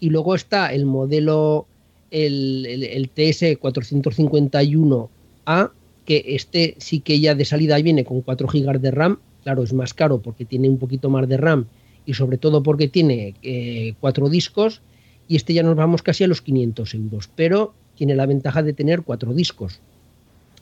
Y 0.00 0.10
luego 0.10 0.34
está 0.34 0.72
el 0.72 0.86
modelo, 0.86 1.66
el, 2.10 3.10
TS451A, 5.44 5.70
que 6.04 6.24
este 6.28 6.74
sí 6.78 7.00
que 7.00 7.20
ya 7.20 7.34
de 7.34 7.44
salida 7.44 7.76
viene 7.78 8.04
con 8.04 8.20
4 8.20 8.46
GB 8.46 8.80
de 8.80 8.90
RAM, 8.90 9.18
claro, 9.42 9.62
es 9.62 9.72
más 9.72 9.94
caro 9.94 10.20
porque 10.20 10.44
tiene 10.44 10.68
un 10.68 10.78
poquito 10.78 11.08
más 11.08 11.28
de 11.28 11.36
RAM 11.36 11.66
y 12.06 12.14
sobre 12.14 12.36
todo 12.36 12.62
porque 12.62 12.88
tiene 12.88 13.34
eh, 13.42 13.94
cuatro 14.00 14.28
discos 14.28 14.82
y 15.28 15.36
este 15.36 15.54
ya 15.54 15.62
nos 15.62 15.76
vamos 15.76 16.02
casi 16.02 16.24
a 16.24 16.28
los 16.28 16.42
500 16.42 16.94
euros, 16.94 17.30
pero 17.34 17.72
tiene 17.96 18.14
la 18.14 18.26
ventaja 18.26 18.62
de 18.62 18.74
tener 18.74 19.02
cuatro 19.02 19.32
discos. 19.32 19.80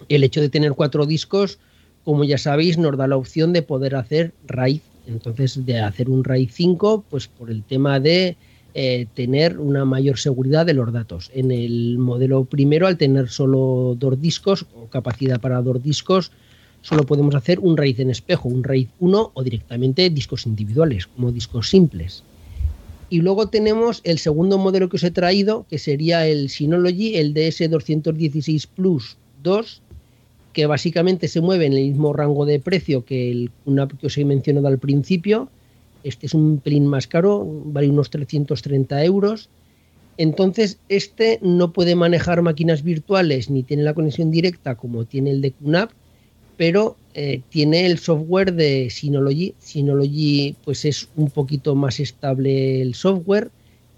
El 0.09 0.23
hecho 0.23 0.41
de 0.41 0.49
tener 0.49 0.73
cuatro 0.75 1.07
discos 1.07 1.59
como 2.05 2.25
ya 2.25 2.39
sabéis, 2.39 2.79
nos 2.79 2.97
da 2.97 3.07
la 3.07 3.17
opción 3.17 3.53
de 3.53 3.63
poder 3.63 3.95
hacer 3.95 4.33
RAID. 4.47 4.81
Entonces, 5.07 5.65
de 5.67 5.81
hacer 5.81 6.09
un 6.09 6.25
RAID 6.25 6.51
5, 6.51 7.05
pues 7.09 7.29
por 7.29 7.51
el 7.51 7.63
tema 7.63 8.01
de 8.01 8.37
eh, 8.75 9.07
tener 9.15 9.59
una 9.59 9.85
mayor 9.85 10.19
seguridad 10.19 10.65
de 10.65 10.75
los 10.75 10.93
datos. 10.93 11.31
En 11.35 11.51
el 11.51 11.99
modelo 11.99 12.45
primero, 12.45 12.87
al 12.87 12.97
tener 12.97 13.29
solo 13.29 13.97
dos 13.99 14.21
discos 14.21 14.67
o 14.75 14.87
capacidad 14.87 15.41
para 15.41 15.61
dos 15.63 15.83
discos, 15.83 16.33
solo 16.81 17.05
podemos 17.05 17.35
hacer 17.35 17.59
un 17.61 17.77
RAID 17.77 18.01
en 18.01 18.11
espejo, 18.11 18.49
un 18.49 18.65
RAID 18.65 18.89
1 19.01 19.31
o 19.35 19.43
directamente 19.43 20.09
discos 20.11 20.47
individuales, 20.47 21.07
como 21.07 21.33
discos 21.33 21.69
simples. 21.69 22.23
Y 23.11 23.21
luego 23.21 23.49
tenemos 23.49 24.01
el 24.05 24.19
segundo 24.19 24.57
modelo 24.57 24.89
que 24.89 24.97
os 24.97 25.05
he 25.05 25.11
traído, 25.11 25.67
que 25.69 25.79
sería 25.79 26.27
el 26.27 26.49
Synology, 26.49 27.17
el 27.17 27.35
DS216 27.35 28.67
Plus 28.75 29.19
2, 29.43 29.83
que 30.55 30.65
básicamente 30.65 31.29
se 31.29 31.43
mueve 31.43 31.67
en 31.67 31.75
el 31.75 31.89
mismo 31.89 32.15
rango 32.15 32.47
de 32.47 32.59
precio 32.59 33.05
que 33.05 33.31
el 33.31 33.51
una 33.67 33.87
que 33.87 34.07
os 34.07 34.17
he 34.17 34.25
mencionado 34.25 34.69
al 34.69 34.79
principio. 34.79 35.51
Este 36.05 36.27
es 36.27 36.35
un 36.35 36.59
pelín 36.59 36.87
más 36.87 37.07
caro, 37.07 37.47
vale 37.67 37.89
unos 37.89 38.11
330 38.11 39.05
euros. 39.05 39.49
Entonces, 40.17 40.79
este 40.89 41.39
no 41.43 41.73
puede 41.73 41.95
manejar 41.95 42.43
máquinas 42.43 42.83
virtuales 42.83 43.51
ni 43.51 43.63
tiene 43.63 43.83
la 43.83 43.95
conexión 43.95 44.31
directa 44.31 44.75
como 44.75 45.05
tiene 45.05 45.31
el 45.31 45.41
de 45.41 45.53
QNAP, 45.53 45.91
pero 46.57 46.97
eh, 47.15 47.41
tiene 47.49 47.87
el 47.87 47.99
software 47.99 48.53
de 48.53 48.89
Synology. 48.91 49.55
Synology 49.59 50.55
pues 50.65 50.85
es 50.85 51.09
un 51.17 51.31
poquito 51.31 51.75
más 51.75 51.99
estable 51.99 52.83
el 52.83 52.95
software, 52.95 53.51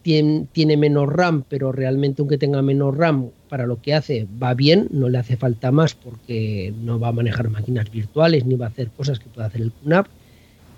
tiene, 0.04 0.76
menos 0.76 1.08
RAM, 1.08 1.44
pero 1.48 1.72
realmente 1.72 2.20
aunque 2.20 2.36
tenga 2.36 2.60
menos 2.60 2.96
RAM, 2.96 3.30
para 3.48 3.66
lo 3.66 3.80
que 3.80 3.94
hace 3.94 4.26
va 4.42 4.52
bien, 4.52 4.88
no 4.90 5.08
le 5.08 5.18
hace 5.18 5.36
falta 5.36 5.72
más 5.72 5.94
porque 5.94 6.74
no 6.82 6.98
va 6.98 7.08
a 7.08 7.12
manejar 7.12 7.48
máquinas 7.48 7.90
virtuales 7.90 8.44
ni 8.44 8.54
va 8.56 8.66
a 8.66 8.68
hacer 8.68 8.88
cosas 8.90 9.18
que 9.18 9.30
pueda 9.30 9.46
hacer 9.46 9.62
el 9.62 9.72
QNAP. 9.72 10.06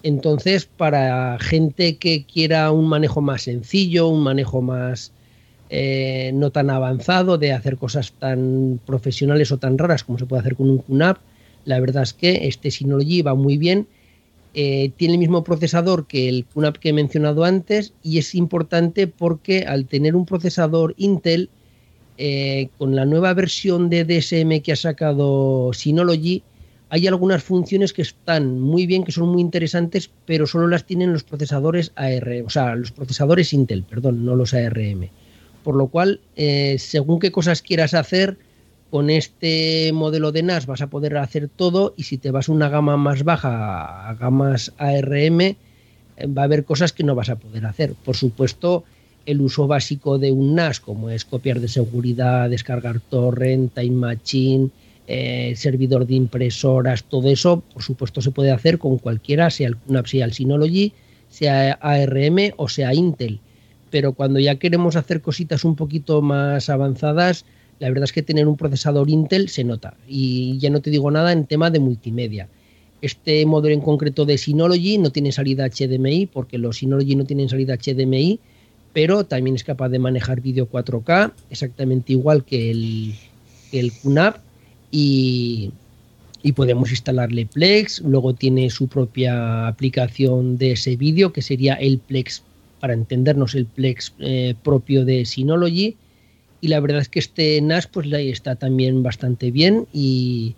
Entonces, 0.07 0.67
para 0.67 1.37
gente 1.41 1.97
que 1.97 2.25
quiera 2.27 2.71
un 2.71 2.89
manejo 2.89 3.21
más 3.21 3.43
sencillo, 3.43 4.07
un 4.07 4.23
manejo 4.23 4.63
más 4.63 5.11
eh, 5.69 6.31
no 6.33 6.53
tan 6.53 6.71
avanzado, 6.71 7.39
de 7.39 7.53
hacer 7.53 7.77
cosas 7.77 8.13
tan 8.13 8.79
profesionales 8.87 9.51
o 9.51 9.59
tan 9.59 9.77
raras 9.77 10.05
como 10.05 10.17
se 10.17 10.27
puede 10.27 10.43
hacer 10.43 10.55
con 10.55 10.71
un 10.71 10.79
QNAP, 10.79 11.19
la 11.65 11.81
verdad 11.81 12.05
es 12.05 12.13
que 12.13 12.47
este 12.47 12.71
Synology 12.71 13.23
va 13.23 13.35
muy 13.35 13.59
bien. 13.59 13.89
Eh, 14.55 14.93
tiene 14.97 15.15
el 15.15 15.19
mismo 15.19 15.43
procesador 15.43 16.07
que 16.07 16.29
el 16.29 16.45
QNAP 16.55 16.77
que 16.77 16.91
he 16.91 16.93
mencionado 16.93 17.43
antes 17.43 17.93
y 18.05 18.19
es 18.19 18.37
importante 18.37 19.09
porque 19.09 19.65
al 19.65 19.87
tener 19.87 20.15
un 20.15 20.25
procesador 20.25 20.95
Intel, 20.99 21.51
eh, 22.17 22.69
con 22.79 22.95
la 22.95 23.07
nueva 23.07 23.35
versión 23.35 23.91
de 23.91 24.05
DSM 24.05 24.63
que 24.63 24.71
ha 24.71 24.77
sacado 24.77 25.73
Synology, 25.73 26.45
hay 26.89 27.07
algunas 27.07 27.43
funciones 27.43 27.93
que 27.93 28.03
están 28.03 28.61
muy 28.61 28.87
bien, 28.87 29.05
que 29.05 29.13
son 29.13 29.29
muy 29.29 29.41
interesantes, 29.41 30.11
pero 30.25 30.47
solo 30.47 30.69
las 30.69 30.85
tienen 30.85 31.13
los 31.13 31.25
procesadores 31.25 31.93
ARM, 31.97 32.47
o 32.47 32.51
sea, 32.51 32.75
los 32.77 32.93
procesadores 32.93 33.53
Intel, 33.53 33.83
perdón, 33.83 34.25
no 34.25 34.37
los 34.37 34.55
ARM. 34.55 35.09
Por 35.65 35.75
lo 35.75 35.89
cual, 35.89 36.21
eh, 36.37 36.77
según 36.79 37.19
qué 37.19 37.33
cosas 37.33 37.61
quieras 37.61 37.95
hacer, 37.95 38.39
con 38.91 39.11
este 39.11 39.91
modelo 39.93 40.31
de 40.31 40.45
NAS 40.45 40.67
vas 40.67 40.81
a 40.81 40.87
poder 40.87 41.17
hacer 41.17 41.49
todo 41.49 41.93
y 41.97 42.05
si 42.05 42.19
te 42.19 42.31
vas 42.31 42.49
a 42.49 42.53
una 42.53 42.69
gama 42.69 42.97
más 42.97 43.25
baja, 43.25 44.09
a 44.09 44.15
gamas 44.15 44.73
ARM, 44.79 45.41
eh, 45.41 45.57
va 46.27 46.43
a 46.43 46.45
haber 46.45 46.65
cosas 46.65 46.93
que 46.93 47.03
no 47.03 47.17
vas 47.17 47.31
a 47.31 47.37
poder 47.37 47.67
hacer. 47.67 47.95
Por 47.95 48.17
supuesto, 48.17 48.85
el 49.27 49.41
uso 49.41 49.67
básico 49.67 50.19
de 50.19 50.31
un 50.31 50.55
NAS, 50.55 50.79
como 50.79 51.11
es 51.11 51.25
copiar 51.25 51.59
de 51.59 51.67
seguridad, 51.67 52.49
descargar 52.49 53.01
torrent, 53.01 53.75
time 53.75 53.91
machine, 53.97 54.71
eh, 55.07 55.55
servidor 55.57 56.07
de 56.07 56.15
impresoras, 56.15 57.05
todo 57.05 57.31
eso, 57.31 57.63
por 57.73 57.83
supuesto, 57.83 58.21
se 58.21 58.31
puede 58.31 58.51
hacer 58.51 58.79
con 58.79 58.99
cualquiera, 58.99 59.51
sea 59.51 59.69
el, 59.69 59.77
sea 60.07 60.25
el 60.25 60.33
Synology, 60.33 60.93
sea 61.29 61.73
ARM 61.81 62.53
o 62.57 62.69
sea 62.69 62.95
Intel. 62.95 63.41
Pero 63.91 64.13
cuando 64.13 64.41
ya 64.41 64.57
queremos 64.57 64.97
hacer 64.97 65.21
cositas 65.21 65.65
un 65.65 65.77
poquito 65.77 66.23
más 66.23 66.69
avanzadas, 66.69 67.45
la 67.79 67.89
verdad 67.89 68.05
es 68.05 68.13
que 68.13 68.23
tener 68.23 68.49
un 68.49 68.57
procesador 68.57 69.11
Intel 69.11 69.49
se 69.49 69.65
nota. 69.65 69.95
Y 70.09 70.59
ya 70.59 70.71
no 70.71 70.81
te 70.81 70.91
digo 70.91 71.11
nada 71.11 71.33
en 71.33 71.47
tema 71.47 71.71
de 71.71 71.79
multimedia. 71.79 72.49
Este 73.03 73.45
modelo 73.47 73.75
en 73.75 73.83
concreto 73.83 74.25
de 74.25 74.39
Synology 74.39 74.99
no 74.99 75.11
tiene 75.11 75.31
salida 75.31 75.69
HDMI, 75.69 76.27
porque 76.27 76.59
los 76.59 76.79
Synology 76.79 77.15
no 77.15 77.25
tienen 77.25 77.49
salida 77.49 77.77
HDMI, 77.77 78.41
pero 78.93 79.25
también 79.25 79.57
es 79.57 79.63
capaz 79.63 79.91
de 79.91 79.99
manejar 79.99 80.41
vídeo 80.41 80.69
4K, 80.71 81.33
exactamente 81.51 82.15
igual 82.15 82.45
que 82.45 82.71
el, 82.71 83.15
que 83.71 83.93
y, 84.97 85.73
podemos 86.55 86.91
instalarle 86.91 87.45
Plex. 87.47 88.01
Luego 88.01 88.33
tiene 88.35 88.71
su 88.71 88.87
propia 88.89 89.67
aplicación 89.67 90.57
de 90.57 90.73
ese 90.73 90.97
vídeo, 90.97 91.33
que 91.33 91.43
sería 91.43 91.75
el 91.75 91.99
Plex, 91.99 92.43
para 92.81 92.95
entendernos, 92.95 93.55
el 93.55 93.67
Plex 93.67 94.15
eh, 94.21 94.55
propio 94.63 95.05
de 95.05 95.27
Synology. 95.27 95.97
Y 96.61 96.69
la 96.69 96.81
verdad 96.81 97.01
es 97.01 97.09
que 97.09 97.19
este 97.19 97.61
NAS 97.61 97.89
pues 97.89 98.07
está 98.11 98.55
también 98.55 99.03
bastante 99.03 99.51
bien 99.51 99.87
y, 99.93 100.55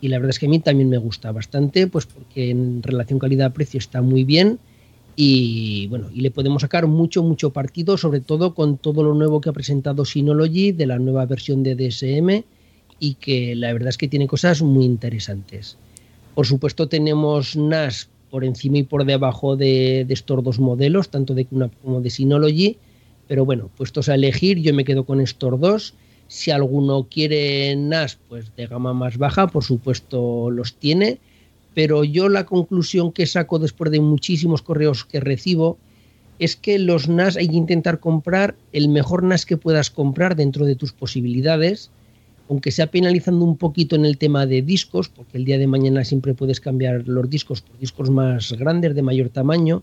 y 0.00 0.08
la 0.08 0.18
verdad 0.18 0.30
es 0.30 0.38
que 0.38 0.46
a 0.46 0.50
mí 0.50 0.60
también 0.60 0.88
me 0.88 0.98
gusta 0.98 1.32
bastante, 1.32 1.88
pues 1.88 2.06
porque 2.06 2.50
en 2.50 2.82
relación 2.82 3.18
calidad-precio 3.18 3.78
está 3.78 4.02
muy 4.02 4.22
bien 4.22 4.60
y 5.16 5.88
bueno, 5.88 6.08
y 6.14 6.20
le 6.20 6.30
podemos 6.30 6.62
sacar 6.62 6.86
mucho, 6.86 7.24
mucho 7.24 7.50
partido, 7.50 7.96
sobre 7.96 8.20
todo 8.20 8.54
con 8.54 8.78
todo 8.78 9.02
lo 9.02 9.14
nuevo 9.14 9.40
que 9.40 9.48
ha 9.48 9.52
presentado 9.52 10.04
Synology 10.04 10.70
de 10.72 10.86
la 10.86 10.98
nueva 10.98 11.26
versión 11.26 11.64
de 11.64 11.74
DSM 11.74 12.44
y 12.98 13.14
que 13.14 13.54
la 13.54 13.72
verdad 13.72 13.90
es 13.90 13.98
que 13.98 14.08
tiene 14.08 14.26
cosas 14.26 14.62
muy 14.62 14.84
interesantes. 14.84 15.76
Por 16.34 16.46
supuesto 16.46 16.88
tenemos 16.88 17.56
NAS 17.56 18.08
por 18.30 18.44
encima 18.44 18.78
y 18.78 18.82
por 18.82 19.04
debajo 19.04 19.56
de, 19.56 20.06
estos 20.08 20.42
dos 20.42 20.58
modelos, 20.58 21.08
tanto 21.08 21.34
de 21.34 21.46
QNAP 21.46 21.72
como 21.82 22.00
de 22.00 22.10
Synology, 22.10 22.76
pero 23.28 23.44
bueno, 23.44 23.70
puestos 23.76 24.08
a 24.08 24.14
elegir, 24.14 24.58
yo 24.58 24.74
me 24.74 24.84
quedo 24.84 25.04
con 25.04 25.20
estos 25.20 25.58
dos. 25.58 25.94
Si 26.28 26.50
alguno 26.50 27.06
quiere 27.08 27.74
NAS, 27.76 28.18
pues 28.28 28.54
de 28.56 28.66
gama 28.66 28.92
más 28.92 29.16
baja, 29.16 29.46
por 29.46 29.64
supuesto 29.64 30.50
los 30.50 30.74
tiene, 30.74 31.18
pero 31.74 32.04
yo 32.04 32.28
la 32.28 32.46
conclusión 32.46 33.12
que 33.12 33.26
saco 33.26 33.58
después 33.58 33.90
de 33.90 34.00
muchísimos 34.00 34.62
correos 34.62 35.04
que 35.04 35.20
recibo 35.20 35.78
es 36.38 36.56
que 36.56 36.78
los 36.78 37.08
NAS 37.08 37.36
hay 37.36 37.48
que 37.48 37.56
intentar 37.56 38.00
comprar 38.00 38.56
el 38.72 38.88
mejor 38.88 39.22
NAS 39.22 39.46
que 39.46 39.56
puedas 39.56 39.90
comprar 39.90 40.36
dentro 40.36 40.66
de 40.66 40.76
tus 40.76 40.92
posibilidades 40.92 41.90
aunque 42.48 42.70
sea 42.70 42.88
penalizando 42.88 43.44
un 43.44 43.56
poquito 43.56 43.96
en 43.96 44.04
el 44.04 44.18
tema 44.18 44.46
de 44.46 44.62
discos, 44.62 45.08
porque 45.08 45.38
el 45.38 45.44
día 45.44 45.58
de 45.58 45.66
mañana 45.66 46.04
siempre 46.04 46.34
puedes 46.34 46.60
cambiar 46.60 47.06
los 47.06 47.28
discos 47.28 47.60
por 47.60 47.78
discos 47.78 48.10
más 48.10 48.52
grandes, 48.52 48.94
de 48.94 49.02
mayor 49.02 49.30
tamaño, 49.30 49.82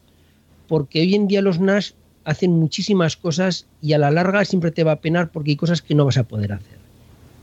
porque 0.68 1.02
hoy 1.02 1.16
en 1.16 1.28
día 1.28 1.42
los 1.42 1.60
NAS 1.60 1.96
hacen 2.24 2.52
muchísimas 2.52 3.18
cosas 3.18 3.66
y 3.82 3.94
a 3.94 3.98
la 3.98 4.12
larga 4.12 4.46
siempre 4.46 4.72
te 4.72 4.84
va 4.84 4.94
a 4.94 5.02
penar 5.02 5.32
porque 5.32 5.52
hay 5.52 5.58
cosas 5.58 5.82
que 5.82 5.96
no 5.96 6.06
vas 6.06 6.18
a 6.18 6.24
poder 6.24 6.54
hacer. 6.54 6.78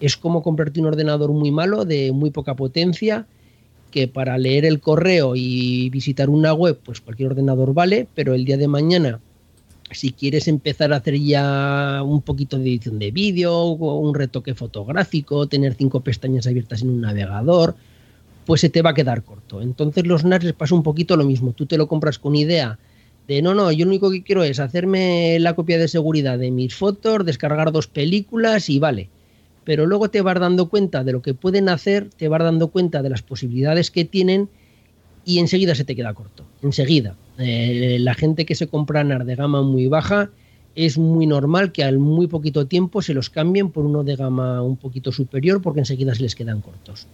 Es 0.01 0.17
como 0.17 0.43
comprarte 0.43 0.81
un 0.81 0.87
ordenador 0.87 1.31
muy 1.33 1.51
malo, 1.51 1.85
de 1.85 2.13
muy 2.13 2.31
poca 2.31 2.57
potencia, 2.57 3.27
que 3.91 4.09
para 4.09 4.39
leer 4.39 4.65
el 4.65 4.81
correo 4.81 5.35
y 5.37 5.91
visitar 5.91 6.31
una 6.31 6.55
web, 6.55 6.79
pues 6.83 7.03
cualquier 7.03 7.31
ordenador 7.31 7.75
vale, 7.75 8.09
pero 8.15 8.35
el 8.35 8.47
día 8.47 8.57
de 8.57 8.69
mañana 8.69 9.21
si 9.91 10.13
quieres 10.13 10.49
empezar 10.49 10.93
a 10.93 10.97
hacer 10.97 11.19
ya 11.19 12.03
un 12.05 12.23
poquito 12.23 12.59
de 12.59 12.65
edición 12.65 12.99
de 12.99 13.11
vídeo, 13.11 13.65
un 13.65 14.15
retoque 14.15 14.55
fotográfico, 14.55 15.47
tener 15.47 15.75
cinco 15.75 16.01
pestañas 16.01 16.47
abiertas 16.47 16.83
en 16.83 16.91
un 16.91 17.01
navegador, 17.01 17.75
pues 18.47 18.61
se 18.61 18.69
te 18.69 18.83
va 18.83 18.91
a 18.91 18.95
quedar 18.95 19.23
corto. 19.23 19.63
Entonces 19.63 20.07
los 20.07 20.25
NAS 20.25 20.45
les 20.45 20.53
pasa 20.53 20.75
un 20.75 20.83
poquito 20.83 21.17
lo 21.17 21.25
mismo. 21.25 21.53
Tú 21.53 21.67
te 21.67 21.79
lo 21.79 21.89
compras 21.89 22.19
con 22.19 22.37
idea 22.37 22.79
de 23.29 23.43
no, 23.43 23.55
no, 23.55 23.71
yo 23.71 23.85
lo 23.85 23.91
único 23.91 24.11
que 24.11 24.23
quiero 24.23 24.43
es 24.43 24.59
hacerme 24.59 25.39
la 25.39 25.55
copia 25.55 25.79
de 25.79 25.87
seguridad 25.87 26.39
de 26.39 26.51
mis 26.51 26.75
fotos, 26.75 27.25
descargar 27.25 27.71
dos 27.71 27.87
películas 27.87 28.69
y 28.69 28.79
vale. 28.79 29.09
Pero 29.65 29.87
luego 29.87 30.11
te 30.11 30.21
vas 30.21 30.41
dando 30.41 30.69
cuenta 30.69 31.05
de 31.05 31.13
lo 31.13 31.23
que 31.23 31.35
pueden 31.35 31.69
hacer, 31.69 32.09
te 32.17 32.29
vas 32.29 32.43
dando 32.43 32.69
cuenta 32.69 33.03
de 33.03 33.11
las 33.11 33.23
posibilidades 33.23 33.91
que 33.91 34.05
tienen 34.05 34.49
y 35.25 35.39
enseguida 35.39 35.75
se 35.75 35.85
te 35.85 35.95
queda 35.95 36.15
corto. 36.15 36.45
Enseguida. 36.63 37.15
Eh, 37.41 37.99
la 38.01 38.15
gente 38.15 38.45
que 38.45 38.55
se 38.55 38.69
compra 38.69 39.03
NAR 39.03 39.25
de 39.25 39.35
gama 39.35 39.63
muy 39.63 39.87
baja 39.87 40.31
es 40.75 40.99
muy 40.99 41.27
normal 41.27 41.73
que 41.73 41.83
al 41.83 41.99
muy 41.99 42.27
poquito 42.27 42.67
tiempo 42.67 43.03
se 43.03 43.15
los 43.15 43.31
cambien 43.31 43.71
por 43.71 43.85
uno 43.85 44.05
de 44.05 44.17
gama 44.17 44.63
un 44.63 44.77
poquito 44.77 45.11
superior 45.11 45.63
porque 45.63 45.81
enseguida 45.81 46.15
se 46.15 46.23
les 46.23 46.35
quedan 46.35 46.61
cortos. 46.61 47.07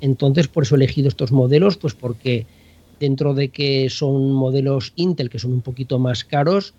Entonces, 0.00 0.48
por 0.48 0.62
eso 0.62 0.74
he 0.74 0.78
elegido 0.78 1.08
estos 1.08 1.32
modelos, 1.32 1.76
pues 1.76 1.94
porque 1.94 2.46
dentro 2.98 3.34
de 3.34 3.48
que 3.48 3.90
son 3.90 4.32
modelos 4.32 4.92
Intel 4.96 5.30
que 5.30 5.38
son 5.38 5.52
un 5.52 5.60
poquito 5.62 5.98
más 5.98 6.24
caros, 6.24 6.74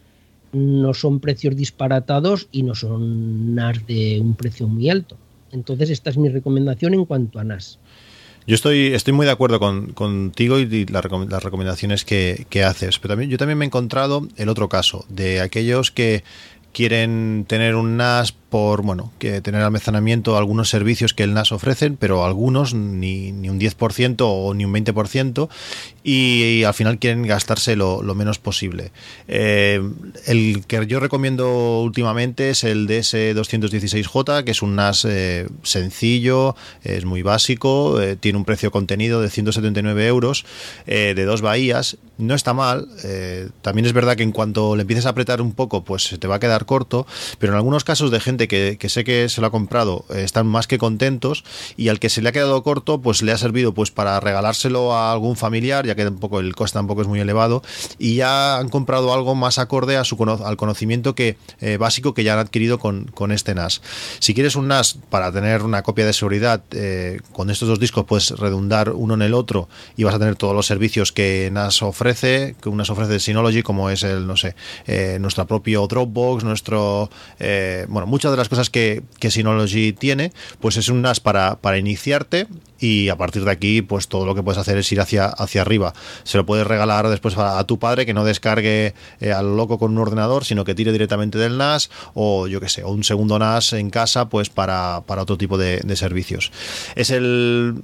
no 0.53 0.93
son 0.93 1.19
precios 1.19 1.55
disparatados 1.55 2.47
y 2.51 2.63
no 2.63 2.75
son 2.75 3.55
NAS 3.55 3.85
de 3.87 4.19
un 4.21 4.35
precio 4.35 4.67
muy 4.67 4.89
alto. 4.89 5.17
Entonces, 5.51 5.89
esta 5.89 6.09
es 6.09 6.17
mi 6.17 6.29
recomendación 6.29 6.93
en 6.93 7.05
cuanto 7.05 7.39
a 7.39 7.43
NAS. 7.43 7.79
Yo 8.45 8.55
estoy, 8.55 8.93
estoy 8.93 9.13
muy 9.13 9.25
de 9.25 9.31
acuerdo 9.31 9.59
con, 9.59 9.93
contigo 9.93 10.59
y 10.59 10.85
las 10.85 11.03
recomendaciones 11.43 12.03
que, 12.03 12.45
que, 12.49 12.63
haces, 12.63 12.99
pero 12.99 13.13
también 13.13 13.29
yo 13.29 13.37
también 13.37 13.57
me 13.57 13.65
he 13.65 13.67
encontrado 13.67 14.27
el 14.35 14.49
otro 14.49 14.67
caso 14.67 15.05
de 15.07 15.39
aquellos 15.39 15.91
que 15.91 16.23
quieren 16.73 17.45
tener 17.47 17.75
un 17.75 17.95
NAS 17.95 18.33
por, 18.53 18.83
bueno, 18.83 19.11
que 19.17 19.41
tener 19.41 19.63
almacenamiento 19.63 20.37
algunos 20.37 20.69
servicios 20.69 21.15
que 21.15 21.23
el 21.23 21.33
NAS 21.33 21.51
ofrecen, 21.51 21.97
pero 21.97 22.23
algunos 22.23 22.75
ni, 22.75 23.31
ni 23.31 23.49
un 23.49 23.59
10% 23.59 24.17
o 24.19 24.53
ni 24.53 24.63
un 24.63 24.71
20% 24.71 25.49
y, 26.03 26.59
y 26.59 26.63
al 26.63 26.75
final 26.75 26.99
quieren 26.99 27.23
gastarse 27.23 27.75
lo, 27.75 28.03
menos 28.13 28.37
posible. 28.37 28.91
Eh, 29.27 29.81
el 30.27 30.65
que 30.67 30.85
yo 30.85 30.99
recomiendo 30.99 31.81
últimamente 31.81 32.51
es 32.51 32.63
el 32.63 32.87
DS216J, 32.87 34.43
que 34.43 34.51
es 34.51 34.61
un 34.61 34.75
NAS 34.75 35.05
eh, 35.05 35.47
sencillo, 35.63 36.55
es 36.83 37.05
muy 37.05 37.23
básico, 37.23 37.99
eh, 37.99 38.17
tiene 38.17 38.37
un 38.37 38.45
precio 38.45 38.69
contenido 38.69 39.19
de 39.19 39.31
179 39.31 40.05
euros, 40.05 40.45
de 40.85 41.25
dos 41.25 41.41
bahías, 41.41 41.97
no 42.19 42.35
está 42.35 42.53
mal, 42.53 42.87
también 43.61 43.85
es 43.85 43.93
verdad 43.93 44.15
que 44.15 44.23
en 44.23 44.31
cuanto 44.31 44.75
le 44.75 44.81
empieces 44.81 45.07
a 45.07 45.09
apretar 45.09 45.41
un 45.41 45.53
poco, 45.53 45.83
pues 45.83 46.03
se 46.03 46.17
te 46.19 46.27
va 46.27 46.35
a 46.35 46.39
quedar 46.39 46.65
corto, 46.65 47.07
pero 47.39 47.53
en 47.53 47.57
algunos 47.57 47.83
casos 47.83 48.11
de 48.11 48.19
gente 48.19 48.42
que, 48.47 48.77
sé 48.89 49.03
que 49.03 49.29
se 49.29 49.41
lo 49.41 49.47
ha 49.47 49.51
comprado 49.51 50.05
eh, 50.09 50.23
están 50.23 50.47
más 50.47 50.67
que 50.67 50.77
contentos 50.77 51.43
y 51.77 51.89
al 51.89 51.99
que 51.99 52.09
se 52.09 52.21
le 52.21 52.29
ha 52.29 52.31
quedado 52.31 52.63
corto, 52.63 53.01
pues 53.01 53.21
le 53.21 53.31
ha 53.31 53.37
servido 53.37 53.73
pues 53.73 53.91
para 53.91 54.19
regalárselo 54.19 54.93
a 54.95 55.11
algún 55.11 55.35
familiar, 55.35 55.85
ya 55.85 55.95
que 55.95 56.07
un 56.07 56.19
poco 56.19 56.39
el 56.39 56.55
coste 56.55 56.77
tampoco 56.77 57.01
es 57.01 57.07
muy 57.07 57.19
elevado, 57.19 57.61
y 57.99 58.15
ya 58.15 58.57
han 58.57 58.69
comprado 58.69 59.13
algo 59.13 59.35
más 59.35 59.59
acorde 59.59 59.97
a 59.97 60.03
su 60.03 60.23
al 60.23 60.57
conocimiento 60.57 61.15
que 61.15 61.37
eh, 61.59 61.77
básico 61.77 62.13
que 62.13 62.23
ya 62.23 62.33
han 62.33 62.39
adquirido 62.39 62.79
con, 62.79 63.05
con, 63.05 63.31
este 63.31 63.55
NAS. 63.55 63.81
Si 64.19 64.33
quieres 64.33 64.55
un 64.55 64.67
NAS 64.67 64.97
para 65.09 65.31
tener 65.31 65.63
una 65.63 65.81
copia 65.83 66.05
de 66.05 66.13
seguridad, 66.13 66.63
eh, 66.71 67.19
con 67.31 67.49
estos 67.49 67.67
dos 67.67 67.79
discos 67.79 68.05
puedes 68.05 68.31
redundar 68.31 68.91
uno 68.91 69.15
en 69.15 69.21
el 69.21 69.33
otro 69.33 69.67
y 69.97 70.03
vas 70.03 70.15
a 70.15 70.19
tener 70.19 70.35
todos 70.35 70.55
los 70.55 70.65
servicios 70.65 71.11
que 71.11 71.49
NAS 71.51 71.81
ofrece, 71.81 72.55
que 72.61 72.69
unas 72.69 72.89
ofrece 72.89 73.19
Synology, 73.19 73.63
como 73.63 73.89
es 73.89 74.03
el, 74.03 74.27
no 74.27 74.37
sé, 74.37 74.55
eh, 74.85 75.17
nuestro 75.19 75.45
propio 75.45 75.85
Dropbox, 75.87 76.43
nuestro, 76.43 77.09
bueno, 77.87 78.07
muchas 78.07 78.31
de 78.33 78.37
las 78.37 78.49
cosas 78.49 78.69
que, 78.69 79.03
que 79.19 79.31
Synology 79.31 79.93
tiene, 79.93 80.31
pues 80.59 80.77
es 80.77 80.89
un 80.89 81.01
NAS 81.01 81.19
para, 81.19 81.55
para 81.55 81.77
iniciarte 81.77 82.47
y 82.83 83.07
a 83.07 83.15
partir 83.15 83.45
de 83.45 83.51
aquí, 83.51 83.81
pues 83.81 84.09
todo 84.09 84.25
lo 84.25 84.35
que 84.35 84.43
puedes 84.43 84.59
hacer 84.59 84.77
es 84.77 84.91
ir 84.91 84.99
hacia, 84.99 85.27
hacia 85.27 85.61
arriba. 85.61 85.93
Se 86.23 86.37
lo 86.37 86.45
puedes 86.45 86.67
regalar 86.67 87.07
después 87.07 87.37
a, 87.37 87.63
tu 87.63 87.79
padre 87.79 88.05
que 88.05 88.13
no 88.13 88.25
descargue 88.25 88.93
al 89.21 89.55
loco 89.55 89.79
con 89.79 89.91
un 89.93 89.99
ordenador, 89.99 90.43
sino 90.43 90.65
que 90.65 90.75
tire 90.75 90.91
directamente 90.91 91.37
del 91.37 91.57
NAS 91.57 91.89
o 92.13 92.47
yo 92.47 92.59
que 92.59 92.67
sé, 92.67 92.83
o 92.83 92.89
un 92.89 93.05
segundo 93.05 93.39
NAS 93.39 93.71
en 93.73 93.89
casa, 93.89 94.27
pues 94.27 94.49
para, 94.49 94.97
otro 95.07 95.37
tipo 95.37 95.57
de, 95.57 95.81
servicios. 95.95 96.51
Es 96.95 97.11
el 97.11 97.83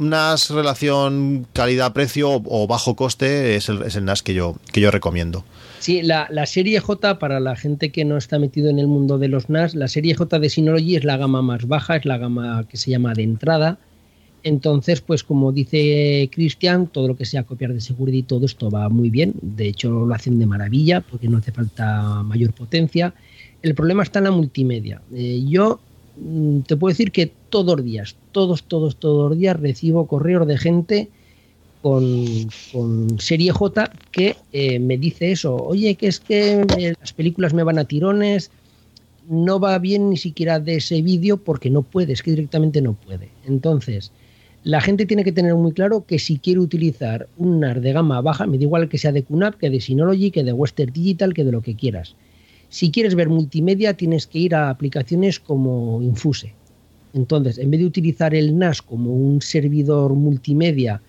NAS 0.00 0.50
relación 0.50 1.46
calidad-precio 1.52 2.42
o 2.44 2.66
bajo 2.66 2.96
coste, 2.96 3.56
es 3.56 3.68
el, 3.68 3.82
es 3.82 3.96
el, 3.96 4.04
NAS 4.04 4.22
que 4.22 4.34
yo, 4.34 4.56
que 4.72 4.80
yo 4.80 4.90
recomiendo. 4.90 5.44
Sí, 5.78 6.02
la, 6.02 6.26
la, 6.30 6.46
serie 6.46 6.80
J, 6.80 7.18
para 7.18 7.40
la 7.40 7.56
gente 7.56 7.92
que 7.92 8.04
no 8.04 8.16
está 8.16 8.38
metido 8.38 8.68
en 8.70 8.78
el 8.78 8.86
mundo 8.86 9.18
de 9.18 9.28
los 9.28 9.48
NAS, 9.48 9.74
la 9.74 9.88
serie 9.88 10.14
J 10.14 10.38
de 10.38 10.50
Synology 10.50 10.96
es 10.96 11.04
la 11.04 11.16
gama 11.16 11.42
más 11.42 11.68
baja, 11.68 11.96
es 11.96 12.04
la 12.04 12.18
gama 12.18 12.66
que 12.68 12.76
se 12.76 12.90
llama 12.90 13.14
de 13.14 13.22
entrada 13.22 13.78
entonces, 14.42 15.00
pues 15.00 15.22
como 15.22 15.52
dice 15.52 16.28
Cristian, 16.32 16.86
todo 16.86 17.08
lo 17.08 17.16
que 17.16 17.24
sea 17.24 17.44
copiar 17.44 17.74
de 17.74 17.80
seguridad 17.80 18.18
y 18.18 18.22
todo 18.22 18.46
esto 18.46 18.70
va 18.70 18.88
muy 18.88 19.10
bien. 19.10 19.34
De 19.42 19.68
hecho, 19.68 19.90
lo 19.90 20.14
hacen 20.14 20.38
de 20.38 20.46
maravilla 20.46 21.00
porque 21.00 21.28
no 21.28 21.38
hace 21.38 21.52
falta 21.52 22.22
mayor 22.22 22.52
potencia. 22.52 23.14
El 23.62 23.74
problema 23.74 24.02
está 24.02 24.20
en 24.20 24.24
la 24.26 24.30
multimedia. 24.30 25.02
Eh, 25.14 25.44
yo 25.46 25.80
mm, 26.16 26.60
te 26.60 26.76
puedo 26.76 26.92
decir 26.92 27.12
que 27.12 27.32
todos 27.50 27.76
los 27.76 27.84
días, 27.84 28.16
todos, 28.32 28.62
todos, 28.62 28.96
todos 28.96 29.30
los 29.30 29.38
días 29.38 29.58
recibo 29.58 30.06
correos 30.06 30.46
de 30.46 30.56
gente 30.56 31.08
con, 31.82 32.48
serie 33.18 33.52
J 33.52 33.90
que 34.10 34.36
eh, 34.52 34.78
me 34.78 34.98
dice 34.98 35.32
eso. 35.32 35.56
Oye, 35.56 35.94
que 35.94 36.08
es 36.08 36.20
que 36.20 36.66
eh, 36.78 36.94
las 36.98 37.12
películas 37.12 37.54
me 37.54 37.62
van 37.62 37.78
a 37.78 37.84
tirones, 37.84 38.50
no 39.28 39.60
va 39.60 39.78
bien 39.78 40.10
ni 40.10 40.16
siquiera 40.16 40.60
de 40.60 40.76
ese 40.76 41.02
vídeo 41.02 41.38
porque 41.38 41.70
no 41.70 41.82
puede, 41.82 42.12
es 42.12 42.22
que 42.22 42.32
directamente 42.32 42.82
no 42.82 42.94
puede. 42.94 43.28
Entonces, 43.46 44.12
la 44.62 44.80
gente 44.80 45.06
tiene 45.06 45.24
que 45.24 45.32
tener 45.32 45.54
muy 45.54 45.72
claro 45.72 46.04
que 46.04 46.18
si 46.18 46.38
quiere 46.38 46.60
utilizar 46.60 47.28
un 47.38 47.60
NAS 47.60 47.80
de 47.80 47.92
gama 47.92 48.20
baja, 48.20 48.46
me 48.46 48.58
da 48.58 48.64
igual 48.64 48.88
que 48.88 48.98
sea 48.98 49.12
de 49.12 49.22
QNAP, 49.22 49.54
que 49.54 49.70
de 49.70 49.80
Synology, 49.80 50.30
que 50.30 50.44
de 50.44 50.52
Western 50.52 50.92
Digital, 50.92 51.32
que 51.32 51.44
de 51.44 51.52
lo 51.52 51.62
que 51.62 51.76
quieras. 51.76 52.14
Si 52.68 52.90
quieres 52.90 53.14
ver 53.14 53.28
multimedia, 53.28 53.94
tienes 53.94 54.26
que 54.26 54.38
ir 54.38 54.54
a 54.54 54.68
aplicaciones 54.68 55.40
como 55.40 56.02
Infuse. 56.02 56.52
Entonces, 57.14 57.58
en 57.58 57.70
vez 57.70 57.80
de 57.80 57.86
utilizar 57.86 58.34
el 58.34 58.58
NAS 58.58 58.82
como 58.82 59.14
un 59.14 59.42
servidor 59.42 60.14
multimedia, 60.14 61.00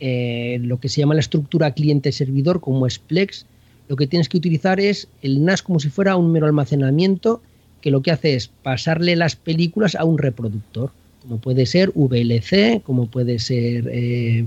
eh, 0.00 0.58
lo 0.62 0.78
que 0.78 0.88
se 0.88 1.00
llama 1.00 1.14
la 1.14 1.20
estructura 1.20 1.72
cliente-servidor, 1.72 2.60
como 2.60 2.86
es 2.86 2.98
Plex, 2.98 3.46
lo 3.88 3.96
que 3.96 4.06
tienes 4.06 4.28
que 4.28 4.36
utilizar 4.36 4.78
es 4.80 5.08
el 5.22 5.44
NAS 5.44 5.62
como 5.62 5.80
si 5.80 5.88
fuera 5.88 6.16
un 6.16 6.30
mero 6.30 6.46
almacenamiento 6.46 7.42
que 7.80 7.90
lo 7.90 8.02
que 8.02 8.10
hace 8.10 8.34
es 8.34 8.48
pasarle 8.48 9.16
las 9.16 9.36
películas 9.36 9.94
a 9.94 10.04
un 10.04 10.18
reproductor 10.18 10.90
como 11.28 11.40
puede 11.40 11.66
ser 11.66 11.92
VLC, 11.94 12.82
como 12.82 13.06
puede 13.06 13.38
ser 13.38 13.88
eh, 13.92 14.46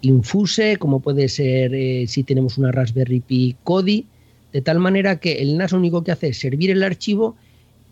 Infuse, 0.00 0.76
como 0.78 1.00
puede 1.00 1.28
ser 1.28 1.74
eh, 1.74 2.06
si 2.06 2.22
tenemos 2.22 2.58
una 2.58 2.72
Raspberry 2.72 3.20
Pi 3.20 3.56
Kodi, 3.64 4.06
de 4.52 4.62
tal 4.62 4.78
manera 4.78 5.16
que 5.16 5.42
el 5.42 5.58
NAS 5.58 5.72
único 5.72 6.04
que 6.04 6.12
hace 6.12 6.28
es 6.28 6.38
servir 6.38 6.70
el 6.70 6.82
archivo 6.82 7.36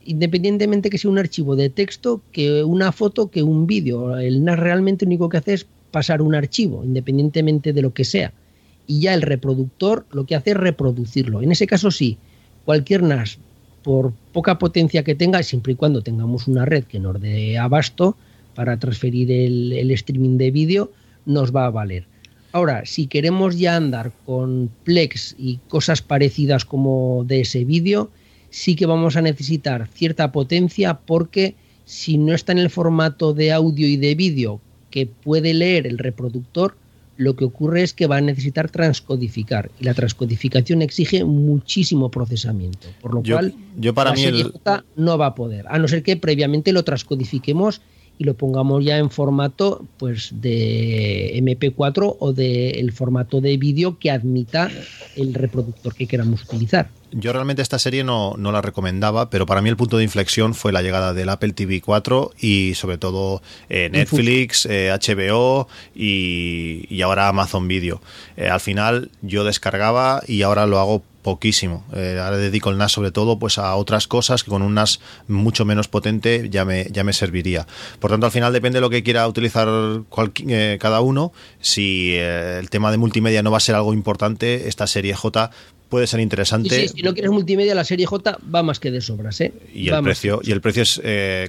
independientemente 0.04 0.90
que 0.90 0.98
sea 0.98 1.10
un 1.10 1.18
archivo 1.18 1.56
de 1.56 1.70
texto, 1.70 2.22
que 2.32 2.64
una 2.64 2.92
foto, 2.92 3.30
que 3.30 3.42
un 3.42 3.66
vídeo. 3.66 4.16
El 4.18 4.44
NAS 4.44 4.58
realmente 4.58 5.04
único 5.04 5.28
que 5.28 5.38
hace 5.38 5.54
es 5.54 5.66
pasar 5.90 6.22
un 6.22 6.34
archivo, 6.34 6.84
independientemente 6.84 7.72
de 7.72 7.82
lo 7.82 7.94
que 7.94 8.04
sea. 8.04 8.32
Y 8.86 9.00
ya 9.00 9.14
el 9.14 9.22
reproductor 9.22 10.06
lo 10.12 10.26
que 10.26 10.34
hace 10.34 10.50
es 10.50 10.56
reproducirlo. 10.56 11.42
En 11.42 11.52
ese 11.52 11.66
caso 11.66 11.90
sí, 11.90 12.18
cualquier 12.64 13.02
NAS 13.02 13.38
por 13.82 14.12
poca 14.32 14.58
potencia 14.58 15.04
que 15.04 15.14
tenga, 15.14 15.42
siempre 15.42 15.74
y 15.74 15.76
cuando 15.76 16.02
tengamos 16.02 16.48
una 16.48 16.64
red 16.64 16.84
que 16.84 16.98
nos 16.98 17.20
dé 17.20 17.58
abasto 17.58 18.16
para 18.54 18.78
transferir 18.78 19.30
el, 19.30 19.90
streaming 19.90 20.38
de 20.38 20.50
vídeo, 20.50 20.92
nos 21.26 21.54
va 21.54 21.66
a 21.66 21.70
valer. 21.70 22.06
Ahora, 22.52 22.86
si 22.86 23.06
queremos 23.06 23.58
ya 23.58 23.76
andar 23.76 24.12
con 24.24 24.70
Plex 24.84 25.34
y 25.38 25.58
cosas 25.68 26.02
parecidas 26.02 26.64
como 26.64 27.24
de 27.26 27.40
ese 27.40 27.64
vídeo, 27.64 28.10
sí 28.54 28.76
que 28.76 28.86
vamos 28.86 29.16
a 29.16 29.20
necesitar 29.20 29.88
cierta 29.92 30.30
potencia 30.30 30.94
porque 30.94 31.56
si 31.84 32.18
no 32.18 32.32
está 32.34 32.52
en 32.52 32.58
el 32.58 32.70
formato 32.70 33.34
de 33.34 33.50
audio 33.50 33.88
y 33.88 33.96
de 33.96 34.14
vídeo 34.14 34.60
que 34.92 35.06
puede 35.06 35.52
leer 35.52 35.88
el 35.88 35.98
reproductor, 35.98 36.76
lo 37.16 37.34
que 37.34 37.44
ocurre 37.44 37.82
es 37.82 37.92
que 37.92 38.06
va 38.06 38.18
a 38.18 38.20
necesitar 38.20 38.70
transcodificar. 38.70 39.72
Y 39.80 39.84
la 39.84 39.92
transcodificación 39.92 40.82
exige 40.82 41.24
muchísimo 41.24 42.12
procesamiento, 42.12 42.86
por 43.00 43.14
lo 43.14 43.22
cual 43.24 43.54
yo 43.76 43.92
para 43.92 44.10
la 44.10 44.16
mí 44.16 44.44
no 44.94 45.18
va 45.18 45.26
a 45.26 45.34
poder, 45.34 45.66
a 45.68 45.80
no 45.80 45.88
ser 45.88 46.04
que 46.04 46.16
previamente 46.16 46.72
lo 46.72 46.84
transcodifiquemos 46.84 47.80
y 48.18 48.24
lo 48.24 48.34
pongamos 48.34 48.84
ya 48.84 48.98
en 48.98 49.10
formato 49.10 49.84
pues 49.98 50.30
de 50.40 51.32
MP4 51.36 52.16
o 52.18 52.32
del 52.32 52.92
formato 52.92 53.40
de 53.40 53.56
vídeo 53.56 53.98
que 53.98 54.10
admita 54.10 54.70
el 55.16 55.34
reproductor 55.34 55.94
que 55.94 56.06
queramos 56.06 56.42
utilizar. 56.44 56.88
Yo 57.16 57.32
realmente 57.32 57.62
esta 57.62 57.78
serie 57.78 58.02
no, 58.02 58.34
no, 58.36 58.50
la 58.50 58.60
recomendaba, 58.60 59.30
pero 59.30 59.46
para 59.46 59.62
mí 59.62 59.68
el 59.68 59.76
punto 59.76 59.98
de 59.98 60.02
inflexión 60.02 60.52
fue 60.52 60.72
la 60.72 60.82
llegada 60.82 61.14
del 61.14 61.28
Apple 61.28 61.52
TV 61.52 61.80
4 61.80 62.32
y 62.40 62.74
sobre 62.74 62.98
todo 62.98 63.40
eh, 63.68 63.88
Netflix, 63.90 64.66
HBO 64.66 65.68
eh, 65.94 66.86
y, 66.88 66.94
y, 66.96 67.02
ahora 67.02 67.28
Amazon 67.28 67.68
Video. 67.68 68.00
Eh, 68.36 68.48
al 68.48 68.58
final 68.58 69.10
yo 69.22 69.44
descargaba 69.44 70.22
y 70.26 70.42
ahora 70.42 70.66
lo 70.66 70.80
hago 70.80 71.04
poquísimo. 71.24 71.84
Eh, 71.94 72.20
ahora 72.22 72.36
dedico 72.36 72.70
el 72.70 72.76
NAS 72.78 72.92
sobre 72.92 73.10
todo 73.10 73.38
pues 73.38 73.58
a 73.58 73.74
otras 73.74 74.06
cosas 74.06 74.44
que 74.44 74.50
con 74.50 74.62
un 74.62 74.74
NAS 74.74 75.00
mucho 75.26 75.64
menos 75.64 75.88
potente 75.88 76.48
ya 76.50 76.64
me, 76.64 76.84
ya 76.92 77.02
me 77.02 77.12
serviría. 77.12 77.66
Por 77.98 78.12
tanto, 78.12 78.26
al 78.26 78.32
final 78.32 78.52
depende 78.52 78.76
de 78.76 78.80
lo 78.82 78.90
que 78.90 79.02
quiera 79.02 79.26
utilizar 79.26 79.66
eh, 80.46 80.78
cada 80.80 81.00
uno. 81.00 81.32
Si 81.60 82.12
eh, 82.14 82.58
el 82.60 82.70
tema 82.70 82.92
de 82.92 82.98
multimedia 82.98 83.42
no 83.42 83.50
va 83.50 83.56
a 83.56 83.60
ser 83.60 83.74
algo 83.74 83.94
importante, 83.94 84.68
esta 84.68 84.86
serie 84.86 85.14
J 85.14 85.50
puede 85.88 86.06
ser 86.06 86.20
interesante. 86.20 86.88
si 86.88 87.02
no 87.02 87.14
quieres 87.14 87.30
multimedia, 87.30 87.74
la 87.74 87.84
serie 87.84 88.06
J 88.06 88.38
va 88.52 88.62
más 88.62 88.80
que 88.80 88.90
de 88.90 89.00
sobras. 89.00 89.40
¿eh? 89.40 89.52
Y, 89.72 89.88
el 89.88 90.02
precio, 90.02 90.40
y 90.42 90.52
el 90.52 90.60
precio 90.60 90.82
es, 90.82 91.00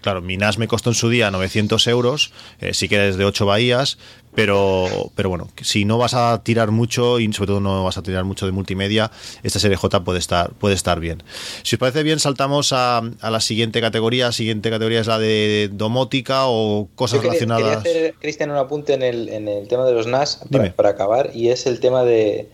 claro, 0.01 0.21
mi 0.21 0.37
NAS 0.37 0.57
me 0.57 0.67
costó 0.67 0.89
en 0.89 0.95
su 0.95 1.09
día 1.09 1.31
900 1.31 1.87
euros, 1.87 2.31
si 2.71 2.87
quieres 2.87 3.17
de 3.17 3.25
8 3.25 3.45
bahías, 3.45 3.97
pero, 4.35 5.11
pero 5.15 5.29
bueno, 5.29 5.47
si 5.61 5.85
no 5.85 5.97
vas 5.97 6.13
a 6.13 6.43
tirar 6.43 6.71
mucho 6.71 7.19
y 7.19 7.31
sobre 7.33 7.47
todo 7.47 7.59
no 7.61 7.83
vas 7.85 7.97
a 7.97 8.03
tirar 8.03 8.25
mucho 8.25 8.45
de 8.45 8.51
multimedia, 8.51 9.09
esta 9.43 9.59
serie 9.59 9.77
J 9.77 10.03
puede 10.03 10.19
estar, 10.19 10.51
puede 10.53 10.75
estar 10.75 10.99
bien. 10.99 11.23
Si 11.63 11.75
os 11.75 11.79
parece 11.79 12.03
bien, 12.03 12.19
saltamos 12.19 12.73
a, 12.73 13.01
la 13.21 13.39
siguiente 13.39 13.81
categoría. 13.81 14.25
La 14.25 14.31
siguiente 14.33 14.69
categoría 14.69 14.99
es 14.99 15.07
la 15.07 15.17
de 15.19 15.69
domótica 15.71 16.47
o 16.47 16.89
cosas 16.95 17.21
relacionadas. 17.21 17.83
Quería 17.83 17.99
hacer, 18.07 18.15
Cristian, 18.19 18.51
un 18.51 18.57
apunte 18.57 18.93
en 18.93 19.01
el, 19.01 19.29
en 19.29 19.47
el 19.47 19.67
tema 19.67 19.85
de 19.85 19.93
los 19.93 20.05
NAS 20.05 20.41
para, 20.75 20.89
acabar, 20.89 21.31
y 21.33 21.49
es 21.49 21.65
el 21.65 21.79
tema 21.79 22.03
de, 22.03 22.49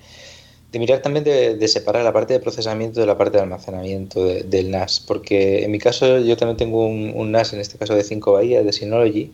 de 0.72 0.80
mirar 0.80 1.02
también 1.02 1.24
de, 1.26 1.68
separar 1.68 2.04
la 2.04 2.14
parte 2.14 2.34
de 2.34 2.40
procesamiento 2.40 3.00
de 3.00 3.06
la 3.06 3.18
parte 3.18 3.38
de 3.38 3.44
almacenamiento 3.44 4.24
del 4.24 4.72
NAS, 4.72 5.02
porque 5.02 5.64
en 5.64 5.72
mi 5.72 5.80
caso 5.80 6.20
yo 6.20 6.38
también 6.38 6.58
tengo 6.58 6.86
un, 6.86 7.32
NAS, 7.32 7.54
en 7.54 7.60
este 7.60 7.78
caso 7.78 7.94
de 7.94 8.04
5 8.04 8.32
bahías, 8.32 8.64
de 8.64 8.72
Synology, 8.72 9.32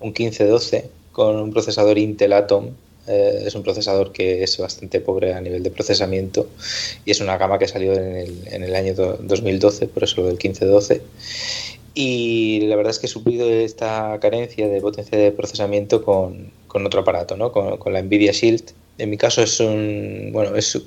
un 0.00 0.08
1512 0.08 0.90
con 1.12 1.36
un 1.36 1.52
procesador 1.52 1.98
Intel 1.98 2.32
Atom. 2.32 2.70
Eh, 3.08 3.44
es 3.46 3.54
un 3.56 3.64
procesador 3.64 4.12
que 4.12 4.44
es 4.44 4.58
bastante 4.58 5.00
pobre 5.00 5.34
a 5.34 5.40
nivel 5.40 5.64
de 5.64 5.72
procesamiento 5.72 6.46
y 7.04 7.10
es 7.10 7.20
una 7.20 7.36
gama 7.36 7.58
que 7.58 7.66
salió 7.66 7.94
en 7.94 8.16
el, 8.16 8.48
en 8.48 8.62
el 8.62 8.76
año 8.76 8.94
2012, 8.94 9.88
por 9.88 10.04
eso 10.04 10.20
lo 10.20 10.28
del 10.28 10.34
1512. 10.34 11.02
Y 11.94 12.60
la 12.62 12.76
verdad 12.76 12.90
es 12.90 12.98
que 12.98 13.06
he 13.06 13.10
suplido 13.10 13.48
esta 13.48 14.18
carencia 14.20 14.66
de 14.66 14.80
potencia 14.80 15.18
de 15.18 15.30
procesamiento 15.30 16.02
con, 16.02 16.50
con 16.66 16.86
otro 16.86 17.02
aparato, 17.02 17.36
¿no? 17.36 17.52
Con, 17.52 17.92
la 17.92 18.02
Nvidia 18.02 18.32
Shield. 18.32 18.72
En 18.98 19.10
mi 19.10 19.16
caso 19.16 19.42
es 19.42 19.58
un, 19.60 20.30
bueno, 20.32 20.54
es, 20.56 20.78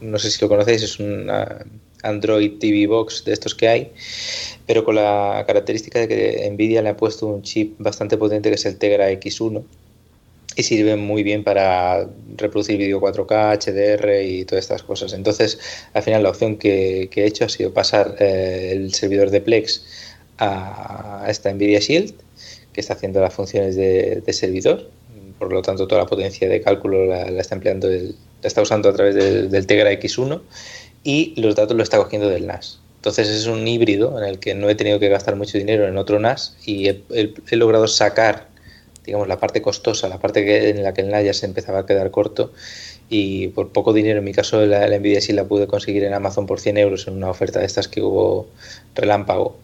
no 0.00 0.18
sé 0.18 0.30
si 0.30 0.40
lo 0.42 0.48
conocéis, 0.48 0.82
es 0.82 0.98
una 0.98 1.64
Android 2.02 2.58
TV 2.58 2.86
Box 2.86 3.24
de 3.24 3.32
estos 3.32 3.54
que 3.54 3.68
hay, 3.68 3.92
pero 4.66 4.84
con 4.84 4.96
la 4.96 5.44
característica 5.46 6.00
de 6.00 6.08
que 6.08 6.50
Nvidia 6.50 6.82
le 6.82 6.90
ha 6.90 6.96
puesto 6.96 7.26
un 7.26 7.42
chip 7.42 7.74
bastante 7.78 8.16
potente 8.16 8.48
que 8.48 8.56
es 8.56 8.66
el 8.66 8.76
Tegra 8.76 9.10
X1 9.12 9.62
y 10.56 10.62
sirve 10.62 10.96
muy 10.96 11.22
bien 11.22 11.44
para 11.44 12.08
reproducir 12.36 12.76
vídeo 12.76 13.00
4K, 13.00 13.56
HDR 13.58 14.22
y 14.22 14.44
todas 14.44 14.64
estas 14.64 14.82
cosas. 14.82 15.12
Entonces, 15.12 15.58
al 15.94 16.02
final 16.02 16.22
la 16.22 16.30
opción 16.30 16.56
que, 16.56 17.08
he 17.14 17.24
hecho 17.24 17.44
ha 17.44 17.48
sido 17.48 17.72
pasar 17.72 18.16
eh, 18.18 18.72
el 18.72 18.92
servidor 18.92 19.30
de 19.30 19.40
Plex 19.40 19.84
a 20.38 21.24
esta 21.28 21.52
NVIDIA 21.52 21.78
Shield, 21.78 22.14
que 22.72 22.80
está 22.80 22.94
haciendo 22.94 23.20
las 23.20 23.32
funciones 23.34 23.76
de, 23.76 24.22
servidor. 24.32 24.90
Por 25.42 25.52
lo 25.52 25.60
tanto, 25.60 25.88
toda 25.88 26.02
la 26.02 26.06
potencia 26.06 26.48
de 26.48 26.60
cálculo 26.60 27.04
la, 27.04 27.24
está 27.40 27.56
empleando, 27.56 27.88
la 27.88 28.12
está 28.44 28.62
usando 28.62 28.88
a 28.88 28.92
través 28.92 29.16
del, 29.50 29.66
Tegra 29.66 29.90
X1 29.90 30.40
y 31.02 31.34
los 31.40 31.56
datos 31.56 31.76
lo 31.76 31.82
está 31.82 31.96
cogiendo 31.96 32.28
del 32.28 32.46
NAS. 32.46 32.78
Entonces 32.98 33.28
es 33.28 33.46
un 33.46 33.66
híbrido 33.66 34.16
en 34.22 34.24
el 34.24 34.38
que 34.38 34.54
no 34.54 34.70
he 34.70 34.76
tenido 34.76 35.00
que 35.00 35.08
gastar 35.08 35.34
mucho 35.34 35.58
dinero 35.58 35.88
en 35.88 35.98
otro 35.98 36.20
NAS 36.20 36.56
y 36.64 36.86
he 36.86 37.56
logrado 37.56 37.88
sacar 37.88 38.46
digamos, 39.04 39.26
la 39.26 39.40
parte 39.40 39.60
costosa, 39.62 40.08
la 40.08 40.20
parte 40.20 40.44
que, 40.44 40.70
en 40.70 40.84
la 40.84 40.94
que 40.94 41.00
el 41.00 41.08
NAS 41.08 41.24
ya 41.24 41.34
se 41.34 41.46
empezaba 41.46 41.80
a 41.80 41.86
quedar 41.86 42.12
corto 42.12 42.52
y 43.08 43.48
por 43.48 43.70
poco 43.70 43.92
dinero, 43.92 44.20
en 44.20 44.24
mi 44.24 44.32
caso 44.32 44.64
la, 44.64 44.86
la 44.86 44.96
Nvidia 44.96 45.20
sí 45.20 45.32
la 45.32 45.42
pude 45.42 45.66
conseguir 45.66 46.04
en 46.04 46.14
Amazon 46.14 46.46
por 46.46 46.60
100 46.60 46.76
euros 46.76 47.08
en 47.08 47.14
una 47.14 47.30
oferta 47.30 47.58
de 47.58 47.66
estas 47.66 47.88
que 47.88 48.00
hubo 48.00 48.46
relámpago 48.94 49.56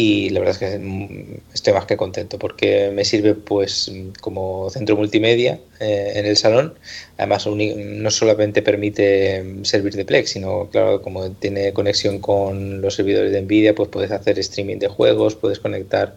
y 0.00 0.30
la 0.30 0.38
verdad 0.38 0.54
es 0.54 0.70
que 0.70 0.78
mm, 0.78 1.54
estoy 1.54 1.72
más 1.72 1.86
que 1.86 1.96
contento 1.96 2.38
porque 2.38 2.92
me 2.94 3.04
sirve 3.04 3.34
pues 3.34 3.90
como 4.20 4.70
centro 4.70 4.96
multimedia 4.96 5.58
eh, 5.80 6.12
en 6.14 6.24
el 6.24 6.36
salón 6.36 6.74
además 7.16 7.48
no 7.48 8.10
solamente 8.12 8.62
permite 8.62 9.44
servir 9.62 9.94
de 9.94 10.04
Plex 10.04 10.30
sino 10.30 10.68
claro 10.70 11.02
como 11.02 11.32
tiene 11.32 11.72
conexión 11.72 12.20
con 12.20 12.80
los 12.80 12.94
servidores 12.94 13.32
de 13.32 13.42
Nvidia 13.42 13.74
pues 13.74 13.88
puedes 13.88 14.12
hacer 14.12 14.38
streaming 14.38 14.78
de 14.78 14.86
juegos 14.86 15.34
puedes 15.34 15.58
conectar 15.58 16.14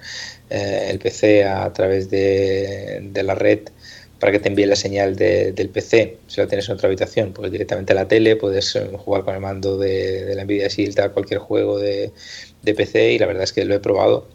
eh, 0.52 0.90
el 0.92 1.00
PC 1.00 1.46
a 1.46 1.74
través 1.74 2.12
de, 2.12 3.10
la 3.24 3.34
red 3.34 3.62
para 4.20 4.32
que 4.32 4.40
te 4.40 4.50
envíe 4.50 4.68
la 4.68 4.76
señal 4.76 5.16
del 5.16 5.70
PC. 5.70 6.18
Si 6.28 6.40
la 6.40 6.46
tienes 6.48 6.70
en 6.70 6.76
otra 6.76 6.88
habitación, 6.88 7.34
pues 7.34 7.52
directamente 7.52 7.94
a 7.94 7.96
la 7.96 8.08
tele, 8.08 8.36
puedes 8.36 8.76
eh, 8.76 8.88
jugar 9.04 9.24
con 9.24 9.34
el 9.34 9.42
mando 9.42 9.80
de, 9.80 10.36
la 10.36 10.44
Nvidia 10.44 10.68
Shield 10.68 11.00
a 11.00 11.10
cualquier 11.10 11.40
juego 11.40 11.80
de, 11.80 12.12
PC 12.64 13.14
y 13.14 13.20
la 13.20 13.26
verdad 13.26 13.44
es 13.44 13.54
que 13.54 13.66
lo 13.66 13.76
he 13.76 13.80
probado. 13.80 14.28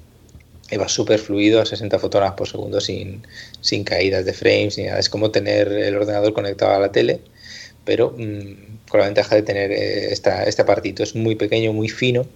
Va 0.79 0.89
súper 0.89 1.21
fluido 1.21 1.61
a 1.61 1.67
60 1.67 1.99
fotonas 2.01 2.33
por 2.33 2.49
segundo 2.49 2.81
sin, 2.81 3.23
sin 3.61 3.85
caídas 3.85 4.25
de 4.25 4.33
frames 4.33 4.77
ni 4.79 4.85
nada. 4.85 4.99
Es 4.99 5.09
como 5.09 5.31
tener 5.31 5.69
el 5.69 5.95
ordenador 5.95 6.33
conectado 6.33 6.75
a 6.75 6.81
la 6.81 6.91
tele, 6.91 7.21
pero 7.85 8.13
mm, 8.17 8.89
con 8.89 9.01
la 9.01 9.07
ventaja 9.07 9.37
de 9.37 9.43
tener 9.43 9.71
eh, 9.71 10.13
esta, 10.13 10.43
este 10.43 10.63
apartito. 10.63 11.05
Es 11.05 11.15
muy 11.15 11.37
pequeño, 11.37 11.73
muy 11.73 11.89
fino 11.89 12.27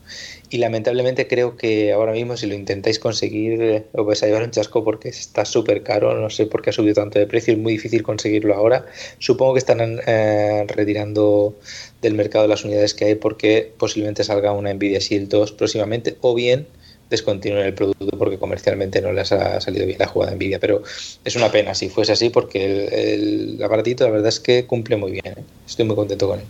y 0.50 0.58
lamentablemente 0.58 1.28
creo 1.28 1.56
que 1.56 1.92
ahora 1.92 2.12
mismo 2.12 2.36
si 2.36 2.46
lo 2.46 2.54
intentáis 2.54 2.98
conseguir 2.98 3.62
eh, 3.62 3.86
os 3.92 4.04
vais 4.04 4.20
a 4.22 4.26
llevar 4.26 4.42
un 4.42 4.50
chasco 4.50 4.82
porque 4.82 5.08
está 5.08 5.44
súper 5.44 5.84
caro, 5.84 6.12
no 6.14 6.28
sé 6.28 6.46
por 6.46 6.60
qué 6.60 6.70
ha 6.70 6.72
subido 6.72 6.94
tanto 6.94 7.20
de 7.20 7.26
precio, 7.26 7.54
es 7.54 7.58
muy 7.58 7.74
difícil 7.74 8.02
conseguirlo 8.02 8.54
ahora. 8.54 8.84
Supongo 9.18 9.54
que 9.54 9.60
están 9.60 10.00
eh, 10.06 10.64
retirando 10.66 11.54
del 12.02 12.14
mercado 12.14 12.48
las 12.48 12.64
unidades 12.64 12.94
que 12.94 13.04
hay 13.04 13.14
porque 13.14 13.72
posiblemente 13.78 14.24
salga 14.24 14.52
una 14.52 14.74
Nvidia 14.74 14.98
Shield 14.98 15.28
2 15.28 15.52
próximamente 15.52 16.16
o 16.20 16.34
bien 16.34 16.66
descontinúen 17.10 17.66
el 17.66 17.74
producto 17.74 18.16
porque 18.18 18.38
comercialmente 18.38 19.00
no 19.00 19.12
les 19.12 19.30
ha 19.32 19.60
salido 19.60 19.86
bien 19.86 19.98
la 19.98 20.06
jugada 20.06 20.34
Nvidia, 20.34 20.58
pero 20.58 20.82
es 21.24 21.36
una 21.36 21.50
pena 21.50 21.74
si 21.74 21.88
fuese 21.88 22.12
así 22.12 22.30
porque 22.30 23.14
el, 23.14 23.62
aparatito 23.62 24.04
la 24.04 24.10
verdad 24.10 24.28
es 24.28 24.40
que 24.40 24.66
cumple 24.66 24.96
muy 24.96 25.12
bien, 25.12 25.26
¿eh? 25.26 25.44
estoy 25.66 25.84
muy 25.84 25.96
contento 25.96 26.28
con 26.28 26.40
él. 26.40 26.46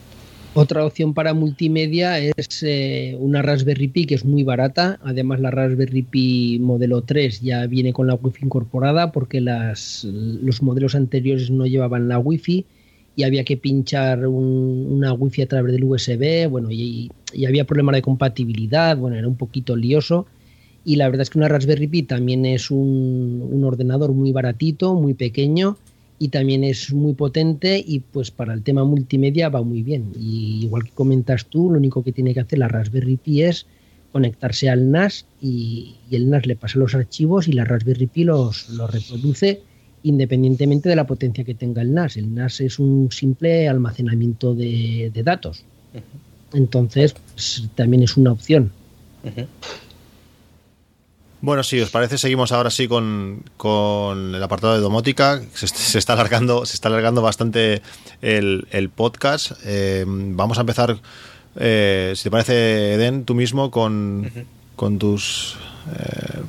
Otra 0.53 0.85
opción 0.85 1.15
para 1.15 1.33
multimedia 1.33 2.19
es 2.19 2.65
eh, 2.65 3.17
una 3.21 3.41
Raspberry 3.41 3.87
Pi 3.87 4.07
que 4.07 4.17
es 4.17 4.25
muy 4.25 4.43
barata. 4.43 4.99
Además, 5.05 5.39
la 5.39 5.53
Raspberry 5.53 6.03
Pi 6.03 6.59
modelo 6.61 7.03
3 7.03 7.41
ya 7.41 7.67
viene 7.69 7.93
con 7.93 8.09
la 8.09 8.15
Wi-Fi 8.15 8.47
incorporada 8.47 9.13
porque 9.13 9.41
las, 9.41 10.03
los 10.03 10.61
modelos 10.61 10.97
anteriores 10.97 11.53
no 11.53 11.67
llevaban 11.67 12.09
la 12.09 12.19
Wi-Fi 12.19 12.67
y 13.15 13.23
había 13.23 13.45
que 13.45 13.59
pinchar 13.59 14.27
una 14.27 15.13
Wi-Fi 15.13 15.43
a 15.43 15.47
través 15.47 15.73
del 15.73 15.85
USB. 15.85 16.49
Bueno, 16.49 16.73
y, 16.73 17.13
había 17.47 17.65
problemas 17.65 17.95
de 17.95 18.03
compatibilidad. 18.03 18.97
Bueno, 18.97 19.17
era 19.17 19.29
un 19.29 19.37
poquito 19.37 19.77
lioso. 19.77 20.27
Y 20.85 20.97
la 20.97 21.07
verdad 21.07 21.23
es 21.23 21.31
que 21.31 21.39
una 21.39 21.47
Raspberry 21.47 21.87
Pi 21.87 22.03
también 22.03 22.45
es 22.45 22.73
un, 22.73 23.49
un 23.53 23.63
ordenador 23.63 24.13
muy 24.13 24.33
baratito, 24.33 24.97
muy 24.97 25.15
pequeño 25.15 25.77
y 26.23 26.29
también 26.29 26.65
es 26.65 26.93
muy 26.93 27.15
potente 27.15 27.83
y 27.85 28.01
pues 28.01 28.31
para 28.31 28.53
el 28.53 28.63
tema 28.63 28.85
multimedia 28.85 29.49
va 29.49 29.63
muy 29.63 29.83
bien. 29.83 30.13
Y 30.21 30.65
igual 30.65 30.85
que 30.85 30.91
comentas 30.91 31.47
tú, 31.47 31.71
lo 31.71 31.79
único 31.79 32.05
que 32.05 32.13
tiene 32.13 32.35
que 32.35 32.41
hacer 32.41 32.59
la 32.59 32.69
Raspberry 32.69 33.17
Pi 33.17 33.43
es 33.43 33.67
conectarse 34.13 34.69
al 34.69 34.91
NAS 34.91 35.25
y, 35.41 35.95
el 36.11 36.29
NAS 36.29 36.45
le 36.45 36.57
pasa 36.57 36.79
los 36.79 36.95
archivos 36.95 37.49
y 37.49 37.53
la 37.53 37.65
Raspberry 37.65 38.07
Pi 38.07 38.25
los, 38.25 38.69
los, 38.69 38.91
reproduce 38.91 39.63
independientemente 40.03 40.91
de 40.91 40.97
la 40.97 41.07
potencia 41.07 41.43
que 41.43 41.55
tenga 41.55 41.81
el 41.81 41.95
NAS. 41.95 42.19
El 42.19 42.35
NAS 42.35 42.61
es 42.61 42.79
un 42.79 43.11
simple 43.11 43.67
almacenamiento 43.67 44.55
de, 44.55 45.11
datos. 45.25 45.65
Entonces, 46.53 47.15
pues, 47.33 47.67
también 47.75 48.03
es 48.03 48.19
una 48.19 48.33
opción. 48.33 48.71
Bueno, 51.43 51.63
si 51.63 51.81
os 51.81 51.89
parece, 51.89 52.19
seguimos 52.19 52.53
ahora 52.53 52.71
sí 52.71 52.87
con, 52.87 53.45
el 54.35 54.43
apartado 54.43 54.75
de 54.75 54.81
domótica. 54.81 55.41
Se, 55.55 55.99
está 55.99 56.13
alargando, 56.13 56.67
se 56.67 56.75
está 56.75 56.89
alargando 56.89 57.23
bastante 57.23 57.81
el, 58.21 58.91
podcast. 58.95 59.53
Eh, 59.65 60.05
vamos 60.07 60.59
a 60.59 60.61
empezar, 60.61 60.99
eh, 61.57 62.13
si 62.15 62.25
te 62.25 62.31
parece, 62.31 62.95
Eden, 62.95 63.25
tú 63.25 63.35
mismo 63.35 63.71
con, 63.71 64.31
tus. 64.99 65.57
Eh, 65.99 66.41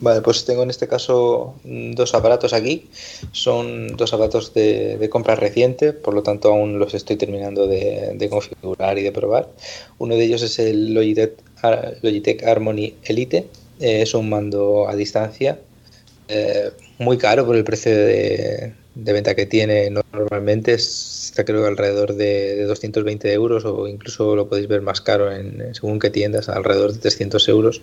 vale, 0.00 0.22
pues 0.22 0.46
tengo 0.46 0.62
en 0.62 0.70
este 0.70 0.88
caso 0.88 1.56
dos 1.62 2.14
aparatos 2.14 2.54
aquí. 2.54 2.88
Son 3.32 3.88
dos 3.88 4.14
aparatos 4.14 4.54
de, 4.54 5.06
compra 5.12 5.34
reciente, 5.34 5.92
por 5.92 6.14
lo 6.14 6.22
tanto 6.22 6.48
aún 6.48 6.78
los 6.78 6.94
estoy 6.94 7.16
terminando 7.16 7.66
de, 7.66 8.14
de, 8.14 8.28
configurar 8.30 8.98
y 8.98 9.02
de 9.02 9.12
probar. 9.12 9.50
Uno 9.98 10.14
de 10.14 10.24
ellos 10.24 10.40
es 10.40 10.58
el 10.58 10.94
Logitech, 10.94 11.34
Logitech 12.00 12.42
Harmony 12.42 12.94
Elite 13.04 13.50
es 13.78 14.14
un 14.14 14.28
mando 14.28 14.88
a 14.88 14.94
distancia 14.94 15.58
eh, 16.28 16.70
muy 16.98 17.18
caro 17.18 17.44
por 17.44 17.56
el 17.56 17.64
precio 17.64 17.94
de, 17.94 18.72
venta 18.94 19.34
que 19.34 19.46
tiene 19.46 19.90
normalmente. 19.90 20.72
Está 20.72 21.44
creo 21.44 21.66
alrededor 21.66 22.14
de, 22.14 22.64
220 22.64 23.32
euros 23.32 23.64
o 23.64 23.88
incluso 23.88 24.36
lo 24.36 24.48
podéis 24.48 24.68
ver 24.68 24.82
más 24.82 25.00
caro 25.00 25.32
en, 25.32 25.74
según 25.74 25.98
qué 25.98 26.10
tiendas, 26.10 26.48
alrededor 26.48 26.92
de 26.92 27.00
300 27.00 27.48
euros. 27.48 27.82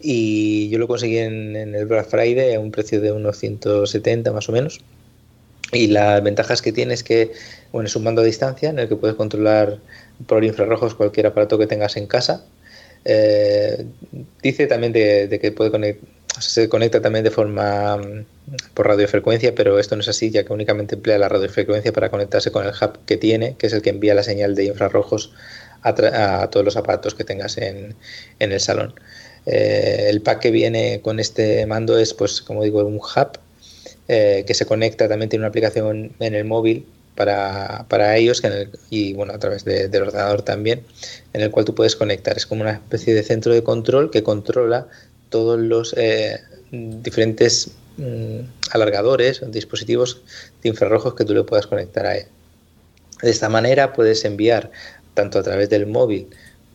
Y 0.00 0.68
yo 0.68 0.78
lo 0.78 0.86
conseguí 0.86 1.18
en, 1.18 1.56
el 1.56 1.86
Black 1.86 2.08
Friday 2.08 2.54
a 2.54 2.60
un 2.60 2.70
precio 2.70 3.00
de 3.00 3.12
unos 3.12 3.38
170 3.38 4.32
más 4.32 4.48
o 4.48 4.52
menos. 4.52 4.80
Y 5.72 5.88
las 5.88 6.22
ventajas 6.22 6.62
que 6.62 6.72
tiene 6.72 6.94
es 6.94 7.02
que 7.02 7.32
bueno, 7.72 7.88
es 7.88 7.96
un 7.96 8.04
mando 8.04 8.22
a 8.22 8.24
distancia 8.24 8.70
en 8.70 8.78
el 8.78 8.88
que 8.88 8.96
puedes 8.96 9.16
controlar 9.16 9.78
por 10.26 10.44
infrarrojos 10.44 10.94
cualquier 10.94 11.26
aparato 11.26 11.58
que 11.58 11.66
tengas 11.66 11.96
en 11.96 12.06
casa 12.06 12.44
eh, 13.04 13.84
dice 14.42 14.66
también 14.66 14.92
de, 14.92 15.38
que 15.40 15.52
puede 15.52 15.98
se 16.40 16.68
conecta 16.68 17.00
también 17.00 17.24
de 17.24 17.30
forma 17.30 17.96
mm, 17.96 18.24
por 18.74 18.88
radiofrecuencia, 18.88 19.54
pero 19.54 19.78
esto 19.78 19.94
no 19.96 20.02
es 20.02 20.08
así, 20.08 20.30
ya 20.30 20.44
que 20.44 20.52
únicamente 20.52 20.96
emplea 20.96 21.18
la 21.18 21.28
radiofrecuencia 21.28 21.92
para 21.92 22.10
conectarse 22.10 22.50
con 22.50 22.66
el 22.66 22.72
hub 22.72 23.04
que 23.06 23.16
tiene, 23.16 23.56
que 23.56 23.68
es 23.68 23.72
el 23.72 23.82
que 23.82 23.90
envía 23.90 24.14
la 24.14 24.22
señal 24.22 24.54
de 24.54 24.64
infrarrojos 24.64 25.32
a, 25.82 26.48
todos 26.50 26.64
los 26.64 26.76
aparatos 26.76 27.14
que 27.14 27.24
tengas 27.24 27.58
en, 27.58 27.94
el 28.38 28.60
salón. 28.60 28.94
Eh, 29.46 30.06
el 30.08 30.22
pack 30.22 30.40
que 30.40 30.50
viene 30.50 31.00
con 31.02 31.20
este 31.20 31.66
mando 31.66 31.98
es, 31.98 32.14
pues, 32.14 32.40
como 32.40 32.64
digo, 32.64 32.82
un 32.84 32.96
hub 32.96 33.38
eh, 34.08 34.44
que 34.46 34.54
se 34.54 34.66
conecta, 34.66 35.08
también 35.08 35.28
tiene 35.28 35.42
una 35.42 35.48
aplicación 35.48 36.12
en 36.18 36.34
el 36.34 36.44
móvil 36.44 36.86
para, 37.14 37.86
para 37.88 38.16
ellos 38.16 38.42
y 38.90 39.12
bueno, 39.14 39.32
a 39.32 39.38
través 39.38 39.64
del 39.64 40.02
ordenador 40.02 40.42
también, 40.42 40.82
en 41.32 41.40
el 41.40 41.50
cual 41.50 41.64
tú 41.64 41.74
puedes 41.74 41.96
conectar. 41.96 42.36
Es 42.36 42.46
como 42.46 42.62
una 42.62 42.72
especie 42.72 43.14
de 43.14 43.22
centro 43.22 43.52
de 43.52 43.62
control 43.62 44.10
que 44.10 44.22
controla 44.22 44.88
todos 45.28 45.58
los 45.58 45.94
eh, 45.96 46.40
diferentes 46.70 47.70
mm, 47.96 48.40
alargadores 48.70 49.42
dispositivos 49.50 50.22
de 50.62 50.68
infrarrojos 50.70 51.14
que 51.14 51.24
tú 51.24 51.34
le 51.34 51.44
puedas 51.44 51.66
conectar 51.66 52.06
a 52.06 52.16
él. 52.16 52.26
De 53.22 53.30
esta 53.30 53.48
manera 53.48 53.92
puedes 53.92 54.24
enviar 54.24 54.70
tanto 55.14 55.38
a 55.38 55.42
través 55.42 55.70
del 55.70 55.86
móvil 55.86 56.28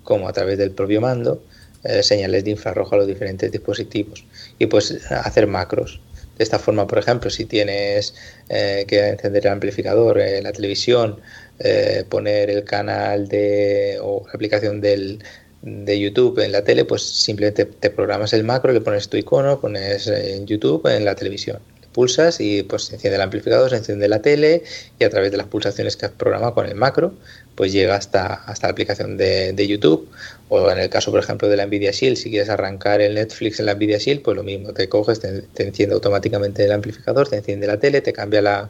como 0.03 0.27
a 0.27 0.33
través 0.33 0.57
del 0.57 0.71
propio 0.71 1.01
mando 1.01 1.43
eh, 1.83 2.03
señales 2.03 2.43
de 2.43 2.51
infrarrojo 2.51 2.95
a 2.95 2.99
los 2.99 3.07
diferentes 3.07 3.51
dispositivos 3.51 4.25
y 4.57 4.65
puedes 4.65 5.11
hacer 5.11 5.47
macros 5.47 6.01
de 6.39 6.43
esta 6.43 6.57
forma, 6.57 6.87
por 6.87 6.97
ejemplo, 6.97 7.29
si 7.29 7.43
tienes 7.43 8.15
eh, 8.47 8.85
que 8.87 9.09
encender 9.09 9.45
el 9.45 9.51
amplificador, 9.51 10.21
en 10.21 10.45
la 10.45 10.53
televisión, 10.53 11.19
eh, 11.59 12.05
poner 12.07 12.49
el 12.49 12.63
canal 12.63 13.27
de 13.27 13.99
o 14.01 14.23
la 14.25 14.31
aplicación 14.31 14.79
del, 14.79 15.19
de 15.61 15.99
YouTube 15.99 16.39
en 16.39 16.53
la 16.53 16.63
tele, 16.63 16.85
pues 16.85 17.03
simplemente 17.03 17.65
te 17.65 17.89
programas 17.89 18.31
el 18.31 18.45
macro, 18.45 18.71
le 18.71 18.79
pones 18.79 19.09
tu 19.09 19.17
icono, 19.17 19.59
pones 19.59 20.07
en 20.07 20.47
YouTube 20.47 20.87
en 20.87 21.03
la 21.03 21.13
televisión, 21.13 21.59
pulsas 21.91 22.39
y 22.39 22.63
pues 22.63 22.83
se 22.83 22.95
enciende 22.95 23.17
el 23.17 23.21
amplificador, 23.21 23.69
se 23.71 23.75
enciende 23.75 24.07
la 24.07 24.21
tele 24.21 24.63
y 24.97 25.03
a 25.03 25.09
través 25.09 25.31
de 25.31 25.37
las 25.37 25.47
pulsaciones 25.47 25.97
que 25.97 26.05
has 26.05 26.13
programado 26.13 26.53
con 26.53 26.67
el 26.67 26.75
macro, 26.75 27.15
pues 27.59 27.73
llega 27.73 27.95
hasta, 27.95 28.35
hasta 28.35 28.67
la 28.67 28.71
aplicación 28.71 29.17
de, 29.17 29.51
de 29.51 29.67
YouTube. 29.67 30.07
O 30.47 30.71
en 30.71 30.79
el 30.79 30.89
caso, 30.89 31.11
por 31.11 31.19
ejemplo, 31.19 31.49
de 31.49 31.57
la 31.57 31.65
Nvidia 31.65 31.91
Shield, 31.91 32.15
si 32.15 32.29
quieres 32.29 32.47
arrancar 32.47 33.01
el 33.01 33.15
Netflix 33.15 33.59
en 33.59 33.65
la 33.65 33.75
Nvidia 33.75 33.97
Shield, 33.97 34.21
pues 34.21 34.37
lo 34.37 34.43
mismo, 34.43 34.73
te 34.73 34.87
coges, 34.87 35.19
te, 35.19 35.43
enciende 35.61 35.93
automáticamente 35.93 36.63
el 36.63 36.71
amplificador, 36.71 37.27
te 37.27 37.35
enciende 37.35 37.67
la 37.67 37.77
tele, 37.77 37.99
te 37.99 38.13
cambia 38.13 38.41
la, 38.41 38.69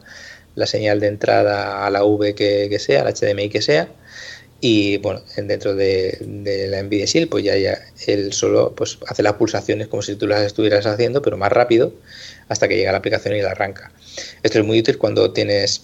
la 0.55 0.65
señal 0.65 0.99
de 0.99 1.05
entrada 1.05 1.85
a 1.85 1.91
la 1.91 2.03
V 2.03 2.33
que, 2.33 2.65
que 2.67 2.79
sea, 2.79 3.03
al 3.03 3.13
HDMI 3.13 3.49
que 3.49 3.61
sea 3.61 3.89
y 4.59 4.97
bueno, 4.97 5.21
dentro 5.37 5.75
de, 5.75 6.17
de, 6.19 6.67
la 6.67 6.81
Nvidia 6.81 7.05
Shield, 7.05 7.29
pues 7.29 7.43
ya, 7.43 7.55
ya 7.57 7.79
él 8.07 8.33
solo 8.33 8.73
pues, 8.75 8.97
hace 9.07 9.21
las 9.21 9.33
pulsaciones 9.33 9.87
como 9.87 10.01
si 10.01 10.15
tú 10.15 10.25
las 10.25 10.41
estuvieras 10.41 10.87
haciendo, 10.87 11.21
pero 11.21 11.37
más 11.37 11.51
rápido, 11.51 11.93
hasta 12.47 12.67
que 12.67 12.75
llega 12.75 12.91
la 12.91 12.97
aplicación 12.97 13.35
y 13.35 13.41
la 13.43 13.51
arranca. 13.51 13.91
Esto 14.41 14.57
es 14.57 14.65
muy 14.65 14.79
útil 14.79 14.97
cuando 14.97 15.31
tienes 15.31 15.83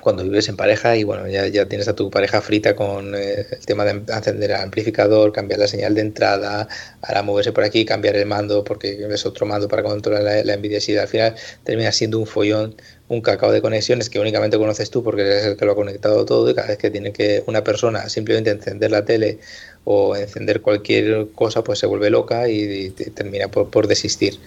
cuando 0.00 0.22
vives 0.22 0.48
en 0.48 0.56
pareja 0.56 0.96
y 0.96 1.04
bueno, 1.04 1.28
ya, 1.28 1.46
ya 1.46 1.66
tienes 1.66 1.88
a 1.88 1.94
tu 1.94 2.10
pareja 2.10 2.40
frita 2.40 2.74
con 2.76 3.14
eh, 3.14 3.46
el 3.50 3.66
tema 3.66 3.84
de 3.84 3.92
encender 3.92 4.50
el 4.50 4.56
amplificador, 4.56 5.32
cambiar 5.32 5.60
la 5.60 5.68
señal 5.68 5.94
de 5.94 6.00
entrada, 6.02 6.68
ahora 7.02 7.22
moverse 7.22 7.52
por 7.52 7.64
aquí, 7.64 7.84
cambiar 7.84 8.16
el 8.16 8.26
mando 8.26 8.64
porque 8.64 9.06
es 9.10 9.26
otro 9.26 9.46
mando 9.46 9.68
para 9.68 9.82
controlar 9.82 10.22
la, 10.22 10.44
la 10.44 10.56
Nvidia 10.56 10.78
Shield. 10.78 11.00
Al 11.00 11.08
final 11.08 11.34
termina 11.64 11.92
siendo 11.92 12.18
un 12.18 12.26
follón, 12.26 12.76
un 13.08 13.20
cacao 13.20 13.50
de 13.52 13.60
conexiones 13.60 14.08
que 14.08 14.20
únicamente 14.20 14.56
conoces 14.56 14.90
tú 14.90 15.02
porque 15.02 15.22
eres 15.22 15.44
el 15.44 15.56
que 15.56 15.64
lo 15.64 15.72
ha 15.72 15.74
conectado 15.74 16.24
todo 16.24 16.48
y 16.48 16.54
cada 16.54 16.68
vez 16.68 16.78
que 16.78 16.90
tiene 16.90 17.12
que 17.12 17.42
una 17.46 17.64
persona 17.64 18.08
simplemente 18.08 18.50
encender 18.50 18.90
la 18.90 19.04
tele 19.04 19.38
o 19.84 20.14
encender 20.16 20.60
cualquier 20.60 21.28
cosa 21.34 21.64
pues 21.64 21.78
se 21.78 21.86
vuelve 21.86 22.10
loca 22.10 22.48
y, 22.48 22.90
termina 22.90 23.48
por, 23.48 23.86
desistir. 23.86 24.38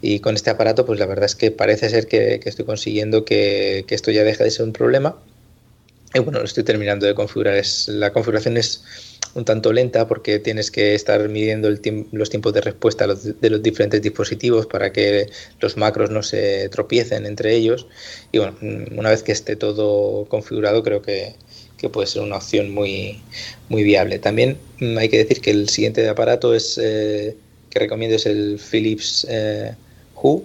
Y 0.00 0.20
con 0.20 0.34
este 0.34 0.50
aparato 0.50 0.86
pues 0.86 0.98
la 0.98 1.06
verdad 1.06 1.26
es 1.26 1.36
que 1.36 1.50
parece 1.50 1.90
ser 1.90 2.06
que, 2.06 2.40
estoy 2.44 2.64
consiguiendo 2.64 3.24
que, 3.24 3.84
esto 3.88 4.10
ya 4.10 4.24
deje 4.24 4.44
de 4.44 4.50
ser 4.50 4.66
un 4.66 4.72
problema. 4.72 5.16
Y 6.14 6.18
bueno, 6.18 6.40
lo 6.40 6.44
estoy 6.44 6.64
terminando 6.64 7.06
de 7.06 7.14
configurar. 7.14 7.54
Es, 7.54 7.86
la 7.86 8.12
configuración 8.12 8.56
es 8.56 8.82
un 9.34 9.44
tanto 9.44 9.72
lenta 9.72 10.08
porque 10.08 10.40
tienes 10.40 10.72
que 10.72 10.96
estar 10.96 11.28
midiendo 11.28 11.68
el 11.68 11.80
los 12.10 12.30
tiempos 12.30 12.52
de 12.52 12.60
respuesta 12.62 13.06
de 13.06 13.50
los 13.50 13.62
diferentes 13.62 14.02
dispositivos 14.02 14.66
para 14.66 14.92
que 14.92 15.28
los 15.60 15.76
macros 15.76 16.10
no 16.10 16.24
se 16.24 16.68
tropiecen 16.68 17.26
entre 17.26 17.54
ellos. 17.54 17.86
Y 18.32 18.38
bueno, 18.38 18.56
una 18.96 19.10
vez 19.10 19.22
que 19.22 19.30
esté 19.30 19.54
todo 19.54 20.24
configurado 20.24 20.82
creo 20.82 21.00
que, 21.00 21.36
que 21.80 21.88
puede 21.88 22.06
ser 22.06 22.22
una 22.22 22.36
opción 22.36 22.70
muy, 22.70 23.20
muy 23.70 23.82
viable. 23.82 24.18
También 24.18 24.58
mm, 24.80 24.98
hay 24.98 25.08
que 25.08 25.18
decir 25.18 25.40
que 25.40 25.50
el 25.50 25.68
siguiente 25.68 26.06
aparato 26.08 26.54
es 26.54 26.78
eh, 26.82 27.36
que 27.70 27.78
recomiendo 27.78 28.16
es 28.16 28.26
el 28.26 28.60
Philips 28.60 29.26
eh, 29.30 29.74
Hue, 30.14 30.42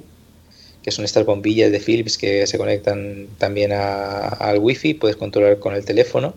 que 0.82 0.92
son 0.92 1.04
estas 1.04 1.26
bombillas 1.26 1.72
de 1.72 1.80
Philips 1.80 2.18
que 2.18 2.48
se 2.48 2.58
conectan 2.58 3.28
también 3.38 3.74
al 3.74 4.60
Wi-Fi, 4.60 4.94
puedes 4.94 5.18
controlar 5.18 5.60
con 5.60 5.74
el 5.74 5.84
teléfono 5.84 6.36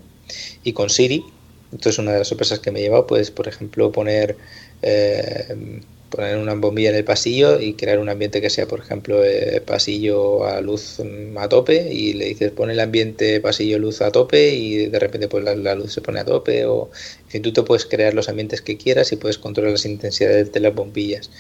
y 0.65 0.73
con 0.73 0.91
Siri. 0.91 1.23
Entonces 1.70 1.99
una 1.99 2.12
de 2.12 2.18
las 2.18 2.28
sorpresas 2.28 2.59
que 2.59 2.70
me 2.70 2.81
he 2.81 2.83
llevado, 2.83 3.07
puedes 3.07 3.31
por 3.31 3.47
ejemplo 3.47 3.93
poner 3.93 4.36
eh, 4.83 5.81
poner 6.10 6.38
una 6.38 6.54
bombilla 6.54 6.90
en 6.90 6.96
el 6.96 7.04
pasillo 7.04 7.60
y 7.60 7.74
crear 7.74 7.98
un 7.98 8.08
ambiente 8.08 8.40
que 8.40 8.50
sea, 8.50 8.66
por 8.66 8.80
ejemplo, 8.80 9.24
eh, 9.24 9.60
pasillo 9.64 10.46
a 10.46 10.60
luz 10.60 11.00
a 11.36 11.48
tope 11.48 11.92
y 11.92 12.14
le 12.14 12.26
dices 12.26 12.50
pone 12.52 12.72
el 12.72 12.80
ambiente 12.80 13.40
pasillo 13.40 13.78
luz 13.78 14.00
a 14.00 14.10
tope 14.10 14.54
y 14.54 14.86
de 14.86 14.98
repente 14.98 15.28
pues 15.28 15.44
la, 15.44 15.74
luz 15.74 15.92
se 15.92 16.00
pone 16.00 16.20
a 16.20 16.24
tope 16.24 16.64
o 16.66 16.90
en 17.24 17.30
fin, 17.30 17.42
tú 17.42 17.64
puedes 17.64 17.84
crear 17.84 18.14
los 18.14 18.28
ambientes 18.28 18.62
que 18.62 18.76
quieras 18.76 19.12
y 19.12 19.16
puedes 19.16 19.38
controlar 19.38 19.72
las 19.72 19.84
intensidades 19.84 20.52
de 20.52 20.60
las 20.60 20.74
bombillas. 20.74 21.30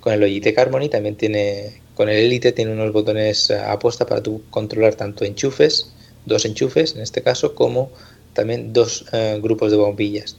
Con 0.00 0.12
el 0.12 0.20
Logitech 0.20 0.58
Harmony 0.58 0.88
también 0.88 1.16
tiene, 1.16 1.82
con 1.94 2.08
el 2.08 2.16
Elite 2.16 2.52
tiene 2.52 2.72
unos 2.72 2.92
botones 2.92 3.50
aposta 3.50 4.06
para 4.06 4.22
tú 4.22 4.42
controlar 4.50 4.94
tanto 4.94 5.24
enchufes, 5.24 5.92
dos 6.24 6.44
enchufes 6.44 6.94
en 6.94 7.02
este 7.02 7.22
caso, 7.22 7.54
como 7.54 7.90
también 8.32 8.72
dos 8.72 9.06
eh, 9.12 9.38
grupos 9.42 9.70
de 9.70 9.76
bombillas. 9.76 10.36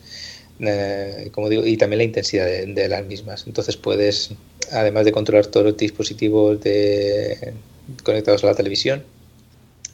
Eh, 0.59 1.29
como 1.33 1.49
digo, 1.49 1.65
y 1.65 1.75
también 1.77 1.97
la 1.97 2.03
intensidad 2.05 2.45
de, 2.45 2.87
las 2.87 3.05
mismas. 3.05 3.45
Entonces 3.47 3.75
puedes, 3.75 4.31
además 4.71 5.05
de 5.05 5.11
controlar 5.11 5.47
todos 5.47 5.65
los 5.65 5.77
dispositivos 5.77 6.61
de, 6.61 7.53
conectados 8.03 8.43
a 8.43 8.47
la 8.47 8.55
televisión, 8.55 9.03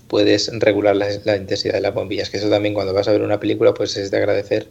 puedes 0.08 0.52
regular 0.60 0.96
la, 0.96 1.38
intensidad 1.38 1.74
de 1.76 1.82
las 1.82 1.94
bombillas, 1.94 2.30
que 2.30 2.38
eso 2.38 2.50
también 2.50 2.74
cuando 2.74 2.94
vas 2.94 3.08
a 3.08 3.14
ver 3.14 3.22
una 3.22 3.40
película 3.40 3.74
pues 3.74 3.96
es 3.96 4.12
de 4.12 4.18
agradecer 4.18 4.68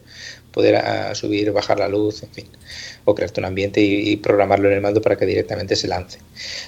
poder 0.52 0.82
subir, 1.16 1.50
bajar 1.50 1.78
la 1.78 1.88
luz, 1.88 2.22
en 2.22 2.30
fin, 2.30 2.46
o 3.06 3.14
crearte 3.14 3.40
un 3.40 3.46
ambiente 3.46 3.80
y, 3.80 4.16
programarlo 4.18 4.68
en 4.68 4.74
el 4.74 4.80
mando 4.82 5.00
para 5.00 5.16
que 5.16 5.24
directamente 5.24 5.76
se 5.76 5.88
lance. 5.88 6.18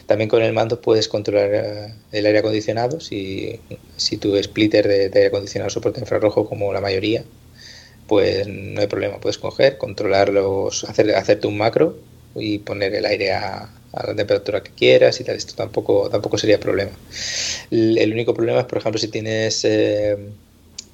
También 0.06 0.30
con 0.30 0.42
el 0.42 0.52
mando 0.54 0.80
puedes 0.80 1.06
controlar 1.06 1.50
eh, 1.52 1.94
el 2.12 2.26
aire 2.26 2.38
acondicionado, 2.38 2.98
si, 2.98 3.60
si 3.96 4.16
tu 4.16 4.42
splitter 4.42 4.88
de, 4.88 5.10
de 5.10 5.18
aire 5.18 5.26
acondicionado 5.26 5.68
soporta 5.68 6.00
infrarrojo 6.00 6.48
como 6.48 6.72
la 6.72 6.80
mayoría, 6.80 7.24
pues 8.12 8.46
no 8.46 8.78
hay 8.78 8.88
problema, 8.88 9.18
puedes 9.18 9.38
coger, 9.38 9.78
controlarlos, 9.78 10.84
hacer, 10.84 11.14
hacerte 11.14 11.46
un 11.46 11.56
macro 11.56 11.96
y 12.34 12.58
poner 12.58 12.94
el 12.94 13.06
aire 13.06 13.32
a, 13.32 13.70
la 14.06 14.14
temperatura 14.14 14.62
que 14.62 14.70
quieras 14.70 15.18
y 15.18 15.24
tal, 15.24 15.36
esto 15.36 15.54
tampoco, 15.54 16.10
tampoco 16.10 16.36
sería 16.36 16.60
problema. 16.60 16.90
El, 17.70 18.12
único 18.12 18.34
problema 18.34 18.60
es, 18.60 18.66
por 18.66 18.76
ejemplo, 18.76 18.98
si 18.98 19.08
tienes 19.08 19.64
eh, 19.64 20.18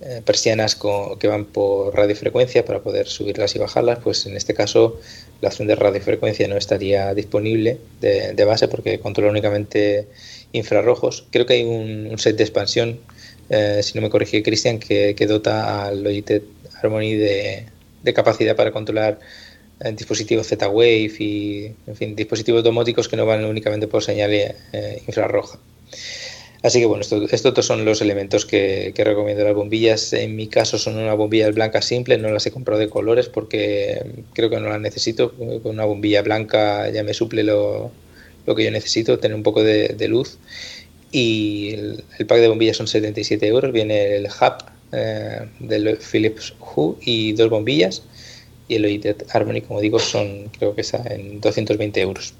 eh, 0.00 0.22
persianas 0.24 0.78
que 1.18 1.26
van 1.26 1.47
por 1.47 1.92
radiofrecuencia 1.92 2.64
para 2.64 2.84
poder 2.84 3.08
subirlas 3.08 3.56
y 3.56 3.58
bajarlas, 3.58 3.98
pues 3.98 4.24
en 4.26 4.36
este 4.36 4.55
caso 4.55 5.00
la 5.40 5.48
opción 5.48 5.66
de 5.66 5.74
radiofrecuencia 5.74 6.47
no 6.47 6.56
estaría 6.56 7.12
disponible 7.14 7.78
de, 8.00 8.44
base 8.44 8.68
porque 8.68 9.00
controla 9.00 9.32
únicamente 9.32 10.06
infrarrojos. 10.52 11.24
Creo 11.32 11.47
que 11.47 11.55
hay 11.55 11.64
un, 11.64 12.16
set 12.16 12.36
de 12.36 12.44
expansión, 12.44 13.00
eh, 13.50 13.80
si 13.82 13.94
no 13.97 14.02
me 14.02 14.08
corrige 14.08 14.40
Cristian, 14.44 14.78
que, 14.78 15.16
que 15.16 15.26
dota 15.26 15.86
al 15.86 16.05
Logitech 16.05 16.44
Harmony 16.81 17.15
de, 17.15 17.66
capacidad 18.15 18.57
para 18.57 18.70
controlar 18.70 19.18
eh, 19.81 19.92
dispositivos 19.92 20.47
Z-Wave 20.47 21.12
y, 21.18 21.74
en 21.86 21.97
fin, 21.97 22.16
dispositivos 22.16 22.65
domóticos 22.65 23.08
que 23.08 23.16
no 23.16 23.26
van 23.26 23.44
únicamente 23.44 23.86
por 23.86 24.02
señal 24.02 24.32
eh, 24.32 25.02
infrarroja. 25.07 25.58
Así 26.62 26.81
que 26.81 26.86
bueno, 26.86 27.05
estos 27.31 27.66
son 27.66 27.84
los 27.84 28.00
elementos 28.00 28.44
que, 28.44 28.92
recomiendo 28.97 29.44
las 29.44 29.55
bombillas. 29.55 30.12
En 30.12 30.34
mi 30.34 30.48
caso 30.48 30.76
son 30.76 30.97
una 30.97 31.15
bombilla 31.15 31.50
blanca 31.52 31.82
simple, 31.82 32.18
no 32.18 32.31
las 32.31 32.47
he 32.47 32.50
comprado 32.50 32.81
de 32.81 32.89
colores 32.89 33.28
porque 33.28 34.05
creo 34.32 34.50
que 34.50 34.58
no 34.58 34.68
las 34.68 34.81
necesito. 34.81 35.32
Con 35.34 35.73
una 35.73 35.84
bombilla 35.84 36.23
blanca 36.23 36.90
ya 36.90 37.05
me 37.05 37.15
suple 37.15 37.44
lo, 37.44 37.92
que 38.57 38.65
yo 38.65 38.70
necesito, 38.73 39.18
tener 39.18 39.36
un 39.36 39.44
poco 39.44 39.62
de, 39.62 40.08
luz. 40.08 40.39
Y 41.12 41.74
el, 41.74 42.05
el, 42.18 42.26
pack 42.26 42.40
de 42.40 42.48
bombillas 42.48 42.76
son 42.76 42.89
77 42.89 43.47
euros, 43.47 43.73
viene 43.73 44.16
el 44.16 44.26
hub 44.26 44.77
eh, 44.92 45.49
del 45.60 45.99
Philips 45.99 46.55
Hue 46.60 46.97
y 47.02 47.33
dos 47.33 47.50
bombillas. 47.50 48.02
Y 48.68 48.76
el 48.76 48.83
Logitech 48.83 49.25
Harmony, 49.34 49.62
como 49.62 49.81
digo, 49.81 49.99
son 49.99 50.49
creo 50.58 50.75
que 50.75 50.83
está 50.83 51.02
en 51.08 51.41
220 51.41 52.00
euros. 52.00 52.34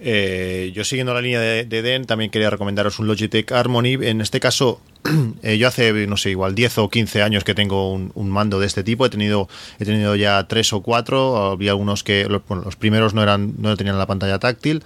Eh, 0.00 0.72
yo 0.74 0.84
siguiendo 0.84 1.14
la 1.14 1.20
línea 1.20 1.40
de, 1.40 1.64
Den, 1.64 2.04
también 2.04 2.30
quería 2.30 2.50
recomendaros 2.50 2.98
un 2.98 3.06
Logitech 3.06 3.50
Harmony. 3.52 3.94
En 4.02 4.20
este 4.20 4.38
caso, 4.38 4.80
eh, 5.42 5.56
yo 5.56 5.68
hace, 5.68 6.06
no 6.06 6.16
sé, 6.16 6.30
igual 6.30 6.54
10 6.54 6.78
o 6.78 6.90
15 6.90 7.22
años 7.22 7.44
que 7.44 7.54
tengo 7.54 7.92
un, 7.92 8.30
mando 8.30 8.60
de 8.60 8.66
este 8.66 8.84
tipo. 8.84 9.06
He 9.06 9.10
tenido, 9.10 9.48
he 9.78 9.84
tenido 9.84 10.14
ya 10.16 10.46
tres 10.46 10.72
o 10.72 10.82
cuatro. 10.82 11.36
Había 11.52 11.70
algunos 11.70 12.04
que, 12.04 12.26
los, 12.26 12.42
los 12.48 12.76
primeros 12.76 13.14
no 13.14 13.22
eran, 13.22 13.54
no 13.58 13.76
tenían 13.76 13.98
la 13.98 14.06
pantalla 14.06 14.38
táctil 14.38 14.82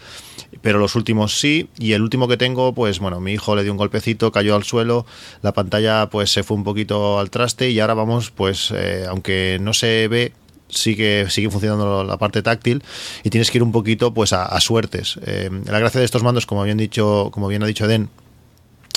pero 0.62 0.78
los 0.78 0.96
últimos 0.96 1.38
sí. 1.38 1.68
Y 1.78 1.92
el 1.92 2.02
último 2.02 2.28
que 2.28 2.36
tengo, 2.36 2.74
pues 2.74 2.98
bueno, 2.98 3.20
mi 3.20 3.32
hijo 3.32 3.56
le 3.56 3.62
dio 3.62 3.72
un 3.72 3.78
golpecito, 3.78 4.32
cayó 4.32 4.56
al 4.56 4.64
suelo, 4.64 5.06
la 5.42 5.52
pantalla 5.52 6.08
pues 6.10 6.30
se 6.30 6.42
fue 6.42 6.56
un 6.56 6.64
poquito 6.64 7.18
al 7.18 7.30
traste 7.30 7.70
y 7.70 7.80
ahora 7.80 7.94
vamos, 7.94 8.30
pues 8.30 8.72
eh, 8.74 9.06
aunque 9.08 9.58
no 9.60 9.72
se 9.72 10.08
ve 10.08 10.32
sigue, 10.68 11.28
sigue 11.30 11.50
funcionando 11.50 12.04
la 12.04 12.18
parte 12.18 12.42
táctil 12.42 12.82
y 13.24 13.30
tienes 13.30 13.50
que 13.50 13.58
ir 13.58 13.62
un 13.62 13.72
poquito 13.72 14.12
pues 14.12 14.32
a, 14.32 14.58
suertes. 14.60 15.18
Eh, 15.24 15.50
la 15.66 15.78
gracia 15.78 16.00
de 16.00 16.04
estos 16.04 16.22
mandos, 16.22 16.46
como 16.46 16.62
bien 16.64 16.78
dicho, 16.78 17.30
como 17.32 17.48
bien 17.48 17.62
ha 17.62 17.66
dicho 17.66 17.86
Den, 17.86 18.10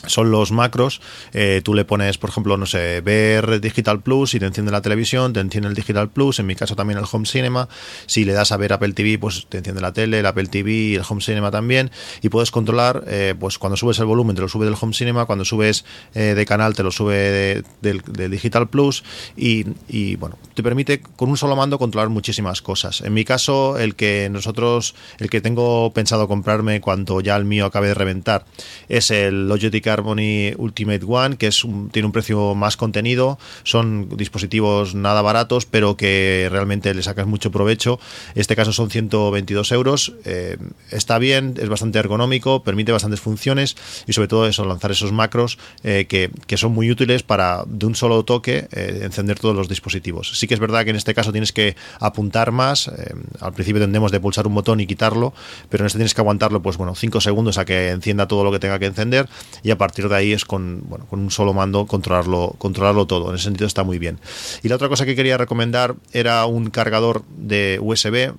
son 0.08 0.32
los 0.32 0.52
macros. 0.52 1.02
Eh, 1.34 1.62
tú 1.64 1.74
le 1.74 1.86
pones, 1.86 2.18
por 2.18 2.30
ejemplo, 2.30 2.58
no 2.58 2.66
sé, 2.66 3.02
ver 3.02 3.62
Digital 3.62 4.02
Plus 4.02 4.34
y 4.34 4.40
te 4.40 4.46
enciende 4.46 4.72
la 4.72 4.82
televisión, 4.82 5.34
te 5.34 5.40
enciende 5.40 5.70
el 5.70 5.76
Digital 5.76 6.10
Plus, 6.10 6.40
en 6.40 6.48
mi 6.48 6.56
caso 6.56 6.76
también 6.76 7.00
el 7.00 7.06
Home 7.12 7.26
Cinema. 7.26 7.70
Si 8.06 8.26
le 8.26 8.34
das 8.34 8.52
a 8.52 8.58
ver 8.58 8.74
Apple 8.74 8.94
TV, 8.94 9.20
pues 9.20 9.46
te 9.48 9.60
enciende 9.60 9.82
la 9.82 9.94
tele, 9.94 10.20
el 10.20 10.26
Apple 10.26 10.48
TV 10.48 10.72
y 10.72 10.96
el 10.96 11.04
Home 11.08 11.22
Cinema 11.22 11.52
también. 11.52 11.92
Y 12.22 12.30
puedes 12.30 12.52
controlar, 12.52 13.04
eh, 13.08 13.36
pues 13.40 13.58
cuando 13.58 13.78
subes 13.78 14.00
el 14.00 14.06
volumen 14.06 14.36
te 14.36 14.42
lo 14.42 14.50
sube 14.50 14.66
del 14.66 14.76
Home 14.80 14.94
Cinema, 14.94 15.26
cuando 15.26 15.46
subes 15.46 15.86
eh, 16.14 16.34
de 16.36 16.46
canal 16.46 16.76
te 16.76 16.84
lo 16.84 16.92
sube 16.92 17.64
del, 17.82 18.02
Digital 18.32 18.70
Plus. 18.70 19.04
Y, 19.36 19.66
y, 19.88 20.16
bueno, 20.16 20.38
te 20.54 20.64
permite 20.64 21.02
con 21.02 21.30
un 21.30 21.38
solo 21.38 21.56
mando 21.56 21.78
controlar 21.78 22.10
muchísimas 22.10 22.62
cosas. 22.62 23.02
En 23.02 23.14
mi 23.14 23.26
caso, 23.26 23.78
el 23.78 23.96
que 23.96 24.30
nosotros, 24.32 24.96
el 25.20 25.30
que 25.30 25.42
tengo 25.42 25.92
pensado 25.94 26.28
comprarme 26.28 26.82
cuando 26.82 27.22
ya 27.22 27.36
el 27.36 27.46
mío 27.46 27.66
acabe 27.66 27.88
de 27.88 27.94
reventar, 27.94 28.46
es 28.90 29.12
el 29.12 29.48
Logitech 29.48 29.91
Harmony 29.92 30.54
Ultimate 30.58 31.06
One, 31.08 31.38
que 31.38 31.48
es 31.48 31.66
tiene 31.92 32.06
un 32.06 32.12
precio 32.12 32.56
más 32.56 32.78
contenido. 32.78 33.40
Son 33.64 34.10
dispositivos 34.18 34.96
nada 34.96 35.22
baratos, 35.22 35.66
pero 35.66 35.96
que 35.98 36.48
realmente 36.52 36.94
le 36.94 37.04
sacas 37.04 37.28
mucho 37.28 37.52
provecho. 37.52 38.00
En 38.36 38.42
este 38.42 38.56
caso 38.56 38.74
son 38.74 38.90
122 38.90 39.72
euros. 39.72 40.14
Eh, 40.26 40.58
está 40.90 41.18
bien, 41.18 41.56
es 41.60 41.70
bastante 41.70 42.00
ergonómico, 42.00 42.64
permite 42.64 42.92
bastantes 42.92 43.22
funciones 43.22 43.76
y 44.08 44.14
sobre 44.14 44.28
todo 44.28 44.48
eso, 44.48 44.66
lanzar 44.66 44.92
esos 44.92 45.12
macros 45.12 45.58
eh, 45.84 46.06
que, 46.08 46.32
son 46.58 46.74
muy 46.74 46.92
útiles 46.92 47.24
para 47.24 47.64
de 47.66 47.86
un 47.88 47.96
solo 47.96 48.24
toque 48.24 48.68
encender 48.72 49.40
todos 49.40 49.56
los 49.56 49.68
dispositivos. 49.68 50.38
Sí 50.38 50.48
que 50.48 50.54
es 50.54 50.60
verdad 50.60 50.84
que 50.84 50.92
en 50.92 50.96
este 50.96 51.16
caso 51.16 51.32
tienes 51.32 51.52
que 51.52 51.76
apuntar 52.00 52.52
más. 52.52 52.92
al 53.40 53.54
principio 53.54 53.82
tendemos 53.82 54.12
de 54.12 54.20
pulsar 54.20 54.46
un 54.46 54.54
botón 54.54 54.80
y 54.80 54.86
quitarlo, 54.86 55.34
pero 55.70 55.84
en 55.84 55.88
este 55.88 55.98
tienes 55.98 56.14
que 56.16 56.22
aguantarlo, 56.22 56.62
pues 56.62 56.78
bueno, 56.78 56.96
5 56.96 57.22
segundos 57.22 57.58
a 57.58 57.66
que 57.66 57.90
encienda 57.90 58.28
todo 58.28 58.44
lo 58.44 58.52
que 58.52 58.60
tenga 58.60 58.80
que 58.80 58.88
encender 58.88 59.30
y 59.62 59.72
a 59.72 59.78
partir 59.82 60.08
de 60.08 60.16
ahí 60.16 60.32
es 60.32 60.46
con, 60.46 60.84
bueno, 60.88 61.08
con 61.08 61.22
un 61.22 61.32
solo 61.32 61.54
mando 61.54 61.88
controlarlo, 61.88 62.54
controlarlo 62.60 63.08
todo. 63.08 63.30
En 63.30 63.36
ese 63.36 63.46
sentido 63.46 63.66
está 63.66 63.84
muy 63.84 63.98
bien. 63.98 64.20
Y 64.62 64.70
la 64.70 64.76
otra 64.76 64.90
cosa 64.90 65.08
que 65.08 65.16
quería 65.16 65.40
recomendar 65.40 65.96
era 66.14 66.46
un 66.46 66.70
cargador 66.70 67.24
de 67.36 67.80
USB 67.82 68.38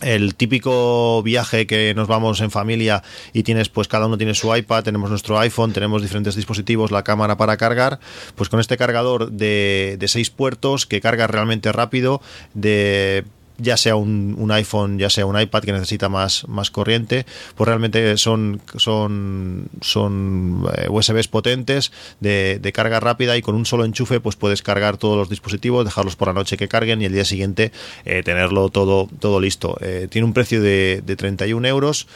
el 0.00 0.36
típico 0.36 1.22
viaje 1.22 1.66
que 1.66 1.92
nos 1.94 2.06
vamos 2.06 2.40
en 2.40 2.50
familia 2.50 3.02
y 3.32 3.42
tienes 3.42 3.68
pues 3.68 3.88
cada 3.88 4.06
uno 4.06 4.16
tiene 4.16 4.34
su 4.34 4.54
iPad, 4.54 4.84
tenemos 4.84 5.10
nuestro 5.10 5.38
iPhone, 5.38 5.72
tenemos 5.72 6.02
diferentes 6.02 6.36
dispositivos, 6.36 6.90
la 6.92 7.02
cámara 7.02 7.36
para 7.36 7.56
cargar, 7.56 7.98
pues 8.36 8.48
con 8.48 8.60
este 8.60 8.76
cargador 8.76 9.32
de, 9.32 9.96
de 9.98 10.08
seis 10.08 10.30
puertos 10.30 10.86
que 10.86 11.00
carga 11.00 11.26
realmente 11.26 11.72
rápido, 11.72 12.22
de 12.54 13.24
ya 13.58 13.76
sea 13.76 13.96
un, 13.96 14.50
iPhone, 14.50 14.98
ya 14.98 15.10
sea 15.10 15.26
un 15.26 15.38
iPad 15.38 15.62
que 15.62 15.72
necesita 15.72 16.08
más, 16.08 16.46
más 16.48 16.70
corriente, 16.70 17.26
pues 17.56 17.66
realmente 17.66 18.16
son, 18.16 18.60
son, 18.76 19.68
son 19.80 20.64
eh, 20.76 20.86
USBs 20.88 21.28
potentes 21.28 21.92
de, 22.20 22.72
carga 22.72 23.00
rápida 23.00 23.36
y 23.36 23.42
con 23.42 23.56
un 23.56 23.66
solo 23.66 23.84
enchufe 23.84 24.20
pues 24.20 24.36
puedes 24.36 24.62
cargar 24.62 24.96
todos 24.96 25.16
los 25.16 25.28
dispositivos, 25.28 25.84
dejarlos 25.84 26.14
por 26.14 26.28
la 26.28 26.34
noche 26.34 26.56
que 26.56 26.68
carguen 26.68 27.02
y 27.02 27.06
el 27.06 27.12
día 27.12 27.24
siguiente 27.24 27.72
eh, 28.04 28.22
tenerlo 28.22 28.68
todo, 28.68 29.08
todo 29.18 29.40
listo. 29.40 29.76
Eh, 29.80 30.06
tiene 30.08 30.26
un 30.26 30.32
precio 30.32 30.62
de, 30.62 31.02
de 31.04 31.16
31 31.16 31.66
euros, 31.66 32.06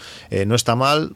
no 0.47 0.55
está 0.55 0.77
mal, 0.77 1.15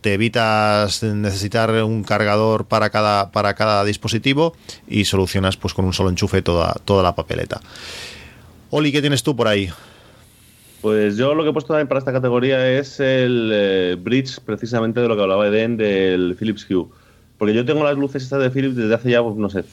te 0.00 0.14
evitas 0.14 1.02
necesitar 1.02 1.70
un 1.84 2.04
cargador 2.04 2.66
para 2.66 2.90
cada, 2.90 3.30
para 3.30 3.54
cada 3.54 3.84
dispositivo 3.84 4.54
y 4.88 5.04
solucionas 5.04 5.56
pues 5.56 5.74
con 5.74 5.84
un 5.84 5.92
solo 5.92 6.10
enchufe 6.10 6.42
toda, 6.42 6.74
toda 6.84 7.02
la 7.02 7.14
papeleta. 7.14 7.60
Oli, 8.70 8.92
¿qué 8.92 9.00
tienes 9.00 9.22
tú 9.22 9.34
por 9.34 9.48
ahí? 9.48 9.68
Pues 10.80 11.16
yo 11.16 11.34
lo 11.34 11.42
que 11.42 11.50
he 11.50 11.52
puesto 11.52 11.72
también 11.72 11.88
para 11.88 11.98
esta 11.98 12.12
categoría 12.12 12.78
es 12.78 13.00
el 13.00 13.50
eh, 13.52 13.96
bridge, 14.00 14.40
precisamente 14.40 15.00
de 15.00 15.08
lo 15.08 15.16
que 15.16 15.22
hablaba 15.22 15.46
Eden, 15.48 15.76
del 15.76 16.36
Philips 16.38 16.66
Hue. 16.70 16.86
Porque 17.36 17.54
yo 17.54 17.64
tengo 17.64 17.82
las 17.82 17.96
luces 17.96 18.22
estas 18.22 18.42
de 18.42 18.50
Philips 18.50 18.76
desde 18.76 18.94
hace 18.94 19.10
ya, 19.10 19.22
pues, 19.22 19.34
no 19.34 19.48
sé, 19.50 19.64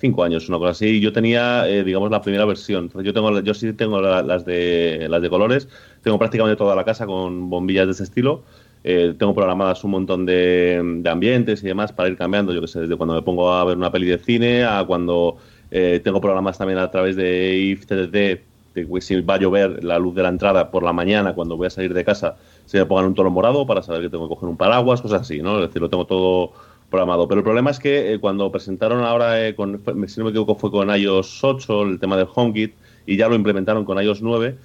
cinco 0.00 0.24
años, 0.24 0.48
una 0.48 0.58
cosa 0.58 0.70
así. 0.70 1.00
Yo 1.00 1.12
tenía, 1.12 1.68
eh, 1.68 1.84
digamos, 1.84 2.10
la 2.10 2.22
primera 2.22 2.44
versión. 2.44 2.90
Yo 3.02 3.12
tengo, 3.12 3.40
yo 3.40 3.54
sí 3.54 3.72
tengo 3.72 4.00
las 4.00 4.44
de 4.44 5.08
las 5.10 5.20
de 5.20 5.28
colores. 5.28 5.68
Tengo 6.02 6.18
prácticamente 6.18 6.56
toda 6.56 6.76
la 6.76 6.84
casa 6.84 7.06
con 7.06 7.50
bombillas 7.50 7.86
de 7.86 7.92
ese 7.92 8.04
estilo. 8.04 8.44
Eh, 8.84 9.14
tengo 9.18 9.34
programadas 9.34 9.84
un 9.84 9.92
montón 9.92 10.26
de, 10.26 11.02
ambientes 11.04 11.62
y 11.62 11.66
demás 11.66 11.92
para 11.92 12.08
ir 12.08 12.16
cambiando. 12.16 12.52
Yo 12.52 12.60
que 12.60 12.68
sé, 12.68 12.80
desde 12.80 12.96
cuando 12.96 13.14
me 13.14 13.22
pongo 13.22 13.52
a 13.52 13.64
ver 13.64 13.76
una 13.76 13.90
peli 13.90 14.06
de 14.06 14.18
cine 14.18 14.64
a 14.64 14.84
cuando 14.84 15.36
eh, 15.74 16.00
tengo 16.04 16.20
programas 16.20 16.58
también 16.58 16.78
a 16.78 16.90
través 16.90 17.16
de 17.16 17.56
IF 17.56 17.86
de 17.86 18.42
que 18.74 19.00
si 19.00 19.20
va 19.22 19.34
a 19.34 19.38
llover 19.38 19.82
la 19.82 19.98
luz 19.98 20.14
de 20.14 20.22
la 20.22 20.28
entrada 20.28 20.70
por 20.70 20.82
la 20.82 20.92
mañana 20.92 21.34
cuando 21.34 21.56
voy 21.56 21.66
a 21.66 21.70
salir 21.70 21.94
de 21.94 22.04
casa 22.04 22.36
se 22.66 22.78
me 22.78 22.84
pongan 22.84 23.06
un 23.06 23.14
tono 23.14 23.30
morado 23.30 23.66
para 23.66 23.82
saber 23.82 24.02
que 24.02 24.10
tengo 24.10 24.28
que 24.28 24.34
coger 24.34 24.50
un 24.50 24.58
paraguas, 24.58 25.00
cosas 25.00 25.22
así, 25.22 25.40
¿no? 25.40 25.56
Es 25.56 25.68
decir, 25.68 25.80
lo 25.80 25.88
tengo 25.88 26.04
todo 26.04 26.52
programado. 26.90 27.26
Pero 27.26 27.40
el 27.40 27.44
problema 27.44 27.70
es 27.70 27.78
que 27.78 28.12
eh, 28.12 28.18
cuando 28.18 28.52
presentaron 28.52 29.02
ahora, 29.02 29.46
eh, 29.46 29.54
con, 29.54 29.80
si 30.08 30.20
no 30.20 30.24
me 30.24 30.30
equivoco, 30.30 30.56
fue 30.56 30.70
con 30.70 30.94
iOS 30.94 31.42
8, 31.42 31.82
el 31.84 31.98
tema 31.98 32.18
del 32.18 32.28
HomeKit, 32.32 32.74
y 33.06 33.16
ya 33.16 33.28
lo 33.28 33.34
implementaron 33.34 33.86
con 33.86 34.00
iOS 34.00 34.20
9, 34.20 34.56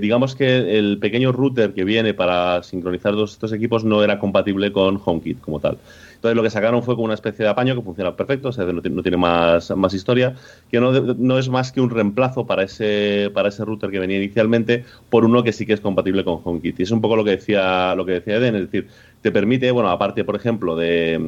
digamos 0.00 0.34
que 0.34 0.76
el 0.76 0.98
pequeño 0.98 1.30
router 1.30 1.72
que 1.72 1.84
viene 1.84 2.14
para 2.14 2.64
sincronizar 2.64 3.14
estos 3.14 3.52
equipos 3.52 3.84
no 3.84 4.02
era 4.02 4.18
compatible 4.18 4.72
con 4.72 5.00
HomeKit 5.02 5.40
como 5.40 5.60
tal. 5.60 5.78
Entonces 6.16 6.36
lo 6.36 6.42
que 6.42 6.50
sacaron 6.50 6.82
fue 6.82 6.94
como 6.94 7.04
una 7.04 7.14
especie 7.14 7.44
de 7.44 7.50
apaño 7.50 7.74
que 7.74 7.82
funciona 7.82 8.16
perfecto, 8.16 8.48
o 8.48 8.52
sea, 8.52 8.64
no, 8.64 8.82
tiene 8.82 9.16
más, 9.16 9.70
más 9.76 9.94
historia, 9.94 10.34
que 10.70 10.80
no, 10.80 10.92
no, 10.92 11.38
es 11.38 11.48
más 11.48 11.72
que 11.72 11.80
un 11.80 11.90
reemplazo 11.90 12.46
para 12.46 12.64
ese, 12.64 13.30
para 13.32 13.48
ese 13.48 13.64
router 13.64 13.90
que 13.90 13.98
venía 13.98 14.16
inicialmente 14.16 14.84
por 15.08 15.24
uno 15.24 15.42
que 15.42 15.52
sí 15.52 15.66
que 15.66 15.74
es 15.74 15.80
compatible 15.80 16.24
con 16.24 16.40
HomeKit. 16.42 16.80
Y 16.80 16.82
es 16.82 16.90
un 16.90 17.00
poco 17.00 17.16
lo 17.16 17.24
que 17.24 17.32
decía, 17.32 17.94
lo 17.94 18.04
que 18.04 18.12
decía 18.12 18.36
Eden, 18.36 18.56
es 18.56 18.62
decir, 18.62 18.88
te 19.22 19.32
permite, 19.32 19.70
bueno, 19.70 19.90
aparte, 19.90 20.24
por 20.24 20.36
ejemplo, 20.36 20.76
de, 20.76 21.20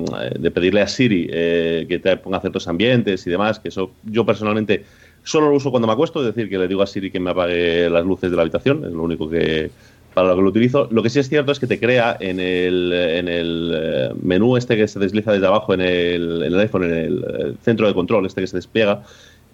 pedirle 0.55 0.81
a 0.81 0.87
Siri 0.87 1.29
eh, 1.31 1.87
que 1.89 1.99
te 1.99 2.17
ponga 2.17 2.41
ciertos 2.41 2.69
ambientes 2.69 3.27
y 3.27 3.31
demás, 3.31 3.59
que 3.59 3.69
eso 3.69 3.93
yo 4.05 4.25
personalmente 4.25 4.85
solo 5.23 5.51
lo 5.51 5.57
uso 5.57 5.71
cuando 5.71 5.87
me 5.87 5.93
acuesto, 5.93 6.21
es 6.21 6.35
decir, 6.35 6.49
que 6.49 6.59
le 6.59 6.69
digo 6.69 6.83
a 6.83 6.87
Siri 6.87 7.11
que 7.11 7.21
me 7.21 7.31
apague 7.31 7.91
las 7.91 8.05
luces 8.05 8.31
de 8.31 8.37
la 8.37 8.43
habitación, 8.43 8.85
es 8.85 8.93
lo 8.93 9.03
único 9.03 9.29
que, 9.29 9.71
para 10.19 10.31
lo 10.31 10.37
que 10.37 10.43
lo 10.43 10.49
utilizo. 10.49 10.89
Lo 10.91 11.03
que 11.03 11.11
sí 11.11 11.21
es 11.21 11.29
cierto 11.29 11.53
es 11.53 11.61
que 11.61 11.67
te 11.67 11.79
crea 11.79 12.17
en 12.19 12.41
el, 12.41 12.93
en 12.93 13.29
el 13.29 13.73
eh, 13.75 14.11
menú 14.21 14.57
este 14.57 14.77
que 14.77 14.89
se 14.89 14.99
desliza 14.99 15.33
desde 15.33 15.47
abajo 15.47 15.73
en 15.75 15.81
el, 15.81 16.59
iPhone, 16.59 16.85
en 16.85 16.93
el 16.93 17.25
eh, 17.25 17.55
centro 17.63 17.87
de 17.87 17.95
control 17.95 18.27
este 18.27 18.41
que 18.41 18.49
se 18.49 18.57
despliega, 18.57 19.03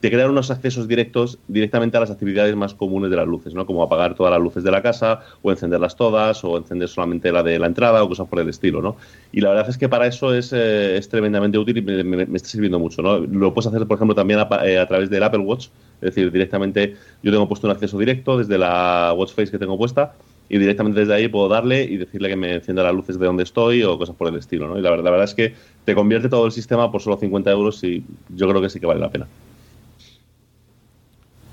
te 0.00 0.10
crean 0.10 0.30
unos 0.30 0.50
accesos 0.50 0.86
directos 0.86 1.38
directamente 1.48 1.96
a 1.96 2.00
las 2.00 2.10
actividades 2.10 2.54
más 2.56 2.74
comunes 2.74 3.10
de 3.10 3.16
las 3.16 3.26
luces, 3.26 3.54
¿no? 3.54 3.64
Como 3.64 3.82
apagar 3.82 4.14
todas 4.14 4.30
las 4.32 4.40
luces 4.40 4.62
de 4.62 4.70
la 4.70 4.82
casa, 4.82 5.20
o 5.40 5.50
encenderlas 5.50 5.96
todas, 5.96 6.44
o 6.44 6.58
encender 6.58 6.88
solamente 6.88 7.32
la 7.32 7.42
de 7.42 7.58
la 7.58 7.66
entrada, 7.66 8.02
o 8.02 8.08
cosas 8.08 8.28
por 8.28 8.40
el 8.40 8.48
estilo, 8.50 8.82
¿no? 8.82 8.96
Y 9.32 9.40
la 9.40 9.50
verdad 9.50 9.68
es 9.70 9.78
que 9.78 9.88
para 9.88 10.06
eso 10.06 10.34
es, 10.34 10.52
eh, 10.52 10.98
es 10.98 11.08
tremendamente 11.08 11.56
útil 11.56 11.78
y 11.78 11.82
me, 11.82 12.22
está 12.22 12.48
sirviendo 12.48 12.78
mucho, 12.78 13.00
¿no? 13.00 13.18
Lo 13.18 13.54
puedes 13.54 13.66
hacer, 13.66 13.86
por 13.86 13.96
ejemplo, 13.96 14.14
también 14.14 14.40
a, 14.40 14.46
través 14.86 15.08
del 15.08 15.22
Apple 15.22 15.40
Watch, 15.40 15.68
es 16.02 16.14
decir, 16.14 16.30
directamente 16.30 16.96
yo 17.22 17.32
tengo 17.32 17.48
puesto 17.48 17.66
un 17.66 17.72
acceso 17.72 17.98
directo 17.98 18.36
desde 18.36 18.58
la 18.58 19.14
Watch 19.16 19.32
Face 19.32 19.50
que 19.50 19.58
tengo 19.58 19.78
puesta 19.78 20.12
y 20.48 20.58
directamente 20.58 21.00
desde 21.00 21.14
ahí 21.14 21.28
puedo 21.28 21.48
darle 21.48 21.84
y 21.84 21.96
decirle 21.96 22.28
que 22.28 22.36
me 22.36 22.54
encienda 22.54 22.82
las 22.82 22.94
luces 22.94 23.18
de 23.18 23.26
donde 23.26 23.42
estoy 23.42 23.82
o 23.82 23.98
cosas 23.98 24.14
por 24.14 24.28
el 24.28 24.36
estilo. 24.36 24.68
¿no? 24.68 24.78
Y 24.78 24.82
la 24.82 24.90
verdad, 24.90 25.04
la 25.04 25.10
verdad 25.10 25.24
es 25.24 25.34
que 25.34 25.54
te 25.84 25.94
convierte 25.94 26.28
todo 26.28 26.46
el 26.46 26.52
sistema 26.52 26.90
por 26.92 27.00
solo 27.00 27.16
50 27.16 27.50
euros 27.50 27.82
y 27.84 28.04
yo 28.28 28.48
creo 28.48 28.60
que 28.60 28.70
sí 28.70 28.78
que 28.80 28.86
vale 28.86 29.00
la 29.00 29.10
pena. 29.10 29.26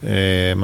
Eh, 0.03 0.55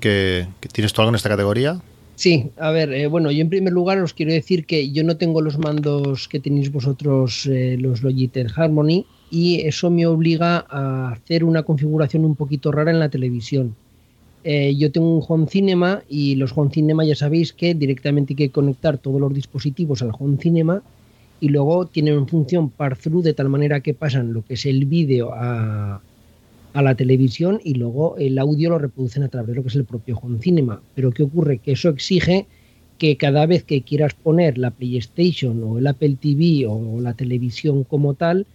¿que, 0.00 0.46
¿tienes 0.72 0.92
tú 0.92 1.02
algo 1.02 1.10
en 1.10 1.14
esta 1.14 1.28
categoría? 1.28 1.80
Sí, 2.14 2.50
a 2.58 2.70
ver, 2.70 2.92
eh, 2.92 3.06
bueno, 3.06 3.30
yo 3.30 3.42
en 3.42 3.48
primer 3.48 3.72
lugar 3.72 3.98
os 3.98 4.12
quiero 4.12 4.32
decir 4.32 4.66
que 4.66 4.90
yo 4.90 5.04
no 5.04 5.16
tengo 5.16 5.40
los 5.40 5.56
mandos 5.58 6.26
que 6.26 6.40
tenéis 6.40 6.72
vosotros, 6.72 7.46
eh, 7.46 7.76
los 7.78 8.02
Logitech 8.02 8.50
Harmony, 8.56 9.06
y 9.30 9.60
eso 9.60 9.90
me 9.90 10.06
obliga 10.06 10.66
a 10.68 11.12
hacer 11.12 11.44
una 11.44 11.62
configuración 11.62 12.24
un 12.24 12.34
poquito 12.34 12.72
rara 12.72 12.90
en 12.90 12.98
la 12.98 13.08
televisión. 13.08 13.76
Eh, 14.44 14.76
yo 14.76 14.92
tengo 14.92 15.18
un 15.18 15.24
Home 15.26 15.46
Cinema 15.48 16.02
y 16.08 16.36
los 16.36 16.56
Home 16.56 16.70
Cinema 16.70 17.04
ya 17.04 17.16
sabéis 17.16 17.52
que 17.52 17.74
directamente 17.74 18.32
hay 18.32 18.36
que 18.36 18.50
conectar 18.50 18.98
todos 18.98 19.20
los 19.20 19.34
dispositivos 19.34 20.02
al 20.02 20.12
Home 20.18 20.38
Cinema 20.40 20.82
y 21.40 21.48
luego 21.48 21.86
tienen 21.86 22.26
función 22.28 22.70
par-through 22.70 23.22
de 23.22 23.34
tal 23.34 23.48
manera 23.48 23.80
que 23.80 23.94
pasan 23.94 24.32
lo 24.32 24.42
que 24.44 24.54
es 24.54 24.66
el 24.66 24.86
vídeo 24.86 25.32
a, 25.32 26.00
a, 26.72 26.82
la 26.82 26.94
televisión 26.94 27.60
y 27.64 27.74
luego 27.74 28.16
el 28.16 28.38
audio 28.38 28.70
lo 28.70 28.78
reproducen 28.78 29.24
a 29.24 29.28
través 29.28 29.48
de 29.48 29.54
lo 29.56 29.62
que 29.62 29.68
es 29.68 29.76
el 29.76 29.84
propio 29.84 30.18
Home 30.18 30.38
Cinema. 30.40 30.80
Pero 30.94 31.10
¿qué 31.10 31.24
ocurre? 31.24 31.58
Que 31.58 31.72
eso 31.72 31.88
exige 31.88 32.46
que 32.98 33.16
cada 33.16 33.46
vez 33.46 33.64
que 33.64 33.82
quieras 33.82 34.14
poner 34.14 34.58
la 34.58 34.70
PlayStation 34.70 35.62
o 35.62 35.78
el 35.78 35.86
Apple 35.86 36.16
TV 36.20 36.66
o 36.66 37.00
la 37.00 37.14
televisión 37.14 37.84
como 37.84 38.14
tal, 38.14 38.46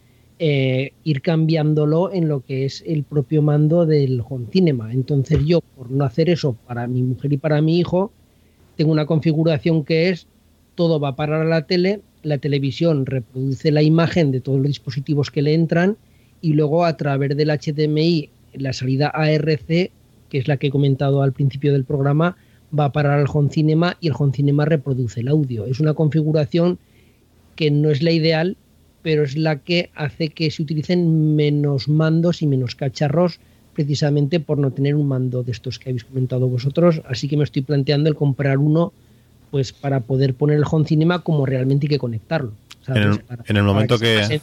eh, 0.45 0.91
ir 1.05 1.22
cambiándolo 1.22 2.11
en 2.11 2.27
lo 2.27 2.41
que 2.41 2.65
es 2.65 2.83
el 2.85 3.03
propio 3.05 3.41
mando 3.41 3.85
del 3.85 4.22
home 4.27 4.47
cinema. 4.51 4.91
Entonces 4.91 5.39
yo, 5.45 5.61
por 5.61 5.89
no 5.89 6.03
hacer 6.03 6.30
eso 6.30 6.57
para 6.67 6.85
mi 6.85 7.01
mujer 7.01 7.31
y 7.31 7.38
para 7.38 7.61
mi 7.61 7.80
hijo, 7.80 8.11
tengo 8.75 8.91
una 8.91 9.05
configuración 9.05 9.85
que 9.85 10.09
es 10.09 10.27
todo 10.75 10.99
va 10.99 11.09
a 11.09 11.15
parar 11.15 11.43
a 11.43 11.45
la 11.45 11.65
tele, 11.65 12.01
la 12.23 12.39
televisión 12.39 13.05
reproduce 13.05 13.72
la 13.72 13.83
imagen 13.83 14.31
de 14.31 14.41
todos 14.41 14.57
los 14.57 14.67
dispositivos 14.67 15.31
que 15.31 15.41
le 15.41 15.53
entran 15.53 15.95
y 16.41 16.51
luego 16.51 16.83
a 16.83 16.97
través 16.97 17.38
del 17.38 17.47
HDMI, 17.47 18.30
la 18.55 18.73
salida 18.73 19.07
ARC, 19.07 19.65
que 19.67 19.91
es 20.33 20.49
la 20.49 20.57
que 20.57 20.67
he 20.67 20.72
comentado 20.72 21.22
al 21.22 21.31
principio 21.31 21.72
del 21.72 21.85
programa, 21.85 22.35
va 22.77 22.83
a 22.83 22.91
parar 22.91 23.17
al 23.17 23.27
home 23.33 23.49
cinema 23.49 23.95
y 24.01 24.07
el 24.07 24.13
home 24.19 24.33
cinema 24.33 24.65
reproduce 24.65 25.22
el 25.22 25.30
audio. 25.30 25.65
Es 25.67 25.80
una 25.80 25.93
configuración 25.93 26.80
que 27.55 27.72
no 27.72 27.91
es 27.91 28.01
la 28.01 28.11
ideal, 28.11 28.57
pero 29.03 29.23
es 29.23 29.38
la 29.38 29.57
que 29.57 29.91
hace 29.93 30.30
que 30.30 30.49
se 30.49 30.64
utilicen 30.64 31.35
menos 31.35 31.88
mandos 31.88 32.41
y 32.41 32.48
menos 32.48 32.75
cacharros 32.75 33.40
precisamente 33.75 34.40
por 34.40 34.57
no 34.57 34.72
tener 34.72 34.95
un 34.95 35.07
mando 35.07 35.43
de 35.43 35.51
estos 35.51 35.77
que 35.77 35.90
habéis 35.90 36.06
comentado 36.06 36.48
vosotros, 36.48 37.01
así 37.07 37.27
que 37.27 37.38
me 37.38 37.43
estoy 37.43 37.64
planteando 37.64 38.09
el 38.09 38.15
comprar 38.15 38.57
uno 38.57 38.93
pues 39.51 39.72
para 39.72 39.99
poder 39.99 40.33
poner 40.33 40.57
el 40.57 40.64
home 40.69 40.85
cinema 40.88 41.19
como 41.19 41.45
realmente 41.45 41.85
hay 41.85 41.90
que 41.90 41.99
conectarlo. 41.99 42.53
en, 42.88 42.98
el, 43.56 43.64
momento 43.64 43.99
que, 43.99 44.23
en 44.23 44.41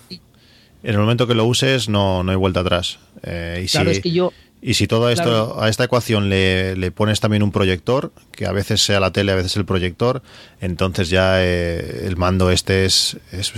el 0.82 0.98
momento 0.98 1.26
que 1.26 1.34
lo 1.34 1.46
uses 1.46 1.88
no, 1.88 2.22
no 2.22 2.30
hay 2.30 2.36
vuelta 2.36 2.60
atrás. 2.60 2.98
Eh, 3.22 3.62
y 3.64 3.68
claro, 3.68 3.90
es 3.90 3.98
que 3.98 4.12
yo 4.12 4.32
Y 4.62 4.74
si 4.74 4.86
todo 4.86 5.08
esto, 5.08 5.24
Claro. 5.24 5.62
a 5.62 5.68
esta 5.70 5.84
ecuación 5.84 6.28
le, 6.28 6.76
le 6.76 6.90
pones 6.90 7.18
también 7.20 7.42
un 7.42 7.50
proyector, 7.50 8.12
que 8.32 8.44
a 8.46 8.52
veces 8.52 8.82
sea 8.84 9.00
la 9.00 9.10
tele, 9.10 9.32
a 9.32 9.34
veces 9.34 9.56
el 9.56 9.64
proyector, 9.64 10.20
entonces 10.60 11.08
ya 11.08 11.42
eh, 11.42 12.02
el 12.04 12.16
mando 12.18 12.50
este 12.50 12.84
es, 12.84 13.16
es, 13.32 13.52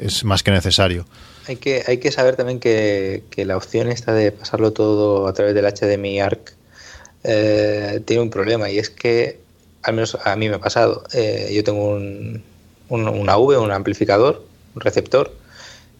es 0.00 0.24
más 0.24 0.42
que 0.42 0.50
necesario. 0.52 1.06
Hay 1.46 1.56
que, 1.56 1.82
hay 1.86 1.98
que 1.98 2.10
saber 2.10 2.36
también 2.36 2.58
que, 2.58 3.22
que 3.30 3.44
la 3.44 3.56
opción 3.56 3.88
esta 3.92 4.14
de 4.14 4.32
pasarlo 4.32 4.72
todo 4.72 5.28
a 5.28 5.32
través 5.34 5.54
del 5.54 5.66
HDMI 5.66 6.20
ARC 6.20 6.54
eh, 7.24 8.00
tiene 8.04 8.22
un 8.22 8.30
problema 8.30 8.70
y 8.70 8.78
es 8.78 8.90
que, 8.90 9.40
al 9.82 9.94
menos 9.94 10.16
a 10.24 10.36
mí 10.36 10.48
me 10.48 10.56
ha 10.56 10.60
pasado, 10.60 11.04
eh, 11.12 11.50
yo 11.54 11.62
tengo 11.64 11.84
un, 11.90 12.42
un- 12.88 13.08
una 13.08 13.36
V, 13.36 13.58
un 13.58 13.70
amplificador, 13.72 14.44
un 14.74 14.80
receptor 14.80 15.34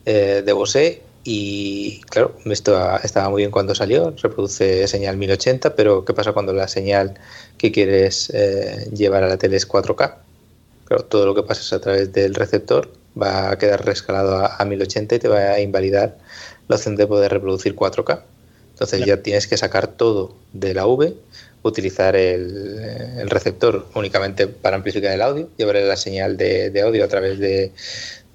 eh, 0.07 0.43
de 0.45 0.53
Bose 0.53 1.03
y 1.29 2.03
claro, 2.03 2.37
esto 2.45 2.79
estaba 3.03 3.29
muy 3.31 3.43
bien 3.43 3.51
cuando 3.51 3.75
salió, 3.75 4.15
reproduce 4.23 4.87
señal 4.87 5.17
1080, 5.17 5.75
pero 5.75 6.05
¿qué 6.05 6.15
pasa 6.15 6.33
cuando 6.33 6.53
la 6.53 6.69
señal 6.69 7.15
que 7.59 7.73
quieres 7.73 8.31
eh, 8.33 8.89
llevar 8.95 9.25
a 9.25 9.29
la 9.29 9.37
tele 9.37 9.57
es 9.57 9.69
4K? 9.69 10.15
Claro, 10.85 11.05
todo 11.07 11.27
lo 11.27 11.35
que 11.35 11.43
pases 11.43 11.73
a 11.73 11.81
través 11.81 12.13
del 12.13 12.37
receptor 12.37 12.93
va 13.21 13.51
a 13.51 13.59
quedar 13.59 13.85
rescalado 13.85 14.37
a, 14.37 14.55
a 14.57 14.65
1080 14.65 15.17
y 15.17 15.19
te 15.19 15.27
va 15.27 15.39
a 15.39 15.61
invalidar 15.61 16.17
la 16.69 16.77
opción 16.77 16.95
de 16.95 17.09
poder 17.09 17.33
reproducir 17.33 17.75
4K. 17.75 18.21
Entonces 18.75 19.05
ya 19.05 19.17
tienes 19.17 19.49
que 19.49 19.57
sacar 19.57 19.89
todo 19.89 20.37
de 20.53 20.75
la 20.75 20.87
V, 20.87 21.13
utilizar 21.63 22.15
el, 22.15 22.79
el 23.19 23.29
receptor 23.31 23.89
únicamente 23.97 24.47
para 24.47 24.77
amplificar 24.77 25.13
el 25.13 25.23
audio, 25.23 25.49
llevar 25.57 25.75
la 25.75 25.97
señal 25.97 26.37
de, 26.37 26.71
de 26.71 26.83
audio 26.83 27.05
a 27.05 27.09
través 27.09 27.41
de, 27.41 27.73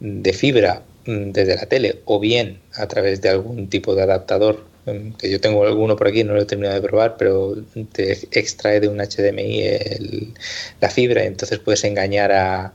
de 0.02 0.34
fibra 0.34 0.82
desde 1.06 1.56
la 1.56 1.66
tele 1.66 2.00
o 2.06 2.20
bien 2.20 2.60
a 2.76 2.88
través 2.88 3.22
de 3.22 3.30
algún 3.30 3.68
tipo 3.70 3.96
de 3.96 4.04
adaptador 4.04 4.64
mm, 4.86 5.12
que 5.14 5.30
yo 5.30 5.40
tengo 5.40 5.64
alguno 5.66 5.96
por 5.96 6.08
aquí, 6.08 6.24
no 6.24 6.34
lo 6.34 6.42
he 6.42 6.46
terminado 6.46 6.76
de 6.76 6.82
probar, 6.88 7.16
pero 7.18 7.56
te 7.94 8.12
extrae 8.32 8.80
de 8.80 8.88
un 8.88 9.00
HDMI 9.00 9.62
el- 9.62 10.34
la 10.80 10.90
fibra, 10.90 11.24
entonces 11.24 11.60
puedes 11.60 11.84
engañar 11.84 12.32
a- 12.32 12.74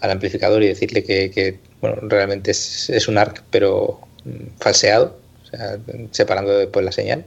al 0.00 0.10
amplificador 0.10 0.62
y 0.62 0.68
decirle 0.68 1.02
que, 1.04 1.30
que, 1.30 1.58
bueno, 1.80 1.96
realmente 2.02 2.50
es, 2.52 2.88
es 2.90 3.08
un 3.08 3.18
ARC, 3.18 3.42
pero 3.50 3.98
mm, 4.24 4.58
falseado, 4.60 5.16
o 5.44 5.46
sea, 5.50 5.78
separando 6.10 6.56
después 6.56 6.84
la 6.84 6.92
señal. 6.92 7.24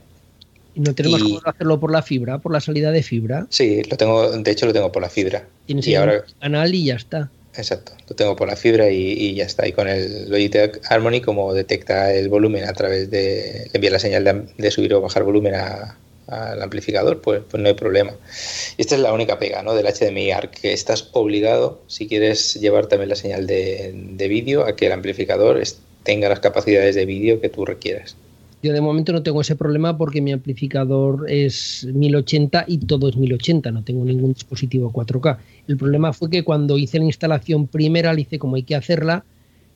Y 0.74 0.80
no 0.80 0.94
tenemos 0.94 1.20
Y- 1.20 1.24
cómo 1.24 1.40
hacerlo 1.44 1.80
por 1.80 1.90
la 1.92 2.02
fibra, 2.02 2.38
por 2.38 2.52
la 2.52 2.60
salida 2.60 2.90
de 2.92 3.02
fibra. 3.02 3.46
Sí, 3.50 3.82
lo 3.90 3.96
tengo, 3.96 4.30
de 4.30 4.50
hecho 4.50 4.66
lo 4.66 4.72
tengo 4.72 4.90
por 4.90 5.02
la 5.02 5.10
fibra. 5.10 5.44
Tienes 5.66 5.86
Y 5.86 5.94
ahora, 5.96 6.24
canal 6.40 6.74
y 6.74 6.86
ya 6.86 6.94
está. 6.94 7.30
Exacto, 7.56 7.92
lo 8.08 8.16
tengo 8.16 8.36
por 8.36 8.48
la 8.48 8.56
fibra 8.56 8.90
y, 8.90 9.12
y 9.12 9.34
ya 9.34 9.44
está. 9.44 9.66
Y 9.66 9.72
con 9.72 9.88
el 9.88 10.30
Logitech 10.30 10.80
Harmony, 10.88 11.20
como 11.20 11.52
detecta 11.54 12.12
el 12.12 12.28
volumen 12.28 12.64
a 12.64 12.72
través 12.72 13.10
de, 13.10 13.66
le 13.66 13.70
envía 13.72 13.90
la 13.90 13.98
señal 13.98 14.46
de, 14.56 14.70
subir 14.70 14.94
o 14.94 15.00
bajar 15.00 15.22
volumen 15.22 15.54
al 15.54 16.62
amplificador, 16.62 17.20
pues, 17.20 17.42
pues 17.50 17.62
no 17.62 17.68
hay 17.68 17.74
problema. 17.74 18.14
Y 18.76 18.82
esta 18.82 18.94
es 18.94 19.00
la 19.00 19.12
única 19.12 19.38
pega 19.38 19.62
¿no? 19.62 19.74
del 19.74 19.86
HDMI 19.86 20.32
ARC, 20.32 20.60
que 20.60 20.72
estás 20.72 21.08
obligado, 21.12 21.82
si 21.88 22.08
quieres 22.08 22.54
llevar 22.54 22.86
también 22.86 23.08
la 23.08 23.16
señal 23.16 23.46
de, 23.46 23.92
de 23.94 24.28
vídeo, 24.28 24.66
a 24.66 24.76
que 24.76 24.86
el 24.86 24.92
amplificador 24.92 25.62
tenga 26.02 26.28
las 26.28 26.40
capacidades 26.40 26.94
de 26.94 27.06
vídeo 27.06 27.40
que 27.40 27.48
tú 27.48 27.64
requieras. 27.64 28.16
Yo 28.62 28.72
de 28.72 28.80
momento 28.80 29.12
no 29.12 29.22
tengo 29.24 29.40
ese 29.40 29.56
problema 29.56 29.98
porque 29.98 30.20
mi 30.20 30.30
amplificador 30.30 31.28
es 31.28 31.84
1080 31.92 32.64
y 32.68 32.78
todo 32.78 33.08
es 33.08 33.16
1080, 33.16 33.72
no 33.72 33.82
tengo 33.82 34.04
ningún 34.04 34.34
dispositivo 34.34 34.92
4K. 34.92 35.38
El 35.66 35.76
problema 35.76 36.12
fue 36.12 36.30
que 36.30 36.44
cuando 36.44 36.78
hice 36.78 36.98
la 36.98 37.06
instalación 37.06 37.66
primera, 37.66 38.12
la 38.12 38.20
hice 38.20 38.38
como 38.38 38.54
hay 38.54 38.62
que 38.62 38.76
hacerla, 38.76 39.24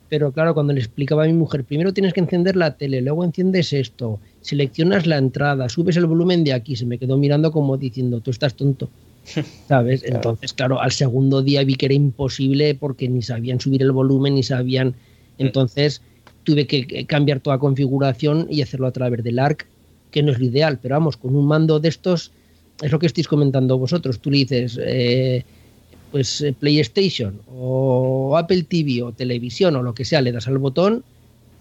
pero 0.08 0.31
claro, 0.31 0.55
cuando 0.55 0.73
le 0.73 0.78
explicaba 0.78 1.24
a 1.24 1.26
mi 1.26 1.32
mujer, 1.32 1.65
primero 1.65 1.92
tienes 1.92 2.12
que 2.12 2.20
encender 2.20 2.55
la 2.55 2.76
tele, 2.76 3.00
luego 3.00 3.24
enciendes 3.24 3.73
esto, 3.73 4.20
seleccionas 4.40 5.06
la 5.06 5.18
entrada, 5.18 5.68
subes 5.68 5.97
el 5.97 6.06
volumen 6.06 6.44
de 6.44 6.52
aquí, 6.52 6.76
se 6.76 6.86
me 6.86 6.98
quedó 6.98 7.16
mirando 7.16 7.50
como 7.50 7.76
diciendo, 7.76 8.20
tú 8.20 8.31
estás 8.31 8.55
tonto. 8.55 8.89
¿Sabes? 9.68 10.02
Claro. 10.02 10.16
Entonces, 10.16 10.52
claro, 10.52 10.81
al 10.81 10.92
segundo 10.92 11.42
día 11.42 11.65
vi 11.65 11.74
que 11.74 11.86
era 11.86 11.94
imposible 11.94 12.76
porque 12.76 13.08
ni 13.08 13.23
sabían 13.23 13.58
subir 13.58 13.82
el 13.82 13.90
volumen, 13.90 14.34
ni 14.34 14.44
sabían. 14.44 14.94
Entonces, 15.39 16.02
tuve 16.47 16.66
que 16.66 16.86
eh, 16.89 17.05
cambiar 17.05 17.41
toda 17.41 17.58
configuración 17.58 18.47
y 18.49 18.62
hacerlo 18.62 18.86
a 18.86 18.92
través 18.92 19.23
del 19.23 19.39
ARC, 19.39 19.66
que 20.12 20.23
no 20.23 20.33
es 20.33 20.39
lo 20.39 20.47
ideal, 20.47 20.78
pero 20.81 20.94
vamos, 20.94 21.18
con 21.18 21.34
un 21.36 21.47
mando 21.47 21.81
de 21.81 21.89
estos 21.89 22.33
es 22.81 22.92
lo 22.92 22.99
que 22.99 23.07
estáis 23.07 23.26
comentando 23.26 23.76
vosotros. 23.76 24.20
Tú 24.20 24.31
le 24.31 24.39
dices, 24.39 24.78
eh, 24.81 25.44
pues 26.12 26.41
eh, 26.41 26.55
PlayStation 26.58 27.41
o 27.52 28.36
Apple 28.39 28.62
TV 28.62 29.02
o 29.02 29.12
televisión 29.12 29.76
o 29.76 29.83
lo 29.83 29.92
que 29.92 30.05
sea, 30.05 30.23
le 30.23 30.33
das 30.33 30.47
al 30.47 30.58
botón, 30.58 31.02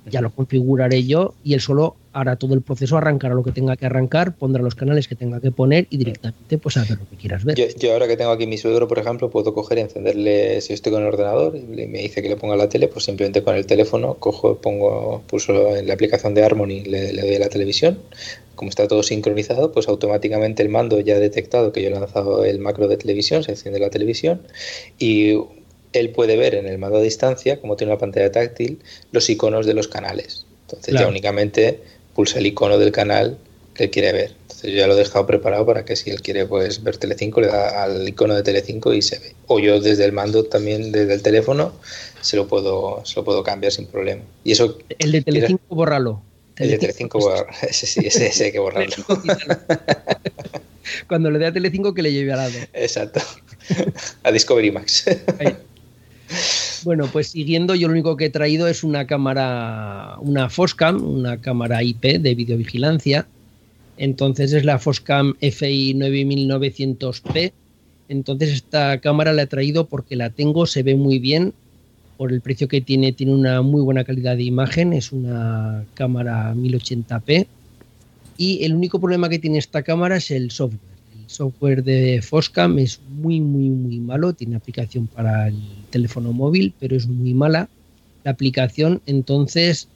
ya 0.09 0.21
lo 0.21 0.29
configuraré 0.29 1.03
yo 1.03 1.33
y 1.43 1.53
él 1.53 1.61
solo 1.61 1.95
hará 2.13 2.37
todo 2.37 2.53
el 2.53 2.61
proceso, 2.61 2.97
arrancará 2.97 3.35
lo 3.35 3.43
que 3.43 3.51
tenga 3.51 3.75
que 3.75 3.85
arrancar, 3.85 4.35
pondrá 4.35 4.63
los 4.63 4.75
canales 4.75 5.07
que 5.07 5.15
tenga 5.15 5.41
que 5.41 5.51
poner 5.51 5.87
y 5.89 5.97
directamente 5.97 6.57
pues 6.57 6.77
a 6.77 6.81
ver 6.83 6.97
lo 6.97 7.09
que 7.09 7.17
quieras 7.17 7.43
ver. 7.43 7.57
Yo, 7.57 7.65
yo 7.77 7.91
ahora 7.91 8.07
que 8.07 8.15
tengo 8.15 8.31
aquí 8.31 8.47
mi 8.47 8.57
suegro, 8.57 8.87
por 8.87 8.99
ejemplo, 8.99 9.29
puedo 9.29 9.53
coger 9.53 9.79
y 9.79 9.81
encenderle, 9.81 10.61
si 10.61 10.73
estoy 10.73 10.93
con 10.93 11.01
el 11.01 11.09
ordenador 11.09 11.57
y 11.57 11.61
me 11.61 11.99
dice 11.99 12.21
que 12.21 12.29
le 12.29 12.37
ponga 12.37 12.55
la 12.55 12.69
tele, 12.69 12.87
pues 12.87 13.05
simplemente 13.05 13.43
con 13.43 13.55
el 13.55 13.65
teléfono 13.65 14.13
cojo, 14.15 14.55
pongo, 14.57 15.23
pulso 15.27 15.75
en 15.75 15.87
la 15.87 15.93
aplicación 15.93 16.33
de 16.33 16.43
Harmony, 16.43 16.83
le, 16.85 17.11
le 17.11 17.21
doy 17.21 17.35
a 17.35 17.39
la 17.39 17.49
televisión. 17.49 17.99
Como 18.55 18.69
está 18.69 18.87
todo 18.87 19.03
sincronizado, 19.03 19.73
pues 19.73 19.89
automáticamente 19.89 20.63
el 20.63 20.69
mando 20.69 21.01
ya 21.01 21.15
ha 21.15 21.19
detectado 21.19 21.73
que 21.73 21.81
yo 21.81 21.89
he 21.89 21.91
lanzado 21.91 22.45
el 22.45 22.59
macro 22.59 22.87
de 22.87 22.95
televisión, 22.95 23.43
se 23.43 23.51
enciende 23.51 23.81
la 23.81 23.89
televisión 23.89 24.39
y 24.97 25.35
él 25.99 26.09
puede 26.11 26.37
ver 26.37 26.55
en 26.55 26.67
el 26.67 26.77
mando 26.77 26.97
a 26.97 27.01
distancia, 27.01 27.59
como 27.59 27.75
tiene 27.75 27.93
una 27.93 27.99
pantalla 27.99 28.31
táctil, 28.31 28.79
los 29.11 29.29
iconos 29.29 29.65
de 29.65 29.73
los 29.73 29.87
canales. 29.87 30.45
Entonces 30.63 30.91
Claro. 30.91 31.05
ya 31.05 31.09
únicamente 31.09 31.79
pulsa 32.15 32.39
el 32.39 32.45
icono 32.47 32.77
del 32.77 32.91
canal 32.91 33.37
que 33.73 33.85
él 33.85 33.89
quiere 33.91 34.13
ver. 34.13 34.31
Entonces 34.43 34.71
yo 34.71 34.77
ya 34.77 34.87
lo 34.87 34.93
he 34.93 34.97
dejado 34.97 35.27
preparado 35.27 35.65
para 35.65 35.83
que 35.85 35.95
si 35.95 36.09
él 36.09 36.21
quiere 36.21 36.45
pues 36.45 36.81
ver 36.81 36.97
Telecinco 36.97 37.41
le 37.41 37.47
da 37.47 37.83
al 37.83 38.07
icono 38.07 38.33
de 38.35 38.43
Telecinco 38.43 38.93
y 38.93 39.01
se 39.01 39.19
ve. 39.19 39.35
O 39.47 39.59
yo 39.59 39.79
desde 39.81 40.05
el 40.05 40.13
mando 40.13 40.45
también 40.45 40.91
desde 40.91 41.13
el 41.13 41.21
teléfono 41.21 41.73
se 42.21 42.37
lo 42.37 42.47
puedo 42.47 43.01
se 43.05 43.15
lo 43.17 43.25
puedo 43.25 43.43
cambiar 43.43 43.71
sin 43.73 43.85
problema. 43.87 44.21
Y 44.43 44.53
eso 44.53 44.77
El 44.97 45.11
de 45.11 45.21
Telecinco, 45.21 45.75
bórralo. 45.75 46.21
el 46.57 46.69
de 46.71 46.77
Telecinco 46.77 47.19
borra- 47.19 47.47
ese 47.69 47.85
sí, 47.85 47.99
ese, 48.05 48.27
ese 48.27 48.45
hay 48.45 48.51
que 48.53 48.59
borrarlo. 48.59 48.95
Cuando 51.07 51.29
le 51.31 51.39
dé 51.39 51.47
a 51.47 51.53
Telecinco 51.53 51.93
que 51.93 52.01
le 52.01 52.11
lleve 52.13 52.31
al 52.31 52.37
lado. 52.39 52.53
Exacto. 52.73 53.19
A 54.23 54.31
Discovery 54.31 54.71
Max. 54.71 55.05
Bueno, 56.83 57.07
pues 57.11 57.29
siguiendo, 57.29 57.73
yo 57.73 57.87
lo 57.87 57.93
único 57.93 58.15
que 58.15 58.25
he 58.25 58.29
traído 58.29 58.67
es 58.67 58.83
una 58.83 59.07
cámara, 59.07 60.17
una 60.19 60.49
Foscam, 60.49 61.03
una 61.03 61.41
cámara 61.41 61.81
IP 61.81 62.19
de 62.19 62.35
videovigilancia. 62.35 63.27
Entonces 63.97 64.53
es 64.53 64.65
la 64.65 64.77
Foscam 64.77 65.33
FI 65.39 65.95
9900P. 65.95 67.53
Entonces 68.07 68.49
esta 68.51 68.99
cámara 68.99 69.33
la 69.33 69.43
he 69.43 69.47
traído 69.47 69.87
porque 69.87 70.15
la 70.15 70.29
tengo, 70.29 70.65
se 70.67 70.83
ve 70.83 70.95
muy 70.95 71.19
bien. 71.19 71.53
Por 72.17 72.31
el 72.31 72.41
precio 72.41 72.67
que 72.67 72.81
tiene, 72.81 73.11
tiene 73.11 73.33
una 73.33 73.61
muy 73.61 73.81
buena 73.81 74.03
calidad 74.03 74.37
de 74.37 74.43
imagen. 74.43 74.93
Es 74.93 75.11
una 75.11 75.85
cámara 75.95 76.53
1080p. 76.53 77.47
Y 78.37 78.63
el 78.63 78.75
único 78.75 78.99
problema 78.99 79.27
que 79.27 79.39
tiene 79.39 79.57
esta 79.57 79.81
cámara 79.81 80.17
es 80.17 80.29
el 80.31 80.51
software. 80.51 80.84
Software 81.27 81.83
de 81.83 82.21
Foscam 82.21 82.79
es 82.79 82.99
muy, 83.09 83.41
muy, 83.41 83.69
muy 83.69 83.99
malo. 83.99 84.33
Tiene 84.33 84.55
aplicación 84.55 85.07
para 85.07 85.47
el 85.47 85.59
teléfono 85.89 86.33
móvil, 86.33 86.73
pero 86.79 86.95
es 86.95 87.07
muy 87.07 87.33
mala 87.33 87.69
la 88.23 88.31
aplicación. 88.31 89.01
Entonces, 89.05 89.87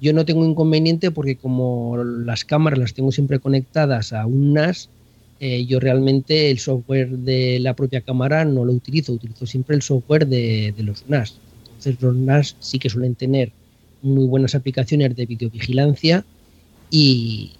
yo 0.00 0.12
no 0.12 0.24
tengo 0.24 0.44
inconveniente 0.44 1.10
porque 1.10 1.36
como 1.36 1.96
las 1.96 2.44
cámaras 2.44 2.78
las 2.78 2.94
tengo 2.94 3.12
siempre 3.12 3.40
conectadas 3.40 4.12
a 4.12 4.26
un 4.26 4.52
NAS, 4.52 4.88
eh, 5.40 5.66
yo 5.66 5.80
realmente 5.80 6.50
el 6.50 6.58
software 6.58 7.10
de 7.10 7.58
la 7.60 7.74
propia 7.74 8.00
cámara 8.00 8.44
no 8.44 8.64
lo 8.64 8.72
utilizo, 8.72 9.12
utilizo 9.12 9.46
siempre 9.46 9.76
el 9.76 9.82
software 9.82 10.26
de, 10.26 10.74
de 10.76 10.82
los 10.82 11.04
NAS. 11.08 11.38
Entonces 11.66 12.00
los 12.02 12.14
NAS 12.14 12.56
sí 12.60 12.78
que 12.78 12.90
suelen 12.90 13.14
tener 13.14 13.52
muy 14.02 14.26
buenas 14.26 14.54
aplicaciones 14.54 15.14
de 15.16 15.26
videovigilancia 15.26 16.24
y, 16.90 17.52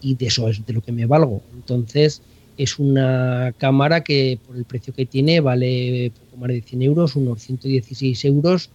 y 0.00 0.14
de 0.14 0.26
eso 0.26 0.48
es 0.48 0.64
de 0.64 0.72
lo 0.72 0.80
que 0.80 0.92
me 0.92 1.06
valgo. 1.06 1.42
Entonces 1.54 2.22
es 2.62 2.78
una 2.78 3.54
cámara 3.56 4.04
que 4.04 4.38
por 4.46 4.54
el 4.54 4.64
precio 4.64 4.92
que 4.92 5.06
tiene 5.06 5.40
vale 5.40 6.12
poco 6.14 6.36
más 6.36 6.50
de 6.50 6.60
100 6.60 6.82
euros, 6.82 7.16
unos 7.16 7.40
116 7.40 8.22
euros. 8.26 8.68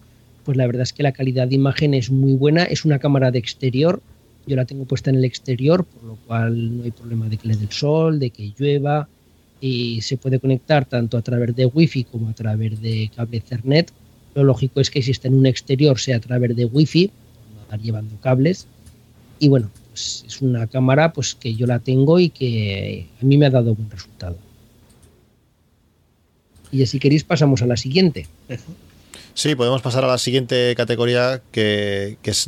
Pues 0.44 0.56
la 0.56 0.66
verdad 0.66 0.82
es 0.82 0.92
que 0.92 1.04
la 1.04 1.12
calidad 1.12 1.46
de 1.46 1.54
imagen 1.54 1.94
es 1.94 2.10
muy 2.10 2.32
buena. 2.32 2.64
Es 2.64 2.84
una 2.84 2.98
cámara 2.98 3.30
de 3.30 3.38
exterior. 3.38 4.02
Yo 4.44 4.56
la 4.56 4.64
tengo 4.64 4.86
puesta 4.86 5.10
en 5.10 5.16
el 5.16 5.24
exterior, 5.24 5.84
por 5.84 6.02
lo 6.02 6.16
cual 6.26 6.78
no 6.78 6.82
hay 6.82 6.90
problema 6.90 7.28
de 7.28 7.36
que 7.36 7.46
le 7.46 7.54
dé 7.54 7.62
el 7.62 7.70
sol, 7.70 8.18
de 8.18 8.30
que 8.30 8.52
llueva. 8.58 9.08
Y 9.60 10.00
se 10.00 10.16
puede 10.16 10.40
conectar 10.40 10.84
tanto 10.84 11.16
a 11.16 11.22
través 11.22 11.54
de 11.54 11.66
Wi-Fi 11.66 12.04
como 12.04 12.28
a 12.28 12.32
través 12.32 12.80
de 12.82 13.08
cable 13.14 13.36
Ethernet. 13.36 13.92
Lo 14.34 14.42
lógico 14.42 14.80
es 14.80 14.90
que 14.90 15.00
si 15.00 15.12
está 15.12 15.28
en 15.28 15.34
un 15.34 15.46
exterior 15.46 16.00
sea 16.00 16.16
a 16.16 16.20
través 16.20 16.56
de 16.56 16.64
Wi-Fi, 16.64 17.06
no 17.54 17.62
andar 17.62 17.80
llevando 17.80 18.16
cables. 18.20 18.66
Y 19.38 19.48
bueno, 19.48 19.70
pues 19.96 20.24
es 20.26 20.42
una 20.42 20.66
cámara 20.66 21.14
pues 21.14 21.34
que 21.34 21.54
yo 21.54 21.66
la 21.66 21.78
tengo 21.78 22.20
y 22.20 22.28
que 22.28 23.06
a 23.18 23.24
mí 23.24 23.38
me 23.38 23.46
ha 23.46 23.50
dado 23.50 23.74
buen 23.74 23.90
resultado. 23.90 24.36
Y 26.70 26.84
si 26.84 26.98
queréis 26.98 27.24
pasamos 27.24 27.62
a 27.62 27.66
la 27.66 27.78
siguiente. 27.78 28.26
Sí, 29.32 29.54
podemos 29.54 29.80
pasar 29.80 30.04
a 30.04 30.08
la 30.08 30.18
siguiente 30.18 30.74
categoría 30.76 31.40
que, 31.50 32.18
que 32.20 32.30
es 32.30 32.46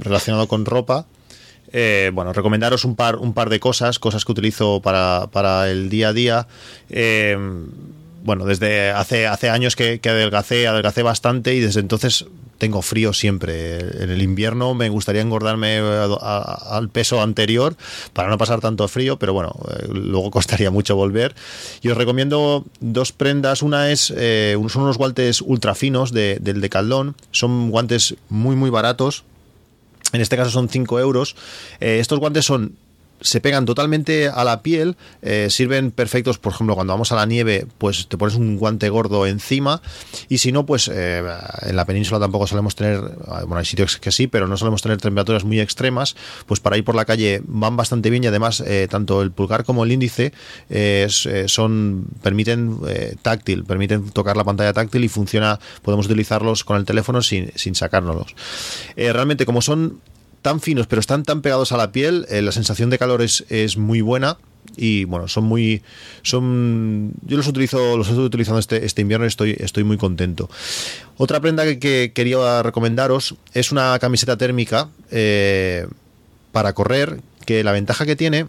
relacionado 0.00 0.48
con 0.48 0.66
ropa. 0.66 1.06
Eh, 1.72 2.10
bueno, 2.12 2.34
recomendaros 2.34 2.84
un 2.84 2.94
par, 2.94 3.16
un 3.16 3.32
par 3.32 3.48
de 3.48 3.58
cosas, 3.58 3.98
cosas 3.98 4.26
que 4.26 4.32
utilizo 4.32 4.82
para, 4.82 5.28
para 5.32 5.70
el 5.70 5.88
día 5.88 6.08
a 6.08 6.12
día. 6.12 6.46
Eh, 6.90 7.38
bueno, 8.22 8.44
desde 8.44 8.90
hace, 8.90 9.26
hace 9.26 9.48
años 9.48 9.76
que, 9.76 9.98
que 9.98 10.10
adelgacé, 10.10 10.66
adelgacé 10.66 11.02
bastante 11.02 11.54
y 11.54 11.60
desde 11.60 11.80
entonces 11.80 12.26
tengo 12.62 12.80
frío 12.80 13.12
siempre. 13.12 13.78
En 14.04 14.10
el 14.10 14.22
invierno 14.22 14.72
me 14.72 14.88
gustaría 14.88 15.20
engordarme 15.20 15.78
eh, 15.78 16.16
al 16.22 16.88
peso 16.90 17.20
anterior 17.20 17.76
para 18.12 18.28
no 18.28 18.38
pasar 18.38 18.60
tanto 18.60 18.86
frío, 18.86 19.18
pero 19.18 19.32
bueno, 19.32 19.52
eh, 19.68 19.88
luego 19.88 20.30
costaría 20.30 20.70
mucho 20.70 20.94
volver. 20.94 21.34
Y 21.82 21.88
os 21.88 21.96
recomiendo 21.96 22.64
dos 22.78 23.10
prendas. 23.10 23.62
Una 23.62 23.90
es, 23.90 24.14
eh, 24.16 24.56
son 24.68 24.82
unos 24.82 24.96
guantes 24.96 25.40
ultra 25.40 25.74
finos 25.74 26.12
de, 26.12 26.38
del 26.40 26.60
Decathlon. 26.60 27.16
Son 27.32 27.68
guantes 27.72 28.14
muy, 28.28 28.54
muy 28.54 28.70
baratos. 28.70 29.24
En 30.12 30.20
este 30.20 30.36
caso 30.36 30.52
son 30.52 30.68
5 30.68 31.00
euros. 31.00 31.34
estos 31.80 32.20
guantes 32.20 32.44
son 32.44 32.76
se 33.22 33.40
pegan 33.40 33.64
totalmente 33.64 34.28
a 34.28 34.44
la 34.44 34.62
piel, 34.62 34.96
eh, 35.22 35.48
sirven 35.50 35.90
perfectos, 35.90 36.38
por 36.38 36.52
ejemplo, 36.52 36.74
cuando 36.74 36.92
vamos 36.92 37.12
a 37.12 37.16
la 37.16 37.26
nieve, 37.26 37.66
pues 37.78 38.08
te 38.08 38.18
pones 38.18 38.34
un 38.34 38.58
guante 38.58 38.88
gordo 38.88 39.26
encima 39.26 39.80
y 40.28 40.38
si 40.38 40.52
no, 40.52 40.66
pues 40.66 40.90
eh, 40.92 41.22
en 41.62 41.76
la 41.76 41.84
península 41.84 42.20
tampoco 42.20 42.46
solemos 42.46 42.74
tener, 42.74 43.00
bueno, 43.00 43.56
hay 43.56 43.64
sitios 43.64 43.96
que 43.96 44.12
sí, 44.12 44.26
pero 44.26 44.46
no 44.46 44.56
solemos 44.56 44.82
tener 44.82 44.98
temperaturas 44.98 45.44
muy 45.44 45.60
extremas, 45.60 46.16
pues 46.46 46.60
para 46.60 46.76
ir 46.76 46.84
por 46.84 46.94
la 46.94 47.04
calle 47.04 47.42
van 47.46 47.76
bastante 47.76 48.10
bien 48.10 48.24
y 48.24 48.26
además 48.26 48.62
eh, 48.66 48.88
tanto 48.90 49.22
el 49.22 49.30
pulgar 49.30 49.64
como 49.64 49.84
el 49.84 49.92
índice 49.92 50.32
son 51.46 52.06
permiten 52.22 52.78
táctil, 53.22 53.64
permiten 53.64 54.10
tocar 54.10 54.36
la 54.36 54.44
pantalla 54.44 54.72
táctil 54.72 55.04
y 55.04 55.08
funciona, 55.08 55.58
podemos 55.82 56.06
utilizarlos 56.06 56.64
con 56.64 56.76
el 56.76 56.84
teléfono 56.84 57.22
sin, 57.22 57.52
sin 57.54 57.74
sacárnoslos. 57.74 58.34
realmente 58.96 59.46
como 59.46 59.62
son 59.62 60.00
tan 60.42 60.60
finos, 60.60 60.86
pero 60.86 61.00
están 61.00 61.22
tan 61.22 61.40
pegados 61.40 61.72
a 61.72 61.76
la 61.76 61.92
piel, 61.92 62.26
eh, 62.28 62.42
la 62.42 62.52
sensación 62.52 62.90
de 62.90 62.98
calor 62.98 63.22
es, 63.22 63.44
es, 63.48 63.76
muy 63.76 64.00
buena. 64.00 64.36
Y 64.76 65.04
bueno, 65.04 65.26
son 65.28 65.44
muy. 65.44 65.82
son 66.22 67.12
Yo 67.26 67.36
los 67.36 67.48
utilizo, 67.48 67.96
los 67.96 68.08
estoy 68.08 68.24
utilizando 68.24 68.60
este, 68.60 68.84
este 68.84 69.02
invierno 69.02 69.26
y 69.26 69.28
estoy, 69.28 69.56
estoy 69.58 69.84
muy 69.84 69.96
contento. 69.96 70.48
Otra 71.16 71.40
prenda 71.40 71.64
que, 71.78 72.12
quería 72.14 72.62
recomendaros 72.62 73.34
es 73.54 73.72
una 73.72 73.98
camiseta 73.98 74.36
térmica 74.36 74.88
eh, 75.10 75.86
para 76.52 76.74
correr. 76.74 77.20
Que 77.44 77.64
la 77.64 77.72
ventaja 77.72 78.06
que 78.06 78.14
tiene 78.14 78.46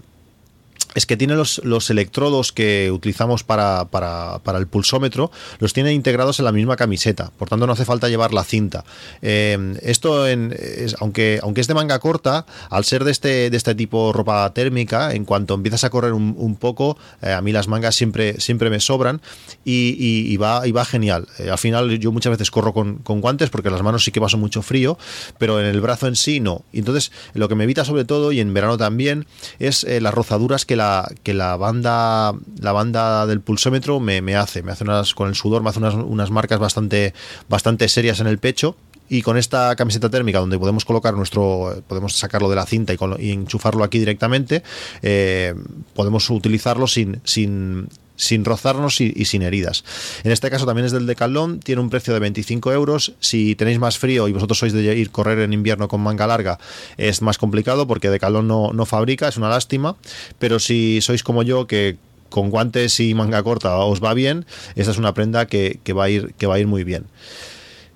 es 0.96 1.06
que 1.06 1.18
tiene 1.18 1.36
los, 1.36 1.62
los 1.64 1.90
electrodos 1.90 2.52
que 2.52 2.92
utilizamos 2.92 3.44
para, 3.44 3.86
para, 3.86 4.40
para, 4.44 4.60
el 4.60 4.68
pulsómetro, 4.68 5.32
los 5.60 5.74
tiene 5.74 5.94
integrados 5.94 6.40
en 6.40 6.46
la 6.46 6.52
misma 6.52 6.76
camiseta, 6.76 7.32
por 7.38 7.50
tanto 7.50 7.68
no 7.68 7.74
hace 7.74 7.86
falta 7.86 8.10
llevar 8.10 8.34
la 8.34 8.44
cinta. 8.44 8.84
Eh, 9.22 9.78
esto, 9.82 10.28
en, 10.28 10.56
aunque, 11.00 11.40
aunque 11.42 11.62
es 11.62 11.68
de 11.68 11.74
manga 11.74 12.00
corta, 12.00 12.46
al 12.70 12.86
ser 12.86 13.04
de 13.04 13.12
este, 13.12 13.50
de 13.50 13.58
este 13.58 13.76
tipo 13.76 14.14
ropa 14.14 14.52
térmica, 14.54 15.14
en 15.14 15.26
cuanto 15.26 15.54
empiezas 15.54 15.84
a 15.84 15.90
correr 15.90 16.14
un, 16.14 16.56
poco, 16.60 16.98
eh, 17.22 17.32
a 17.32 17.42
mí 17.42 17.52
las 17.52 17.68
mangas 17.68 17.96
siempre, 17.96 18.40
siempre 18.40 18.70
me 18.70 18.80
sobran 18.80 19.22
y, 19.66 19.96
y, 20.00 20.38
va, 20.38 20.68
y 20.68 20.72
va 20.72 20.86
genial. 20.86 21.28
Eh, 21.40 21.50
al 21.50 21.58
final 21.58 21.98
yo 22.00 22.12
muchas 22.12 22.32
veces 22.32 22.52
corro 22.52 22.74
con, 22.74 22.98
con, 22.98 23.22
guantes 23.22 23.50
porque 23.50 23.70
las 23.70 23.82
manos 23.82 24.04
sí 24.04 24.12
que 24.12 24.22
paso 24.22 24.38
mucho 24.38 24.62
frío, 24.62 24.98
pero 25.38 25.60
en 25.60 25.66
el 25.66 25.82
brazo 25.82 26.08
en 26.08 26.16
sí 26.16 26.40
no. 26.40 26.64
Entonces 26.74 27.12
lo 27.34 27.50
que 27.50 27.56
me 27.56 27.64
evita 27.64 27.86
sobre 27.86 28.06
todo, 28.06 28.32
y 28.32 28.40
en 28.40 28.54
verano 28.54 28.78
también, 28.78 29.26
es 29.60 29.84
las 29.84 30.14
rozaduras 30.14 30.66
que 30.66 30.76
la 30.76 30.83
que 31.24 31.34
la 31.34 31.58
banda 31.58 32.34
la 32.62 32.72
banda 32.72 33.26
del 33.26 33.42
pulsómetro 33.42 34.00
me, 34.00 34.36
hace, 34.36 34.64
me 34.64 34.72
hace 34.72 34.84
unas, 34.84 35.14
con 35.14 35.30
el 35.30 35.36
sudor 35.36 35.64
me 35.64 35.70
hace 35.70 35.80
unas, 35.80 35.96
unas 35.96 36.32
marcas 36.32 36.60
bastante, 36.60 37.14
bastante 37.50 37.88
serias 37.88 38.20
en 38.20 38.28
el 38.28 38.38
pecho. 38.38 38.76
Y 39.10 39.22
con 39.22 39.38
esta 39.38 39.76
camiseta 39.76 40.10
térmica 40.10 40.40
donde 40.40 40.58
podemos 40.58 40.86
colocar 40.86 41.14
nuestro 41.14 41.84
podemos 41.88 42.16
sacarlo 42.16 42.50
de 42.50 42.56
la 42.56 42.66
cinta 42.66 42.94
y, 42.94 42.98
y 43.20 43.32
enchufarlo 43.32 43.84
aquí 43.84 44.00
directamente 44.00 44.64
eh, 45.02 45.54
podemos 45.94 46.30
utilizarlo 46.30 46.88
sin, 46.88 47.20
sin 47.26 47.90
sin 48.24 48.46
rozarnos 48.46 49.02
y, 49.02 49.26
sin 49.26 49.42
heridas. 49.42 49.84
En 50.24 50.32
este 50.32 50.50
caso 50.50 50.66
también 50.66 50.86
es 50.86 50.92
del 50.92 51.06
Decathlon, 51.06 51.60
tiene 51.60 51.82
un 51.82 51.90
precio 51.90 52.14
de 52.14 52.20
25 52.20 52.72
euros. 52.72 53.14
Si 53.20 53.56
tenéis 53.56 53.80
más 53.80 53.98
frío 53.98 54.28
y 54.28 54.34
vosotros 54.34 54.60
sois 54.60 54.74
de 54.74 54.84
ir 54.96 55.12
correr 55.12 55.40
en 55.40 55.54
invierno 55.54 55.88
con 55.88 56.02
manga 56.02 56.28
larga, 56.28 56.60
es 56.98 57.22
más 57.22 57.38
complicado 57.38 57.88
porque 57.88 58.10
Decathlon 58.10 58.48
no, 58.48 58.72
no 58.74 58.86
fabrica, 58.86 59.28
es 59.28 59.38
una 59.38 59.50
lástima. 59.50 59.96
Pero 60.40 60.60
si 60.60 61.02
sois 61.02 61.24
como 61.24 61.44
yo, 61.44 61.68
que 61.68 61.98
con 62.30 62.50
guantes 62.50 63.00
y 63.00 63.14
manga 63.14 63.44
corta 63.44 63.78
os 63.78 64.04
va 64.04 64.16
bien, 64.16 64.46
esta 64.76 64.92
es 64.92 64.98
una 64.98 65.14
prenda 65.14 65.46
que, 65.46 65.80
va, 65.96 66.06
a 66.06 66.10
ir, 66.10 66.34
que 66.36 66.48
va 66.48 66.56
a 66.56 66.60
ir 66.60 66.68
muy 66.68 66.84
bien. 66.84 67.06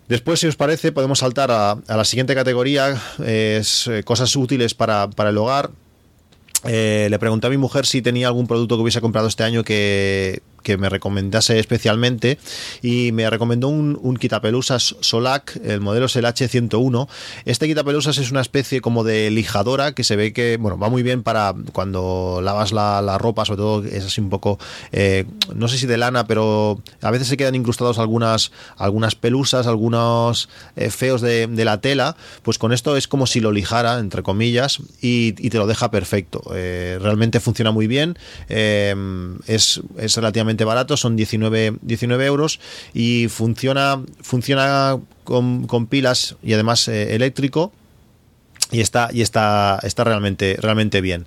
Después, 0.08 0.40
si 0.40 0.48
os 0.48 0.56
parece, 0.56 0.92
podemos 0.92 1.20
saltar 1.20 1.52
a, 1.52 1.72
a 1.72 1.98
la 1.98 2.06
siguiente 2.06 2.36
categoría, 2.36 2.96
es 3.26 3.88
eh, 3.88 4.04
cosas 4.04 4.36
útiles 4.36 4.74
para, 4.74 5.10
para 5.10 5.32
el 5.32 5.38
hogar. 5.38 5.72
Eh, 6.68 7.08
le 7.10 7.18
pregunté 7.20 7.48
a 7.48 7.50
mi 7.50 7.58
mujer 7.58 7.86
si 7.86 8.02
tenía 8.02 8.28
algún 8.28 8.46
producto 8.46 8.76
que 8.76 8.82
hubiese 8.82 9.00
comprado 9.00 9.28
este 9.28 9.44
año 9.44 9.64
que, 9.64 10.42
que 10.68 10.78
me 10.78 10.90
recomendase 10.90 11.60
especialmente 11.60 12.40
y 12.82 13.14
me 13.14 13.30
recomendó 13.30 13.70
un, 13.70 13.98
un 14.02 14.18
quitapelusas 14.18 14.98
Solac, 15.00 15.58
el 15.64 15.80
modelo 15.80 16.08
es 16.08 16.16
el 16.18 16.26
H101. 16.26 17.08
Este 17.46 17.68
quitapelusas 17.68 18.18
es 18.18 18.32
una 18.32 18.42
especie 18.42 18.82
como 18.82 19.06
de 19.06 19.32
lijadora 19.32 19.94
que 19.94 20.04
se 20.04 20.18
ve 20.18 20.34
que, 20.34 20.58
bueno, 20.58 20.78
va 20.78 20.90
muy 20.90 21.04
bien 21.04 21.24
para 21.24 21.56
cuando 21.72 22.42
lavas 22.44 22.74
la, 22.74 23.18
ropa, 23.18 23.46
sobre 23.46 23.60
todo 23.60 23.84
es 23.86 24.04
así 24.04 24.20
un 24.20 24.30
poco, 24.30 24.60
eh, 24.92 25.24
no 25.56 25.70
sé 25.70 25.78
si 25.78 25.88
de 25.88 25.96
lana, 25.96 26.28
pero 26.28 26.82
a 27.02 27.12
veces 27.12 27.30
se 27.30 27.38
quedan 27.38 27.56
incrustados 27.56 27.98
algunas, 27.98 28.52
algunas 28.76 29.16
pelusas, 29.16 29.68
algunos 29.68 30.50
eh, 30.76 30.90
feos 30.90 31.22
de, 31.22 31.48
la 31.64 31.80
tela, 31.80 32.18
pues 32.44 32.58
con 32.58 32.74
esto 32.74 32.98
es 32.98 33.08
como 33.08 33.26
si 33.26 33.40
lo 33.40 33.54
lijara, 33.54 34.00
entre 34.00 34.22
comillas, 34.22 34.80
y, 35.02 35.32
te 35.32 35.58
lo 35.58 35.66
deja 35.66 35.92
perfecto. 35.92 36.44
Eh, 36.54 37.00
realmente 37.02 37.40
funciona 37.40 37.72
muy 37.72 37.88
bien, 37.88 38.18
es, 38.50 39.82
es 39.98 40.16
relativamente 40.18 40.57
barato, 40.66 40.98
son 40.98 41.16
19, 41.16 41.78
19 41.82 42.26
euros 42.26 42.60
y 42.94 43.28
funciona, 43.30 44.02
funciona 44.22 45.00
con, 45.24 45.68
con 45.68 45.88
pilas 45.88 46.36
y 46.44 46.54
además 46.54 46.88
eh, 46.88 47.16
eléctrico 47.16 47.72
y 48.72 48.82
está 48.82 49.10
y 49.12 49.22
está 49.22 49.80
está 49.84 50.04
realmente 50.04 50.58
realmente 50.60 51.02
bien. 51.02 51.26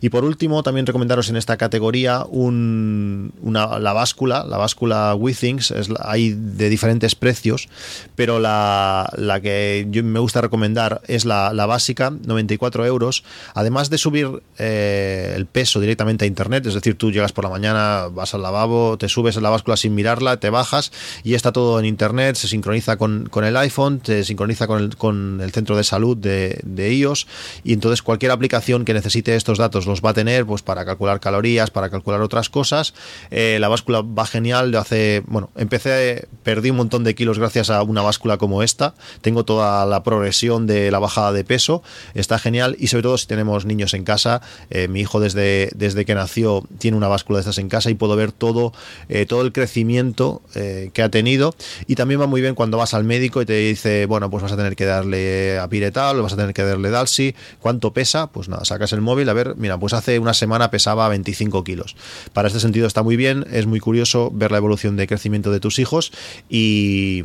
Y 0.00 0.10
por 0.10 0.24
último 0.24 0.62
también 0.62 0.86
recomendaros 0.86 1.30
en 1.30 1.36
esta 1.36 1.56
categoría 1.56 2.24
un, 2.28 3.32
una, 3.42 3.78
la 3.78 3.92
báscula 3.92 4.44
la 4.44 4.58
báscula 4.58 5.14
Withings 5.14 5.70
es, 5.70 5.88
hay 6.00 6.34
de 6.34 6.68
diferentes 6.68 7.14
precios 7.14 7.68
pero 8.14 8.40
la, 8.40 9.10
la 9.16 9.40
que 9.40 9.86
yo 9.90 10.02
me 10.04 10.20
gusta 10.20 10.40
recomendar 10.40 11.00
es 11.06 11.24
la, 11.24 11.52
la 11.52 11.66
básica 11.66 12.10
94 12.10 12.86
euros. 12.86 13.24
Además 13.54 13.90
de 13.90 13.98
subir 13.98 14.42
eh, 14.58 15.32
el 15.34 15.46
peso 15.46 15.80
directamente 15.80 16.24
a 16.24 16.28
internet 16.28 16.66
es 16.66 16.74
decir 16.74 16.96
tú 16.96 17.10
llegas 17.10 17.32
por 17.32 17.44
la 17.44 17.50
mañana 17.50 18.08
vas 18.12 18.34
al 18.34 18.42
lavabo 18.42 18.98
te 18.98 19.08
subes 19.08 19.36
en 19.36 19.42
la 19.42 19.50
báscula 19.50 19.76
sin 19.76 19.94
mirarla 19.94 20.38
te 20.38 20.50
bajas 20.50 20.92
y 21.24 21.34
está 21.34 21.52
todo 21.52 21.78
en 21.78 21.86
internet 21.86 22.36
se 22.36 22.48
sincroniza 22.48 22.96
con, 22.96 23.28
con 23.30 23.44
el 23.44 23.56
iPhone 23.56 24.00
se 24.02 24.24
sincroniza 24.24 24.66
con 24.66 24.82
el, 24.82 24.96
con 24.96 25.40
el 25.40 25.52
centro 25.52 25.76
de 25.76 25.84
salud 25.84 26.16
de 26.16 26.60
de 26.82 26.94
iOS 26.94 27.26
y 27.64 27.72
entonces 27.72 28.02
cualquier 28.02 28.32
aplicación 28.32 28.84
que 28.84 28.94
necesite 28.94 29.36
estos 29.36 29.58
datos 29.58 29.86
los 29.86 30.02
va 30.02 30.10
a 30.10 30.14
tener 30.14 30.46
pues 30.46 30.62
para 30.62 30.84
calcular 30.84 31.20
calorías, 31.20 31.70
para 31.70 31.90
calcular 31.90 32.20
otras 32.20 32.48
cosas. 32.48 32.94
Eh, 33.30 33.58
la 33.60 33.68
báscula 33.68 34.02
va 34.02 34.26
genial, 34.26 34.74
hace, 34.74 35.22
bueno, 35.26 35.50
empecé, 35.56 36.28
perdí 36.42 36.70
un 36.70 36.76
montón 36.76 37.04
de 37.04 37.14
kilos 37.14 37.38
gracias 37.38 37.70
a 37.70 37.82
una 37.82 38.02
báscula 38.02 38.36
como 38.36 38.62
esta, 38.62 38.94
tengo 39.20 39.44
toda 39.44 39.86
la 39.86 40.02
progresión 40.02 40.66
de 40.66 40.90
la 40.90 40.98
bajada 40.98 41.32
de 41.32 41.44
peso, 41.44 41.82
está 42.14 42.38
genial. 42.38 42.76
Y 42.78 42.88
sobre 42.88 43.02
todo 43.02 43.18
si 43.18 43.26
tenemos 43.26 43.64
niños 43.64 43.94
en 43.94 44.04
casa, 44.04 44.42
eh, 44.70 44.88
mi 44.88 45.00
hijo 45.00 45.20
desde, 45.20 45.70
desde 45.74 46.04
que 46.04 46.14
nació 46.14 46.64
tiene 46.78 46.96
una 46.96 47.08
báscula 47.08 47.38
de 47.38 47.40
estas 47.40 47.58
en 47.58 47.68
casa 47.68 47.90
y 47.90 47.94
puedo 47.94 48.16
ver 48.16 48.32
todo, 48.32 48.72
eh, 49.08 49.26
todo 49.26 49.42
el 49.42 49.52
crecimiento 49.52 50.42
que 50.52 51.02
ha 51.02 51.08
tenido. 51.08 51.54
Y 51.86 51.94
también 51.94 52.20
va 52.20 52.26
muy 52.26 52.40
bien 52.40 52.54
cuando 52.54 52.76
vas 52.76 52.94
al 52.94 53.04
médico 53.04 53.42
y 53.42 53.46
te 53.46 53.54
dice, 53.54 54.06
bueno, 54.06 54.30
pues 54.30 54.42
vas 54.42 54.52
a 54.52 54.56
tener 54.56 54.76
que 54.76 54.84
darle 54.84 55.58
a 55.58 55.68
piretal, 55.68 56.20
vas 56.20 56.32
a 56.32 56.36
tener 56.36 56.54
que 56.54 56.62
darle 56.72 56.90
Dalsi, 56.90 57.34
¿cuánto 57.60 57.92
pesa? 57.92 58.28
Pues 58.28 58.48
nada, 58.48 58.64
sacas 58.64 58.92
el 58.92 59.00
móvil, 59.00 59.28
a 59.28 59.32
ver, 59.32 59.54
mira, 59.56 59.78
pues 59.78 59.92
hace 59.92 60.18
una 60.18 60.34
semana 60.34 60.70
pesaba 60.70 61.08
25 61.08 61.64
kilos. 61.64 61.96
Para 62.32 62.48
este 62.48 62.60
sentido 62.60 62.86
está 62.86 63.02
muy 63.02 63.16
bien, 63.16 63.46
es 63.50 63.66
muy 63.66 63.80
curioso 63.80 64.30
ver 64.32 64.50
la 64.50 64.58
evolución 64.58 64.96
de 64.96 65.06
crecimiento 65.06 65.50
de 65.52 65.60
tus 65.60 65.78
hijos 65.78 66.12
y 66.48 67.22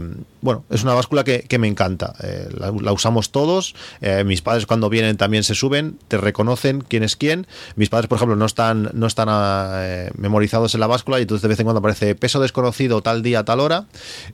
bueno, 0.47 0.63
es 0.69 0.81
una 0.83 0.93
báscula 0.93 1.25
que, 1.25 1.57
me 1.59 1.67
encanta. 1.67 2.13
Eh, 2.23 2.47
la, 2.57 2.93
usamos 2.93 3.31
todos, 3.31 3.75
eh, 3.99 4.23
mis 4.23 4.41
padres 4.41 4.65
cuando 4.65 4.89
vienen 4.89 5.17
también 5.17 5.43
se 5.43 5.55
suben, 5.55 5.99
te 6.07 6.15
reconocen 6.15 6.79
quién 6.79 7.03
es 7.03 7.17
quién. 7.17 7.47
Mis 7.75 7.89
padres, 7.89 8.07
por 8.07 8.15
ejemplo, 8.15 8.37
no 8.37 8.45
están, 8.45 8.89
no 8.93 9.07
están 9.07 9.27
eh, 9.29 10.09
memorizados 10.17 10.73
en 10.73 10.79
la 10.79 10.87
báscula 10.87 11.19
y 11.19 11.23
entonces 11.23 11.41
de 11.41 11.49
vez 11.49 11.59
en 11.59 11.65
cuando 11.65 11.79
aparece 11.79 12.15
peso 12.15 12.39
desconocido 12.39 13.01
tal 13.01 13.23
día, 13.23 13.43
tal 13.43 13.59
hora 13.59 13.87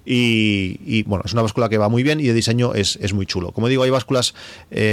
y, 0.06 0.80
y 0.85 1.01
bueno, 1.01 1.24
es 1.25 1.33
una 1.33 1.42
báscula 1.42 1.67
que 1.67 1.80
va 1.80 1.90
muy 1.90 2.03
bien 2.03 2.19
y 2.19 2.27
de 2.27 2.33
diseño 2.35 2.75
es, 2.75 3.00
es 3.01 3.14
muy 3.14 3.25
chulo. 3.25 3.51
Como 3.51 3.67
digo, 3.67 3.82
hay 3.82 3.90
básculas 3.90 4.35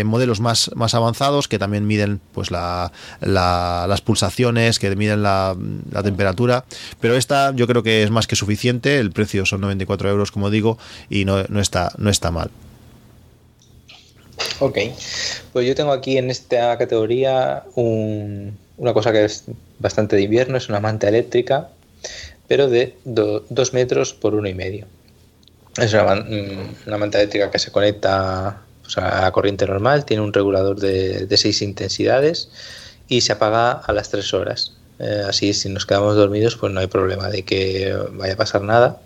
modelos 0.07 0.41
más, 0.41 0.71
más 0.75 0.95
avanzados 0.95 1.49
que 1.49 1.59
también 1.59 1.87
miden 1.87 2.19
pues 2.33 2.51
la, 2.51 2.93
la, 3.21 3.85
las 3.87 4.01
pulsaciones, 4.01 4.79
que 4.79 4.97
miden 4.97 5.23
la, 5.23 5.55
la, 5.93 6.03
temperatura, 6.03 6.65
pero 6.99 7.15
esta 7.15 7.55
yo 7.55 7.67
creo 7.67 7.83
que 7.83 8.03
es 8.03 8.11
más 8.11 8.27
que 8.27 8.37
suficiente, 8.37 8.99
el 8.99 9.11
precio 9.11 9.45
son 9.45 9.61
94 9.61 10.09
euros 10.09 10.33
como 10.33 10.49
digo 10.49 10.79
y 11.11 11.25
no, 11.25 11.43
no, 11.49 11.61
está, 11.61 11.93
no 11.99 12.09
está 12.09 12.31
mal. 12.31 12.51
Ok, 14.61 14.79
pues 15.53 15.67
yo 15.67 15.75
tengo 15.75 15.93
aquí 15.93 16.17
en 16.17 16.31
esta 16.31 16.79
categoría 16.79 17.65
una 17.75 18.95
cosa 18.95 19.13
que 19.13 19.25
es 19.25 19.45
bastante 19.79 20.17
de 20.17 20.23
invierno, 20.23 20.57
es 20.57 20.69
una 20.69 20.81
manta 20.81 21.09
eléctrica, 21.09 21.69
pero 22.49 22.69
de 22.69 22.97
2 23.05 23.73
metros 23.75 24.15
por 24.15 24.35
uno 24.35 24.49
y 24.49 24.55
medio. 24.55 24.87
Es 25.77 25.95
mm, 25.95 26.87
una, 26.87 26.99
manta 26.99 27.19
eléctrica 27.19 27.51
que 27.51 27.59
se 27.59 27.71
conecta 27.71 28.63
a 28.97 29.21
la 29.23 29.33
corriente 29.33 29.67
normal, 29.67 30.05
tiene 30.05 30.23
un 30.23 30.33
regulador 30.33 30.79
de, 30.79 31.27
de 31.27 31.37
6 31.37 31.63
intensidades 31.63 32.49
y 33.09 33.21
se 33.21 33.33
apaga 33.33 33.73
a 33.73 33.93
las 33.93 34.11
3 34.11 34.35
horas. 34.35 34.73
Eh, 35.01 35.25
así, 35.27 35.55
si 35.55 35.71
nos 35.71 35.87
quedamos 35.87 36.15
dormidos, 36.15 36.57
pues 36.57 36.73
no 36.73 36.81
hay 36.81 36.87
problema 36.87 37.31
de 37.31 37.43
que 37.43 37.97
vaya 38.13 38.35
a 38.35 38.37
pasar 38.37 38.61
nada. 38.61 39.01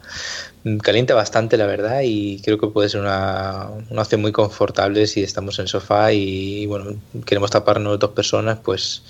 Calienta 0.83 1.15
bastante, 1.15 1.59
la 1.59 1.67
verdad, 1.67 2.01
y 2.03 2.41
creo 2.41 2.59
que 2.59 2.69
puede 2.69 2.89
ser 2.89 3.03
una, 3.03 3.69
una 3.91 4.01
opción 4.01 4.23
muy 4.23 4.33
confortable 4.33 5.07
si 5.07 5.23
estamos 5.23 5.59
en 5.59 5.67
sofá 5.67 6.13
y, 6.13 6.65
bueno, 6.65 6.97
queremos 7.27 7.51
taparnos 7.51 7.99
dos 7.99 8.13
personas, 8.13 8.61
pues 8.65 9.03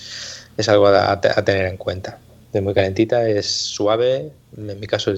es 0.57 0.69
algo 0.69 0.89
a, 0.89 1.21
tener 1.21 1.67
en 1.67 1.77
cuenta. 1.77 2.19
Es 2.53 2.63
muy 2.63 2.75
calentita, 2.75 3.29
es 3.29 3.47
suave. 3.47 4.31
En 4.57 4.81
mi 4.81 4.87
caso 4.87 5.13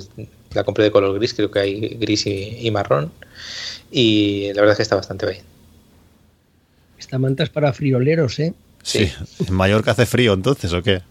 la 0.53 0.65
compré 0.65 0.85
de 0.85 0.91
color 0.91 1.15
gris, 1.19 1.35
creo 1.35 1.51
que 1.51 1.59
hay 1.59 1.81
gris 1.97 2.27
y, 2.27 2.71
marrón. 2.71 3.13
Y 3.91 4.53
la 4.55 4.63
verdad 4.63 4.73
es 4.73 4.77
que 4.77 4.83
está 4.83 4.97
bastante 4.97 5.27
bien. 5.27 5.43
Esta 6.99 7.19
manta 7.19 7.45
es 7.45 7.51
para 7.51 7.73
frioleros, 7.73 8.39
¿eh? 8.39 8.55
Sí. 8.87 9.13
¿En 9.45 9.53
Mallorca 9.53 9.91
hace 9.91 10.07
frío 10.07 10.33
entonces 10.33 10.73
o 10.73 10.81
qué? 10.81 11.03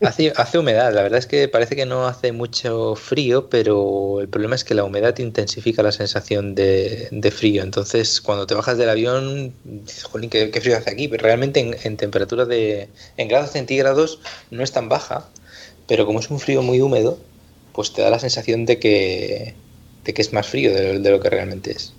Hace, 0.00 0.32
hace, 0.36 0.56
humedad, 0.56 0.90
la 0.94 1.02
verdad 1.02 1.18
es 1.18 1.26
que 1.26 1.48
parece 1.48 1.76
que 1.76 1.84
no 1.84 2.06
hace 2.06 2.32
mucho 2.32 2.96
frío, 2.96 3.50
pero 3.50 4.22
el 4.22 4.28
problema 4.30 4.54
es 4.54 4.64
que 4.64 4.72
la 4.72 4.84
humedad 4.84 5.18
intensifica 5.18 5.82
la 5.82 5.92
sensación 5.92 6.54
de, 6.54 7.30
frío. 7.30 7.62
Entonces, 7.62 8.22
cuando 8.22 8.46
te 8.46 8.54
bajas 8.54 8.78
del 8.78 8.88
avión, 8.88 9.52
dices, 9.64 10.04
jolín, 10.04 10.30
qué, 10.30 10.50
frío 10.62 10.78
hace 10.78 10.88
aquí. 10.88 11.08
Pero 11.08 11.24
realmente 11.24 11.60
en, 11.60 11.76
en 11.84 11.98
temperatura 11.98 12.46
de. 12.46 12.88
en 13.18 13.28
grados 13.28 13.50
centígrados 13.50 14.20
no 14.50 14.62
es 14.62 14.72
tan 14.72 14.88
baja, 14.88 15.28
pero 15.86 16.06
como 16.06 16.20
es 16.20 16.30
un 16.30 16.40
frío 16.40 16.62
muy 16.62 16.80
húmedo, 16.80 17.18
pues 17.74 17.92
te 17.92 18.00
da 18.00 18.08
la 18.08 18.18
sensación 18.18 18.64
de 18.64 18.78
que, 18.78 19.54
de 20.04 20.14
que 20.14 20.22
es 20.22 20.32
más 20.32 20.46
frío 20.46 20.72
de 20.72 21.10
lo 21.10 21.20
que 21.20 21.28
realmente 21.28 21.72
es. 21.72 21.92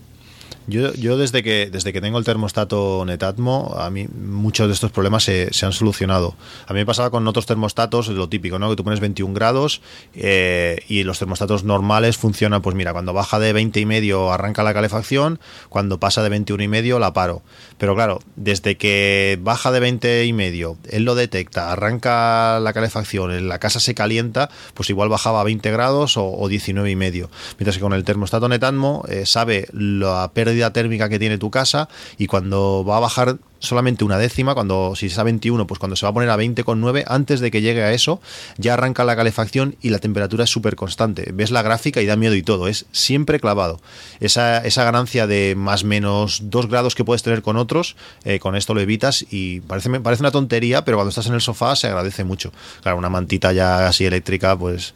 Yo, 0.68 0.94
yo 0.94 1.18
desde 1.18 1.42
que 1.44 1.70
desde 1.72 1.92
que 1.92 2.02
tengo 2.02 2.18
el 2.18 2.24
termostato 2.24 3.04
Netatmo, 3.06 3.76
a 3.78 3.90
mí 3.90 4.08
muchos 4.08 4.68
de 4.68 4.74
estos 4.74 4.92
problemas 4.92 5.24
se, 5.24 5.50
han 5.64 5.74
solucionado. 5.74 6.36
A 6.68 6.74
mí 6.74 6.80
me 6.80 6.86
pasaba 6.86 7.10
con 7.10 7.28
otros 7.28 7.46
termostatos, 7.46 8.08
lo 8.10 8.30
típico, 8.30 8.60
¿no? 8.60 8.70
Que 8.70 8.76
tú 8.76 8.84
pones 8.84 9.00
21 9.00 9.34
grados 9.34 9.82
eh, 10.14 10.84
y 10.88 11.04
los 11.04 11.20
termostatos 11.20 11.64
normales 11.64 12.18
funcionan, 12.18 12.62
pues 12.62 12.76
mira, 12.76 12.94
cuando 12.94 13.14
baja 13.14 13.40
de 13.40 13.54
20 13.54 13.80
y 13.80 13.86
medio 13.86 14.32
arranca 14.32 14.64
la 14.64 14.74
calefacción, 14.74 15.40
cuando 15.70 16.00
pasa 16.00 16.22
de 16.22 16.30
21 16.30 16.64
y 16.64 16.68
medio 16.68 17.00
la 17.00 17.14
paro. 17.14 17.42
Pero 17.82 17.96
claro, 17.96 18.22
desde 18.36 18.78
que 18.78 19.40
baja 19.42 19.72
de 19.72 19.80
20 19.80 20.26
y 20.26 20.34
medio, 20.34 20.78
él 20.92 21.04
lo 21.04 21.16
detecta, 21.16 21.72
arranca 21.72 22.60
la 22.60 22.74
calefacción, 22.74 23.50
la 23.50 23.58
casa 23.58 23.80
se 23.80 23.96
calienta, 23.96 24.52
pues 24.76 24.92
igual 24.92 25.10
bajaba 25.10 25.42
a 25.42 25.44
20 25.46 25.72
grados 25.72 26.14
o, 26.16 26.48
19 26.48 26.92
y 26.92 26.96
medio. 26.96 27.32
Mientras 27.58 27.78
que 27.78 27.82
con 27.82 27.94
el 27.94 28.04
termostato 28.04 28.48
Netatmo 28.48 29.04
eh, 29.10 29.26
sabe 29.26 29.68
la 29.74 30.30
pérdida 30.32 30.72
térmica 30.72 31.10
que 31.10 31.18
tiene 31.18 31.40
tu 31.40 31.50
casa 31.50 31.90
y 32.20 32.28
cuando 32.28 32.86
va 32.88 32.98
a 32.98 33.00
bajar 33.00 33.38
solamente 33.62 34.04
una 34.04 34.18
décima, 34.18 34.54
cuando 34.54 34.96
si 34.96 35.06
es 35.06 35.18
a 35.18 35.24
21, 35.24 35.66
pues 35.68 35.80
cuando 35.80 35.96
se 35.96 36.06
va 36.06 36.10
a 36.10 36.14
poner 36.14 36.30
a 36.30 36.38
20,9, 36.38 37.06
antes 37.08 37.40
de 37.40 37.52
que 37.52 37.62
llegue 37.62 37.84
a 37.84 37.94
eso, 37.94 38.20
ya 38.58 38.74
arranca 38.74 39.06
la 39.06 39.16
calefacción 39.16 39.76
y 39.82 39.90
la 39.90 40.00
temperatura 40.00 40.44
es 40.44 40.50
súper 40.50 40.76
constante. 40.76 41.32
Ves 41.34 41.52
la 41.52 41.62
gráfica 41.62 42.02
y 42.02 42.06
da 42.06 42.16
miedo 42.16 42.36
y 42.36 42.42
todo, 42.42 42.68
es 42.68 42.86
siempre 42.92 43.40
clavado. 43.40 43.80
Esa, 44.20 44.58
esa 44.66 44.84
ganancia 44.84 45.28
de 45.28 45.54
más 45.56 45.84
menos 45.84 46.42
2 46.46 46.68
grados 46.68 46.96
que 46.96 47.06
puedes 47.06 47.24
tener 47.24 47.42
con 47.42 47.56
otros, 47.56 47.96
eh, 48.26 48.40
con 48.40 48.56
esto 48.56 48.74
lo 48.74 48.82
evitas 48.82 49.26
y 49.30 49.62
parece, 49.62 49.90
parece 50.00 50.24
una 50.24 50.32
tontería, 50.32 50.84
pero 50.84 50.98
cuando 50.98 51.10
estás 51.10 51.28
en 51.28 51.36
el 51.36 51.42
sofá 51.42 51.76
se 51.76 51.88
agradece 51.88 52.24
mucho. 52.24 52.52
Claro, 52.82 52.98
una 52.98 53.10
mantita 53.10 53.54
ya 53.54 53.88
así 53.88 54.06
eléctrica, 54.06 54.58
pues 54.58 54.96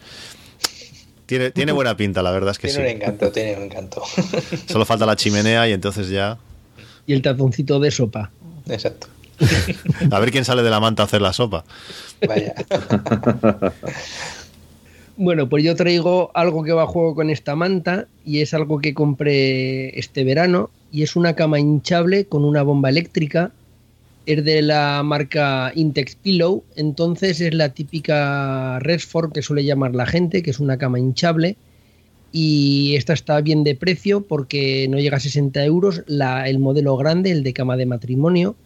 tiene, 1.27 1.51
tiene 1.51 1.71
buena 1.71 1.95
pinta, 1.95 2.23
la 2.23 2.31
verdad 2.31 2.51
es 2.51 2.59
que 2.59 2.67
sí. 2.67 2.75
Tiene 2.75 2.89
un 2.89 2.95
encanto, 2.97 3.31
tiene 3.31 3.57
un 3.57 3.63
encanto. 3.63 4.03
Solo 4.67 4.85
falta 4.85 5.05
la 5.05 5.15
chimenea 5.15 5.67
y 5.67 5.73
entonces 5.73 6.09
ya. 6.09 6.37
Y 7.05 7.13
el 7.13 7.21
tazoncito 7.21 7.79
de 7.79 7.91
sopa. 7.91 8.31
Exacto. 8.67 9.07
A 10.11 10.19
ver 10.19 10.31
quién 10.31 10.45
sale 10.45 10.63
de 10.63 10.69
la 10.69 10.79
manta 10.79 11.03
a 11.03 11.05
hacer 11.05 11.21
la 11.21 11.33
sopa. 11.33 11.65
Vaya. 12.25 12.53
Bueno, 15.17 15.47
pues 15.47 15.63
yo 15.63 15.75
traigo 15.75 16.31
algo 16.33 16.63
que 16.63 16.73
va 16.73 16.83
a 16.83 16.87
juego 16.87 17.15
con 17.15 17.29
esta 17.29 17.55
manta 17.55 18.07
y 18.25 18.41
es 18.41 18.53
algo 18.53 18.79
que 18.79 18.93
compré 18.93 19.97
este 19.97 20.25
verano 20.25 20.69
y 20.91 21.03
es 21.03 21.15
una 21.15 21.35
cama 21.35 21.57
hinchable 21.57 22.25
con 22.25 22.43
una 22.43 22.63
bomba 22.63 22.89
eléctrica 22.89 23.51
es 24.25 24.43
de 24.43 24.61
la 24.61 25.03
marca 25.03 25.71
Intex 25.75 26.15
Pillow, 26.15 26.63
entonces 26.75 27.39
es 27.41 27.53
la 27.53 27.69
típica 27.69 28.79
Resford 28.79 29.31
que 29.31 29.41
suele 29.41 29.63
llamar 29.63 29.93
la 29.95 30.05
gente, 30.05 30.41
que 30.41 30.49
es 30.49 30.59
una 30.59 30.77
cama 30.77 30.99
hinchable. 30.99 31.57
Y 32.37 32.97
esta 32.97 33.13
está 33.13 33.39
bien 33.39 33.63
de 33.63 33.75
precio 33.75 34.27
porque 34.27 34.89
no 34.89 34.97
llega 34.97 35.15
a 35.15 35.21
60 35.21 35.63
euros 35.63 36.03
la, 36.05 36.49
el 36.49 36.59
modelo 36.59 36.97
grande, 36.97 37.31
el 37.31 37.43
de 37.43 37.53
cama 37.53 37.77
de 37.77 37.85
matrimonio. 37.85 38.57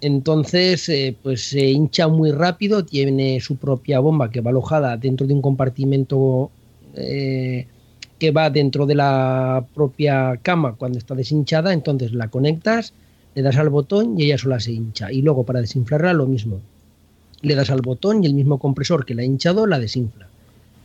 Entonces, 0.00 0.88
eh, 0.88 1.14
pues 1.22 1.42
se 1.42 1.68
hincha 1.68 2.08
muy 2.08 2.30
rápido, 2.30 2.86
tiene 2.86 3.38
su 3.40 3.56
propia 3.56 4.00
bomba 4.00 4.30
que 4.30 4.40
va 4.40 4.48
alojada 4.48 4.96
dentro 4.96 5.26
de 5.26 5.34
un 5.34 5.42
compartimento 5.42 6.50
eh, 6.94 7.66
que 8.18 8.30
va 8.30 8.48
dentro 8.48 8.86
de 8.86 8.94
la 8.94 9.62
propia 9.74 10.38
cama 10.40 10.76
cuando 10.76 10.96
está 10.96 11.14
deshinchada. 11.14 11.74
Entonces 11.74 12.14
la 12.14 12.28
conectas 12.28 12.94
le 13.34 13.42
das 13.42 13.58
al 13.58 13.68
botón 13.68 14.18
y 14.18 14.24
ella 14.24 14.38
sola 14.38 14.58
se 14.58 14.72
hincha. 14.72 15.12
Y 15.12 15.20
luego 15.20 15.44
para 15.44 15.60
desinflarla 15.60 16.14
lo 16.14 16.26
mismo. 16.26 16.60
Le 17.42 17.56
das 17.56 17.68
al 17.68 17.82
botón 17.82 18.24
y 18.24 18.26
el 18.26 18.32
mismo 18.32 18.58
compresor 18.58 19.04
que 19.04 19.14
la 19.14 19.20
ha 19.20 19.26
hinchado 19.26 19.66
la 19.66 19.78
desinfla. 19.78 20.31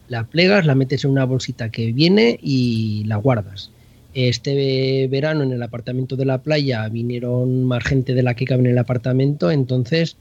La 0.08 0.24
plegas, 0.26 0.66
la 0.66 0.76
metes 0.76 1.04
en 1.04 1.12
una 1.12 1.26
bolsita 1.26 1.70
que 1.70 1.92
viene 1.92 2.40
y 2.42 3.04
la 3.06 3.18
guardas. 3.18 3.72
Este 4.14 5.08
verano 5.08 5.44
en 5.44 5.52
el 5.52 5.62
apartamento 5.62 6.16
de 6.16 6.26
la 6.26 6.42
playa 6.42 6.88
vinieron 6.90 7.66
más 7.66 7.84
gente 7.84 8.14
de 8.14 8.24
la 8.24 8.34
que 8.34 8.46
cabe 8.46 8.62
en 8.62 8.72
el 8.72 8.78
apartamento, 8.78 9.52
entonces 9.52 10.18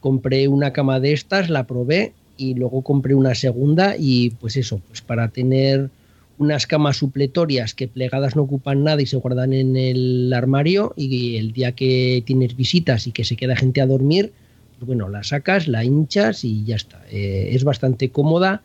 compré 0.00 0.46
una 0.48 0.72
cama 0.72 1.00
de 1.00 1.12
estas, 1.12 1.48
la 1.50 1.66
probé 1.66 2.12
y 2.36 2.54
luego 2.54 2.82
compré 2.82 3.14
una 3.14 3.34
segunda 3.34 3.96
y 3.98 4.30
pues 4.30 4.56
eso, 4.56 4.80
pues 4.86 5.00
para 5.00 5.28
tener 5.28 5.90
unas 6.38 6.66
camas 6.66 6.96
supletorias 6.96 7.74
que 7.74 7.88
plegadas 7.88 8.36
no 8.36 8.42
ocupan 8.42 8.84
nada 8.84 9.00
y 9.00 9.06
se 9.06 9.16
guardan 9.16 9.52
en 9.52 9.76
el 9.76 10.32
armario 10.32 10.92
y 10.96 11.36
el 11.36 11.52
día 11.52 11.72
que 11.72 12.22
tienes 12.26 12.56
visitas 12.56 13.06
y 13.06 13.12
que 13.12 13.24
se 13.24 13.36
queda 13.36 13.56
gente 13.56 13.80
a 13.80 13.86
dormir, 13.86 14.32
pues 14.78 14.86
bueno, 14.86 15.08
la 15.08 15.22
sacas, 15.22 15.68
la 15.68 15.84
hinchas 15.84 16.44
y 16.44 16.64
ya 16.64 16.76
está. 16.76 17.02
Eh, 17.10 17.50
es 17.52 17.64
bastante 17.64 18.10
cómoda. 18.10 18.62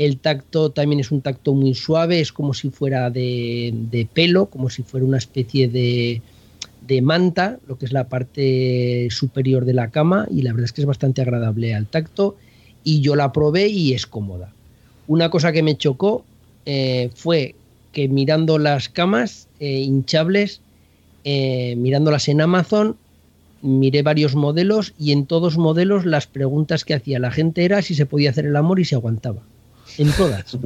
El 0.00 0.16
tacto 0.16 0.70
también 0.70 1.00
es 1.00 1.10
un 1.10 1.20
tacto 1.20 1.52
muy 1.52 1.74
suave, 1.74 2.20
es 2.20 2.32
como 2.32 2.54
si 2.54 2.70
fuera 2.70 3.10
de, 3.10 4.08
pelo, 4.14 4.46
como 4.46 4.70
si 4.70 4.82
fuera 4.82 5.04
una 5.04 5.18
especie 5.18 5.68
de, 5.68 6.22
manta, 7.02 7.58
lo 7.68 7.76
que 7.76 7.84
es 7.84 7.92
la 7.92 8.08
parte 8.08 9.08
superior 9.10 9.66
de 9.66 9.74
la 9.74 9.90
cama 9.90 10.26
y 10.30 10.40
la 10.40 10.52
verdad 10.52 10.64
es 10.64 10.72
que 10.72 10.80
es 10.80 10.86
bastante 10.86 11.20
agradable 11.20 11.74
al 11.74 11.86
tacto 11.86 12.36
y 12.82 13.02
yo 13.02 13.14
la 13.14 13.30
probé 13.30 13.68
y 13.68 13.92
es 13.92 14.06
cómoda. 14.06 14.54
Una 15.06 15.28
cosa 15.28 15.52
que 15.52 15.62
me 15.62 15.76
chocó 15.76 16.24
eh, 16.64 17.10
fue 17.14 17.54
que 17.92 18.08
mirando 18.08 18.58
las 18.58 18.88
camas 18.88 19.48
eh, 19.58 19.80
hinchables, 19.80 20.62
eh, 21.24 21.74
mirándolas 21.76 22.26
en 22.28 22.40
Amazon, 22.40 22.96
miré 23.60 24.00
varios 24.00 24.34
modelos 24.34 24.94
y 24.98 25.12
en 25.12 25.26
todos 25.26 25.58
modelos 25.58 26.06
las 26.06 26.26
preguntas 26.26 26.86
que 26.86 26.94
hacía 26.94 27.18
la 27.18 27.32
gente 27.32 27.66
era 27.66 27.82
si 27.82 27.94
se 27.94 28.06
podía 28.06 28.30
hacer 28.30 28.46
el 28.46 28.56
amor 28.56 28.80
y 28.80 28.86
se 28.86 28.94
aguantaba. 28.94 29.42
En 29.98 30.12
todas. 30.12 30.58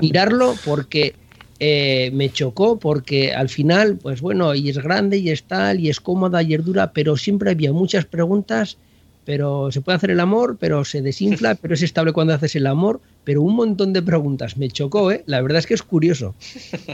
Mirarlo 0.00 0.54
porque 0.64 1.14
me 1.60 2.30
chocó, 2.30 2.78
porque 2.78 3.32
al 3.32 3.48
final, 3.48 3.96
pues 3.96 4.20
bueno, 4.20 4.54
y 4.54 4.68
es 4.68 4.78
grande 4.78 5.18
y 5.18 5.30
es 5.30 5.44
tal, 5.44 5.80
y 5.80 5.88
es 5.88 6.00
cómoda 6.00 6.42
y 6.42 6.54
es 6.54 6.64
dura, 6.64 6.92
pero 6.92 7.16
siempre 7.16 7.52
había 7.52 7.72
muchas 7.72 8.04
preguntas 8.04 8.76
pero 9.24 9.72
se 9.72 9.80
puede 9.80 9.96
hacer 9.96 10.10
el 10.10 10.20
amor, 10.20 10.56
pero 10.60 10.84
se 10.84 11.02
desinfla, 11.02 11.54
pero 11.60 11.74
es 11.74 11.82
estable 11.82 12.12
cuando 12.12 12.34
haces 12.34 12.56
el 12.56 12.66
amor, 12.66 13.00
pero 13.24 13.42
un 13.42 13.56
montón 13.56 13.92
de 13.92 14.02
preguntas. 14.02 14.56
Me 14.56 14.68
chocó, 14.68 15.10
¿eh? 15.10 15.24
La 15.26 15.40
verdad 15.40 15.58
es 15.58 15.66
que 15.66 15.74
es 15.74 15.82
curioso. 15.82 16.34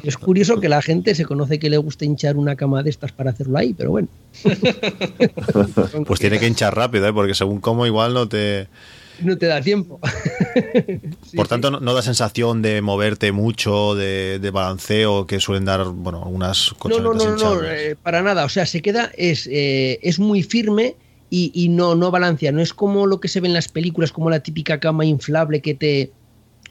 Es 0.03 0.17
curioso 0.17 0.61
que 0.61 0.69
la 0.69 0.83
gente 0.83 1.15
se 1.15 1.25
conoce 1.25 1.59
que 1.59 1.71
le 1.71 1.77
gusta 1.77 2.05
hinchar 2.05 2.37
una 2.37 2.57
cama 2.57 2.83
de 2.83 2.91
estas 2.91 3.13
para 3.13 3.31
hacerlo 3.31 3.59
ahí, 3.59 3.75
pero 3.75 3.91
bueno. 3.91 4.09
pues 6.07 6.21
tiene 6.21 6.39
que 6.39 6.47
hinchar 6.47 6.75
rápido, 6.75 7.09
¿eh? 7.09 7.13
Porque 7.13 7.35
según 7.35 7.61
cómo 7.61 7.87
igual 7.87 8.15
no 8.15 8.29
te... 8.29 8.69
No 9.23 9.37
te 9.37 9.47
da 9.47 9.61
tiempo. 9.61 10.01
Por 11.37 11.49
tanto, 11.49 11.71
no, 11.71 11.95
da 11.95 12.03
sensación 12.03 12.63
de 12.63 12.81
moverte 12.83 13.33
mucho, 13.33 13.95
de, 13.95 14.51
balanceo 14.53 15.27
que 15.27 15.41
suelen 15.41 15.65
dar, 15.65 15.85
bueno, 15.87 16.23
algunas 16.23 16.75
cosas. 16.79 16.99
No, 16.99 17.15
no, 17.15 17.25
no, 17.25 17.37
no, 17.37 17.63
eh, 17.65 17.97
para 18.03 18.23
nada. 18.23 18.45
O 18.45 18.49
sea, 18.49 18.67
se 18.67 18.83
queda, 18.83 19.11
es, 19.17 19.47
eh, 19.47 19.99
es 20.03 20.19
muy 20.19 20.43
firme 20.43 20.97
y, 21.31 21.69
no, 21.71 21.95
no 21.95 22.11
balancea. 22.11 22.53
No 22.53 22.61
es 22.61 22.75
como 22.75 23.07
lo 23.07 23.21
que 23.21 23.29
se 23.29 23.41
ve 23.41 23.49
en 23.49 23.55
las 23.55 23.69
películas, 23.69 24.13
como 24.13 24.31
la 24.31 24.41
típica 24.41 24.81
cama 24.81 25.05
inflable 25.05 25.61
que 25.61 25.75
te 25.75 26.11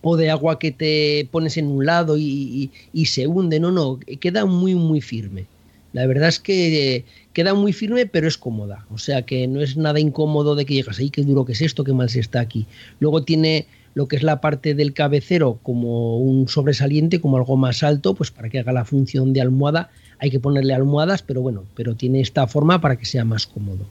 o 0.02 0.16
de 0.16 0.30
agua 0.30 0.60
que 0.60 0.72
te 0.72 1.28
pones 1.32 1.58
en 1.58 1.68
un 1.68 1.86
lado 1.86 2.18
y, 2.18 2.72
se 3.06 3.28
hunde. 3.28 3.60
No, 3.60 3.72
no, 3.72 4.00
queda 4.20 4.46
muy, 4.46 4.76
muy 4.76 5.02
firme. 5.02 5.46
La 5.94 6.06
verdad 6.06 6.30
es 6.30 6.40
que 6.40 7.06
queda 7.34 7.54
muy 7.54 7.74
firme, 7.74 8.06
pero 8.06 8.28
es 8.28 8.38
cómoda. 8.38 8.86
O 8.92 8.98
sea 8.98 9.24
que 9.24 9.48
no 9.48 9.62
es 9.62 9.78
nada 9.78 10.00
incómodo 10.00 10.56
de 10.56 10.66
que 10.66 10.76
llegas 10.76 11.00
ahí, 11.00 11.10
qué 11.10 11.24
duro 11.24 11.46
que 11.46 11.54
es 11.54 11.62
esto, 11.62 11.84
qué 11.84 11.94
mal 11.94 12.10
se 12.10 12.20
está 12.20 12.40
aquí. 12.40 12.66
Luego 13.00 13.24
tiene 13.24 13.66
lo 13.96 14.08
que 14.08 14.16
es 14.16 14.24
la 14.24 14.40
parte 14.40 14.76
del 14.76 14.94
cabecero 14.94 15.60
como 15.64 16.20
un 16.20 16.48
sobresaliente, 16.48 17.20
como 17.20 17.38
algo 17.38 17.58
más 17.58 17.84
alto, 17.84 18.14
pues 18.14 18.32
para 18.32 18.50
que 18.50 18.60
haga 18.60 18.72
la 18.72 18.86
función 18.86 19.34
de 19.34 19.42
almohada 19.42 19.90
hay 20.20 20.30
que 20.30 20.40
ponerle 20.40 20.74
almohadas, 20.74 21.22
pero 21.22 21.42
bueno, 21.42 21.64
pero 21.76 21.96
tiene 21.96 22.20
esta 22.20 22.46
forma 22.46 22.82
para 22.82 22.98
que 22.98 23.06
sea 23.06 23.24
más 23.24 23.48
cómodo. 23.48 23.86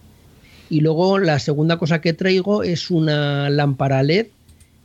Y 0.71 0.81
luego 0.81 1.19
la 1.19 1.39
segunda 1.39 1.79
cosa 1.79 2.01
que 2.01 2.13
traigo 2.13 2.63
es 2.63 2.91
una 2.91 3.49
lámpara 3.49 4.03
LED 4.03 4.27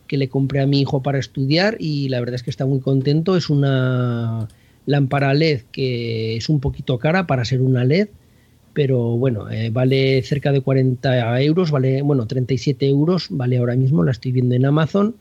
que 0.08 0.17
le 0.17 0.30
compré 0.30 0.61
a 0.61 0.67
mi 0.67 0.80
hijo 0.80 1.03
para 1.03 1.19
estudiar 1.19 1.75
y 1.80 2.08
la 2.08 2.19
verdad 2.22 2.35
es 2.35 2.43
que 2.43 2.50
está 2.50 2.66
muy 2.66 2.80
contento. 2.80 3.35
Es 3.35 3.50
una 3.50 4.48
lámpara 4.86 5.34
LED 5.34 5.62
que 5.72 6.36
es 6.38 6.50
un 6.50 6.60
poquito 6.60 7.00
cara 7.00 7.28
para 7.28 7.45
ser 7.45 7.62
una 7.62 7.84
LED, 7.84 8.10
pero 8.74 9.18
bueno, 9.18 9.50
eh, 9.52 9.70
vale 9.70 10.22
cerca 10.24 10.52
de 10.52 10.62
40 10.62 11.42
euros, 11.42 11.72
vale, 11.72 12.02
bueno, 12.02 12.26
37 12.26 12.88
euros, 12.88 13.28
vale 13.30 13.58
ahora 13.58 13.76
mismo, 13.76 14.03
la 14.03 14.12
estoy 14.12 14.32
viendo 14.32 14.56
en 14.56 14.66
Amazon. 14.66 15.16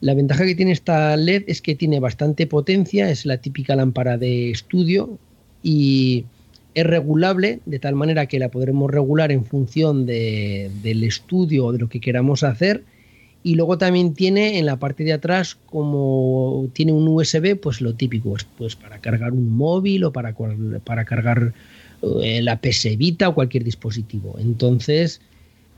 La 0.00 0.14
ventaja 0.14 0.46
que 0.46 0.54
tiene 0.54 0.72
esta 0.72 1.16
LED 1.16 1.44
es 1.48 1.60
que 1.60 1.74
tiene 1.74 2.00
bastante 2.00 2.46
potencia, 2.46 3.10
es 3.10 3.26
la 3.26 3.38
típica 3.38 3.76
lámpara 3.76 4.16
de 4.16 4.50
estudio 4.50 5.18
y 5.62 6.24
es 6.74 6.86
regulable 6.86 7.60
de 7.66 7.78
tal 7.78 7.94
manera 7.94 8.26
que 8.26 8.38
la 8.38 8.50
podremos 8.50 8.90
regular 8.90 9.32
en 9.32 9.44
función 9.44 10.06
del 10.06 11.04
estudio 11.04 11.66
o 11.66 11.72
de 11.72 11.78
lo 11.78 11.88
que 11.88 12.00
queramos 12.00 12.42
hacer. 12.44 12.84
Y 13.42 13.54
luego 13.54 13.78
también 13.78 14.14
tiene 14.14 14.58
en 14.58 14.66
la 14.66 14.78
parte 14.78 15.04
de 15.04 15.12
atrás, 15.12 15.56
como 15.66 16.68
tiene 16.72 16.92
un 16.92 17.06
USB, 17.06 17.56
pues 17.60 17.80
lo 17.80 17.94
típico, 17.94 18.34
pues, 18.56 18.76
para 18.76 18.98
cargar 18.98 19.32
un 19.32 19.56
móvil 19.56 20.04
o 20.04 20.12
para, 20.12 20.34
para 20.84 21.04
cargar 21.04 21.52
eh, 22.22 22.42
la 22.42 22.60
PS 22.60 22.96
Vita 22.96 23.28
o 23.28 23.34
cualquier 23.34 23.64
dispositivo. 23.64 24.36
Entonces, 24.38 25.20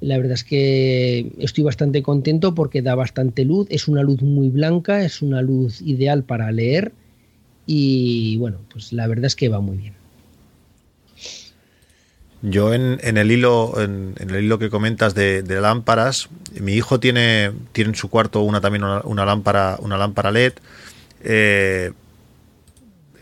la 0.01 0.17
verdad 0.17 0.33
es 0.33 0.45
que 0.45 1.33
estoy 1.39 1.65
bastante 1.65 2.03
contento 2.03 2.55
porque 2.55 2.83
da 2.83 2.95
bastante 2.95 3.45
luz, 3.45 3.67
es 3.71 3.89
una 3.89 4.03
luz 4.03 4.23
muy 4.23 4.49
blanca, 4.49 5.05
es 5.05 5.21
una 5.23 5.43
luz 5.43 5.83
ideal 5.83 6.25
para 6.25 6.51
leer 6.53 6.93
y 7.67 8.37
bueno, 8.39 8.59
pues 8.73 8.93
la 8.93 9.07
verdad 9.07 9.27
es 9.27 9.37
que 9.37 9.49
va 9.49 9.61
muy 9.61 9.77
bien. 9.77 10.00
Yo 12.43 12.73
en, 12.73 12.99
el 13.03 13.31
hilo 13.31 13.75
en, 13.79 14.15
el 14.19 14.45
hilo 14.45 14.59
que 14.59 14.71
comentas 14.71 15.15
de, 15.15 15.43
lámparas, 15.61 16.29
mi 16.59 16.73
hijo 16.73 16.99
tiene, 16.99 17.53
tiene 17.73 17.91
en 17.91 17.97
su 17.97 18.09
cuarto 18.09 18.41
una 18.41 18.63
también 18.63 18.83
una, 18.83 19.25
lámpara 19.27 19.77
una 19.81 19.99
lámpara 19.99 20.31
LED. 20.31 20.55
Eh, 21.23 21.93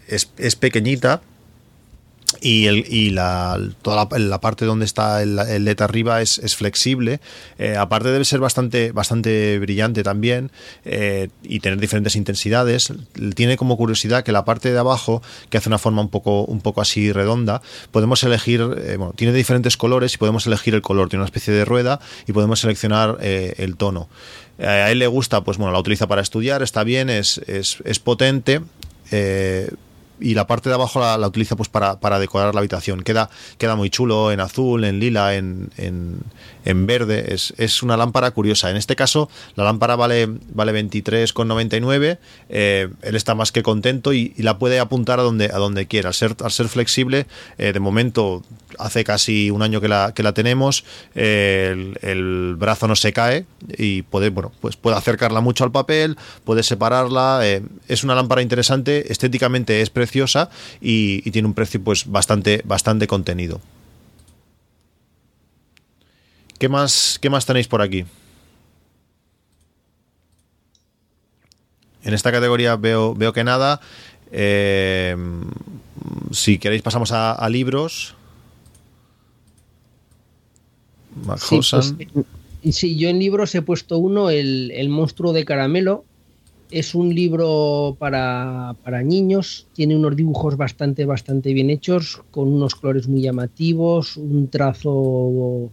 es, 0.07 0.31
es, 0.39 0.55
pequeñita, 0.55 1.21
y, 2.41 2.67
el, 2.67 2.85
y 2.93 3.11
la, 3.11 3.59
toda 3.83 4.07
la, 4.19 4.41
parte 4.41 4.67
donde 4.67 4.85
está 4.85 5.23
el, 5.23 5.39
el 5.39 5.65
LED 5.65 5.81
arriba 5.81 6.21
es, 6.21 6.39
es 6.39 6.57
flexible. 6.57 7.21
Eh, 7.59 7.77
aparte 7.77 8.11
debe 8.11 8.25
ser 8.25 8.39
bastante, 8.39 8.93
bastante 8.93 9.59
brillante 9.59 10.03
también 10.03 10.51
eh, 10.85 11.29
y 11.43 11.61
tener 11.61 11.81
diferentes 11.81 12.17
intensidades. 12.17 12.93
Tiene 13.35 13.57
como 13.57 13.77
curiosidad 13.77 14.25
que 14.25 14.33
la 14.33 14.45
parte 14.45 14.71
de 14.71 14.79
abajo, 14.79 15.23
que 15.49 15.57
hace 15.57 15.69
una 15.69 15.79
forma 15.79 16.03
un 16.03 16.11
poco, 16.11 16.45
un 16.45 16.61
poco 16.61 16.83
así 16.83 17.13
redonda, 17.13 17.63
podemos 17.93 18.23
elegir, 18.23 18.61
eh, 18.61 18.97
bueno, 18.99 19.15
tiene 19.17 19.33
diferentes 19.33 19.77
colores 19.77 20.15
y 20.15 20.19
podemos 20.19 20.47
elegir 20.47 20.75
el 20.75 20.83
color. 20.83 21.09
Tiene 21.09 21.23
una 21.23 21.29
especie 21.29 21.55
de 21.55 21.65
rueda 21.65 21.99
y 22.27 22.33
podemos 22.33 22.61
seleccionar 22.61 23.19
el 23.21 23.77
tono. 23.77 24.09
A 24.59 24.91
él 24.91 24.99
le 24.99 25.07
gusta, 25.07 25.43
pues 25.45 25.57
bueno, 25.57 25.73
la 25.73 25.79
utiliza 25.79 26.07
para 26.09 26.21
estudiar, 26.21 26.63
está 26.63 26.85
bien, 26.85 27.09
es, 27.11 27.39
es, 27.47 27.79
es 27.85 27.99
potente 28.01 28.61
y 30.21 30.35
la 30.35 30.47
parte 30.47 30.69
de 30.69 30.75
abajo 30.75 31.01
la, 31.01 31.27
utiliza 31.27 31.57
pues 31.57 31.69
para, 31.69 32.01
para, 32.01 32.19
decorar 32.19 32.55
la 32.55 32.61
habitación. 32.61 33.03
Queda, 33.03 33.31
queda 33.59 33.77
muy 33.77 33.91
chulo 33.91 34.33
en 34.33 34.41
azul, 34.41 34.85
en 34.85 34.99
lila, 35.01 35.35
en, 35.35 35.71
en, 35.77 36.87
verde. 36.87 37.35
Es, 37.35 37.55
es, 37.57 37.83
una 37.83 37.97
lámpara 37.97 38.31
curiosa. 38.33 38.71
En 38.71 38.77
este 38.77 38.97
caso, 38.97 39.31
la 39.55 39.65
lámpara 39.65 39.97
vale, 39.97 40.29
vale 40.53 40.73
23,99. 40.73 42.19
Eh, 42.49 42.89
él 43.03 43.17
está 43.17 43.35
más 43.35 43.53
que 43.53 43.63
contento 43.63 44.13
y, 44.13 44.35
la 44.39 44.59
puede 44.59 44.79
apuntar 44.79 45.21
a 45.21 45.23
donde, 45.23 45.47
a 45.47 45.59
donde 45.59 45.87
quiera. 45.87 46.09
Al 46.09 46.15
ser, 46.15 46.37
al 46.43 46.51
ser 46.51 46.69
flexible, 46.69 47.27
eh, 47.59 47.73
de 47.73 47.81
momento 47.81 48.43
hace 48.79 49.05
casi 49.05 49.51
un 49.51 49.63
año 49.63 49.81
que 49.81 49.89
la, 49.89 50.13
que 50.15 50.23
la 50.23 50.33
tenemos, 50.33 50.85
el, 51.15 51.99
el, 52.03 52.55
brazo 52.57 52.87
no 52.87 52.97
se 52.97 53.13
cae 53.13 53.47
y 53.77 54.03
puede, 54.03 54.31
bueno, 54.31 54.53
pues 54.61 54.77
puede 54.77 54.97
acercarla 54.97 55.41
mucho 55.41 55.65
al 55.65 55.73
papel, 55.73 56.17
puede 56.45 56.63
separarla. 56.63 57.41
Eh, 57.43 57.63
es 57.89 58.05
una 58.05 58.15
lámpara 58.15 58.43
interesante, 58.43 59.11
estéticamente 59.13 59.81
es 59.81 59.91
preciosa 59.91 60.08
y, 60.81 61.23
y, 61.25 61.31
tiene 61.31 61.49
un 61.49 61.55
precio 61.55 61.83
pues 61.83 62.07
bastante, 62.07 62.63
bastante 62.65 63.07
contenido. 63.07 63.61
¿Qué 66.59 66.69
más, 66.69 67.19
¿Qué 67.21 67.31
más 67.31 67.47
tenéis 67.47 67.69
por 67.69 67.83
aquí? 67.83 68.05
En 72.03 72.15
esta 72.15 72.33
categoría 72.33 72.77
veo, 72.77 73.15
veo 73.15 73.33
que 73.33 73.45
nada. 73.45 73.81
Eh, 74.33 75.17
si 76.33 76.59
queréis 76.59 76.83
pasamos 76.83 77.13
a, 77.13 77.49
libros. 77.49 78.15
Sí, 81.39 81.61
pues, 81.71 81.95
sí, 82.73 82.97
yo 82.97 83.09
en 83.09 83.19
libros 83.19 83.55
he 83.55 83.63
puesto 83.63 83.99
uno, 83.99 84.31
el, 84.31 84.71
el, 84.73 84.89
monstruo 84.89 85.33
de 85.33 85.45
caramelo. 85.45 86.05
Es 86.71 86.95
un 86.95 87.15
libro 87.15 87.97
para, 87.99 88.77
para, 88.85 89.03
niños, 89.03 89.67
tiene 89.73 89.97
unos 89.97 90.15
dibujos 90.17 90.59
bastante, 90.59 91.07
bastante 91.07 91.55
bien 91.55 91.71
hechos, 91.71 92.21
con 92.31 92.49
unos 92.49 92.75
colores 92.75 93.09
muy 93.09 93.23
llamativos, 93.23 94.19
un 94.19 94.49
trazo 94.49 95.71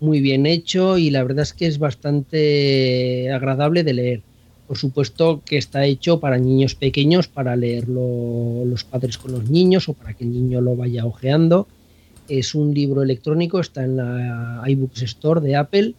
muy 0.00 0.20
bien 0.20 0.46
hecho 0.46 0.96
y 0.96 1.10
la 1.10 1.22
verdad 1.22 1.42
es 1.42 1.52
que 1.52 1.66
es 1.66 1.78
bastante 1.78 3.30
agradable 3.30 3.84
de 3.84 3.92
leer. 3.92 4.22
Por 4.66 4.76
supuesto 4.76 5.42
que 5.44 5.56
está 5.56 5.84
hecho 5.84 6.20
para 6.20 6.38
niños 6.38 6.74
pequeños, 6.74 7.28
para 7.28 7.56
leerlo 7.56 8.64
los 8.66 8.84
padres 8.84 9.18
con 9.18 9.32
los 9.32 9.48
niños 9.48 9.88
o 9.88 9.94
para 9.94 10.12
que 10.14 10.24
el 10.24 10.32
niño 10.32 10.60
lo 10.60 10.76
vaya 10.76 11.06
ojeando. 11.06 11.66
Es 12.28 12.54
un 12.54 12.74
libro 12.74 13.02
electrónico, 13.02 13.60
está 13.60 13.84
en 13.84 13.96
la 13.96 14.62
iBooks 14.66 15.02
Store 15.02 15.40
de 15.40 15.56
Apple. 15.56 15.94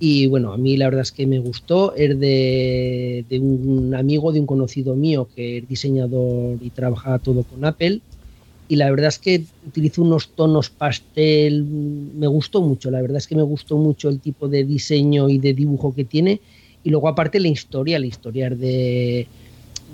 Y 0.00 0.26
bueno, 0.28 0.52
a 0.52 0.56
mí 0.56 0.76
la 0.76 0.86
verdad 0.86 1.02
es 1.02 1.12
que 1.12 1.26
me 1.26 1.38
gustó. 1.38 1.94
Es 1.94 2.18
de, 2.18 3.24
de 3.28 3.38
un 3.38 3.94
amigo, 3.94 4.32
de 4.32 4.40
un 4.40 4.46
conocido 4.46 4.94
mío 4.94 5.28
que 5.34 5.58
es 5.58 5.68
diseñador 5.68 6.58
y 6.60 6.70
trabaja 6.70 7.18
todo 7.18 7.42
con 7.42 7.64
Apple. 7.64 8.00
Y 8.68 8.76
la 8.76 8.90
verdad 8.90 9.08
es 9.08 9.18
que 9.18 9.44
utilizo 9.66 10.02
unos 10.02 10.28
tonos 10.28 10.68
pastel, 10.68 11.64
me 11.64 12.26
gustó 12.26 12.60
mucho, 12.60 12.90
la 12.90 13.00
verdad 13.00 13.16
es 13.16 13.26
que 13.26 13.34
me 13.34 13.42
gustó 13.42 13.78
mucho 13.78 14.10
el 14.10 14.20
tipo 14.20 14.46
de 14.46 14.62
diseño 14.64 15.30
y 15.30 15.38
de 15.38 15.54
dibujo 15.54 15.94
que 15.94 16.04
tiene. 16.04 16.40
Y 16.84 16.90
luego 16.90 17.08
aparte 17.08 17.40
la 17.40 17.48
historia, 17.48 17.98
la 17.98 18.06
historia 18.06 18.50
de, 18.50 19.26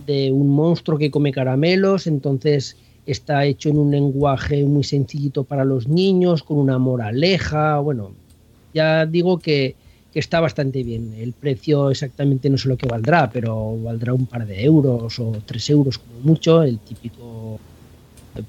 de 0.06 0.32
un 0.32 0.48
monstruo 0.50 0.98
que 0.98 1.12
come 1.12 1.30
caramelos, 1.30 2.08
entonces 2.08 2.76
está 3.06 3.44
hecho 3.44 3.68
en 3.68 3.78
un 3.78 3.92
lenguaje 3.92 4.64
muy 4.64 4.82
sencillito 4.82 5.44
para 5.44 5.64
los 5.64 5.86
niños, 5.86 6.42
con 6.42 6.58
una 6.58 6.78
moraleja, 6.78 7.78
bueno, 7.78 8.10
ya 8.72 9.06
digo 9.06 9.38
que, 9.38 9.76
que 10.14 10.20
está 10.20 10.38
bastante 10.38 10.84
bien. 10.84 11.12
El 11.18 11.32
precio 11.32 11.90
exactamente 11.90 12.48
no 12.48 12.56
sé 12.56 12.68
lo 12.68 12.76
que 12.76 12.86
valdrá, 12.86 13.28
pero 13.30 13.76
valdrá 13.82 14.14
un 14.14 14.26
par 14.26 14.46
de 14.46 14.62
euros 14.62 15.18
o 15.18 15.32
tres 15.44 15.68
euros 15.68 15.98
como 15.98 16.20
mucho, 16.20 16.62
el 16.62 16.78
típico 16.78 17.58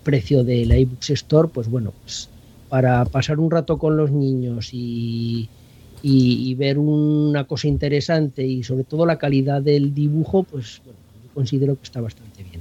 precio 0.04 0.44
de 0.44 0.64
la 0.68 0.78
iBooks 0.78 1.10
Store, 1.10 1.50
pues 1.52 1.68
bueno, 1.68 1.92
pues 2.02 2.30
para 2.70 3.04
pasar 3.06 3.40
un 3.40 3.50
rato 3.50 3.80
con 3.80 3.98
los 3.98 4.12
niños 4.12 4.70
y, 4.74 5.50
y, 6.04 6.54
ver 6.54 6.78
una 6.78 7.46
cosa 7.46 7.68
interesante 7.68 8.46
y 8.46 8.64
sobre 8.64 8.84
todo 8.84 9.08
la 9.08 9.18
calidad 9.18 9.60
del 9.62 9.94
dibujo, 9.94 10.44
pues 10.44 10.82
bueno, 10.86 11.00
yo 11.24 11.34
considero 11.34 11.76
que 11.76 11.84
está 11.84 12.00
bastante 12.00 12.44
bien. 12.44 12.55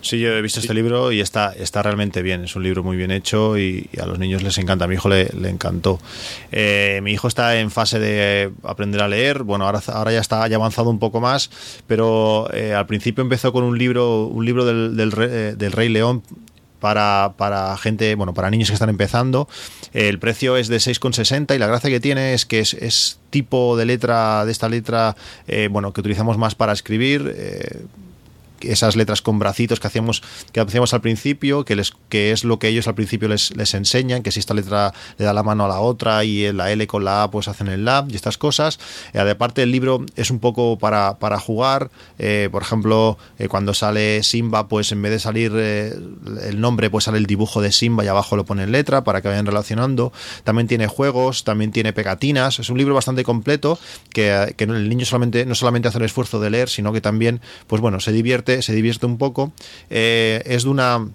Sí, 0.00 0.20
yo 0.20 0.30
he 0.36 0.42
visto 0.42 0.60
este 0.60 0.74
libro 0.74 1.10
y 1.10 1.20
está, 1.20 1.52
está 1.52 1.82
realmente 1.82 2.22
bien. 2.22 2.44
Es 2.44 2.54
un 2.54 2.62
libro 2.62 2.82
muy 2.82 2.96
bien 2.96 3.10
hecho 3.10 3.58
y, 3.58 3.88
a 4.00 4.06
los 4.06 4.18
niños 4.18 4.42
les 4.42 4.56
encanta. 4.58 4.84
A 4.84 4.88
mi 4.88 4.94
hijo 4.94 5.08
le, 5.08 5.28
encantó. 5.48 5.98
Eh, 6.52 7.00
mi 7.02 7.12
hijo 7.12 7.28
está 7.28 7.58
en 7.58 7.70
fase 7.70 7.98
de 7.98 8.52
aprender 8.62 9.02
a 9.02 9.08
leer. 9.08 9.42
Bueno, 9.42 9.66
ahora, 9.66 9.80
ahora 9.88 10.12
ya 10.12 10.20
está 10.20 10.46
ya 10.48 10.56
avanzado 10.56 10.90
un 10.90 10.98
poco 10.98 11.20
más, 11.20 11.50
pero 11.86 12.48
eh, 12.52 12.74
al 12.74 12.86
principio 12.86 13.22
empezó 13.22 13.52
con 13.52 13.64
un 13.64 13.78
libro, 13.78 14.26
un 14.26 14.44
libro 14.44 14.64
del, 14.64 14.96
del, 14.96 15.12
eh, 15.18 15.54
del 15.56 15.72
Rey 15.72 15.88
León 15.88 16.22
para, 16.78 17.32
para, 17.36 17.76
gente, 17.76 18.14
bueno, 18.14 18.32
para 18.32 18.50
niños 18.50 18.68
que 18.68 18.74
están 18.74 18.90
empezando. 18.90 19.48
El 19.92 20.18
precio 20.18 20.56
es 20.56 20.68
de 20.68 20.76
6,60 20.76 21.56
y 21.56 21.58
la 21.58 21.66
gracia 21.66 21.90
que 21.90 22.00
tiene 22.00 22.34
es 22.34 22.46
que 22.46 22.60
es, 22.60 23.18
tipo 23.30 23.76
de 23.76 23.86
letra, 23.86 24.44
de 24.44 24.52
esta 24.52 24.68
letra, 24.68 25.16
bueno, 25.70 25.92
que 25.92 26.00
utilizamos 26.00 26.38
más 26.38 26.54
para 26.54 26.72
escribir 26.72 27.34
esas 28.70 28.96
letras 28.96 29.22
con 29.22 29.38
bracitos 29.38 29.80
que 29.80 29.86
hacíamos, 29.86 30.22
que 30.52 30.60
hacíamos 30.60 30.94
al 30.94 31.00
principio, 31.00 31.64
que, 31.64 31.76
les, 31.76 31.92
que 32.08 32.32
es 32.32 32.44
lo 32.44 32.58
que 32.58 32.68
ellos 32.68 32.88
al 32.88 32.94
principio 32.94 33.28
les, 33.28 33.56
les 33.56 33.74
enseñan, 33.74 34.22
que 34.22 34.30
si 34.30 34.40
esta 34.40 34.54
letra 34.54 34.92
le 35.18 35.24
da 35.24 35.32
la 35.32 35.42
mano 35.42 35.64
a 35.64 35.68
la 35.68 35.80
otra 35.80 36.24
y 36.24 36.52
la 36.52 36.70
L 36.70 36.86
con 36.86 37.04
la 37.04 37.24
A 37.24 37.30
pues 37.30 37.48
hacen 37.48 37.68
el 37.68 37.84
la 37.84 38.06
y 38.08 38.14
estas 38.14 38.38
cosas. 38.38 38.78
Eh, 39.12 39.20
aparte 39.20 39.62
el 39.62 39.70
libro 39.70 40.04
es 40.16 40.30
un 40.30 40.38
poco 40.38 40.78
para, 40.78 41.18
para 41.18 41.38
jugar, 41.38 41.90
eh, 42.18 42.48
por 42.50 42.62
ejemplo, 42.62 43.18
eh, 43.38 43.48
cuando 43.48 43.74
sale 43.74 44.22
Simba, 44.22 44.68
pues 44.68 44.92
en 44.92 45.02
vez 45.02 45.12
de 45.12 45.18
salir 45.18 45.52
el 45.54 46.60
nombre, 46.60 46.90
pues 46.90 47.04
sale 47.04 47.18
el 47.18 47.26
dibujo 47.26 47.60
de 47.60 47.72
Simba 47.72 48.04
y 48.04 48.08
abajo 48.08 48.36
lo 48.36 48.44
pone 48.44 48.64
en 48.64 48.72
letra 48.72 49.04
para 49.04 49.22
que 49.22 49.28
vayan 49.28 49.46
relacionando. 49.46 50.12
También 50.44 50.68
tiene 50.68 50.86
juegos, 50.86 51.44
también 51.44 51.72
tiene 51.72 51.92
pegatinas, 51.92 52.58
es 52.58 52.70
un 52.70 52.78
libro 52.78 52.94
bastante 52.94 53.24
completo 53.24 53.78
que, 54.12 54.54
que 54.56 54.64
el 54.64 54.88
niño 54.88 55.04
solamente, 55.06 55.46
no 55.46 55.54
solamente 55.54 55.88
hace 55.88 55.98
el 55.98 56.04
esfuerzo 56.04 56.40
de 56.40 56.50
leer, 56.50 56.68
sino 56.68 56.92
que 56.92 57.00
también, 57.00 57.40
pues 57.66 57.80
bueno, 57.80 58.00
se 58.00 58.12
divierte, 58.12 58.55
se 58.62 58.74
divierte 58.74 59.06
un 59.06 59.18
poco. 59.18 59.52
es 59.90 60.64
de 60.64 60.68
una 60.68 61.06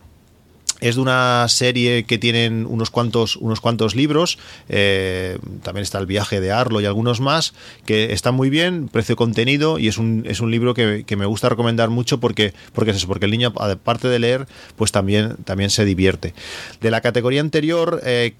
es 0.81 0.95
de 0.95 1.01
una 1.01 1.45
serie 1.47 2.03
que 2.03 2.17
tienen 2.17 2.65
unos 2.65 2.89
cuantos, 2.89 3.37
unos 3.37 3.61
cuantos 3.61 3.95
libros. 3.95 4.39
Eh, 4.67 5.37
también 5.61 5.83
está 5.83 5.99
El 5.99 6.07
viaje 6.07 6.41
de 6.41 6.51
Arlo 6.51 6.81
y 6.81 6.85
algunos 6.85 7.21
más, 7.21 7.53
que 7.85 8.11
están 8.11 8.33
muy 8.33 8.49
bien, 8.49 8.89
precio 8.89 9.15
contenido, 9.15 9.77
y 9.77 9.87
es 9.87 9.99
un, 9.99 10.23
es 10.27 10.41
un 10.41 10.49
libro 10.51 10.73
que, 10.73 11.05
me 11.15 11.25
gusta 11.25 11.49
recomendar 11.49 11.89
mucho 11.89 12.19
porque, 12.19 12.53
porque 12.73 12.91
es 12.91 12.97
eso, 12.97 13.07
porque 13.07 13.25
el 13.25 13.31
niño, 13.31 13.53
aparte 13.55 14.07
de 14.07 14.17
leer, 14.17 14.47
pues 14.75 14.91
también, 14.91 15.35
también 15.45 15.69
se 15.69 15.85
divierte. 15.85 16.33
De 16.81 16.89
la 16.89 17.01
categoría 17.01 17.41
anterior, 17.41 18.01
eh, 18.03 18.33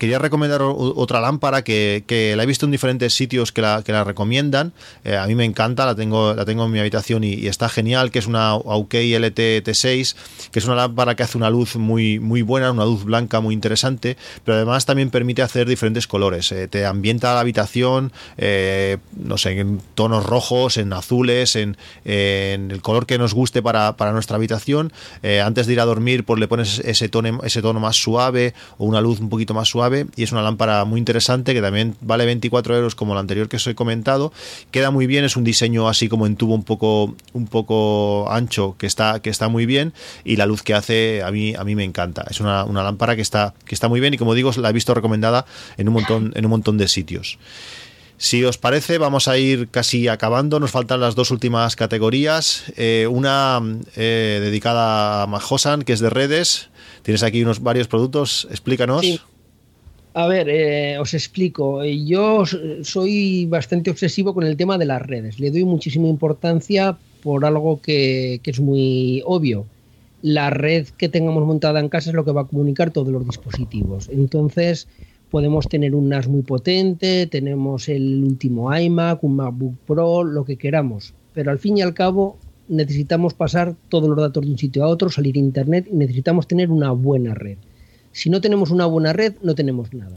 quería 0.00 0.18
recomendar 0.18 0.62
otra 0.62 1.20
lámpara 1.20 1.62
que, 1.62 2.34
la 2.34 2.42
he 2.42 2.46
visto 2.46 2.64
en 2.64 2.72
diferentes 2.72 3.12
sitios 3.12 3.52
que 3.52 3.60
la, 3.60 3.82
que 3.84 3.92
la 3.92 4.02
recomiendan. 4.02 4.72
Eh, 5.04 5.14
a 5.14 5.26
mí 5.26 5.34
me 5.34 5.44
encanta, 5.44 5.84
la 5.84 5.94
tengo, 5.94 6.32
la 6.32 6.46
tengo 6.46 6.64
en 6.64 6.72
mi 6.72 6.78
habitación 6.78 7.22
y, 7.22 7.46
está 7.46 7.68
genial, 7.68 8.10
que 8.10 8.18
es 8.18 8.26
una 8.26 8.48
Aukey 8.48 9.14
LT 9.14 9.62
T6, 9.62 10.16
que 10.50 10.58
es 10.58 10.64
una 10.64 10.74
lámpara 10.74 11.16
que 11.16 11.22
hace 11.22 11.36
una 11.36 11.50
luz 11.50 11.76
muy, 11.76 12.18
muy 12.18 12.40
buena, 12.40 12.70
una 12.70 12.86
luz 12.86 13.04
blanca 13.04 13.40
muy 13.40 13.52
interesante, 13.52 14.16
pero 14.42 14.56
además 14.56 14.86
también 14.86 15.10
permite 15.10 15.42
hacer 15.42 15.68
diferentes 15.68 16.06
colores. 16.06 16.50
Eh, 16.50 16.66
te 16.66 16.86
ambienta 16.86 17.34
la 17.34 17.40
habitación, 17.40 18.10
eh, 18.38 18.96
no 19.14 19.36
sé, 19.36 19.60
en 19.60 19.82
tonos 19.94 20.24
rojos, 20.24 20.78
en 20.78 20.94
azules, 20.94 21.56
en, 21.56 21.76
el 22.04 22.80
color 22.80 23.04
que 23.04 23.18
nos 23.18 23.34
guste 23.34 23.60
para, 23.60 23.94
nuestra 24.12 24.36
habitación. 24.36 24.94
antes 25.44 25.66
de 25.66 25.74
ir 25.74 25.80
a 25.80 25.84
dormir, 25.84 26.24
pues 26.24 26.40
le 26.40 26.48
pones 26.48 26.78
ese 26.78 27.10
tono, 27.10 27.40
ese 27.42 27.60
tono 27.60 27.80
más 27.80 27.96
suave 27.96 28.54
o 28.78 28.86
una 28.86 29.02
luz 29.02 29.20
un 29.20 29.28
poquito 29.28 29.52
más 29.52 29.68
suave 29.68 29.89
y 30.16 30.22
es 30.22 30.32
una 30.32 30.42
lámpara 30.42 30.84
muy 30.84 30.98
interesante 30.98 31.54
que 31.54 31.60
también 31.60 31.96
vale 32.00 32.24
24 32.26 32.76
euros 32.76 32.94
como 32.94 33.14
la 33.14 33.20
anterior 33.20 33.48
que 33.48 33.56
os 33.56 33.66
he 33.66 33.74
comentado. 33.74 34.32
Queda 34.70 34.90
muy 34.90 35.06
bien, 35.06 35.24
es 35.24 35.36
un 35.36 35.44
diseño 35.44 35.88
así 35.88 36.08
como 36.08 36.26
en 36.26 36.36
tubo 36.36 36.54
un 36.54 36.64
poco, 36.64 37.14
un 37.32 37.46
poco 37.46 38.30
ancho 38.30 38.76
que 38.78 38.86
está, 38.86 39.20
que 39.20 39.30
está 39.30 39.48
muy 39.48 39.66
bien 39.66 39.92
y 40.24 40.36
la 40.36 40.46
luz 40.46 40.62
que 40.62 40.74
hace 40.74 41.22
a 41.22 41.30
mí, 41.30 41.54
a 41.54 41.64
mí 41.64 41.74
me 41.74 41.84
encanta. 41.84 42.24
Es 42.30 42.40
una, 42.40 42.64
lámpara 42.64 43.16
que 43.16 43.22
está, 43.22 43.54
que 43.64 43.74
está 43.74 43.88
muy 43.88 44.00
bien 44.00 44.14
y 44.14 44.18
como 44.18 44.34
digo 44.34 44.50
la 44.56 44.70
he 44.70 44.72
visto 44.72 44.94
recomendada 44.94 45.46
en 45.76 45.88
un 45.88 45.94
montón, 45.94 46.32
en 46.34 46.44
un 46.44 46.50
montón 46.50 46.78
de 46.78 46.88
sitios. 46.88 47.38
Si 48.20 48.44
os 48.44 48.58
parece, 48.58 48.98
vamos 48.98 49.28
a 49.28 49.38
ir 49.38 49.70
casi 49.70 50.06
acabando. 50.06 50.60
Nos 50.60 50.70
faltan 50.70 51.00
las 51.00 51.14
dos 51.14 51.30
últimas 51.30 51.74
categorías. 51.74 52.64
Eh, 52.76 53.06
una 53.10 53.62
eh, 53.96 54.40
dedicada 54.42 55.22
a 55.22 55.26
Majosan, 55.26 55.84
que 55.84 55.94
es 55.94 56.00
de 56.00 56.10
redes. 56.10 56.68
Tienes 57.02 57.22
aquí 57.22 57.42
unos 57.42 57.62
varios 57.62 57.88
productos. 57.88 58.46
Explícanos. 58.50 59.06
A 60.12 60.26
ver, 60.26 60.48
eh, 60.48 60.98
os 60.98 61.14
explico. 61.14 61.84
Yo 61.84 62.44
soy 62.82 63.46
bastante 63.46 63.90
obsesivo 63.90 64.34
con 64.34 64.44
el 64.44 64.56
tema 64.56 64.76
de 64.76 64.86
las 64.86 65.02
redes. 65.02 65.38
Le 65.38 65.50
doy 65.52 65.64
muchísima 65.64 66.08
importancia 66.08 66.98
por 67.22 67.44
algo 67.44 67.80
que, 67.80 68.40
es 68.44 68.60
muy 68.60 69.22
obvio. 69.24 69.66
La 70.22 70.50
red 70.50 70.88
que 70.98 71.08
tengamos 71.08 71.46
montada 71.46 71.78
en 71.78 71.88
casa 71.88 72.10
es 72.10 72.16
lo 72.16 72.24
que 72.24 72.32
va 72.32 72.42
a 72.42 72.46
comunicar 72.46 72.90
todos 72.90 73.08
los 73.08 73.24
dispositivos. 73.24 74.08
Entonces, 74.08 74.88
podemos 75.30 75.68
tener 75.68 75.94
un 75.94 76.08
NAS 76.08 76.26
muy 76.26 76.42
potente, 76.42 77.28
tenemos 77.28 77.88
el 77.88 78.24
último 78.24 78.76
iMac, 78.76 79.22
un 79.22 79.36
MacBook 79.36 79.76
Pro, 79.86 80.24
lo 80.24 80.44
que 80.44 80.56
queramos. 80.56 81.14
Pero 81.34 81.52
al 81.52 81.60
fin 81.60 81.78
y 81.78 81.82
al 81.82 81.94
cabo, 81.94 82.36
necesitamos 82.68 83.34
pasar 83.34 83.76
todos 83.88 84.08
los 84.08 84.18
datos 84.18 84.44
de 84.44 84.50
un 84.50 84.58
sitio 84.58 84.82
a 84.82 84.88
otro, 84.88 85.08
salir 85.08 85.36
a 85.36 85.38
Internet 85.38 85.86
y 85.90 85.94
necesitamos 85.94 86.48
tener 86.48 86.70
una 86.70 86.90
buena 86.90 87.34
red. 87.34 87.58
Si 88.12 88.30
no 88.30 88.40
tenemos 88.40 88.70
una 88.70 88.86
buena 88.86 89.12
red, 89.12 89.34
no 89.42 89.54
tenemos 89.54 89.92
nada. 89.94 90.16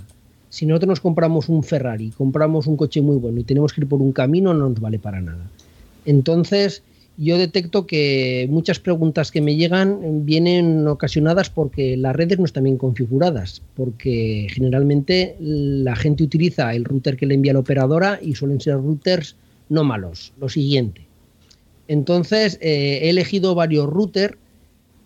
Si 0.49 0.65
nosotros 0.65 0.89
nos 0.89 0.99
compramos 0.99 1.49
un 1.49 1.63
Ferrari, 1.63 2.11
compramos 2.11 2.67
un 2.67 2.77
coche 2.77 3.01
muy 3.01 3.17
bueno 3.17 3.39
y 3.39 3.43
tenemos 3.43 3.73
que 3.73 3.81
ir 3.81 3.87
por 3.87 4.01
un 4.01 4.11
camino, 4.11 4.53
no 4.53 4.69
nos 4.69 4.79
vale 4.79 4.99
para 4.99 5.19
nada. 5.19 5.49
Entonces, 6.05 6.83
yo 7.17 7.37
detecto 7.37 7.85
que 7.85 8.47
muchas 8.49 8.79
preguntas 8.79 9.31
que 9.31 9.41
me 9.41 9.55
llegan 9.55 10.25
vienen 10.25 10.87
ocasionadas 10.87 11.49
porque 11.49 11.95
las 11.95 12.15
redes 12.15 12.39
no 12.39 12.45
están 12.45 12.63
bien 12.63 12.77
configuradas, 12.77 13.61
porque 13.75 14.47
generalmente 14.49 15.35
la 15.39 15.95
gente 15.95 16.23
utiliza 16.23 16.73
el 16.73 16.85
router 16.85 17.17
que 17.17 17.27
le 17.27 17.35
envía 17.35 17.53
la 17.53 17.59
operadora 17.59 18.19
y 18.21 18.35
suelen 18.35 18.59
ser 18.61 18.75
routers 18.75 19.35
no 19.69 19.83
malos. 19.83 20.33
Lo 20.39 20.49
siguiente. 20.49 21.01
Entonces, 21.87 22.57
eh, 22.61 23.01
he 23.03 23.09
elegido 23.09 23.55
varios 23.55 23.87
routers 23.87 24.35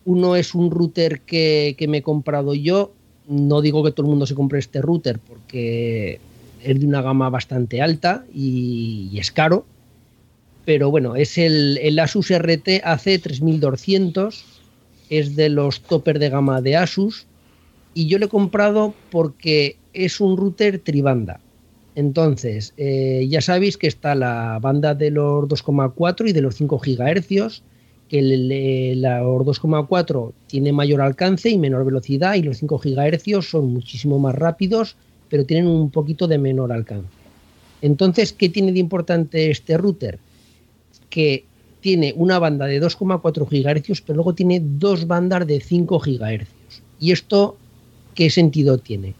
uno 0.08 0.38
es 0.38 0.56
un 0.56 0.72
router 0.72 1.20
que, 1.20 1.76
me 1.90 1.98
he 1.98 2.02
comprado 2.02 2.56
yo. 2.56 2.94
No 3.28 3.60
digo 3.60 3.84
que 3.84 3.92
todo 3.92 4.06
el 4.06 4.12
mundo 4.12 4.26
se 4.26 4.36
compre 4.36 4.58
este 4.58 4.82
router 4.82 5.20
porque 5.20 6.22
es 6.64 6.80
de 6.80 6.86
una 6.86 7.02
gama 7.02 7.30
bastante 7.30 7.82
alta 7.82 8.26
y, 8.34 9.18
es 9.20 9.34
caro. 9.34 9.66
Pero 10.64 10.90
bueno, 10.92 11.18
es 11.18 11.38
el, 11.38 12.00
Asus 12.00 12.30
RT 12.30 12.84
AC3200. 12.86 14.44
Es 15.10 15.36
de 15.36 15.50
los 15.50 15.82
topper 15.82 16.20
de 16.20 16.30
gama 16.30 16.62
de 16.62 16.78
Asus. 16.78 17.28
Y 17.94 18.08
yo 18.08 18.18
lo 18.18 18.28
he 18.28 18.30
comprado 18.30 18.94
porque 19.12 19.76
es 19.92 20.22
un 20.22 20.38
router 20.38 20.80
tribanda. 20.80 21.42
Entonces, 21.96 22.74
eh, 22.78 23.28
ya 23.30 23.42
sabéis 23.42 23.76
que 23.76 23.88
está 23.88 24.16
la 24.16 24.58
banda 24.62 24.96
de 24.96 25.12
los 25.12 25.50
2,4 25.50 26.30
y 26.30 26.32
de 26.32 26.42
los 26.42 26.56
5 26.56 26.80
GHz 26.80 27.62
que 28.10 28.20
el, 28.20 29.02
la 29.02 29.22
2,4 29.22 30.32
tiene 30.48 30.72
mayor 30.72 31.02
alcance 31.02 31.50
y 31.50 31.58
menor 31.58 31.86
velocidad 31.86 32.36
y 32.36 32.44
los 32.44 32.58
5 32.58 32.80
GHz 32.80 33.46
son 33.46 33.74
muchísimo 33.74 34.20
más 34.20 34.36
rápidos, 34.36 34.96
pero 35.30 35.46
tienen 35.46 35.68
un 35.68 35.92
poquito 35.92 36.28
de 36.28 36.38
menor 36.38 36.72
alcance. 36.72 37.10
Entonces, 37.82 38.34
¿qué 38.34 38.50
tiene 38.50 38.72
de 38.72 38.80
importante 38.80 39.52
este 39.52 39.78
router? 39.78 40.20
Que 41.10 41.46
tiene 41.82 42.14
una 42.16 42.40
banda 42.40 42.66
de 42.66 42.82
2,4 42.82 43.48
GHz, 43.48 44.02
pero 44.02 44.16
luego 44.16 44.34
tiene 44.34 44.62
dos 44.64 45.06
bandas 45.08 45.46
de 45.46 45.60
5 45.60 46.00
GHz. 46.00 46.48
¿Y 47.00 47.12
esto 47.12 47.58
qué 48.16 48.30
sentido 48.30 48.78
tiene? 48.78 49.14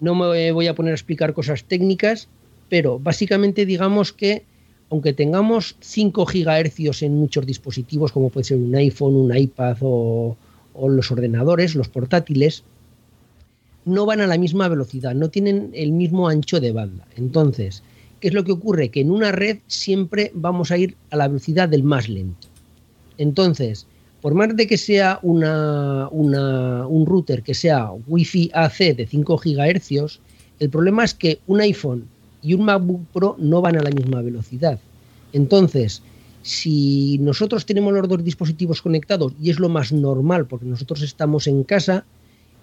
No 0.00 0.14
me 0.14 0.52
voy 0.52 0.66
a 0.66 0.74
poner 0.74 0.92
a 0.92 0.94
explicar 0.94 1.34
cosas 1.34 1.64
técnicas, 1.64 2.28
pero 2.68 2.98
básicamente 2.98 3.66
digamos 3.66 4.12
que 4.12 4.44
aunque 4.94 5.12
tengamos 5.12 5.74
5 5.80 6.24
GHz 6.24 7.02
en 7.02 7.16
muchos 7.16 7.44
dispositivos, 7.44 8.12
como 8.12 8.30
puede 8.30 8.44
ser 8.44 8.58
un 8.58 8.72
iPhone, 8.76 9.16
un 9.16 9.36
iPad 9.36 9.76
o, 9.80 10.36
los 10.88 11.10
ordenadores, 11.10 11.74
los 11.74 11.88
portátiles, 11.88 12.62
no 13.84 14.06
van 14.06 14.20
a 14.20 14.28
la 14.28 14.38
misma 14.38 14.68
velocidad, 14.68 15.12
no 15.16 15.30
tienen 15.30 15.72
el 15.74 15.90
mismo 15.90 16.28
ancho 16.28 16.60
de 16.60 16.70
banda. 16.70 17.08
Entonces, 17.16 17.82
¿qué 18.20 18.28
es 18.28 18.34
lo 18.34 18.44
que 18.44 18.52
ocurre? 18.52 18.90
Que 18.90 19.00
en 19.00 19.10
una 19.10 19.32
red 19.32 19.58
siempre 19.66 20.30
vamos 20.32 20.70
a 20.70 20.78
ir 20.78 20.96
a 21.10 21.16
la 21.16 21.26
velocidad 21.26 21.68
del 21.68 21.82
más 21.82 22.08
lento. 22.08 22.46
Entonces, 23.18 23.88
por 24.20 24.34
más 24.34 24.54
de 24.54 24.68
que 24.68 24.78
sea 24.78 25.18
un 25.22 25.42
router 27.04 27.42
que 27.42 27.54
sea 27.54 27.90
Wi-Fi 28.06 28.52
AC 28.54 28.94
de 28.96 29.08
5 29.08 29.40
GHz, 29.44 30.20
el 30.60 30.70
problema 30.70 31.02
es 31.02 31.14
que 31.14 31.40
un 31.48 31.60
iPhone 31.60 32.13
y 32.44 32.52
un 32.52 32.66
MacBook 32.66 33.06
Pro 33.12 33.36
no 33.38 33.62
van 33.62 33.76
a 33.78 33.82
la 33.82 33.90
misma 33.90 34.20
velocidad. 34.20 34.78
Entonces, 35.32 36.02
si 36.42 37.16
nosotros 37.18 37.64
tenemos 37.64 37.94
los 37.94 38.06
dos 38.06 38.22
dispositivos 38.22 38.82
conectados, 38.82 39.32
y 39.40 39.48
es 39.48 39.58
lo 39.58 39.70
más 39.70 39.92
normal, 39.92 40.46
porque 40.46 40.66
nosotros 40.66 41.00
estamos 41.00 41.46
en 41.46 41.64
casa, 41.64 42.04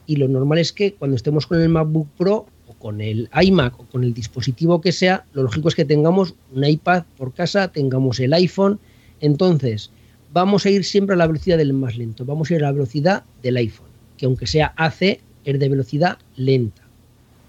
y 0.05 0.17
lo 0.17 0.27
normal 0.27 0.59
es 0.59 0.71
que 0.71 0.93
cuando 0.93 1.15
estemos 1.15 1.47
con 1.47 1.59
el 1.59 1.69
MacBook 1.69 2.07
Pro 2.15 2.45
o 2.67 2.73
con 2.75 3.01
el 3.01 3.27
iMac 3.41 3.79
o 3.79 3.85
con 3.85 4.03
el 4.03 4.13
dispositivo 4.13 4.81
que 4.81 4.91
sea, 4.91 5.25
lo 5.33 5.41
lógico 5.43 5.67
es 5.67 5.75
que 5.75 5.85
tengamos 5.85 6.35
un 6.53 6.63
iPad 6.63 7.03
por 7.17 7.33
casa, 7.33 7.71
tengamos 7.71 8.19
el 8.19 8.33
iPhone. 8.33 8.79
Entonces, 9.19 9.89
vamos 10.31 10.65
a 10.65 10.69
ir 10.69 10.83
siempre 10.83 11.15
a 11.15 11.17
la 11.17 11.27
velocidad 11.27 11.57
del 11.57 11.73
más 11.73 11.97
lento, 11.97 12.23
vamos 12.23 12.51
a 12.51 12.53
ir 12.53 12.63
a 12.63 12.67
la 12.67 12.71
velocidad 12.71 13.23
del 13.41 13.57
iPhone, 13.57 13.89
que 14.17 14.27
aunque 14.27 14.45
sea 14.45 14.73
AC, 14.77 15.19
es 15.43 15.59
de 15.59 15.69
velocidad 15.69 16.19
lenta. 16.35 16.83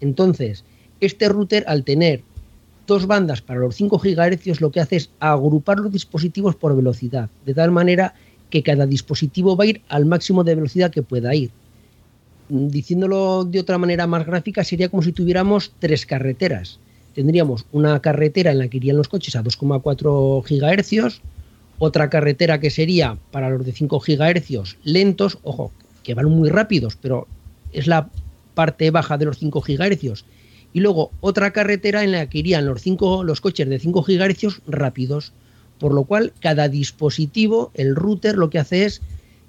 Entonces, 0.01 0.65
este 1.06 1.28
router, 1.28 1.64
al 1.66 1.84
tener 1.84 2.22
dos 2.86 3.06
bandas 3.06 3.42
para 3.42 3.60
los 3.60 3.76
5 3.76 3.98
GHz, 3.98 4.60
lo 4.60 4.70
que 4.70 4.81
hace 4.81 4.97
es 4.97 5.10
agrupar 5.20 5.78
los 5.78 5.92
dispositivos 5.92 6.56
por 6.56 6.76
velocidad, 6.76 7.31
de 7.47 7.55
tal 7.55 7.70
manera 7.70 8.14
que 8.50 8.62
cada 8.62 8.86
dispositivo 8.86 9.56
va 9.56 9.64
a 9.64 9.68
ir 9.68 9.82
al 9.89 10.05
máximo 10.05 10.44
de 10.44 10.55
velocidad 10.55 10.90
que 10.90 11.02
pueda 11.02 11.34
ir. 11.34 11.50
Diciéndolo 12.48 13.44
de 13.44 13.60
otra 13.60 13.78
manera 13.78 14.06
más 14.06 14.26
gráfica, 14.26 14.62
sería 14.62 14.90
como 14.90 15.02
si 15.02 15.12
tuviéramos 15.12 15.72
tres 15.78 16.05
carreteras. 16.05 16.78
Tendríamos 17.14 17.64
una 17.72 18.00
carretera 18.00 18.50
en 18.52 18.58
la 18.58 18.68
que 18.68 18.76
irían 18.76 18.97
los 18.97 19.08
coches 19.08 19.36
a 19.36 19.42
2,4 19.42 20.42
GHz, 20.42 21.20
Otra 21.78 22.10
carretera 22.10 22.60
que 22.60 22.70
sería 22.70 23.16
para 23.31 23.48
los 23.48 23.64
de 23.64 23.72
5 23.72 24.00
GHz 24.00 24.76
lentos, 24.84 25.39
ojo, 25.42 25.72
que 26.02 26.14
van 26.14 26.26
muy 26.26 26.50
rápidos, 26.50 26.97
pero 27.00 27.26
es 27.72 27.86
la 27.86 28.10
parte 28.55 28.90
baja 28.90 29.16
de 29.16 29.24
los 29.24 29.39
5 29.39 29.62
GHz. 29.66 30.24
Y 30.73 30.81
luego 30.81 31.10
otra 31.20 31.52
carretera 31.52 32.02
en 32.02 32.12
la 32.12 32.28
que 32.28 32.39
irían 32.39 32.67
los, 32.67 32.81
cinco, 32.83 33.25
los 33.25 33.41
coches 33.41 33.68
de 33.68 33.78
5 33.78 34.02
GHz 34.02 34.62
rápidos. 34.67 35.33
Por 35.78 35.92
lo 35.92 36.05
cual, 36.05 36.33
cada 36.41 36.68
dispositivo, 36.68 37.73
el 37.75 37.97
router, 37.97 38.36
lo 38.36 38.51
que 38.51 38.59
hace 38.59 38.84
es 38.84 39.02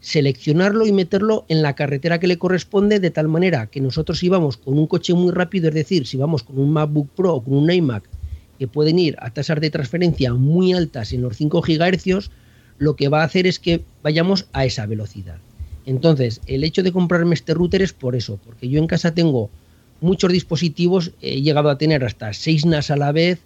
seleccionarlo 0.03 0.85
y 0.85 0.91
meterlo 0.91 1.45
en 1.47 1.61
la 1.61 1.75
carretera 1.75 2.19
que 2.19 2.27
le 2.27 2.37
corresponde 2.37 2.99
de 2.99 3.09
tal 3.09 3.29
manera 3.29 3.67
que 3.67 3.79
nosotros 3.79 4.19
si 4.19 4.27
vamos 4.27 4.57
con 4.57 4.77
un 4.77 4.85
coche 4.85 5.13
muy 5.13 5.31
rápido, 5.31 5.69
es 5.69 5.75
decir, 5.75 6.05
si 6.05 6.17
vamos 6.17 6.43
con 6.43 6.59
un 6.59 6.71
MacBook 6.73 7.07
Pro 7.15 7.35
o 7.35 7.43
con 7.43 7.53
un 7.53 7.71
iMac 7.71 8.03
que 8.59 8.67
pueden 8.67 8.99
ir 8.99 9.15
a 9.19 9.29
tasas 9.29 9.61
de 9.61 9.69
transferencia 9.69 10.33
muy 10.33 10.73
altas 10.73 11.13
en 11.13 11.21
los 11.21 11.37
5 11.37 11.61
GHz, 11.61 12.29
lo 12.79 12.97
que 12.97 13.07
va 13.07 13.21
a 13.21 13.25
hacer 13.25 13.47
es 13.47 13.59
que 13.59 13.85
vayamos 14.03 14.47
a 14.51 14.65
esa 14.65 14.85
velocidad. 14.85 15.37
Entonces, 15.85 16.41
el 16.47 16.65
hecho 16.65 16.83
de 16.83 16.91
comprarme 16.91 17.35
este 17.35 17.53
router 17.53 17.81
es 17.81 17.93
por 17.93 18.15
eso, 18.15 18.37
porque 18.43 18.67
yo 18.67 18.79
en 18.79 18.87
casa 18.87 19.13
tengo 19.13 19.49
muchos 20.03 20.31
dispositivos, 20.31 21.11
he 21.21 21.41
llegado 21.41 21.69
a 21.69 21.77
tener 21.77 22.03
hasta 22.03 22.33
6 22.33 22.65
NAS 22.65 22.91
a 22.91 22.97
la 22.97 23.11
vez, 23.11 23.39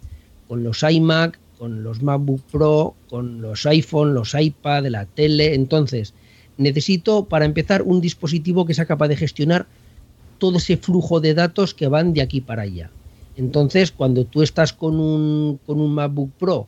con 0.48 0.64
los 0.64 0.82
iMac, 0.82 1.38
con 1.58 1.82
los 1.82 2.02
MacBook 2.02 2.40
Pro, 2.50 2.94
con 3.08 3.40
los 3.40 3.66
iPhone, 3.66 4.14
los 4.14 4.34
iPad, 4.34 4.86
la 4.86 5.06
tele. 5.06 5.54
Entonces, 5.54 6.14
necesito 6.56 7.24
para 7.24 7.44
empezar 7.44 7.82
un 7.82 8.00
dispositivo 8.00 8.66
que 8.66 8.74
sea 8.74 8.86
capaz 8.86 9.08
de 9.08 9.16
gestionar 9.16 9.66
todo 10.38 10.58
ese 10.58 10.76
flujo 10.76 11.20
de 11.20 11.34
datos 11.34 11.74
que 11.74 11.88
van 11.88 12.12
de 12.12 12.22
aquí 12.22 12.40
para 12.40 12.62
allá. 12.62 12.90
Entonces, 13.36 13.92
cuando 13.92 14.24
tú 14.24 14.42
estás 14.42 14.72
con 14.72 14.98
un, 14.98 15.58
con 15.66 15.80
un 15.80 15.94
MacBook 15.94 16.30
Pro, 16.38 16.66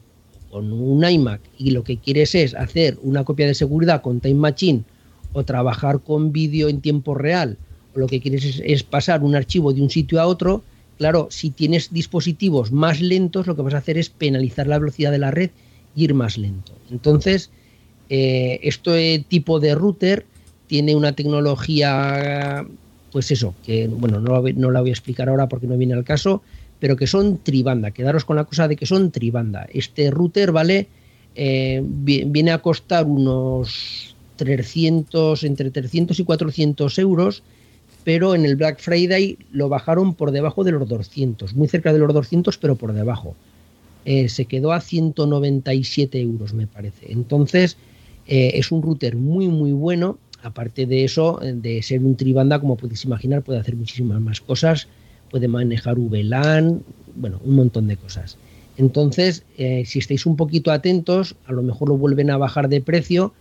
con 0.50 0.72
un 0.72 1.04
iMac 1.04 1.40
y 1.58 1.70
lo 1.70 1.84
que 1.84 1.98
quieres 1.98 2.34
es 2.34 2.54
hacer 2.54 2.98
una 3.02 3.24
copia 3.24 3.46
de 3.46 3.54
seguridad 3.54 4.02
con 4.02 4.20
Time 4.20 4.34
Machine 4.34 4.84
o 5.32 5.44
trabajar 5.44 6.00
con 6.00 6.32
vídeo 6.32 6.68
en 6.68 6.80
tiempo 6.80 7.14
real, 7.14 7.56
lo 7.94 8.06
que 8.06 8.20
quieres 8.20 8.60
es, 8.64 8.82
pasar 8.82 9.22
un 9.22 9.34
archivo 9.34 9.72
de 9.72 9.82
un 9.82 9.90
sitio 9.90 10.20
a 10.20 10.26
otro, 10.26 10.62
claro, 10.98 11.28
si 11.30 11.50
tienes 11.50 11.92
dispositivos 11.92 12.72
más 12.72 13.00
lentos, 13.00 13.46
lo 13.46 13.56
que 13.56 13.62
vas 13.62 13.74
a 13.74 13.78
hacer 13.78 13.98
es 13.98 14.10
penalizar 14.10 14.66
la 14.66 14.78
velocidad 14.78 15.10
de 15.10 15.18
la 15.18 15.30
red 15.30 15.50
y 15.96 16.04
ir 16.04 16.14
más 16.14 16.38
lento. 16.38 16.72
Entonces, 16.90 17.50
eh, 18.08 18.60
este 18.62 19.24
tipo 19.28 19.60
de 19.60 19.74
router 19.74 20.26
tiene 20.66 20.94
una 20.94 21.12
tecnología, 21.12 22.66
pues 23.12 23.30
eso, 23.30 23.54
que 23.64 23.88
bueno, 23.88 24.20
no, 24.20 24.42
no 24.42 24.70
la 24.70 24.80
voy 24.80 24.90
a 24.90 24.92
explicar 24.92 25.28
ahora 25.28 25.48
porque 25.48 25.66
no 25.66 25.76
viene 25.76 25.94
al 25.94 26.04
caso, 26.04 26.42
pero 26.80 26.96
que 26.96 27.06
son 27.06 27.38
tribanda. 27.38 27.90
Quedaros 27.90 28.24
con 28.24 28.36
la 28.36 28.44
cosa 28.44 28.66
de 28.66 28.76
que 28.76 28.86
son 28.86 29.10
tribanda. 29.10 29.66
Este 29.72 30.10
router 30.10 30.50
vale, 30.50 30.88
eh, 31.34 31.82
viene 31.84 32.50
a 32.50 32.58
costar 32.58 33.06
unos 33.06 34.16
300, 34.36 35.44
entre 35.44 35.70
300 35.70 36.18
y 36.18 36.24
400 36.24 36.98
euros, 36.98 37.42
pero 38.10 38.34
en 38.34 38.44
el 38.44 38.56
Black 38.56 38.80
Friday 38.80 39.38
lo 39.52 39.68
bajaron 39.68 40.14
por 40.14 40.32
debajo 40.32 40.64
de 40.64 40.72
los 40.72 40.88
200, 40.88 41.54
muy 41.54 41.68
cerca 41.68 41.92
de 41.92 42.00
los 42.00 42.12
200, 42.12 42.58
pero 42.58 42.74
por 42.74 42.92
debajo. 42.92 43.36
Eh, 44.04 44.28
se 44.28 44.46
quedó 44.46 44.72
a 44.72 44.80
197 44.80 46.20
euros, 46.20 46.52
me 46.52 46.66
parece. 46.66 47.12
Entonces, 47.12 47.76
eh, 48.26 48.50
es 48.54 48.72
un 48.72 48.82
router 48.82 49.14
muy, 49.14 49.46
muy 49.46 49.70
bueno. 49.70 50.18
Aparte 50.42 50.86
de 50.86 51.04
eso, 51.04 51.38
de 51.40 51.82
ser 51.84 52.00
un 52.00 52.16
tribanda, 52.16 52.58
como 52.58 52.76
podéis 52.76 53.04
imaginar, 53.04 53.42
puede 53.42 53.60
hacer 53.60 53.76
muchísimas 53.76 54.20
más 54.20 54.40
cosas 54.40 54.88
puede 55.30 55.46
manejar 55.46 55.96
VLAN, 55.96 56.82
bueno, 57.14 57.40
un 57.44 57.54
montón 57.54 57.86
de 57.86 57.96
cosas. 57.96 58.36
Entonces, 58.78 59.44
eh, 59.56 59.84
si 59.86 60.00
estáis 60.00 60.26
un 60.26 60.36
poquito 60.36 60.72
atentos, 60.72 61.36
a 61.46 61.52
lo 61.52 61.62
mejor 61.62 61.88
lo 61.88 61.96
vuelven 61.96 62.30
a 62.30 62.38
bajar 62.38 62.68
de 62.68 62.80
precio 62.80 63.32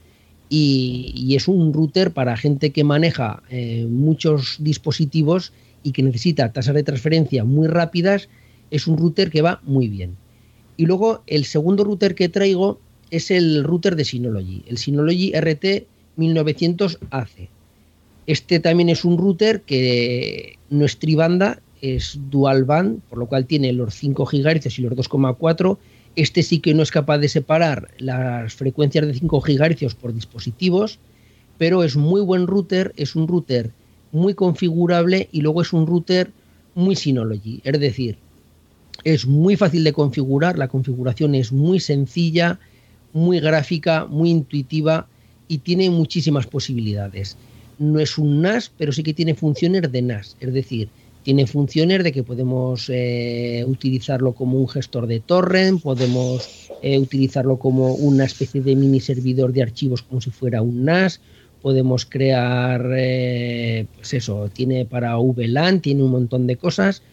y, 0.49 1.35
es 1.35 1.47
un 1.47 1.73
router 1.73 2.11
para 2.11 2.35
gente 2.35 2.71
que 2.71 2.83
maneja 2.83 3.43
eh, 3.49 3.85
muchos 3.87 4.57
dispositivos 4.59 5.53
y 5.83 5.91
que 5.91 6.03
necesita 6.03 6.51
tasas 6.51 6.75
de 6.75 6.83
transferencia 6.83 7.43
muy 7.43 7.67
rápidas. 7.67 8.29
Es 8.71 8.87
un 8.87 8.97
router 8.97 9.29
que 9.29 9.43
va 9.43 9.61
muy 9.63 9.87
bien. 9.87 10.17
Y 10.75 10.85
luego 10.85 11.21
el 11.27 11.45
segundo 11.45 11.83
router 11.83 12.15
que 12.15 12.29
traigo 12.29 12.79
es 13.11 13.31
el 13.31 13.63
router 13.63 13.95
de 13.95 14.05
Synology, 14.05 14.63
el 14.67 14.77
Synology 14.77 15.33
RT 15.33 15.85
1900 16.15 16.99
AC. 17.11 17.49
Este 18.27 18.59
también 18.59 18.89
es 18.89 19.05
un 19.05 19.17
router 19.17 19.61
que 19.61 20.57
no 20.69 20.85
es 20.85 20.97
tribanda, 20.97 21.61
es 21.81 22.19
dual 22.29 22.63
band, 22.63 23.01
por 23.09 23.17
lo 23.19 23.25
cual 23.25 23.45
tiene 23.45 23.73
los 23.73 23.93
5 23.95 24.25
GHz 24.25 24.79
y 24.79 24.81
los 24.83 24.93
2,4. 24.93 25.77
Este 26.15 26.43
sí 26.43 26.59
que 26.59 26.73
no 26.73 26.83
es 26.83 26.91
capaz 26.91 27.19
de 27.19 27.29
separar 27.29 27.89
las 27.97 28.53
frecuencias 28.53 29.05
de 29.07 29.13
5 29.13 29.41
GHz 29.41 29.95
por 29.95 30.13
dispositivos, 30.13 30.99
pero 31.57 31.83
es 31.83 31.95
muy 31.95 32.21
buen 32.21 32.47
router, 32.47 32.93
es 32.97 33.15
un 33.15 33.27
router 33.27 33.71
muy 34.11 34.33
configurable 34.33 35.29
y 35.31 35.41
luego 35.41 35.61
es 35.61 35.73
un 35.73 35.85
router 35.85 36.31
muy 36.75 36.95
Synology, 36.95 37.61
es 37.63 37.79
decir, 37.79 38.17
es 39.03 39.25
muy 39.25 39.55
fácil 39.55 39.83
de 39.83 39.93
configurar, 39.93 40.57
la 40.57 40.67
configuración 40.67 41.35
es 41.35 41.51
muy 41.51 41.79
sencilla, 41.79 42.59
muy 43.13 43.39
gráfica, 43.39 44.05
muy 44.05 44.29
intuitiva 44.29 45.07
y 45.47 45.59
tiene 45.59 45.89
muchísimas 45.89 46.47
posibilidades. 46.47 47.37
No 47.77 47.99
es 47.99 48.17
un 48.17 48.41
NAS, 48.41 48.71
pero 48.77 48.91
sí 48.91 49.03
que 49.03 49.13
tiene 49.13 49.35
funciones 49.35 49.89
de 49.91 50.01
NAS, 50.01 50.35
es 50.39 50.53
decir, 50.53 50.89
tiene 51.29 51.45
funciones 51.45 52.03
de 52.03 52.11
que 52.11 52.23
podemos 52.23 52.89
eh, 52.89 53.63
utilizarlo 53.67 54.33
como 54.33 54.57
un 54.57 54.67
gestor 54.67 55.05
de 55.05 55.19
torrent, 55.19 55.79
podemos 55.79 56.71
eh, 56.81 56.97
utilizarlo 56.97 57.59
como 57.59 57.93
una 57.93 58.25
especie 58.25 58.61
de 58.61 58.75
mini 58.75 58.99
servidor 58.99 59.53
de 59.53 59.61
archivos 59.61 60.01
como 60.01 60.21
si 60.21 60.31
fuera 60.31 60.63
un 60.63 60.85
NAS, 60.85 61.21
podemos 61.61 62.07
crear, 62.07 62.83
eh, 62.97 63.85
pues 63.95 64.15
eso, 64.15 64.49
tiene 64.51 64.87
para 64.87 65.17
VLAN, 65.17 65.81
tiene 65.81 66.01
un 66.01 66.09
montón 66.09 66.47
de 66.47 66.55
cosas 66.55 67.03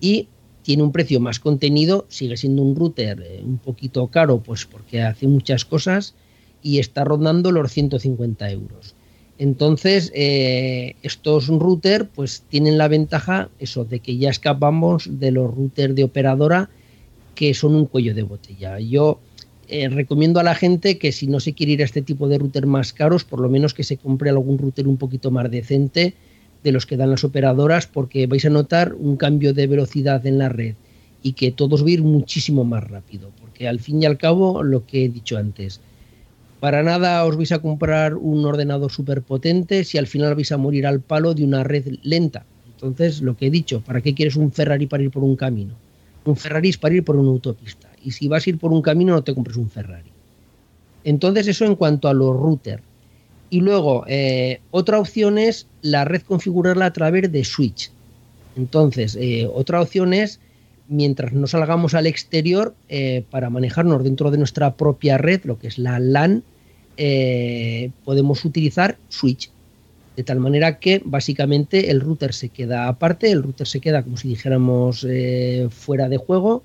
y 0.00 0.26
tiene 0.62 0.82
un 0.82 0.90
precio 0.90 1.20
más 1.20 1.38
contenido, 1.38 2.06
sigue 2.08 2.36
siendo 2.36 2.62
un 2.62 2.74
router 2.74 3.24
un 3.44 3.58
poquito 3.58 4.08
caro, 4.08 4.40
pues 4.40 4.64
porque 4.64 5.02
hace 5.02 5.28
muchas 5.28 5.64
cosas 5.64 6.16
y 6.60 6.80
está 6.80 7.04
rondando 7.04 7.52
los 7.52 7.70
150 7.70 8.50
euros. 8.50 8.96
Entonces, 9.40 10.12
eh, 10.14 10.96
estos 11.02 11.48
routers 11.48 12.06
pues 12.14 12.42
tienen 12.50 12.76
la 12.76 12.88
ventaja 12.88 13.48
eso 13.58 13.86
de 13.86 14.00
que 14.00 14.18
ya 14.18 14.28
escapamos 14.28 15.18
de 15.18 15.30
los 15.30 15.54
routers 15.54 15.94
de 15.94 16.04
operadora 16.04 16.68
que 17.34 17.54
son 17.54 17.74
un 17.74 17.86
cuello 17.86 18.14
de 18.14 18.22
botella. 18.22 18.78
Yo 18.80 19.18
eh, 19.66 19.88
recomiendo 19.88 20.40
a 20.40 20.42
la 20.42 20.54
gente 20.54 20.98
que 20.98 21.10
si 21.10 21.26
no 21.26 21.40
se 21.40 21.54
quiere 21.54 21.72
ir 21.72 21.80
a 21.80 21.86
este 21.86 22.02
tipo 22.02 22.28
de 22.28 22.36
router 22.36 22.66
más 22.66 22.92
caros, 22.92 23.24
por 23.24 23.40
lo 23.40 23.48
menos 23.48 23.72
que 23.72 23.82
se 23.82 23.96
compre 23.96 24.28
algún 24.28 24.58
router 24.58 24.86
un 24.86 24.98
poquito 24.98 25.30
más 25.30 25.50
decente 25.50 26.12
de 26.62 26.72
los 26.72 26.84
que 26.84 26.98
dan 26.98 27.10
las 27.10 27.24
operadoras, 27.24 27.86
porque 27.86 28.26
vais 28.26 28.44
a 28.44 28.50
notar 28.50 28.92
un 28.92 29.16
cambio 29.16 29.54
de 29.54 29.66
velocidad 29.66 30.26
en 30.26 30.36
la 30.36 30.50
red 30.50 30.74
y 31.22 31.32
que 31.32 31.50
todos 31.50 31.82
va 31.82 31.86
a 31.86 31.92
ir 31.92 32.02
muchísimo 32.02 32.66
más 32.66 32.84
rápido, 32.84 33.30
porque 33.40 33.68
al 33.68 33.80
fin 33.80 34.02
y 34.02 34.04
al 34.04 34.18
cabo, 34.18 34.62
lo 34.62 34.84
que 34.84 35.06
he 35.06 35.08
dicho 35.08 35.38
antes, 35.38 35.80
para 36.60 36.82
nada 36.82 37.24
os 37.24 37.36
vais 37.36 37.52
a 37.52 37.64
comprar 37.64 38.14
un 38.14 38.44
ordenador 38.44 38.92
súper 38.92 39.22
potente 39.22 39.82
si 39.82 39.96
al 39.96 40.06
final 40.06 40.36
vais 40.36 40.52
a 40.52 40.60
morir 40.60 40.86
al 40.86 41.00
palo 41.00 41.32
de 41.32 41.42
una 41.42 41.64
red 41.64 41.88
lenta. 42.02 42.44
Entonces, 42.74 43.22
lo 43.22 43.36
que 43.36 43.46
he 43.46 43.50
dicho, 43.50 43.80
¿para 43.80 44.00
qué 44.00 44.14
quieres 44.14 44.36
un 44.36 44.52
Ferrari 44.52 44.86
para 44.86 45.02
ir 45.02 45.10
por 45.10 45.24
un 45.24 45.36
camino? 45.36 45.74
Un 46.24 46.36
Ferrari 46.36 46.68
es 46.68 46.78
para 46.78 46.94
ir 46.94 47.04
por 47.04 47.16
una 47.16 47.30
autopista. 47.30 47.88
Y 48.04 48.12
si 48.12 48.28
vas 48.28 48.46
a 48.46 48.50
ir 48.50 48.58
por 48.58 48.72
un 48.72 48.82
camino, 48.82 49.14
no 49.14 49.24
te 49.24 49.34
compres 49.34 49.56
un 49.56 49.70
Ferrari. 49.70 50.10
Entonces, 51.04 51.48
eso 51.48 51.64
en 51.64 51.76
cuanto 51.76 52.08
a 52.08 52.14
los 52.14 52.36
routers. 52.36 52.82
Y 53.48 53.60
luego, 53.60 54.04
eh, 54.06 54.60
otra 54.70 54.98
opción 54.98 55.38
es 55.38 55.66
la 55.82 56.04
red 56.04 56.22
configurarla 56.22 56.86
a 56.86 56.92
través 56.92 57.32
de 57.32 57.44
switch. 57.44 57.90
Entonces, 58.56 59.16
eh, 59.18 59.48
otra 59.52 59.80
opción 59.80 60.12
es 60.12 60.40
mientras 60.88 61.32
no 61.32 61.46
salgamos 61.46 61.94
al 61.94 62.06
exterior 62.06 62.74
eh, 62.88 63.24
para 63.30 63.48
manejarnos 63.48 64.04
dentro 64.04 64.30
de 64.30 64.38
nuestra 64.38 64.74
propia 64.74 65.18
red, 65.18 65.42
lo 65.44 65.58
que 65.58 65.68
es 65.68 65.78
la 65.78 65.98
LAN, 65.98 66.42
eh, 67.02 67.92
podemos 68.04 68.44
utilizar 68.44 68.98
switch. 69.08 69.50
De 70.16 70.22
tal 70.22 70.38
manera 70.38 70.78
que 70.78 71.00
básicamente 71.02 71.90
el 71.90 72.02
router 72.02 72.34
se 72.34 72.50
queda 72.50 72.88
aparte, 72.88 73.30
el 73.30 73.42
router 73.42 73.66
se 73.66 73.80
queda 73.80 74.02
como 74.02 74.18
si 74.18 74.28
dijéramos 74.28 75.06
eh, 75.08 75.68
fuera 75.70 76.10
de 76.10 76.18
juego 76.18 76.62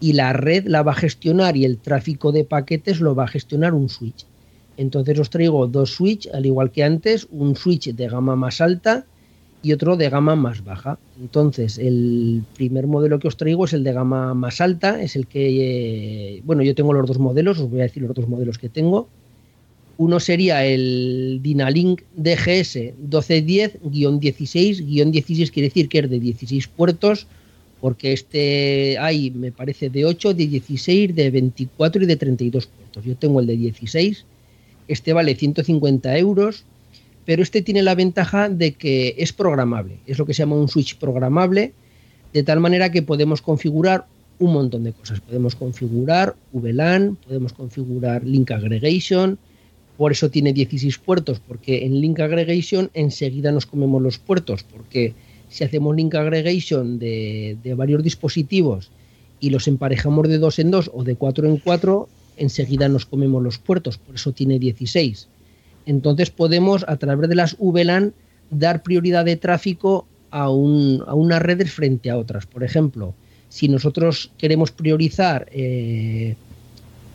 y 0.00 0.14
la 0.14 0.32
red 0.32 0.64
la 0.66 0.82
va 0.82 0.92
a 0.92 0.94
gestionar 0.94 1.58
y 1.58 1.66
el 1.66 1.76
tráfico 1.76 2.32
de 2.32 2.44
paquetes 2.44 3.00
lo 3.00 3.14
va 3.14 3.24
a 3.24 3.28
gestionar 3.28 3.74
un 3.74 3.90
switch. 3.90 4.24
Entonces 4.78 5.18
os 5.18 5.28
traigo 5.28 5.66
dos 5.66 5.90
switch, 5.90 6.28
al 6.32 6.46
igual 6.46 6.70
que 6.70 6.82
antes, 6.82 7.28
un 7.30 7.54
switch 7.54 7.94
de 7.94 8.08
gama 8.08 8.36
más 8.36 8.62
alta 8.62 9.04
y 9.62 9.74
otro 9.74 9.98
de 9.98 10.08
gama 10.08 10.34
más 10.34 10.64
baja. 10.64 10.98
Entonces, 11.20 11.76
el 11.76 12.42
primer 12.56 12.86
modelo 12.86 13.18
que 13.18 13.28
os 13.28 13.36
traigo 13.36 13.66
es 13.66 13.74
el 13.74 13.84
de 13.84 13.92
gama 13.92 14.32
más 14.32 14.62
alta, 14.62 15.02
es 15.02 15.14
el 15.14 15.26
que, 15.26 16.36
eh, 16.36 16.42
bueno, 16.44 16.62
yo 16.62 16.74
tengo 16.74 16.94
los 16.94 17.06
dos 17.06 17.18
modelos, 17.18 17.58
os 17.58 17.70
voy 17.70 17.80
a 17.80 17.84
decir 17.84 18.02
los 18.02 18.14
dos 18.14 18.28
modelos 18.28 18.56
que 18.56 18.70
tengo. 18.70 19.08
Uno 19.96 20.18
sería 20.18 20.64
el 20.64 21.40
Dynalink 21.42 22.02
DGS 22.16 22.94
1210-16, 23.10 25.10
16 25.10 25.50
quiere 25.50 25.68
decir 25.68 25.88
que 25.88 26.00
es 26.00 26.10
de 26.10 26.18
16 26.18 26.68
puertos 26.68 27.26
porque 27.80 28.14
este 28.14 28.96
hay, 28.98 29.30
me 29.30 29.52
parece, 29.52 29.90
de 29.90 30.06
8, 30.06 30.32
de 30.32 30.46
16, 30.46 31.14
de 31.14 31.30
24 31.30 32.02
y 32.02 32.06
de 32.06 32.16
32 32.16 32.66
puertos. 32.66 33.04
Yo 33.04 33.14
tengo 33.14 33.40
el 33.40 33.46
de 33.46 33.58
16, 33.58 34.24
este 34.88 35.12
vale 35.12 35.34
150 35.34 36.16
euros, 36.16 36.64
pero 37.26 37.42
este 37.42 37.60
tiene 37.60 37.82
la 37.82 37.94
ventaja 37.94 38.48
de 38.48 38.72
que 38.72 39.14
es 39.18 39.34
programable, 39.34 39.98
es 40.06 40.18
lo 40.18 40.24
que 40.24 40.32
se 40.32 40.38
llama 40.38 40.56
un 40.56 40.68
switch 40.68 40.96
programable, 40.96 41.74
de 42.32 42.42
tal 42.42 42.60
manera 42.60 42.90
que 42.90 43.02
podemos 43.02 43.42
configurar 43.42 44.06
un 44.38 44.54
montón 44.54 44.84
de 44.84 44.92
cosas. 44.92 45.20
Podemos 45.20 45.54
configurar 45.54 46.36
VLAN, 46.52 47.16
podemos 47.16 47.52
configurar 47.52 48.24
Link 48.24 48.50
Aggregation, 48.50 49.38
por 49.96 50.12
eso 50.12 50.30
tiene 50.30 50.52
16 50.52 50.98
puertos, 50.98 51.40
porque 51.40 51.84
en 51.84 52.00
Link 52.00 52.18
Aggregation 52.20 52.90
enseguida 52.94 53.52
nos 53.52 53.66
comemos 53.66 54.02
los 54.02 54.18
puertos, 54.18 54.64
porque 54.64 55.14
si 55.48 55.62
hacemos 55.62 55.94
Link 55.94 56.14
Aggregation 56.14 56.98
de, 56.98 57.56
varios 57.76 58.02
dispositivos 58.02 58.90
y 59.38 59.50
los 59.50 59.68
emparejamos 59.68 60.28
de 60.28 60.38
dos 60.38 60.58
en 60.58 60.70
dos 60.70 60.90
o 60.92 61.04
de 61.04 61.14
cuatro 61.14 61.46
en 61.46 61.58
cuatro, 61.58 62.08
enseguida 62.36 62.88
nos 62.88 63.06
comemos 63.06 63.42
los 63.42 63.58
puertos, 63.58 63.98
por 63.98 64.16
eso 64.16 64.32
tiene 64.32 64.58
16. 64.58 65.28
Entonces 65.86 66.30
podemos 66.30 66.84
a 66.88 66.96
través 66.96 67.28
de 67.28 67.36
las 67.36 67.56
VLAN 67.58 68.14
dar 68.50 68.82
prioridad 68.82 69.24
de 69.24 69.36
tráfico 69.36 70.06
a, 70.30 70.50
un, 70.50 71.04
a 71.06 71.14
unas 71.14 71.40
redes 71.40 71.70
frente 71.72 72.10
a 72.10 72.18
otras. 72.18 72.46
Por 72.46 72.64
ejemplo, 72.64 73.14
si 73.48 73.68
nosotros 73.68 74.32
queremos 74.38 74.72
priorizar, 74.72 75.46
eh, 75.52 76.34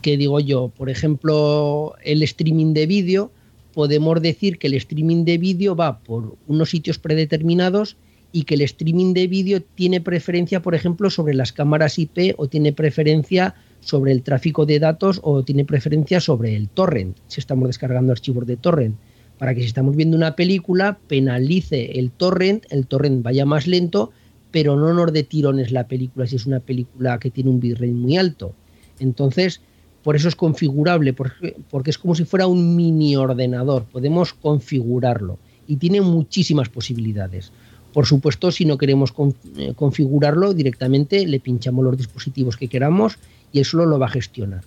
¿qué 0.01 0.17
digo 0.17 0.39
yo? 0.39 0.69
Por 0.69 0.89
ejemplo, 0.89 1.95
el 2.03 2.23
streaming 2.23 2.73
de 2.73 2.87
vídeo, 2.87 3.31
podemos 3.73 4.21
decir 4.21 4.57
que 4.57 4.67
el 4.67 4.73
streaming 4.75 5.25
de 5.25 5.37
vídeo 5.37 5.75
va 5.75 5.99
por 5.99 6.35
unos 6.47 6.69
sitios 6.69 6.99
predeterminados 6.99 7.97
y 8.31 8.43
que 8.43 8.55
el 8.55 8.61
streaming 8.61 9.13
de 9.13 9.27
vídeo 9.27 9.61
tiene 9.75 10.01
preferencia, 10.01 10.61
por 10.61 10.75
ejemplo, 10.75 11.09
sobre 11.09 11.33
las 11.33 11.51
cámaras 11.51 11.97
IP 11.97 12.35
o 12.37 12.47
tiene 12.47 12.73
preferencia 12.73 13.55
sobre 13.81 14.11
el 14.11 14.23
tráfico 14.23 14.65
de 14.65 14.79
datos 14.79 15.19
o 15.23 15.43
tiene 15.43 15.65
preferencia 15.65 16.19
sobre 16.19 16.55
el 16.55 16.69
torrent, 16.69 17.17
si 17.27 17.39
estamos 17.39 17.67
descargando 17.67 18.11
archivos 18.11 18.45
de 18.45 18.57
torrent, 18.57 18.95
para 19.37 19.55
que 19.55 19.61
si 19.61 19.67
estamos 19.67 19.95
viendo 19.95 20.17
una 20.17 20.35
película 20.35 20.99
penalice 21.07 21.97
el 21.97 22.11
torrent, 22.11 22.65
el 22.69 22.87
torrent 22.87 23.23
vaya 23.23 23.45
más 23.45 23.67
lento 23.67 24.11
pero 24.51 24.75
no 24.75 24.93
nos 24.93 25.13
de 25.13 25.23
tirones 25.23 25.71
la 25.71 25.87
película 25.87 26.25
si 26.27 26.35
es 26.35 26.45
una 26.45 26.59
película 26.59 27.19
que 27.19 27.29
tiene 27.29 27.49
un 27.49 27.59
bitrate 27.59 27.91
muy 27.91 28.17
alto. 28.17 28.53
Entonces, 28.99 29.61
por 30.03 30.15
eso 30.15 30.27
es 30.27 30.35
configurable, 30.35 31.13
porque, 31.13 31.55
es 31.85 31.97
como 31.97 32.15
si 32.15 32.23
fuera 32.23 32.47
un 32.47 32.75
mini 32.75 33.15
ordenador, 33.15 33.83
podemos 33.83 34.33
configurarlo 34.33 35.37
y 35.67 35.75
tiene 35.75 36.01
muchísimas 36.01 36.69
posibilidades. 36.69 37.51
Por 37.93 38.05
supuesto, 38.05 38.51
si 38.51 38.65
no 38.65 38.77
queremos 38.77 39.13
eh, 39.57 39.73
configurarlo 39.75 40.53
directamente, 40.53 41.25
le 41.25 41.39
pinchamos 41.39 41.83
los 41.83 41.97
dispositivos 41.97 42.55
que 42.55 42.67
queramos 42.67 43.17
y 43.51 43.59
él 43.59 43.65
solo 43.65 43.85
lo 43.85 43.99
va 43.99 44.05
a 44.05 44.11
gestionar. 44.11 44.63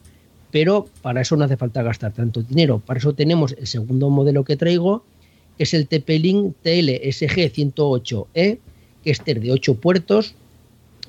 Pero 0.51 0.87
para 1.01 1.23
eso 1.23 1.37
no 1.37 1.45
hace 1.45 1.57
falta 1.57 1.83
gastar 1.83 2.13
tanto 2.13 2.43
dinero. 2.43 2.83
Para 2.85 2.99
eso 2.99 3.15
tenemos 3.15 3.53
el 3.53 3.67
segundo 3.67 4.11
modelo 4.11 4.45
que 4.45 4.57
traigo, 4.57 5.03
que 5.57 5.63
es 5.63 5.73
el 5.73 5.89
TP-Link 5.89 6.57
TLSG 6.63 7.53
108E, 7.53 8.59
que 9.03 9.11
este 9.11 9.35
de 9.35 9.53
8 9.53 9.75
puertos. 9.77 10.35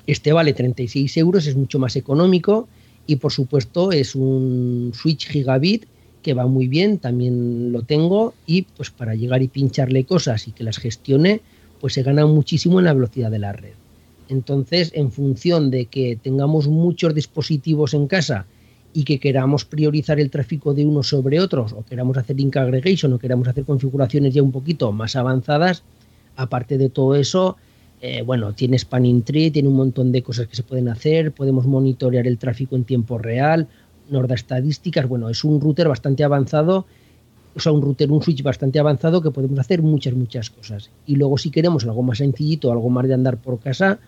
Este 0.06 0.32
vale 0.32 0.54
36 0.54 1.16
euros, 1.18 1.46
es 1.46 1.56
mucho 1.56 1.78
más 1.78 1.96
económico 1.96 2.68
y 3.06 3.16
por 3.16 3.32
supuesto 3.32 3.92
es 3.92 4.14
un 4.14 4.92
switch 4.94 5.28
gigabit 5.28 5.84
que 6.22 6.34
va 6.34 6.46
muy 6.46 6.68
bien, 6.68 6.98
también 6.98 7.70
lo 7.70 7.82
tengo 7.82 8.34
y 8.46 8.62
pues 8.62 8.90
para 8.90 9.14
llegar 9.14 9.42
y 9.42 9.48
pincharle 9.48 10.04
cosas 10.04 10.48
y 10.48 10.52
que 10.52 10.64
las 10.64 10.78
gestione, 10.78 11.42
pues 11.80 11.92
se 11.92 12.02
gana 12.02 12.24
muchísimo 12.24 12.78
en 12.78 12.86
la 12.86 12.94
velocidad 12.94 13.30
de 13.30 13.38
la 13.38 13.52
red. 13.52 13.74
Entonces, 14.28 14.90
en 14.94 15.12
función 15.12 15.70
de 15.70 15.84
que 15.84 16.18
tengamos 16.20 16.66
muchos 16.66 17.14
dispositivos 17.14 17.92
en 17.92 18.06
casa 18.06 18.46
y 18.94 19.04
que 19.04 19.18
queramos 19.18 19.64
priorizar 19.64 20.18
el 20.18 20.30
tráfico 20.30 20.72
de 20.72 20.86
unos 20.86 21.08
sobre 21.08 21.40
otros, 21.40 21.72
o 21.72 21.84
queramos 21.84 22.16
hacer 22.16 22.36
link 22.36 22.56
aggregation, 22.56 23.12
o 23.12 23.18
queramos 23.18 23.48
hacer 23.48 23.64
configuraciones 23.64 24.32
ya 24.32 24.42
un 24.42 24.52
poquito 24.52 24.92
más 24.92 25.16
avanzadas, 25.16 25.82
aparte 26.36 26.78
de 26.78 26.88
todo 26.88 27.16
eso, 27.16 27.56
eh, 28.06 28.20
bueno, 28.20 28.52
tiene 28.52 28.78
Spanning 28.78 29.22
Tree, 29.22 29.50
tiene 29.50 29.66
un 29.70 29.76
montón 29.76 30.12
de 30.12 30.22
cosas 30.22 30.46
que 30.46 30.54
se 30.54 30.62
pueden 30.62 30.90
hacer, 30.90 31.32
podemos 31.32 31.64
monitorear 31.64 32.26
el 32.26 32.36
tráfico 32.36 32.76
en 32.76 32.84
tiempo 32.84 33.16
real, 33.16 33.66
nos 34.10 34.28
da 34.28 34.34
estadísticas, 34.34 35.08
bueno, 35.08 35.30
es 35.30 35.42
un 35.42 35.58
router 35.58 35.88
bastante 35.88 36.22
avanzado, 36.22 36.84
o 37.56 37.60
sea, 37.60 37.72
un 37.72 37.80
router, 37.80 38.12
un 38.12 38.22
switch 38.22 38.42
bastante 38.42 38.78
avanzado 38.78 39.22
que 39.22 39.30
podemos 39.30 39.58
hacer 39.58 39.80
muchas, 39.80 40.12
muchas 40.12 40.50
cosas. 40.50 40.90
Y 41.06 41.16
luego 41.16 41.38
si 41.38 41.50
queremos 41.50 41.84
algo 41.84 42.02
más 42.02 42.18
sencillito, 42.18 42.70
algo 42.70 42.90
más 42.90 43.08
de 43.08 43.14
andar 43.14 43.38
por 43.38 43.58
casa, 43.58 43.98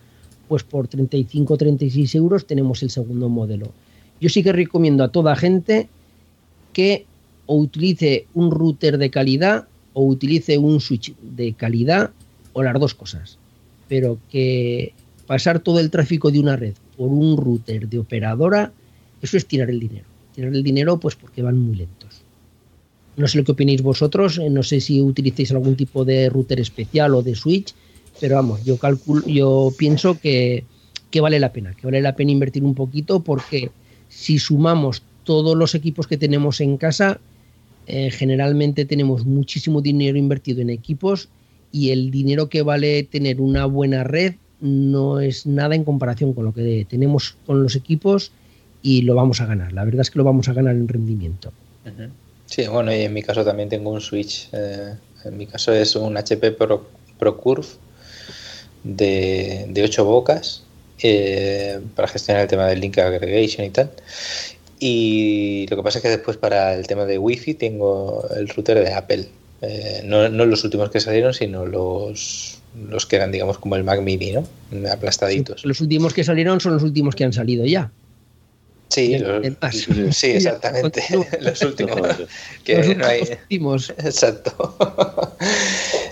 pues 0.47 0.61
por 0.61 0.87
35 0.87 1.57
36 1.57 2.13
euros 2.13 2.45
tenemos 2.45 2.83
el 2.83 2.91
segundo 2.91 3.29
modelo. 3.29 3.71
Yo 4.21 4.29
sí 4.29 4.43
que 4.43 4.53
recomiendo 4.53 5.03
a 5.03 5.11
toda 5.11 5.35
gente 5.35 5.89
que 6.71 7.07
o 7.47 7.55
utilice 7.55 8.27
un 8.35 8.51
router 8.51 8.99
de 8.99 9.09
calidad 9.09 9.67
o 9.93 10.05
utilice 10.05 10.59
un 10.59 10.81
switch 10.81 11.15
de 11.19 11.53
calidad 11.53 12.11
o 12.53 12.61
las 12.61 12.79
dos 12.79 12.93
cosas 12.93 13.39
pero 13.87 14.19
que 14.31 14.93
pasar 15.25 15.59
todo 15.59 15.79
el 15.79 15.89
tráfico 15.89 16.31
de 16.31 16.39
una 16.39 16.55
red 16.55 16.73
por 16.95 17.09
un 17.09 17.37
router 17.37 17.87
de 17.87 17.99
operadora, 17.99 18.71
eso 19.21 19.37
es 19.37 19.45
tirar 19.45 19.69
el 19.69 19.79
dinero. 19.79 20.05
Tirar 20.33 20.53
el 20.53 20.63
dinero 20.63 20.99
pues 20.99 21.15
porque 21.15 21.41
van 21.41 21.57
muy 21.57 21.75
lentos. 21.75 22.21
No 23.17 23.27
sé 23.27 23.37
lo 23.37 23.43
que 23.43 23.51
opinéis 23.51 23.81
vosotros, 23.81 24.37
eh, 24.37 24.49
no 24.49 24.63
sé 24.63 24.79
si 24.79 25.01
utilicéis 25.01 25.51
algún 25.51 25.75
tipo 25.75 26.05
de 26.05 26.29
router 26.29 26.59
especial 26.59 27.15
o 27.15 27.23
de 27.23 27.35
switch, 27.35 27.73
pero 28.19 28.35
vamos, 28.35 28.63
yo 28.63 28.77
calculo, 28.77 29.25
yo 29.25 29.73
pienso 29.77 30.19
que, 30.19 30.65
vale 31.19 31.39
la 31.39 31.51
pena, 31.51 31.73
que 31.73 31.87
vale 31.87 32.01
la 32.01 32.15
pena 32.15 32.31
invertir 32.31 32.63
un 32.63 32.75
poquito 32.75 33.21
porque 33.21 33.71
si 34.07 34.37
sumamos 34.37 35.01
todos 35.23 35.57
los 35.57 35.73
equipos 35.73 36.05
que 36.05 36.17
tenemos 36.17 36.61
en 36.61 36.77
casa, 36.77 37.19
eh, 37.87 38.11
generalmente 38.11 38.85
tenemos 38.85 39.25
muchísimo 39.25 39.81
dinero 39.81 40.17
invertido 40.17 40.61
en 40.61 40.69
equipos 40.69 41.29
y 41.77 41.91
el 41.91 42.09
dinero 42.09 42.49
que 42.49 42.63
vale 42.63 43.03
tener 43.03 43.39
una 43.39 43.65
buena 43.65 44.03
red 44.03 44.33
no 44.59 45.19
es 45.19 45.45
nada 45.45 45.75
en 45.75 45.83
comparación 45.83 46.33
con 46.33 46.45
lo 46.45 46.53
que 46.53 46.87
tenemos 46.89 47.37
con 47.45 47.61
los 47.61 47.75
equipos 47.75 48.31
y 48.81 49.03
lo 49.03 49.13
vamos 49.13 49.41
a 49.41 49.45
ganar. 49.45 49.73
La 49.73 49.85
verdad 49.85 50.01
es 50.01 50.09
que 50.09 50.17
lo 50.17 50.23
vamos 50.23 50.49
a 50.49 50.53
ganar 50.53 50.75
en 50.75 50.87
rendimiento. 50.87 51.51
Sí, 52.47 52.65
bueno, 52.67 52.91
y 52.91 53.01
en 53.01 53.13
mi 53.13 53.21
caso 53.21 53.45
también 53.45 53.69
tengo 53.69 53.91
un 53.91 54.01
switch. 54.01 54.49
Eh, 54.53 54.95
en 55.25 55.37
mi 55.37 55.45
caso 55.45 55.71
es 55.71 55.95
un 55.95 56.17
HP 56.17 56.51
Pro, 56.53 56.87
ProCurve 57.19 57.67
de, 58.83 59.67
de 59.69 59.83
8 59.83 60.03
bocas 60.03 60.63
eh, 61.03 61.79
para 61.95 62.07
gestionar 62.07 62.41
el 62.41 62.47
tema 62.47 62.65
del 62.65 62.79
link 62.79 62.97
aggregation 62.97 63.67
y 63.67 63.69
tal. 63.69 63.91
Y 64.79 65.67
lo 65.69 65.77
que 65.77 65.83
pasa 65.83 65.99
es 65.99 66.03
que 66.03 66.09
después 66.09 66.37
para 66.37 66.73
el 66.73 66.87
tema 66.87 67.05
de 67.05 67.19
Wi-Fi 67.19 67.53
tengo 67.53 68.27
el 68.35 68.49
router 68.49 68.83
de 68.83 68.93
Apple, 68.93 69.27
eh, 69.61 70.01
no, 70.03 70.27
los 70.27 70.63
últimos 70.63 70.89
que 70.89 70.99
salieron, 70.99 71.33
sino 71.33 71.65
los, 71.65 72.59
los 72.89 73.05
que 73.05 73.15
eran, 73.15 73.31
digamos, 73.31 73.57
como 73.57 73.75
el 73.75 73.83
Mac 73.83 74.01
Mini, 74.01 74.33
¿no? 74.33 74.47
Aplastaditos. 74.91 75.65
los 75.65 75.81
últimos 75.81 76.13
que 76.13 76.23
salieron 76.23 76.59
son 76.59 76.73
los 76.73 76.83
últimos 76.83 77.15
que 77.15 77.23
han 77.23 77.33
salido 77.33 77.65
ya. 77.65 77.91
Sí, 78.89 79.21
sí, 80.11 80.27
exactamente. 80.31 81.03
los 81.41 81.61
últimos. 81.61 81.99
los 81.99 83.29
últimos. 83.29 83.89
Exacto. 83.97 84.77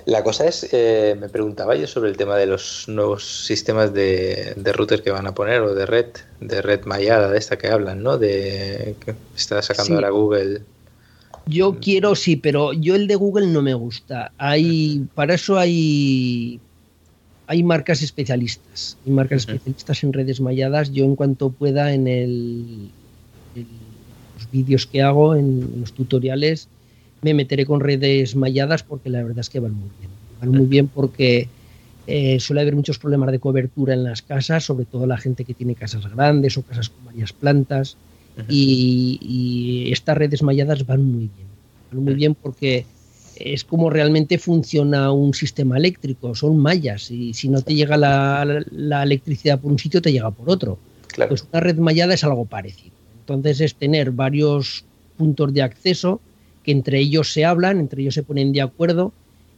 La 0.06 0.24
cosa 0.24 0.46
es, 0.46 0.68
eh, 0.72 1.16
me 1.20 1.30
preguntaba 1.30 1.76
yo 1.76 1.88
sobre 1.88 2.10
el 2.10 2.18
tema 2.18 2.38
de 2.38 2.46
los 2.46 2.88
nuevos 2.88 3.46
sistemas 3.46 3.94
de, 3.94 4.54
de 4.56 4.74
router 4.74 5.02
que 5.02 5.12
van 5.12 5.26
a 5.26 5.34
poner 5.34 5.62
o 5.62 5.74
de 5.74 5.86
red, 5.86 6.08
de 6.42 6.62
red 6.62 6.84
mallada, 6.86 7.32
de 7.32 7.38
esta 7.38 7.58
que 7.58 7.70
hablan, 7.70 8.04
¿no? 8.04 8.18
De 8.18 8.96
que 9.04 9.16
está 9.36 9.62
sacando 9.62 9.96
ahora 9.96 10.10
Google. 10.10 10.62
Yo 11.48 11.80
quiero, 11.80 12.16
sí, 12.16 12.36
pero 12.36 12.74
yo 12.74 12.96
el 12.96 13.08
de 13.08 13.16
Google 13.16 13.48
no 13.48 13.62
me 13.62 13.74
gusta. 13.74 14.32
Hay, 14.38 15.06
para 15.14 15.36
eso 15.36 15.58
hay, 15.58 16.60
hay 17.46 17.64
marcas 17.64 18.02
especialistas. 18.02 18.98
Hay 19.06 19.12
marcas 19.12 19.42
especialistas 19.42 20.04
en 20.04 20.14
redes 20.14 20.42
malladas. 20.42 20.92
Yo 20.92 21.06
en 21.06 21.16
cuanto 21.16 21.52
pueda 21.52 21.94
en, 21.94 22.08
el, 22.08 22.90
los 23.56 24.52
vídeos 24.52 24.88
que 24.88 25.04
hago, 25.04 25.36
en 25.36 25.82
los 25.82 25.94
tutoriales, 25.94 26.68
me 27.22 27.36
meteré 27.36 27.66
con 27.66 27.80
redes 27.80 28.36
malladas 28.36 28.82
porque 28.82 29.10
la 29.10 29.22
verdad 29.22 29.40
es 29.40 29.50
que 29.50 29.60
van 29.60 29.74
muy 29.74 29.90
bien. 30.00 30.12
Van 30.42 30.50
muy 30.50 30.66
bien 30.66 30.88
porque 30.88 31.48
eh, 32.08 32.40
suele 32.40 32.62
haber 32.62 32.76
muchos 32.76 32.98
problemas 32.98 33.32
de 33.32 33.40
cobertura 33.40 33.94
en 33.94 34.04
las 34.04 34.24
casas, 34.24 34.64
sobre 34.64 34.86
todo 34.86 35.06
la 35.06 35.18
gente 35.18 35.46
que 35.46 35.54
tiene 35.54 35.76
casas 35.76 36.12
grandes 36.12 36.58
o 36.58 36.64
casas 36.64 36.90
con 36.90 37.06
varias 37.06 37.34
plantas 37.34 37.98
y, 38.50 39.90
estas 39.92 40.18
redes 40.18 40.44
malladas 40.44 40.86
van 40.86 41.04
muy 41.04 41.30
bien. 41.36 41.48
Van 41.92 42.04
muy 42.04 42.14
bien 42.14 42.36
porque 42.36 42.86
es 43.36 43.64
como 43.64 43.90
realmente 43.90 44.38
funciona 44.38 45.12
un 45.12 45.34
sistema 45.34 45.78
eléctrico, 45.78 46.36
son 46.36 46.58
mallas 46.58 47.12
y 47.12 47.34
si 47.34 47.50
no 47.50 47.62
te 47.62 47.76
llega 47.76 47.98
la, 47.98 49.04
electricidad 49.04 49.60
por 49.60 49.72
un 49.72 49.80
sitio, 49.80 50.02
te 50.02 50.12
llega 50.12 50.32
por 50.32 50.50
otro. 50.50 50.78
Pues 51.28 51.46
una 51.52 51.62
red 51.62 51.78
mallada 51.78 52.14
es 52.14 52.24
algo 52.24 52.46
parecido. 52.46 52.96
Entonces 53.22 53.62
es 53.62 53.76
tener 53.76 54.12
varios 54.12 54.86
puntos 55.18 55.54
de 55.54 55.62
acceso 55.62 56.20
que 56.64 56.72
entre 56.72 57.00
ellos 57.00 57.32
se 57.32 57.46
hablan, 57.46 57.80
entre 57.80 58.02
ellos 58.02 58.16
se 58.16 58.24
ponen 58.24 58.52
de 58.52 58.62
acuerdo 58.62 59.14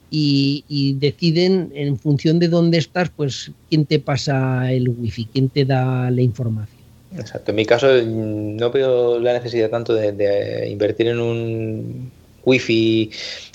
y, 0.09 0.63
y, 0.69 0.93
deciden 0.93 1.71
en 1.75 1.97
función 1.97 2.39
de 2.39 2.47
dónde 2.47 2.77
estás, 2.77 3.09
pues 3.09 3.51
quién 3.69 3.85
te 3.85 3.99
pasa 3.99 4.71
el 4.71 4.87
wifi, 4.87 5.25
quién 5.25 5.49
te 5.49 5.65
da 5.65 6.09
la 6.11 6.21
información. 6.21 6.76
Exacto. 7.17 7.51
En 7.51 7.55
mi 7.55 7.65
caso 7.65 7.87
no 8.03 8.71
veo 8.71 9.19
la 9.19 9.33
necesidad 9.33 9.69
tanto 9.69 9.93
de, 9.93 10.11
de 10.11 10.69
invertir 10.69 11.07
en 11.07 11.19
un 11.19 12.11
wifi 12.43 13.11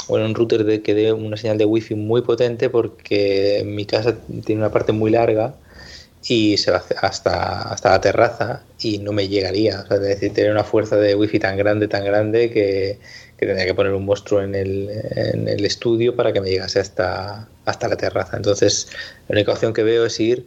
o 0.08 0.18
en 0.18 0.24
un 0.24 0.34
router 0.34 0.64
de, 0.64 0.82
que 0.82 0.94
dé 0.94 1.12
una 1.12 1.36
señal 1.36 1.58
de 1.58 1.64
wifi 1.64 1.94
muy 1.94 2.22
potente 2.22 2.68
porque 2.68 3.62
mi 3.64 3.86
casa 3.86 4.16
tiene 4.44 4.60
una 4.60 4.70
parte 4.70 4.92
muy 4.92 5.10
larga 5.10 5.54
y 6.24 6.56
se 6.56 6.70
va 6.70 6.84
hasta, 7.00 7.62
hasta 7.62 7.90
la 7.90 8.00
terraza 8.00 8.62
y 8.80 8.98
no 8.98 9.12
me 9.12 9.28
llegaría. 9.28 9.80
O 9.80 9.86
sea, 9.86 9.96
es 9.96 10.02
decir, 10.02 10.32
tener 10.32 10.52
una 10.52 10.64
fuerza 10.64 10.96
de 10.96 11.14
wifi 11.14 11.38
tan 11.38 11.56
grande, 11.56 11.88
tan 11.88 12.04
grande 12.04 12.50
que, 12.50 12.98
que 13.36 13.46
tendría 13.46 13.66
que 13.66 13.74
poner 13.74 13.92
un 13.92 14.04
monstruo 14.04 14.42
en 14.42 14.54
el, 14.54 14.88
en 15.16 15.48
el, 15.48 15.64
estudio 15.64 16.14
para 16.14 16.32
que 16.32 16.40
me 16.40 16.50
llegase 16.50 16.78
hasta, 16.78 17.48
hasta 17.64 17.88
la 17.88 17.96
terraza. 17.96 18.36
Entonces, 18.36 18.88
la 19.28 19.34
única 19.34 19.52
opción 19.52 19.72
que 19.72 19.82
veo 19.82 20.06
es 20.06 20.20
ir 20.20 20.46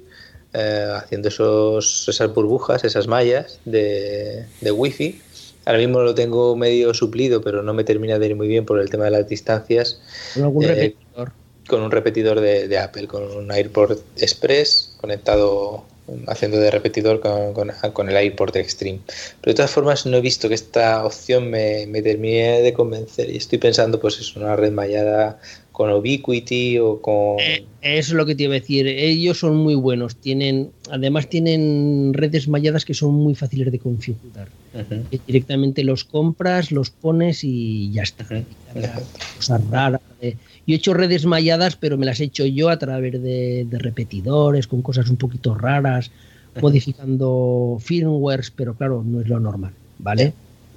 eh, 0.57 0.87
haciendo 0.95 1.27
esos, 1.27 2.07
esas 2.07 2.33
burbujas, 2.33 2.83
esas 2.85 3.07
mallas 3.07 3.59
de, 3.65 4.45
de 4.61 4.71
wifi. 4.71 5.21
Ahora 5.65 5.79
mismo 5.79 5.99
lo 6.01 6.15
tengo 6.15 6.55
medio 6.55 6.93
suplido, 6.93 7.41
pero 7.41 7.61
no 7.61 7.73
me 7.73 7.83
termina 7.83 8.19
de 8.19 8.27
ir 8.27 8.35
muy 8.35 8.47
bien 8.47 8.65
por 8.65 8.79
el 8.79 8.89
tema 8.89 9.05
de 9.05 9.11
las 9.11 9.27
distancias. 9.27 9.99
¿Con 10.33 10.43
algún 10.43 10.63
eh, 10.63 10.67
repetidor? 10.67 11.31
Con 11.67 11.81
un 11.81 11.91
repetidor 11.91 12.39
de, 12.39 12.67
de, 12.67 12.77
Apple, 12.77 13.07
con 13.07 13.23
un 13.23 13.51
AirPort 13.51 13.99
Express 14.17 14.95
conectado 15.01 15.83
haciendo 16.27 16.57
de 16.59 16.71
repetidor 16.71 17.19
con, 17.19 17.53
con, 17.53 17.71
con, 17.93 18.09
el 18.09 18.15
AirPort 18.15 18.55
Extreme. 18.55 18.99
Pero 19.41 19.51
de 19.51 19.55
todas 19.55 19.71
formas 19.71 20.05
no 20.05 20.17
he 20.17 20.21
visto 20.21 20.47
que 20.47 20.55
esta 20.55 21.03
opción 21.03 21.49
me, 21.49 21.85
me 21.87 22.01
termine 22.01 22.61
de 22.61 22.73
convencer 22.73 23.29
y 23.29 23.37
estoy 23.37 23.57
pensando 23.57 23.99
pues 23.99 24.19
es 24.19 24.35
una 24.35 24.55
red 24.55 24.71
mallada 24.71 25.39
con 25.75 25.91
Ubiquiti 25.91 26.79
o 26.79 27.01
con... 27.01 27.37
Eh, 27.39 27.65
eso 27.81 28.13
es 28.13 28.13
lo 28.13 28.25
que 28.25 28.33
te 28.33 28.43
iba 28.43 28.53
a 28.55 28.59
decir. 28.59 28.87
Ellos 28.87 29.39
son 29.39 29.57
muy 29.57 29.75
buenos. 29.75 30.15
Tienen, 30.15 30.71
además 30.89 31.27
tienen 31.29 32.13
redes 32.13 32.47
malladas 32.47 32.85
que 32.85 32.93
son 32.93 33.13
muy 33.13 33.35
fáciles 33.35 33.69
de 33.73 33.79
configurar. 33.79 34.47
Uh 34.73 34.79
-huh. 34.79 35.19
Directamente 35.27 35.83
los 35.83 36.05
compras, 36.05 36.71
los 36.71 36.91
pones 36.91 37.43
y 37.43 37.91
ya 37.91 38.03
está. 38.03 38.25
Uh 38.31 38.79
-huh. 38.79 39.03
Cosas 39.35 39.69
raras. 39.69 40.01
Eh. 40.21 40.37
Yo 40.65 40.73
he 40.73 40.77
hecho 40.77 40.93
redes 40.93 41.25
malladas, 41.25 41.75
pero 41.75 41.97
me 41.97 42.05
las 42.05 42.21
he 42.21 42.23
hecho 42.23 42.45
yo 42.45 42.69
a 42.69 42.79
través 42.79 43.21
de, 43.21 43.67
de 43.69 43.77
repetidores, 43.77 44.67
con 44.67 44.81
cosas 44.81 45.09
un 45.09 45.17
poquito 45.17 45.55
raras, 45.55 46.07
uh 46.07 46.11
-huh. 46.57 46.61
modificando 46.61 47.77
firmwares, 47.81 48.49
pero 48.49 48.75
claro, 48.75 49.03
no 49.05 49.19
es 49.19 49.27
lo 49.27 49.41
normal, 49.41 49.73
¿vale? 49.99 50.31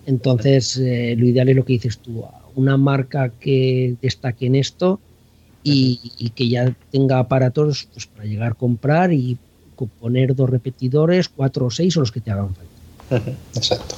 Entonces, 0.07 0.77
eh, 0.78 1.15
lo 1.17 1.27
ideal 1.27 1.49
es 1.51 1.57
lo 1.57 1.65
que 1.65 1.75
dices 1.75 1.99
tú, 1.99 2.25
una 2.55 2.77
marca 2.77 3.31
que 3.41 3.97
destaque 4.01 4.47
en 4.47 4.55
esto 4.55 5.01
y, 5.62 6.12
y 6.18 6.31
que 6.31 6.49
ya 6.49 6.75
tenga 6.91 7.18
aparatos 7.18 7.89
pues, 7.93 8.07
para 8.07 8.25
llegar 8.25 8.52
a 8.52 8.55
comprar 8.55 9.12
y 9.12 9.36
poner 10.01 10.35
dos 10.35 10.51
repetidores, 10.51 11.28
cuatro 11.28 11.67
o 11.67 11.70
seis 11.70 11.97
o 11.97 12.01
los 12.01 12.10
que 12.10 12.20
te 12.20 12.31
hagan 12.31 12.55
falta. 12.55 13.33
Exacto. 13.55 13.94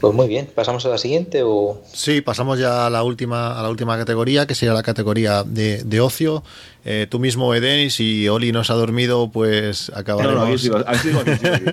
Pues 0.00 0.14
muy 0.14 0.28
bien, 0.28 0.48
¿pasamos 0.54 0.86
a 0.86 0.88
la 0.88 0.96
siguiente 0.96 1.42
o...? 1.44 1.82
Sí, 1.92 2.22
pasamos 2.22 2.58
ya 2.58 2.86
a 2.86 2.90
la 2.90 3.02
última, 3.02 3.58
a 3.58 3.62
la 3.62 3.68
última 3.68 3.98
categoría, 3.98 4.46
que 4.46 4.54
sería 4.54 4.72
la 4.72 4.82
categoría 4.82 5.44
de, 5.44 5.84
de 5.84 6.00
ocio. 6.00 6.42
Eh, 6.86 7.06
tú 7.10 7.18
mismo, 7.18 7.54
Eden, 7.54 7.80
y 7.80 7.90
si 7.90 8.26
Oli 8.26 8.50
no 8.50 8.64
se 8.64 8.72
ha 8.72 8.76
dormido, 8.76 9.30
pues 9.30 9.92
acabaremos... 9.94 10.36
No, 10.36 10.46
no, 10.46 10.52
aquí 10.52 10.58
sigo, 10.58 10.78
aquí 10.78 10.98
sigo, 10.98 11.20
aquí 11.20 11.32
sigo. 11.36 11.72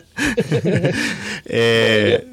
eh, 1.45 2.29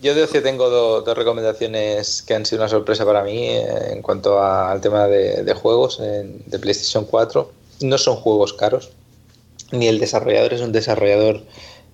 yo 0.00 0.14
de 0.14 0.22
ocio 0.22 0.42
tengo 0.42 0.70
do, 0.70 1.02
dos 1.02 1.16
recomendaciones 1.16 2.22
que 2.22 2.34
han 2.34 2.46
sido 2.46 2.62
una 2.62 2.68
sorpresa 2.68 3.04
para 3.04 3.22
mí 3.22 3.48
eh, 3.48 3.92
en 3.92 4.02
cuanto 4.02 4.38
a, 4.40 4.70
al 4.70 4.80
tema 4.80 5.06
de, 5.06 5.52
juegos 5.54 6.00
en, 6.00 6.42
de 6.46 6.58
PlayStation 6.58 7.04
4. 7.04 7.52
No 7.82 7.98
son 7.98 8.16
juegos 8.16 8.52
caros, 8.52 8.90
ni 9.72 9.86
el 9.88 9.98
desarrollador 9.98 10.54
es 10.54 10.60
un 10.60 10.72
desarrollador 10.72 11.42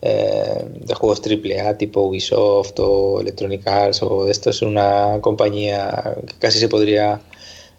eh, 0.03 0.65
de 0.69 0.95
juegos 0.95 1.21
AAA 1.21 1.79
tipo 1.79 2.03
Ubisoft 2.03 2.79
o 2.79 3.21
Electronic 3.21 3.67
Arts 3.67 4.03
o 4.03 4.29
esto. 4.29 4.51
Es 4.51 4.63
una 4.63 5.19
compañía 5.21 6.17
que 6.27 6.35
casi 6.39 6.59
se 6.59 6.69
podría 6.69 7.21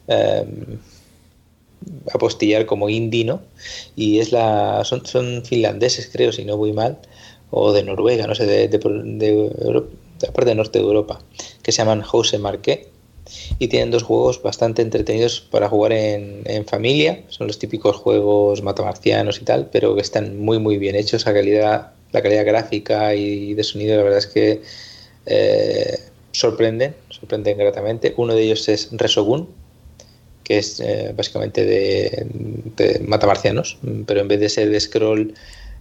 eh, 0.07 0.45
apostillar 2.13 2.65
como 2.65 2.89
indie, 2.89 3.25
¿no? 3.25 3.41
Y 3.95 4.19
es 4.19 4.31
la, 4.31 4.83
son, 4.83 5.05
son 5.05 5.43
finlandeses, 5.45 6.09
creo, 6.11 6.31
si 6.31 6.43
no 6.45 6.57
voy 6.57 6.73
mal, 6.73 6.97
o 7.51 7.71
de 7.71 7.83
Noruega, 7.83 8.27
no 8.27 8.35
sé, 8.35 8.45
de, 8.45 8.67
de, 8.67 8.77
de, 8.77 9.83
de 10.19 10.27
la 10.27 10.33
parte 10.33 10.55
norte 10.55 10.79
de 10.79 10.85
Europa, 10.85 11.19
que 11.63 11.71
se 11.71 11.79
llaman 11.79 12.01
Jose 12.01 12.37
Marqué 12.37 12.89
y 13.59 13.67
tienen 13.67 13.91
dos 13.91 14.03
juegos 14.03 14.41
bastante 14.41 14.81
entretenidos 14.81 15.41
para 15.41 15.69
jugar 15.69 15.91
en, 15.91 16.41
en, 16.45 16.65
familia. 16.65 17.23
Son 17.29 17.47
los 17.47 17.59
típicos 17.59 17.95
juegos 17.97 18.61
matamarcianos 18.61 19.41
y 19.41 19.45
tal, 19.45 19.69
pero 19.71 19.95
que 19.95 20.01
están 20.01 20.39
muy 20.39 20.59
muy 20.59 20.77
bien 20.77 20.95
hechos. 20.95 21.25
La 21.25 21.33
calidad, 21.33 21.91
la 22.11 22.21
calidad 22.21 22.45
gráfica 22.45 23.13
y 23.15 23.53
de 23.53 23.63
sonido, 23.63 23.97
la 23.97 24.03
verdad 24.03 24.19
es 24.19 24.27
que 24.27 24.61
eh, 25.25 25.99
sorprenden, 26.31 26.95
sorprenden 27.09 27.57
gratamente. 27.57 28.13
Uno 28.17 28.33
de 28.33 28.43
ellos 28.43 28.67
es 28.69 28.89
Resogun, 28.91 29.49
que 30.43 30.59
es 30.59 30.79
eh, 30.79 31.13
básicamente 31.15 31.65
de, 31.65 32.27
de, 32.77 32.99
matamarcianos, 32.99 33.77
pero 34.05 34.21
en 34.21 34.27
vez 34.27 34.39
de 34.39 34.49
ser 34.49 34.69
de 34.69 34.79
scroll 34.79 35.33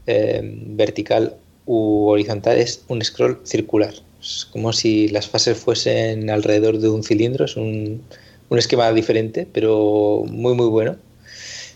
eh, 0.06 0.40
vertical 0.42 1.36
u 1.66 2.08
horizontal, 2.08 2.58
es 2.58 2.82
un 2.88 3.02
scroll 3.02 3.40
circular 3.44 3.94
es 4.26 4.44
como 4.46 4.72
si 4.72 5.08
las 5.08 5.28
fases 5.28 5.56
fuesen 5.56 6.30
alrededor 6.30 6.78
de 6.78 6.88
un 6.88 7.04
cilindro, 7.04 7.44
es 7.44 7.56
un, 7.56 8.02
un 8.48 8.58
esquema 8.58 8.92
diferente, 8.92 9.46
pero 9.52 10.24
muy 10.26 10.54
muy 10.54 10.66
bueno. 10.66 10.96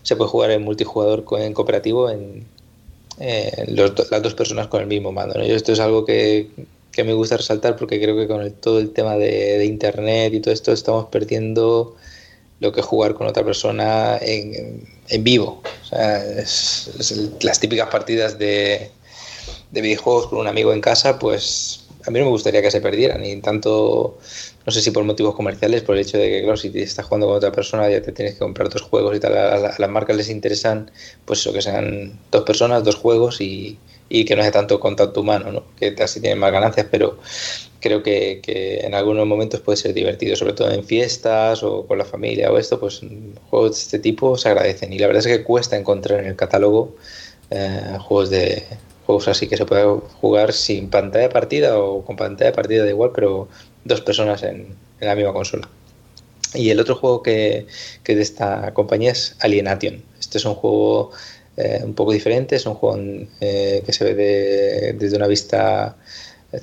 Se 0.03 0.17
puede 0.17 0.31
jugar 0.31 0.51
en 0.51 0.63
multijugador 0.63 1.25
en 1.39 1.53
cooperativo 1.53 2.11
en, 2.11 2.47
los, 3.69 4.11
las 4.11 4.23
dos 4.23 4.35
personas 4.35 4.67
con 4.69 4.81
el 4.81 4.87
mismo 4.87 5.13
mando. 5.13 5.35
¿no? 5.35 5.45
esto 5.45 5.73
es 5.73 5.81
algo 5.81 6.05
que, 6.05 6.49
que, 6.91 7.05
me 7.05 7.13
gusta 7.13 7.37
resaltar 7.37 7.77
porque 7.77 8.01
creo 8.01 8.17
que 8.17 8.27
con 8.27 8.51
todo 8.53 8.79
el 8.79 8.93
tema 8.93 9.17
de, 9.17 9.65
internet 9.65 10.33
y 10.35 10.41
todo 10.41 10.55
esto 10.55 10.73
estamos 10.73 11.07
perdiendo 11.07 11.97
lo 12.61 12.73
que 12.73 12.83
jugar 12.83 13.15
con 13.15 13.27
otra 13.27 13.45
persona 13.45 14.19
en, 14.21 14.89
en 15.09 15.25
vivo. 15.25 15.63
Es, 15.93 16.91
es 16.99 17.43
las 17.43 17.61
típicas 17.61 17.89
partidas 17.91 18.39
de, 18.39 18.91
de 19.71 19.81
videojuegos 19.81 20.27
con 20.29 20.39
un 20.39 20.47
amigo 20.47 20.73
en 20.73 20.81
casa, 20.81 21.19
pues 21.19 21.80
a 22.07 22.11
mí 22.11 22.19
no 22.19 22.27
me 22.27 22.31
gustaría 22.31 22.63
que 22.63 22.71
se 22.71 22.81
perdieran, 22.81 23.25
y 23.25 23.41
tanto, 23.41 24.19
no 24.67 24.73
sé 24.73 24.81
si 24.81 24.91
por 24.91 25.05
motivos 25.05 25.35
comerciales, 25.35 25.83
por 25.83 25.97
el 25.97 26.03
hecho 26.03 26.19
de 26.19 26.29
que, 26.29 26.43
claro, 26.43 26.57
si 26.57 26.69
estás 26.75 27.07
jugando 27.07 27.27
con 27.27 27.37
otra 27.37 27.53
persona 27.53 27.89
ya 27.91 28.03
te 28.03 28.13
tienes 28.13 28.35
que 28.35 28.41
comprar 28.41 28.69
dos 28.69 28.83
juegos 28.83 29.17
y 29.17 29.21
tal, 29.21 29.37
a, 29.37 29.55
a, 29.55 29.67
a 29.69 29.79
las 29.79 29.91
marcas 29.91 30.17
les 30.17 30.31
interesan, 30.31 30.91
pues 31.25 31.41
eso, 31.41 31.53
que 31.53 31.63
sean 31.63 32.19
dos 32.31 32.43
personas, 32.45 32.85
dos 32.85 32.97
juegos 32.97 33.41
y, 33.41 33.79
y 34.11 34.25
que 34.25 34.37
no 34.37 34.43
sea 34.43 34.51
tanto 34.51 34.81
contacto 34.81 35.21
humano, 35.21 35.53
¿no? 35.53 35.65
que 35.79 35.95
así 36.03 36.21
tienen 36.21 36.39
más 36.39 36.53
ganancias, 36.53 36.87
pero 36.91 37.19
creo 37.81 38.03
que, 38.03 38.41
que, 38.43 38.81
en 38.81 38.95
algunos 38.95 39.27
momentos 39.27 39.61
puede 39.61 39.77
ser 39.77 39.95
divertido, 39.95 40.37
sobre 40.37 40.53
todo 40.53 40.71
en 40.71 40.85
fiestas 40.85 41.63
o 41.63 41.87
con 41.87 41.97
la 41.97 42.05
familia 42.05 42.51
o 42.51 42.59
esto, 42.59 42.79
pues 42.81 43.01
juegos 43.49 43.71
de 43.71 43.79
este 43.79 43.99
tipo 44.01 44.37
se 44.37 44.49
agradecen 44.49 44.93
y 44.93 44.99
la 44.99 45.07
verdad 45.07 45.25
es 45.25 45.39
que 45.39 45.45
cuesta 45.45 45.77
encontrar 45.77 46.21
en 46.21 46.27
el 46.27 46.37
catálogo 46.37 46.97
eh, 47.51 47.99
juegos 48.01 48.31
de 48.31 48.65
juegos 49.11 49.29
así 49.29 49.49
que 49.49 49.57
se 49.57 49.67
puede 49.67 49.85
jugar 50.21 50.53
sin 50.53 50.89
pantalla 50.89 51.25
de 51.25 51.33
partida 51.33 51.79
o 51.79 52.05
con 52.05 52.17
pantalla 52.17 52.51
de 52.51 52.55
partida 52.55 52.85
da 52.85 52.91
igual, 52.91 53.11
pero 53.15 53.49
dos 53.85 54.01
personas 54.01 54.43
en, 54.43 54.77
la 55.01 55.15
misma 55.15 55.33
consola. 55.33 55.69
Y 56.55 56.71
el 56.71 56.79
otro 56.79 56.95
juego 56.95 57.23
que, 57.23 57.67
que, 58.05 58.15
de 58.15 58.23
esta 58.23 58.73
compañía 58.75 59.13
es 59.13 59.37
Alienation. 59.41 60.03
Este 60.19 60.39
es 60.39 60.45
un 60.45 60.55
juego 60.55 61.11
eh, 61.57 61.81
un 61.83 61.95
poco 61.95 62.13
diferente, 62.13 62.57
es 62.57 62.67
un 62.67 62.75
juego 62.75 62.99
eh, 63.41 63.83
que 63.85 63.93
se 63.93 64.05
ve 64.05 64.15
de, 64.15 64.93
desde 64.93 65.17
una 65.17 65.27
vista 65.27 65.97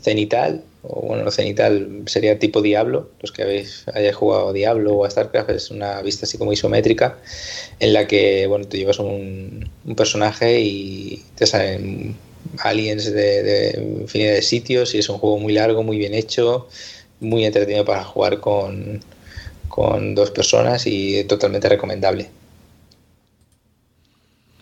cenital, 0.02 0.64
o 0.84 1.08
bueno, 1.08 1.24
no 1.24 1.32
cenital 1.32 2.04
sería 2.06 2.38
tipo 2.38 2.62
Diablo, 2.62 3.10
los 3.22 3.32
que 3.32 3.44
habéis 3.44 3.86
hayáis 3.94 4.16
jugado 4.16 4.54
Diablo 4.54 4.96
o 4.96 5.06
a 5.06 5.10
StarCraft, 5.10 5.50
es 5.50 5.72
una 5.72 6.02
vista 6.02 6.26
así 6.26 6.38
como 6.38 6.52
isométrica, 6.52 7.18
en 7.80 7.94
la 7.94 8.06
que 8.06 8.48
bueno, 8.48 8.66
tú 8.66 8.78
llevas 8.78 9.00
un, 9.00 9.70
un 9.86 9.96
personaje 9.96 10.60
y 10.60 11.24
te 11.36 11.46
salen 11.46 12.16
aliens 12.60 13.06
de, 13.06 13.44
de, 13.44 14.00
infinidad 14.02 14.34
de 14.34 14.42
sitios 14.42 14.96
y 14.96 15.00
es 15.00 15.10
un 15.10 15.18
juego 15.18 15.38
muy 15.38 15.54
largo, 15.54 15.84
muy 15.84 15.98
bien 15.98 16.14
hecho, 16.14 16.68
muy 17.20 17.46
entretenido 17.46 17.86
para 17.86 18.04
jugar 18.04 18.40
con, 18.40 19.02
con 19.68 20.16
dos 20.16 20.32
personas 20.32 20.88
y 20.88 21.24
totalmente 21.26 21.70
recomendable. 21.70 22.30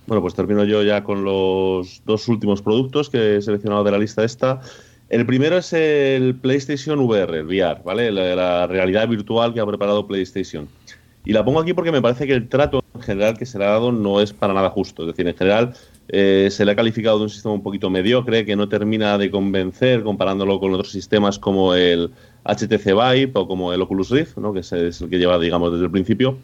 Bueno, 0.07 0.21
pues 0.21 0.35
termino 0.35 0.63
yo 0.65 0.83
ya 0.83 1.03
con 1.03 1.23
los 1.23 2.01
dos 2.05 2.27
últimos 2.27 2.61
productos 2.61 3.09
que 3.09 3.37
he 3.37 3.41
seleccionado 3.41 3.83
de 3.83 3.91
la 3.91 3.97
lista 3.97 4.23
esta. 4.23 4.61
El 5.09 5.25
primero 5.25 5.57
es 5.57 5.73
el 5.73 6.35
PlayStation 6.35 6.99
VR, 6.99 7.39
el 7.39 7.45
VR, 7.45 7.81
¿vale? 7.83 8.11
La, 8.11 8.35
la, 8.35 8.67
realidad 8.67 9.07
virtual 9.07 9.53
que 9.53 9.59
ha 9.59 9.65
preparado 9.65 10.07
PlayStation. 10.07 10.67
Y 11.25 11.33
la 11.33 11.43
pongo 11.43 11.59
aquí 11.59 11.73
porque 11.73 11.91
me 11.91 12.01
parece 12.01 12.27
que 12.27 12.33
el 12.33 12.49
trato 12.49 12.83
en 12.93 13.01
general 13.01 13.37
que 13.37 13.45
se 13.45 13.57
le 13.57 13.65
ha 13.65 13.69
dado 13.69 13.91
no 13.91 14.21
es 14.21 14.31
para 14.31 14.53
nada 14.53 14.69
justo. 14.69 15.03
Es 15.03 15.07
decir, 15.07 15.27
en 15.27 15.35
general 15.35 15.73
eh, 16.07 16.49
se 16.51 16.65
le 16.65 16.71
ha 16.71 16.75
calificado 16.75 17.17
de 17.17 17.23
un 17.23 17.29
sistema 17.29 17.53
un 17.53 17.63
poquito 17.63 17.89
mediocre 17.89 18.45
que 18.45 18.55
no 18.55 18.69
termina 18.69 19.17
de 19.17 19.31
convencer 19.31 20.03
comparándolo 20.03 20.59
con 20.59 20.73
otros 20.73 20.91
sistemas 20.91 21.39
como 21.39 21.73
el 21.73 22.11
HTC 22.43 22.85
Vive 22.85 23.31
o 23.33 23.47
como 23.47 23.73
el 23.73 23.81
Oculus 23.81 24.11
Rift, 24.11 24.37
¿no? 24.37 24.53
que 24.53 24.59
es, 24.59 24.71
el 24.71 25.09
que 25.09 25.17
lleva, 25.17 25.39
digamos, 25.39 25.71
desde 25.71 25.85
el 25.85 25.91
principio. 25.91 26.37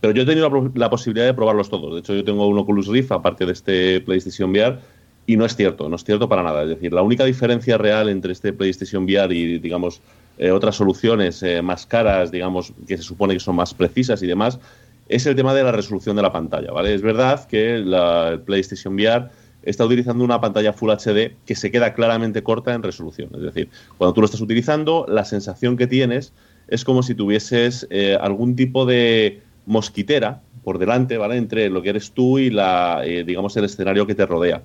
Pero 0.00 0.12
yo 0.12 0.22
he 0.22 0.26
tenido 0.26 0.70
la, 0.74 0.90
posibilidad 0.90 1.26
de 1.26 1.34
probarlos 1.34 1.70
todos. 1.70 1.94
De 1.94 2.00
hecho, 2.00 2.14
yo 2.14 2.24
tengo 2.24 2.46
un 2.46 2.58
Oculus 2.58 2.88
Rift, 2.88 3.10
aparte 3.12 3.46
de 3.46 3.52
este 3.52 4.00
PlayStation 4.02 4.50
VR, 4.50 4.78
y 5.26 5.36
no 5.36 5.46
es 5.46 5.56
cierto, 5.56 5.88
no 5.88 5.96
es 5.96 6.04
cierto 6.04 6.28
para 6.28 6.42
nada. 6.42 6.62
Es 6.64 6.68
decir, 6.68 6.92
la 6.92 7.02
única 7.02 7.24
diferencia 7.24 7.78
real 7.78 8.10
entre 8.10 8.32
este 8.32 8.52
PlayStation 8.52 9.04
VR 9.04 9.34
y, 9.34 9.58
digamos, 9.58 10.02
eh, 10.38 10.50
otras 10.50 10.76
soluciones 10.76 11.42
eh, 11.42 11.62
más 11.62 11.86
caras, 11.86 12.30
digamos, 12.30 12.74
que 12.86 12.98
se 12.98 13.02
supone 13.02 13.32
que 13.32 13.40
son 13.40 13.56
más 13.56 13.72
precisas 13.72 14.22
y 14.22 14.26
demás, 14.26 14.60
es 15.08 15.26
el 15.26 15.36
tema 15.36 15.54
de 15.54 15.62
la 15.62 15.72
resolución 15.72 16.16
de 16.16 16.22
la 16.22 16.32
pantalla, 16.32 16.72
¿vale? 16.72 16.94
Es 16.94 17.02
verdad 17.02 17.46
que 17.46 17.78
la, 17.78 18.28
el 18.28 18.40
PlayStation 18.40 18.94
VR 18.94 19.28
está 19.62 19.84
utilizando 19.84 20.24
una 20.24 20.40
pantalla 20.40 20.72
Full 20.72 20.90
HD 20.90 21.32
que 21.44 21.54
se 21.54 21.70
queda 21.70 21.92
claramente 21.94 22.42
corta 22.42 22.72
en 22.74 22.82
resolución. 22.82 23.30
Es 23.34 23.42
decir, 23.42 23.68
cuando 23.98 24.14
tú 24.14 24.20
lo 24.20 24.26
estás 24.26 24.40
utilizando, 24.40 25.04
la 25.08 25.24
sensación 25.24 25.76
que 25.76 25.86
tienes 25.86 26.32
es 26.68 26.84
como 26.84 27.02
si 27.02 27.14
tuvieses 27.14 27.86
eh, 27.90 28.16
algún 28.20 28.56
tipo 28.56 28.86
de 28.86 29.42
mosquitera 29.66 30.40
por 30.64 30.78
delante, 30.78 31.18
¿vale? 31.18 31.36
Entre 31.36 31.68
lo 31.68 31.82
que 31.82 31.90
eres 31.90 32.12
tú 32.12 32.38
y 32.38 32.50
la, 32.50 33.02
eh, 33.04 33.24
digamos, 33.24 33.56
el 33.56 33.64
escenario 33.64 34.06
que 34.06 34.14
te 34.14 34.26
rodea. 34.26 34.62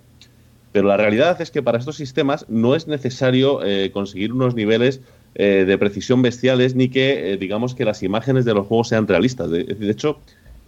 Pero 0.72 0.88
la 0.88 0.98
realidad 0.98 1.40
es 1.42 1.52
que 1.52 1.62
para 1.62 1.80
estos 1.80 1.98
sistemas 1.98 2.46
no 2.48 2.76
es 2.76 2.88
necesario 2.88 3.64
eh, 3.64 3.92
conseguir 3.92 4.32
unos 4.32 4.56
niveles 4.56 5.02
de 5.34 5.78
precisión 5.78 6.22
bestiales 6.22 6.76
ni 6.76 6.90
que, 6.90 7.38
digamos, 7.40 7.74
que 7.74 7.86
las 7.86 8.04
imágenes 8.04 8.46
de 8.46 8.54
los 8.54 8.68
juegos 8.68 8.90
sean 8.90 9.08
realistas. 9.08 9.50
De, 9.50 9.90
hecho, 9.90 10.20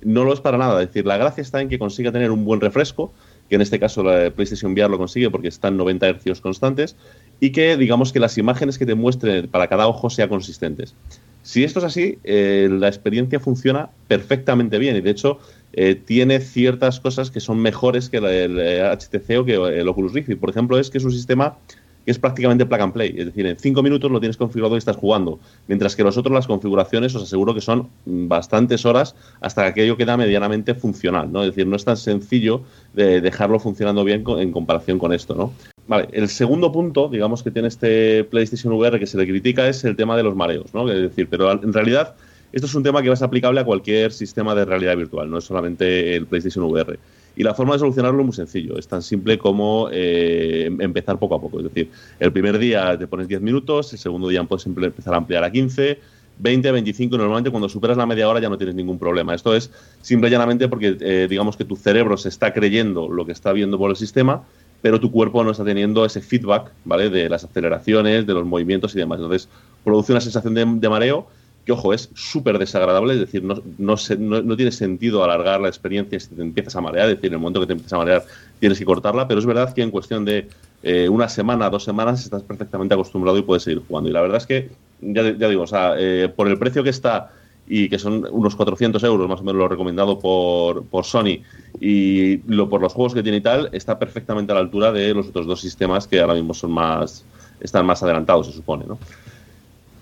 no 0.02 0.24
lo 0.24 0.34
es 0.34 0.40
para 0.40 0.58
nada. 0.58 0.82
Es 0.82 0.90
decir, 0.90 1.06
la 1.06 1.18
gracia 1.18 1.42
está 1.42 1.62
en 1.62 1.70
que 1.70 1.78
consiga 1.78 2.12
tener 2.12 2.32
un 2.32 2.46
buen 2.46 2.62
refresco, 2.62 3.12
que 3.50 3.56
en 3.56 3.62
este 3.62 3.80
caso 3.80 4.04
la 4.04 4.32
PlayStation 4.32 4.72
VR 4.72 4.90
lo 4.90 4.98
consigue 4.98 5.30
porque 5.30 5.50
están 5.50 5.78
90 5.78 6.10
Hz 6.10 6.42
constantes, 6.42 6.96
y 7.40 7.52
que 7.52 7.78
digamos 7.78 8.14
que 8.14 8.20
las 8.20 8.38
imágenes 8.38 8.78
que 8.78 8.86
te 8.86 8.96
muestren 8.96 9.48
para 9.48 9.68
cada 9.68 9.88
ojo 9.88 10.10
sean 10.10 10.30
consistentes. 10.30 10.96
Si 11.44 11.66
esto 11.66 11.80
es 11.80 11.86
así, 11.86 12.18
eh, 12.24 12.70
la 12.72 12.88
experiencia 12.88 13.40
funciona 13.40 13.90
perfectamente 14.08 14.78
bien 14.78 14.96
y 14.96 15.02
de 15.02 15.10
hecho 15.10 15.40
eh, 15.74 15.96
tiene 15.96 16.40
ciertas 16.40 17.02
cosas 17.02 17.32
que 17.32 17.42
son 17.42 17.60
mejores 17.60 18.10
que 18.10 18.18
el, 18.18 18.58
HTC 18.98 19.40
o 19.40 19.46
que 19.46 19.56
el 19.56 19.88
Oculus 19.90 20.14
Rift. 20.14 20.34
Por 20.40 20.50
ejemplo, 20.50 20.80
es 20.80 20.90
que 20.90 21.00
es 21.00 21.04
un 21.04 21.12
sistema 21.12 21.58
que 22.06 22.12
es 22.12 22.20
prácticamente 22.20 22.66
plug 22.66 22.82
and 22.82 22.94
play. 22.94 23.16
Es 23.18 23.26
decir, 23.26 23.46
en 23.46 23.58
cinco 23.58 23.82
minutos 23.82 24.12
lo 24.12 24.20
tienes 24.20 24.38
configurado 24.38 24.76
y 24.76 24.78
estás 24.78 24.98
jugando. 24.98 25.40
Mientras 25.68 25.96
que 25.96 26.04
los 26.04 26.18
otros, 26.18 26.34
las 26.34 26.48
configuraciones, 26.48 27.16
os 27.16 27.24
aseguro 27.24 27.54
que 27.54 27.62
son 27.62 27.90
bastantes 28.06 28.86
horas 28.86 29.16
hasta 29.42 29.64
que 29.64 29.70
aquello 29.70 29.98
queda 29.98 30.18
medianamente 30.18 30.76
funcional. 30.76 31.32
¿no? 31.32 31.42
Es 31.44 31.50
decir, 31.50 31.68
no 31.68 31.76
es 31.76 31.86
tan 31.86 31.98
sencillo 31.98 32.62
de 32.94 33.22
dejarlo 33.22 33.60
funcionando 33.60 34.04
bien 34.04 34.24
en 34.28 34.52
comparación 34.52 35.00
con 35.00 35.14
esto. 35.14 35.36
¿no? 35.36 35.54
Vale, 35.88 36.08
el 36.12 36.30
segundo 36.30 36.72
punto, 36.72 37.08
digamos, 37.10 37.44
que 37.44 37.52
tiene 37.52 37.68
este 37.68 38.24
PlayStation 38.26 38.74
VR 38.74 39.00
que 39.00 39.08
se 39.08 39.18
le 39.18 39.28
critica 39.28 39.68
es 39.68 39.84
el 39.84 39.96
tema 39.96 40.18
de 40.18 40.24
los 40.24 40.36
mareos. 40.36 40.74
¿no? 40.74 40.90
Es 40.92 41.02
decir, 41.02 41.28
pero 41.30 41.52
en 41.52 41.74
realidad 41.74 42.16
esto 42.54 42.68
es 42.68 42.76
un 42.76 42.84
tema 42.84 43.02
que 43.02 43.08
va 43.08 43.16
a 43.16 43.18
ser 43.18 43.26
aplicable 43.26 43.60
a 43.60 43.66
cualquier 43.66 44.12
sistema 44.14 44.54
de 44.54 44.64
realidad 44.64 44.96
virtual, 44.96 45.30
no 45.30 45.40
es 45.40 45.44
solamente 45.44 46.16
el 46.16 46.28
PlayStation 46.28 46.64
VR. 46.66 47.00
Y 47.36 47.44
la 47.44 47.54
forma 47.54 47.74
de 47.74 47.80
solucionarlo 47.80 48.20
es 48.20 48.26
muy 48.26 48.36
sencillo, 48.36 48.78
es 48.78 48.88
tan 48.88 49.02
simple 49.02 49.40
como 49.40 49.90
eh, 49.92 50.70
empezar 50.80 51.18
poco 51.18 51.36
a 51.36 51.42
poco. 51.42 51.60
Es 51.60 51.66
decir, 51.66 51.90
el 52.20 52.32
primer 52.32 52.60
día 52.60 52.98
te 52.98 53.08
pones 53.08 53.28
10 53.28 53.42
minutos, 53.42 53.92
el 53.94 54.00
segundo 54.00 54.28
día 54.28 54.44
puedes 54.44 54.66
empezar 54.68 55.14
a 55.14 55.18
ampliar 55.18 55.44
a 55.44 55.52
15, 55.52 56.00
20, 56.38 56.72
25, 56.72 57.18
normalmente 57.18 57.50
cuando 57.50 57.70
superas 57.70 57.98
la 57.98 58.06
media 58.06 58.30
hora 58.30 58.40
ya 58.40 58.50
no 58.50 58.58
tienes 58.58 58.76
ningún 58.76 59.00
problema. 59.00 59.34
Esto 59.34 59.56
es 59.56 59.72
simple 60.02 60.28
y 60.28 60.32
llanamente 60.32 60.68
porque 60.68 60.98
eh, 61.00 61.28
digamos 61.30 61.58
que 61.58 61.66
tu 61.66 61.76
cerebro 61.76 62.18
se 62.18 62.30
está 62.30 62.54
creyendo 62.54 63.10
lo 63.10 63.26
que 63.26 63.32
está 63.32 63.52
viendo 63.52 63.78
por 63.78 63.90
el 63.90 63.96
sistema, 63.96 64.44
pero 64.82 65.00
tu 65.00 65.12
cuerpo 65.12 65.44
no 65.44 65.52
está 65.52 65.64
teniendo 65.64 66.06
ese 66.06 66.22
feedback, 66.22 66.72
¿vale? 66.86 67.10
De 67.10 67.30
las 67.30 67.44
aceleraciones, 67.44 68.28
de 68.28 68.34
los 68.34 68.46
movimientos 68.46 68.94
y 68.96 69.00
demás. 69.00 69.18
Entonces, 69.20 69.50
produce 69.84 70.12
una 70.12 70.22
sensación 70.22 70.54
de 70.54 70.90
mareo 70.90 71.28
que 71.66 71.72
ojo, 71.72 71.94
es 71.94 72.10
súper 72.14 72.60
desagradable, 72.60 73.14
es 73.14 73.20
decir, 73.22 73.44
no, 73.44 73.56
no, 73.78 73.96
no, 74.42 74.56
tiene 74.58 74.72
sentido 74.72 75.24
alargar 75.24 75.62
la 75.62 75.70
experiencia 75.70 76.20
si 76.20 76.28
te 76.28 76.42
empiezas 76.42 76.76
a 76.76 76.82
marear, 76.82 77.10
es 77.10 77.16
decir, 77.16 77.28
en 77.28 77.34
el 77.34 77.40
momento 77.40 77.62
que 77.62 77.68
te 77.68 77.74
empiezas 77.74 77.94
a 77.94 77.98
marear 77.98 78.26
tienes 78.60 78.78
que 78.78 78.86
cortarla, 78.86 79.28
pero 79.28 79.40
es 79.40 79.46
verdad 79.46 79.74
que 79.74 79.82
en 79.82 79.92
cuestión 79.92 80.26
de 80.26 80.50
eh, 80.84 81.08
una 81.08 81.30
semana, 81.30 81.70
dos 81.70 81.84
semanas, 81.84 82.24
estás 82.24 82.44
perfectamente 82.44 82.94
acostumbrado 82.94 83.38
y 83.38 83.42
puedes 83.44 83.64
seguir 83.64 83.82
jugando. 83.88 84.10
Y 84.10 84.14
la 84.14 84.22
verdad 84.22 84.38
es 84.38 84.46
que, 84.46 84.70
ya, 85.02 85.38
ya 85.38 85.48
digo, 85.48 85.64
o 85.64 85.68
sea, 85.68 85.96
eh, 85.98 86.28
por 86.36 86.50
el 86.50 86.60
precio 86.60 86.84
que 86.84 86.90
está 86.90 87.32
y 87.66 87.88
que 87.88 87.98
son 87.98 88.28
unos 88.30 88.56
400 88.56 89.02
euros 89.04 89.30
más 89.30 89.40
o 89.40 89.44
menos 89.44 89.60
lo 89.60 89.68
recomendado 89.70 90.20
por, 90.20 90.84
por 90.86 91.06
Sony 91.06 91.40
y 91.80 92.38
lo, 92.48 92.68
por 92.68 92.82
los 92.82 92.94
juegos 92.94 93.14
que 93.14 93.24
tiene 93.24 93.38
y 93.38 93.42
tal, 93.42 93.70
está 93.72 93.98
perfectamente 93.98 94.52
a 94.52 94.56
la 94.56 94.62
altura 94.62 94.92
de 94.92 95.14
los 95.14 95.30
otros 95.30 95.46
dos 95.46 95.62
sistemas 95.62 96.06
que 96.06 96.20
ahora 96.20 96.34
mismo 96.34 96.54
son 96.54 96.72
más, 96.72 97.24
están 97.62 97.86
más 97.86 98.04
adelantados, 98.04 98.48
se 98.48 98.54
supone, 98.54 98.86
¿no? 98.86 98.98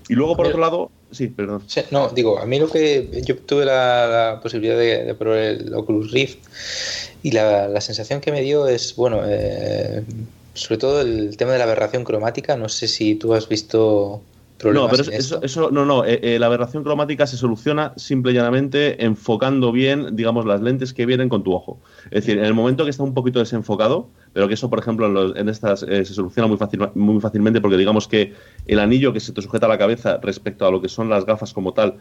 Y 0.10 0.16
luego, 0.16 0.36
por 0.36 0.48
otro 0.48 0.60
lado, 0.60 0.92
sí, 1.12 1.28
perdón. 1.28 1.64
no, 1.92 2.10
digo, 2.10 2.40
a 2.40 2.46
mí 2.46 2.60
lo 2.60 2.70
que 2.70 3.22
yo 3.26 3.38
tuve 3.38 3.66
la, 3.66 4.40
posibilidad 4.42 4.78
de, 4.78 5.14
probar 5.16 5.40
el 5.40 5.74
Oculus 5.74 6.12
Rift 6.12 6.40
y 7.24 7.32
la, 7.32 7.80
sensación 7.82 8.22
que 8.22 8.32
me 8.32 8.42
dio 8.42 8.68
es, 8.68 8.96
bueno, 8.96 9.22
eh, 9.26 10.04
sobre 10.54 10.78
todo 10.78 11.02
el 11.02 11.38
tema 11.38 11.54
de 11.54 11.58
la 11.60 11.66
aberración 11.66 12.04
cromática. 12.04 12.58
No 12.58 12.70
sé 12.70 12.88
si 12.88 13.16
tú 13.16 13.34
has 13.34 13.48
visto 13.48 14.22
no, 14.70 14.88
pero 14.90 15.04
eso, 15.12 15.42
eso, 15.42 15.72
no, 15.72 15.86
no. 15.86 16.06
Eh, 16.06 16.20
eh, 16.22 16.40
la 16.40 16.46
aberración 16.46 16.84
cromática 16.84 17.26
se 17.26 17.38
soluciona 17.38 17.94
simple 17.96 18.32
y 18.32 18.36
llanamente 18.36 19.04
enfocando 19.04 19.72
bien, 19.72 20.16
digamos, 20.16 20.46
las 20.46 20.62
lentes 20.62 20.94
que 20.94 21.06
vienen 21.06 21.30
con 21.30 21.44
tu 21.44 21.54
ojo. 21.54 21.80
Es 22.06 22.26
decir, 22.26 22.38
en 22.38 22.46
el 22.46 22.54
momento 22.54 22.84
que 22.84 22.92
está 22.92 23.04
un 23.04 23.14
poquito 23.14 23.40
desenfocado, 23.40 24.08
pero 24.34 24.48
que 24.48 24.54
eso, 24.54 24.70
por 24.70 24.80
ejemplo, 24.80 25.36
en, 25.36 25.50
estas 25.50 25.84
eh, 25.84 26.06
se 26.06 26.14
soluciona 26.14 26.48
muy, 26.48 26.58
fácil, 26.58 26.88
muy 26.96 27.20
fácilmente 27.20 27.62
porque 27.62 27.78
digamos 27.78 28.08
que 28.08 28.34
el 28.66 28.80
anillo 28.80 29.14
que 29.14 29.20
se 29.20 29.34
te 29.34 29.42
sujeta 29.42 29.66
a 29.66 29.70
la 29.70 29.78
cabeza 29.78 30.20
respecto 30.22 30.66
a 30.66 30.72
lo 30.72 30.82
que 30.82 30.90
son 30.90 31.10
las 31.10 31.26
gafas 31.26 31.54
como 31.54 31.74
tal 31.74 31.96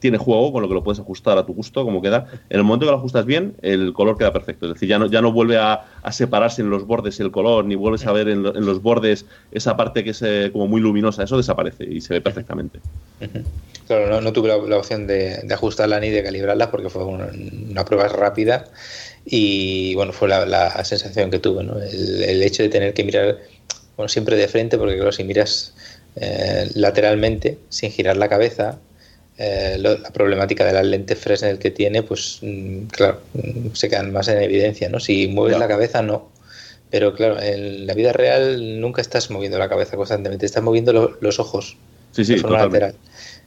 tiene 0.00 0.18
juego, 0.18 0.52
con 0.52 0.62
lo 0.62 0.68
que 0.68 0.74
lo 0.74 0.82
puedes 0.82 0.98
ajustar 0.98 1.38
a 1.38 1.46
tu 1.46 1.54
gusto, 1.54 1.84
como 1.84 2.02
queda. 2.02 2.26
En 2.50 2.58
el 2.58 2.64
momento 2.64 2.86
que 2.86 2.90
lo 2.90 2.98
ajustas 2.98 3.24
bien, 3.26 3.54
el 3.62 3.92
color 3.92 4.18
queda 4.18 4.32
perfecto. 4.32 4.66
Es 4.66 4.74
decir, 4.74 4.88
ya 4.88 4.98
no, 4.98 5.06
ya 5.06 5.22
no 5.22 5.30
vuelve 5.30 5.56
a, 5.58 5.84
separarse 6.10 6.62
en 6.62 6.70
los 6.70 6.86
bordes 6.86 7.20
el 7.20 7.30
color, 7.30 7.64
ni 7.64 7.76
vuelves 7.76 8.06
a 8.06 8.12
ver 8.12 8.28
en, 8.28 8.44
en 8.44 8.66
los 8.66 8.82
bordes 8.82 9.26
esa 9.52 9.76
parte 9.76 10.02
que 10.02 10.10
es 10.10 10.50
como 10.52 10.66
muy 10.66 10.80
luminosa. 10.80 11.22
Eso 11.22 11.36
desaparece 11.36 11.84
y 11.84 12.00
se 12.00 12.14
ve 12.14 12.20
perfectamente. 12.20 12.80
Claro, 13.86 14.20
no, 14.20 14.32
tuve 14.34 14.48
la, 14.48 14.76
opción 14.76 15.06
de, 15.06 15.42
ajustarla 15.50 15.98
ni 15.98 16.10
de 16.10 16.22
calibrarla 16.22 16.70
porque 16.70 16.90
fue 16.90 17.04
una, 17.04 17.84
prueba 17.86 18.06
rápida 18.08 18.66
y 19.30 19.94
bueno, 19.94 20.12
fue 20.12 20.28
la, 20.28 20.84
sensación 20.84 21.30
que 21.30 21.38
tuve, 21.38 21.62
¿no? 21.62 21.78
el, 21.80 22.42
hecho 22.42 22.62
de 22.62 22.70
tener 22.70 22.94
que 22.94 23.04
mirar 23.04 23.38
bueno, 23.96 24.08
siempre 24.08 24.36
de 24.36 24.48
frente 24.48 24.78
porque 24.78 24.94
claro, 24.94 25.12
si 25.12 25.24
miras 25.24 25.74
eh, 26.16 26.70
lateralmente 26.74 27.58
sin 27.68 27.90
girar 27.90 28.16
la 28.16 28.28
cabeza, 28.28 28.78
eh, 29.36 29.76
la 29.78 30.10
problemática 30.10 30.64
de 30.64 30.72
las 30.72 30.86
lentes 30.86 31.18
Fresnel 31.18 31.58
que 31.58 31.70
tiene, 31.70 32.02
pues 32.02 32.38
mm, 32.40 32.86
claro, 32.86 33.20
mm, 33.34 33.74
se 33.74 33.90
quedan 33.90 34.12
más 34.12 34.28
en 34.28 34.42
evidencia, 34.42 34.88
¿no? 34.88 34.98
Si 34.98 35.28
mueves 35.28 35.58
la 35.58 35.68
cabeza, 35.68 36.00
no. 36.00 36.30
Pero 36.90 37.14
claro, 37.14 37.40
en 37.42 37.86
la 37.86 37.92
vida 37.92 38.12
real 38.14 38.80
nunca 38.80 39.02
estás 39.02 39.30
moviendo 39.30 39.58
la 39.58 39.68
cabeza 39.68 39.96
constantemente, 39.96 40.46
estás 40.46 40.62
moviendo 40.62 41.16
los 41.20 41.38
ojos 41.38 41.76
sí, 42.12 42.24
sí, 42.24 42.34
de 42.34 42.40
forma 42.40 42.64
lateral. 42.64 42.94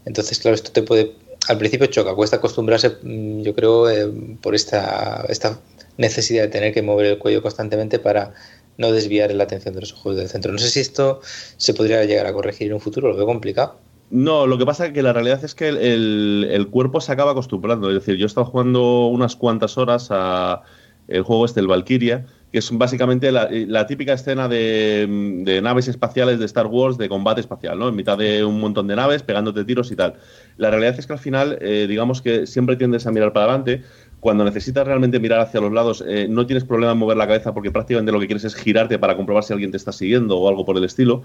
Entonces, 0.06 0.38
claro, 0.40 0.56
esto 0.56 0.72
te 0.72 0.84
puede. 0.84 1.14
Al 1.48 1.58
principio 1.58 1.88
choca, 1.88 2.14
cuesta 2.14 2.36
acostumbrarse, 2.38 2.98
mm, 3.02 3.42
yo 3.42 3.56
creo, 3.56 3.90
eh, 3.90 4.10
por 4.42 4.54
esta, 4.54 5.26
esta 5.28 5.60
necesidad 6.02 6.44
de 6.44 6.50
tener 6.50 6.74
que 6.74 6.82
mover 6.82 7.06
el 7.06 7.18
cuello 7.18 7.42
constantemente 7.42 8.00
para 8.00 8.34
no 8.78 8.92
desviar 8.92 9.32
la 9.34 9.44
atención 9.44 9.74
de 9.74 9.82
los 9.82 9.94
ojos 9.94 10.18
del 10.18 10.28
centro. 10.28 10.52
No 10.52 10.58
sé 10.58 10.70
si 10.70 10.80
esto 10.80 11.22
se 11.58 11.74
podría 11.74 12.04
llegar 12.04 12.26
a 12.26 12.34
corregir 12.34 12.68
en 12.68 12.74
un 12.74 12.82
futuro, 12.82 13.10
lo 13.10 13.16
veo 13.16 13.26
complicado. 13.26 13.78
No, 14.10 14.46
lo 14.46 14.58
que 14.58 14.66
pasa 14.66 14.88
es 14.88 14.94
que 14.94 15.02
la 15.02 15.14
realidad 15.14 15.42
es 15.46 15.56
que 15.56 15.70
el, 15.70 16.68
cuerpo 16.70 17.00
se 17.00 17.14
acaba 17.14 17.32
acostumbrando. 17.32 17.88
Es 17.88 17.96
decir, 17.96 18.18
yo 18.18 18.26
he 18.26 18.28
estado 18.28 18.46
jugando 18.46 19.08
unas 19.08 19.38
cuantas 19.38 19.78
horas 19.78 20.10
a 20.12 20.64
el 21.08 21.24
juego 21.24 21.46
este, 21.46 21.62
el 21.62 21.68
Valkyria, 21.68 22.26
que 22.52 22.60
es 22.60 22.70
básicamente 22.78 23.32
la, 23.32 23.88
típica 23.88 24.14
escena 24.14 24.50
de, 24.50 25.60
naves 25.64 25.88
espaciales 25.88 26.40
de 26.40 26.46
Star 26.46 26.68
Wars 26.68 26.98
de 26.98 27.08
combate 27.08 27.40
espacial, 27.40 27.80
¿no? 27.80 27.88
En 27.88 27.96
mitad 27.96 28.18
de 28.18 28.44
un 28.44 28.60
montón 28.60 28.88
de 28.88 28.98
naves, 28.98 29.24
pegándote 29.24 29.64
tiros 29.64 29.92
y 29.92 29.96
tal. 29.96 30.16
La 30.58 30.70
realidad 30.70 31.00
es 31.00 31.08
que 31.08 31.14
al 31.14 31.20
final, 31.20 31.58
eh, 31.62 31.86
digamos 31.88 32.22
que 32.22 32.48
siempre 32.48 32.76
tiendes 32.76 33.08
a 33.08 33.12
mirar 33.12 33.32
para 33.32 33.46
adelante. 33.46 33.84
Cuando 34.22 34.46
necesitas 34.46 34.86
realmente 34.86 35.20
mirar 35.20 35.40
hacia 35.40 35.60
los 35.60 35.74
lados, 35.74 36.04
eh, 36.08 36.28
no 36.30 36.46
tienes 36.46 36.64
problema 36.64 36.92
en 36.92 37.00
mover 37.00 37.18
la 37.18 37.26
cabeza 37.26 37.56
porque 37.56 37.72
prácticamente 37.72 38.12
lo 38.12 38.20
que 38.20 38.28
quieres 38.28 38.44
es 38.44 38.54
girarte 38.54 39.00
para 39.00 39.18
comprobar 39.18 39.44
si 39.44 39.52
alguien 39.52 39.72
te 39.72 39.78
está 39.78 39.92
siguiendo 39.92 40.38
o 40.38 40.48
algo 40.48 40.64
por 40.64 40.78
el 40.78 40.84
estilo. 40.84 41.24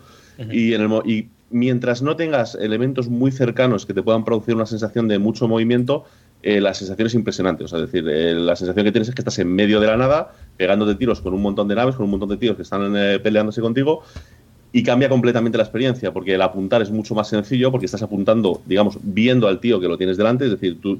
y, 0.50 0.72
en 0.72 0.80
el, 0.80 0.90
y 1.04 1.28
mientras 1.50 2.00
no 2.00 2.16
tengas 2.16 2.54
elementos 2.54 3.08
muy 3.08 3.32
cercanos 3.32 3.84
que 3.84 3.92
te 3.92 4.02
puedan 4.02 4.24
producir 4.24 4.54
una 4.54 4.64
sensación 4.64 5.08
de 5.08 5.18
mucho 5.18 5.46
movimiento, 5.46 6.04
eh, 6.42 6.58
la 6.58 6.72
sensación 6.72 7.06
es 7.06 7.12
impresionante. 7.12 7.64
O 7.64 7.68
sea, 7.68 7.80
es 7.80 7.92
decir, 7.92 8.08
eh, 8.08 8.32
la 8.32 8.56
sensación 8.56 8.86
que 8.86 8.92
tienes 8.92 9.10
es 9.10 9.14
que 9.14 9.20
estás 9.20 9.38
en 9.40 9.54
medio 9.54 9.78
de 9.78 9.88
la 9.88 9.98
nada, 9.98 10.32
pegándote 10.56 10.94
tiros 10.94 11.20
con 11.20 11.34
un 11.34 11.42
montón 11.42 11.68
de 11.68 11.74
naves, 11.74 11.96
con 11.96 12.06
un 12.06 12.12
montón 12.12 12.30
de 12.30 12.38
tiros 12.38 12.56
que 12.56 12.62
están 12.62 12.94
peleándose 13.22 13.60
contigo, 13.60 14.04
y 14.72 14.82
cambia 14.82 15.10
completamente 15.10 15.58
la 15.58 15.64
experiencia, 15.64 16.14
porque 16.14 16.34
el 16.34 16.40
apuntar 16.40 16.80
es 16.80 16.90
mucho 16.90 17.14
más 17.14 17.28
sencillo, 17.28 17.70
porque 17.70 17.84
estás 17.84 18.02
apuntando, 18.02 18.62
digamos, 18.64 18.98
viendo 19.02 19.48
al 19.48 19.60
tío 19.60 19.80
que 19.80 19.88
lo 19.88 19.98
tienes 19.98 20.16
delante, 20.16 20.46
es 20.46 20.50
decir, 20.50 20.80
tú 20.80 20.98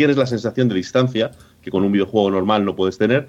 tienes 0.00 0.16
la 0.16 0.24
sensación 0.24 0.66
de 0.70 0.76
distancia 0.76 1.30
que 1.60 1.70
con 1.70 1.84
un 1.84 1.92
videojuego 1.92 2.30
normal 2.30 2.64
no 2.64 2.74
puedes 2.74 2.96
tener, 2.96 3.28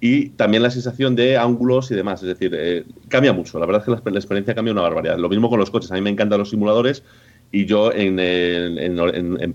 y 0.00 0.28
también 0.28 0.62
la 0.62 0.70
sensación 0.70 1.16
de 1.16 1.38
ángulos 1.38 1.90
y 1.90 1.94
demás. 1.94 2.20
Es 2.20 2.28
decir, 2.28 2.52
eh, 2.54 2.84
cambia 3.08 3.32
mucho. 3.32 3.58
La 3.58 3.64
verdad 3.64 3.80
es 3.80 4.02
que 4.02 4.10
la, 4.10 4.18
experiencia 4.18 4.54
cambia 4.54 4.72
una 4.72 4.82
barbaridad. 4.82 5.16
Lo 5.16 5.30
mismo 5.30 5.48
con 5.48 5.58
los 5.58 5.70
coches. 5.70 5.90
A 5.92 5.94
mí 5.94 6.02
me 6.02 6.10
encantan 6.10 6.38
los 6.38 6.50
simuladores 6.50 7.02
y 7.50 7.64
yo 7.64 7.90
en, 7.90 8.18
en, 8.18 9.54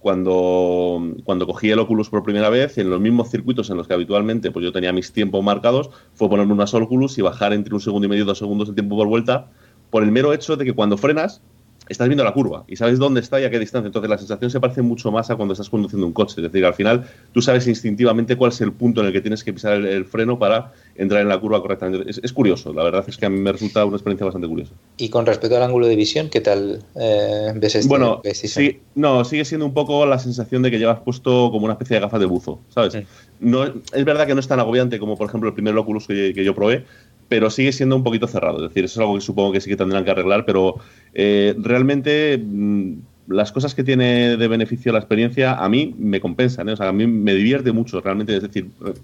cuando, 0.00 1.14
cuando 1.24 1.46
cogí 1.46 1.70
el 1.70 1.78
Oculus 1.78 2.10
por 2.10 2.22
primera 2.22 2.50
vez, 2.50 2.76
en 2.76 2.90
los 2.90 3.00
mismos 3.00 3.30
circuitos 3.30 3.70
en 3.70 3.78
los 3.78 3.88
que 3.88 3.94
habitualmente 3.94 4.50
pues 4.50 4.64
yo 4.64 4.72
tenía 4.72 4.92
mis 4.92 5.12
tiempos 5.12 5.42
marcados, 5.42 5.88
fue 6.12 6.28
ponerme 6.28 6.52
unas 6.52 6.74
Oculus 6.74 7.16
y 7.16 7.22
bajar 7.22 7.54
entre 7.54 7.72
un 7.72 7.80
segundo 7.80 8.04
y 8.04 8.10
medio 8.10 8.26
dos 8.26 8.36
segundos 8.36 8.68
el 8.68 8.74
tiempo 8.74 8.96
por 8.96 9.08
vuelta, 9.08 9.48
por 9.88 10.02
el 10.02 10.12
mero 10.12 10.34
hecho 10.34 10.56
de 10.56 10.66
que 10.66 10.74
cuando 10.74 10.98
frenas, 10.98 11.40
estás 11.88 12.08
viendo 12.08 12.24
la 12.24 12.32
curva 12.32 12.64
y 12.66 12.76
sabes 12.76 12.98
dónde 12.98 13.20
está 13.20 13.40
y 13.40 13.44
a 13.44 13.50
qué 13.50 13.58
distancia. 13.58 13.86
Entonces 13.86 14.10
la 14.10 14.18
sensación 14.18 14.50
se 14.50 14.60
parece 14.60 14.82
mucho 14.82 15.10
más 15.12 15.30
a 15.30 15.36
cuando 15.36 15.52
estás 15.52 15.70
conduciendo 15.70 16.06
un 16.06 16.12
coche. 16.12 16.34
Es 16.38 16.42
decir, 16.42 16.64
al 16.64 16.74
final 16.74 17.06
tú 17.32 17.42
sabes 17.42 17.66
instintivamente 17.66 18.36
cuál 18.36 18.52
es 18.52 18.60
el 18.60 18.72
punto 18.72 19.00
en 19.00 19.08
el 19.08 19.12
que 19.12 19.20
tienes 19.20 19.44
que 19.44 19.52
pisar 19.52 19.74
el, 19.74 20.04
freno 20.04 20.38
para 20.38 20.72
entrar 20.94 21.22
en 21.22 21.28
la 21.28 21.38
curva 21.38 21.60
correctamente. 21.60 22.10
Es, 22.10 22.32
curioso, 22.32 22.72
la 22.72 22.84
verdad 22.84 23.04
es 23.06 23.16
que 23.16 23.26
a 23.26 23.30
mí 23.30 23.38
me 23.38 23.52
resulta 23.52 23.84
una 23.84 23.96
experiencia 23.96 24.24
bastante 24.24 24.48
curiosa. 24.48 24.72
Y 24.96 25.08
con 25.08 25.26
respecto 25.26 25.56
al 25.56 25.62
ángulo 25.62 25.86
de 25.86 25.96
visión, 25.96 26.28
¿qué 26.28 26.40
tal 26.40 26.84
eh, 26.94 27.52
ves 27.54 27.74
este? 27.76 27.88
Bueno, 27.88 28.20
sí, 28.32 28.80
no, 28.94 29.24
sigue 29.24 29.44
siendo 29.44 29.66
un 29.66 29.74
poco 29.74 30.06
la 30.06 30.18
sensación 30.18 30.62
de 30.62 30.70
que 30.70 30.78
llevas 30.78 31.00
puesto 31.00 31.50
como 31.50 31.64
una 31.64 31.74
especie 31.74 31.96
de 31.96 32.00
gafas 32.00 32.20
de 32.20 32.26
buzo, 32.26 32.60
¿sabes? 32.68 32.98
No, 33.38 33.64
es 33.64 34.04
verdad 34.04 34.26
que 34.26 34.34
no 34.34 34.40
es 34.40 34.48
tan 34.48 34.60
agobiante 34.60 34.98
como, 34.98 35.16
por 35.16 35.28
ejemplo, 35.28 35.48
el 35.48 35.54
primer 35.54 35.76
Oculus 35.76 36.06
que, 36.06 36.32
que 36.34 36.44
yo 36.44 36.54
probé, 36.54 36.84
pero 37.28 37.50
sigue 37.50 37.72
siendo 37.72 37.96
un 37.96 38.04
poquito 38.04 38.26
cerrado. 38.26 38.56
Es 38.58 38.70
decir, 38.70 38.84
eso 38.84 39.00
es 39.00 39.02
algo 39.02 39.14
que 39.14 39.20
supongo 39.20 39.52
que 39.52 39.60
sí 39.60 39.70
que 39.70 39.76
tendrán 39.76 40.04
que 40.04 40.10
arreglar, 40.10 40.44
pero 40.44 40.76
eh, 41.14 41.54
realmente 41.58 42.38
mm, 42.38 42.92
las 43.28 43.52
cosas 43.52 43.74
que 43.74 43.84
tiene 43.84 44.36
de 44.36 44.48
beneficio 44.48 44.92
la 44.92 44.98
experiencia 44.98 45.54
a 45.54 45.68
mí 45.68 45.94
me 45.98 46.20
compensan. 46.20 46.68
¿eh? 46.68 46.72
O 46.72 46.76
sea, 46.76 46.88
a 46.88 46.92
mí 46.92 47.06
me 47.06 47.34
divierte 47.34 47.72
mucho, 47.72 48.00
realmente. 48.00 48.36
Es 48.36 48.42
decir, 48.42 48.70
eh, 48.86 48.94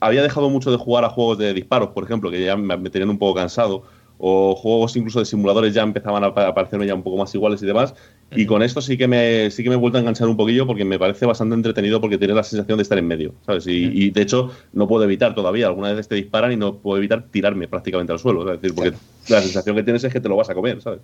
había 0.00 0.22
dejado 0.22 0.50
mucho 0.50 0.70
de 0.70 0.76
jugar 0.76 1.04
a 1.04 1.10
juegos 1.10 1.38
de 1.38 1.54
disparos, 1.54 1.90
por 1.90 2.04
ejemplo, 2.04 2.30
que 2.30 2.44
ya 2.44 2.56
me 2.56 2.90
tenían 2.90 3.10
un 3.10 3.18
poco 3.18 3.38
cansado 3.38 3.84
o 4.24 4.54
juegos 4.54 4.94
incluso 4.94 5.18
de 5.18 5.24
simuladores 5.24 5.74
ya 5.74 5.82
empezaban 5.82 6.22
a 6.22 6.28
aparecerme 6.28 6.86
ya 6.86 6.94
un 6.94 7.02
poco 7.02 7.16
más 7.16 7.34
iguales 7.34 7.60
y 7.60 7.66
demás. 7.66 7.92
Y 8.30 8.46
con 8.46 8.62
esto 8.62 8.80
sí 8.80 8.96
que 8.96 9.08
me 9.08 9.50
sí 9.50 9.64
que 9.64 9.68
me 9.68 9.74
he 9.74 9.78
vuelto 9.78 9.98
a 9.98 10.00
enganchar 10.00 10.28
un 10.28 10.36
poquillo 10.36 10.64
porque 10.64 10.84
me 10.84 10.96
parece 10.96 11.26
bastante 11.26 11.56
entretenido 11.56 12.00
porque 12.00 12.18
tienes 12.18 12.36
la 12.36 12.44
sensación 12.44 12.78
de 12.78 12.82
estar 12.82 12.96
en 12.98 13.08
medio, 13.08 13.34
¿sabes? 13.44 13.66
Y, 13.66 14.10
de 14.10 14.22
hecho 14.22 14.52
no 14.72 14.86
puedo 14.86 15.02
evitar 15.02 15.34
todavía, 15.34 15.66
alguna 15.66 15.92
vez 15.92 16.06
te 16.06 16.14
disparan 16.14 16.52
y 16.52 16.56
no 16.56 16.76
puedo 16.76 16.98
evitar 16.98 17.26
tirarme 17.32 17.66
prácticamente 17.66 18.12
al 18.12 18.20
suelo, 18.20 18.48
es 18.48 18.60
decir, 18.60 18.76
porque 18.76 18.96
la 19.28 19.42
sensación 19.42 19.74
que 19.74 19.82
tienes 19.82 20.04
es 20.04 20.12
que 20.12 20.20
te 20.20 20.28
lo 20.28 20.36
vas 20.36 20.48
a 20.48 20.54
comer, 20.54 20.80
¿sabes? 20.80 21.00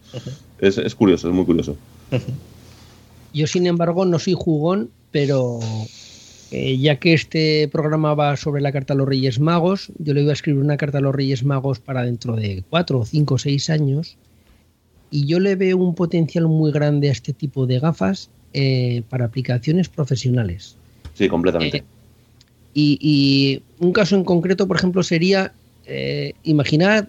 es, 0.61 0.79
es 0.79 0.95
curioso, 0.95 1.29
es 1.29 1.35
muy 1.35 1.45
curioso. 1.45 1.77
Yo, 3.35 3.49
sin 3.49 3.67
embargo, 3.67 4.05
no 4.05 4.21
soy 4.21 4.35
jugón, 4.39 4.91
pero 5.11 5.59
eh, 6.51 6.79
ya 6.79 6.97
que 6.97 7.13
este 7.13 7.69
programa 7.69 8.15
va 8.15 8.37
sobre 8.37 8.63
la 8.63 8.73
carta 8.73 8.95
a 8.95 8.97
los 8.97 9.07
Reyes 9.07 9.39
Magos, 9.39 9.93
yo 9.99 10.15
le 10.15 10.23
voy 10.23 10.31
a 10.31 10.33
escribir 10.33 10.63
una 10.63 10.79
carta 10.79 10.99
a 10.99 11.01
los 11.01 11.15
Reyes 11.15 11.45
Magos 11.45 11.79
para 11.79 12.05
dentro 12.05 12.37
de 12.37 12.65
cuatro, 12.71 13.05
cinco, 13.05 13.37
seis 13.39 13.69
años. 13.69 14.17
Y 15.11 15.27
yo 15.27 15.41
le 15.41 15.57
veo 15.57 15.77
un 15.77 15.95
potencial 15.95 16.47
muy 16.49 16.73
grande 16.73 17.09
a 17.09 17.13
este 17.13 17.33
tipo 17.33 17.67
de 17.67 17.79
gafas 17.81 18.31
eh, 18.55 19.03
para 19.09 19.27
aplicaciones 19.27 19.89
profesionales. 19.89 20.77
Sí, 21.15 21.29
completamente. 21.29 21.79
Eh, 21.79 21.85
y, 22.75 23.63
un 23.79 23.93
caso 23.93 24.17
en 24.17 24.25
concreto, 24.25 24.67
por 24.67 24.77
ejemplo, 24.77 25.03
sería 25.03 25.53
imaginar 26.43 27.09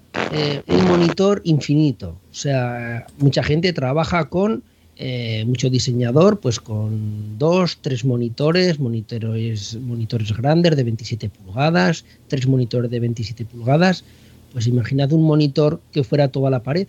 un 0.68 0.86
monitor 0.86 1.42
infinito. 1.44 2.18
O 2.32 2.34
sea, 2.34 3.08
mucha 3.18 3.44
gente 3.44 3.74
trabaja 3.74 4.30
con 4.30 4.64
eh, 5.02 5.46
mucho 5.46 5.70
diseñador, 5.70 6.42
pues 6.42 6.60
con 6.60 7.40
dos, 7.40 7.78
tres 7.80 8.04
monitores, 8.04 8.80
monitores, 8.80 9.78
monitores 9.80 10.36
grandes 10.36 10.76
de 10.76 10.84
27 10.84 11.30
pulgadas, 11.30 12.04
tres 12.28 12.46
monitores 12.46 12.92
de 12.92 13.00
27 13.00 13.46
pulgadas. 13.46 14.04
Pues 14.52 14.68
imaginad 14.68 15.14
un 15.14 15.24
monitor 15.24 15.80
que 15.94 16.04
fuera 16.04 16.28
toda 16.28 16.50
la 16.50 16.64
pared 16.64 16.88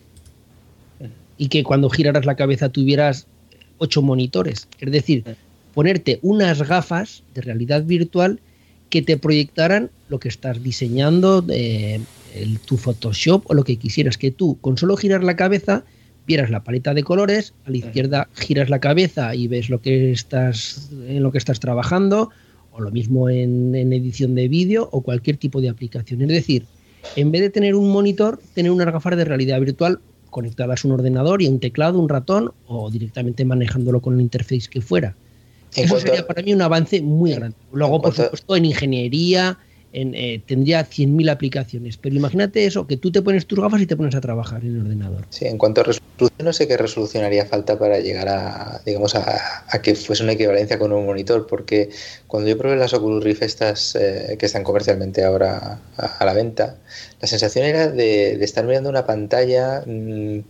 y 1.39 1.47
que 1.47 1.62
cuando 1.62 1.89
giraras 1.89 2.26
la 2.26 2.34
cabeza 2.34 2.68
tuvieras 2.68 3.28
ocho 3.78 4.02
monitores. 4.02 4.66
Es 4.80 4.90
decir, 4.90 5.22
ponerte 5.72 6.18
unas 6.22 6.66
gafas 6.66 7.22
de 7.32 7.42
realidad 7.42 7.84
virtual 7.84 8.40
que 8.89 9.02
te 9.02 9.18
proyectaran 9.18 9.89
lo 10.08 10.18
que 10.18 10.28
estás 10.28 10.60
diseñando, 10.64 11.44
eh, 11.48 12.00
el, 12.34 12.58
tu 12.58 12.76
Photoshop 12.76 13.48
o 13.48 13.55
lo 13.55 13.62
que 13.62 13.76
quisieras, 13.76 14.18
que 14.18 14.32
tú 14.32 14.58
con 14.60 14.76
solo 14.76 14.97
girar 14.97 15.22
la 15.22 15.36
cabeza 15.36 15.84
vieras 16.31 16.49
la 16.49 16.62
paleta 16.62 16.94
de 16.94 17.02
colores, 17.02 17.55
a 17.65 17.70
la 17.70 17.78
izquierda 17.78 18.28
giras 18.34 18.70
la 18.70 18.78
cabeza 18.78 19.34
y 19.34 19.49
ves 19.49 19.68
lo 19.68 19.81
que 19.81 20.12
estás 20.12 20.89
en 21.09 21.25
lo 21.25 21.33
que 21.33 21.39
estás 21.39 21.59
trabajando, 21.59 22.31
o 22.70 22.81
lo 22.81 22.92
mismo 22.92 23.28
en, 23.28 23.75
edición 23.75 24.36
de 24.36 24.47
vídeo 24.47 24.89
o 24.92 25.00
cualquier 25.00 25.39
tipo 25.39 25.60
de 25.60 25.68
aplicación. 25.68 26.23
Es 26.23 26.28
decir, 26.28 26.67
en 27.17 27.33
vez 27.33 27.41
de 27.41 27.50
tener 27.50 27.75
un 27.75 27.91
monitor, 27.91 28.39
tener 28.55 28.70
unas 28.70 28.86
gafas 28.92 29.17
de 29.17 29.25
realidad 29.25 29.59
virtual 29.59 29.99
conectadas 30.31 30.84
a 30.84 30.86
un 30.86 30.94
ordenador 30.94 31.42
y 31.42 31.49
a 31.49 31.50
un 31.50 31.59
teclado, 31.59 31.99
un 31.99 32.09
ratón, 32.09 32.52
o 32.68 32.89
directamente 32.92 33.44
manejándolo 33.44 34.00
con 34.00 34.15
el 34.15 34.20
interface 34.20 34.70
que 34.70 34.81
fuera. 34.81 35.17
Eso 35.75 35.99
sería 35.99 36.25
para 36.28 36.42
mí 36.42 36.52
un 36.52 36.62
avance 36.62 37.02
muy 37.02 37.33
grande. 37.33 37.57
Luego, 37.73 38.00
por 38.00 38.15
supuesto, 38.15 38.55
en 38.55 38.67
ingeniería, 38.67 39.59
eh, 39.92 40.40
tendría 40.46 40.88
100.000 40.88 41.30
aplicaciones. 41.30 41.96
Pero 41.96 42.14
imagínate 42.14 42.64
eso, 42.64 42.86
que 42.86 42.96
tú 42.96 43.10
te 43.10 43.22
pones 43.22 43.46
tus 43.46 43.58
gafas 43.58 43.80
y 43.80 43.86
te 43.86 43.96
pones 43.96 44.14
a 44.14 44.20
trabajar 44.20 44.62
en 44.62 44.76
el 44.76 44.80
ordenador. 44.82 45.26
Sí, 45.30 45.46
en 45.46 45.58
cuanto 45.58 45.80
a 45.80 45.84
resolución, 45.84 46.30
no 46.38 46.52
sé 46.52 46.68
qué 46.68 46.76
resolución 46.76 47.24
haría 47.24 47.44
falta 47.46 47.78
para 47.78 47.98
llegar 47.98 48.28
a, 48.28 48.80
digamos, 48.86 49.14
a, 49.14 49.40
que 49.82 49.94
fuese 49.94 50.22
una 50.22 50.32
equivalencia 50.32 50.78
con 50.78 50.92
un 50.92 51.06
monitor, 51.06 51.46
porque 51.46 51.90
cuando 52.26 52.48
yo 52.48 52.56
probé 52.56 52.76
las 52.76 52.94
Oculus 52.94 53.24
Rift 53.24 53.42
estas 53.42 53.96
eh, 53.96 54.36
que 54.38 54.46
están 54.46 54.62
comercialmente 54.62 55.24
ahora 55.24 55.80
a, 55.96 56.24
la 56.24 56.34
venta, 56.34 56.76
la 57.20 57.28
sensación 57.28 57.66
era 57.66 57.89
de, 57.89 58.42
estar 58.42 58.65
mirando 58.65 58.89
una 58.89 59.07
pantalla... 59.07 59.82
Mm, 59.86 60.40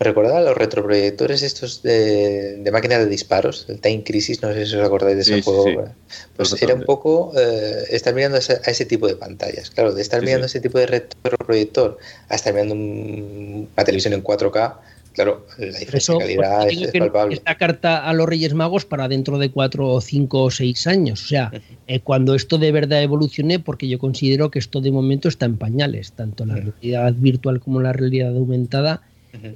me 0.00 0.04
recordaba 0.04 0.40
los 0.40 0.56
retroproyectores 0.56 1.42
estos 1.42 1.82
de, 1.82 2.58
de 2.58 2.70
máquinas 2.70 3.00
de 3.00 3.06
disparos, 3.06 3.66
el 3.68 3.80
Time 3.80 4.04
Crisis, 4.04 4.42
no 4.42 4.52
sé 4.52 4.64
si 4.64 4.76
os 4.76 4.86
acordáis 4.86 5.16
de 5.16 5.22
ese 5.22 5.42
juego. 5.42 5.88
Pues 6.36 6.62
era 6.62 6.74
un 6.74 6.84
poco 6.84 7.32
eh, 7.36 7.84
estar 7.90 8.14
mirando 8.14 8.36
a 8.36 8.40
ese, 8.40 8.84
tipo 8.84 9.08
de 9.08 9.16
pantallas. 9.16 9.70
Claro, 9.70 9.92
de 9.92 10.00
estar 10.00 10.22
mirando 10.22 10.46
ese 10.46 10.60
tipo 10.60 10.78
de 10.78 10.86
retroproyector 10.86 11.98
a 12.28 12.36
estar 12.36 12.52
mirando 12.52 12.74
una 12.76 13.84
televisión 13.84 14.12
en 14.12 14.22
4K, 14.22 14.76
claro, 15.18 15.46
la 15.58 15.78
diferencia 15.78 16.14
de 16.14 16.20
calidad 16.20 16.68
es, 16.68 16.92
palpable. 16.92 17.34
Esta 17.34 17.56
carta 17.56 18.08
a 18.08 18.12
los 18.12 18.28
Reyes 18.28 18.54
Magos 18.54 18.84
para 18.84 19.08
dentro 19.08 19.38
de 19.38 19.50
4 19.50 20.00
5 20.00 20.42
o 20.42 20.50
6 20.50 20.86
años. 20.86 21.24
O 21.24 21.26
sea, 21.26 21.50
eh, 21.88 22.00
cuando 22.00 22.34
esto 22.34 22.58
de 22.58 22.70
verdad 22.70 23.02
evolucione, 23.02 23.58
porque 23.58 23.88
yo 23.88 23.98
considero 23.98 24.50
que 24.50 24.60
esto 24.60 24.80
de 24.80 24.92
momento 24.92 25.28
está 25.28 25.46
en 25.46 25.56
pañales, 25.56 26.12
tanto 26.12 26.46
la 26.46 26.54
realidad 26.54 27.12
virtual 27.16 27.60
como 27.60 27.80
la 27.80 27.92
realidad 27.92 28.36
aumentada 28.36 29.02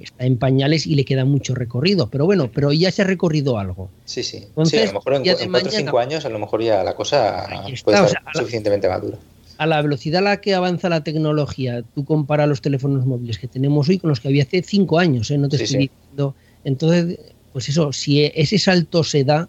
está 0.01 0.25
en 0.25 0.37
pañales 0.37 0.85
y 0.85 0.95
le 0.95 1.05
queda 1.05 1.25
mucho 1.25 1.55
recorrido. 1.55 2.09
Pero 2.09 2.25
bueno, 2.25 2.51
pero 2.53 2.71
ya 2.73 2.91
se 2.91 3.01
ha 3.01 3.05
recorrido 3.05 3.57
algo. 3.57 3.89
Sí, 4.05 4.23
sí. 4.23 4.45
sí 4.65 4.77
a 4.77 4.85
lo 4.85 4.93
mejor 4.93 5.13
en, 5.13 5.23
4 5.23 5.69
o 5.69 5.71
5 5.71 5.99
años, 5.99 6.25
a 6.25 6.29
lo 6.29 6.39
mejor 6.39 6.61
ya 6.61 6.83
la 6.83 6.93
cosa 6.93 7.47
puede 7.83 8.07
ser 8.09 8.19
suficientemente 8.33 8.89
madura. 8.89 9.17
A 9.63 9.65
la 9.65 9.81
velocidad 9.81 10.19
a 10.19 10.29
la 10.31 10.41
que 10.41 10.55
avanza 10.55 10.89
la 10.89 11.05
tecnología, 11.05 11.83
tú 11.95 12.03
comparas 12.03 12.49
los 12.49 12.59
teléfonos 12.59 13.05
móviles 13.05 13.37
que 13.37 13.47
tenemos 13.47 13.87
hoy 13.87 13.97
con 13.97 14.09
los 14.09 14.19
que 14.19 14.27
había 14.27 14.43
hace 14.43 14.61
5 14.61 14.99
años, 14.99 15.31
¿eh? 15.31 15.37
no 15.37 15.47
te 15.47 15.55
estoy 15.55 15.87
diciendo. 15.87 16.35
Entonces, 16.65 17.17
pues 17.53 17.69
eso, 17.69 17.93
si 17.93 18.25
ese 18.25 18.59
salto 18.59 19.05
se 19.05 19.23
da, 19.23 19.47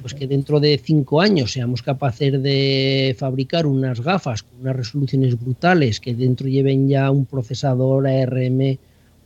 pues 0.00 0.14
que 0.14 0.26
dentro 0.26 0.58
de 0.58 0.80
5 0.82 1.20
años 1.20 1.52
seamos 1.52 1.80
capaces 1.80 2.42
de 2.42 3.14
fabricar 3.16 3.66
unas 3.66 4.00
gafas 4.00 4.42
con 4.42 4.62
unas 4.62 4.74
resoluciones 4.74 5.40
brutales 5.40 6.00
que 6.00 6.12
dentro 6.12 6.48
lleven 6.48 6.88
ya 6.88 7.08
un 7.12 7.24
procesador 7.24 8.08
ARM 8.08 8.78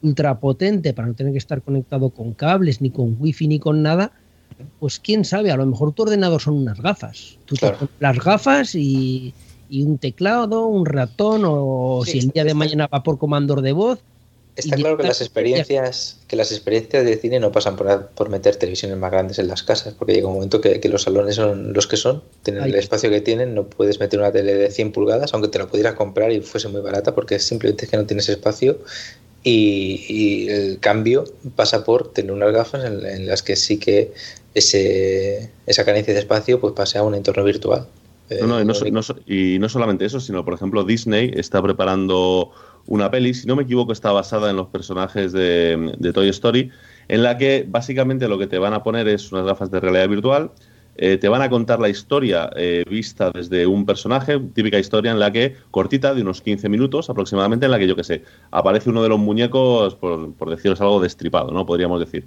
ultrapotente 0.03 0.93
para 0.93 1.09
no 1.09 1.15
tener 1.15 1.33
que 1.33 1.39
estar 1.39 1.63
conectado 1.63 2.11
con 2.11 2.35
cables, 2.35 2.83
ni 2.83 2.91
con 2.91 3.17
wifi, 3.19 3.49
ni 3.49 3.59
con 3.59 3.81
nada, 3.81 4.13
pues 4.81 5.01
quién 5.01 5.25
sabe, 5.25 5.51
a 5.51 5.57
lo 5.57 5.65
mejor 5.65 5.93
tu 5.93 6.03
ordenador 6.03 6.43
son 6.43 6.59
unas 6.59 6.79
gafas. 6.79 7.39
Tú 7.47 7.55
te 7.55 7.71
pones 7.71 7.89
las 8.01 8.19
gafas 8.19 8.75
y, 8.75 9.33
un 9.71 9.99
teclado, 9.99 10.67
un 10.67 10.87
ratón, 10.87 11.43
o 11.45 12.03
si 12.05 12.19
el 12.19 12.29
día 12.29 12.45
de 12.45 12.55
mañana 12.55 12.87
va 12.87 13.03
por 13.03 13.19
comandor 13.19 13.63
de 13.63 13.73
voz. 13.73 14.01
Está 14.57 14.77
claro 14.77 14.97
que 14.97 15.03
las 15.03 15.21
experiencias, 15.21 16.21
que 16.29 16.35
las 16.35 16.51
experiencias 16.51 17.05
de 17.05 17.19
cine 17.19 17.39
no 17.41 17.53
pasan 17.53 17.77
por, 17.77 18.07
por, 18.09 18.31
meter 18.31 18.57
televisiones 18.57 18.97
más 18.97 19.11
grandes 19.11 19.39
en 19.39 19.49
las 19.49 19.63
casas, 19.63 19.93
porque 19.93 20.15
llega 20.15 20.29
un 20.29 20.35
momento 20.35 20.63
que, 20.63 20.81
los 20.89 21.03
salones 21.03 21.37
son 21.37 21.75
los 21.75 21.87
que 21.87 21.99
son, 21.99 22.23
tienen 22.43 22.65
el 22.65 22.75
espacio 22.75 23.11
que 23.11 23.21
tienen, 23.21 23.55
no 23.55 23.65
puedes 23.65 24.01
meter 24.01 24.19
una 24.19 24.33
tele 24.33 24.55
de 24.55 24.71
100 24.71 24.93
pulgadas, 24.93 25.35
aunque 25.35 25.49
te 25.49 25.59
la 25.59 25.67
pudieras 25.67 25.95
comprar 25.95 26.33
y 26.33 26.41
fuese 26.41 26.69
muy 26.69 26.81
barata, 26.81 27.15
porque 27.15 27.39
simplemente 27.39 27.87
que 27.87 27.99
no 27.99 28.07
tienes 28.07 28.31
espacio 28.31 28.79
y, 29.49 30.49
el 30.49 30.79
cambio 30.81 31.25
pasa 31.55 31.85
por 31.85 32.13
tener 32.13 32.33
unas 32.33 32.53
gafas 32.53 32.85
en, 32.85 33.27
las 33.27 33.43
que 33.43 33.57
sí 33.57 33.79
que 33.79 34.13
ese, 34.55 35.51
esa 35.67 35.85
carencia 35.85 36.15
de 36.15 36.21
espacio 36.21 36.61
pues 36.61 36.73
pase 36.73 36.99
a 36.99 37.03
un 37.03 37.15
entorno 37.15 37.45
virtual. 37.45 37.87
No, 38.47 38.61
y, 38.61 39.59
no, 39.59 39.69
solamente 39.69 40.05
eso, 40.05 40.19
sino 40.19 40.45
por 40.45 40.55
ejemplo 40.55 40.83
Disney 40.83 41.31
está 41.35 41.63
preparando 41.63 42.51
una 42.87 43.11
peli, 43.11 43.35
si 43.35 43.47
no 43.47 43.55
me 43.55 43.63
equivoco 43.63 43.93
está 43.93 44.11
basada 44.13 44.51
en 44.51 44.57
los 44.57 44.69
personajes 44.69 45.33
de, 45.33 46.13
Toy 46.13 46.29
Story, 46.31 46.71
en 47.09 47.23
la 47.23 47.39
que 47.39 47.65
básicamente 47.69 48.27
lo 48.27 48.39
que 48.39 48.47
te 48.47 48.59
van 48.59 48.75
a 48.75 48.83
poner 48.83 49.07
es 49.09 49.31
unas 49.31 49.47
gafas 49.47 49.71
de 49.71 49.81
realidad 49.81 50.09
virtual 50.09 50.51
eh, 50.99 51.19
te 51.19 51.29
van 51.29 51.43
a 51.43 51.51
contar 51.51 51.79
la 51.79 51.91
historia 51.91 52.49
eh, 52.57 52.83
vista 52.89 53.31
desde 53.31 53.67
un 53.67 53.85
personaje, 53.85 54.41
típica 54.55 54.79
historia 54.79 55.13
en 55.13 55.19
la 55.19 55.31
que, 55.31 55.55
cortita, 55.71 56.15
de 56.15 56.23
unos 56.23 56.41
15 56.41 56.71
minutos 56.71 57.11
aproximadamente, 57.11 57.67
en 57.67 57.73
la 57.73 57.79
que 57.79 57.87
yo 57.87 57.95
que 57.95 58.05
sé, 58.05 58.23
aparece 58.51 58.89
uno 58.89 59.03
de 59.03 59.11
los 59.11 59.19
muñecos, 59.19 59.95
por, 59.95 60.33
por 60.33 60.49
deciros 60.49 60.81
algo, 60.81 61.01
destripado, 61.01 61.51
¿no? 61.51 61.67
Podríamos 61.67 62.01
decir. 62.01 62.27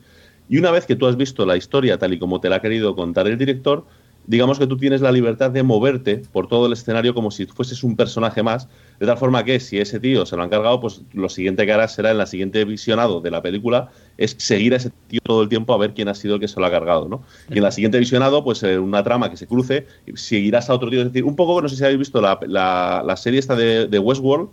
Y 0.50 0.58
una 0.58 0.70
vez 0.70 0.86
que 0.86 0.96
tú 0.96 1.08
has 1.08 1.16
visto 1.16 1.46
la 1.48 1.58
historia 1.58 1.98
tal 1.98 2.14
y 2.14 2.20
como 2.20 2.40
te 2.42 2.50
la 2.50 2.58
ha 2.58 2.62
querido 2.62 2.96
contar 2.96 3.28
el 3.28 3.40
director, 3.40 3.86
digamos 4.30 4.60
que 4.60 4.68
tú 4.68 4.78
tienes 4.78 5.02
la 5.02 5.12
libertad 5.12 5.50
de 5.50 5.64
moverte 5.64 6.22
por 6.32 6.48
todo 6.48 6.68
el 6.68 6.74
escenario 6.74 7.16
como 7.16 7.32
si 7.32 7.48
fueses 7.48 7.84
un 7.84 7.96
personaje 7.96 8.44
más, 8.44 8.70
de 9.00 9.08
tal 9.08 9.18
forma 9.18 9.44
que 9.44 9.60
si 9.60 9.80
ese 9.80 10.00
tío 10.00 10.24
se 10.24 10.36
lo 10.36 10.44
han 10.44 10.50
cargado, 10.50 10.80
pues 10.80 11.02
lo 11.14 11.30
siguiente 11.30 11.66
que 11.66 11.74
harás 11.74 11.96
será 11.96 12.12
en 12.12 12.20
la 12.20 12.28
siguiente 12.28 12.64
visionado 12.64 13.22
de 13.22 13.32
la 13.32 13.42
película 13.42 13.90
es 14.18 14.36
seguir 14.38 14.74
a 14.74 14.78
ese 14.78 14.92
tío 15.08 15.20
todo 15.24 15.42
el 15.42 15.50
tiempo 15.50 15.74
a 15.74 15.80
ver 15.80 15.96
quién 15.96 16.10
ha 16.10 16.14
sido 16.14 16.36
el 16.36 16.42
que 16.42 16.48
se 16.48 16.60
lo 16.60 16.68
ha 16.68 16.70
cargado, 16.70 17.10
¿no? 17.10 17.24
Y 17.50 17.58
en 17.58 17.64
la 17.64 17.72
siguiente 17.72 17.98
visionado, 17.98 18.44
pues 18.44 18.62
una 18.62 19.04
trama 19.04 19.32
que 19.32 19.38
se 19.38 19.48
cruce, 19.48 19.88
seguirás 20.14 20.70
a 20.70 20.76
otro 20.76 20.92
tío, 20.92 21.00
es 21.00 21.08
decir, 21.08 21.24
un 21.24 21.36
poco, 21.36 21.60
no 21.60 21.68
sé 21.68 21.78
si 21.78 21.84
habéis 21.84 21.98
visto 21.98 22.22
la, 22.22 22.40
la, 22.46 23.18
serie 23.18 23.40
esta 23.40 23.56
de, 23.56 23.98
Westworld, 23.98 24.50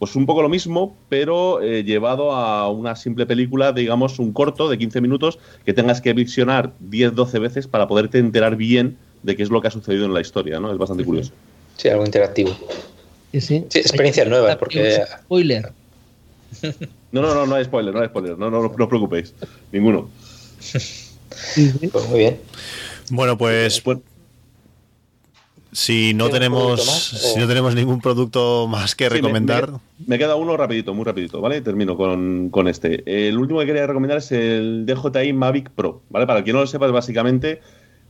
pues 0.00 0.16
un 0.16 0.26
poco 0.26 0.42
lo 0.42 0.48
mismo, 0.48 0.96
pero 1.08 1.62
eh, 1.62 1.84
llevado 1.84 2.32
a 2.32 2.68
una 2.68 2.96
simple 2.96 3.24
película, 3.24 3.72
digamos, 3.72 4.18
un 4.18 4.32
corto 4.32 4.68
de 4.68 4.78
15 4.78 5.00
minutos 5.00 5.38
que 5.64 5.72
tengas 5.72 6.00
que 6.00 6.12
visionar 6.12 6.72
10, 6.80 7.14
12 7.14 7.38
veces 7.38 7.68
para 7.68 7.86
poderte 7.86 8.18
enterar 8.18 8.56
bien 8.56 8.96
de 9.22 9.36
qué 9.36 9.42
es 9.42 9.50
lo 9.50 9.60
que 9.60 9.68
ha 9.68 9.70
sucedido 9.70 10.04
en 10.04 10.14
la 10.14 10.20
historia, 10.20 10.60
¿no? 10.60 10.72
Es 10.72 10.78
bastante 10.78 11.04
curioso. 11.04 11.32
Sí, 11.76 11.88
algo 11.88 12.04
interactivo. 12.04 12.56
Sí, 13.32 13.40
sí. 13.40 13.64
sí 13.68 13.78
experiencias 13.78 14.28
nuevas, 14.28 14.56
porque... 14.56 15.02
Spoiler. 15.24 15.72
No, 17.12 17.20
no, 17.20 17.34
no, 17.34 17.46
no 17.46 17.54
hay 17.56 17.64
spoiler, 17.64 17.94
no 17.94 18.00
hay 18.00 18.08
spoiler, 18.08 18.38
no, 18.38 18.50
no, 18.50 18.62
no, 18.62 18.68
os 18.68 18.88
preocupéis, 18.88 19.34
ninguno. 19.70 20.08
Pues 21.92 22.08
muy 22.08 22.18
bien. 22.18 22.40
Bueno, 23.10 23.36
pues... 23.36 23.82
Si 25.74 26.12
no 26.12 26.28
tenemos 26.28 26.84
si 26.84 27.40
no 27.40 27.48
tenemos 27.48 27.74
ningún 27.74 28.02
producto 28.02 28.66
más 28.68 28.94
que 28.94 29.08
recomendar. 29.08 29.70
Me, 30.06 30.18
queda 30.18 30.36
uno 30.36 30.54
rapidito, 30.54 30.92
muy 30.92 31.06
rapidito, 31.06 31.40
¿vale? 31.40 31.62
Termino 31.62 31.96
con, 31.96 32.50
con, 32.50 32.68
este. 32.68 33.02
El 33.06 33.38
último 33.38 33.60
que 33.60 33.66
quería 33.66 33.86
recomendar 33.86 34.18
es 34.18 34.30
el 34.32 34.84
DJI 34.84 35.32
Mavic 35.32 35.70
Pro, 35.70 36.02
¿vale? 36.10 36.26
Para 36.26 36.44
quien 36.44 36.56
no 36.56 36.60
lo 36.60 36.66
sepa, 36.66 36.84
es 36.84 36.92
básicamente 36.92 37.62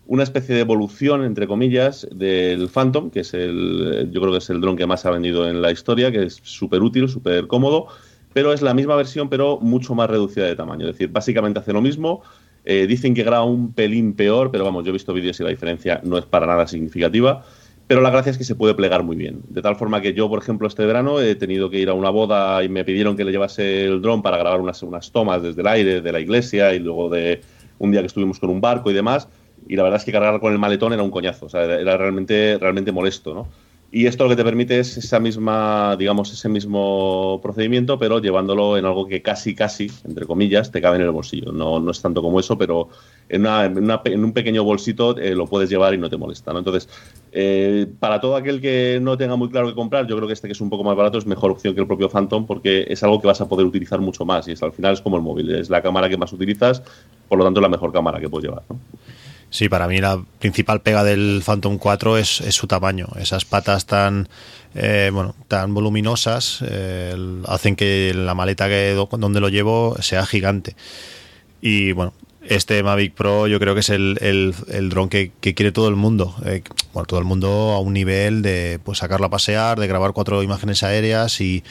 una 0.07 0.23
especie 0.25 0.55
de 0.55 0.61
evolución, 0.61 1.25
entre 1.25 1.47
comillas, 1.47 2.07
del 2.13 2.69
Phantom, 2.69 3.11
que 3.11 3.21
es 3.21 3.35
el, 3.35 4.11
yo 4.11 4.21
creo 4.21 4.33
que 4.33 4.39
es 4.39 4.51
el 4.51 4.61
dron 4.61 4.77
que 4.77 4.87
más 4.87 5.07
ha 5.07 5.11
vendido 5.11 5.49
en 5.49 5.63
la 5.63 5.71
historia, 5.71 6.11
que 6.11 6.25
es 6.25 6.41
súper 6.43 6.83
útil, 6.83 7.09
súper 7.09 7.47
cómodo, 7.47 7.87
pero 8.33 8.53
es 8.53 8.63
la 8.63 8.75
misma 8.75 8.97
versión, 8.97 9.29
pero 9.29 9.59
mucho 9.61 9.95
más 9.95 10.11
reducida 10.11 10.47
de 10.47 10.57
tamaño. 10.57 10.87
Es 10.87 10.95
decir, 10.95 11.09
básicamente 11.09 11.61
hace 11.61 11.73
lo 11.73 11.81
mismo. 11.81 12.23
Eh, 12.65 12.87
dicen 12.87 13.15
que 13.15 13.23
graba 13.23 13.45
un 13.45 13.73
pelín 13.73 14.15
peor, 14.15 14.51
pero 14.51 14.65
vamos, 14.65 14.85
yo 14.85 14.91
he 14.91 14.93
visto 14.93 15.13
vídeos 15.13 15.39
y 15.41 15.43
la 15.45 15.51
diferencia 15.51 16.01
no 16.05 16.19
es 16.19 16.25
para 16.25 16.47
nada 16.47 16.67
significativa. 16.67 17.45
Pero 17.87 18.01
la 18.01 18.11
gracia 18.11 18.31
es 18.31 18.39
que 18.39 18.45
se 18.45 18.55
puede 18.55 18.75
plegar 18.75 19.03
muy 19.03 19.17
bien. 19.17 19.43
De 19.49 19.61
tal 19.61 19.77
forma 19.77 20.01
que 20.01 20.15
yo, 20.15 20.29
por 20.29 20.41
ejemplo, 20.41 20.67
este 20.67 20.87
verano 20.87 21.21
he 21.21 21.35
tenido 21.35 21.69
que 21.69 21.79
ir 21.79 21.91
a 21.91 21.95
una 21.95 22.11
boda 22.11 22.63
y 22.65 22.69
me 22.69 22.85
pidieron 22.85 23.17
que 23.17 23.25
le 23.25 23.33
llevase 23.33 23.85
el 23.85 24.01
dron 24.01 24.23
para 24.23 24.39
grabar 24.39 24.61
unas, 24.61 24.83
unas 24.83 25.13
tomas 25.13 25.43
desde 25.43 25.61
el 25.61 25.67
aire 25.67 26.01
de 26.01 26.13
la 26.13 26.21
iglesia 26.21 26.75
y 26.75 26.79
luego 26.79 27.11
de 27.11 27.43
un 27.79 27.91
día 27.91 28.01
que 28.01 28.07
estuvimos 28.07 28.39
con 28.39 28.49
un 28.51 28.61
barco 28.61 28.91
y 28.91 28.95
demás 28.95 29.29
y 29.69 29.77
la 29.77 29.83
verdad 29.83 29.99
es 29.99 30.05
que 30.05 30.13
cargar 30.13 30.41
con 30.41 30.53
el 30.53 30.59
maletón 30.59 30.93
era 30.93 31.03
un 31.03 31.11
coñazo, 31.11 31.47
o 31.47 31.49
sea, 31.49 31.65
era 31.65 31.97
realmente, 31.97 32.59
realmente 32.59 32.93
molesto, 32.93 33.35
¿no? 33.35 33.49
Y 33.95 34.07
esto 34.07 34.25
lo 34.25 34.31
que 34.31 34.37
te 34.37 34.45
permite 34.45 34.79
es 34.79 34.97
esa 34.97 35.21
misma, 35.21 35.97
digamos, 35.99 36.33
ese 36.33 36.49
mismo 36.49 37.39
procedimiento, 37.43 37.99
pero 37.99 38.21
llevándolo 38.21 38.79
en 38.79 38.87
algo 38.87 39.07
que 39.07 39.21
casi, 39.21 39.55
casi, 39.55 39.91
entre 40.09 40.25
comillas, 40.25 40.73
te 40.73 40.81
cabe 40.81 40.97
en 40.97 41.03
el 41.03 41.11
bolsillo. 41.11 41.53
No, 41.53 41.79
no 41.79 41.91
es 41.91 42.01
tanto 42.01 42.23
como 42.23 42.41
eso, 42.41 42.57
pero 42.57 42.89
en, 43.29 43.45
en, 43.45 44.25
un 44.25 44.33
pequeño 44.33 44.65
bolsito 44.65 45.19
eh, 45.19 45.35
lo 45.35 45.47
puedes 45.47 45.69
llevar 45.69 45.93
y 45.93 45.99
no 45.99 46.09
te 46.09 46.17
molesta. 46.17 46.55
¿no? 46.55 46.61
Entonces, 46.61 46.89
eh, 47.33 47.87
para 48.01 48.19
todo 48.19 48.35
aquel 48.35 48.63
que 48.63 48.99
no 49.03 49.19
tenga 49.19 49.37
muy 49.37 49.51
claro 49.51 49.69
qué 49.69 49.75
comprar, 49.75 50.07
yo 50.07 50.17
creo 50.17 50.27
que 50.27 50.33
este 50.33 50.49
que 50.49 50.53
es 50.53 50.61
un 50.63 50.71
poco 50.71 50.85
más 50.85 50.97
barato 50.97 51.19
es 51.19 51.27
mejor 51.27 51.51
opción 51.51 51.75
que 51.75 51.83
el 51.83 51.87
propio 51.87 52.09
Phantom 52.09 52.47
porque 52.47 52.87
es 52.89 53.03
algo 53.03 53.21
que 53.21 53.27
vas 53.27 53.43
a 53.43 53.49
poder 53.49 53.67
utilizar 53.67 54.01
mucho 54.01 54.25
más 54.25 54.49
y 54.49 54.53
es, 54.53 54.63
al 54.63 54.73
final 54.73 54.95
es 54.95 55.03
como 55.03 55.17
el 55.17 55.23
móvil, 55.23 55.55
es 55.55 55.69
la 55.69 55.83
cámara 55.83 56.09
que 56.09 56.17
más 56.17 56.33
utilizas, 56.33 56.83
por 57.29 57.37
lo 57.37 57.45
tanto 57.45 57.61
es 57.61 57.63
la 57.63 57.69
mejor 57.69 57.93
cámara 57.93 58.19
que 58.21 58.31
puedes 58.31 58.49
llevar. 58.49 58.63
¿no? 58.71 58.79
Sí, 59.53 59.69
para 59.69 59.87
mí 59.87 60.01
la 60.01 60.19
principal 60.39 60.81
pega 60.81 61.05
del 61.05 61.43
Phantom 61.45 61.77
4 61.77 62.17
es, 62.17 62.29
su 62.29 62.67
tamaño. 62.67 63.09
Esas 63.21 63.45
patas 63.45 63.85
tan, 63.85 64.31
eh, 64.75 65.11
bueno, 65.13 65.35
tan 65.47 65.75
voluminosas 65.75 66.65
eh, 66.67 67.15
hacen 67.47 67.77
que 67.77 68.15
la 68.17 68.35
maleta 68.35 68.67
que 68.69 68.95
donde 68.95 69.41
lo 69.41 69.51
llevo 69.51 69.95
sea 70.01 70.25
gigante. 70.25 70.75
Y 71.61 71.93
bueno, 71.93 72.15
este 72.45 72.83
Mavic 72.83 73.15
Pro 73.15 73.47
yo 73.47 73.59
creo 73.59 73.75
que 73.75 73.81
es 73.81 73.91
el, 73.91 74.19
el, 74.21 74.89
dron 74.89 75.09
que, 75.09 75.33
quiere 75.41 75.73
todo 75.73 75.89
el 75.89 75.97
mundo. 75.97 76.35
Eh, 76.45 76.63
bueno, 76.93 77.07
todo 77.07 77.19
el 77.19 77.25
mundo 77.25 77.49
a 77.73 77.81
un 77.81 77.93
nivel 77.93 78.43
de 78.43 78.81
pues 78.83 78.99
sacarlo 78.99 79.27
a 79.27 79.31
pasear, 79.31 79.79
de 79.79 79.87
grabar 79.87 80.13
cuatro 80.13 80.43
imágenes 80.43 80.83
aéreas 80.83 81.41
y, 81.41 81.63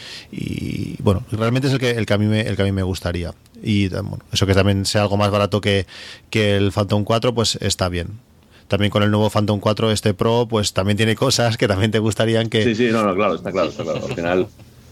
bueno, 1.00 1.24
realmente 1.32 1.68
es 1.68 1.74
el 1.74 1.80
que, 1.80 1.92
el, 1.92 2.06
que 2.06 2.14
a 2.14 2.18
mí 2.18 2.26
me, 2.26 2.42
el 2.42 2.56
que 2.56 2.62
a 2.62 2.66
mí 2.66 2.72
me 2.72 2.84
gustaría. 2.84 3.34
Y 3.62 3.90
bueno, 3.90 4.20
eso 4.32 4.46
que 4.48 4.54
también 4.54 4.86
sea 4.86 5.04
algo 5.04 5.18
más 5.18 5.32
barato 5.32 5.62
que, 5.62 5.86
que 6.30 6.58
el 6.58 6.72
Phantom 6.72 7.04
4, 7.04 7.34
pues 7.34 7.58
está 7.62 7.90
bien 7.90 8.20
también 8.68 8.90
con 8.90 9.04
el 9.04 9.12
nuevo 9.12 9.30
Phantom 9.30 9.60
4 9.60 9.92
este 9.92 10.14
Pro, 10.14 10.48
pues 10.50 10.72
también 10.72 10.96
tiene 10.96 11.14
cosas 11.14 11.58
que 11.58 11.68
también 11.68 11.92
te 11.92 12.00
gustarían 12.00 12.48
que... 12.48 12.64
Sí, 12.64 12.74
sí, 12.74 12.88
no, 12.90 13.04
no, 13.04 13.14
claro, 13.14 13.36
está 13.36 13.52
claro, 13.52 13.68
está 13.68 13.84
claro. 13.84 14.06
Al 14.06 14.16
final 14.16 14.48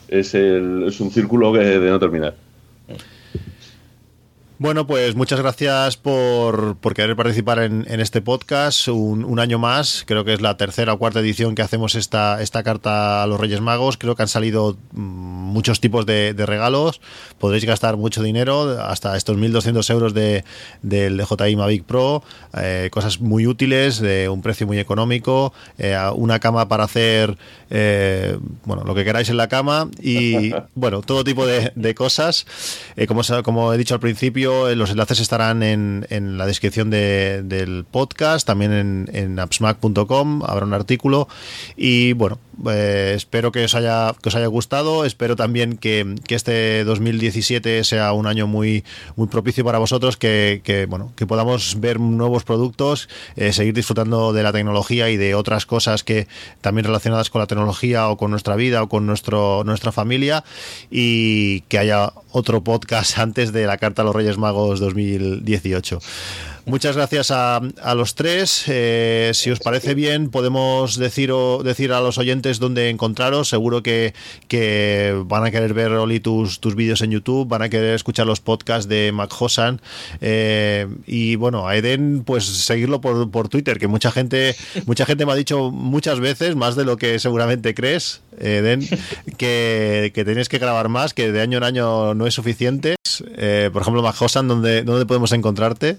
es, 0.09 0.33
el, 0.33 0.83
es 0.85 0.99
un 0.99 1.11
círculo 1.11 1.53
que 1.53 1.59
de 1.59 1.89
no 1.89 1.97
terminar. 1.97 2.35
Bueno, 4.61 4.85
pues 4.85 5.15
muchas 5.15 5.39
gracias 5.39 5.95
por, 5.95 6.75
querer 6.93 7.15
participar 7.15 7.59
en, 7.59 7.85
este 7.87 8.21
podcast 8.21 8.89
un, 8.89 9.39
año 9.39 9.57
más. 9.57 10.03
Creo 10.05 10.25
que 10.25 10.33
es 10.33 10.41
la 10.41 10.57
tercera 10.57 10.91
o 10.91 10.99
cuarta 10.99 11.21
edición 11.21 11.55
que 11.55 11.61
hacemos 11.61 11.95
esta, 11.95 12.41
esta 12.41 12.61
carta 12.61 13.23
a 13.23 13.27
los 13.27 13.39
Reyes 13.39 13.61
Magos. 13.61 13.95
Creo 13.95 14.17
que 14.17 14.23
han 14.23 14.27
salido 14.27 14.77
mm, 14.91 14.99
muchos 14.99 15.79
tipos 15.79 16.05
de, 16.05 16.33
regalos. 16.37 16.99
Podréis 17.39 17.63
gastar 17.63 17.95
mucho 17.95 18.21
dinero, 18.21 18.81
hasta 18.83 19.15
estos 19.15 19.37
1.200 19.37 19.89
euros 19.91 20.13
de, 20.13 20.43
del 20.81 21.15
DJI 21.15 21.55
Mavic 21.55 21.85
Pro. 21.85 22.21
Eh, 22.61 22.89
cosas 22.91 23.21
muy 23.21 23.47
útiles, 23.47 24.01
de 24.01 24.27
un 24.27 24.41
precio 24.41 24.67
muy 24.67 24.77
económico. 24.77 25.53
Eh, 25.77 25.97
una 26.15 26.39
cama 26.39 26.67
para 26.67 26.83
hacer 26.83 27.37
eh, 27.69 28.37
bueno, 28.65 28.83
lo 28.83 28.95
que 28.95 29.03
queráis 29.03 29.29
en 29.29 29.37
la 29.37 29.47
cama 29.47 29.89
y 30.01 30.51
bueno, 30.75 31.01
todo 31.01 31.23
tipo 31.23 31.45
de, 31.45 31.95
cosas. 31.95 32.45
como, 33.07 33.21
como 33.43 33.73
he 33.73 33.77
dicho 33.77 33.93
al 33.93 33.99
principio, 33.99 34.69
eh, 34.69 34.75
los 34.75 34.91
enlaces 34.91 35.19
estarán 35.19 35.63
en, 35.63 36.05
en 36.09 36.37
la 36.37 36.45
descripción 36.45 36.89
del 36.89 37.85
podcast, 37.89 38.45
también 38.45 38.71
en, 38.71 39.09
en 39.13 39.39
appsmac.com, 39.39 40.43
habrá 40.45 40.65
un 40.65 40.73
artículo. 40.73 41.27
Y 41.75 42.13
bueno, 42.13 42.39
eh, 42.67 43.13
espero 43.15 43.51
que 43.51 43.63
os, 43.63 43.75
haya, 43.75 44.13
que 44.21 44.29
os 44.29 44.35
haya 44.35 44.47
gustado. 44.47 45.05
Espero 45.05 45.35
también 45.35 45.77
que, 45.77 46.15
este 46.29 46.83
2017 46.83 47.83
sea 47.83 48.13
un 48.13 48.27
año 48.27 48.47
muy, 48.47 48.83
muy 49.15 49.27
propicio 49.27 49.63
para 49.63 49.79
vosotros, 49.79 50.17
que, 50.17 50.85
bueno, 50.89 51.13
que 51.15 51.25
podamos 51.25 51.79
ver 51.79 51.99
nuevos 51.99 52.43
productos, 52.43 53.09
eh, 53.35 53.53
seguir 53.53 53.73
disfrutando 53.73 54.33
de 54.33 54.43
la 54.43 54.51
tecnología 54.51 55.09
y 55.09 55.17
de 55.17 55.35
otras 55.35 55.65
cosas 55.65 56.03
que 56.03 56.27
también 56.61 56.85
relacionadas 56.85 57.29
con 57.29 57.39
la 57.39 57.47
tecnología 57.47 57.58
o 57.59 58.17
con 58.17 58.31
nuestra 58.31 58.55
vida 58.55 58.83
o 58.83 58.89
con 58.89 59.05
nuestro, 59.05 59.63
nuestra 59.65 59.91
familia 59.91 60.43
y 60.89 61.61
que 61.61 61.79
haya 61.79 62.13
otro 62.31 62.63
podcast 62.63 63.17
antes 63.19 63.51
de 63.51 63.65
la 63.65 63.77
Carta 63.77 64.01
a 64.01 64.05
los 64.05 64.15
Reyes 64.15 64.37
Magos 64.37 64.79
2018. 64.79 65.99
Muchas 66.65 66.95
gracias 66.95 67.31
a, 67.31 67.61
los 67.95 68.15
tres. 68.15 68.63
Eh, 68.67 69.31
si 69.33 69.49
os 69.49 69.59
parece 69.59 69.93
bien, 69.93 70.29
podemos 70.29 70.97
decir, 70.97 71.31
decir 71.63 71.91
a 71.91 72.01
los 72.01 72.17
oyentes 72.17 72.59
dónde 72.59 72.89
encontraros. 72.89 73.49
Seguro 73.49 73.81
que, 73.83 74.13
van 75.25 75.45
a 75.45 75.51
querer 75.51 75.73
ver, 75.73 75.91
Oli, 75.93 76.19
tus, 76.19 76.59
tus 76.59 76.75
vídeos 76.75 77.01
en 77.01 77.11
YouTube, 77.11 77.47
van 77.47 77.61
a 77.61 77.69
querer 77.69 77.95
escuchar 77.95 78.27
los 78.27 78.39
podcasts 78.39 78.87
de 78.87 79.11
Mac 79.11 79.31
Hosan. 79.39 79.81
Eh, 80.21 80.87
y 81.07 81.35
bueno, 81.35 81.67
a 81.67 81.75
Eden, 81.75 82.23
pues 82.25 82.45
seguirlo 82.45 83.01
por, 83.01 83.29
por 83.31 83.49
Twitter, 83.49 83.79
que 83.79 83.87
mucha 83.87 84.11
gente, 84.11 84.55
mucha 84.85 85.05
gente 85.05 85.25
me 85.25 85.31
ha 85.31 85.35
dicho 85.35 85.71
muchas 85.71 86.19
veces, 86.19 86.55
más 86.55 86.75
de 86.75 86.85
lo 86.85 86.97
que 86.97 87.19
seguramente 87.19 87.73
crees, 87.73 88.21
Eden, 88.39 88.87
que, 89.37 90.11
que 90.13 90.25
tenéis 90.25 90.49
que 90.49 90.59
grabar 90.59 90.89
más, 90.89 91.13
que 91.13 91.31
de 91.31 91.41
año 91.41 91.57
en 91.57 91.63
año 91.63 92.13
no 92.13 92.27
es 92.27 92.33
suficiente. 92.33 92.95
Eh, 93.37 93.69
por 93.71 93.81
ejemplo, 93.81 94.01
Mac 94.01 94.21
Hosan, 94.21 94.47
¿dónde, 94.47 94.83
¿dónde 94.83 95.05
podemos 95.05 95.31
encontrarte? 95.31 95.97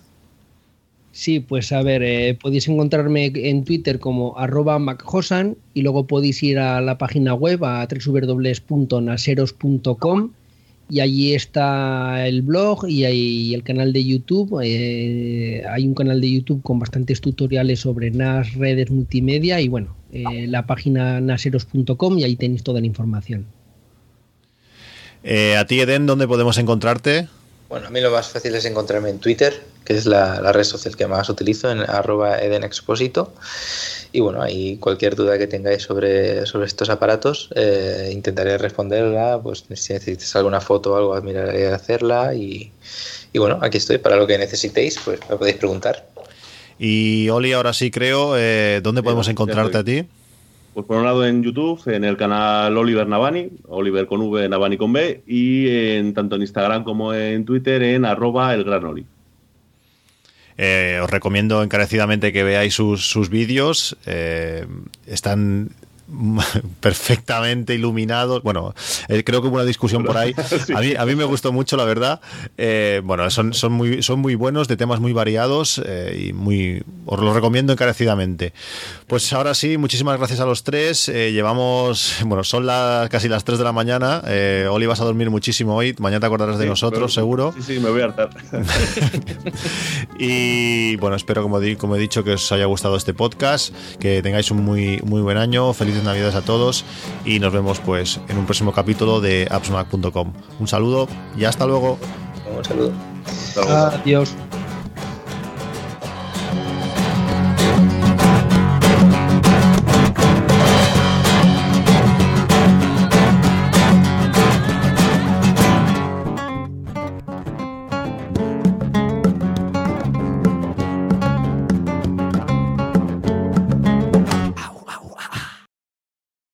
Sí, 1.12 1.40
pues 1.40 1.72
a 1.72 1.82
ver, 1.82 2.04
eh, 2.04 2.38
podéis 2.40 2.68
encontrarme 2.68 3.32
en 3.34 3.64
Twitter 3.64 3.98
como 3.98 4.38
arroba 4.38 4.78
macjosan 4.78 5.56
y 5.74 5.82
luego 5.82 6.06
podéis 6.06 6.40
ir 6.42 6.58
a 6.60 6.80
la 6.80 6.96
página 6.98 7.34
web 7.34 7.64
a 7.64 7.86
www.naseros.com 7.86 10.30
y 10.88 11.00
allí 11.00 11.34
está 11.34 12.26
el 12.26 12.40
blog 12.42 12.88
y 12.88 13.04
hay 13.04 13.54
el 13.54 13.62
canal 13.64 13.92
de 13.92 14.04
YouTube. 14.04 14.60
Eh, 14.62 15.64
hay 15.68 15.84
un 15.86 15.94
canal 15.94 16.20
de 16.20 16.30
YouTube 16.30 16.62
con 16.62 16.78
bastantes 16.78 17.20
tutoriales 17.20 17.80
sobre 17.80 18.12
NAS, 18.12 18.54
redes 18.54 18.90
multimedia 18.90 19.60
y 19.60 19.66
bueno, 19.68 19.96
eh, 20.12 20.46
la 20.46 20.66
página 20.66 21.20
naseros.com 21.20 22.18
y 22.18 22.24
ahí 22.24 22.36
tenéis 22.36 22.62
toda 22.62 22.80
la 22.80 22.86
información. 22.86 23.46
a 25.24 25.64
ti, 25.66 25.80
Eden, 25.80 26.06
¿dónde 26.06 26.28
podemos 26.28 26.56
encontrarte? 26.58 27.26
Bueno, 27.70 27.86
a 27.86 27.90
mí 27.90 28.00
lo 28.00 28.10
más 28.10 28.28
fácil 28.28 28.52
es 28.56 28.64
encontrarme 28.64 29.10
en 29.10 29.20
Twitter, 29.20 29.62
que 29.84 29.96
es 29.96 30.04
la, 30.04 30.50
red 30.50 30.64
social 30.64 30.96
que 30.96 31.06
más 31.06 31.28
utilizo, 31.28 31.70
en 31.70 31.78
arroba 31.78 32.40
edenexposito. 32.40 33.32
Y 34.10 34.18
bueno, 34.18 34.42
ahí 34.42 34.76
cualquier 34.78 35.14
duda 35.14 35.38
que 35.38 35.46
tengáis 35.46 35.84
sobre, 35.84 36.46
sobre 36.46 36.66
estos 36.66 36.90
aparatos, 36.90 37.48
eh, 37.54 38.10
intentaré 38.12 38.58
responderla. 38.58 39.38
Pues 39.40 39.64
si 39.72 39.92
necesitáis 39.92 40.34
alguna 40.34 40.60
foto 40.60 40.94
o 40.94 40.96
algo, 40.96 41.22
miraré 41.22 41.68
a 41.68 41.76
hacerla. 41.76 42.34
Y, 42.34 42.72
y 43.32 43.38
bueno, 43.38 43.60
aquí 43.62 43.78
estoy 43.78 43.98
para 43.98 44.16
lo 44.16 44.26
que 44.26 44.36
necesitéis, 44.36 44.98
pues 45.04 45.20
me 45.30 45.36
podéis 45.36 45.56
preguntar. 45.58 46.08
Y 46.76 47.28
Oli, 47.28 47.52
ahora 47.52 47.72
sí 47.72 47.92
creo, 47.92 48.36
eh, 48.36 48.80
¿dónde 48.82 49.04
podemos 49.04 49.28
encontrarte 49.28 49.78
a 49.78 49.84
ti? 49.84 50.06
Pues 50.72 50.86
por 50.86 50.98
un 50.98 51.04
lado 51.04 51.26
en 51.26 51.42
YouTube, 51.42 51.82
en 51.88 52.04
el 52.04 52.16
canal 52.16 52.76
Oliver 52.76 53.06
Navani, 53.06 53.48
Oliver 53.68 54.06
con 54.06 54.20
V, 54.20 54.48
Navani 54.48 54.76
con 54.76 54.92
B, 54.92 55.22
y 55.26 55.68
en 55.68 56.14
tanto 56.14 56.36
en 56.36 56.42
Instagram 56.42 56.84
como 56.84 57.12
en 57.12 57.44
Twitter 57.44 57.82
en 57.82 58.04
arroba 58.04 58.54
el. 58.54 58.64
Eh, 60.56 61.00
os 61.02 61.10
recomiendo 61.10 61.62
encarecidamente 61.62 62.32
que 62.32 62.44
veáis 62.44 62.74
sus, 62.74 63.08
sus 63.08 63.30
vídeos. 63.30 63.96
Eh, 64.06 64.66
están 65.06 65.70
perfectamente 66.80 67.74
iluminados. 67.74 68.42
Bueno, 68.42 68.74
eh, 69.08 69.22
creo 69.24 69.42
que 69.42 69.48
hubo 69.48 69.56
una 69.56 69.64
discusión 69.64 70.04
por 70.04 70.16
ahí. 70.16 70.34
A 70.74 70.80
mí, 70.80 70.94
a 70.96 71.04
mí 71.04 71.14
me 71.14 71.24
gustó 71.24 71.52
mucho, 71.52 71.76
la 71.76 71.84
verdad. 71.84 72.20
Eh, 72.56 73.00
bueno, 73.04 73.28
son, 73.30 73.54
son, 73.54 73.72
muy, 73.72 74.02
son 74.02 74.20
muy 74.20 74.34
buenos, 74.34 74.68
de 74.68 74.76
temas 74.76 75.00
muy 75.00 75.12
variados 75.12 75.80
eh, 75.84 76.28
y 76.28 76.32
muy 76.32 76.82
os 77.06 77.18
los 77.18 77.34
recomiendo 77.34 77.72
encarecidamente. 77.72 78.52
Pues 79.06 79.32
ahora 79.32 79.54
sí, 79.54 79.78
muchísimas 79.78 80.16
gracias 80.18 80.40
a 80.40 80.46
los 80.46 80.62
tres. 80.62 81.06
llevamos, 81.06 82.16
bueno, 82.24 82.44
son 82.44 82.66
las, 82.66 83.08
casi 83.08 83.28
las 83.28 83.44
3 83.44 83.58
de 83.58 83.64
la 83.64 83.72
mañana. 83.72 84.22
Oli, 84.70 84.86
vas 84.86 85.00
a 85.00 85.04
dormir 85.04 85.30
muchísimo 85.30 85.74
hoy. 85.74 85.94
Mañana 85.98 86.20
te 86.20 86.26
acordarás 86.26 86.58
de 86.58 86.66
nosotros, 86.66 87.12
seguro. 87.12 87.52
Sí, 87.56 87.62
sí, 87.62 87.80
me 87.80 87.90
voy 87.90 88.02
a 88.02 88.04
hartar. 88.04 88.30
y 90.18 90.96
bueno, 90.96 91.16
espero, 91.16 91.42
como, 91.42 91.58
como 91.78 91.96
he 91.96 91.98
dicho, 91.98 92.22
que 92.22 92.32
os 92.32 92.52
haya 92.52 92.66
gustado 92.66 92.96
este 92.96 93.14
podcast, 93.14 93.74
que 93.98 94.22
tengáis 94.22 94.50
un 94.50 94.64
muy, 94.64 95.00
muy 95.04 95.20
buen 95.20 95.36
año. 95.36 95.72
Feliz 95.72 95.99
navidades 96.02 96.34
a 96.34 96.42
todos 96.42 96.84
y 97.24 97.38
nos 97.38 97.52
vemos 97.52 97.80
pues 97.80 98.20
en 98.28 98.38
un 98.38 98.44
próximo 98.44 98.72
capítulo 98.72 99.20
de 99.20 99.48
appsmac.com. 99.50 100.32
Un 100.58 100.68
saludo 100.68 101.08
y 101.36 101.44
hasta 101.44 101.66
luego. 101.66 101.98
Un 102.56 102.64
saludo. 102.64 102.92
Adiós. 103.68 104.34